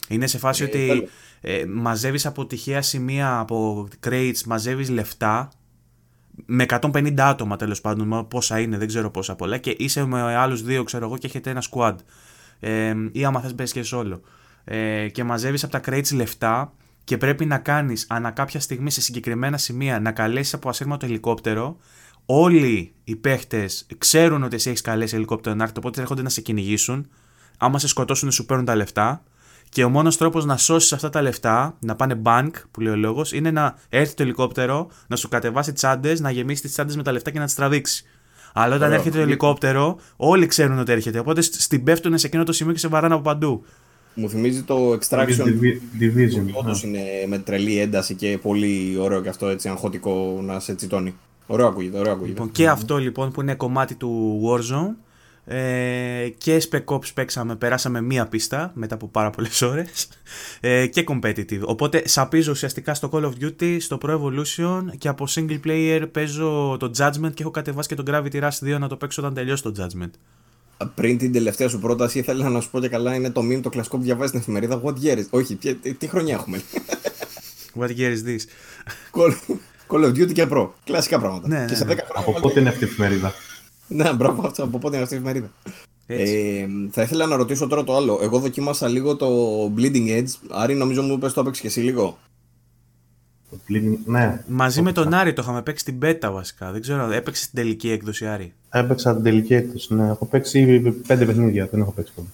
Είναι 0.09 0.27
σε 0.27 0.39
φάση 0.39 0.62
Ε, 0.62 0.66
ότι 0.66 0.86
θέλω. 0.86 1.09
ε, 1.40 1.65
μαζεύεις 1.69 2.27
από 2.27 2.47
τυχαία 2.47 2.82
σημεία, 2.82 3.39
από 3.39 3.89
crates, 4.07 4.43
μαζεύεις 4.47 4.89
λεφτά 4.90 5.49
με 6.47 6.66
150 6.69 7.15
άτομα 7.19 7.56
τέλος 7.56 7.81
πάντων, 7.81 8.06
μα 8.06 8.24
πόσα 8.24 8.60
είναι, 8.60 8.78
δεν 8.78 8.86
ξέρω 8.86 9.10
πόσα 9.10 9.35
πολλά, 9.35 9.59
και 9.59 9.74
είσαι 9.78 10.05
με 10.05 10.36
άλλους 10.36 10.62
δύο, 10.62 10.82
ξέρω 10.82 11.05
εγώ, 11.06 11.19
και 11.19 11.27
έχετε 11.27 11.51
ένα 11.51 11.62
squad. 11.70 11.94
Ε, 12.60 12.94
ή 13.12 13.24
άμα 13.24 13.40
θες 13.40 13.55
μπες 13.55 13.73
και 13.73 13.85
solo. 13.93 14.20
Ε, 14.65 15.09
και 15.09 15.24
μαζεύεις 15.24 15.65
από 15.65 15.73
τα 15.73 15.81
crates 15.86 16.15
λεφτά 16.15 16.73
και 17.05 17.16
πρέπει 17.16 17.44
να 17.44 17.59
κάνεις 17.59 18.06
ανά 18.09 18.31
κάποια 18.31 18.60
στιγμή 18.60 18.90
σε 18.90 19.01
συγκεκριμένα 19.01 19.56
σημεία 19.56 20.01
να 20.01 20.12
καλέσεις 20.12 20.55
από 20.55 20.69
ασύρματο 20.69 21.06
ελικόπτερο. 21.06 21.77
Όλοι 22.27 22.93
οι 23.05 23.16
παίχτες 23.16 23.86
ξέρουν 23.98 24.43
ότι 24.43 24.55
εσύ 24.55 24.69
έχεις 24.69 24.81
καλέσει 24.81 25.16
ελικόπτερο 25.16 25.55
να 25.56 25.62
έρθει, 25.62 25.78
οπότε 25.78 26.01
έρχονται 26.01 26.23
να 26.23 26.28
σε 26.28 26.40
κυνηγήσουν. 26.40 27.10
Άμα 27.59 27.78
σε 27.78 27.89
σκοτώσουν, 27.89 28.31
σου 28.31 28.47
παίρνουν 28.47 28.65
τα 28.65 28.77
λεφτά. 28.77 29.23
Και 29.69 29.85
ο 29.85 29.89
μόνος 29.89 30.16
τρόπος 30.16 30.45
να 30.45 30.57
σώσεις 30.57 30.93
αυτά 30.93 31.11
τα 31.11 31.23
λεφτά, 31.23 31.77
να 31.81 31.95
πάνε 31.97 32.20
bank, 32.24 32.51
που 32.70 32.81
λέει 32.81 32.93
ο 32.93 32.97
λόγος, 32.97 33.32
είναι 33.32 33.51
να 33.51 33.74
έρθει 33.89 34.15
το 34.15 34.23
ελικόπτερο, 34.23 34.89
να 35.07 35.16
σου 35.16 35.28
κατεβάσει 35.28 35.73
τσάντες, 35.73 36.20
να 36.20 36.31
γεμίσει 36.31 36.62
τις 36.62 36.73
τσάντες 36.73 36.97
με 36.97 37.03
τα 37.03 37.12
λεφτά 37.12 37.31
και 37.31 37.39
να 37.39 37.45
τις 37.45 37.55
τραβήξει. 37.55 38.05
Αλλά 38.53 38.74
όταν 38.74 38.86
Ωραίο. 38.86 38.99
έρχεται 38.99 39.16
το 39.16 39.23
ελικόπτερο, 39.23 39.99
όλοι 40.16 40.47
ξέρουν 40.47 40.78
ότι 40.78 40.93
έρχεται. 40.93 41.19
Οπότε 41.19 41.40
σ- 41.40 41.61
στην 41.61 41.85
πέφτουν 41.85 42.19
σε 42.19 42.27
εκείνο 42.27 42.45
το 42.45 42.53
σημείο 42.53 42.73
και 42.73 42.78
σε 42.78 42.89
βαράνε 42.89 43.15
από 43.15 43.23
παντού. 43.23 43.65
Μου 44.15 44.28
θυμίζει 44.28 44.62
το 44.62 44.93
Extraction 44.93 45.27
Divi- 45.45 46.03
Division. 46.03 46.45
Όντω 46.53 46.70
ναι. 46.70 46.89
είναι 46.89 47.01
με 47.27 47.39
τρελή 47.39 47.78
ένταση 47.81 48.15
και 48.15 48.39
πολύ 48.43 48.97
ωραίο 49.01 49.20
και 49.20 49.28
αυτό 49.28 49.47
έτσι 49.47 49.69
αγχωτικό 49.69 50.40
να 50.43 50.61
σε 50.61 50.74
τσιτώνει. 50.74 51.15
Ωραίο 51.47 51.66
ακούγεται, 51.66 51.99
ωραίο 51.99 52.12
ακούγεται. 52.12 52.32
Λοιπόν, 52.32 52.51
και 52.53 52.69
αυτό 52.69 52.97
λοιπόν 52.97 53.32
που 53.32 53.40
είναι 53.40 53.55
κομμάτι 53.55 53.95
του 53.95 54.40
Warzone. 54.45 54.95
Ε, 55.51 56.29
και 56.39 56.62
Spec 56.70 56.85
Ops 56.85 57.12
παίξαμε, 57.15 57.57
περάσαμε 57.57 58.01
μία 58.01 58.27
πίστα 58.27 58.70
μετά 58.75 58.95
από 58.95 59.09
πάρα 59.09 59.31
πολλές 59.31 59.62
ώρες. 59.62 60.09
Ε, 60.61 60.87
και 60.87 61.05
competitive. 61.09 61.61
Οπότε 61.65 62.03
σαπίζω 62.09 62.51
ουσιαστικά 62.51 62.95
στο 62.95 63.11
Call 63.12 63.23
of 63.25 63.33
Duty, 63.45 63.77
στο 63.81 63.99
Pro 64.03 64.11
Evolution 64.20 64.83
και 64.99 65.09
από 65.09 65.27
single 65.29 65.61
player 65.66 66.05
παίζω 66.12 66.77
το 66.79 66.91
Judgment 66.99 67.31
και 67.35 67.43
έχω 67.43 67.51
κατεβάσει 67.51 67.89
και 67.89 67.95
το 67.95 68.03
Gravity 68.07 68.43
Rush 68.43 68.75
2 68.75 68.79
να 68.79 68.89
το 68.89 68.97
παίξω 68.97 69.23
όταν 69.23 69.35
τελειώσει 69.35 69.62
το 69.62 69.73
Judgment. 69.79 70.11
Πριν 70.95 71.19
την 71.19 71.33
τελευταία 71.33 71.69
σου 71.69 71.79
πρόταση, 71.79 72.19
ήθελα 72.19 72.49
να 72.49 72.61
σου 72.61 72.70
πω 72.70 72.81
και 72.81 72.89
καλά 72.89 73.15
είναι 73.15 73.31
το 73.31 73.41
meme 73.41 73.61
το 73.62 73.69
κλασικό 73.69 73.97
που 73.97 74.03
διαβάζεις 74.03 74.29
στην 74.29 74.41
εφημερίδα. 74.41 74.81
What 74.85 74.95
year 75.05 75.16
is. 75.19 75.27
Όχι, 75.31 75.55
ποια- 75.57 75.75
τι, 75.75 75.95
τι 75.95 76.07
χρονιά 76.07 76.35
έχουμε; 76.35 76.62
What 77.81 77.89
year 77.89 78.12
is 78.16 78.25
this? 78.29 78.41
Call, 79.12 79.33
Call 79.89 80.05
of 80.05 80.09
Duty 80.09 80.33
και 80.33 80.47
Pro. 80.51 80.69
Κλασικά 80.85 81.19
πράγματα. 81.19 81.49
Ναι, 81.49 81.65
και 81.65 81.70
ναι, 81.73 81.77
σε 81.77 81.85
10 81.85 81.87
ναι. 81.87 81.95
χρόνια. 81.95 82.07
Από 82.15 82.25
βάλτε- 82.25 82.43
πότε 82.43 82.61
είναι 82.61 82.69
αυτή 82.69 82.85
η 82.85 82.87
εφημερίδα; 82.87 83.35
Ναι, 83.89 84.12
μπράβο 84.12 84.47
αυτό. 84.47 84.62
Από 84.65 84.78
πότε 84.78 84.94
είναι 84.94 85.02
αυτή 85.05 85.15
η 85.15 85.19
εφημερίδα. 85.19 85.51
Έτσι. 86.06 86.35
Ε, 86.35 86.90
θα 86.90 87.02
ήθελα 87.02 87.27
να 87.27 87.36
ρωτήσω 87.36 87.66
τώρα 87.66 87.85
το 87.85 87.97
άλλο. 87.97 88.19
Εγώ 88.23 88.39
δοκίμασα 88.39 88.89
λίγο 88.89 89.16
το 89.16 89.27
Bleeding 89.77 90.09
Edge. 90.19 90.28
Άρη, 90.51 90.74
νομίζω 90.74 91.02
μου 91.02 91.19
πες 91.19 91.32
το 91.32 91.40
έπαιξες 91.40 91.62
και 91.62 91.69
εσύ 91.69 91.81
λίγο. 91.81 92.19
Το 93.51 93.56
Bleeding- 93.69 93.98
Ναι. 94.05 94.44
Μαζί 94.48 94.82
με 94.82 94.93
τον 94.93 95.15
Άρη 95.15 95.32
το 95.32 95.43
είχαμε 95.43 95.62
παίξει 95.62 95.82
στην 95.82 95.98
beta 96.02 96.28
βασικά. 96.32 96.73
Δεν 96.73 96.81
ξέρω, 96.81 97.10
έπαιξε 97.10 97.43
στην 97.43 97.55
τελική 97.55 97.90
έκδοση 97.90 98.27
Άρη; 98.27 98.52
Έπαιξα 98.70 99.15
την 99.15 99.23
τελική 99.23 99.55
έκδοση. 99.55 99.94
Ναι, 99.94 100.09
έχω 100.09 100.27
παίξει 100.27 100.81
πέντε 101.06 101.24
παιχνίδια. 101.24 101.69
Δεν 101.70 101.81
έχω 101.81 101.90
παίξει 101.93 102.12
πολύ. 102.15 102.28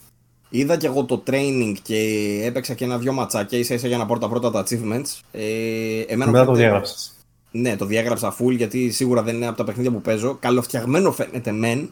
Είδα 0.48 0.76
και 0.76 0.86
εγώ 0.86 1.05
το 1.05 1.22
training 1.26 1.74
και 1.82 1.97
έπαιξα 2.44 2.74
και 2.74 2.85
ένα-δυο 2.85 3.12
ματσάκια 3.12 3.59
ίσα 3.59 3.74
ίσα 3.74 3.86
για 3.89 3.97
να 3.98 4.06
πάρω 4.06 4.20
τα 4.20 4.28
πρώτα 4.28 4.51
τα 4.51 4.64
achievements. 4.64 5.20
Ε, 5.32 6.01
εμένα 6.06 6.31
Μετά 6.31 6.44
το 6.44 6.55
φαίνεται- 6.55 6.56
διάγραψα. 6.56 6.94
Ναι, 7.56 7.76
το 7.76 7.85
διάγραψα 7.86 8.36
full 8.39 8.56
γιατί 8.56 8.90
σίγουρα 8.90 9.22
δεν 9.22 9.35
είναι 9.36 9.47
από 9.47 9.56
τα 9.56 9.64
παιχνίδια 9.64 9.90
που 9.90 10.01
παίζω. 10.01 10.35
Καλοφτιαγμένο 10.40 11.12
φαίνεται 11.12 11.52
μεν. 11.52 11.90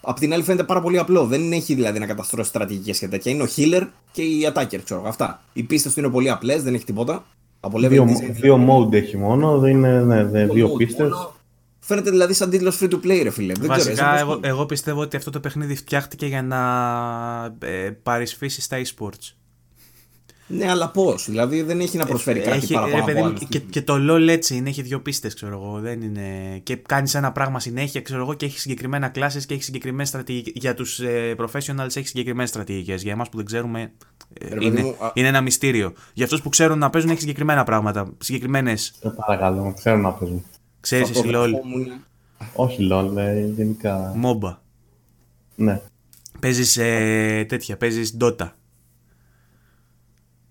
Απ' 0.00 0.18
την 0.18 0.32
άλλη 0.32 0.42
φαίνεται 0.42 0.64
πάρα 0.64 0.80
πολύ 0.80 0.98
απλό. 0.98 1.26
Δεν 1.26 1.52
έχει 1.52 1.74
δηλαδή 1.74 1.98
να 1.98 2.06
καταστρώσει 2.06 2.48
στρατηγικές 2.48 2.98
και 2.98 3.08
τέτοια. 3.08 3.32
Είναι 3.32 3.42
ο 3.42 3.46
healer 3.56 3.86
και 4.12 4.22
η 4.22 4.52
attacker, 4.54 4.78
ξέρω 4.84 5.00
εγώ. 5.00 5.08
Αυτά. 5.08 5.42
Οι 5.52 5.62
πίστες 5.62 5.94
του 5.94 6.00
είναι 6.00 6.08
πολύ 6.08 6.30
απλές, 6.30 6.62
δεν 6.62 6.74
έχει 6.74 6.84
τίποτα. 6.84 7.24
Από 7.60 7.78
level 7.78 7.88
Δύο, 7.88 8.04
design, 8.04 8.30
δύο 8.32 8.66
mode 8.70 8.92
έχει 8.92 9.16
μόνο. 9.16 9.58
Δεν 9.58 9.70
είναι 9.70 10.00
ναι, 10.02 10.22
ναι, 10.22 10.46
δύο 10.46 10.72
mode 10.72 10.76
πίστες. 10.76 11.10
μόνο. 11.10 11.34
Φαίνεται 11.80 12.10
δηλαδή 12.10 12.32
σαν 12.32 12.50
τίτλο 12.50 12.72
free 12.80 12.88
to 12.90 12.94
play, 12.94 13.20
ρε 13.22 13.30
φίλε. 13.30 13.52
Δεν 13.58 13.68
Βασικά, 13.68 13.92
ξέρω, 13.94 14.08
εσύ 14.10 14.20
πώς 14.24 14.32
εγώ, 14.32 14.34
το- 14.40 14.48
εγώ 14.48 14.66
πιστεύω 14.66 15.00
ότι 15.00 15.16
αυτό 15.16 15.30
το 15.30 15.40
παιχνίδι 15.40 15.74
φτιάχτηκε 15.76 16.26
για 16.26 16.42
να 16.42 16.58
ε, 17.66 17.90
παρισφύσει 18.02 18.60
στα 18.60 18.76
e-sports. 18.82 19.34
Ναι, 20.46 20.70
αλλά 20.70 20.88
πώς. 20.90 21.24
Δηλαδή 21.28 21.62
δεν 21.62 21.80
έχει 21.80 21.96
να 21.96 22.06
προσφέρει 22.06 22.40
κάτι 22.40 22.56
Έχει, 22.56 22.72
παραπάνω. 22.72 22.94
ρε 22.94 23.00
από 23.02 23.06
παιδί 23.10 23.18
μου, 23.20 23.26
άλλους 23.26 23.38
και, 23.40 23.46
τίτλους. 23.46 23.70
και 23.70 23.82
το 23.82 23.94
LOL 24.14 24.28
έτσι 24.28 24.56
είναι, 24.56 24.68
έχει 24.68 24.82
δύο 24.82 25.00
πίστες, 25.00 25.34
ξέρω 25.34 25.52
εγώ. 25.52 25.80
Δεν 25.80 26.00
είναι... 26.02 26.58
Και 26.62 26.76
κάνεις 26.76 27.14
ένα 27.14 27.32
πράγμα 27.32 27.60
συνέχεια, 27.60 28.00
ξέρω 28.00 28.20
εγώ, 28.20 28.34
και 28.34 28.46
έχεις 28.46 28.60
συγκεκριμένα 28.60 29.08
κλάσει 29.08 29.46
και 29.46 29.54
έχεις 29.54 29.64
συγκεκριμένες 29.64 30.08
στρατηγικές. 30.08 30.52
Για 30.56 30.74
τους 30.74 31.00
ε, 31.00 31.34
professionals 31.38 31.96
έχεις 31.96 32.08
συγκεκριμένες 32.08 32.48
στρατηγικές. 32.48 33.02
Για 33.02 33.12
εμάς 33.12 33.28
που 33.28 33.36
δεν 33.36 33.46
ξέρουμε, 33.46 33.92
ε, 34.40 34.46
παιδί 34.48 34.66
είναι, 34.66 34.80
μου, 34.82 34.94
α- 34.98 35.10
είναι 35.14 35.28
ένα 35.28 35.40
μυστήριο. 35.40 35.92
Για 36.14 36.24
αυτούς 36.24 36.42
που 36.42 36.48
ξέρουν 36.48 36.78
να 36.78 36.90
παίζουν, 36.90 37.10
έχεις 37.10 37.22
συγκεκριμένα 37.22 37.64
πράγματα. 37.64 38.12
Συγκεκριμένες. 38.18 38.92
Σε 39.00 39.08
παρακαλώ, 39.26 39.74
ξέρω 39.76 39.96
να 39.96 40.12
παίζουν. 40.12 40.44
Ξέρεις 40.80 41.08
Θα 41.08 41.12
το 41.12 41.18
εσύ 41.20 41.28
LOL; 41.32 41.50
δεχόμουν. 41.50 41.86
Όχι 42.54 42.88
LOL, 42.92 43.16
ε, 43.16 43.40
γενικά. 43.46 44.14
MOBA. 44.24 44.56
Ναι. 45.54 45.80
Παίζεις 46.40 46.76
ε, 46.76 47.44
τέτοια, 47.48 47.76
παίζεις 47.76 48.16
Dota. 48.20 48.50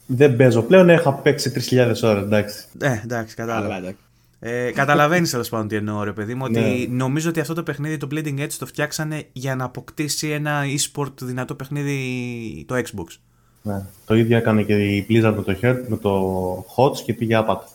Δεν 0.05 0.35
παίζω 0.35 0.61
πλέον, 0.61 0.89
είχα 0.89 1.13
παίξει 1.13 1.51
3.000 1.69 1.77
ώρες, 2.03 2.23
εντάξει. 2.23 2.65
Ε, 2.79 3.01
εντάξει, 3.03 3.35
κατάλαβα. 3.35 3.61
Καλά, 3.67 3.77
εντάξει. 3.77 3.97
Ε, 4.39 4.71
Καταλαβαίνεις 4.71 5.29
τέλος 5.31 5.49
πάντων 5.49 5.67
τι 5.67 5.75
εννοώ, 5.75 6.03
ρε 6.03 6.11
παιδί 6.13 6.33
μου. 6.35 6.41
Ότι 6.45 6.59
Ναι. 6.59 6.95
νομίζω 6.97 7.29
ότι 7.29 7.39
αυτό 7.39 7.53
το 7.53 7.63
παιχνίδι, 7.63 7.97
το 7.97 8.07
Bleeding 8.11 8.39
Edge, 8.39 8.51
το 8.59 8.65
φτιάξανε 8.65 9.25
για 9.31 9.55
να 9.55 9.63
αποκτήσει 9.65 10.29
ένα 10.29 10.61
e-sport 10.65 11.13
δυνατό 11.21 11.55
παιχνίδι 11.55 12.65
το 12.67 12.75
Xbox. 12.75 13.17
Ναι. 13.61 13.85
Το 14.05 14.15
ίδιο 14.15 14.37
έκανε 14.37 14.63
και 14.63 14.73
η 14.95 15.05
Blizzard 15.09 15.33
με 15.35 15.43
το, 15.43 15.55
Heart, 15.61 15.81
με 15.87 15.97
το 15.97 16.65
HOTS 16.75 16.97
και 17.05 17.13
πήγε 17.13 17.35
άπατο. 17.35 17.65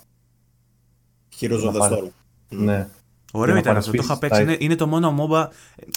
Heroes 1.40 1.64
of 1.64 1.74
the 1.74 1.78
πάρει. 1.78 1.94
Storm. 2.02 2.08
Ναι. 2.48 2.88
Ωραίο 3.32 3.54
να 3.54 3.60
ήταν 3.60 3.76
αυτό. 3.76 3.90
Το 3.90 3.96
παρασπίσεις 3.96 4.04
είχα 4.04 4.18
τα 4.18 4.18
παίξει. 4.18 4.40
X. 4.40 4.42
Είναι, 4.42 4.56
είναι 4.64 4.74
το 4.76 4.86
μόνο 4.86 5.14
MOBA. 5.30 5.46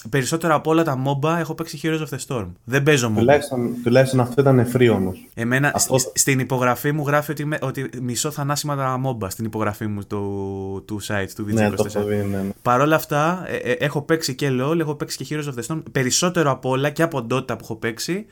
Περισσότερα 0.09 0.53
από 0.53 0.69
όλα 0.71 0.83
τα 0.83 1.01
MOBA 1.05 1.35
έχω 1.39 1.53
παίξει 1.53 1.79
Heroes 1.83 1.99
of 1.99 2.07
the 2.17 2.17
Storm. 2.27 2.47
Δεν 2.63 2.83
παίζω 2.83 3.11
MOBA. 3.13 3.17
Τουλάχιστον, 3.17 3.73
τουλάχιστον 3.83 4.19
αυτό 4.19 4.41
ήταν 4.41 4.67
free 4.75 4.89
όμως. 4.93 5.27
Εμένα 5.33 5.71
Αυτό- 5.75 5.97
σ- 5.97 6.11
στην 6.17 6.39
υπογραφή 6.39 6.91
μου 6.91 7.03
γράφει 7.07 7.31
ότι, 7.31 7.45
με- 7.45 7.57
ότι 7.61 7.89
μισώ 8.01 8.31
θανάσιμα 8.31 8.75
τα 8.75 9.01
MOBA 9.05 9.27
στην 9.29 9.45
υπογραφή 9.45 9.87
μου 9.87 10.01
του, 10.07 10.83
του 10.87 10.99
site 11.03 11.27
του 11.35 11.45
VG24. 11.49 11.53
Ναι, 11.53 11.69
το 11.69 11.85
έχω 11.95 12.03
δει, 12.03 12.15
ναι, 12.15 12.23
ναι. 12.37 12.49
Παρ' 12.61 12.81
όλα 12.81 12.95
αυτά, 12.95 13.43
ε, 13.47 13.55
ε, 13.55 13.71
έχω 13.71 14.01
παίξει 14.01 14.35
και 14.35 14.49
LOL, 14.51 14.79
έχω 14.79 14.95
παίξει 14.95 15.17
και 15.17 15.25
Heroes 15.29 15.47
of 15.53 15.59
the 15.59 15.65
Storm. 15.75 15.83
Περισσότερο 15.91 16.51
από 16.51 16.69
όλα 16.69 16.89
και 16.89 17.03
από 17.03 17.17
Dota 17.31 17.47
που 17.47 17.57
έχω 17.61 17.75
παίξει 17.75 18.25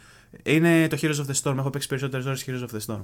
είναι 0.43 0.87
το 0.87 0.97
Heroes 1.01 1.15
of 1.25 1.25
the 1.31 1.41
Storm. 1.51 1.57
Έχω 1.57 1.69
παίξει 1.69 1.87
περισσότερες 1.87 2.25
ώρες 2.25 2.45
Heroes 2.47 2.63
of 2.69 2.77
the 2.77 2.93
Storm. 2.95 2.99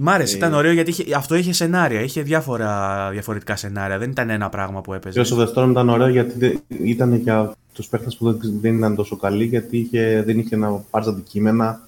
Μ' 0.00 0.08
άρεσε, 0.08 0.36
ήταν 0.36 0.54
ωραίο 0.54 0.72
γιατί 0.72 0.90
είχε, 0.90 1.14
αυτό 1.14 1.34
είχε 1.34 1.52
σενάρια. 1.52 2.00
Είχε 2.00 2.22
διάφορα 2.22 3.08
διαφορετικά 3.10 3.56
σενάρια. 3.56 3.98
Δεν 3.98 4.10
ήταν 4.10 4.30
ένα 4.30 4.48
πράγμα 4.48 4.80
που 4.80 4.92
έπαιζε. 4.94 5.20
Heroes 5.22 5.36
of 5.38 5.38
the 5.38 5.54
Storm 5.54 5.70
ήταν 5.70 5.88
ωραίο 5.88 6.08
γιατί 6.08 6.38
δεν- 6.38 6.62
ήταν 6.68 7.14
για 7.14 7.54
τους 7.72 7.86
παίχτες 7.86 8.16
που 8.16 8.32
δεν- 8.32 8.60
δεν 8.60 8.76
ήταν 8.76 8.94
τόσο 8.94 9.16
καλοί 9.16 9.44
γιατί 9.44 9.78
είχε, 9.78 10.22
δεν 10.26 10.38
είχε 10.38 10.56
να 10.56 10.70
πάρεις 10.70 11.06
αντικείμενα. 11.08 11.80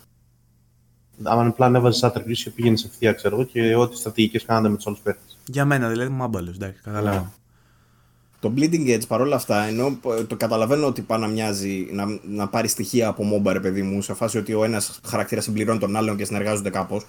Αν 1.23 1.47
απλά 1.47 1.67
ανέβαζες 1.67 2.11
attributes 2.13 2.37
και 2.45 2.51
πήγαινες 2.51 2.85
ευθεία, 2.85 3.13
ξέρω 3.13 3.35
εγώ, 3.37 3.45
και 3.45 3.75
ό,τι 3.75 3.97
στρατηγικές 3.97 4.45
κάνατε 4.45 4.69
με 4.69 4.77
τους 4.77 4.87
άλλους 4.87 4.99
παίχτες. 5.01 5.39
Για 5.47 5.65
μένα 5.65 5.89
δηλαδή 5.89 6.11
μου 6.11 6.23
άμπαλο. 6.23 6.53
Εντάξει, 6.55 6.81
καταλάβω. 6.83 7.33
Το 8.41 8.53
Bleeding 8.57 8.89
Edge 8.97 9.07
παρόλα 9.09 9.37
αυτά, 9.37 9.63
ενώ 9.63 9.99
το 10.27 10.37
καταλαβαίνω 10.37 10.87
ότι 10.87 11.03
πάει 11.03 11.19
να 11.21 11.27
μοιάζει 11.27 11.87
να, 11.93 12.05
να 12.29 12.49
πάρεις 12.49 12.71
στοιχεία 12.71 13.09
από 13.09 13.25
MOBA, 13.45 13.53
ρε 13.53 13.61
παιδί 13.61 13.83
μου, 13.83 14.03
σε 14.03 14.15
φάση 14.15 14.39
ότι 14.39 14.55
ο 14.55 14.65
ένας 14.65 15.01
χαρακτήρας 15.07 15.45
συμπληρώνει 15.45 15.79
τον 15.79 15.97
άλλον 15.97 16.17
και 16.17 16.25
συνεργάζονται 16.25 16.71
κάπως. 16.71 17.07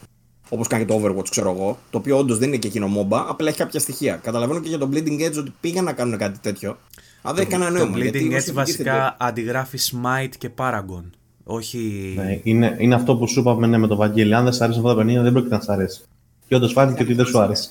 Όπως 0.54 0.68
κάνει 0.68 0.86
και 0.86 0.94
το 0.94 1.02
Overwatch, 1.04 1.30
ξέρω 1.30 1.52
εγώ. 1.52 1.78
Το 1.90 1.98
οποίο 1.98 2.18
όντως 2.18 2.38
δεν 2.38 2.48
είναι 2.48 2.58
και 2.58 2.68
εκείνο 2.68 2.88
MOBA, 2.98 3.26
απλά 3.28 3.48
έχει 3.50 3.58
κάποια 3.58 3.80
στοιχεία. 3.80 4.16
Καταλαβαίνω 4.16 4.60
και 4.60 4.70
για 4.70 4.78
το 4.78 4.90
Bleeding 4.94 5.20
Edge 5.28 5.38
ότι 5.38 5.54
πήγαν 5.62 5.84
να 5.84 5.94
κάνουν 5.94 6.18
κάτι 6.18 6.40
τέτοιο. 6.40 6.78
Αλλά 7.22 7.34
δεν 7.34 7.44
έχει 7.44 7.52
κανένα 7.52 7.72
Το 7.80 7.86
νόημα. 7.86 7.98
γιατί 7.98 8.18
Bleeding 8.20 8.28
όσο 8.28 8.36
Edge 8.38 8.40
βγήκε 8.40 8.52
βασικά 8.54 9.16
αντιγράφει 9.20 9.78
Smite 9.92 10.32
και 10.38 10.50
Paragon. 10.58 11.04
Όχι. 11.44 12.14
Ναι, 12.18 12.40
είναι, 12.44 12.76
είναι 12.80 12.96
αυτό 12.96 13.16
που 13.16 13.28
σου 13.28 13.40
είπαμε 13.40 13.68
ναι, 13.68 13.78
με 13.78 13.88
το 13.88 13.96
Βαγγέλη. 13.96 14.36
Αν 14.36 14.44
δεν 14.44 14.54
σ' 14.54 14.62
αρέσει 14.62 14.78
αυτό 14.78 14.90
το 14.92 14.96
παιχνίδι, 14.96 15.20
δεν 15.20 15.32
πρόκειται 15.34 15.56
να 15.56 15.62
σ' 15.62 15.70
αρέσει. 15.70 16.02
Και 16.48 16.56
όντως 16.56 16.72
φάνηκε 16.72 17.04
ότι 17.04 17.14
δεν 17.14 17.26
σου 17.26 17.40
άρεσε. 17.40 17.70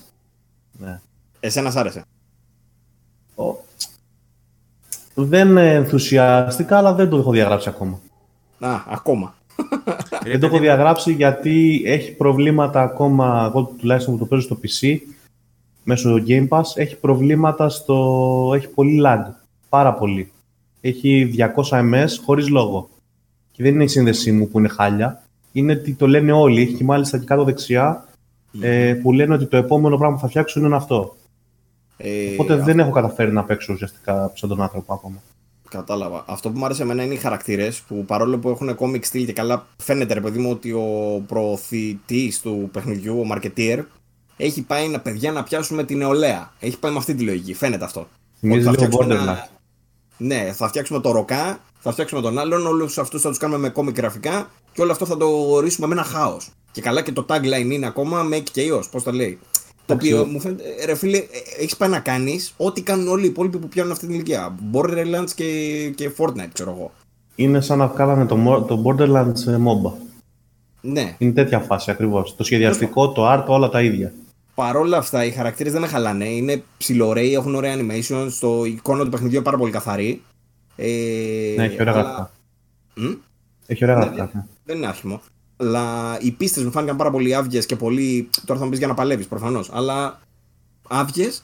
Ναι. 0.72 1.00
Εσένα 1.40 1.70
σ' 1.70 1.76
άρεσε; 1.76 2.04
Ο- 3.34 3.54
Δεν 5.14 5.56
ενθουσιαστικά, 5.56 6.76
αλλά 6.78 6.94
δεν 6.94 7.08
το 7.08 7.16
έχω 7.16 7.30
διαγράψει 7.30 7.68
ακόμα. 7.68 8.00
Α, 8.58 8.74
ακόμα. 8.88 9.34
Ρε, 10.24 10.30
δεν 10.30 10.40
το 10.40 10.46
έχω 10.46 10.54
παιδί, 10.54 10.66
διαγράψει 10.66 11.12
γιατί 11.12 11.82
έχει 11.84 12.12
προβλήματα 12.12 12.82
ακόμα, 12.82 13.46
εγώ 13.48 13.62
τουλάχιστον 13.78 14.14
που 14.14 14.18
το 14.20 14.26
παίζω 14.26 14.42
στο 14.42 14.58
PC, 14.62 14.96
μέσω 15.84 16.22
Game 16.26 16.48
Pass, 16.48 16.62
έχει 16.74 16.96
προβλήματα 16.96 17.68
στο... 17.68 18.52
έχει 18.54 18.68
πολύ 18.68 19.02
lag, 19.04 19.20
πάρα 19.68 19.94
πολύ. 19.94 20.32
Έχει 20.80 21.34
200 21.70 21.92
ms 21.92 22.08
χωρίς 22.24 22.48
λόγο. 22.48 22.88
Και 23.52 23.62
δεν 23.62 23.74
είναι 23.74 23.84
η 23.84 23.88
σύνδεσή 23.88 24.32
μου 24.32 24.48
που 24.48 24.58
είναι 24.58 24.68
χάλια, 24.68 25.22
είναι 25.52 25.72
ότι 25.72 25.94
το 25.94 26.06
λένε 26.08 26.32
όλοι, 26.32 26.62
έχει 26.62 26.74
και 26.74 26.84
μάλιστα 26.84 27.18
και 27.18 27.24
κάτω 27.24 27.44
δεξιά, 27.44 28.04
ε, 28.60 28.94
που 29.02 29.12
λένε 29.12 29.34
ότι 29.34 29.46
το 29.46 29.56
επόμενο 29.56 29.96
πράγμα 29.96 30.14
που 30.16 30.22
θα 30.22 30.28
φτιάξουν 30.28 30.64
είναι 30.64 30.76
αυτό. 30.76 31.16
Ε, 31.96 32.32
Οπότε 32.32 32.52
αυτό- 32.52 32.64
δεν 32.64 32.78
έχω 32.78 32.90
καταφέρει 32.90 33.32
να 33.32 33.44
παίξω 33.44 33.72
ουσιαστικά 33.72 34.32
σαν 34.34 34.48
τον 34.48 34.62
άνθρωπο 34.62 34.92
ακόμα. 34.94 35.22
Κατάλαβα. 35.70 36.24
Αυτό 36.26 36.50
που 36.50 36.58
μου 36.58 36.64
άρεσε 36.64 36.82
εμένα 36.82 37.02
είναι 37.02 37.14
οι 37.14 37.16
χαρακτήρες 37.16 37.80
που 37.80 38.04
παρόλο 38.04 38.38
που 38.38 38.48
έχουν 38.48 38.76
comic 38.80 39.00
style 39.12 39.24
και 39.26 39.32
καλά 39.32 39.66
φαίνεται 39.82 40.14
ρε 40.14 40.20
παιδί 40.20 40.38
μου 40.38 40.50
ότι 40.50 40.72
ο 40.72 41.22
προωθητής 41.26 42.40
του 42.40 42.68
παιχνιδιού, 42.72 43.20
ο 43.20 43.26
marketeer, 43.34 43.78
έχει 44.36 44.62
πάει 44.62 44.88
να 44.88 45.00
παιδιά 45.00 45.32
να 45.32 45.42
πιάσουμε 45.42 45.84
την 45.84 45.98
νεολαία. 45.98 46.52
Έχει 46.60 46.78
πάει 46.78 46.92
με 46.92 46.98
αυτή 46.98 47.14
τη 47.14 47.22
λογική. 47.24 47.54
Φαίνεται 47.54 47.84
αυτό. 47.84 48.08
Θυμίζει 48.40 48.58
Ότι 48.58 48.64
θα 48.66 48.70
λίγο 48.70 48.84
φτιάξουμε 48.84 49.14
Borderlands. 49.14 49.22
ένα- 49.22 49.48
Ναι, 50.16 50.52
θα 50.52 50.68
φτιάξουμε 50.68 51.00
το 51.00 51.10
ροκά, 51.10 51.60
θα 51.80 51.92
φτιάξουμε 51.92 52.20
τον 52.20 52.38
άλλον, 52.38 52.66
όλους 52.66 52.98
αυτούς 52.98 53.22
θα 53.22 53.28
τους 53.28 53.38
κάνουμε 53.38 53.58
με 53.58 53.72
comic 53.76 53.94
γραφικά 53.96 54.50
και 54.72 54.82
όλο 54.82 54.92
αυτό 54.92 55.06
θα 55.06 55.16
το 55.16 55.26
ορίσουμε 55.26 55.86
με 55.86 55.92
ένα 55.92 56.02
χάος. 56.04 56.48
Και 56.72 56.80
καλά 56.80 57.02
και 57.02 57.12
το 57.12 57.26
tagline 57.28 57.70
είναι 57.70 57.86
ακόμα 57.86 58.28
make 58.32 58.58
chaos, 58.58 58.82
πώς 58.90 59.02
το 59.02 59.12
λέει. 59.12 59.38
Το 59.90 59.96
Εντάξει, 59.96 60.12
οποίο 60.12 60.24
ο- 60.24 60.32
μου 60.32 60.40
φαίνεται, 60.40 60.62
ε, 60.80 60.84
ρε 60.84 60.94
φίλε, 60.94 61.22
έχεις 61.58 61.76
πάει 61.76 61.88
να 61.88 61.98
κάνεις 62.00 62.54
ό,τι 62.56 62.82
κάνουν 62.82 63.08
όλοι 63.08 63.24
οι 63.24 63.28
υπόλοιποι 63.28 63.58
που 63.58 63.68
πιάνουν 63.68 63.92
αυτή 63.92 64.06
την 64.06 64.14
ηλικία. 64.14 64.54
Borderlands 64.72 65.30
και, 65.34 65.44
και 65.94 66.10
Fortnite, 66.18 66.48
ξέρω 66.52 66.70
εγώ. 66.70 66.92
Είναι 67.34 67.60
σαν 67.60 67.78
να 67.78 67.86
βγάλανε 67.86 68.26
το, 68.26 68.36
Mo- 68.46 68.66
το 68.66 68.82
Borderlands 68.86 69.46
ε, 69.46 69.56
MOBA. 69.56 69.92
Ναι. 70.80 71.14
Είναι 71.18 71.32
τέτοια 71.32 71.58
φάση 71.58 71.90
ακριβώς. 71.90 72.36
Το 72.36 72.44
σχεδιαστικό, 72.44 73.12
το 73.12 73.32
art, 73.32 73.44
όλα 73.46 73.68
τα 73.68 73.82
ίδια. 73.82 74.12
Παρόλα 74.54 74.96
αυτά, 74.96 75.24
οι 75.24 75.30
χαρακτήρες 75.30 75.72
δεν 75.72 75.80
με 75.80 75.86
χαλάνε. 75.86 76.24
Είναι 76.28 76.62
ψιλοραίοι, 76.78 77.34
έχουν 77.34 77.54
ωραία 77.54 77.74
animation. 77.76 78.26
Στο 78.30 78.64
εικόνα 78.64 79.04
του 79.04 79.10
παιχνιδιού 79.10 79.34
είναι 79.36 79.44
πάρα 79.44 79.56
πολύ 79.56 79.72
καθαρή. 79.72 80.22
Ε, 80.76 80.86
Ναι, 81.56 81.64
έχει 81.64 81.76
ωραία 81.80 81.92
αλλά- 81.92 82.02
γραφικά. 82.02 82.30
Μμ; 82.94 83.12
Έχει 83.66 83.84
ωραία 83.84 83.96
Ναι, 83.96 84.04
γραφικά. 84.04 84.30
ναι. 84.34 84.44
Δεν 84.64 84.76
είναι 84.76 84.86
άσχημο. 84.86 85.20
Αλλά 85.60 86.18
οι 86.20 86.30
πίστες 86.30 86.64
μου 86.64 86.70
φάνηκαν 86.70 86.96
πάρα 86.96 87.10
πολύ 87.10 87.34
άδειες 87.34 87.66
και 87.66 87.76
πολύ. 87.76 88.28
Τώρα 88.46 88.58
θα 88.58 88.64
μου 88.64 88.70
πεις 88.70 88.78
για 88.78 88.88
να 88.88 88.94
παλεύεις 88.94 89.26
προφανώς. 89.26 89.70
Αλλά 89.72 90.20
άδειες. 90.88 91.42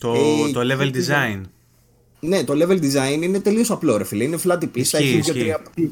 το, 0.00 0.12
Ε, 0.14 0.50
το 0.52 0.60
level 0.60 0.90
και- 0.90 0.98
design. 1.06 1.40
Ναι, 2.20 2.44
το 2.44 2.52
level 2.56 2.80
design 2.80 3.22
είναι 3.22 3.40
τελείως 3.40 3.70
απλό, 3.70 3.96
ρε 3.96 4.04
φίλε. 4.04 4.24
Είναι 4.24 4.38
flat 4.44 4.62
η 4.62 4.66
πίστα. 4.66 4.98
Ισχύει, 5.00 5.16
Έχει 5.16 5.20
δύο 5.20 5.34
ισχύει. 5.34 5.38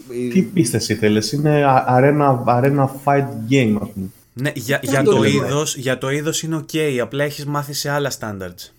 τρία. 0.08 0.30
Τι 0.32 0.42
πίστες 0.42 0.88
ήθελες, 0.88 1.32
είναι 1.32 1.64
α- 1.64 1.84
arena, 1.88 2.44
arena 2.46 2.84
fight 3.04 3.26
game, 3.50 3.76
ας 3.82 3.88
πούμε. 3.94 4.06
Ναι, 4.32 4.52
για, 4.54 4.78
Δεν 4.82 4.90
για, 4.90 5.02
το 5.02 5.10
το 5.10 5.18
λέω. 5.22 5.30
είδος, 5.30 5.76
για 5.76 5.98
το 5.98 6.10
είδος 6.10 6.42
είναι 6.42 6.64
ok, 6.72 6.98
απλά 7.02 7.24
έχεις 7.24 7.44
μάθει 7.46 7.72
σε 7.72 7.90
άλλα 7.90 8.12
standards. 8.20 8.70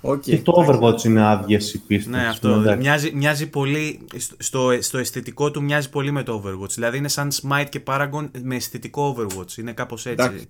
Οκ. 0.00 0.20
Και 0.20 0.38
το 0.38 0.52
Overwatch 0.66 1.04
είναι 1.04 1.26
άδειες 1.26 1.74
οι 1.74 1.78
πίστες. 1.78 2.12
Ναι, 2.12 2.26
αυτό. 2.28 2.76
Μοιάζει, 2.78 3.12
μοιάζει 3.14 3.48
πολύ, 3.48 4.00
στο, 4.38 4.68
στο 4.80 4.98
αισθητικό 4.98 5.50
του 5.50 5.62
μοιάζει 5.62 5.90
πολύ 5.90 6.10
με 6.10 6.22
το 6.22 6.42
Overwatch. 6.44 6.70
Δηλαδή 6.70 6.96
είναι 6.98 7.08
σαν 7.08 7.30
Smite 7.32 7.66
και 7.68 7.80
Paragon 7.86 8.28
με 8.42 8.54
αισθητικό 8.56 9.16
Overwatch. 9.18 9.56
Είναι 9.58 9.72
κάπως 9.72 10.06
έτσι. 10.06 10.26
Εντάξει. 10.26 10.48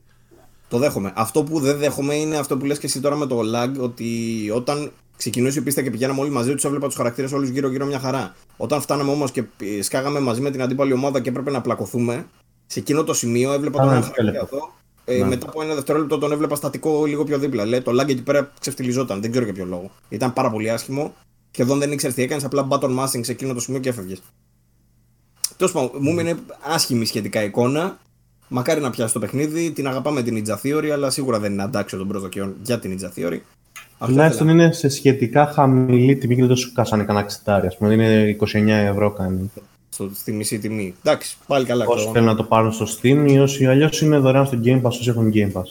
Το 0.68 0.78
δέχομαι. 0.78 1.12
Αυτό 1.16 1.43
που 1.43 1.60
δεν 1.60 1.77
δέχομαι 1.78 2.14
είναι 2.14 2.36
αυτό 2.36 2.56
που 2.56 2.64
λες 2.64 2.78
και 2.78 2.86
εσύ 2.86 3.01
τώρα 3.01 3.16
με 3.16 3.27
το 3.27 3.40
lag, 3.55 3.81
ότι 3.81 4.06
όταν 4.55 4.93
ξεκινούσε 5.16 5.59
η 5.59 5.62
πίστα 5.62 5.82
και 5.82 5.90
πηγαίναμε 5.90 6.20
όλοι 6.20 6.31
μαζί, 6.31 6.55
τους 6.55 6.64
έβλεπα 6.64 6.86
τους 6.86 6.97
χαρακτήρες 6.97 7.32
όλους 7.32 7.48
γύρω-γύρω 7.48 7.86
μια 7.86 7.98
χαρά. 7.98 8.35
Όταν 8.56 8.81
φτάναμε 8.81 9.10
όμως 9.10 9.31
και 9.31 9.44
ε, 9.78 9.82
σκάγαμε 9.82 10.20
μαζί 10.20 10.40
με 10.40 10.51
την 10.51 10.62
αντίπαλη 10.62 10.93
ομάδα 10.93 11.20
και 11.20 11.28
έπρεπε 11.28 11.51
να 11.51 11.60
πλακωθούμε, 11.60 12.27
σε 12.66 12.78
εκείνο 12.78 13.05
το 13.05 13.14
σημείο 13.14 13.52
έβλεπα 13.52 13.78
τον 13.78 13.89
Α, 13.89 13.93
ένα 13.93 14.01
ναι, 14.01 14.06
χαρακτήρα 14.06 14.28
έλεγα. 14.28 14.48
εδώ. 14.52 14.74
Ε, 15.09 15.19
Ναι. 15.19 15.24
Μετά 15.24 15.47
από 15.49 15.62
ένα 15.62 15.74
δευτερόλεπτο 15.74 16.19
τον 16.19 16.33
έβλεπα 16.33 16.55
στατικό 16.55 17.05
λίγο 17.05 17.24
πιο 17.24 17.39
δίπλα. 17.39 17.65
Λέει, 17.65 17.81
το 17.81 17.93
lag 18.01 18.09
εκεί 18.09 18.23
πέρα 18.23 18.53
ξεφτυλιζόταν. 18.61 19.20
Δεν 19.20 19.31
ξέρω 19.31 19.45
για 19.45 19.55
ποιο 19.55 19.65
λόγο. 19.65 19.91
Ήταν 20.09 20.33
πάρα 20.33 20.51
πολύ 20.51 20.70
άσχημο. 20.70 21.15
Σχεδόν 21.51 21.78
δεν 21.78 21.93
ήξερε 21.93 22.12
τι 22.12 22.23
έκανες, 22.23 22.45
απλά 22.45 22.66
button 22.70 22.99
mashing 22.99 23.20
σε 23.24 23.33
εκείνο 23.33 23.55
το 23.55 23.61
σημείο 23.61 23.81
και 23.81 23.89
έφευγες. 23.89 24.19
Τέλος 25.57 25.73
πάντων, 25.73 25.91
μου 26.01 26.19
είναι 26.20 26.37
άσχημη 26.74 27.05
σχετικά 27.07 27.43
εικόνα. 27.43 27.99
Μακάρι 28.49 28.81
να 28.81 28.91
πιάσει 28.91 29.12
το 29.12 29.19
παιχνίδι. 29.19 29.70
Την 29.70 29.87
αγαπάμε 29.87 30.23
την 30.23 30.45
Ninja 30.47 30.55
Theory, 30.62 30.89
αλλά 30.89 31.11
σίγουρα 31.11 31.39
δεν 31.39 31.53
είναι 31.53 31.62
αντάξιο 31.62 31.99
των 31.99 32.09
προσδοκιών 32.09 32.55
για 32.62 32.78
την 32.78 32.99
Ninja 32.99 33.19
Theory. 33.19 33.39
Αυτό 33.99 34.12
Τουλάχιστον 34.12 34.49
ήθελα. 34.49 34.62
είναι 34.65 34.73
σε 34.73 34.89
σχετικά 34.89 35.47
χαμηλή 35.47 36.16
τιμή 36.16 36.35
και 36.35 36.41
δεν 36.41 36.51
το 36.51 36.57
σου 36.57 36.73
κάσανε 36.73 37.05
κανένα 37.05 37.27
ξιτάρι. 37.27 37.66
Α 37.66 37.73
πούμε, 37.78 37.93
είναι 37.95 38.37
29 38.41 38.66
ευρώ 38.69 39.11
κάνει. 39.11 39.51
Στο, 39.97 40.10
στη 40.14 40.32
μισή 40.32 40.59
τιμή. 40.59 40.94
Εντάξει, 41.02 41.36
πάλι 41.47 41.66
καλά. 41.66 41.86
Όσοι 41.86 41.98
αυτό. 41.98 42.12
θέλουν 42.12 42.27
να 42.27 42.35
το 42.35 42.43
πάρουν 42.43 42.73
στο 42.73 42.86
Steam 42.86 43.24
ή 43.28 43.39
όσοι 43.39 43.66
αλλιώς 43.66 44.01
είναι 44.01 44.18
δωρεάν 44.18 44.47
στο 44.47 44.60
Game 44.64 44.82
Pass 44.82 44.85
όσοι 44.85 45.09
έχουν 45.09 45.31
Game 45.35 45.52
Pass. 45.52 45.64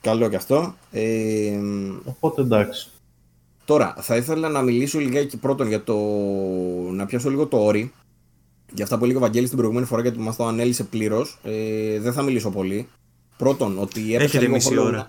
Καλό 0.00 0.28
και 0.28 0.36
αυτό. 0.36 0.74
Ε, 0.90 1.58
Οπότε 2.04 2.40
εντάξει. 2.40 2.88
Τώρα, 3.64 3.94
θα 4.00 4.16
ήθελα 4.16 4.48
να 4.48 4.62
μιλήσω 4.62 4.98
λιγάκι 4.98 5.36
πρώτον 5.36 5.68
για 5.68 5.84
το. 5.84 5.96
να 6.92 7.06
πιάσω 7.06 7.30
λίγο 7.30 7.46
το 7.46 7.64
όρι. 7.64 7.92
Για 8.74 8.84
αυτά 8.84 8.98
που 8.98 9.04
έλεγε 9.04 9.18
ο 9.18 9.20
Βαγγέλης 9.20 9.48
την 9.48 9.58
προηγούμενη 9.58 9.86
φορά 9.86 10.02
γιατί 10.02 10.18
μας 10.18 10.36
το 10.36 10.46
ανέλησε 10.46 10.84
πλήρως. 10.84 11.38
Ε, 11.42 11.98
δεν 12.00 12.12
θα 12.12 12.22
μιλήσω 12.22 12.50
πολύ. 12.50 12.88
Πρώτον, 13.36 13.78
ότι 13.78 14.00
έπαιξα 14.00 14.24
Έχετε 14.24 14.42
λίγο 14.42 14.54
μισή 14.54 14.74
Hollow 14.74 14.84
ώρα. 14.84 15.08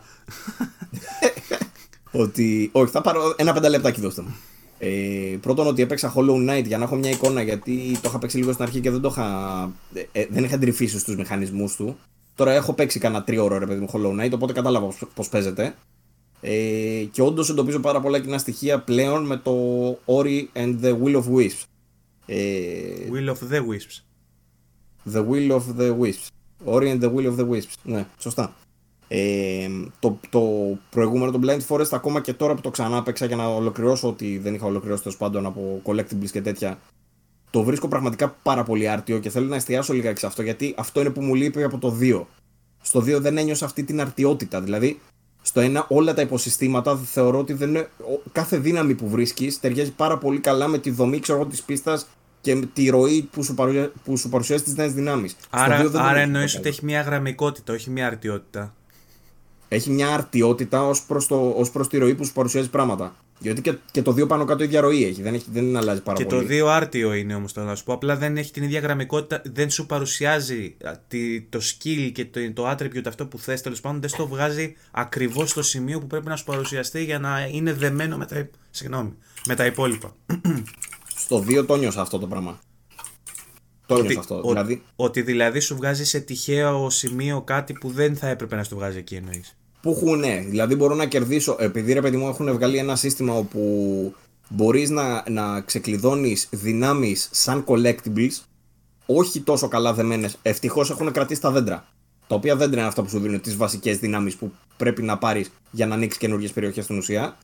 ότι. 2.23 2.69
Όχι, 2.73 2.91
θα 2.91 3.01
πάρω 3.01 3.34
ένα 3.38 3.53
πέντε 3.53 3.69
λεπτάκι 3.69 4.01
δώστε 4.01 4.21
μου. 4.21 4.35
Ε, 4.85 5.38
πρώτον, 5.41 5.68
ότι 5.68 5.81
έπαιξα 5.81 6.14
Hollow 6.15 6.49
Knight 6.49 6.64
για 6.65 6.77
να 6.77 6.84
έχω 6.84 6.95
μια 6.95 7.10
εικόνα 7.10 7.41
γιατί 7.41 7.97
το 8.01 8.10
είχα 8.10 8.19
παίξει 8.19 8.38
λίγο 8.38 8.51
στην 8.51 8.64
αρχή 8.64 8.80
και 8.80 8.91
δεν 8.91 9.01
το 9.01 9.07
είχα. 9.11 9.26
ε, 9.93 10.22
ε, 10.22 10.27
δεν 10.30 10.43
είχα 10.43 10.55
εντρυφήσει 10.55 10.99
στους 10.99 11.15
μηχανισμούς 11.15 11.76
του. 11.76 11.97
Τώρα 12.35 12.51
έχω 12.53 12.73
παίξει 12.73 12.99
κανένα 12.99 13.23
τρίωρο 13.23 13.57
ρε 13.57 13.65
παιδί 13.65 13.80
μου 13.80 13.89
Hollow 13.93 14.26
Knight, 14.26 14.31
οπότε 14.34 14.53
κατάλαβα 14.53 14.93
πώς 15.14 15.30
παίζεται. 15.30 15.76
Ε, 16.41 17.05
και 17.11 17.22
όντως 17.22 17.49
εντοπίζω 17.49 17.80
πάρα 17.80 17.99
πολλά 17.99 18.19
κοινά 18.19 18.38
στοιχεία 18.38 18.80
πλέον 18.80 19.26
με 19.26 19.38
το 19.38 19.53
Ori 20.05 20.45
and 20.53 20.76
the 20.81 20.97
Will 21.03 21.15
of 21.15 21.23
Wisps. 21.35 21.64
Ε, 22.26 22.65
Will 23.11 23.30
of 23.30 23.53
the 23.53 23.60
Wisps. 23.60 24.03
the 25.14 25.26
Will 25.30 25.51
of 25.51 25.64
the 25.80 25.97
Wisps. 25.99 26.27
Ori 26.64 26.91
and 26.91 27.01
the 27.03 27.14
Will 27.14 27.27
of 27.27 27.39
the 27.39 27.49
Wisps. 27.49 27.73
Ναι, 27.84 28.05
σωστά. 28.19 28.55
Ε, 29.15 29.69
το, 29.99 30.19
το 30.30 30.41
προηγούμενο, 30.90 31.31
το 31.31 31.40
Blind 31.44 31.68
Forest, 31.68 31.88
ακόμα 31.91 32.22
και 32.22 32.34
τώρα 32.34 32.56
που 32.56 32.61
το 32.61 32.69
ξανά 32.69 33.03
παίξα 33.03 33.26
για 33.26 33.35
να 33.35 33.48
ολοκληρώσω 33.48 34.07
ότι 34.07 34.38
δεν 34.38 34.53
είχα 34.53 34.65
ολοκληρώσει 34.65 35.03
τέλος 35.03 35.18
πάντων 35.18 35.45
από 35.45 35.81
collectibles 35.85 36.30
και 36.31 36.41
τέτοια, 36.41 36.80
το 37.49 37.64
βρίσκω 37.64 37.88
πραγματικά 37.88 38.35
πάρα 38.44 38.64
πολύ 38.64 38.88
άρτιο 38.88 39.19
και 39.19 39.30
θέλω 39.30 39.48
να 39.48 39.56
εστιάσω 39.56 39.94
λίγα 39.94 40.15
σε 40.15 40.26
αυτό 40.26 40.41
γιατί 40.41 40.73
αυτό 40.77 40.99
είναι 40.99 41.10
που 41.10 41.22
μου 41.22 41.35
λείπει 41.35 41.64
από 41.64 41.77
το 41.77 41.98
2. 42.02 42.23
Στο 42.81 42.99
2 42.99 43.22
δεν 43.22 43.38
ένιωσα 43.38 43.65
αυτή 43.65 43.84
την 43.84 44.02
αρτιότητα. 44.02 44.61
Δηλαδή, 44.61 44.99
στο 45.41 45.61
1 45.61 45.85
όλα 45.88 46.14
τα 46.14 46.22
υποσυστήματα 46.22 46.98
θεωρώ 46.98 47.40
ότι 47.40 47.53
δεν 47.53 47.69
είναι, 47.69 47.90
κάθε 48.31 48.57
δύναμη 48.57 48.95
που 48.95 49.10
βρίσκεις 49.10 49.60
ταιριάζει 49.60 49.91
πάρα 49.91 50.18
πολύ 50.18 50.40
καλά 50.40 50.68
με 50.68 50.77
τη 50.77 50.90
δομή 50.91 51.19
της 51.49 51.64
πίστας 51.64 52.07
και 52.41 52.56
με 52.56 52.65
τη 52.65 52.90
ροή 52.90 53.22
που 53.31 53.44
σου, 53.44 53.53
παρουσια... 53.53 53.91
που 54.03 54.18
σου 54.18 54.30
παρουσιάζει 54.30 54.64
τις 54.64 54.76
νέες 54.76 54.94
δυνάμεις. 54.94 55.35
Άρα, 55.49 55.91
άρα 55.94 56.19
εννοείς 56.19 56.56
ότι 56.56 56.68
έχει 56.68 56.85
μια 56.85 57.02
γραμμικότητα, 57.02 57.73
όχι 57.73 57.90
μια 57.90 58.07
αρτιότητα. 58.07 58.73
Έχει 59.73 59.89
μια 59.89 60.07
αρτιότητα 60.07 60.87
ως 60.87 61.03
προς 61.03 61.27
προς 61.71 61.87
τη 61.87 61.97
ροή 61.97 62.15
που 62.15 62.25
σου 62.25 62.33
παρουσιάζει 62.33 62.69
πράγματα. 62.69 63.15
Γιατί 63.43 63.61
και, 63.61 63.77
και 63.91 64.01
το 64.01 64.11
2 64.11 64.27
πάνω 64.27 64.45
κάτω 64.45 64.63
ίδια 64.63 64.81
ροή 64.81 65.03
έχει. 65.03 65.21
Δεν, 65.21 65.33
έχει, 65.33 65.45
δεν 65.51 65.77
αλλάζει 65.77 66.01
πάρα 66.01 66.17
και 66.17 66.25
πολύ. 66.25 66.45
Και 66.45 66.63
το 66.63 66.67
2 66.67 66.69
άρτιο 66.69 67.13
είναι 67.13 67.35
όμως 67.35 67.53
το 67.53 67.63
να 67.63 67.75
σου 67.75 67.83
πω. 67.83 67.93
Απλά 67.93 68.15
δεν 68.15 68.37
έχει 68.37 68.51
την 68.51 68.63
ίδια 68.63 68.79
γραμμικότητα. 68.79 69.41
Δεν 69.45 69.69
σου 69.69 69.85
παρουσιάζει 69.85 70.75
το 71.49 71.59
skill 71.61 72.11
και 72.13 72.25
το, 72.25 72.53
το 72.53 72.69
attribute 72.69 73.07
αυτό 73.07 73.25
που 73.25 73.39
θες 73.39 73.61
τέλος 73.61 73.81
πάντων. 73.81 74.01
Δεν 74.01 74.09
στο 74.09 74.27
βγάζει 74.27 74.75
ακριβώς 74.91 75.49
στο 75.49 75.61
σημείο 75.61 75.99
που 75.99 76.07
πρέπει 76.07 76.27
να 76.27 76.35
σου 76.35 76.43
παρουσιαστεί 76.43 77.03
για 77.03 77.19
να 77.19 77.49
είναι 77.51 77.73
δεμένο 77.73 78.17
με 78.17 78.25
τα, 78.25 78.49
συγγνώμη, 78.69 79.13
με 79.47 79.55
τα 79.55 79.65
υπόλοιπα. 79.65 80.15
Στο 81.15 81.43
2 81.47 81.65
το 81.67 81.75
νιώσα 81.75 82.01
αυτό 82.01 82.19
το 82.19 82.27
πράγμα. 82.27 82.59
Το 83.85 83.95
ότι, 83.95 84.17
αυτό. 84.17 84.41
Ο, 84.43 84.49
δηλαδή... 84.49 84.83
ότι 84.95 85.21
δηλαδή 85.21 85.59
σου 85.59 85.75
βγάζει 85.75 86.05
σε 86.05 86.19
τυχαίο 86.19 86.89
σημείο 86.89 87.41
κάτι 87.41 87.73
που 87.73 87.89
δεν 87.89 88.15
θα 88.15 88.27
έπρεπε 88.27 88.55
να 88.55 88.63
σου 88.63 88.75
βγάζει 88.75 88.97
εκεί 88.97 89.15
εννοείς 89.15 89.57
που 89.84 89.91
έχουν, 89.91 90.19
ναι. 90.19 90.45
Δηλαδή 90.47 90.76
μπορώ 90.76 90.95
να 90.95 91.05
κερδίσω, 91.05 91.55
επειδή 91.60 91.93
ρε 91.93 92.01
παιδί 92.01 92.18
μου 92.18 92.27
έχουν 92.27 92.53
βγάλει 92.53 92.77
ένα 92.77 92.95
σύστημα 92.95 93.34
όπου 93.34 94.14
μπορείς 94.49 94.89
να, 94.89 95.23
να 95.30 95.61
ξεκλειδώνεις 95.61 96.47
δυνάμεις 96.51 97.30
σαν 97.31 97.65
collectibles, 97.68 98.41
όχι 99.05 99.41
τόσο 99.41 99.68
καλά 99.68 99.93
δεμένες. 99.93 100.38
Ευτυχώς 100.41 100.89
έχουν 100.89 101.11
κρατήσει 101.11 101.41
τα 101.41 101.51
δέντρα. 101.51 101.85
Τα 102.27 102.35
οποία 102.35 102.55
δέντρα 102.55 102.80
είναι 102.80 102.88
αυτά 102.88 103.03
που 103.03 103.10
σου 103.10 103.19
δίνουν 103.19 103.41
τις 103.41 103.55
βασικές 103.55 103.97
δυνάμεις 103.97 104.35
που 104.35 104.51
πρέπει 104.77 105.01
να 105.01 105.18
πάρεις 105.18 105.51
για 105.72 105.85
να 105.85 105.95
ανοίξεις 105.95 106.19
καινούργιες 106.19 106.51
περιοχές 106.51 106.84
στην 106.84 106.97
ουσία. 106.97 107.38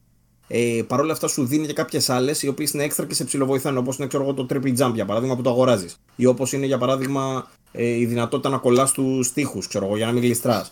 Ε, 0.48 0.82
Παρ' 0.88 1.00
όλα 1.00 1.14
αυτά 1.14 1.28
σου 1.28 1.46
δίνει 1.46 1.68
και 1.68 1.74
κάποιες 1.74 2.10
άλλες 2.10 2.44
οι 2.44 2.48
οποίες 2.48 2.72
είναι 2.72 2.84
έξτρα 2.84 3.06
και 3.06 3.14
σε 3.14 3.24
ψηλοβοηθάνε. 3.24 3.78
Όπως 3.78 3.98
είναι 3.98 4.08
ξέρω 4.08 4.24
εγώ, 4.24 4.34
το 4.34 4.46
triple 4.50 4.78
jump 4.78 4.92
για 4.94 5.06
παράδειγμα 5.06 5.36
που 5.36 5.42
το 5.42 5.50
αγοράζεις. 5.50 6.00
Ή 6.16 6.26
όπως 6.26 6.54
είναι 6.54 6.66
για 6.66 6.78
παράδειγμα 6.78 7.52
ε, 7.72 7.86
η 7.86 8.06
δυνατότητα 8.06 8.50
να 8.50 8.58
κολλάς 8.58 8.92
τους 8.92 9.34
τοίχους, 9.34 9.68
ξέρω 9.68 9.86
εγώ, 9.86 9.98
για 9.98 10.06
να 10.06 10.12
μην 10.12 10.24
γλιστράς. 10.24 10.72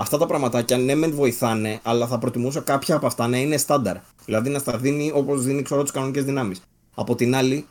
Αυτά 0.00 0.18
τα 0.18 0.26
πραγματάκια 0.26 0.78
ναι, 0.78 0.94
μεν 0.94 1.14
βοηθάνε, 1.14 1.80
αλλά 1.82 2.06
θα 2.06 2.18
προτιμούσα 2.18 2.60
κάποια 2.60 2.94
από 2.94 3.06
αυτά 3.06 3.28
να 3.28 3.38
είναι 3.38 3.56
στάνταρ. 3.56 3.96
Δηλαδή 4.24 4.50
να 4.50 4.58
στα 4.58 4.78
δίνει 4.78 5.10
όπως 5.14 5.44
δίνει 5.44 5.62
ξέρω 5.62 5.82
τις 5.82 5.92
κανονικές 5.92 6.24
δυνάμεις. 6.24 6.60
Από 6.94 7.14
την 7.14 7.34
άλλη, 7.34 7.66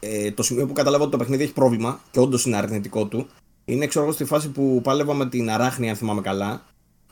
ε, 0.00 0.30
το 0.30 0.42
σημείο 0.42 0.66
που 0.66 0.72
καταλάβω 0.72 1.02
ότι 1.02 1.12
το 1.12 1.18
παιχνίδι 1.18 1.42
έχει 1.42 1.52
πρόβλημα 1.52 2.00
και 2.10 2.20
όντως 2.20 2.44
είναι 2.44 2.56
αρνητικό 2.56 3.06
του, 3.06 3.26
είναι 3.64 3.86
ξέρω 3.86 4.04
εγώ 4.04 4.14
στη 4.14 4.24
φάση 4.24 4.48
που 4.48 4.80
πάλευα 4.82 5.14
με 5.14 5.28
την 5.28 5.50
αράχνη, 5.50 5.88
αν 5.88 5.96
θυμάμαι 5.96 6.20
καλά, 6.20 6.62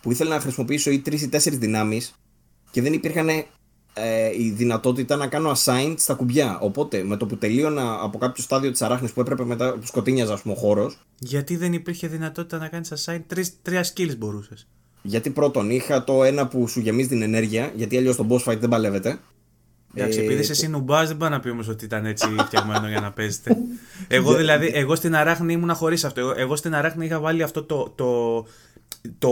που 0.03 0.11
ήθελα 0.11 0.35
να 0.35 0.41
χρησιμοποιήσω 0.41 0.91
ή 0.91 0.99
τρεις 0.99 1.23
ή 1.23 1.29
τέσσερις 1.29 1.59
δυνάμεις 1.59 2.15
και 2.71 2.83
δεν 2.83 2.93
υπήρχαν 2.93 3.29
ε, 3.95 4.43
η 4.43 4.51
δυνατότητα 4.51 5.17
να 5.17 5.27
κάνω 5.27 5.53
assign 5.57 5.95
στα 5.99 6.15
κουμπιά. 6.15 6.59
Οπότε 6.61 7.03
με 7.03 7.17
το 7.17 7.27
που 7.27 7.37
τελείωνα 7.37 7.99
από 8.03 8.19
κάποιο 8.19 8.43
στάδιο 8.43 8.71
της 8.71 8.83
αράχνης 8.83 9.13
που 9.13 9.21
έπρεπε 9.21 9.45
μετά 9.45 9.73
που 9.73 9.87
σκοτίνιαζα, 9.87 10.33
ας 10.33 10.43
πούμε, 10.43 10.55
ο 10.55 10.57
χώρος. 10.59 10.99
Γιατί 11.19 11.57
δεν 11.57 11.73
υπήρχε 11.73 12.07
δυνατότητα 12.07 12.59
να 12.59 12.69
κάνεις 12.69 12.93
assign 12.97 13.21
τρεις, 13.27 13.63
τρία 13.63 13.85
skills 13.95 14.17
μπορούσες. 14.19 14.67
Γιατί 15.03 15.31
πρώτον 15.31 15.71
είχα 15.71 16.05
το 16.05 16.25
ένα 16.25 16.49
που 16.49 16.69
σου 16.69 16.81
γεμίζει 16.81 17.09
την 17.09 17.23
ενέργεια, 17.23 17.73
γιατί 17.75 17.97
αλλιώς 17.97 18.17
το 18.17 18.27
boss 18.31 18.53
fight 18.53 18.59
δεν 18.59 18.69
παλεύεται. 18.69 19.19
Εντάξει, 19.95 20.19
ε, 20.19 20.23
επειδή 20.25 20.41
είσαι 20.41 20.53
εσύ 20.53 20.69
νουμπά, 20.69 21.07
δεν 21.07 21.17
πάει 21.17 21.31
να 21.31 21.41
πει 21.41 21.49
όμως 21.49 21.69
ότι 21.69 21.85
ήταν 21.85 22.07
έτσι 22.07 22.27
φτιαγμένο 22.47 22.89
για 22.89 23.01
να 23.01 23.13
παίζετε. 23.13 23.57
Εγώ 24.09 24.35
δηλαδή, 24.35 24.71
εγώ 24.75 24.95
στην 24.95 25.15
αράχνη 25.15 25.53
ήμουνα 25.53 25.75
χωρίς 25.75 26.05
αυτό. 26.05 26.35
Εγώ 26.37 26.57
στην 26.57 26.75
αράχνη 26.75 27.05
είχα 27.05 27.21
βάλει 27.21 27.43
αυτό 27.43 27.63
το, 27.63 27.93
το, 27.95 28.47
το, 29.19 29.31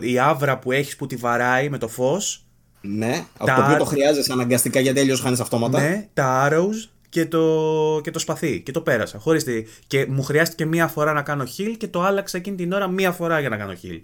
η 0.00 0.18
άβρα 0.18 0.58
που 0.58 0.72
έχεις 0.72 0.96
που 0.96 1.06
τη 1.06 1.16
βαράει 1.16 1.68
με 1.68 1.78
το 1.78 1.88
φως 1.88 2.44
ναι, 2.80 3.24
από 3.38 3.54
το 3.54 3.62
οποίο 3.62 3.76
το 3.76 3.84
χρειάζεσαι 3.84 4.32
αναγκαστικά 4.32 4.80
γιατί 4.80 5.00
αλλιώς 5.00 5.20
χάνεις 5.20 5.40
αυτόματα. 5.40 5.80
Ναι, 5.80 6.08
τα 6.14 6.48
arrows 6.48 6.88
και 7.08 7.26
το, 7.26 8.00
και 8.02 8.10
το 8.10 8.18
σπαθί. 8.18 8.60
Και 8.60 8.72
το 8.72 8.80
πέρασα. 8.80 9.18
Χωρίς 9.18 9.44
τη... 9.44 9.64
Και 9.86 10.06
μου 10.06 10.22
χρειάστηκε 10.22 10.64
μία 10.64 10.86
φορά 10.88 11.12
να 11.12 11.22
κάνω 11.22 11.44
heal 11.44 11.74
και 11.76 11.88
το 11.88 12.02
άλλαξα 12.02 12.36
εκείνη 12.36 12.56
την 12.56 12.72
ώρα 12.72 12.88
μία 12.88 13.12
φορά 13.12 13.40
για 13.40 13.48
να 13.48 13.56
κάνω 13.56 13.72
heal. 13.82 14.00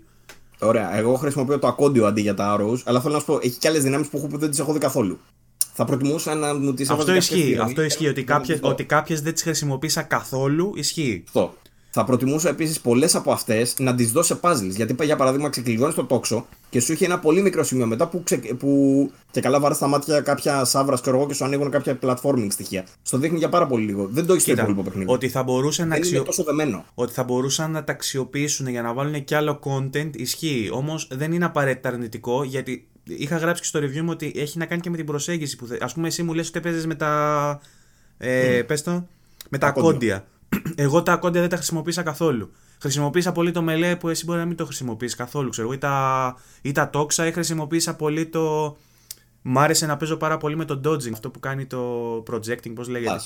Ωραία. 0.59 0.97
Εγώ 0.97 1.15
χρησιμοποιώ 1.15 1.59
το 1.59 1.66
ακόντιο 1.66 2.07
αντί 2.07 2.20
για 2.20 2.35
τα 2.35 2.57
arrows, 2.59 2.78
αλλά 2.85 3.01
θέλω 3.01 3.15
να 3.15 3.20
σου 3.20 3.27
πω, 3.27 3.39
έχει 3.43 3.59
και 3.59 3.69
άλλες 3.69 3.82
δυνάμεις 3.82 4.09
που 4.09 4.16
έχω 4.16 4.27
που 4.27 4.39
δεν 4.39 4.51
τις 4.51 4.59
έχω 4.59 4.73
δει 4.73 4.78
καθόλου. 4.78 5.19
Θα 5.73 5.85
προτιμούσα 5.85 6.35
να 6.35 6.55
μου 6.55 6.74
τις 6.74 6.90
Αυτό 6.90 7.15
ισχύει. 7.15 7.59
Αυτό 7.61 7.82
ισχύει. 7.82 8.09
Ότι 8.09 8.24
κάποιε 8.24 8.59
ότι 8.61 8.85
κάποιες 8.85 9.20
δεν 9.20 9.32
τις 9.32 9.43
χρησιμοποίησα 9.43 10.03
καθόλου 10.03 10.73
ισχύει. 10.74 11.24
Αυτό. 11.27 11.55
Θα 11.98 12.05
προτιμούσα 12.05 12.48
επίσης 12.48 12.81
πολλές 12.81 13.14
από 13.14 13.32
αυτές 13.32 13.74
να 13.78 13.94
τις 13.94 14.12
δω 14.12 14.23
σε 14.23 14.39
puzzles. 14.40 14.70
Γιατί 14.70 15.05
για 15.05 15.16
παράδειγμα 15.16 15.48
ξεκλειδώνεις 15.48 15.94
το 15.94 16.05
τόξο 16.05 16.47
και 16.70 16.81
σου 16.81 16.93
έχει 16.93 17.05
ένα 17.05 17.18
πολύ 17.18 17.43
μικρό 17.43 17.62
σημείο 17.62 17.86
μετά 17.86 18.09
που, 18.09 18.23
ξε... 18.23 18.36
που... 18.36 19.10
και 19.31 19.40
καλά 19.40 19.60
βάζει 19.60 19.74
στα 19.74 19.86
μάτια 19.86 20.20
κάποια 20.20 20.64
σάβρα 20.64 20.98
και, 21.02 21.10
και 21.27 21.35
σου 21.35 21.44
ανοίγουν 21.44 21.70
κάποια 21.70 21.98
platforming 22.02 22.47
στοιχεία. 22.48 22.86
Στο 23.02 23.18
δείχνει 23.18 23.39
για 23.39 23.48
πάρα 23.48 23.66
πολύ 23.66 23.85
λίγο. 23.85 24.09
Δεν 24.10 24.27
το 24.27 24.32
έχεις 24.32 24.43
στο 24.44 24.52
υπόλοιπο 24.52 24.82
παιχνίδι. 24.82 25.12
Ότι 25.12 25.28
θα, 25.28 25.43
μπορούσε 25.43 25.85
να 25.85 25.94
αξιο... 25.94 26.23
τόσο 26.23 26.43
δεμένο. 26.43 26.85
ότι 26.94 27.12
θα 27.12 27.24
μπορούσαν 27.24 27.70
να 27.70 27.85
τα 27.85 27.93
αξιοποιήσουν 27.93 28.66
για 28.66 28.82
να 28.82 28.93
βάλουν 28.93 29.24
και 29.24 29.36
άλλο 29.36 29.60
content 29.64 30.10
ισχύει. 30.16 30.68
Όμως 30.73 31.09
δεν 31.12 31.32
είναι 31.32 31.44
απαραίτητα 31.44 31.89
αρνητικό 31.89 32.44
γιατί 32.44 32.89
είχα 33.05 33.36
γράψει 33.36 33.62
και 33.62 33.68
στο 33.68 33.78
review 33.78 34.01
μου 34.01 34.10
ότι 34.10 34.32
έχει 34.36 34.59
να 34.59 34.66
κάνει 34.66 34.81
και 34.81 34.90
με 34.90 34.97
την 34.97 35.06
προσέγγιση 35.06 35.56
που. 35.56 35.68
Α 35.81 35.86
πούμε, 35.86 36.06
εσύ 36.06 36.23
μου 36.23 36.35
λες 36.35 36.48
ότι 36.48 36.60
παίζει 36.60 36.86
με 36.86 36.94
τα. 36.94 37.60
Ε, 38.18 38.60
mm. 38.60 38.81
το, 38.85 39.06
με 39.51 39.59
τα, 39.59 39.73
τα 39.73 39.81
κόντια. 39.81 40.27
Εγώ 40.74 41.02
τα 41.02 41.16
κόντια 41.16 41.40
δεν 41.40 41.51
τα 41.51 41.56
χρησιμοποίησα 41.56 42.02
καθόλου. 42.02 42.52
Χρησιμοποίησα 42.81 43.32
πολύ 43.32 43.51
το 43.51 43.62
μελέ 43.62 43.97
που 43.97 44.09
εσύ 44.09 44.24
μπορεί 44.24 44.39
να 44.39 44.44
μην 44.44 44.56
το 44.56 44.64
χρησιμοποιήσει 44.64 45.16
καθόλου. 45.16 45.48
Ξέρω, 45.48 45.73
ή, 45.73 45.78
τα, 45.78 46.36
ή 46.62 46.73
τα 46.73 46.90
τόξα 46.90 47.27
ή 47.27 47.32
χρησιμοποίησα 47.32 47.97
πολύ 47.97 48.27
το. 48.27 48.77
Μ' 49.43 49.59
άρεσε 49.59 49.86
να 49.86 49.97
παίζω 49.97 50.16
πάρα 50.16 50.36
πολύ 50.36 50.56
με 50.56 50.64
το 50.64 50.81
dodging, 50.85 51.12
αυτό 51.12 51.31
που 51.31 51.40
κάνει 51.40 51.66
το 51.66 52.16
projecting, 52.31 52.73
πώς 52.74 52.89
λέγεται; 52.89 53.20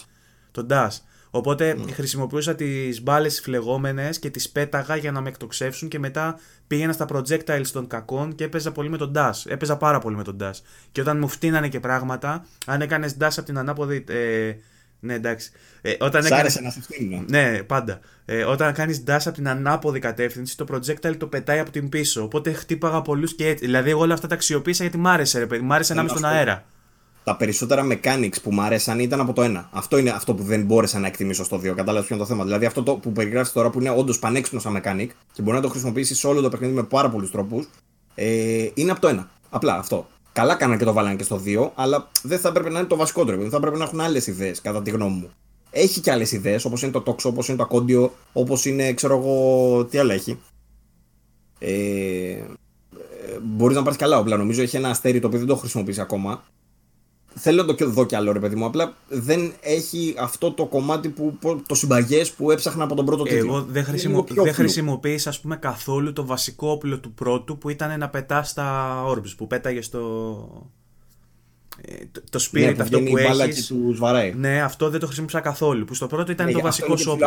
Το 0.50 0.66
dash. 0.70 0.96
Οπότε 1.30 1.76
mm. 1.78 1.90
χρησιμοποιούσα 1.90 2.54
τις 2.54 3.02
μπάλες 3.02 3.40
φλεγόμενες 3.40 4.18
και 4.18 4.30
τις 4.30 4.50
πέταγα 4.50 4.96
για 4.96 5.12
να 5.12 5.20
με 5.20 5.28
εκτοξεύσουν 5.28 5.88
και 5.88 5.98
μετά 5.98 6.38
πήγαινα 6.66 6.92
στα 6.92 7.06
projectiles 7.12 7.66
των 7.72 7.86
κακών 7.86 8.34
και 8.34 8.44
έπαιζα 8.44 8.72
πολύ 8.72 8.88
με 8.88 8.96
τον 8.96 9.12
dash. 9.16 9.42
Έπαιζα 9.44 9.76
πάρα 9.76 9.98
πολύ 9.98 10.16
με 10.16 10.22
τον 10.22 10.36
dash. 10.40 10.58
Και 10.92 11.00
όταν 11.00 11.18
μου 11.18 11.28
φτύνανε 11.28 11.68
και 11.68 11.80
πράγματα, 11.80 12.46
αν 12.66 12.80
έκανες 12.80 13.16
dash 13.20 13.34
από 13.36 13.42
την 13.42 13.58
ανάποδη 13.58 14.04
ε, 14.08 14.54
ναι, 15.00 15.14
εντάξει. 15.14 15.50
Ε, 15.80 15.94
όταν 16.00 16.22
Σ' 16.22 16.26
έκανες... 16.26 16.60
να 16.60 16.70
σε 16.70 16.80
φτύνει. 16.80 17.24
Ναι, 17.28 17.62
πάντα. 17.62 18.00
Ε, 18.24 18.44
όταν 18.44 18.72
κάνεις 18.72 19.04
dash 19.06 19.20
από 19.24 19.32
την 19.32 19.48
ανάποδη 19.48 19.98
κατεύθυνση, 19.98 20.56
το 20.56 20.66
projectile 20.72 21.16
το 21.16 21.26
πετάει 21.26 21.58
από 21.58 21.70
την 21.70 21.88
πίσω. 21.88 22.22
Οπότε 22.22 22.52
χτύπαγα 22.52 23.02
πολλούς 23.02 23.34
και 23.34 23.46
έτσι. 23.46 23.64
Δηλαδή, 23.64 23.90
εγώ 23.90 24.00
όλα 24.00 24.14
αυτά 24.14 24.26
τα 24.26 24.34
αξιοποίησα 24.34 24.82
γιατί 24.82 24.98
μ' 24.98 25.06
άρεσε, 25.06 25.38
ρε 25.38 25.46
παιδί. 25.46 25.62
Μ' 25.62 25.72
άρεσε 25.72 25.94
να 25.94 26.00
είμαι 26.00 26.10
στον 26.10 26.24
αέρα. 26.24 26.64
Τα 27.24 27.36
περισσότερα 27.36 27.86
mechanics 27.90 28.42
που 28.42 28.52
μ' 28.52 28.60
άρεσαν 28.60 28.98
ήταν 28.98 29.20
από 29.20 29.32
το 29.32 29.42
ένα. 29.42 29.68
Αυτό 29.72 29.98
είναι 29.98 30.10
αυτό 30.10 30.34
που 30.34 30.42
δεν 30.42 30.64
μπόρεσα 30.64 30.98
να 30.98 31.06
εκτιμήσω 31.06 31.44
στο 31.44 31.56
2. 31.56 31.60
Κατάλαβες 31.62 32.06
ποιο 32.06 32.16
είναι 32.16 32.24
το 32.24 32.30
θέμα. 32.30 32.44
Δηλαδή, 32.44 32.66
αυτό 32.66 32.82
το 32.82 32.94
που 32.94 33.12
περιγράφεις 33.12 33.52
τώρα 33.52 33.70
που 33.70 33.80
είναι 33.80 33.90
όντως 33.90 34.18
πανέξυπνος 34.18 34.62
σαν 34.62 34.82
mechanic 34.82 35.08
και 35.32 35.42
μπορεί 35.42 35.56
να 35.56 35.62
το 35.62 35.68
χρησιμοποιήσεις 35.68 36.18
σε 36.18 36.26
όλο 36.26 36.40
το 36.40 36.48
παιχνίδι 36.48 36.72
με 36.72 36.82
πάρα 36.82 37.10
πολλούς 37.10 37.30
τρόπους. 37.30 37.68
Ε, 38.14 38.68
είναι 38.74 38.90
από 38.90 39.00
το 39.00 39.08
ένα. 39.08 39.30
Απλά 39.50 39.74
αυτό. 39.74 40.08
Καλά 40.40 40.54
κάνανε 40.54 40.78
και 40.78 40.84
το 40.84 40.92
βάλανε 40.92 41.16
και 41.16 41.24
στο 41.24 41.40
2, 41.44 41.70
αλλά 41.74 42.10
δεν 42.22 42.38
θα 42.38 42.48
έπρεπε 42.48 42.70
να 42.70 42.78
είναι 42.78 42.88
το 42.88 42.96
βασικό 42.96 43.24
τρόπο. 43.24 43.48
Θα 43.48 43.56
έπρεπε 43.56 43.76
να 43.76 43.84
έχουν 43.84 44.00
άλλες 44.00 44.26
ιδέες, 44.26 44.60
κατά 44.60 44.82
τη 44.82 44.90
γνώμη 44.90 45.16
μου. 45.16 45.30
Έχει 45.70 46.00
και 46.00 46.10
άλλες 46.10 46.32
ιδέες, 46.32 46.64
όπως 46.64 46.82
είναι 46.82 46.92
το 46.92 47.00
τόξο, 47.00 47.28
όπως 47.28 47.48
είναι 47.48 47.56
το 47.56 47.62
ακόντιο, 47.62 48.12
όπως 48.32 48.64
είναι, 48.64 48.92
ξέρω 48.92 49.16
εγώ, 49.16 49.84
τι 49.84 49.98
άλλο 49.98 50.12
έχει. 50.12 50.38
Ε, 51.58 51.70
ε 51.70 52.44
Μπορείς 53.42 53.76
να 53.76 53.82
πάρεις 53.82 53.98
καλά 53.98 54.18
όπλα. 54.18 54.36
Νομίζω 54.36 54.62
έχει 54.62 54.76
ένα 54.76 54.88
αστέρι 54.88 55.20
το 55.20 55.26
οποίο 55.26 55.38
δεν 55.38 55.48
το 55.48 55.56
χρησιμοποιήσει 55.56 56.00
ακόμα 56.00 56.42
θέλω 57.34 57.62
να 57.62 57.74
το 57.74 57.90
δω 57.90 58.06
κι 58.06 58.14
άλλο 58.14 58.32
ρε 58.32 58.38
παιδί 58.38 58.56
μου. 58.56 58.64
Απλά 58.64 58.94
δεν 59.08 59.52
έχει 59.60 60.14
αυτό 60.18 60.52
το 60.52 60.66
κομμάτι 60.66 61.08
που 61.08 61.38
το 61.66 61.74
συμπαγές 61.74 62.30
που 62.30 62.50
έψαχνα 62.50 62.84
από 62.84 62.94
τον 62.94 63.04
πρώτο 63.04 63.22
τίτλο. 63.22 63.38
Εγώ 63.38 63.62
δεν, 63.62 63.84
χρησιμο... 63.84 64.24
δεν 64.28 64.54
χρησιμοποίησα 64.54 65.28
ας 65.28 65.40
πούμε, 65.40 65.56
καθόλου 65.56 66.12
το 66.12 66.26
βασικό 66.26 66.70
όπλο 66.70 66.98
του 66.98 67.12
πρώτου 67.12 67.58
που 67.58 67.68
ήταν 67.68 67.98
να 67.98 68.08
πετάς 68.08 68.48
στα 68.48 68.94
orbs 69.06 69.34
που 69.36 69.46
πέταγες 69.46 69.86
στο. 69.86 70.70
Ε, 71.80 71.94
το 72.30 72.48
spirit 72.50 72.74
ναι, 72.76 72.82
αυτό 72.82 73.00
που 73.00 73.16
έχεις. 73.16 73.66
του 73.66 73.94
βαράει. 73.96 74.34
Ναι, 74.34 74.62
αυτό 74.62 74.90
δεν 74.90 75.00
το 75.00 75.06
χρησιμοποίησα 75.06 75.40
καθόλου. 75.42 75.84
Που 75.84 75.94
στο 75.94 76.06
πρώτο 76.06 76.32
ήταν 76.32 76.46
ναι, 76.46 76.52
το 76.52 76.60
βασικό 76.60 76.96
σου 76.96 77.10
όπλο. 77.12 77.26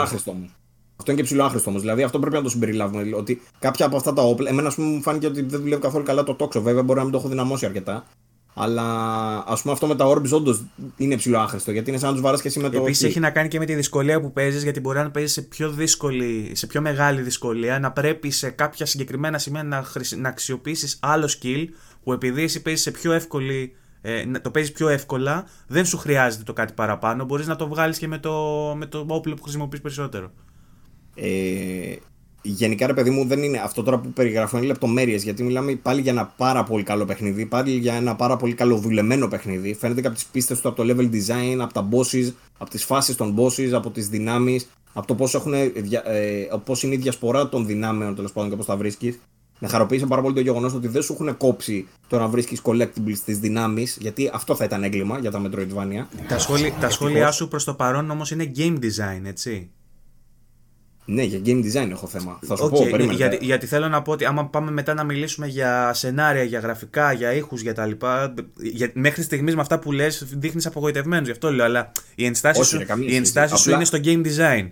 Αυτό 0.95 1.11
είναι 1.11 1.21
και 1.21 1.27
ψηλό 1.27 1.43
άχρηστο 1.43 1.69
όμως. 1.69 1.81
Δηλαδή 1.81 2.03
αυτό 2.03 2.19
πρέπει 2.19 2.35
να 2.35 2.41
το 2.41 2.49
συμπεριλάβουμε. 2.49 3.15
Ότι 3.15 3.41
κάποια 3.59 3.85
από 3.85 3.95
αυτά 3.95 4.13
τα 4.13 4.21
όπλα. 4.21 4.49
Εμένα, 4.49 4.67
ας 4.67 4.75
πούμε, 4.75 4.87
μου 4.87 5.01
φάνηκε 5.01 5.27
ότι 5.27 5.41
δεν 5.41 5.59
δουλεύει 5.61 5.81
καθόλου 5.81 6.03
καλά 6.03 6.23
το 6.23 6.33
τόξο. 6.33 6.61
Βέβαια, 6.61 6.83
μπορεί 6.83 6.97
να 6.97 7.03
μην 7.03 7.13
το 7.13 7.19
έχω 7.19 7.27
δυναμώσει 7.27 7.65
αρκετά. 7.65 8.05
Αλλά 8.53 8.83
ας 9.47 9.61
πούμε 9.61 9.73
αυτό 9.73 9.87
με 9.87 9.95
τα 9.95 10.07
orbs 10.07 10.29
όντως 10.29 10.63
είναι 10.97 11.15
ψηλό 11.15 11.39
άχρηστο 11.39 11.71
γιατί 11.71 11.89
είναι 11.89 11.99
σαν 11.99 12.07
να 12.07 12.13
τους 12.13 12.23
βαρά 12.23 12.37
και 12.37 12.47
εσύ 12.47 12.59
με 12.59 12.69
το. 12.69 12.77
Επίσης 12.77 13.03
έχει 13.03 13.19
να 13.19 13.29
κάνει 13.29 13.47
και 13.47 13.59
με 13.59 13.65
τη 13.65 13.75
δυσκολία 13.75 14.21
που 14.21 14.31
παίζεις, 14.31 14.63
γιατί 14.63 14.79
μπορεί 14.79 14.97
να 14.97 15.11
παίζεις 15.11 15.31
σε 15.31 15.41
πιο 15.41 15.69
δύσκολη, 15.69 16.51
σε 16.53 16.67
πιο 16.67 16.81
μεγάλη 16.81 17.21
δυσκολία, 17.21 17.79
να 17.79 17.91
πρέπει 17.91 18.31
σε 18.31 18.49
κάποια 18.49 18.85
συγκεκριμένα 18.85 19.37
σημεία 19.37 19.63
να, 19.63 19.83
χρησι... 19.83 20.19
να 20.19 20.29
αξιοποιήσεις 20.29 20.99
άλλο 21.01 21.29
skill 21.39 21.65
που 22.03 22.13
επειδή 22.13 22.43
εσύ 22.43 22.61
παίζεις 22.61 22.83
σε 22.83 22.91
πιο 22.91 23.11
εύκολη. 23.11 23.75
Ε, 24.05 24.23
το 24.41 24.51
παίζεις 24.51 24.71
πιο 24.71 24.87
εύκολα, 24.87 25.45
δεν 25.67 25.85
σου 25.85 25.97
χρειάζεται 25.97 26.43
το 26.43 26.53
κάτι 26.53 26.73
παραπάνω. 26.73 27.25
Μπορείς 27.25 27.47
να 27.47 27.55
το 27.55 27.67
βγάλεις 27.67 27.97
και 27.97 28.07
με 28.07 28.17
το, 28.17 28.33
με 28.77 28.85
το 28.85 29.05
όπλο 29.07 29.33
που 29.33 29.43
χρησιμοποιείς 29.43 29.81
περισσότερο. 29.81 30.31
Ε, 31.15 31.95
γενικά 32.43 32.87
ρε 32.87 32.93
παιδί 32.93 33.09
μου 33.09 33.25
δεν 33.25 33.43
είναι 33.43 33.57
αυτό 33.57 33.83
τώρα 33.83 33.99
που 33.99 34.09
περιγράφω 34.09 34.57
είναι 34.57 34.65
λεπτομέρειες 34.65 35.23
γιατί 35.23 35.43
μιλάμε 35.43 35.75
πάλι 35.75 36.01
για 36.01 36.11
ένα 36.11 36.33
πάρα 36.37 36.63
πολύ 36.63 36.83
καλό 36.83 37.05
παιχνίδι, 37.05 37.45
πάλι 37.45 37.71
για 37.71 37.93
ένα 37.93 38.15
πάρα 38.15 38.37
πολύ 38.37 38.53
καλό 38.53 38.77
δουλεμένο 38.77 39.27
παιχνίδι. 39.27 39.73
Φαίνεται 39.73 40.01
και 40.01 40.07
από 40.07 40.15
τις 40.15 40.25
πίστες 40.25 40.61
του, 40.61 40.67
από 40.67 40.83
το 40.83 40.93
level 40.93 41.09
design, 41.09 41.57
από 41.59 41.73
τα 41.73 41.87
bosses, 41.91 42.31
από 42.57 42.69
τις 42.69 42.83
φάσεις 42.83 43.15
των 43.15 43.35
bosses, 43.37 43.69
από 43.71 43.89
τις 43.89 44.07
δυνάμεις, 44.07 44.69
από 44.93 45.07
το 45.07 45.15
πώς 45.15 45.33
ε, 45.33 45.41
πώς 46.63 46.83
είναι 46.83 46.93
η 46.93 46.97
διασπορά 46.97 47.49
των 47.49 47.65
δυνάμεων 47.65 48.15
τέλος 48.15 48.31
πάντων 48.31 48.49
και 48.49 48.55
πώς 48.55 48.65
τα 48.65 48.75
βρίσκεις. 48.75 49.19
Με 49.59 49.67
χαροποίησε 49.67 50.05
πάρα 50.05 50.21
πολύ 50.21 50.33
το 50.33 50.41
γεγονός 50.41 50.73
ότι 50.73 50.87
δεν 50.87 51.01
σου 51.01 51.13
έχουν 51.13 51.37
κόψει 51.37 51.87
το 52.07 52.19
να 52.19 52.27
βρίσκεις 52.27 52.61
collectibles 52.63 53.15
στις 53.15 53.39
δυνάμεις, 53.39 53.97
γιατί 54.01 54.29
αυτό 54.33 54.55
θα 54.55 54.63
ήταν 54.63 54.83
έγκλημα 54.83 55.19
για 55.19 55.31
τα 55.31 55.41
Metroidvania. 55.41 56.05
Τα, 56.27 56.39
σχόλια, 56.39 56.73
τα 56.79 56.89
σχόλιά 56.89 57.31
σου 57.31 57.47
προς 57.47 57.63
το 57.63 57.73
παρόν 57.73 58.09
όμως 58.09 58.31
είναι 58.31 58.51
game 58.55 58.75
design, 58.75 59.21
έτσι. 59.25 59.69
Ναι, 61.05 61.23
για 61.23 61.39
game 61.45 61.63
design 61.65 61.89
έχω 61.89 62.07
θέμα. 62.07 62.39
Θα 62.45 62.55
σου 62.55 62.65
Okay, 62.65 62.69
πω, 62.69 62.79
περίμενε. 62.91 63.13
γιατί, 63.13 63.45
γιατί 63.45 63.65
θέλω 63.65 63.87
να 63.87 64.01
πω 64.01 64.11
ότι 64.11 64.25
άμα 64.25 64.45
πάμε 64.45 64.71
μετά 64.71 64.93
να 64.93 65.03
μιλήσουμε 65.03 65.47
για 65.47 65.93
σενάρια, 65.93 66.43
για 66.43 66.59
γραφικά, 66.59 67.11
για 67.11 67.33
ήχους, 67.33 67.61
για 67.61 67.73
τα 67.73 67.85
λοιπά. 67.85 68.33
Για, 68.61 68.91
μέχρι 68.93 69.23
στιγμής 69.23 69.55
με 69.55 69.61
αυτά 69.61 69.79
που 69.79 69.91
λες, 69.91 70.23
δείχνεις 70.37 70.65
απογοητευμένο. 70.65 71.23
Γι' 71.25 71.31
αυτό 71.31 71.51
λέω. 71.51 71.65
Αλλά 71.65 71.91
οι 72.15 72.25
ενστάσεις 72.25 72.67
σου, 72.67 72.77
ρε, 72.77 72.83
καμία 72.85 73.09
οι 73.09 73.15
ενστάσεις 73.15 73.59
σχέση. 73.59 73.63
σου 73.63 73.75
Απλά- 73.75 74.01
είναι 74.01 74.21
στο 74.23 74.37
game 74.37 74.61
design. 74.61 74.71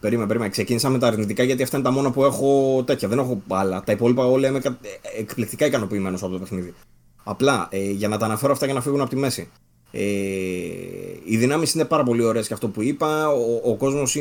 Περίμενε, 0.00 0.26
περίμενε. 0.26 0.50
Ξεκίνησα 0.50 0.88
με 0.88 0.98
τα 0.98 1.06
αρνητικά 1.06 1.42
γιατί 1.42 1.62
αυτά 1.62 1.76
είναι 1.76 1.86
τα 1.86 1.92
μόνα 1.92 2.10
που 2.10 2.24
έχω 2.24 2.82
τέτοια. 2.86 3.08
Δεν 3.08 3.18
έχω 3.18 3.42
άλλα. 3.48 3.82
Τα 3.84 3.92
υπόλοιπα 3.92 4.24
όλα 4.26 4.48
είμαι 4.48 4.60
κα- 4.60 4.78
ε, 5.16 5.20
εκπληκτικά 5.20 5.66
ικανοποιημένος 5.66 6.22
από 6.22 6.32
το 6.32 6.38
παιχνίδι. 6.38 6.74
Απλά 7.24 7.68
ε, 7.70 7.90
για 7.90 8.08
να 8.08 8.16
τα 8.18 8.24
αναφέρω 8.24 8.52
αυτά 8.52 8.64
για 8.64 8.74
να 8.74 8.80
φύγουν 8.80 9.00
από 9.00 9.10
τη 9.10 9.16
μέση. 9.16 9.50
Ε, 9.90 10.00
οι 11.24 11.36
δυνάμεις 11.36 11.74
είναι 11.74 11.84
πάρα 11.84 12.02
πολύ 12.02 12.22
ωραίες 12.22 12.46
και 12.46 12.54
αυτό 12.54 12.68
που 12.68 12.82
είπα. 12.82 13.28
Ο, 13.28 13.60
ο 13.70 13.76
κόσμος 13.76 14.16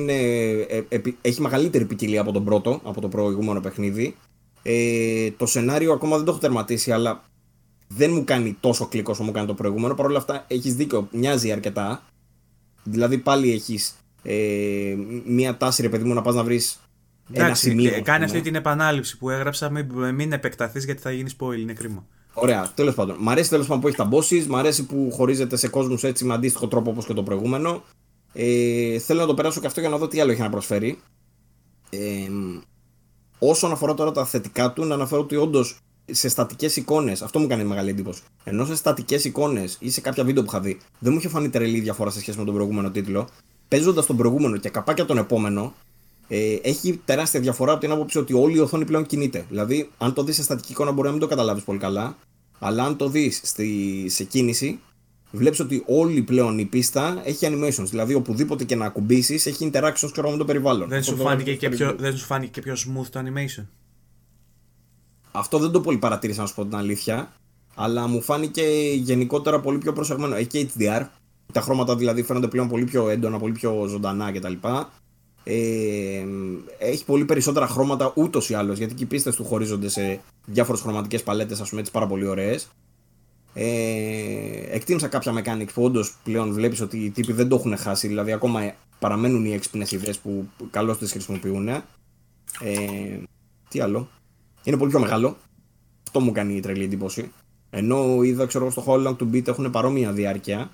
έχει 1.22 1.42
μεγαλύτερη 1.42 1.86
ποικιλία 1.86 2.22
από 2.22 2.32
τον 2.32 2.44
πρώτο, 2.44 2.82
από 2.84 3.02
το 3.02 3.08
προηγούμενο 3.08 3.60
παιχνίδι. 3.60 4.16
Ε, 4.64 5.32
το 5.32 5.46
σενάριο 5.46 5.94
ακόμα 5.94 6.16
δεν 6.16 6.26
το 6.26 6.32
έχω 6.32 6.40
τερματίσει, 6.40 6.92
αλλά 6.92 7.24
δεν 7.88 8.12
μου 8.12 8.24
κάνει 8.24 8.58
τόσο 8.60 8.88
κλικ 8.88 9.10
όσο 9.10 9.24
μου 9.24 9.32
κάνει 9.32 9.48
το 9.48 9.54
προηγούμενο. 9.54 9.94
Παρ' 9.94 10.06
όλα 10.06 10.18
αυτά 10.18 10.46
έχεις 10.48 10.76
δίκιο, 10.76 11.08
μοιάζει 11.12 11.52
αρκετά. 11.52 12.04
Δηλαδή 12.84 13.18
πάλι 13.18 13.52
έχεις 13.52 13.96
ε, 14.24 14.96
μία 15.26 15.58
τάση, 15.58 15.82
ρε 15.82 15.90
παιδί 15.90 16.04
μου, 16.04 16.14
να 16.14 16.22
πας 16.22 16.36
να 16.36 16.44
βρεις 16.44 16.80
ένα 17.34 17.44
Εντάξει, 17.44 17.70
σημείο. 17.70 17.94
ε, 17.94 17.96
ας 17.96 18.02
κάνει 18.02 18.26
πούμε. 18.26 18.38
αυτή 18.38 18.42
την 18.42 18.56
επανάληψη 18.56 19.18
που 19.18 19.30
έγραψα. 19.30 19.70
Μην, 19.70 20.16
μην 20.16 20.32
επεκταθείς 20.32 20.86
γιατί 20.86 21.02
θα 21.02 21.12
γίνεις 21.12 21.36
spoil. 21.40 21.60
Είναι 21.60 21.74
κρίμα. 21.74 22.06
Ωραία, 22.40 22.72
τέλος 22.76 22.96
πάντων. 22.96 23.16
Μ' 23.20 23.30
αρέσει 23.30 23.50
τέλος 23.50 23.68
πάντων 23.68 23.82
που 23.82 23.88
έχεις 23.88 24.00
τα 24.00 24.10
bosses, 24.12 24.46
μ' 24.48 24.56
αρέσει 24.56 24.86
που 24.86 25.12
χωρίζεται 25.12 25.56
σε 25.56 25.68
κόσμους 25.68 26.04
έτσι 26.04 26.26
με 26.26 26.34
αντίστοιχο 26.34 26.68
τρόπο 26.68 26.90
όπως 26.90 27.06
και 27.06 27.14
το 27.14 27.24
προηγούμενο. 27.24 27.84
Ε, 28.34 29.00
θέλω 29.00 29.20
να 29.20 29.26
το 29.26 29.34
περάσω 29.34 29.60
και 29.60 29.68
αυτό 29.68 29.80
για 29.80 29.90
να 29.90 29.98
δω 29.98 30.08
τι 30.08 30.20
άλλο 30.20 30.32
έχει 30.32 30.42
να 30.42 30.50
προσφέρει. 30.50 31.00
Ε, 31.90 32.30
όσον 33.40 33.72
αφορά 33.72 33.94
τώρα 33.94 34.12
τα 34.12 34.26
θετικά 34.26 34.74
του, 34.74 34.86
να 34.86 34.94
αναφέρω 34.94 35.22
ότι 35.22 35.36
όντως 35.36 35.78
σε 36.12 36.30
στατικές 36.30 36.76
εικόνες, 36.76 37.22
αυτό 37.22 37.40
μου 37.40 37.48
κάνει 37.48 37.64
μεγάλη 37.64 37.90
εντύπωση. 37.90 38.22
Ενώ 38.44 38.66
σε 38.66 38.76
στατικές 38.76 39.26
εικόνες 39.26 39.78
ή 39.80 39.90
σε 39.90 40.02
κάποια 40.02 40.24
βίντεο 40.24 40.44
που 40.44 40.50
είχα 40.50 40.60
δει, 40.60 40.80
δεν 41.00 41.12
μου 41.12 41.18
είχε 41.18 41.28
φανεί 41.28 41.50
τρελή 41.50 41.80
διαφορά 41.80 42.10
σε 42.10 42.20
σχέση 42.20 42.38
με 42.38 42.46
τον 42.46 42.54
προηγούμενο 42.54 42.92
τίτλο. 42.92 43.28
Παίζοντας 43.68 44.06
τον 44.06 44.18
προηγούμενο 44.18 44.58
και 44.58 44.70
καπάκια 44.70 45.06
τον 45.06 45.18
επόμενο, 45.18 45.74
ε, 46.28 46.54
έχει 46.62 47.02
τεράστια 47.06 47.40
διαφορά 47.40 47.72
από 47.72 47.82
την 47.82 47.92
άποψη 47.92 48.18
ότι 48.18 48.34
όλη 48.34 48.58
η 48.58 48.60
οθόνη 48.60 48.86
πλέον 48.86 49.06
κινείται. 49.06 49.46
Δηλαδή, 49.50 49.90
αν 49.98 50.14
το 50.14 50.24
δεις 50.24 50.36
σε 50.36 50.44
στατική 50.44 50.72
εικόνα, 50.72 50.92
μπορεί 50.92 51.06
να 51.06 51.12
μην 51.12 51.22
το 51.22 51.28
καταλάβεις 51.28 51.64
πολύ 51.64 51.80
καλά. 51.80 52.18
Αλλά 52.60 52.84
αν 52.84 52.98
το 52.98 53.10
δεις 53.10 53.42
σε 54.08 54.24
κίνηση, 54.24 54.80
βλέπεις 55.32 55.60
ότι 55.60 55.84
όλη 55.86 56.22
πλέον 56.22 56.60
η 56.60 56.66
πίστα 56.66 57.22
έχει 57.26 57.48
animations. 57.52 57.86
Δηλαδή, 57.90 58.14
οπουδήποτε 58.14 58.64
και 58.64 58.76
να 58.76 58.86
ακουμπήσεις, 58.86 59.46
έχει 59.46 59.70
interactions 59.74 60.10
ξέρω, 60.12 60.30
με 60.32 60.38
το 60.38 60.46
περιβάλλον. 60.46 60.88
Δεν 60.90 61.00
Αυτό 61.00 61.12
σου, 61.12 61.18
το- 61.18 61.24
φάνηκε 61.24 61.56
και 61.56 61.70
πιο, 61.70 61.96
δεν 61.98 62.18
σου 62.18 62.26
φάνηκε 62.26 62.52
και 62.52 62.62
πιο 62.62 62.74
smooth 62.74 63.06
το 63.12 63.20
animation; 63.20 63.66
Αυτό 65.32 65.58
δεν 65.60 65.72
το 65.72 65.82
πολύ 65.82 65.98
παρατήρησα, 65.98 66.42
να 66.42 66.48
σου 66.48 66.56
πω 66.56 66.66
την 66.66 66.76
αλήθεια. 66.76 67.32
Αλλά 67.76 68.08
μου 68.08 68.22
φάνηκε 68.22 68.64
γενικότερα 68.96 69.60
πολύ 69.60 69.78
πιο 69.78 69.94
προσεγμένο. 69.94 70.36
Έχει 70.36 70.48
και 70.48 70.68
HDR. 70.78 71.06
Τα 71.54 71.62
χρώματα 71.62 71.96
δηλαδή 71.96 72.24
φαίνονται 72.24 72.48
πλέον 72.48 72.68
πολύ 72.68 72.84
πιο 72.86 73.10
έντονα, 73.10 73.40
πολύ 73.40 73.54
πιο 73.54 73.86
ζωντανά 73.88 74.32
κτλ. 74.32 74.54
Ε, 75.50 76.26
έχει 76.78 77.06
πολύ 77.06 77.26
περισσότερα 77.26 77.68
χρώματα 77.68 78.12
ούτως 78.16 78.50
ή 78.50 78.54
άλλως 78.54 78.78
γιατί 78.78 78.94
και 78.94 79.04
οι 79.04 79.06
πίστες 79.06 79.36
του 79.36 79.46
χωρίζονται 79.46 79.90
σε 79.90 80.22
διάφορες 80.46 80.82
χρωματικές 80.82 81.24
παλέτες, 81.24 81.62
ας 81.62 81.70
πούμε 81.70 81.82
έτσι 81.82 81.92
πάρα 81.92 82.08
πολύ 82.08 82.28
ωραίες. 82.28 82.70
Ε, 83.54 83.66
εκτίμησα 84.70 85.08
κάποια 85.08 85.34
mechanics 85.34 85.74
που 85.74 85.84
όντως 85.84 86.16
πλέον 86.24 86.54
βλέπεις 86.54 86.82
ότι 86.82 86.98
οι 86.98 87.10
τύποι 87.10 87.34
δεν 87.34 87.48
το 87.48 87.56
έχουν 87.56 87.78
χάσει. 87.78 88.08
Δηλαδή 88.08 88.32
ακόμα 88.32 88.74
παραμένουν 89.00 89.46
οι 89.46 89.54
έξυπνες 89.54 89.92
ιδέες 89.92 90.18
που 90.18 90.48
καλώς 90.72 90.98
τις 90.98 91.12
χρησιμοποιούν. 91.12 91.68
Ε, 91.68 91.84
τι 93.70 93.80
άλλο. 93.80 94.08
Είναι 94.64 94.78
πολύ 94.78 94.90
πιο 94.90 95.00
μεγάλο. 95.00 95.38
Αυτό 96.08 96.20
μου 96.20 96.32
κάνει 96.32 96.60
τρελή 96.60 96.84
εντύπωση. 96.84 97.32
Ενώ 97.70 98.24
είδα, 98.24 98.46
ξέρω 98.46 98.64
εγώ, 98.64 98.74
στο 98.74 98.84
How 98.88 99.08
Long 99.08 99.16
to 99.16 99.34
Beat 99.34 99.48
έχουν 99.48 99.72
παρόμοια 99.72 100.12
διάρκεια. 100.12 100.70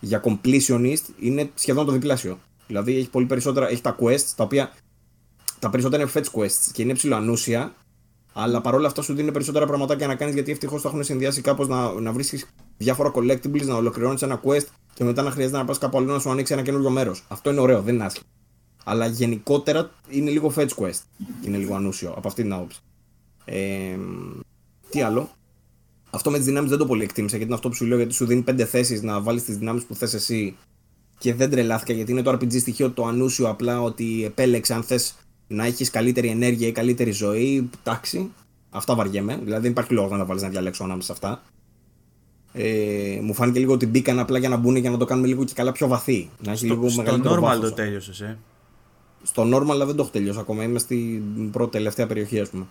Για 0.00 0.22
completionist 0.24 1.04
είναι 1.20 1.50
σχεδόν 1.54 1.86
το 1.86 1.92
διπλάσιο. 1.92 2.38
Δηλαδή 2.68 2.96
έχει 2.96 3.10
πολύ 3.10 3.26
περισσότερα. 3.26 3.68
Έχει 3.68 3.80
τα 3.80 3.96
quests 4.00 4.32
τα 4.36 4.44
οποία. 4.44 4.72
Τα 5.58 5.70
περισσότερα 5.70 6.02
είναι 6.02 6.10
fetch 6.14 6.40
quests 6.40 6.70
και 6.72 6.82
είναι 6.82 6.92
ψηλοανούσια. 6.92 7.74
Αλλά 8.32 8.60
παρόλα 8.60 8.86
αυτά 8.86 9.02
σου 9.02 9.14
δίνει 9.14 9.32
περισσότερα 9.32 9.66
πραγματάκια 9.66 10.06
να 10.06 10.14
κάνεις 10.14 10.34
γιατί 10.34 10.50
ευτυχώς 10.50 10.82
τα 10.82 10.88
έχουν 10.88 11.04
συνδυάσει 11.04 11.40
κάπως 11.40 11.68
να, 11.68 11.92
να 11.92 12.12
βρίσκεις 12.12 12.46
διάφορα 12.76 13.12
collectibles, 13.14 13.64
να 13.64 13.74
ολοκληρώνεις 13.74 14.22
ένα 14.22 14.40
quest 14.44 14.66
και 14.94 15.04
μετά 15.04 15.22
να 15.22 15.30
χρειάζεται 15.30 15.58
να 15.58 15.64
πας 15.64 15.78
κάπου 15.78 15.98
αλλού 15.98 16.12
να 16.12 16.18
σου 16.18 16.30
ανοίξει 16.30 16.52
ένα 16.52 16.62
καινούριο 16.62 16.90
μέρος. 16.90 17.24
Αυτό 17.28 17.50
είναι 17.50 17.60
ωραίο, 17.60 17.82
δεν 17.82 17.94
είναι 17.94 18.04
άσχημο. 18.04 18.26
Αλλά 18.84 19.06
γενικότερα 19.06 19.90
είναι 20.08 20.30
λίγο 20.30 20.52
fetch 20.56 20.68
quest. 20.76 21.00
Είναι 21.44 21.56
λίγο 21.56 21.74
ανούσιο 21.74 22.14
από 22.16 22.28
αυτή 22.28 22.42
την 22.42 22.52
άποψη. 22.52 22.78
Ε, 23.44 23.96
τι 24.90 25.02
άλλο; 25.02 25.30
Αυτό 26.10 26.30
με 26.30 26.36
τις 26.36 26.46
δυνάμεις 26.46 26.70
δεν 26.70 26.78
το 26.78 26.86
πολύ 26.86 27.02
εκτίμησα 27.02 27.36
γιατί 27.36 27.50
είναι 27.50 27.54
αυτό 27.54 27.68
που 27.68 27.74
σου 27.74 27.84
λέω 27.84 27.96
γιατί 27.96 28.14
σου 28.14 28.26
δίνει 28.26 28.42
πέντε 28.42 28.64
θέσεις 28.64 29.02
να 29.02 29.20
βάλεις 29.20 29.44
τις 29.44 29.56
δυνάμεις 29.58 29.84
που 29.84 29.94
θες 29.94 30.14
εσύ 30.14 30.56
και 31.18 31.34
δεν 31.34 31.50
τρελάθηκα 31.50 31.92
γιατί 31.92 32.10
είναι 32.12 32.22
το 32.22 32.30
RPG 32.30 32.60
στοιχείο 32.60 32.90
το 32.90 33.04
ανούσιο 33.04 33.48
απλά 33.48 33.82
ότι 33.82 34.24
επέλεξε 34.24 34.74
αν 34.74 34.82
θες 34.82 35.14
να 35.46 35.64
έχεις 35.64 35.90
καλύτερη 35.90 36.28
ενέργεια 36.28 36.68
ή 36.68 36.72
καλύτερη 36.72 37.10
ζωή. 37.10 37.70
Εντάξει. 37.80 38.30
Αυτά 38.70 38.94
βαριέμαι. 38.94 39.38
Δηλαδή 39.42 39.62
δεν 39.62 39.70
υπάρχει 39.70 39.92
λόγος 39.92 40.18
να 40.18 40.24
βάλεις 40.24 40.42
να 40.42 40.48
διαλέξω 40.48 40.84
ανάμεσα 40.84 41.06
σε 41.06 41.12
αυτά. 41.12 41.42
Ε, 42.52 43.18
μου 43.22 43.34
φάνηκε 43.34 43.58
λίγο 43.58 43.72
ότι 43.72 43.86
μπήκαν 43.86 44.18
απλά 44.18 44.38
για 44.38 44.48
να 44.48 44.56
μπουν 44.56 44.76
για 44.76 44.90
να 44.90 44.96
το 44.96 45.04
κάνουμε 45.04 45.26
λίγο 45.26 45.44
και 45.44 45.52
καλά 45.54 45.72
πιο 45.72 45.88
βαθύ. 45.88 46.30
Να 46.44 46.52
έχει 46.52 46.66
λίγο 46.66 46.88
Στο 46.88 47.02
μεγαλύτερο 47.02 47.34
normal 47.34 47.40
βάθος. 47.40 47.68
το 47.68 47.74
τέλειωσες, 47.74 48.20
ε. 48.20 48.38
Στο 49.22 49.42
normal 49.42 49.70
αλλά 49.70 49.86
δεν 49.86 49.96
το 49.96 50.02
έχω 50.02 50.10
τελειώσει 50.10 50.38
ακόμα. 50.38 50.62
Είμαι 50.62 50.78
στην 50.78 51.50
πρώτη 51.50 51.70
τελευταία 51.70 52.06
περιοχή, 52.06 52.40
ας 52.40 52.48
πούμε. 52.48 52.66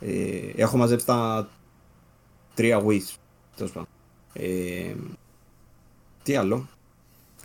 Ε, 0.00 0.52
έχω 0.56 0.76
μαζέψει 0.76 1.06
τα 1.06 1.48
τρία 2.54 2.82
Wish. 2.86 3.14
Τέλος 3.56 3.72
πάντων. 3.72 3.88
Ε, 4.32 4.94
τι 6.22 6.36
άλλο; 6.36 6.68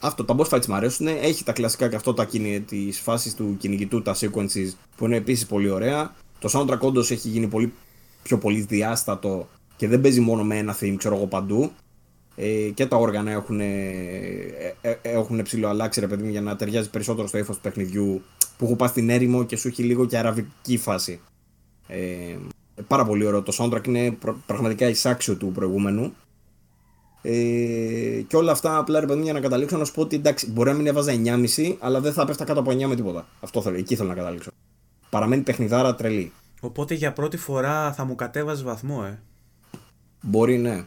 Αυτό, 0.01 0.23
τα 0.25 0.35
boss 0.38 0.49
fights 0.49 0.65
μου 0.65 0.75
αρέσουν. 0.75 1.07
Έχει 1.07 1.43
τα 1.43 1.51
κλασικά 1.51 1.89
και 1.89 1.95
αυτό 1.95 2.13
τα 2.13 2.25
κίνη, 2.25 2.59
τις 2.61 2.99
φάσεις 2.99 3.35
του 3.35 3.55
κυνηγητού, 3.59 4.01
τα 4.01 4.15
sequences 4.19 4.71
που 4.95 5.05
είναι 5.05 5.15
επίσης 5.15 5.45
πολύ 5.45 5.69
ωραία. 5.69 6.13
Το 6.39 6.49
soundtrack 6.53 6.80
όντως 6.80 7.11
έχει 7.11 7.27
γίνει 7.27 7.47
πολύ 7.47 7.73
πιο 8.23 8.38
πολύ 8.38 8.61
διάστατο 8.61 9.47
και 9.75 9.88
δεν 9.88 10.01
παίζει 10.01 10.19
μόνο 10.19 10.43
με 10.43 10.57
ένα 10.57 10.77
theme, 10.80 10.95
ξέρω 10.97 11.15
εγώ 11.15 11.25
παντού. 11.25 11.71
Ε, 12.35 12.69
και 12.73 12.85
τα 12.85 12.97
όργανα 12.97 13.31
έχουν, 13.31 13.59
ε, 13.59 13.65
ε, 14.81 14.95
έχουν 15.01 15.41
ψηλό 15.41 15.67
αλλάξει 15.67 15.99
ρε 15.99 16.07
παιδί 16.07 16.23
μου 16.23 16.30
για 16.30 16.41
να 16.41 16.55
ταιριάζει 16.55 16.89
περισσότερο 16.89 17.27
στο 17.27 17.38
ύφος 17.38 17.55
του 17.55 17.61
παιχνιδιού 17.61 18.21
που 18.57 18.65
έχω 18.65 18.75
πάει 18.75 18.89
στην 18.89 19.09
έρημο 19.09 19.43
και 19.43 19.55
σου 19.55 19.67
έχει 19.67 19.83
λίγο 19.83 20.05
και 20.05 20.17
αραβική 20.17 20.77
φάση. 20.77 21.19
Ε, 21.88 22.35
πάρα 22.88 23.05
πολύ 23.05 23.25
ωραίο. 23.25 23.41
Το 23.41 23.53
soundtrack 23.57 23.88
είναι 23.88 24.11
πρα- 24.11 24.38
πραγματικά 24.45 24.88
εισάξιο 24.89 25.35
του 25.35 25.51
προηγούμενου. 25.51 26.13
Ε, 27.24 27.32
και 28.27 28.35
όλα 28.35 28.51
αυτά 28.51 28.77
απλά 28.77 29.00
ρε 29.00 29.06
παιδί 29.06 29.17
μου 29.17 29.24
για 29.24 29.33
να 29.33 29.40
καταλήξω 29.40 29.77
να 29.77 29.85
σου 29.85 29.93
πω 29.93 30.01
ότι 30.01 30.16
εντάξει, 30.16 30.51
μπορεί 30.51 30.69
να 30.69 30.75
μην 30.75 30.88
έβαζα 30.88 31.11
9,5, 31.11 31.75
αλλά 31.80 32.00
δεν 32.00 32.14
θα 32.14 32.25
πέφτα 32.25 32.45
κάτω 32.45 32.59
από 32.59 32.72
9 32.72 32.83
με 32.85 32.95
τίποτα. 32.95 33.27
Αυτό 33.40 33.61
θέλω, 33.61 33.77
εκεί 33.77 33.95
θέλω 33.95 34.09
να 34.09 34.16
καταλήξω. 34.16 34.51
Παραμένει 35.09 35.41
παιχνιδάρα 35.41 35.95
τρελή. 35.95 36.32
Οπότε 36.59 36.93
για 36.93 37.14
πρώτη 37.14 37.38
φορά 37.38 37.93
θα 37.93 38.03
μου 38.06 38.16
κατέβαζες 38.16 38.64
βαθμό, 38.64 39.03
ε. 39.08 39.19
Μπορεί 40.22 40.58
ναι. 40.58 40.83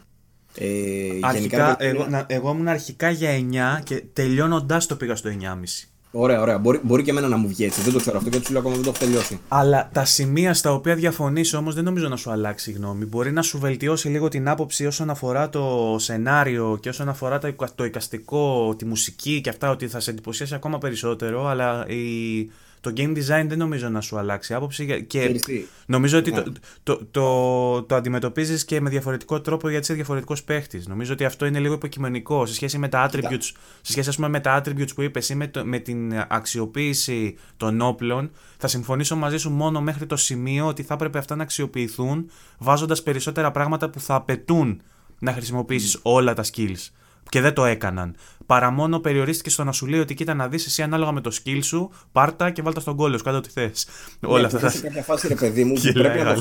Ε, 0.59 1.19
Αρχικά, 1.21 1.67
ρε 1.69 1.75
παιδί 1.77 1.93
μου, 1.97 2.01
εγώ, 2.01 2.11
να- 2.11 2.25
εγώ 2.29 2.51
ήμουν 2.51 2.69
αρχικά 2.69 3.11
για 3.11 3.31
9 3.31 3.81
και 3.85 4.03
τελειώνοντα 4.13 4.83
το 4.89 4.97
πήγα 4.97 5.17
στο 5.17 5.29
9,5. 5.29 5.89
Ωραία, 6.17 6.41
ωραία. 6.41 6.59
Μπορεί, 6.59 6.81
μπορεί 6.83 7.03
και 7.03 7.11
εμένα 7.11 7.29
να 7.29 7.37
μου 7.37 7.49
βγει 7.49 7.65
έτσι. 7.65 7.81
Δεν 7.81 7.93
το 7.93 7.99
ξέρω 7.99 8.17
αυτό 8.17 8.29
γιατί 8.29 8.45
σου 8.45 8.53
λέω 8.53 8.61
ακόμα 8.61 8.75
δεν 8.75 8.85
το 8.85 8.91
έχω 8.91 9.05
τελειώσει. 9.05 9.41
Αλλά 9.49 9.91
τα 9.93 10.05
σημεία 10.05 10.55
στα 10.55 10.73
οποία 10.73 10.95
διαφωνείς 10.95 11.55
όμως 11.55 11.75
δεν 11.75 11.85
νομίζω 11.85 12.09
να 12.09 12.17
σου 12.17 12.31
αλλάξει 12.31 12.71
η 12.71 12.73
γνώμη. 12.73 13.05
Μπορεί 13.05 13.33
να 13.33 13.43
σου 13.43 13.59
βελτιώσει 13.59 14.09
λίγο 14.09 14.29
την 14.29 14.49
άποψη 14.49 14.87
όσον 14.87 15.11
αφορά 15.11 15.49
το 15.49 15.97
σενάριο 15.99 16.79
και 16.81 16.89
όσον 16.89 17.09
αφορά 17.09 17.39
το 17.75 17.85
εικαστικό, 17.85 18.75
τη 18.79 18.85
μουσική 18.85 19.41
και 19.41 19.49
αυτά, 19.49 19.71
ότι 19.71 19.89
θα 19.89 20.01
σε 20.01 20.11
εντυπωσιάσει 20.11 20.55
ακόμα 20.55 20.79
περισσότερο. 20.79 21.47
Αλλά 21.47 21.87
η, 21.89 22.51
το 22.85 22.93
game 22.97 23.17
design 23.17 23.45
δεν 23.49 23.59
νομίζω 23.59 23.89
να 23.89 24.01
σου 24.01 24.19
αλλάξει 24.19 24.55
άποψη 24.55 25.05
και 25.07 25.41
νομίζω 25.87 26.19
ότι 26.19 26.33
το, 26.33 26.37
ναι. 26.37 26.53
το, 26.83 27.05
το, 27.11 27.83
το, 27.83 27.95
αντιμετωπίζεις 27.95 28.65
και 28.65 28.81
με 28.81 28.91
διαφορετικό 28.91 29.41
τρόπο 29.41 29.69
γιατί 29.69 29.85
είσαι 29.85 29.95
διαφορετικός 29.95 30.45
παίχτης. 30.45 30.87
Νομίζω 30.87 31.13
ότι 31.13 31.25
αυτό 31.25 31.47
είναι 31.47 31.59
λίγο 31.59 31.75
υποκειμενικό 31.75 32.47
σε 32.47 32.55
σχέση 32.55 32.79
με 32.79 32.89
τα 32.89 33.11
attributes, 33.11 33.53
σε 33.83 33.93
σχέση 33.93 34.09
ας 34.09 34.17
πούμε, 34.17 34.29
με 34.29 34.41
τα 34.41 34.63
attributes 34.63 34.95
που 34.95 35.03
είπες 35.03 35.29
ή 35.29 35.35
με, 35.35 35.51
με 35.63 35.79
την 35.79 36.13
αξιοποίηση 36.29 37.37
των 37.57 37.81
όπλων. 37.81 38.31
Θα 38.57 38.69
συμφωνήσω 38.69 39.17
μαζί 39.17 39.37
σου 39.37 39.51
μόνο 39.51 39.81
μέχρι 39.81 40.07
το 40.07 40.17
σημείο 40.17 40.67
ότι 40.67 40.83
θα 40.83 40.95
έπρεπε 40.95 41.19
αυτά 41.19 41.37
να 41.37 41.43
αξιοποιηθούν 41.43 42.31
βάζοντας 42.59 43.03
περισσότερα 43.03 43.51
πράγματα 43.51 43.91
που 43.91 44.01
θα 44.01 44.15
απαιτούν 44.15 44.83
να 45.19 45.33
χρησιμοποιήσεις 45.33 45.99
όλα 46.03 46.35
τα 46.35 46.45
skills 46.53 46.89
και 47.29 47.41
δεν 47.41 47.55
το 47.55 47.65
έκαναν. 47.65 48.17
Παρά 48.47 48.71
μόνο 48.71 48.99
περιορίστηκε 48.99 49.51
στο 49.51 49.65
να 49.65 49.73
σου 49.73 49.87
λέει 49.87 50.01
ότι 50.01 50.15
κοίτα 50.15 50.35
να 50.35 50.49
δεις 50.49 50.67
εσύ 50.67 50.83
ανάλογα 50.83 51.13
με 51.13 51.21
το 51.21 51.31
skill 51.43 51.59
σου, 51.63 51.91
πάρτα 52.13 52.51
και 52.51 52.63
βάλτα 52.63 52.81
στον 52.81 52.97
κόλλο, 52.97 53.19
κάτω 53.19 53.37
ό,τι 53.37 53.51
θες. 53.51 53.87
Ναι, 54.21 54.29
Όλα 54.29 54.47
αυτά. 54.47 54.69
Σε 54.69 54.81
κάποια 54.81 55.03
φάση, 55.03 55.29
ρε 55.29 55.35
παιδί 55.35 55.65
μου, 55.65 55.75
που 55.83 55.93
πρέπει, 55.93 56.19
να 56.19 56.35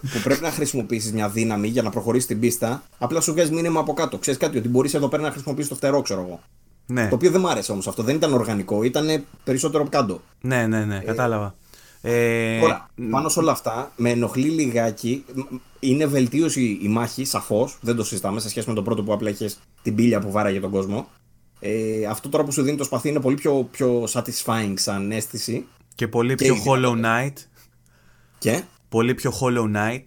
που 0.00 0.20
πρέπει 0.22 0.42
να 0.42 0.50
χρησιμοποιήσεις 0.50 1.12
μια 1.12 1.28
δύναμη 1.28 1.68
για 1.68 1.82
να 1.82 1.90
προχωρήσεις 1.90 2.26
την 2.26 2.40
πίστα, 2.40 2.82
απλά 2.98 3.20
σου 3.20 3.32
βγάζει 3.32 3.52
μήνυμα 3.52 3.80
από 3.80 3.92
κάτω. 3.92 4.18
Ξέρεις 4.18 4.40
κάτι, 4.40 4.58
ότι 4.58 4.68
μπορείς 4.68 4.94
εδώ 4.94 5.08
πέρα 5.08 5.22
να 5.22 5.30
χρησιμοποιήσεις 5.30 5.68
το 5.68 5.74
φτερό, 5.74 6.02
ξέρω 6.02 6.20
εγώ. 6.20 6.40
Ναι. 6.86 7.08
Το 7.08 7.14
οποίο 7.14 7.30
δεν 7.30 7.40
μ' 7.40 7.46
άρεσε 7.46 7.72
όμως 7.72 7.86
αυτό. 7.86 8.02
Δεν 8.02 8.14
ήταν 8.14 8.32
οργανικό, 8.32 8.82
ήταν 8.82 9.24
περισσότερο 9.44 9.88
κάτω. 9.88 10.20
Ναι, 10.40 10.66
ναι, 10.66 10.84
ναι, 10.84 10.98
κατάλαβα. 10.98 11.54
Ε, 12.02 12.60
Τώρα, 12.60 12.88
πάνω 13.10 13.28
σε 13.28 13.38
όλα 13.38 13.52
αυτά, 13.52 13.92
με 13.96 14.10
ενοχλεί 14.10 14.48
λιγάκι. 14.48 15.24
Είναι 15.80 16.06
βελτίωση 16.06 16.78
η 16.82 16.88
μάχη, 16.88 17.24
σαφώς. 17.24 17.78
Δεν 17.80 17.96
το 17.96 18.04
συζητάμε 18.04 18.40
σε 18.40 18.48
σχέση 18.48 18.68
με 18.68 18.74
το 18.74 18.82
πρώτο 18.82 19.02
που 19.02 19.12
απλά 19.12 19.30
είχες 19.30 19.58
την 19.82 19.94
πύλια 19.94 20.20
που 20.20 20.30
βάραγε 20.30 20.60
τον 20.60 20.70
κόσμο. 20.70 21.08
Ε, 21.60 22.04
αυτό 22.04 22.28
τώρα 22.28 22.44
που 22.44 22.52
σου 22.52 22.62
δίνει 22.62 22.76
το 22.76 22.84
σπαθί 22.84 23.08
είναι 23.08 23.20
πολύ 23.20 23.36
πιο, 23.36 23.68
πιο 23.70 24.08
satisfying 24.12 24.72
σαν 24.74 25.12
αίσθηση. 25.12 25.66
Και 25.94 26.08
πολύ 26.08 26.34
πιο 26.34 26.56
Hollow 26.66 27.04
Knight. 27.04 27.32
Και; 28.38 28.62
Πολύ 28.88 29.14
πιο 29.14 29.32
Hollow 29.40 29.76
Knight. 29.76 30.02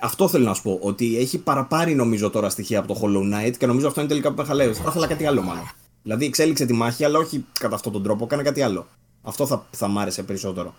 Αυτό 0.00 0.28
θέλω 0.28 0.44
να 0.44 0.54
σου 0.54 0.62
πω. 0.62 0.78
Ότι 0.82 1.18
έχει 1.18 1.38
παραπάρει 1.38 1.94
νομίζω 1.94 2.30
τώρα 2.30 2.48
στοιχεία 2.48 2.78
από 2.78 2.94
το 2.94 3.00
Hollow 3.02 3.34
Knight 3.34 3.52
και 3.58 3.66
νομίζω 3.66 3.86
αυτό 3.86 4.00
είναι 4.00 4.08
τελικά 4.08 4.32
που 4.32 4.44
χαλάει. 4.44 4.72
Θα 4.72 4.84
ήθελα 4.88 5.06
κάτι 5.06 5.26
άλλο 5.26 5.42
μάλλον. 5.42 5.70
Δηλαδή 6.02 6.24
εξέλιξε 6.24 6.66
τη 6.66 6.72
μάχη, 6.72 7.04
αλλά 7.04 7.18
όχι 7.18 7.44
κατά 7.60 7.74
αυτόν 7.74 7.92
τον 7.92 8.02
τρόπο, 8.02 8.24
έκανε 8.24 8.42
κάτι 8.42 8.62
άλλο. 8.62 8.86
Αυτό 9.22 9.46
θα, 9.46 9.66
θα 9.70 9.88
μ' 9.88 9.98
άρεσε 9.98 10.22
περισσότερο. 10.22 10.74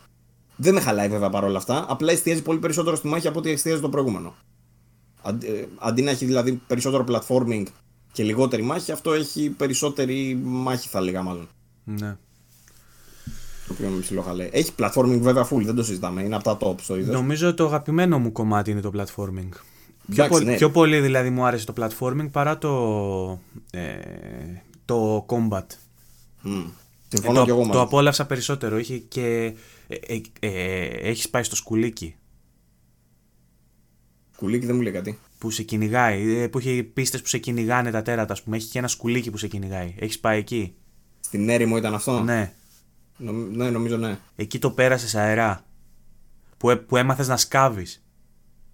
Δεν 0.62 0.74
με 0.74 0.80
χαλάει 0.80 1.08
βέβαια 1.10 1.30
παρόλα 1.30 1.58
αυτά. 1.58 1.86
Απλά 1.90 2.12
εστιάζει 2.12 2.42
πολύ 2.42 2.60
περισσότερο 2.60 2.96
στη 2.96 3.08
μάχη 3.08 3.28
από 3.28 3.40
ό,τι 3.40 3.50
εστιάζει 3.50 3.82
το 3.82 3.90
προηγούμενο. 3.90 4.36
Αντί, 5.22 5.48
ε, 5.48 5.68
αντί 5.80 6.02
να 6.02 6.12
έχει 6.12 6.26
δηλαδή 6.26 6.62
περισσότερο 6.68 7.06
platforming 7.08 7.64
και 8.12 8.24
λιγότερη 8.24 8.64
μάχη, 8.64 8.92
αυτό 8.92 9.14
έχει 9.14 9.50
περισσότερη 9.50 10.40
μάχη, 10.44 10.88
θα 10.88 11.02
λέγα 11.02 11.22
μάλλον. 11.22 11.50
Ναι. 11.84 12.18
Το 13.68 13.74
οποίο 13.74 13.90
με 13.90 14.00
ψηλό 14.00 14.22
χαλάει. 14.22 14.50
Έχει 14.52 14.72
platforming 14.78 15.20
βέβαια 15.20 15.48
full, 15.52 15.62
δεν 15.64 15.76
το 15.76 15.84
συζητάμε. 15.84 16.24
Είναι 16.24 16.36
από 16.36 16.44
τα 16.44 16.58
top 16.62 16.76
στο 16.82 16.98
είδο. 16.98 17.12
Νομίζω 17.12 17.54
το 17.54 17.66
αγαπημένο 17.66 18.20
μου 18.20 18.32
κομμάτι 18.32 18.72
είναι 18.72 18.82
το 18.82 18.92
platforming. 18.98 19.50
Πιο, 20.12 20.28
πολύ, 20.28 20.46
ναι. 20.46 20.56
πιο 20.56 20.72
πολύ 20.72 21.00
δηλαδή 21.00 21.30
μου 21.30 21.46
άρεσε 21.46 21.66
το 21.66 21.74
platforming 21.78 22.30
παρά 22.32 22.58
το, 22.58 23.40
ε, 23.72 23.90
το 24.86 25.26
combat. 25.30 25.66
Mm. 26.46 26.66
Συμφωνώ 27.08 27.42
ε, 27.42 27.46
το, 27.46 27.50
εγώ 27.50 27.70
το 27.72 27.82
απόλαυσα 27.82 28.26
περισσότερο. 28.26 28.78
Είχε 28.78 28.98
και. 28.98 29.54
Ε, 29.92 30.16
ε, 30.16 30.22
ε, 30.40 31.10
έχεις 31.10 31.30
πάει 31.30 31.44
στο 31.44 31.56
σκουλίκι; 31.56 32.16
Σκουλίκι 34.34 34.66
δεν 34.66 34.76
μου 34.76 34.82
λέει 34.82 34.92
κάτι. 34.94 35.20
Που 35.38 35.50
σε 35.50 35.64
κυνηγάει. 35.64 36.36
Ε, 36.36 36.48
που 36.48 36.58
έχει 36.58 36.84
πίστες 36.84 37.22
που 37.22 37.28
σε 37.28 37.38
κυνηγάνε 37.38 37.92
τα 37.92 38.02
τέρατα, 38.02 38.34
ας 38.34 38.44
πούμε. 38.44 38.56
Έχει 38.56 38.70
και 38.70 38.80
ένα 38.80 38.88
σκουλίκι 38.88 39.32
που 39.32 39.38
σε 39.38 39.48
κυνηγάει. 39.48 39.96
Έχεις 40.00 40.20
πάει 40.20 40.40
εκεί; 40.40 40.76
Στην 41.20 41.50
έρημο 41.50 41.78
ήταν 41.78 41.94
αυτό; 41.94 42.24
Ναι. 42.24 42.54
ναι, 43.52 43.70
νομίζω 43.70 43.98
ναι. 43.98 44.18
Εκεί 44.36 44.60
το 44.60 44.72
πέρασες 44.72 45.16
αερά. 45.16 45.66
Που, 46.58 46.84
που 46.88 46.98
έμαθες 46.98 47.28
να 47.28 47.38
σκάβεις; 47.38 48.04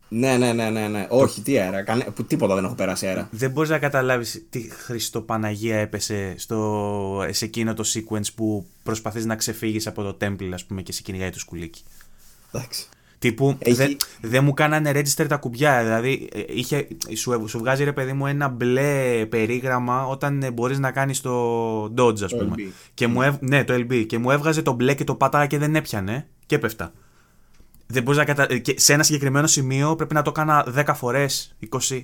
Ναι, 0.10 0.38
ναι, 0.38 0.54
ναι, 0.54 0.70
ναι, 0.70 0.88
ναι. 0.88 1.08
Όχι, 1.10 1.42
τι 1.42 1.60
αέρα. 1.60 1.84
Κανε... 1.84 2.04
Που 2.04 2.24
τίποτα 2.24 2.56
δεν 2.56 2.64
έχω 2.64 2.76
περάσει 2.76 3.08
αέρα. 3.08 3.30
Δεν 3.32 3.52
μπορείς 3.52 3.70
να 3.70 3.80
καταλάβεις 3.80 4.46
τι 4.50 4.70
Χριστοπαναγία 4.70 5.78
έπεσε 5.78 6.34
στο... 6.38 7.28
σε 7.30 7.46
εκείνο 7.46 7.74
το 7.74 7.84
sequence 7.94 8.34
που 8.36 8.66
προσπαθείς 8.84 9.26
να 9.26 9.36
ξεφύγεις 9.36 9.88
από 9.88 10.04
το 10.04 10.18
temple, 10.22 10.50
ας 10.54 10.66
πούμε, 10.66 10.82
και 10.82 10.92
σε 10.92 11.02
κυνηγάει 11.02 11.30
το 11.30 11.40
σκουλίκι. 11.40 11.82
Εντάξει. 12.52 12.88
Τύπου 13.20 13.56
Έχει... 13.60 13.98
δεν 14.22 14.44
μου 14.44 14.54
κάνανε 14.54 14.92
register 14.92 15.26
τα 15.28 15.38
κουμπιά. 15.38 15.84
Δηλαδή 15.84 16.30
ε, 16.34 16.44
είχε, 16.48 16.88
σου, 17.16 17.46
σου 17.48 17.58
βγάζει 17.58 17.84
ρε 17.84 17.94
παιδί 17.94 18.14
μου 18.14 18.28
ένα 18.28 18.48
μπλε 18.48 19.26
περίγραμμα 19.26 20.08
όταν 20.08 20.44
ε, 20.44 20.52
μπορείς 20.52 20.80
να 20.80 20.92
κάνεις 20.92 21.22
το 21.22 21.84
dodge, 21.84 22.22
ας 22.22 22.36
πούμε. 22.36 22.56
Και 22.94 23.08
μου 23.08 23.22
ευ... 23.22 23.36
Ναι, 23.40 23.64
το 23.64 23.74
LB. 23.74 24.06
Και 24.06 24.18
μου 24.18 24.32
έβγαζε 24.32 24.62
το 24.62 24.74
μπλε 24.74 24.94
και 24.94 25.04
το 25.04 25.16
πάταγα 25.16 25.46
και 25.46 25.58
δεν 25.58 25.76
έπιανε. 25.76 26.28
Και 26.46 26.56
έπεφτα. 26.56 26.92
Δεν 27.88 28.04
μπορείς 28.04 28.20
να 28.20 28.26
κατα... 28.26 28.58
και 28.58 28.74
σε 28.78 28.94
ένα 28.94 29.04
συγκεκριμένο 29.04 29.48
σημείο 29.48 29.96
πρέπει 29.96 30.14
να 30.14 30.22
το 30.22 30.30
έκανα 30.36 30.74
10 30.76 30.94
φορές, 30.96 31.56
20. 31.90 32.04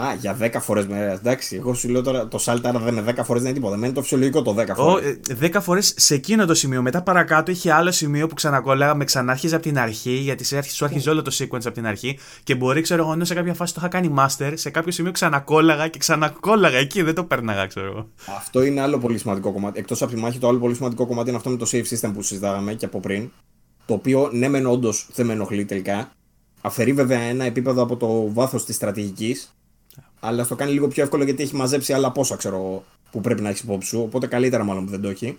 Α, 0.00 0.14
για 0.20 0.36
10 0.40 0.50
φορές 0.60 0.86
μέρα. 0.86 1.12
Εντάξει, 1.12 1.56
εγώ 1.56 1.74
σου 1.74 1.88
λέω 1.88 2.02
τώρα 2.02 2.28
το 2.28 2.38
σάλτα 2.38 2.72
δεν 2.72 2.96
είναι 2.96 3.14
10 3.16 3.20
φορές, 3.24 3.42
δεν 3.42 3.50
είναι 3.50 3.60
τίποτα. 3.60 3.76
Μένει 3.76 3.92
το 3.92 4.02
φυσιολογικό 4.02 4.42
το 4.42 4.56
10 4.58 4.66
φορές. 4.74 5.18
10 5.40 5.56
φορές 5.60 5.94
σε 5.96 6.14
εκείνο 6.14 6.46
το 6.46 6.54
σημείο. 6.54 6.82
Μετά 6.82 7.02
παρακάτω 7.02 7.50
είχε 7.50 7.72
άλλο 7.72 7.90
σημείο 7.90 8.26
που 8.26 8.34
ξανακόλλαγα, 8.34 8.94
με 8.94 9.04
ξανάρχιζε 9.04 9.54
από 9.54 9.64
την 9.64 9.78
αρχή, 9.78 10.10
γιατί 10.10 10.44
σου 10.44 10.84
άρχιζε 10.84 11.10
όλο 11.10 11.22
το 11.22 11.36
sequence 11.38 11.64
από 11.64 11.70
την 11.70 11.86
αρχή. 11.86 12.18
Και 12.42 12.54
μπορεί, 12.54 12.80
ξέρω 12.80 13.02
εγώ, 13.02 13.12
ενώ 13.12 13.24
σε 13.24 13.34
κάποια 13.34 13.54
φάση 13.54 13.74
το 13.74 13.80
είχα 13.82 13.88
κάνει 13.88 14.14
master, 14.18 14.52
σε 14.54 14.70
κάποιο 14.70 14.92
σημείο 14.92 15.12
ξανακόλλαγα 15.12 15.88
και 15.88 15.98
ξανακόλλαγα 15.98 16.78
εκεί. 16.78 17.02
Δεν 17.02 17.14
το 17.14 17.24
πέρναγα, 17.24 17.66
ξέρω 17.66 17.86
εγώ. 17.86 18.08
Αυτό 18.36 18.62
είναι 18.62 18.80
άλλο 18.80 18.98
πολύ 18.98 19.18
σημαντικό 19.18 19.52
κομμάτι. 19.52 19.78
Εκτός 19.78 20.02
από 20.02 20.14
τη 20.14 20.20
μάχη, 20.20 20.38
το 20.38 20.48
άλλο 20.48 20.58
πολύ 20.58 20.74
σημαντικό 20.74 21.06
κομμάτι 21.06 21.28
είναι 21.28 21.38
αυτό 21.38 21.50
με 21.50 21.56
το 21.56 21.66
save 21.72 21.84
system 21.84 22.10
που 22.14 22.22
συζητάγαμε 22.22 22.74
και 22.74 22.84
από 22.84 23.00
πριν 23.00 23.30
το 23.86 23.94
οποίο 23.94 24.28
ναι 24.32 24.48
μεν 24.48 24.66
όντως 24.66 25.08
δεν 25.14 25.26
με 25.26 25.32
ενοχλεί 25.32 25.64
τελικά, 25.64 26.12
αφαιρεί 26.60 26.92
βέβαια 26.92 27.20
ένα 27.20 27.44
επίπεδο 27.44 27.82
από 27.82 27.96
το 27.96 28.32
βάθος 28.32 28.64
της 28.64 28.74
στρατηγικής, 28.76 29.54
αλλά 30.20 30.44
στο 30.44 30.54
κάνει 30.54 30.72
λίγο 30.72 30.88
πιο 30.88 31.02
εύκολο 31.02 31.24
γιατί 31.24 31.42
έχει 31.42 31.54
μαζέψει 31.54 31.92
άλλα 31.92 32.12
πόσα 32.12 32.36
ξέρω 32.36 32.84
που 33.10 33.20
πρέπει 33.20 33.42
να 33.42 33.48
έχεις 33.48 33.60
υπόψη 33.60 33.88
σου, 33.88 34.00
οπότε 34.00 34.26
καλύτερα 34.26 34.64
μάλλον 34.64 34.84
που 34.84 34.90
δεν 34.90 35.00
το 35.00 35.08
έχει. 35.08 35.38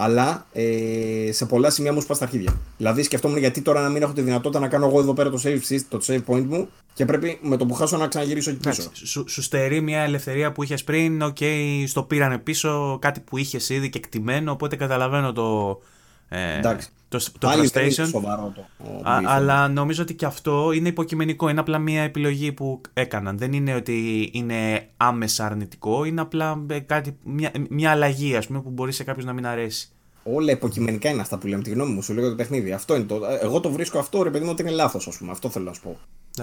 Αλλά 0.00 0.46
ε, 0.52 1.32
σε 1.32 1.46
πολλά 1.46 1.70
σημεία 1.70 1.92
μου 1.92 2.00
σπας 2.00 2.16
τα 2.16 2.24
αρχίδια. 2.24 2.60
Δηλαδή 2.76 3.02
σκεφτόμουν 3.02 3.38
γιατί 3.38 3.60
τώρα 3.60 3.80
να 3.80 3.88
μην 3.88 4.02
έχω 4.02 4.12
τη 4.12 4.20
δυνατότητα 4.20 4.60
να 4.60 4.68
κάνω 4.68 4.86
εγώ 4.86 5.00
εδώ 5.00 5.14
πέρα 5.14 5.30
το 5.30 5.40
save, 5.44 5.80
το 5.88 6.00
save 6.06 6.24
point 6.26 6.44
μου 6.44 6.68
και 6.94 7.04
πρέπει 7.04 7.38
με 7.42 7.56
το 7.56 7.66
που 7.66 7.74
χάσω 7.74 7.96
να 7.96 8.06
ξαναγυρίσω 8.06 8.50
εκεί 8.50 8.68
πίσω. 8.68 8.90
Σου, 8.92 9.24
σου 9.28 9.42
στερεί 9.42 9.80
μια 9.80 10.00
ελευθερία 10.00 10.52
που 10.52 10.62
είχες 10.62 10.84
πριν, 10.84 11.22
οκ, 11.22 11.36
okay, 11.40 11.84
στο 11.86 12.02
πήρανε 12.02 12.38
πίσω 12.38 12.98
κάτι 13.00 13.20
που 13.20 13.38
είχες 13.38 13.68
ήδη 13.68 13.88
κεκτημένο, 13.88 14.52
οπότε 14.52 14.76
καταλαβαίνω 14.76 15.32
το, 15.32 15.80
ε, 16.28 16.58
Εντάξει. 16.58 16.88
Το, 17.08 17.18
το 17.38 17.48
PlayStation. 17.50 18.06
Σοβαρό 18.08 18.52
το, 18.54 18.66
αλλά 19.04 19.68
νομίζω 19.68 20.02
ότι 20.02 20.14
και 20.14 20.24
αυτό 20.24 20.72
είναι 20.72 20.88
υποκειμενικό. 20.88 21.48
Είναι 21.48 21.60
απλά 21.60 21.78
μια 21.78 22.02
επιλογή 22.02 22.52
που 22.52 22.80
έκαναν. 22.92 23.38
Δεν 23.38 23.52
είναι 23.52 23.74
ότι 23.74 24.30
είναι 24.32 24.88
άμεσα 24.96 25.44
αρνητικό. 25.44 26.04
Είναι 26.04 26.20
απλά 26.20 26.64
ε, 26.70 26.78
κάτι, 26.78 27.16
μια, 27.24 27.52
μια 27.70 27.90
αλλαγή 27.90 28.36
ας 28.36 28.46
πούμε, 28.46 28.60
που 28.60 28.70
μπορεί 28.70 28.92
σε 28.92 29.04
κάποιο 29.04 29.24
να 29.24 29.32
μην 29.32 29.46
αρέσει. 29.46 29.88
Όλα 30.22 30.52
υποκειμενικά 30.52 31.10
είναι 31.10 31.20
αυτά 31.20 31.38
που 31.38 31.46
λέμε. 31.46 31.62
Τη 31.62 31.70
γνώμη 31.70 31.92
μου, 31.92 32.02
σου 32.02 32.14
λέω 32.14 32.28
το 32.28 32.34
παιχνίδι. 32.34 32.72
Αυτό 32.72 32.94
είναι 32.94 33.04
το. 33.04 33.20
Εγώ 33.42 33.60
το 33.60 33.70
βρίσκω 33.70 33.98
αυτό, 33.98 34.22
ρε 34.22 34.30
παιδί 34.30 34.44
μου, 34.44 34.50
ότι 34.50 34.62
είναι 34.62 34.70
λάθος, 34.70 35.08
ας 35.08 35.16
πούμε. 35.16 35.30
Αυτό 35.30 35.48
θέλω 35.50 35.64
να 35.64 35.72
σου 35.72 35.80
πω. 35.82 35.98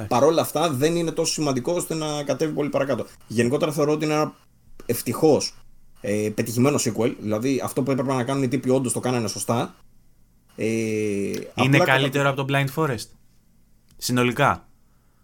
Παρ' 0.07 0.23
όλα 0.23 0.41
αυτά 0.41 0.69
δεν 0.69 0.95
είναι 0.95 1.11
τόσο 1.11 1.33
σημαντικό 1.33 1.73
ώστε 1.73 1.93
να 1.93 2.23
κατέβει 2.23 2.53
πολύ 2.53 2.69
παρακάτω. 2.69 3.05
Γενικότερα 3.27 3.71
θεωρώ 3.71 3.91
ότι 3.91 4.05
είναι 4.05 4.13
ένα 4.13 4.33
ευτυχώς 4.85 5.55
ε, 6.05 6.29
πετυχημένο 6.29 6.77
sequel. 6.79 7.13
Δηλαδή 7.19 7.61
αυτό 7.63 7.83
που 7.83 7.91
έπρεπε 7.91 8.13
να 8.13 8.23
κάνουν 8.23 8.43
οι 8.43 8.47
τύποι 8.47 8.69
όντως 8.69 8.93
το 8.93 8.99
κάνανε 8.99 9.27
σωστά. 9.27 9.75
Ε, 10.55 10.65
είναι 11.55 11.77
καλύτερο 11.77 12.29
από 12.29 12.45
το 12.45 12.53
Blind 12.53 12.67
Forest. 12.75 13.05
Συνολικά. 13.97 14.67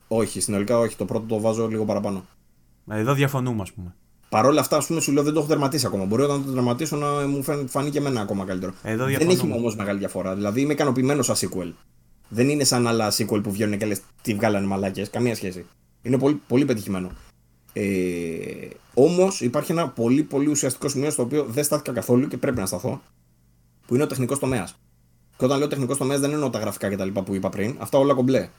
Όχι, 0.08 0.42
συνολικά 0.42 0.78
όχι. 0.78 0.96
Το 0.96 1.06
πρώτο 1.06 1.26
το 1.26 1.40
βάζω 1.40 1.68
λίγο 1.68 1.86
παραπάνω. 1.86 2.26
Εδώ 2.90 3.14
διαφωνούμε, 3.14 3.62
ας 3.62 3.72
πούμε. 3.72 3.96
Παρ' 4.30 4.46
όλα 4.46 4.60
αυτά, 4.60 4.78
ας 4.78 4.86
πούμε, 4.88 5.02
σου 5.02 5.12
λέω 5.12 5.24
δεν 5.24 5.34
το 5.34 5.40
έχω 5.40 5.48
δερματίσει 5.48 5.86
ακόμα. 5.86 6.06
Μπορεί 6.06 6.22
όταν 6.22 6.46
το 6.46 6.52
δερματίσω 6.52 6.96
να 6.96 7.28
μου 7.28 7.44
φανεί 7.68 7.90
και 7.90 7.98
εμένα 7.98 8.22
ακόμα 8.22 8.46
καλύτερο. 8.46 8.74
Εδώ 8.84 9.06
δεν 9.06 9.30
έχει 9.30 9.52
όμως 9.52 9.76
μεγάλη 9.76 10.00
διαφορά. 10.00 10.36
Δηλαδή 10.36 10.62
είμαι 10.62 10.74
ικανοποιημένος 10.74 11.26
σαν 11.26 11.36
sequel. 11.36 11.74
Δεν 12.30 12.50
είναι 12.50 12.64
σαν 12.64 12.88
άλλα 12.88 13.12
sequel 13.12 13.44
που 13.44 13.52
βγαίνουν 13.52 13.78
και 13.78 13.86
λες 13.86 14.02
τι 14.22 14.34
βγάλανε 14.34 14.68
μαλάκες. 14.68 15.10
Καμία 15.10 15.36
σχέση. 15.36 15.66
Είναι 16.02 16.18
πολύ, 16.18 16.42
πολύ 16.48 16.66
πετυχημένο. 16.66 17.12
Ε, 17.74 18.68
Όμως 18.94 19.42
υπάρχει 19.42 19.72
ένα 19.72 19.90
πολύ 19.90 20.24
πολύ 20.24 20.48
ουσιαστικό 20.48 20.90
σημείο 20.90 21.10
στο 21.10 21.24
οποίο 21.24 21.44
δεν 21.44 21.64
στάθηκα 21.64 21.92
καθόλου 21.92 22.28
και 22.28 22.38
πρέπει 22.38 22.60
να 22.60 22.66
σταθώ. 22.66 23.02
Που 23.88 23.94
είναι 23.94 24.04
ο 24.04 24.08
τεχνικός 24.08 24.40
τομέας. 24.40 24.76
Και 25.38 25.46
όταν 25.46 25.58
λέω 25.60 25.68
τεχνικός 25.68 25.98
τομέας 25.98 26.20
δεν 26.20 26.32
εννοώ 26.32 26.50
τα 26.50 26.60
γραφικά 26.60 26.90
κτλ. 26.90 27.08
που 27.08 27.34
είπα 27.36 27.50
πριν. 27.50 27.76
Αυτά 27.80 27.98
όλα 27.98 28.14
κομπλέ. 28.14 28.50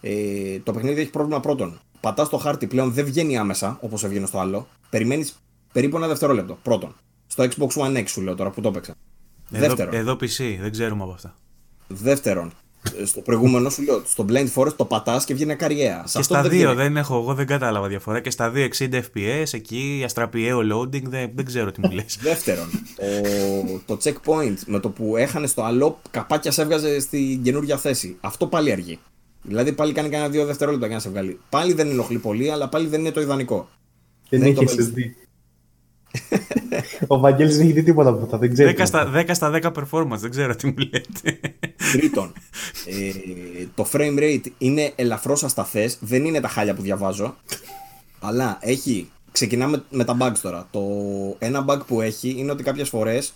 Ε, 0.00 0.58
το 0.58 0.72
παιχνίδι 0.72 1.00
έχει 1.00 1.10
πρόβλημα 1.10 1.40
πρώτον. 1.40 1.80
Πατάς 2.00 2.28
το 2.28 2.36
χάρτη 2.36 2.66
πλέον 2.66 2.92
δεν 2.92 3.04
βγαίνει 3.04 3.36
άμεσα 3.38 3.78
όπως 3.80 4.04
έβγαινε 4.04 4.26
στο 4.26 4.38
άλλο. 4.38 4.68
Περιμένεις 4.90 5.36
περίπου 5.72 5.96
ένα 5.96 6.06
δευτερόλεπτο. 6.06 6.58
Πρώτον. 6.62 6.94
Στο 7.26 7.44
Xbox 7.44 7.68
One 7.68 7.96
X 7.96 8.04
σου 8.06 8.20
λέω 8.20 8.34
τώρα 8.34 8.50
που 8.50 8.60
το 8.60 8.68
έπαιξα. 8.68 8.94
Εδώ, 9.50 9.66
Δεύτερον. 9.66 9.94
εδώ 9.94 10.12
PC, 10.12 10.56
δεν 10.60 10.70
ξέρουμε 10.70 11.02
από 11.02 11.12
αυτά. 11.12 11.34
Δεύτερον, 11.88 12.52
στο 13.04 13.20
προηγούμενο 13.20 13.70
σου 13.70 13.82
λέω, 13.82 14.02
στο 14.06 14.24
Blind 14.28 14.48
Forest 14.54 14.72
το 14.76 14.84
πατάς 14.84 15.24
και 15.24 15.34
βγαίνει 15.34 15.56
καριέρα. 15.56 16.04
Και 16.12 16.22
στα 16.22 16.42
δύο 16.42 16.74
δεν 16.74 16.96
έχω, 16.96 17.18
εγώ 17.18 17.34
δεν 17.34 17.46
κατάλαβα 17.46 17.88
διαφορά. 17.88 18.20
Και 18.20 18.30
στα 18.30 18.50
δύο 18.50 18.68
60 18.78 18.88
FPS, 18.92 19.44
εκεί 19.50 20.02
αστραπιαίο 20.04 20.58
loading, 20.58 21.02
δεν, 21.02 21.30
δεν 21.34 21.44
ξέρω 21.44 21.72
τι 21.72 21.80
μου 21.80 21.90
λες. 21.90 22.18
Δεύτερον, 22.22 22.68
το, 23.86 23.96
το 23.96 23.98
checkpoint 24.02 24.56
με 24.66 24.80
το 24.80 24.88
που 24.90 25.16
έχανε 25.16 25.48
το 25.54 25.64
άλλο, 25.64 25.98
καπάκια 26.10 26.50
σε 26.50 26.62
έβγαζε 26.62 27.00
στην 27.00 27.42
καινούργια 27.42 27.76
θέση. 27.76 28.16
Αυτό 28.20 28.46
πάλι 28.46 28.72
αργεί. 28.72 28.98
Δηλαδή 29.42 29.72
πάλι 29.72 29.92
κάνει 29.92 30.08
κανένα 30.08 30.30
δύο 30.30 30.44
δευτερόλεπτα 30.44 30.86
για 30.86 30.94
να 30.94 31.00
σε 31.00 31.08
βγάλει. 31.08 31.40
Πάλι 31.48 31.72
δεν 31.72 31.90
ενοχλεί 31.90 32.18
πολύ, 32.18 32.50
αλλά 32.50 32.68
πάλι 32.68 32.86
δεν 32.86 33.00
είναι 33.00 33.10
το 33.10 33.20
ιδανικό. 33.20 33.68
Δεν 34.28 34.40
Δεν 34.40 34.48
έχει 34.48 34.64
το 34.64 34.72
SSD. 34.72 35.25
Ο 37.06 37.18
Βαγγέλης 37.18 37.56
δεν 37.56 37.64
έχει 37.64 37.72
δει 37.72 37.82
τίποτα 37.82 38.08
από 38.08 38.24
αυτά, 38.24 38.38
δεν 38.38 38.52
ξέρει. 38.52 38.76
10 38.78 38.82
στα, 38.84 39.12
10 39.14 39.24
στα 39.32 39.50
10 39.62 39.72
performance, 39.72 40.18
δεν 40.18 40.30
ξέρω 40.30 40.54
τι 40.54 40.66
μου 40.66 40.74
λέτε. 40.76 41.40
Τρίτον, 41.92 42.32
ε, 42.86 43.64
το 43.74 43.86
frame 43.92 44.18
rate 44.18 44.46
είναι 44.58 44.92
ελαφρώς 44.96 45.44
ασταθές, 45.44 45.98
δεν 46.00 46.24
είναι 46.24 46.40
τα 46.40 46.48
χάλια 46.48 46.74
που 46.74 46.82
διαβάζω, 46.82 47.36
αλλά 48.20 48.58
έχει, 48.60 49.10
ξεκινάμε 49.32 49.82
με 49.90 50.04
τα 50.04 50.16
bugs 50.20 50.38
τώρα. 50.42 50.68
Το 50.70 50.80
ένα 51.38 51.64
bug 51.68 51.80
που 51.86 52.00
έχει 52.00 52.34
είναι 52.38 52.50
ότι 52.50 52.62
κάποιες 52.62 52.88
φορές 52.88 53.34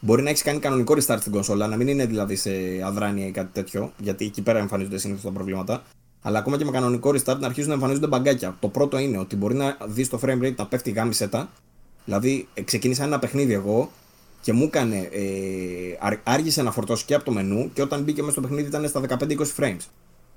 μπορεί 0.00 0.22
να 0.22 0.28
έχεις 0.28 0.42
κάνει 0.42 0.58
κανονικό 0.58 0.94
restart 0.94 1.16
στην 1.20 1.32
κονσόλα, 1.32 1.66
να 1.66 1.76
μην 1.76 1.88
είναι 1.88 2.06
δηλαδή 2.06 2.36
σε 2.36 2.50
αδράνεια 2.84 3.26
ή 3.26 3.30
κάτι 3.30 3.52
τέτοιο, 3.52 3.92
γιατί 3.98 4.24
εκεί 4.24 4.42
πέρα 4.42 4.58
εμφανίζονται 4.58 4.98
συνήθως 4.98 5.22
τα 5.22 5.30
προβλήματα. 5.30 5.82
Αλλά 6.22 6.38
ακόμα 6.38 6.56
και 6.56 6.64
με 6.64 6.70
κανονικό 6.70 7.10
restart 7.10 7.38
να 7.38 7.46
αρχίζουν 7.46 7.68
να 7.68 7.74
εμφανίζονται 7.74 8.06
μπαγκάκια. 8.06 8.56
Το 8.60 8.68
πρώτο 8.68 8.98
είναι 8.98 9.18
ότι 9.18 9.36
μπορεί 9.36 9.54
να 9.54 9.76
δεις 9.86 10.08
το 10.08 10.20
frame 10.22 10.42
rate 10.42 10.54
να 10.54 10.66
πέφτει 10.66 10.90
γάμισε 10.90 11.28
τα. 11.28 11.48
Δηλαδή, 12.06 12.48
ε, 12.54 12.62
ξεκίνησα 12.62 13.04
ένα 13.04 13.18
παιχνίδι 13.18 13.52
εγώ 13.52 13.90
και 14.40 14.52
μου 14.52 14.64
έκανε. 14.64 14.96
Ε, 15.12 15.20
άρ- 16.00 16.20
άργησε 16.24 16.62
να 16.62 16.70
φορτώσει 16.72 17.04
και 17.04 17.14
από 17.14 17.24
το 17.24 17.32
μενού 17.32 17.70
και 17.72 17.82
όταν 17.82 18.02
μπήκε 18.02 18.20
μέσα 18.20 18.32
στο 18.32 18.40
παιχνίδι 18.40 18.68
ήταν 18.68 18.88
στα 18.88 19.00
15-20 19.00 19.36
frames. 19.58 19.76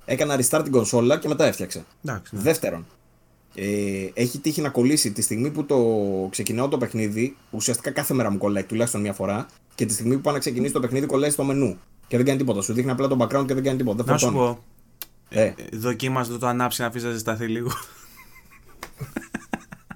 Έκανα 0.06 0.36
restart 0.40 0.62
την 0.64 0.72
κονσόλα 0.72 1.18
και 1.20 1.28
μετά 1.28 1.46
έφτιαξε. 1.46 1.86
Εντάξει. 2.06 2.36
ναι. 2.36 2.42
Δεύτερον, 2.42 2.86
ε, 3.56 3.66
έχει 4.14 4.40
τύχει 4.40 4.62
να 4.62 4.70
κολλήσει 4.70 5.12
τη 5.12 5.22
στιγμή 5.22 5.50
που 5.50 5.66
το 5.66 5.78
ξεκινάω 6.32 6.68
το 6.68 6.78
παιχνίδι. 6.78 7.36
Ουσιαστικά 7.52 7.92
κάθε 7.92 8.14
μέρα 8.14 8.30
μου 8.32 8.38
κολλάει 8.38 8.64
τουλάχιστον 8.64 9.02
μία 9.02 9.14
φορά. 9.14 9.46
Και 9.76 9.86
τη 9.86 9.94
στιγμή 9.94 10.16
που 10.16 10.22
πάει 10.22 10.34
να 10.34 10.40
ξεκινήσει 10.40 10.74
το 10.74 10.80
παιχνίδι, 10.80 11.06
κολλάει 11.06 11.30
στο 11.30 11.44
μενού. 11.44 11.78
Και 12.08 12.18
δεν 12.18 12.26
κάνει 12.26 12.38
τίποτα. 12.38 12.62
Σου 12.62 12.74
δείχνει 12.74 12.92
απλά 12.92 13.08
το 13.08 13.18
background 13.20 13.46
και 13.48 13.54
δεν 13.54 13.64
κάνει 13.64 13.78
τίποτα. 13.78 14.04
Δεν 14.04 14.14
Να 14.14 14.18
σου 14.20 14.26
φορτώνει. 14.26 14.46
πω, 14.56 14.64
Ε, 15.30 15.54
δοκίμασε 15.74 16.32
το 16.32 16.38
το 16.38 16.48
ανάψει 16.48 16.82
να 16.82 16.88
αφήσει 16.88 17.06
να 17.06 17.12
ζεσταθεί 17.12 17.48
λίγο. 17.48 17.70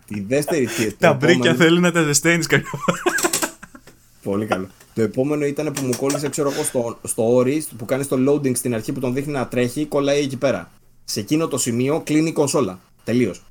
Τη 0.05 0.21
δεύτερη. 0.21 0.65
τη- 0.65 0.89
το 0.91 0.95
Τα 0.99 1.13
μπρίκια 1.13 1.33
επόμενο- 1.35 1.55
θέλουν 1.57 1.81
να 1.81 1.91
τα 1.91 2.03
ζεσταίνεις 2.03 2.47
κάποια 2.47 2.69
φορά. 2.85 2.97
Πολύ 4.23 4.45
καλό. 4.45 4.67
Το 4.93 5.01
επόμενο 5.01 5.45
ήταν 5.45 5.71
που 5.73 5.85
μου 5.85 5.95
κόλλησε, 5.95 6.29
ξέρω 6.29 6.51
εγώ, 6.51 6.63
στο, 6.63 6.97
στο 7.03 7.37
Ori 7.37 7.59
που 7.77 7.85
κάνει 7.85 8.05
το 8.05 8.17
loading 8.31 8.55
στην 8.57 8.73
αρχή 8.73 8.91
που 8.91 8.99
τον 8.99 9.13
δείχνει 9.13 9.31
να 9.33 9.47
τρέχει, 9.47 9.85
κολλάει 9.85 10.19
εκεί 10.23 10.37
πέρα. 10.37 10.71
Σε 11.03 11.19
εκείνο 11.19 11.47
το 11.47 11.57
σημείο 11.57 12.01
κλείνει 12.05 12.29
η 12.29 12.31
κονσόλα. 12.31 12.79
Τελείως. 13.03 13.37
Το 13.39 13.43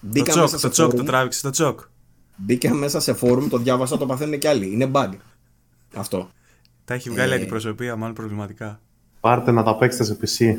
Μπήκα, 0.00 0.30
τσοκ, 0.32 0.42
μέσα 0.42 0.52
το 0.54 0.58
σε 0.58 0.68
τσοκ, 0.68 0.90
το 0.94 1.02
forum, 1.02 1.06
τράβηξε, 1.06 1.42
το 1.42 1.50
τσοκ. 1.50 1.80
μπήκα 2.36 2.74
μέσα 2.74 3.00
σε 3.00 3.16
forum, 3.20 3.46
το 3.50 3.58
διάβασα, 3.58 3.96
το 3.98 4.06
παθαίνουν 4.06 4.38
και 4.38 4.48
άλλοι. 4.48 4.72
Είναι 4.72 4.90
bug. 4.92 5.08
Αυτό. 5.94 6.28
Τα 6.84 6.94
έχει 6.94 7.10
βγάλει 7.10 7.32
Ε. 7.32 7.36
αντιπροσωπεία, 7.36 7.96
μάλλον 7.96 8.14
προβληματικά. 8.14 8.80
Πάρτε 9.20 9.50
να 9.50 9.62
τα 9.62 9.76
παίξετε 9.76 10.04
σε 10.04 10.16
PC. 10.20 10.54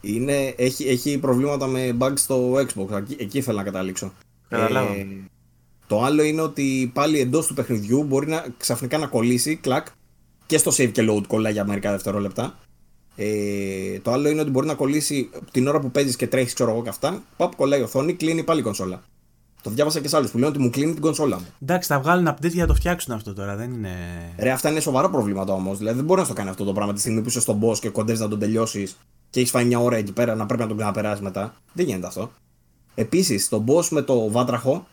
Είναι, 0.00 0.54
έχει, 0.56 0.88
έχει 0.88 1.18
προβλήματα 1.18 1.66
με 1.66 1.96
bugs 2.00 2.12
στο 2.18 2.52
Xbox. 2.52 2.90
Εκεί, 2.96 3.16
εκεί 3.18 3.38
ήθελα 3.38 3.56
να 3.58 3.62
καταλήξω. 3.64 4.12
Καταλάβα. 4.48 4.94
Ε, 4.94 5.06
το 5.86 6.02
άλλο 6.02 6.22
είναι 6.22 6.40
ότι 6.40 6.90
πάλι 6.94 7.20
εντός 7.20 7.46
του 7.46 7.54
παιχνιδιού 7.54 8.04
μπορεί 8.04 8.26
να 8.26 8.46
ξαφνικά 8.56 8.98
να 8.98 9.06
κολλήσει, 9.06 9.56
κλακ, 9.56 9.86
και 10.46 10.58
στο 10.58 10.70
save 10.76 10.90
και 10.92 11.06
load 11.10 11.26
κολλάει 11.26 11.52
για 11.52 11.64
μερικά 11.64 11.90
δευτερόλεπτα. 11.90 12.58
Ε, 13.16 13.98
το 14.00 14.12
άλλο 14.12 14.28
είναι 14.28 14.40
ότι 14.40 14.50
μπορεί 14.50 14.66
να 14.66 14.74
κολλήσει 14.74 15.30
την 15.50 15.66
ώρα 15.66 15.80
που 15.80 15.90
παίζεις 15.90 16.16
και 16.16 16.26
τρέχεις, 16.26 16.52
ξέρω 16.52 16.70
εγώ 16.70 16.82
και 16.82 16.88
αυτά. 16.88 17.22
Παπ, 17.36 17.54
κολλάει 17.54 17.80
η 17.80 17.82
οθόνη, 17.82 18.14
κλείνει 18.14 18.42
πάλι 18.42 18.60
η 18.60 18.62
κονσόλα. 18.62 19.02
Το 19.62 19.70
διάβασα 19.70 20.00
και 20.00 20.08
σε 20.08 20.16
άλλους 20.16 20.30
που 20.30 20.38
λένε 20.38 20.50
ότι 20.50 20.58
μου 20.58 20.70
κλείνει 20.70 20.92
την 20.92 21.02
κονσόλα 21.02 21.36
μου. 21.38 21.46
Εντάξει, 21.62 21.88
θα 21.88 22.00
βγάλουν 22.00 22.28
update 22.28 22.50
για 22.50 22.62
να 22.62 22.66
το 22.66 22.74
φτιάξουν 22.74 23.14
αυτό 23.14 23.34
τώρα, 23.34 23.56
δεν 23.56 23.72
είναι. 23.72 23.94
Ρε, 24.38 24.50
αυτά 24.50 24.70
είναι 24.70 24.80
σοβαρά 24.80 25.10
προβλήματα 25.10 25.52
όμως. 25.52 25.78
Δηλαδή 25.78 25.96
δεν 25.96 26.04
μπορεί 26.04 26.20
να 26.20 26.26
στο 26.26 26.34
κάνει 26.34 26.48
αυτό 26.48 26.64
το 26.64 26.72
πράγμα 26.72 26.92
τη 26.92 27.00
στιγμή 27.00 27.20
που 27.20 27.28
είσαι 27.28 27.40
στον 27.40 27.60
boss 27.62 27.78
και 27.78 27.88
κοντεύεις 27.88 28.20
να 28.20 28.28
τον 28.28 28.38
τελειώσεις 28.38 28.96
και 29.30 29.40
έχεις 29.40 29.50
φάει 29.50 29.64
μια 29.64 29.78
ώρα 29.78 29.96
εκεί 29.96 30.12
πέρα 30.12 30.34
να 30.34 30.46
πρέπει 30.46 30.62
να 30.62 30.68
τον 30.68 30.76
ξαναπεράσει 30.76 31.22
μετά. 31.22 31.54
Δεν 31.72 31.86
γίνεται 31.86 32.06
αυτό. 32.06 32.30
Επίσης, 32.98 33.44
στον 33.44 33.64
boss 33.68 33.88
με 33.88 34.02
το 34.02 34.30
βάτραχο 34.30 34.86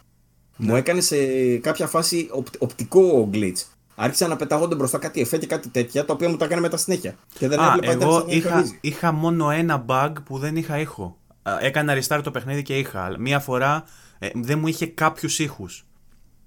μου 0.57 0.75
έκανε 0.75 1.01
σε 1.01 1.15
κάποια 1.57 1.88
φάση 1.88 2.27
οπ- 2.32 2.56
οπτικό 2.61 3.30
glitch. 3.33 3.64
Άρχισα 3.95 4.27
να 4.27 4.35
πετάγονται 4.35 4.75
μπροστά 4.75 4.98
κάτι 4.98 5.22
εφέ 5.22 5.38
και 5.38 5.48
κάτι 5.48 5.69
τέτοια 5.69 6.06
τα 6.06 6.14
οποία 6.14 6.30
μου 6.30 6.38
τα 6.38 6.45
έκανε 6.45 6.61
μετά 6.61 6.77
συνέχεια. 6.77 7.15
Και 7.38 7.48
δεν 7.48 7.59
Α, 7.59 7.67
έβλεπα 7.67 7.91
εγώ 7.91 8.01
ήταν 8.01 8.11
σαν 8.19 8.25
να 8.27 8.33
είχα, 8.33 8.48
εμφανίζει. 8.49 8.77
είχα 8.82 9.11
μόνο 9.11 9.49
ένα 9.49 9.85
bug 9.88 10.11
που 10.25 10.38
δεν 10.38 10.56
είχα 10.56 10.80
ήχο. 10.80 11.17
Α, 11.43 11.57
Έκανα 11.61 11.93
restart 12.01 12.22
το 12.23 12.32
παιχνίδι 12.32 12.61
και 12.61 12.77
είχα. 12.77 13.01
αλλά 13.03 13.19
Μία 13.19 13.40
φορά 13.40 13.83
ε, 14.19 14.30
δεν 14.35 14.59
μου 14.59 14.67
είχε 14.67 14.85
κάποιους 14.85 15.40
ήχους. 15.40 15.85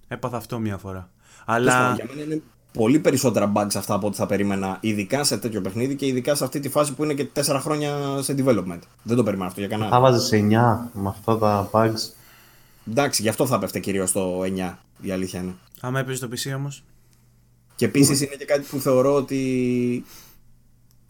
Έπαθα 0.08 0.36
αυτό 0.36 0.58
μία 0.58 0.76
φορά. 0.78 1.10
Τέλος 1.46 1.72
πάντων, 1.74 1.84
Αλλά. 1.84 1.94
Για 1.94 2.06
μένα 2.08 2.22
είναι 2.22 2.42
πολύ 2.76 2.98
περισσότερα 2.98 3.52
bugs 3.56 3.74
αυτά 3.76 3.94
από 3.94 4.06
ό,τι 4.06 4.16
θα 4.16 4.26
περίμενα, 4.26 4.78
ειδικά 4.80 5.24
σε 5.24 5.38
τέτοιο 5.38 5.60
παιχνίδι 5.60 5.94
και 5.96 6.06
ειδικά 6.06 6.34
σε 6.34 6.44
αυτή 6.44 6.60
τη 6.60 6.68
φάση 6.68 6.94
που 6.94 7.04
είναι 7.04 7.14
και 7.14 7.28
4 7.34 7.58
χρόνια 7.60 7.96
σε 8.20 8.34
development. 8.38 8.78
Δεν 9.02 9.16
το 9.16 9.22
περίμενα 9.22 9.46
αυτό 9.48 9.60
για 9.60 9.68
κανένα. 9.68 9.90
Θα 9.90 10.00
βάζεις 10.00 10.30
9 10.32 10.36
με 10.92 11.08
αυτά 11.08 11.38
τα 11.38 11.68
bugs. 11.72 12.10
Εντάξει, 12.90 13.22
γι' 13.22 13.28
αυτό 13.28 13.46
θα 13.46 13.58
πέφτε 13.58 13.78
κυρίως 13.80 14.12
το 14.12 14.42
9, 14.42 14.74
η 15.00 15.10
αλήθεια 15.10 15.40
είναι. 15.40 15.54
Άμα 15.80 15.98
έπαιζε 15.98 16.26
το 16.26 16.32
PC 16.36 16.56
όμως. 16.56 16.84
Και 17.76 17.84
επίση 17.84 18.24
είναι 18.24 18.34
και 18.38 18.44
κάτι 18.44 18.66
που 18.70 18.78
θεωρώ 18.78 19.14
ότι 19.14 20.04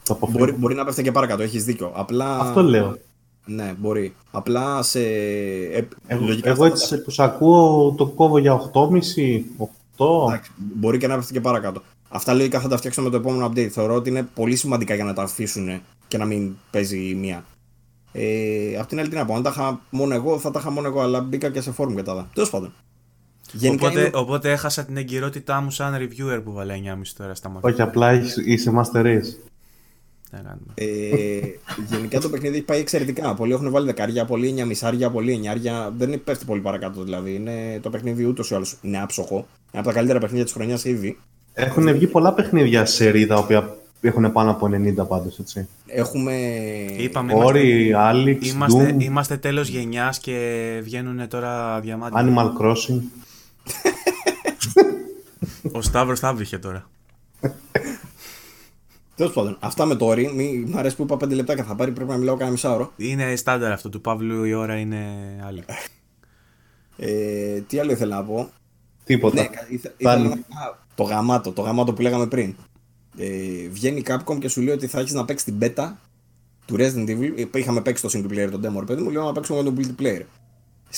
Το 0.05 0.13
αποφύγω. 0.13 0.39
μπορεί, 0.39 0.53
μπορεί 0.53 0.75
να 0.75 0.85
πέφτει 0.85 1.03
και 1.03 1.13
παρακάτω. 1.13 1.43
Έχεις 1.43 1.65
δίκιο. 1.65 1.93
Απλά. 1.95 2.39
Αυτό 2.39 2.63
λέω. 2.63 2.97
Ναι, 3.45 3.75
μπορεί. 3.79 4.15
Απλά 4.31 4.83
σε. 4.83 5.01
ε, 5.03 5.89
Εγώ, 6.07 6.27
λογικά 6.27 6.49
εγώ 6.51 6.65
αυτά 6.65 6.77
έτσι 6.77 7.03
που 7.03 7.11
σ' 7.11 7.19
ακούω 7.21 7.95
το 7.97 8.07
κόβω 8.07 8.39
για 8.39 8.53
8,5, 8.73 9.69
8. 9.97 10.29
Εντάξει, 10.29 10.51
μπορεί 10.57 10.99
και 10.99 11.07
να 11.07 11.15
πέφτει 11.17 11.33
και 11.33 11.41
παρακάτω. 11.41 11.83
Αυτά 12.09 12.35
λογικά 12.35 12.61
θα 12.61 12.69
τα 12.69 12.77
φτιάξω 12.77 13.03
με 13.03 13.11
το 13.11 13.17
επόμενο 13.17 13.47
update. 13.47 13.69
Θεωρώ 13.69 13.95
ότι 13.95 14.09
είναι 14.11 14.29
πολύ 14.35 14.57
σημαντικά 14.57 14.95
για 14.95 15.05
να 15.05 15.13
τα 15.13 15.23
αφήσουν 15.23 15.81
και 16.09 16.19
να 16.19 16.25
μην 16.25 16.55
παίζει 16.71 17.09
η 17.09 17.15
μία. 17.15 17.45
Ε, 18.13 18.77
απ' 18.79 18.87
την 18.87 18.99
άλλη, 18.99 19.09
τι 19.09 19.17
να 19.17 19.25
πω, 19.25 19.35
αν 19.35 19.43
τα 19.43 19.51
είχα 19.51 19.81
μόνο 19.91 20.15
εγώ, 20.15 20.39
θα 20.39 20.51
τα 20.51 20.59
είχα 20.61 20.71
μόνο 20.71 20.87
εγώ, 20.89 21.01
αλλά 21.01 21.21
μπήκα 21.21 21.51
και 21.51 21.61
σε 21.61 21.71
φόρουμ 21.73 21.95
και 21.95 22.03
τα 22.03 22.15
δα. 22.15 22.29
Τέλος 22.35 22.51
πάντων. 22.51 22.73
Γενικά 23.53 23.87
Οπότε, 23.87 24.01
είναι- 24.01 24.11
οπότε 24.15 24.53
έχασα 24.53 24.85
την 24.85 24.97
εγκυρότητά 24.97 25.61
μου 25.61 25.71
σαν 25.71 25.95
reviewer 25.95 26.41
που 26.45 26.53
βάλε 26.53 26.75
9,5 26.75 27.15
τώρα 27.17 27.35
στα 27.35 27.49
μάτια. 27.49 27.71
Όχι, 27.71 27.83
απλά 27.83 28.11
έχεις- 28.11 28.37
είσαι 28.37 28.73
Master 28.77 29.03
Race. 29.03 29.35
Τι 30.31 30.37
να 30.37 30.43
κάνουμε. 30.43 30.73
Ε, 30.75 31.41
γενικά 31.89 32.21
το 32.21 32.29
παιχνίδι 32.29 32.57
έχει 32.57 32.65
πάει 32.65 32.81
εξαιρετικά. 32.81 33.35
Πολλοί 33.35 33.53
έχουν 33.53 33.71
βάλει 33.71 33.87
δεκάρια, 33.87 34.25
πολλοί 34.25 34.49
εννιά 34.49 34.67
μισάρια, 34.67 35.11
πολλοί 35.11 35.33
εννιάρια. 35.33 35.93
Δεν 35.97 36.25
πέφτει 36.25 36.45
πολύ 36.45 36.61
παρακάτω 36.61 37.03
δηλαδή. 37.03 37.35
Είναι, 37.35 37.79
το 37.83 37.91
παιχνίδι 37.91 38.25
ούτως 38.25 38.51
ή 38.51 38.55
άλλως 38.55 38.77
είναι 38.83 39.03
άψογο. 39.03 39.35
Είναι 39.35 39.47
από 39.73 39.85
τα 39.87 39.93
καλύτερα 39.93 40.19
παιχνίδια 40.19 40.45
της 40.45 40.53
χρονιάς 40.53 40.85
ήδη. 40.85 41.19
Έχουν 41.53 41.93
βγει 41.93 42.07
πολλά 42.07 42.33
παιχνίδια 42.33 42.85
σε 42.87 42.95
σερί 42.95 43.27
τα 43.27 43.37
οποία 43.37 43.77
έχουν 44.01 44.33
πάνω 44.33 44.51
από 44.51 44.69
90 45.01 45.09
πάντως, 45.09 45.39
έτσι. 45.39 45.69
Έχουμε. 45.87 46.35
Είπαμε, 46.97 47.33
είμαστε, 47.33 47.49
Όρι, 47.49 47.95
Alex, 47.97 48.45
είμαστε, 48.45 48.95
Doom, 48.95 49.03
είμαστε 49.03 49.37
τέλος 49.37 49.69
γενιάς 49.69 50.19
και 50.19 50.81
βγαίνουν 50.83 51.29
τώρα 51.29 51.81
διαμάτια. 51.81 52.25
Animal 52.25 52.63
Crossing. 52.63 53.01
Ο 55.73 55.83
Σταύρος 55.83 56.21
θα 56.21 56.35
βρήκε 56.35 56.59
τώρα. 56.59 56.89
Τέλος 59.17 59.33
πάντων, 59.33 59.57
αυτά 59.61 59.85
με 59.85 59.95
το 59.95 60.07
όρι. 60.07 60.33
Μη, 60.35 60.65
μ' 60.67 60.79
αρέσει 60.79 60.97
που 60.97 61.03
είπα 61.03 61.17
5 61.17 61.29
λεπτά 61.35 61.55
και 61.55 61.63
θα 61.63 61.75
πάρει. 61.75 61.93
Πρέπει 61.93 62.11
να 62.11 62.17
μιλάω 62.17 62.35
κανένα 62.35 62.51
μισάωρο. 62.51 62.93
Είναι 62.97 63.37
στάνταρ 63.37 63.73
αυτό 63.73 63.89
του 63.89 64.01
Παύλου, 64.01 64.45
η 64.45 64.53
ώρα 64.55 64.77
είναι 64.77 65.07
άλλη. 65.47 65.65
Ε, 66.97 67.61
τι 67.61 67.79
άλλο 67.79 67.91
ήθελα 67.93 68.17
να 68.17 68.25
πω; 68.25 68.49
Τίποτα. 69.05 69.35
Ναι, 69.43 69.49
ήθε- 69.69 69.95
ήθελα 69.97 70.15
Πάλι. 70.17 70.29
να... 70.29 70.35
Α, 70.35 70.77
το 70.95 71.03
γαμάτο, 71.03 71.53
το 71.53 71.63
γαμάτο 71.63 71.93
που 71.93 72.03
λέγαμε 72.03 72.27
πριν. 72.27 72.55
Ε, 73.19 73.69
βγαίνει 73.71 73.99
η 73.99 74.05
Capcom 74.07 74.39
και 74.39 74.49
σου 74.49 74.61
λέει 74.61 74.75
ότι 74.75 74.87
θα 74.87 75.01
έχεις 75.01 75.13
να 75.13 75.25
παίξεις 75.25 75.45
την 75.45 75.59
beta 75.61 75.93
του 76.67 76.75
Resident 76.79 77.09
Evil. 77.09 77.33
Ε, 77.55 77.59
Είχαμε 77.59 77.81
παίξει 77.81 78.03
το 78.03 78.09
single 78.13 78.33
player 78.33 78.49
τον 78.51 78.61
demo, 78.67 78.79
ρε 78.79 78.85
παιδί 78.85 79.03
μου, 79.03 79.11
λέω 79.11 79.25
να 79.25 79.33
παίξουμε 79.33 79.63
με 79.63 79.71
τον 79.71 79.77
multiplayer. 79.79 80.23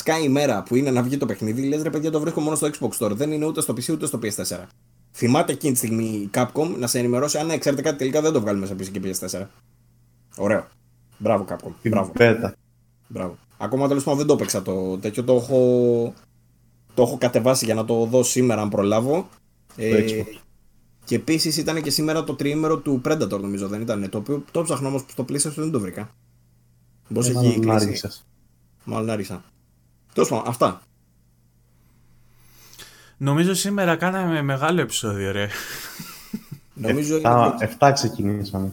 Sky 0.05 0.25
η 0.25 0.29
μέρα 0.29 0.63
που 0.63 0.75
είναι 0.77 0.91
να 0.91 1.03
βγει 1.03 1.17
το 1.17 1.27
παιχνίδι, 1.27 1.63
λες 1.63 1.83
ρε 1.83 1.91
παιδιά 1.91 2.11
το 2.11 2.21
βρίσκω 2.21 2.41
μόνο 2.41 2.57
στο 2.57 2.71
Xbox 2.79 2.91
Store. 3.07 3.11
Δεν 3.11 3.33
είναι 3.33 3.47
ούτε 3.47 3.61
στο 3.61 3.73
PC 3.75 3.91
ούτε 3.93 4.07
στο 4.07 4.19
PS4. 4.23 4.57
Θυμάται 5.13 5.53
εκείνη 5.53 5.73
τη 5.73 5.79
στιγμή 5.79 6.05
η 6.05 6.31
Capcom 6.35 6.75
να 6.79 6.87
σε 6.87 6.99
ενημερώσει 6.99 7.39
αν 7.39 7.47
ναι, 7.47 7.59
ξέρετε 7.59 7.83
κάτι 7.83 7.99
τελικά 7.99 8.21
δεν 8.21 8.33
το 8.33 8.41
βγάλουμε 8.41 8.67
σε 8.67 8.75
PC 8.75 8.89
και 8.89 9.01
PS4. 9.05 9.47
Ωραίο. 10.37 10.67
Μπράβο 11.19 11.45
Capcom. 11.49 11.71
Την 11.83 11.91
Μπράβο. 11.91 12.13
beta. 12.19 12.51
Μπράβο. 13.09 13.37
Ακόμα 13.59 13.89
τέλος 13.89 14.03
πάντων 14.05 14.19
δεν 14.19 14.27
το 14.27 14.33
έπαιξα 14.33 14.63
το 14.63 14.99
τέτοιο. 14.99 15.25
Το 15.25 15.35
έχω, 15.35 16.15
το 16.95 17.03
έχω 17.03 17.19
κατεβάσει 17.19 17.65
για 17.65 17.75
να 17.75 17.85
το 17.85 18.05
δω 18.05 18.23
σήμερα 18.23 18.63
αν 18.63 18.69
προλάβω. 18.69 19.29
Ε, 19.77 20.05
Xbox. 20.05 20.39
και 21.05 21.15
επίσης 21.15 21.57
ήταν 21.57 21.83
και 21.83 21.91
σήμερα 21.91 22.25
το 22.25 22.35
τριήμερο 22.35 22.77
του 22.79 23.01
Predator, 23.05 23.41
νομίζω 23.41 23.69
δεν 23.69 23.81
ήταν. 23.81 24.09
Το 24.09 24.19
οποίο 24.19 24.45
το 24.51 24.63
ψάχνω 24.63 24.89
όμως 24.89 25.05
στο 25.09 25.25
PlayStation 25.29 25.53
δεν 25.55 25.71
το 25.71 25.81
βρήκα. 25.81 26.11
Πώ 27.15 27.21
Ε, 27.21 27.25
έχει 27.25 27.35
μάλλον 27.35 27.53
κλείσει. 27.61 27.71
άργησες. 27.71 28.27
Μάλλον 28.85 29.11
άργησα. 29.11 29.45
Τέλος 30.13 30.29
πάντων, 30.29 30.45
αυτά. 30.49 30.81
Νομίζω 33.19 33.55
σήμερα 33.55 33.97
κάναμε 33.97 34.43
μεγάλο 34.43 34.81
επεισόδιο, 34.81 35.33
ρε. 35.33 35.49
Νομίζω 36.75 37.15
Εφτά, 37.17 37.57
εφτά 37.59 37.93
ξεκινήσαμε. 37.93 38.73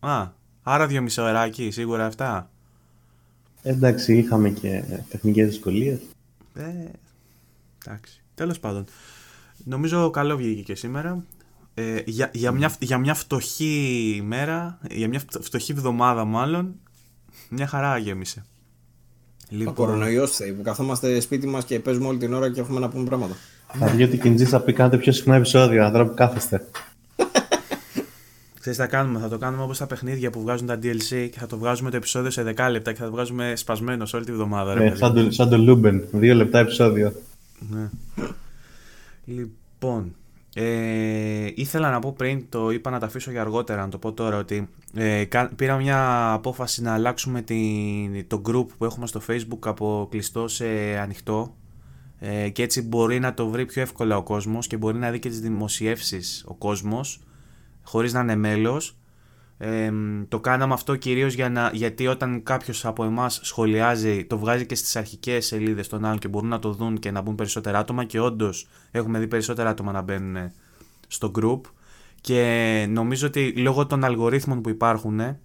Α, 0.00 0.28
άρα 0.62 0.86
δύο 0.86 1.02
μισοωράκι, 1.02 1.70
σίγουρα 1.70 2.06
αυτά. 2.06 2.50
Εντάξει, 3.62 4.16
είχαμε 4.18 4.50
και 4.50 4.84
τεχνικές 5.10 5.48
δυσκολίες. 5.48 5.98
Ε, 6.54 6.62
εντάξει. 7.86 8.22
Τέλος 8.34 8.58
πάντων. 8.60 8.84
Νομίζω 9.64 10.10
καλό 10.10 10.36
βγήκε 10.36 10.62
και 10.62 10.74
σήμερα. 10.74 11.24
Ε, 11.74 11.98
για, 12.06 12.30
για, 12.34 12.52
μια, 12.52 12.74
για 12.80 12.98
μια 12.98 13.14
φτωχή 13.14 14.14
ημέρα, 14.16 14.78
για 14.90 15.08
μια 15.08 15.18
φτω- 15.18 15.42
φτωχή 15.42 15.72
εβδομάδα 15.72 16.24
μάλλον, 16.24 16.74
μια 17.48 17.66
χαρά 17.66 17.98
γέμισε. 17.98 18.44
Ο 19.66 19.72
κορονοϊός 19.72 20.36
θέλει 20.36 20.52
που 20.52 20.62
καθόμαστε 20.62 21.20
σπίτι 21.20 21.46
μας 21.46 21.64
και 21.64 21.80
παίζουμε 21.80 22.06
όλη 22.06 22.18
την 22.18 22.32
ώρα 22.34 22.50
και 22.52 22.60
έχουμε 22.60 22.80
να 22.80 22.88
πούμε 22.88 23.04
πράγματα. 23.04 23.34
Θα 23.78 23.86
βγει 23.86 24.02
ο 24.02 24.18
Τικιντζής 24.18 24.48
θα 24.48 24.60
πει 24.60 24.72
κάνετε 24.72 24.96
πιο 24.96 25.12
συχνά 25.12 25.34
επεισόδια, 25.36 25.90
τώρα 25.90 26.06
που 26.06 26.14
κάθεστε. 26.14 26.66
Ξέρεις 28.60 28.78
τι 28.78 28.84
θα 28.84 28.86
κάνουμε, 28.86 29.18
θα 29.18 29.28
το 29.28 29.38
κάνουμε 29.38 29.62
όπως 29.62 29.78
τα 29.78 29.86
παιχνίδια 29.86 30.30
που 30.30 30.40
βγάζουν 30.40 30.66
τα 30.66 30.74
DLC 30.82 31.28
και 31.32 31.38
θα 31.38 31.46
το 31.46 31.58
βγάζουμε 31.58 31.90
το 31.90 31.96
επεισόδιο 31.96 32.30
σε 32.30 32.54
10 32.56 32.68
λεπτά 32.70 32.92
και 32.92 32.98
θα 32.98 33.04
το 33.04 33.10
βγάζουμε 33.10 33.52
σπασμένος 33.56 34.08
σε 34.08 34.16
όλη 34.16 34.24
τη 34.24 34.32
βδομάδα. 34.32 34.74
ρε 34.74 34.80
Ναι, 34.80 34.86
παιδί. 34.86 34.98
σαν, 34.98 35.14
το, 35.14 35.30
σαν 35.30 35.48
το 35.48 35.58
Λούμπεν, 35.58 36.04
δύο 36.10 36.34
λεπτά 36.34 36.58
επεισόδιο. 36.58 37.12
Ναι. 37.70 37.88
Λοιπόν, 39.24 40.14
ε, 40.58 41.50
ήθελα 41.54 41.90
να 41.90 41.98
πω 41.98 42.12
πριν, 42.12 42.46
το 42.48 42.70
είπα 42.70 42.90
να 42.90 42.98
τα 42.98 43.06
αφήσω 43.06 43.30
για 43.30 43.40
αργότερα, 43.40 43.82
να 43.82 43.88
το 43.88 43.98
πω 43.98 44.12
τώρα, 44.12 44.36
ότι 44.36 44.68
ε, 44.94 45.24
κα- 45.24 45.52
πήρα 45.56 45.76
μια 45.76 46.32
απόφαση 46.32 46.82
να 46.82 46.92
αλλάξουμε 46.92 47.42
την, 47.42 48.26
το 48.26 48.42
group 48.48 48.66
που 48.78 48.84
έχουμε 48.84 49.06
στο 49.06 49.20
facebook 49.28 49.58
από 49.64 50.06
κλειστό 50.10 50.48
σε 50.48 50.66
ανοιχτό 50.98 51.56
ε, 52.18 52.48
και 52.48 52.62
έτσι 52.62 52.82
μπορεί 52.82 53.18
να 53.18 53.34
το 53.34 53.48
βρει 53.48 53.66
πιο 53.66 53.82
εύκολα 53.82 54.16
ο 54.16 54.22
κόσμος 54.22 54.66
και 54.66 54.76
μπορεί 54.76 54.98
να 54.98 55.10
δει 55.10 55.18
και 55.18 55.28
τις 55.28 55.40
δημοσιεύσεις 55.40 56.44
ο 56.46 56.54
κόσμος 56.54 57.20
χωρίς 57.82 58.12
να 58.12 58.20
είναι 58.20 58.36
μέλος. 58.36 58.96
Ε, 59.58 59.92
το 60.28 60.40
κάναμε 60.40 60.72
αυτό 60.72 60.96
κυρίως 60.96 61.34
για 61.34 61.48
να, 61.48 61.70
γιατί 61.72 62.06
όταν 62.06 62.42
κάποιος 62.42 62.84
από 62.84 63.04
εμάς 63.04 63.40
σχολιάζει 63.42 64.24
το 64.24 64.38
βγάζει 64.38 64.66
και 64.66 64.74
στις 64.74 64.96
αρχικές 64.96 65.46
σελίδες 65.46 65.88
των 65.88 66.04
άλλων 66.04 66.18
και 66.18 66.28
μπορούν 66.28 66.48
να 66.48 66.58
το 66.58 66.72
δουν 66.72 66.98
και 66.98 67.10
να 67.10 67.20
μπουν 67.20 67.34
περισσότερα 67.34 67.78
άτομα 67.78 68.04
και 68.04 68.20
όντως 68.20 68.68
έχουμε 68.90 69.18
δει 69.18 69.26
περισσότερα 69.26 69.70
άτομα 69.70 69.92
να 69.92 70.02
μπαίνουν 70.02 70.36
ε, 70.36 70.52
στο 71.08 71.30
group. 71.40 71.60
Και 72.20 72.86
νομίζω 72.88 73.26
ότι 73.26 73.52
λόγω 73.56 73.86
των 73.86 74.04
αλγορίθμων 74.04 74.60
που 74.60 74.68
υπάρχουν 74.68 75.20
ε, 75.20 75.40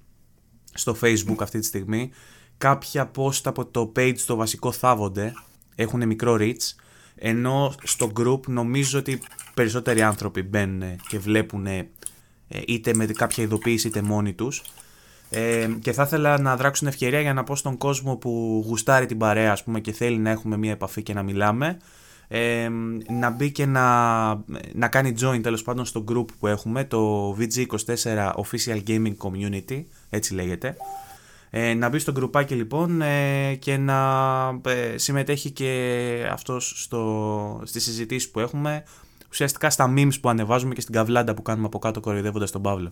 στο 0.73 0.95
facebook 1.01 1.38
αυτή 1.40 1.59
τη 1.59 1.65
στιγμή 1.65 2.11
κάποια 2.57 3.11
post 3.15 3.41
από 3.43 3.65
το 3.65 3.91
page 3.95 4.17
το 4.25 4.35
βασικό 4.35 4.72
θάβονται 4.72 5.33
έχουν 5.75 6.07
μικρό 6.07 6.38
reach 6.40 6.75
ενώ 7.15 7.73
στο 7.83 8.11
group 8.19 8.48
νομίζω 8.48 8.99
ότι 8.99 9.22
περισσότεροι 9.53 10.01
άνθρωποι 10.01 10.41
μπαίνουν 10.41 10.95
και 11.07 11.19
βλέπουν 11.19 11.65
ε, 11.65 11.90
είτε 12.68 12.94
με 12.94 13.06
κάποια 13.06 13.44
ειδοποίηση 13.44 13.88
είτε 13.88 14.02
μόνοι 14.02 14.34
τους. 14.34 14.64
Ε, 15.30 15.68
και 15.80 15.92
θα 15.92 16.04
ήθελα 16.04 16.42
να 16.42 16.56
δράξουν 16.56 16.88
ευκαιρία 16.88 17.22
για 17.22 17.34
να 17.34 17.44
πω 17.44 17.56
στον 17.56 17.78
κόσμο 17.78 18.16
που 18.16 18.64
γουστάρει 18.68 19.06
την 19.06 19.18
παρέα 19.18 19.52
ας 19.52 19.64
πούμε 19.64 19.80
και 19.80 19.92
θέλει 19.92 20.18
να 20.18 20.30
έχουμε 20.30 20.58
μια 20.58 20.72
επαφή 20.72 21.04
και 21.04 21.14
να 21.14 21.24
μιλάμε 21.24 21.78
ε, 22.28 22.70
να 23.10 23.30
μπει 23.30 23.52
και 23.52 23.66
να, 23.66 24.28
να 24.74 24.88
κάνει 24.90 25.14
join 25.22 25.40
τέλος 25.44 25.62
πάντων 25.62 25.86
στο 25.86 26.04
group 26.12 26.26
που 26.40 26.48
έχουμε 26.48 26.84
το 26.84 27.32
VG24 27.40 28.32
Official 28.34 28.84
Gaming 28.88 29.16
Community 29.18 29.84
έτσι 30.10 30.34
λέγεται. 30.34 30.76
Ε, 31.50 31.74
να 31.74 31.90
μπει 31.90 32.00
στο 32.00 32.12
γκρουπάκι 32.12 32.56
λοιπόν 32.56 33.02
ε, 33.02 33.56
και 33.56 33.78
να 33.78 34.00
ε, 34.66 34.98
συμμετέχει 34.98 35.52
και 35.52 36.28
αυτός 36.32 36.74
στο, 36.76 37.62
στις 37.64 37.84
συζητήσεις 37.84 38.30
που 38.30 38.40
έχουμε 38.40 38.84
ουσιαστικά 39.32 39.69
στα 39.69 39.93
memes 39.95 40.19
που 40.22 40.30
ανεβάζουμε 40.30 40.74
και 40.74 40.82
στην 40.82 40.93
καβλάντα 40.93 41.34
που 41.34 41.42
κάνουμε 41.42 41.66
από 41.66 41.80
κάτω 41.80 42.00
κοροϊδεύοντας 42.00 42.51
τον 42.51 42.61
Παύλο. 42.61 42.92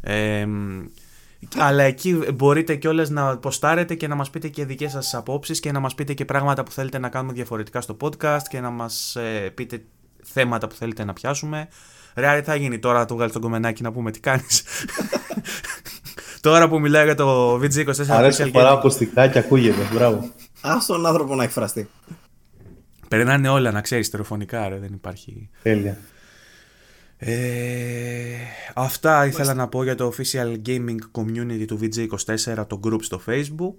Ε, 0.00 0.46
αλλά 1.56 1.82
εκεί 1.82 2.18
μπορείτε 2.34 2.74
κιόλας 2.74 3.10
να 3.10 3.38
ποστάρετε 3.38 3.94
και 3.94 4.08
να 4.08 4.14
μας 4.14 4.30
πείτε 4.30 4.48
και 4.48 4.64
δικές 4.64 4.90
σας 4.90 5.14
απόψεις 5.14 5.60
και 5.60 5.72
να 5.72 5.80
μας 5.80 5.94
πείτε 5.94 6.14
και 6.14 6.24
πράγματα 6.24 6.62
που 6.62 6.70
θέλετε 6.70 6.98
να 6.98 7.08
κάνουμε 7.08 7.32
διαφορετικά 7.32 7.80
στο 7.80 7.96
podcast 8.00 8.42
και 8.48 8.60
να 8.60 8.70
μας 8.70 9.16
ε, 9.16 9.50
πείτε 9.54 9.82
θέματα 10.22 10.66
που 10.66 10.74
θέλετε 10.74 11.04
να 11.04 11.12
πιάσουμε. 11.12 11.68
Ρε 12.14 12.26
Άρη, 12.26 12.42
θα 12.42 12.54
γίνει 12.54 12.78
τώρα 12.78 12.98
να 12.98 13.04
το 13.04 13.14
βγάλεις 13.14 13.32
τον 13.32 13.42
κομμενάκι 13.42 13.82
να 13.82 13.92
πούμε 13.92 14.10
τι 14.10 14.20
κάνεις. 14.20 14.64
τώρα 16.40 16.68
που 16.68 16.80
μιλάω 16.80 17.04
για 17.04 17.14
το 17.14 17.54
VG24 17.54 18.06
Αρέσει 18.08 18.42
Official 18.44 18.50
φορά 18.52 18.72
Gaming, 18.72 18.76
ακουστικά 18.76 19.28
και 19.28 19.38
ακούγεται. 19.38 19.88
Μπράβο. 19.92 20.16
Α 20.60 20.76
τον 20.86 21.06
άνθρωπο 21.06 21.34
να 21.34 21.42
εκφραστεί. 21.44 21.88
Περνάνε 23.16 23.48
όλα 23.48 23.70
να 23.70 23.80
ξέρεις 23.80 24.06
στερεοφωνικά 24.06 24.68
ρε, 24.68 24.78
δεν 24.78 24.92
υπάρχει... 24.92 25.50
Τέλεια. 25.62 25.98
Ε, 27.16 28.36
αυτά 28.74 29.26
ήθελα 29.26 29.54
να 29.54 29.68
πω 29.68 29.82
για 29.82 29.94
το 29.94 30.12
official 30.16 30.56
gaming 30.66 30.98
community 31.12 31.64
του 31.66 31.78
VG24, 31.82 32.64
το 32.66 32.80
group 32.84 32.98
στο 33.00 33.20
facebook. 33.26 33.74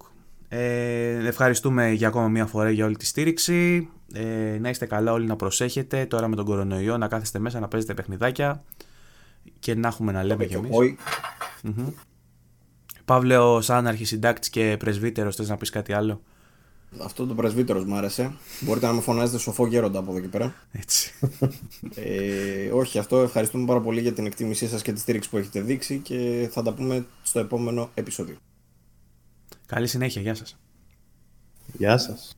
Ε, 0.47 1.27
ευχαριστούμε 1.27 1.91
για 1.91 2.07
ακόμα 2.07 2.27
μια 2.27 2.45
φορά 2.45 2.69
για 2.69 2.85
όλη 2.85 2.97
τη 2.97 3.05
στήριξη. 3.05 3.89
Ε, 4.13 4.57
να 4.59 4.69
είστε 4.69 4.85
καλά 4.85 5.11
όλοι 5.11 5.25
να 5.25 5.35
προσέχετε 5.35 6.05
τώρα 6.05 6.27
με 6.27 6.35
τον 6.35 6.45
κορονοϊό, 6.45 6.97
να 6.97 7.07
κάθεστε 7.07 7.39
μέσα 7.39 7.59
να 7.59 7.67
παίζετε 7.67 7.93
παιχνιδάκια 7.93 8.63
και 9.59 9.75
να 9.75 9.87
έχουμε 9.87 10.11
να 10.11 10.23
λέμε 10.23 10.45
κι 10.45 10.53
εμείς. 10.53 10.69
Όχι. 10.71 10.97
Παύλο, 13.05 13.61
σαν 13.61 13.87
αρχισυντάκτης 13.87 14.49
και 14.49 14.75
πρεσβύτερος, 14.79 15.35
θες 15.35 15.49
να 15.49 15.57
πεις 15.57 15.69
κάτι 15.69 15.93
άλλο; 15.93 16.21
Αυτό 17.01 17.25
το 17.25 17.33
πρεσβύτερος 17.33 17.85
μου 17.85 17.95
άρεσε. 17.95 18.33
Μπορείτε 18.59 18.85
να 18.85 18.93
με 18.93 19.01
φωνάζετε 19.01 19.37
σοφό 19.37 19.67
γέροντα 19.67 19.99
από 19.99 20.11
εδώ 20.11 20.19
και 20.19 20.27
πέρα. 20.27 20.55
Έτσι. 20.71 21.13
Ε, 21.95 22.71
όχι, 22.71 22.97
αυτό 22.97 23.17
ευχαριστούμε 23.17 23.65
πάρα 23.65 23.81
πολύ 23.81 24.01
για 24.01 24.13
την 24.13 24.25
εκτίμησή 24.25 24.67
σας 24.67 24.81
και 24.81 24.93
τη 24.93 24.99
στήριξη 24.99 25.29
που 25.29 25.37
έχετε 25.37 25.61
δείξει 25.61 25.97
και 25.97 26.49
θα 26.51 26.61
τα 26.61 26.73
πούμε 26.73 27.05
στο 27.23 27.39
επόμενο 27.39 27.89
επεισόδιο. 27.93 28.35
Καλή 29.65 29.87
συνέχεια, 29.87 30.21
γεια 30.21 30.35
σας. 30.35 30.57
Γεια 31.77 31.97
σας. 31.97 32.35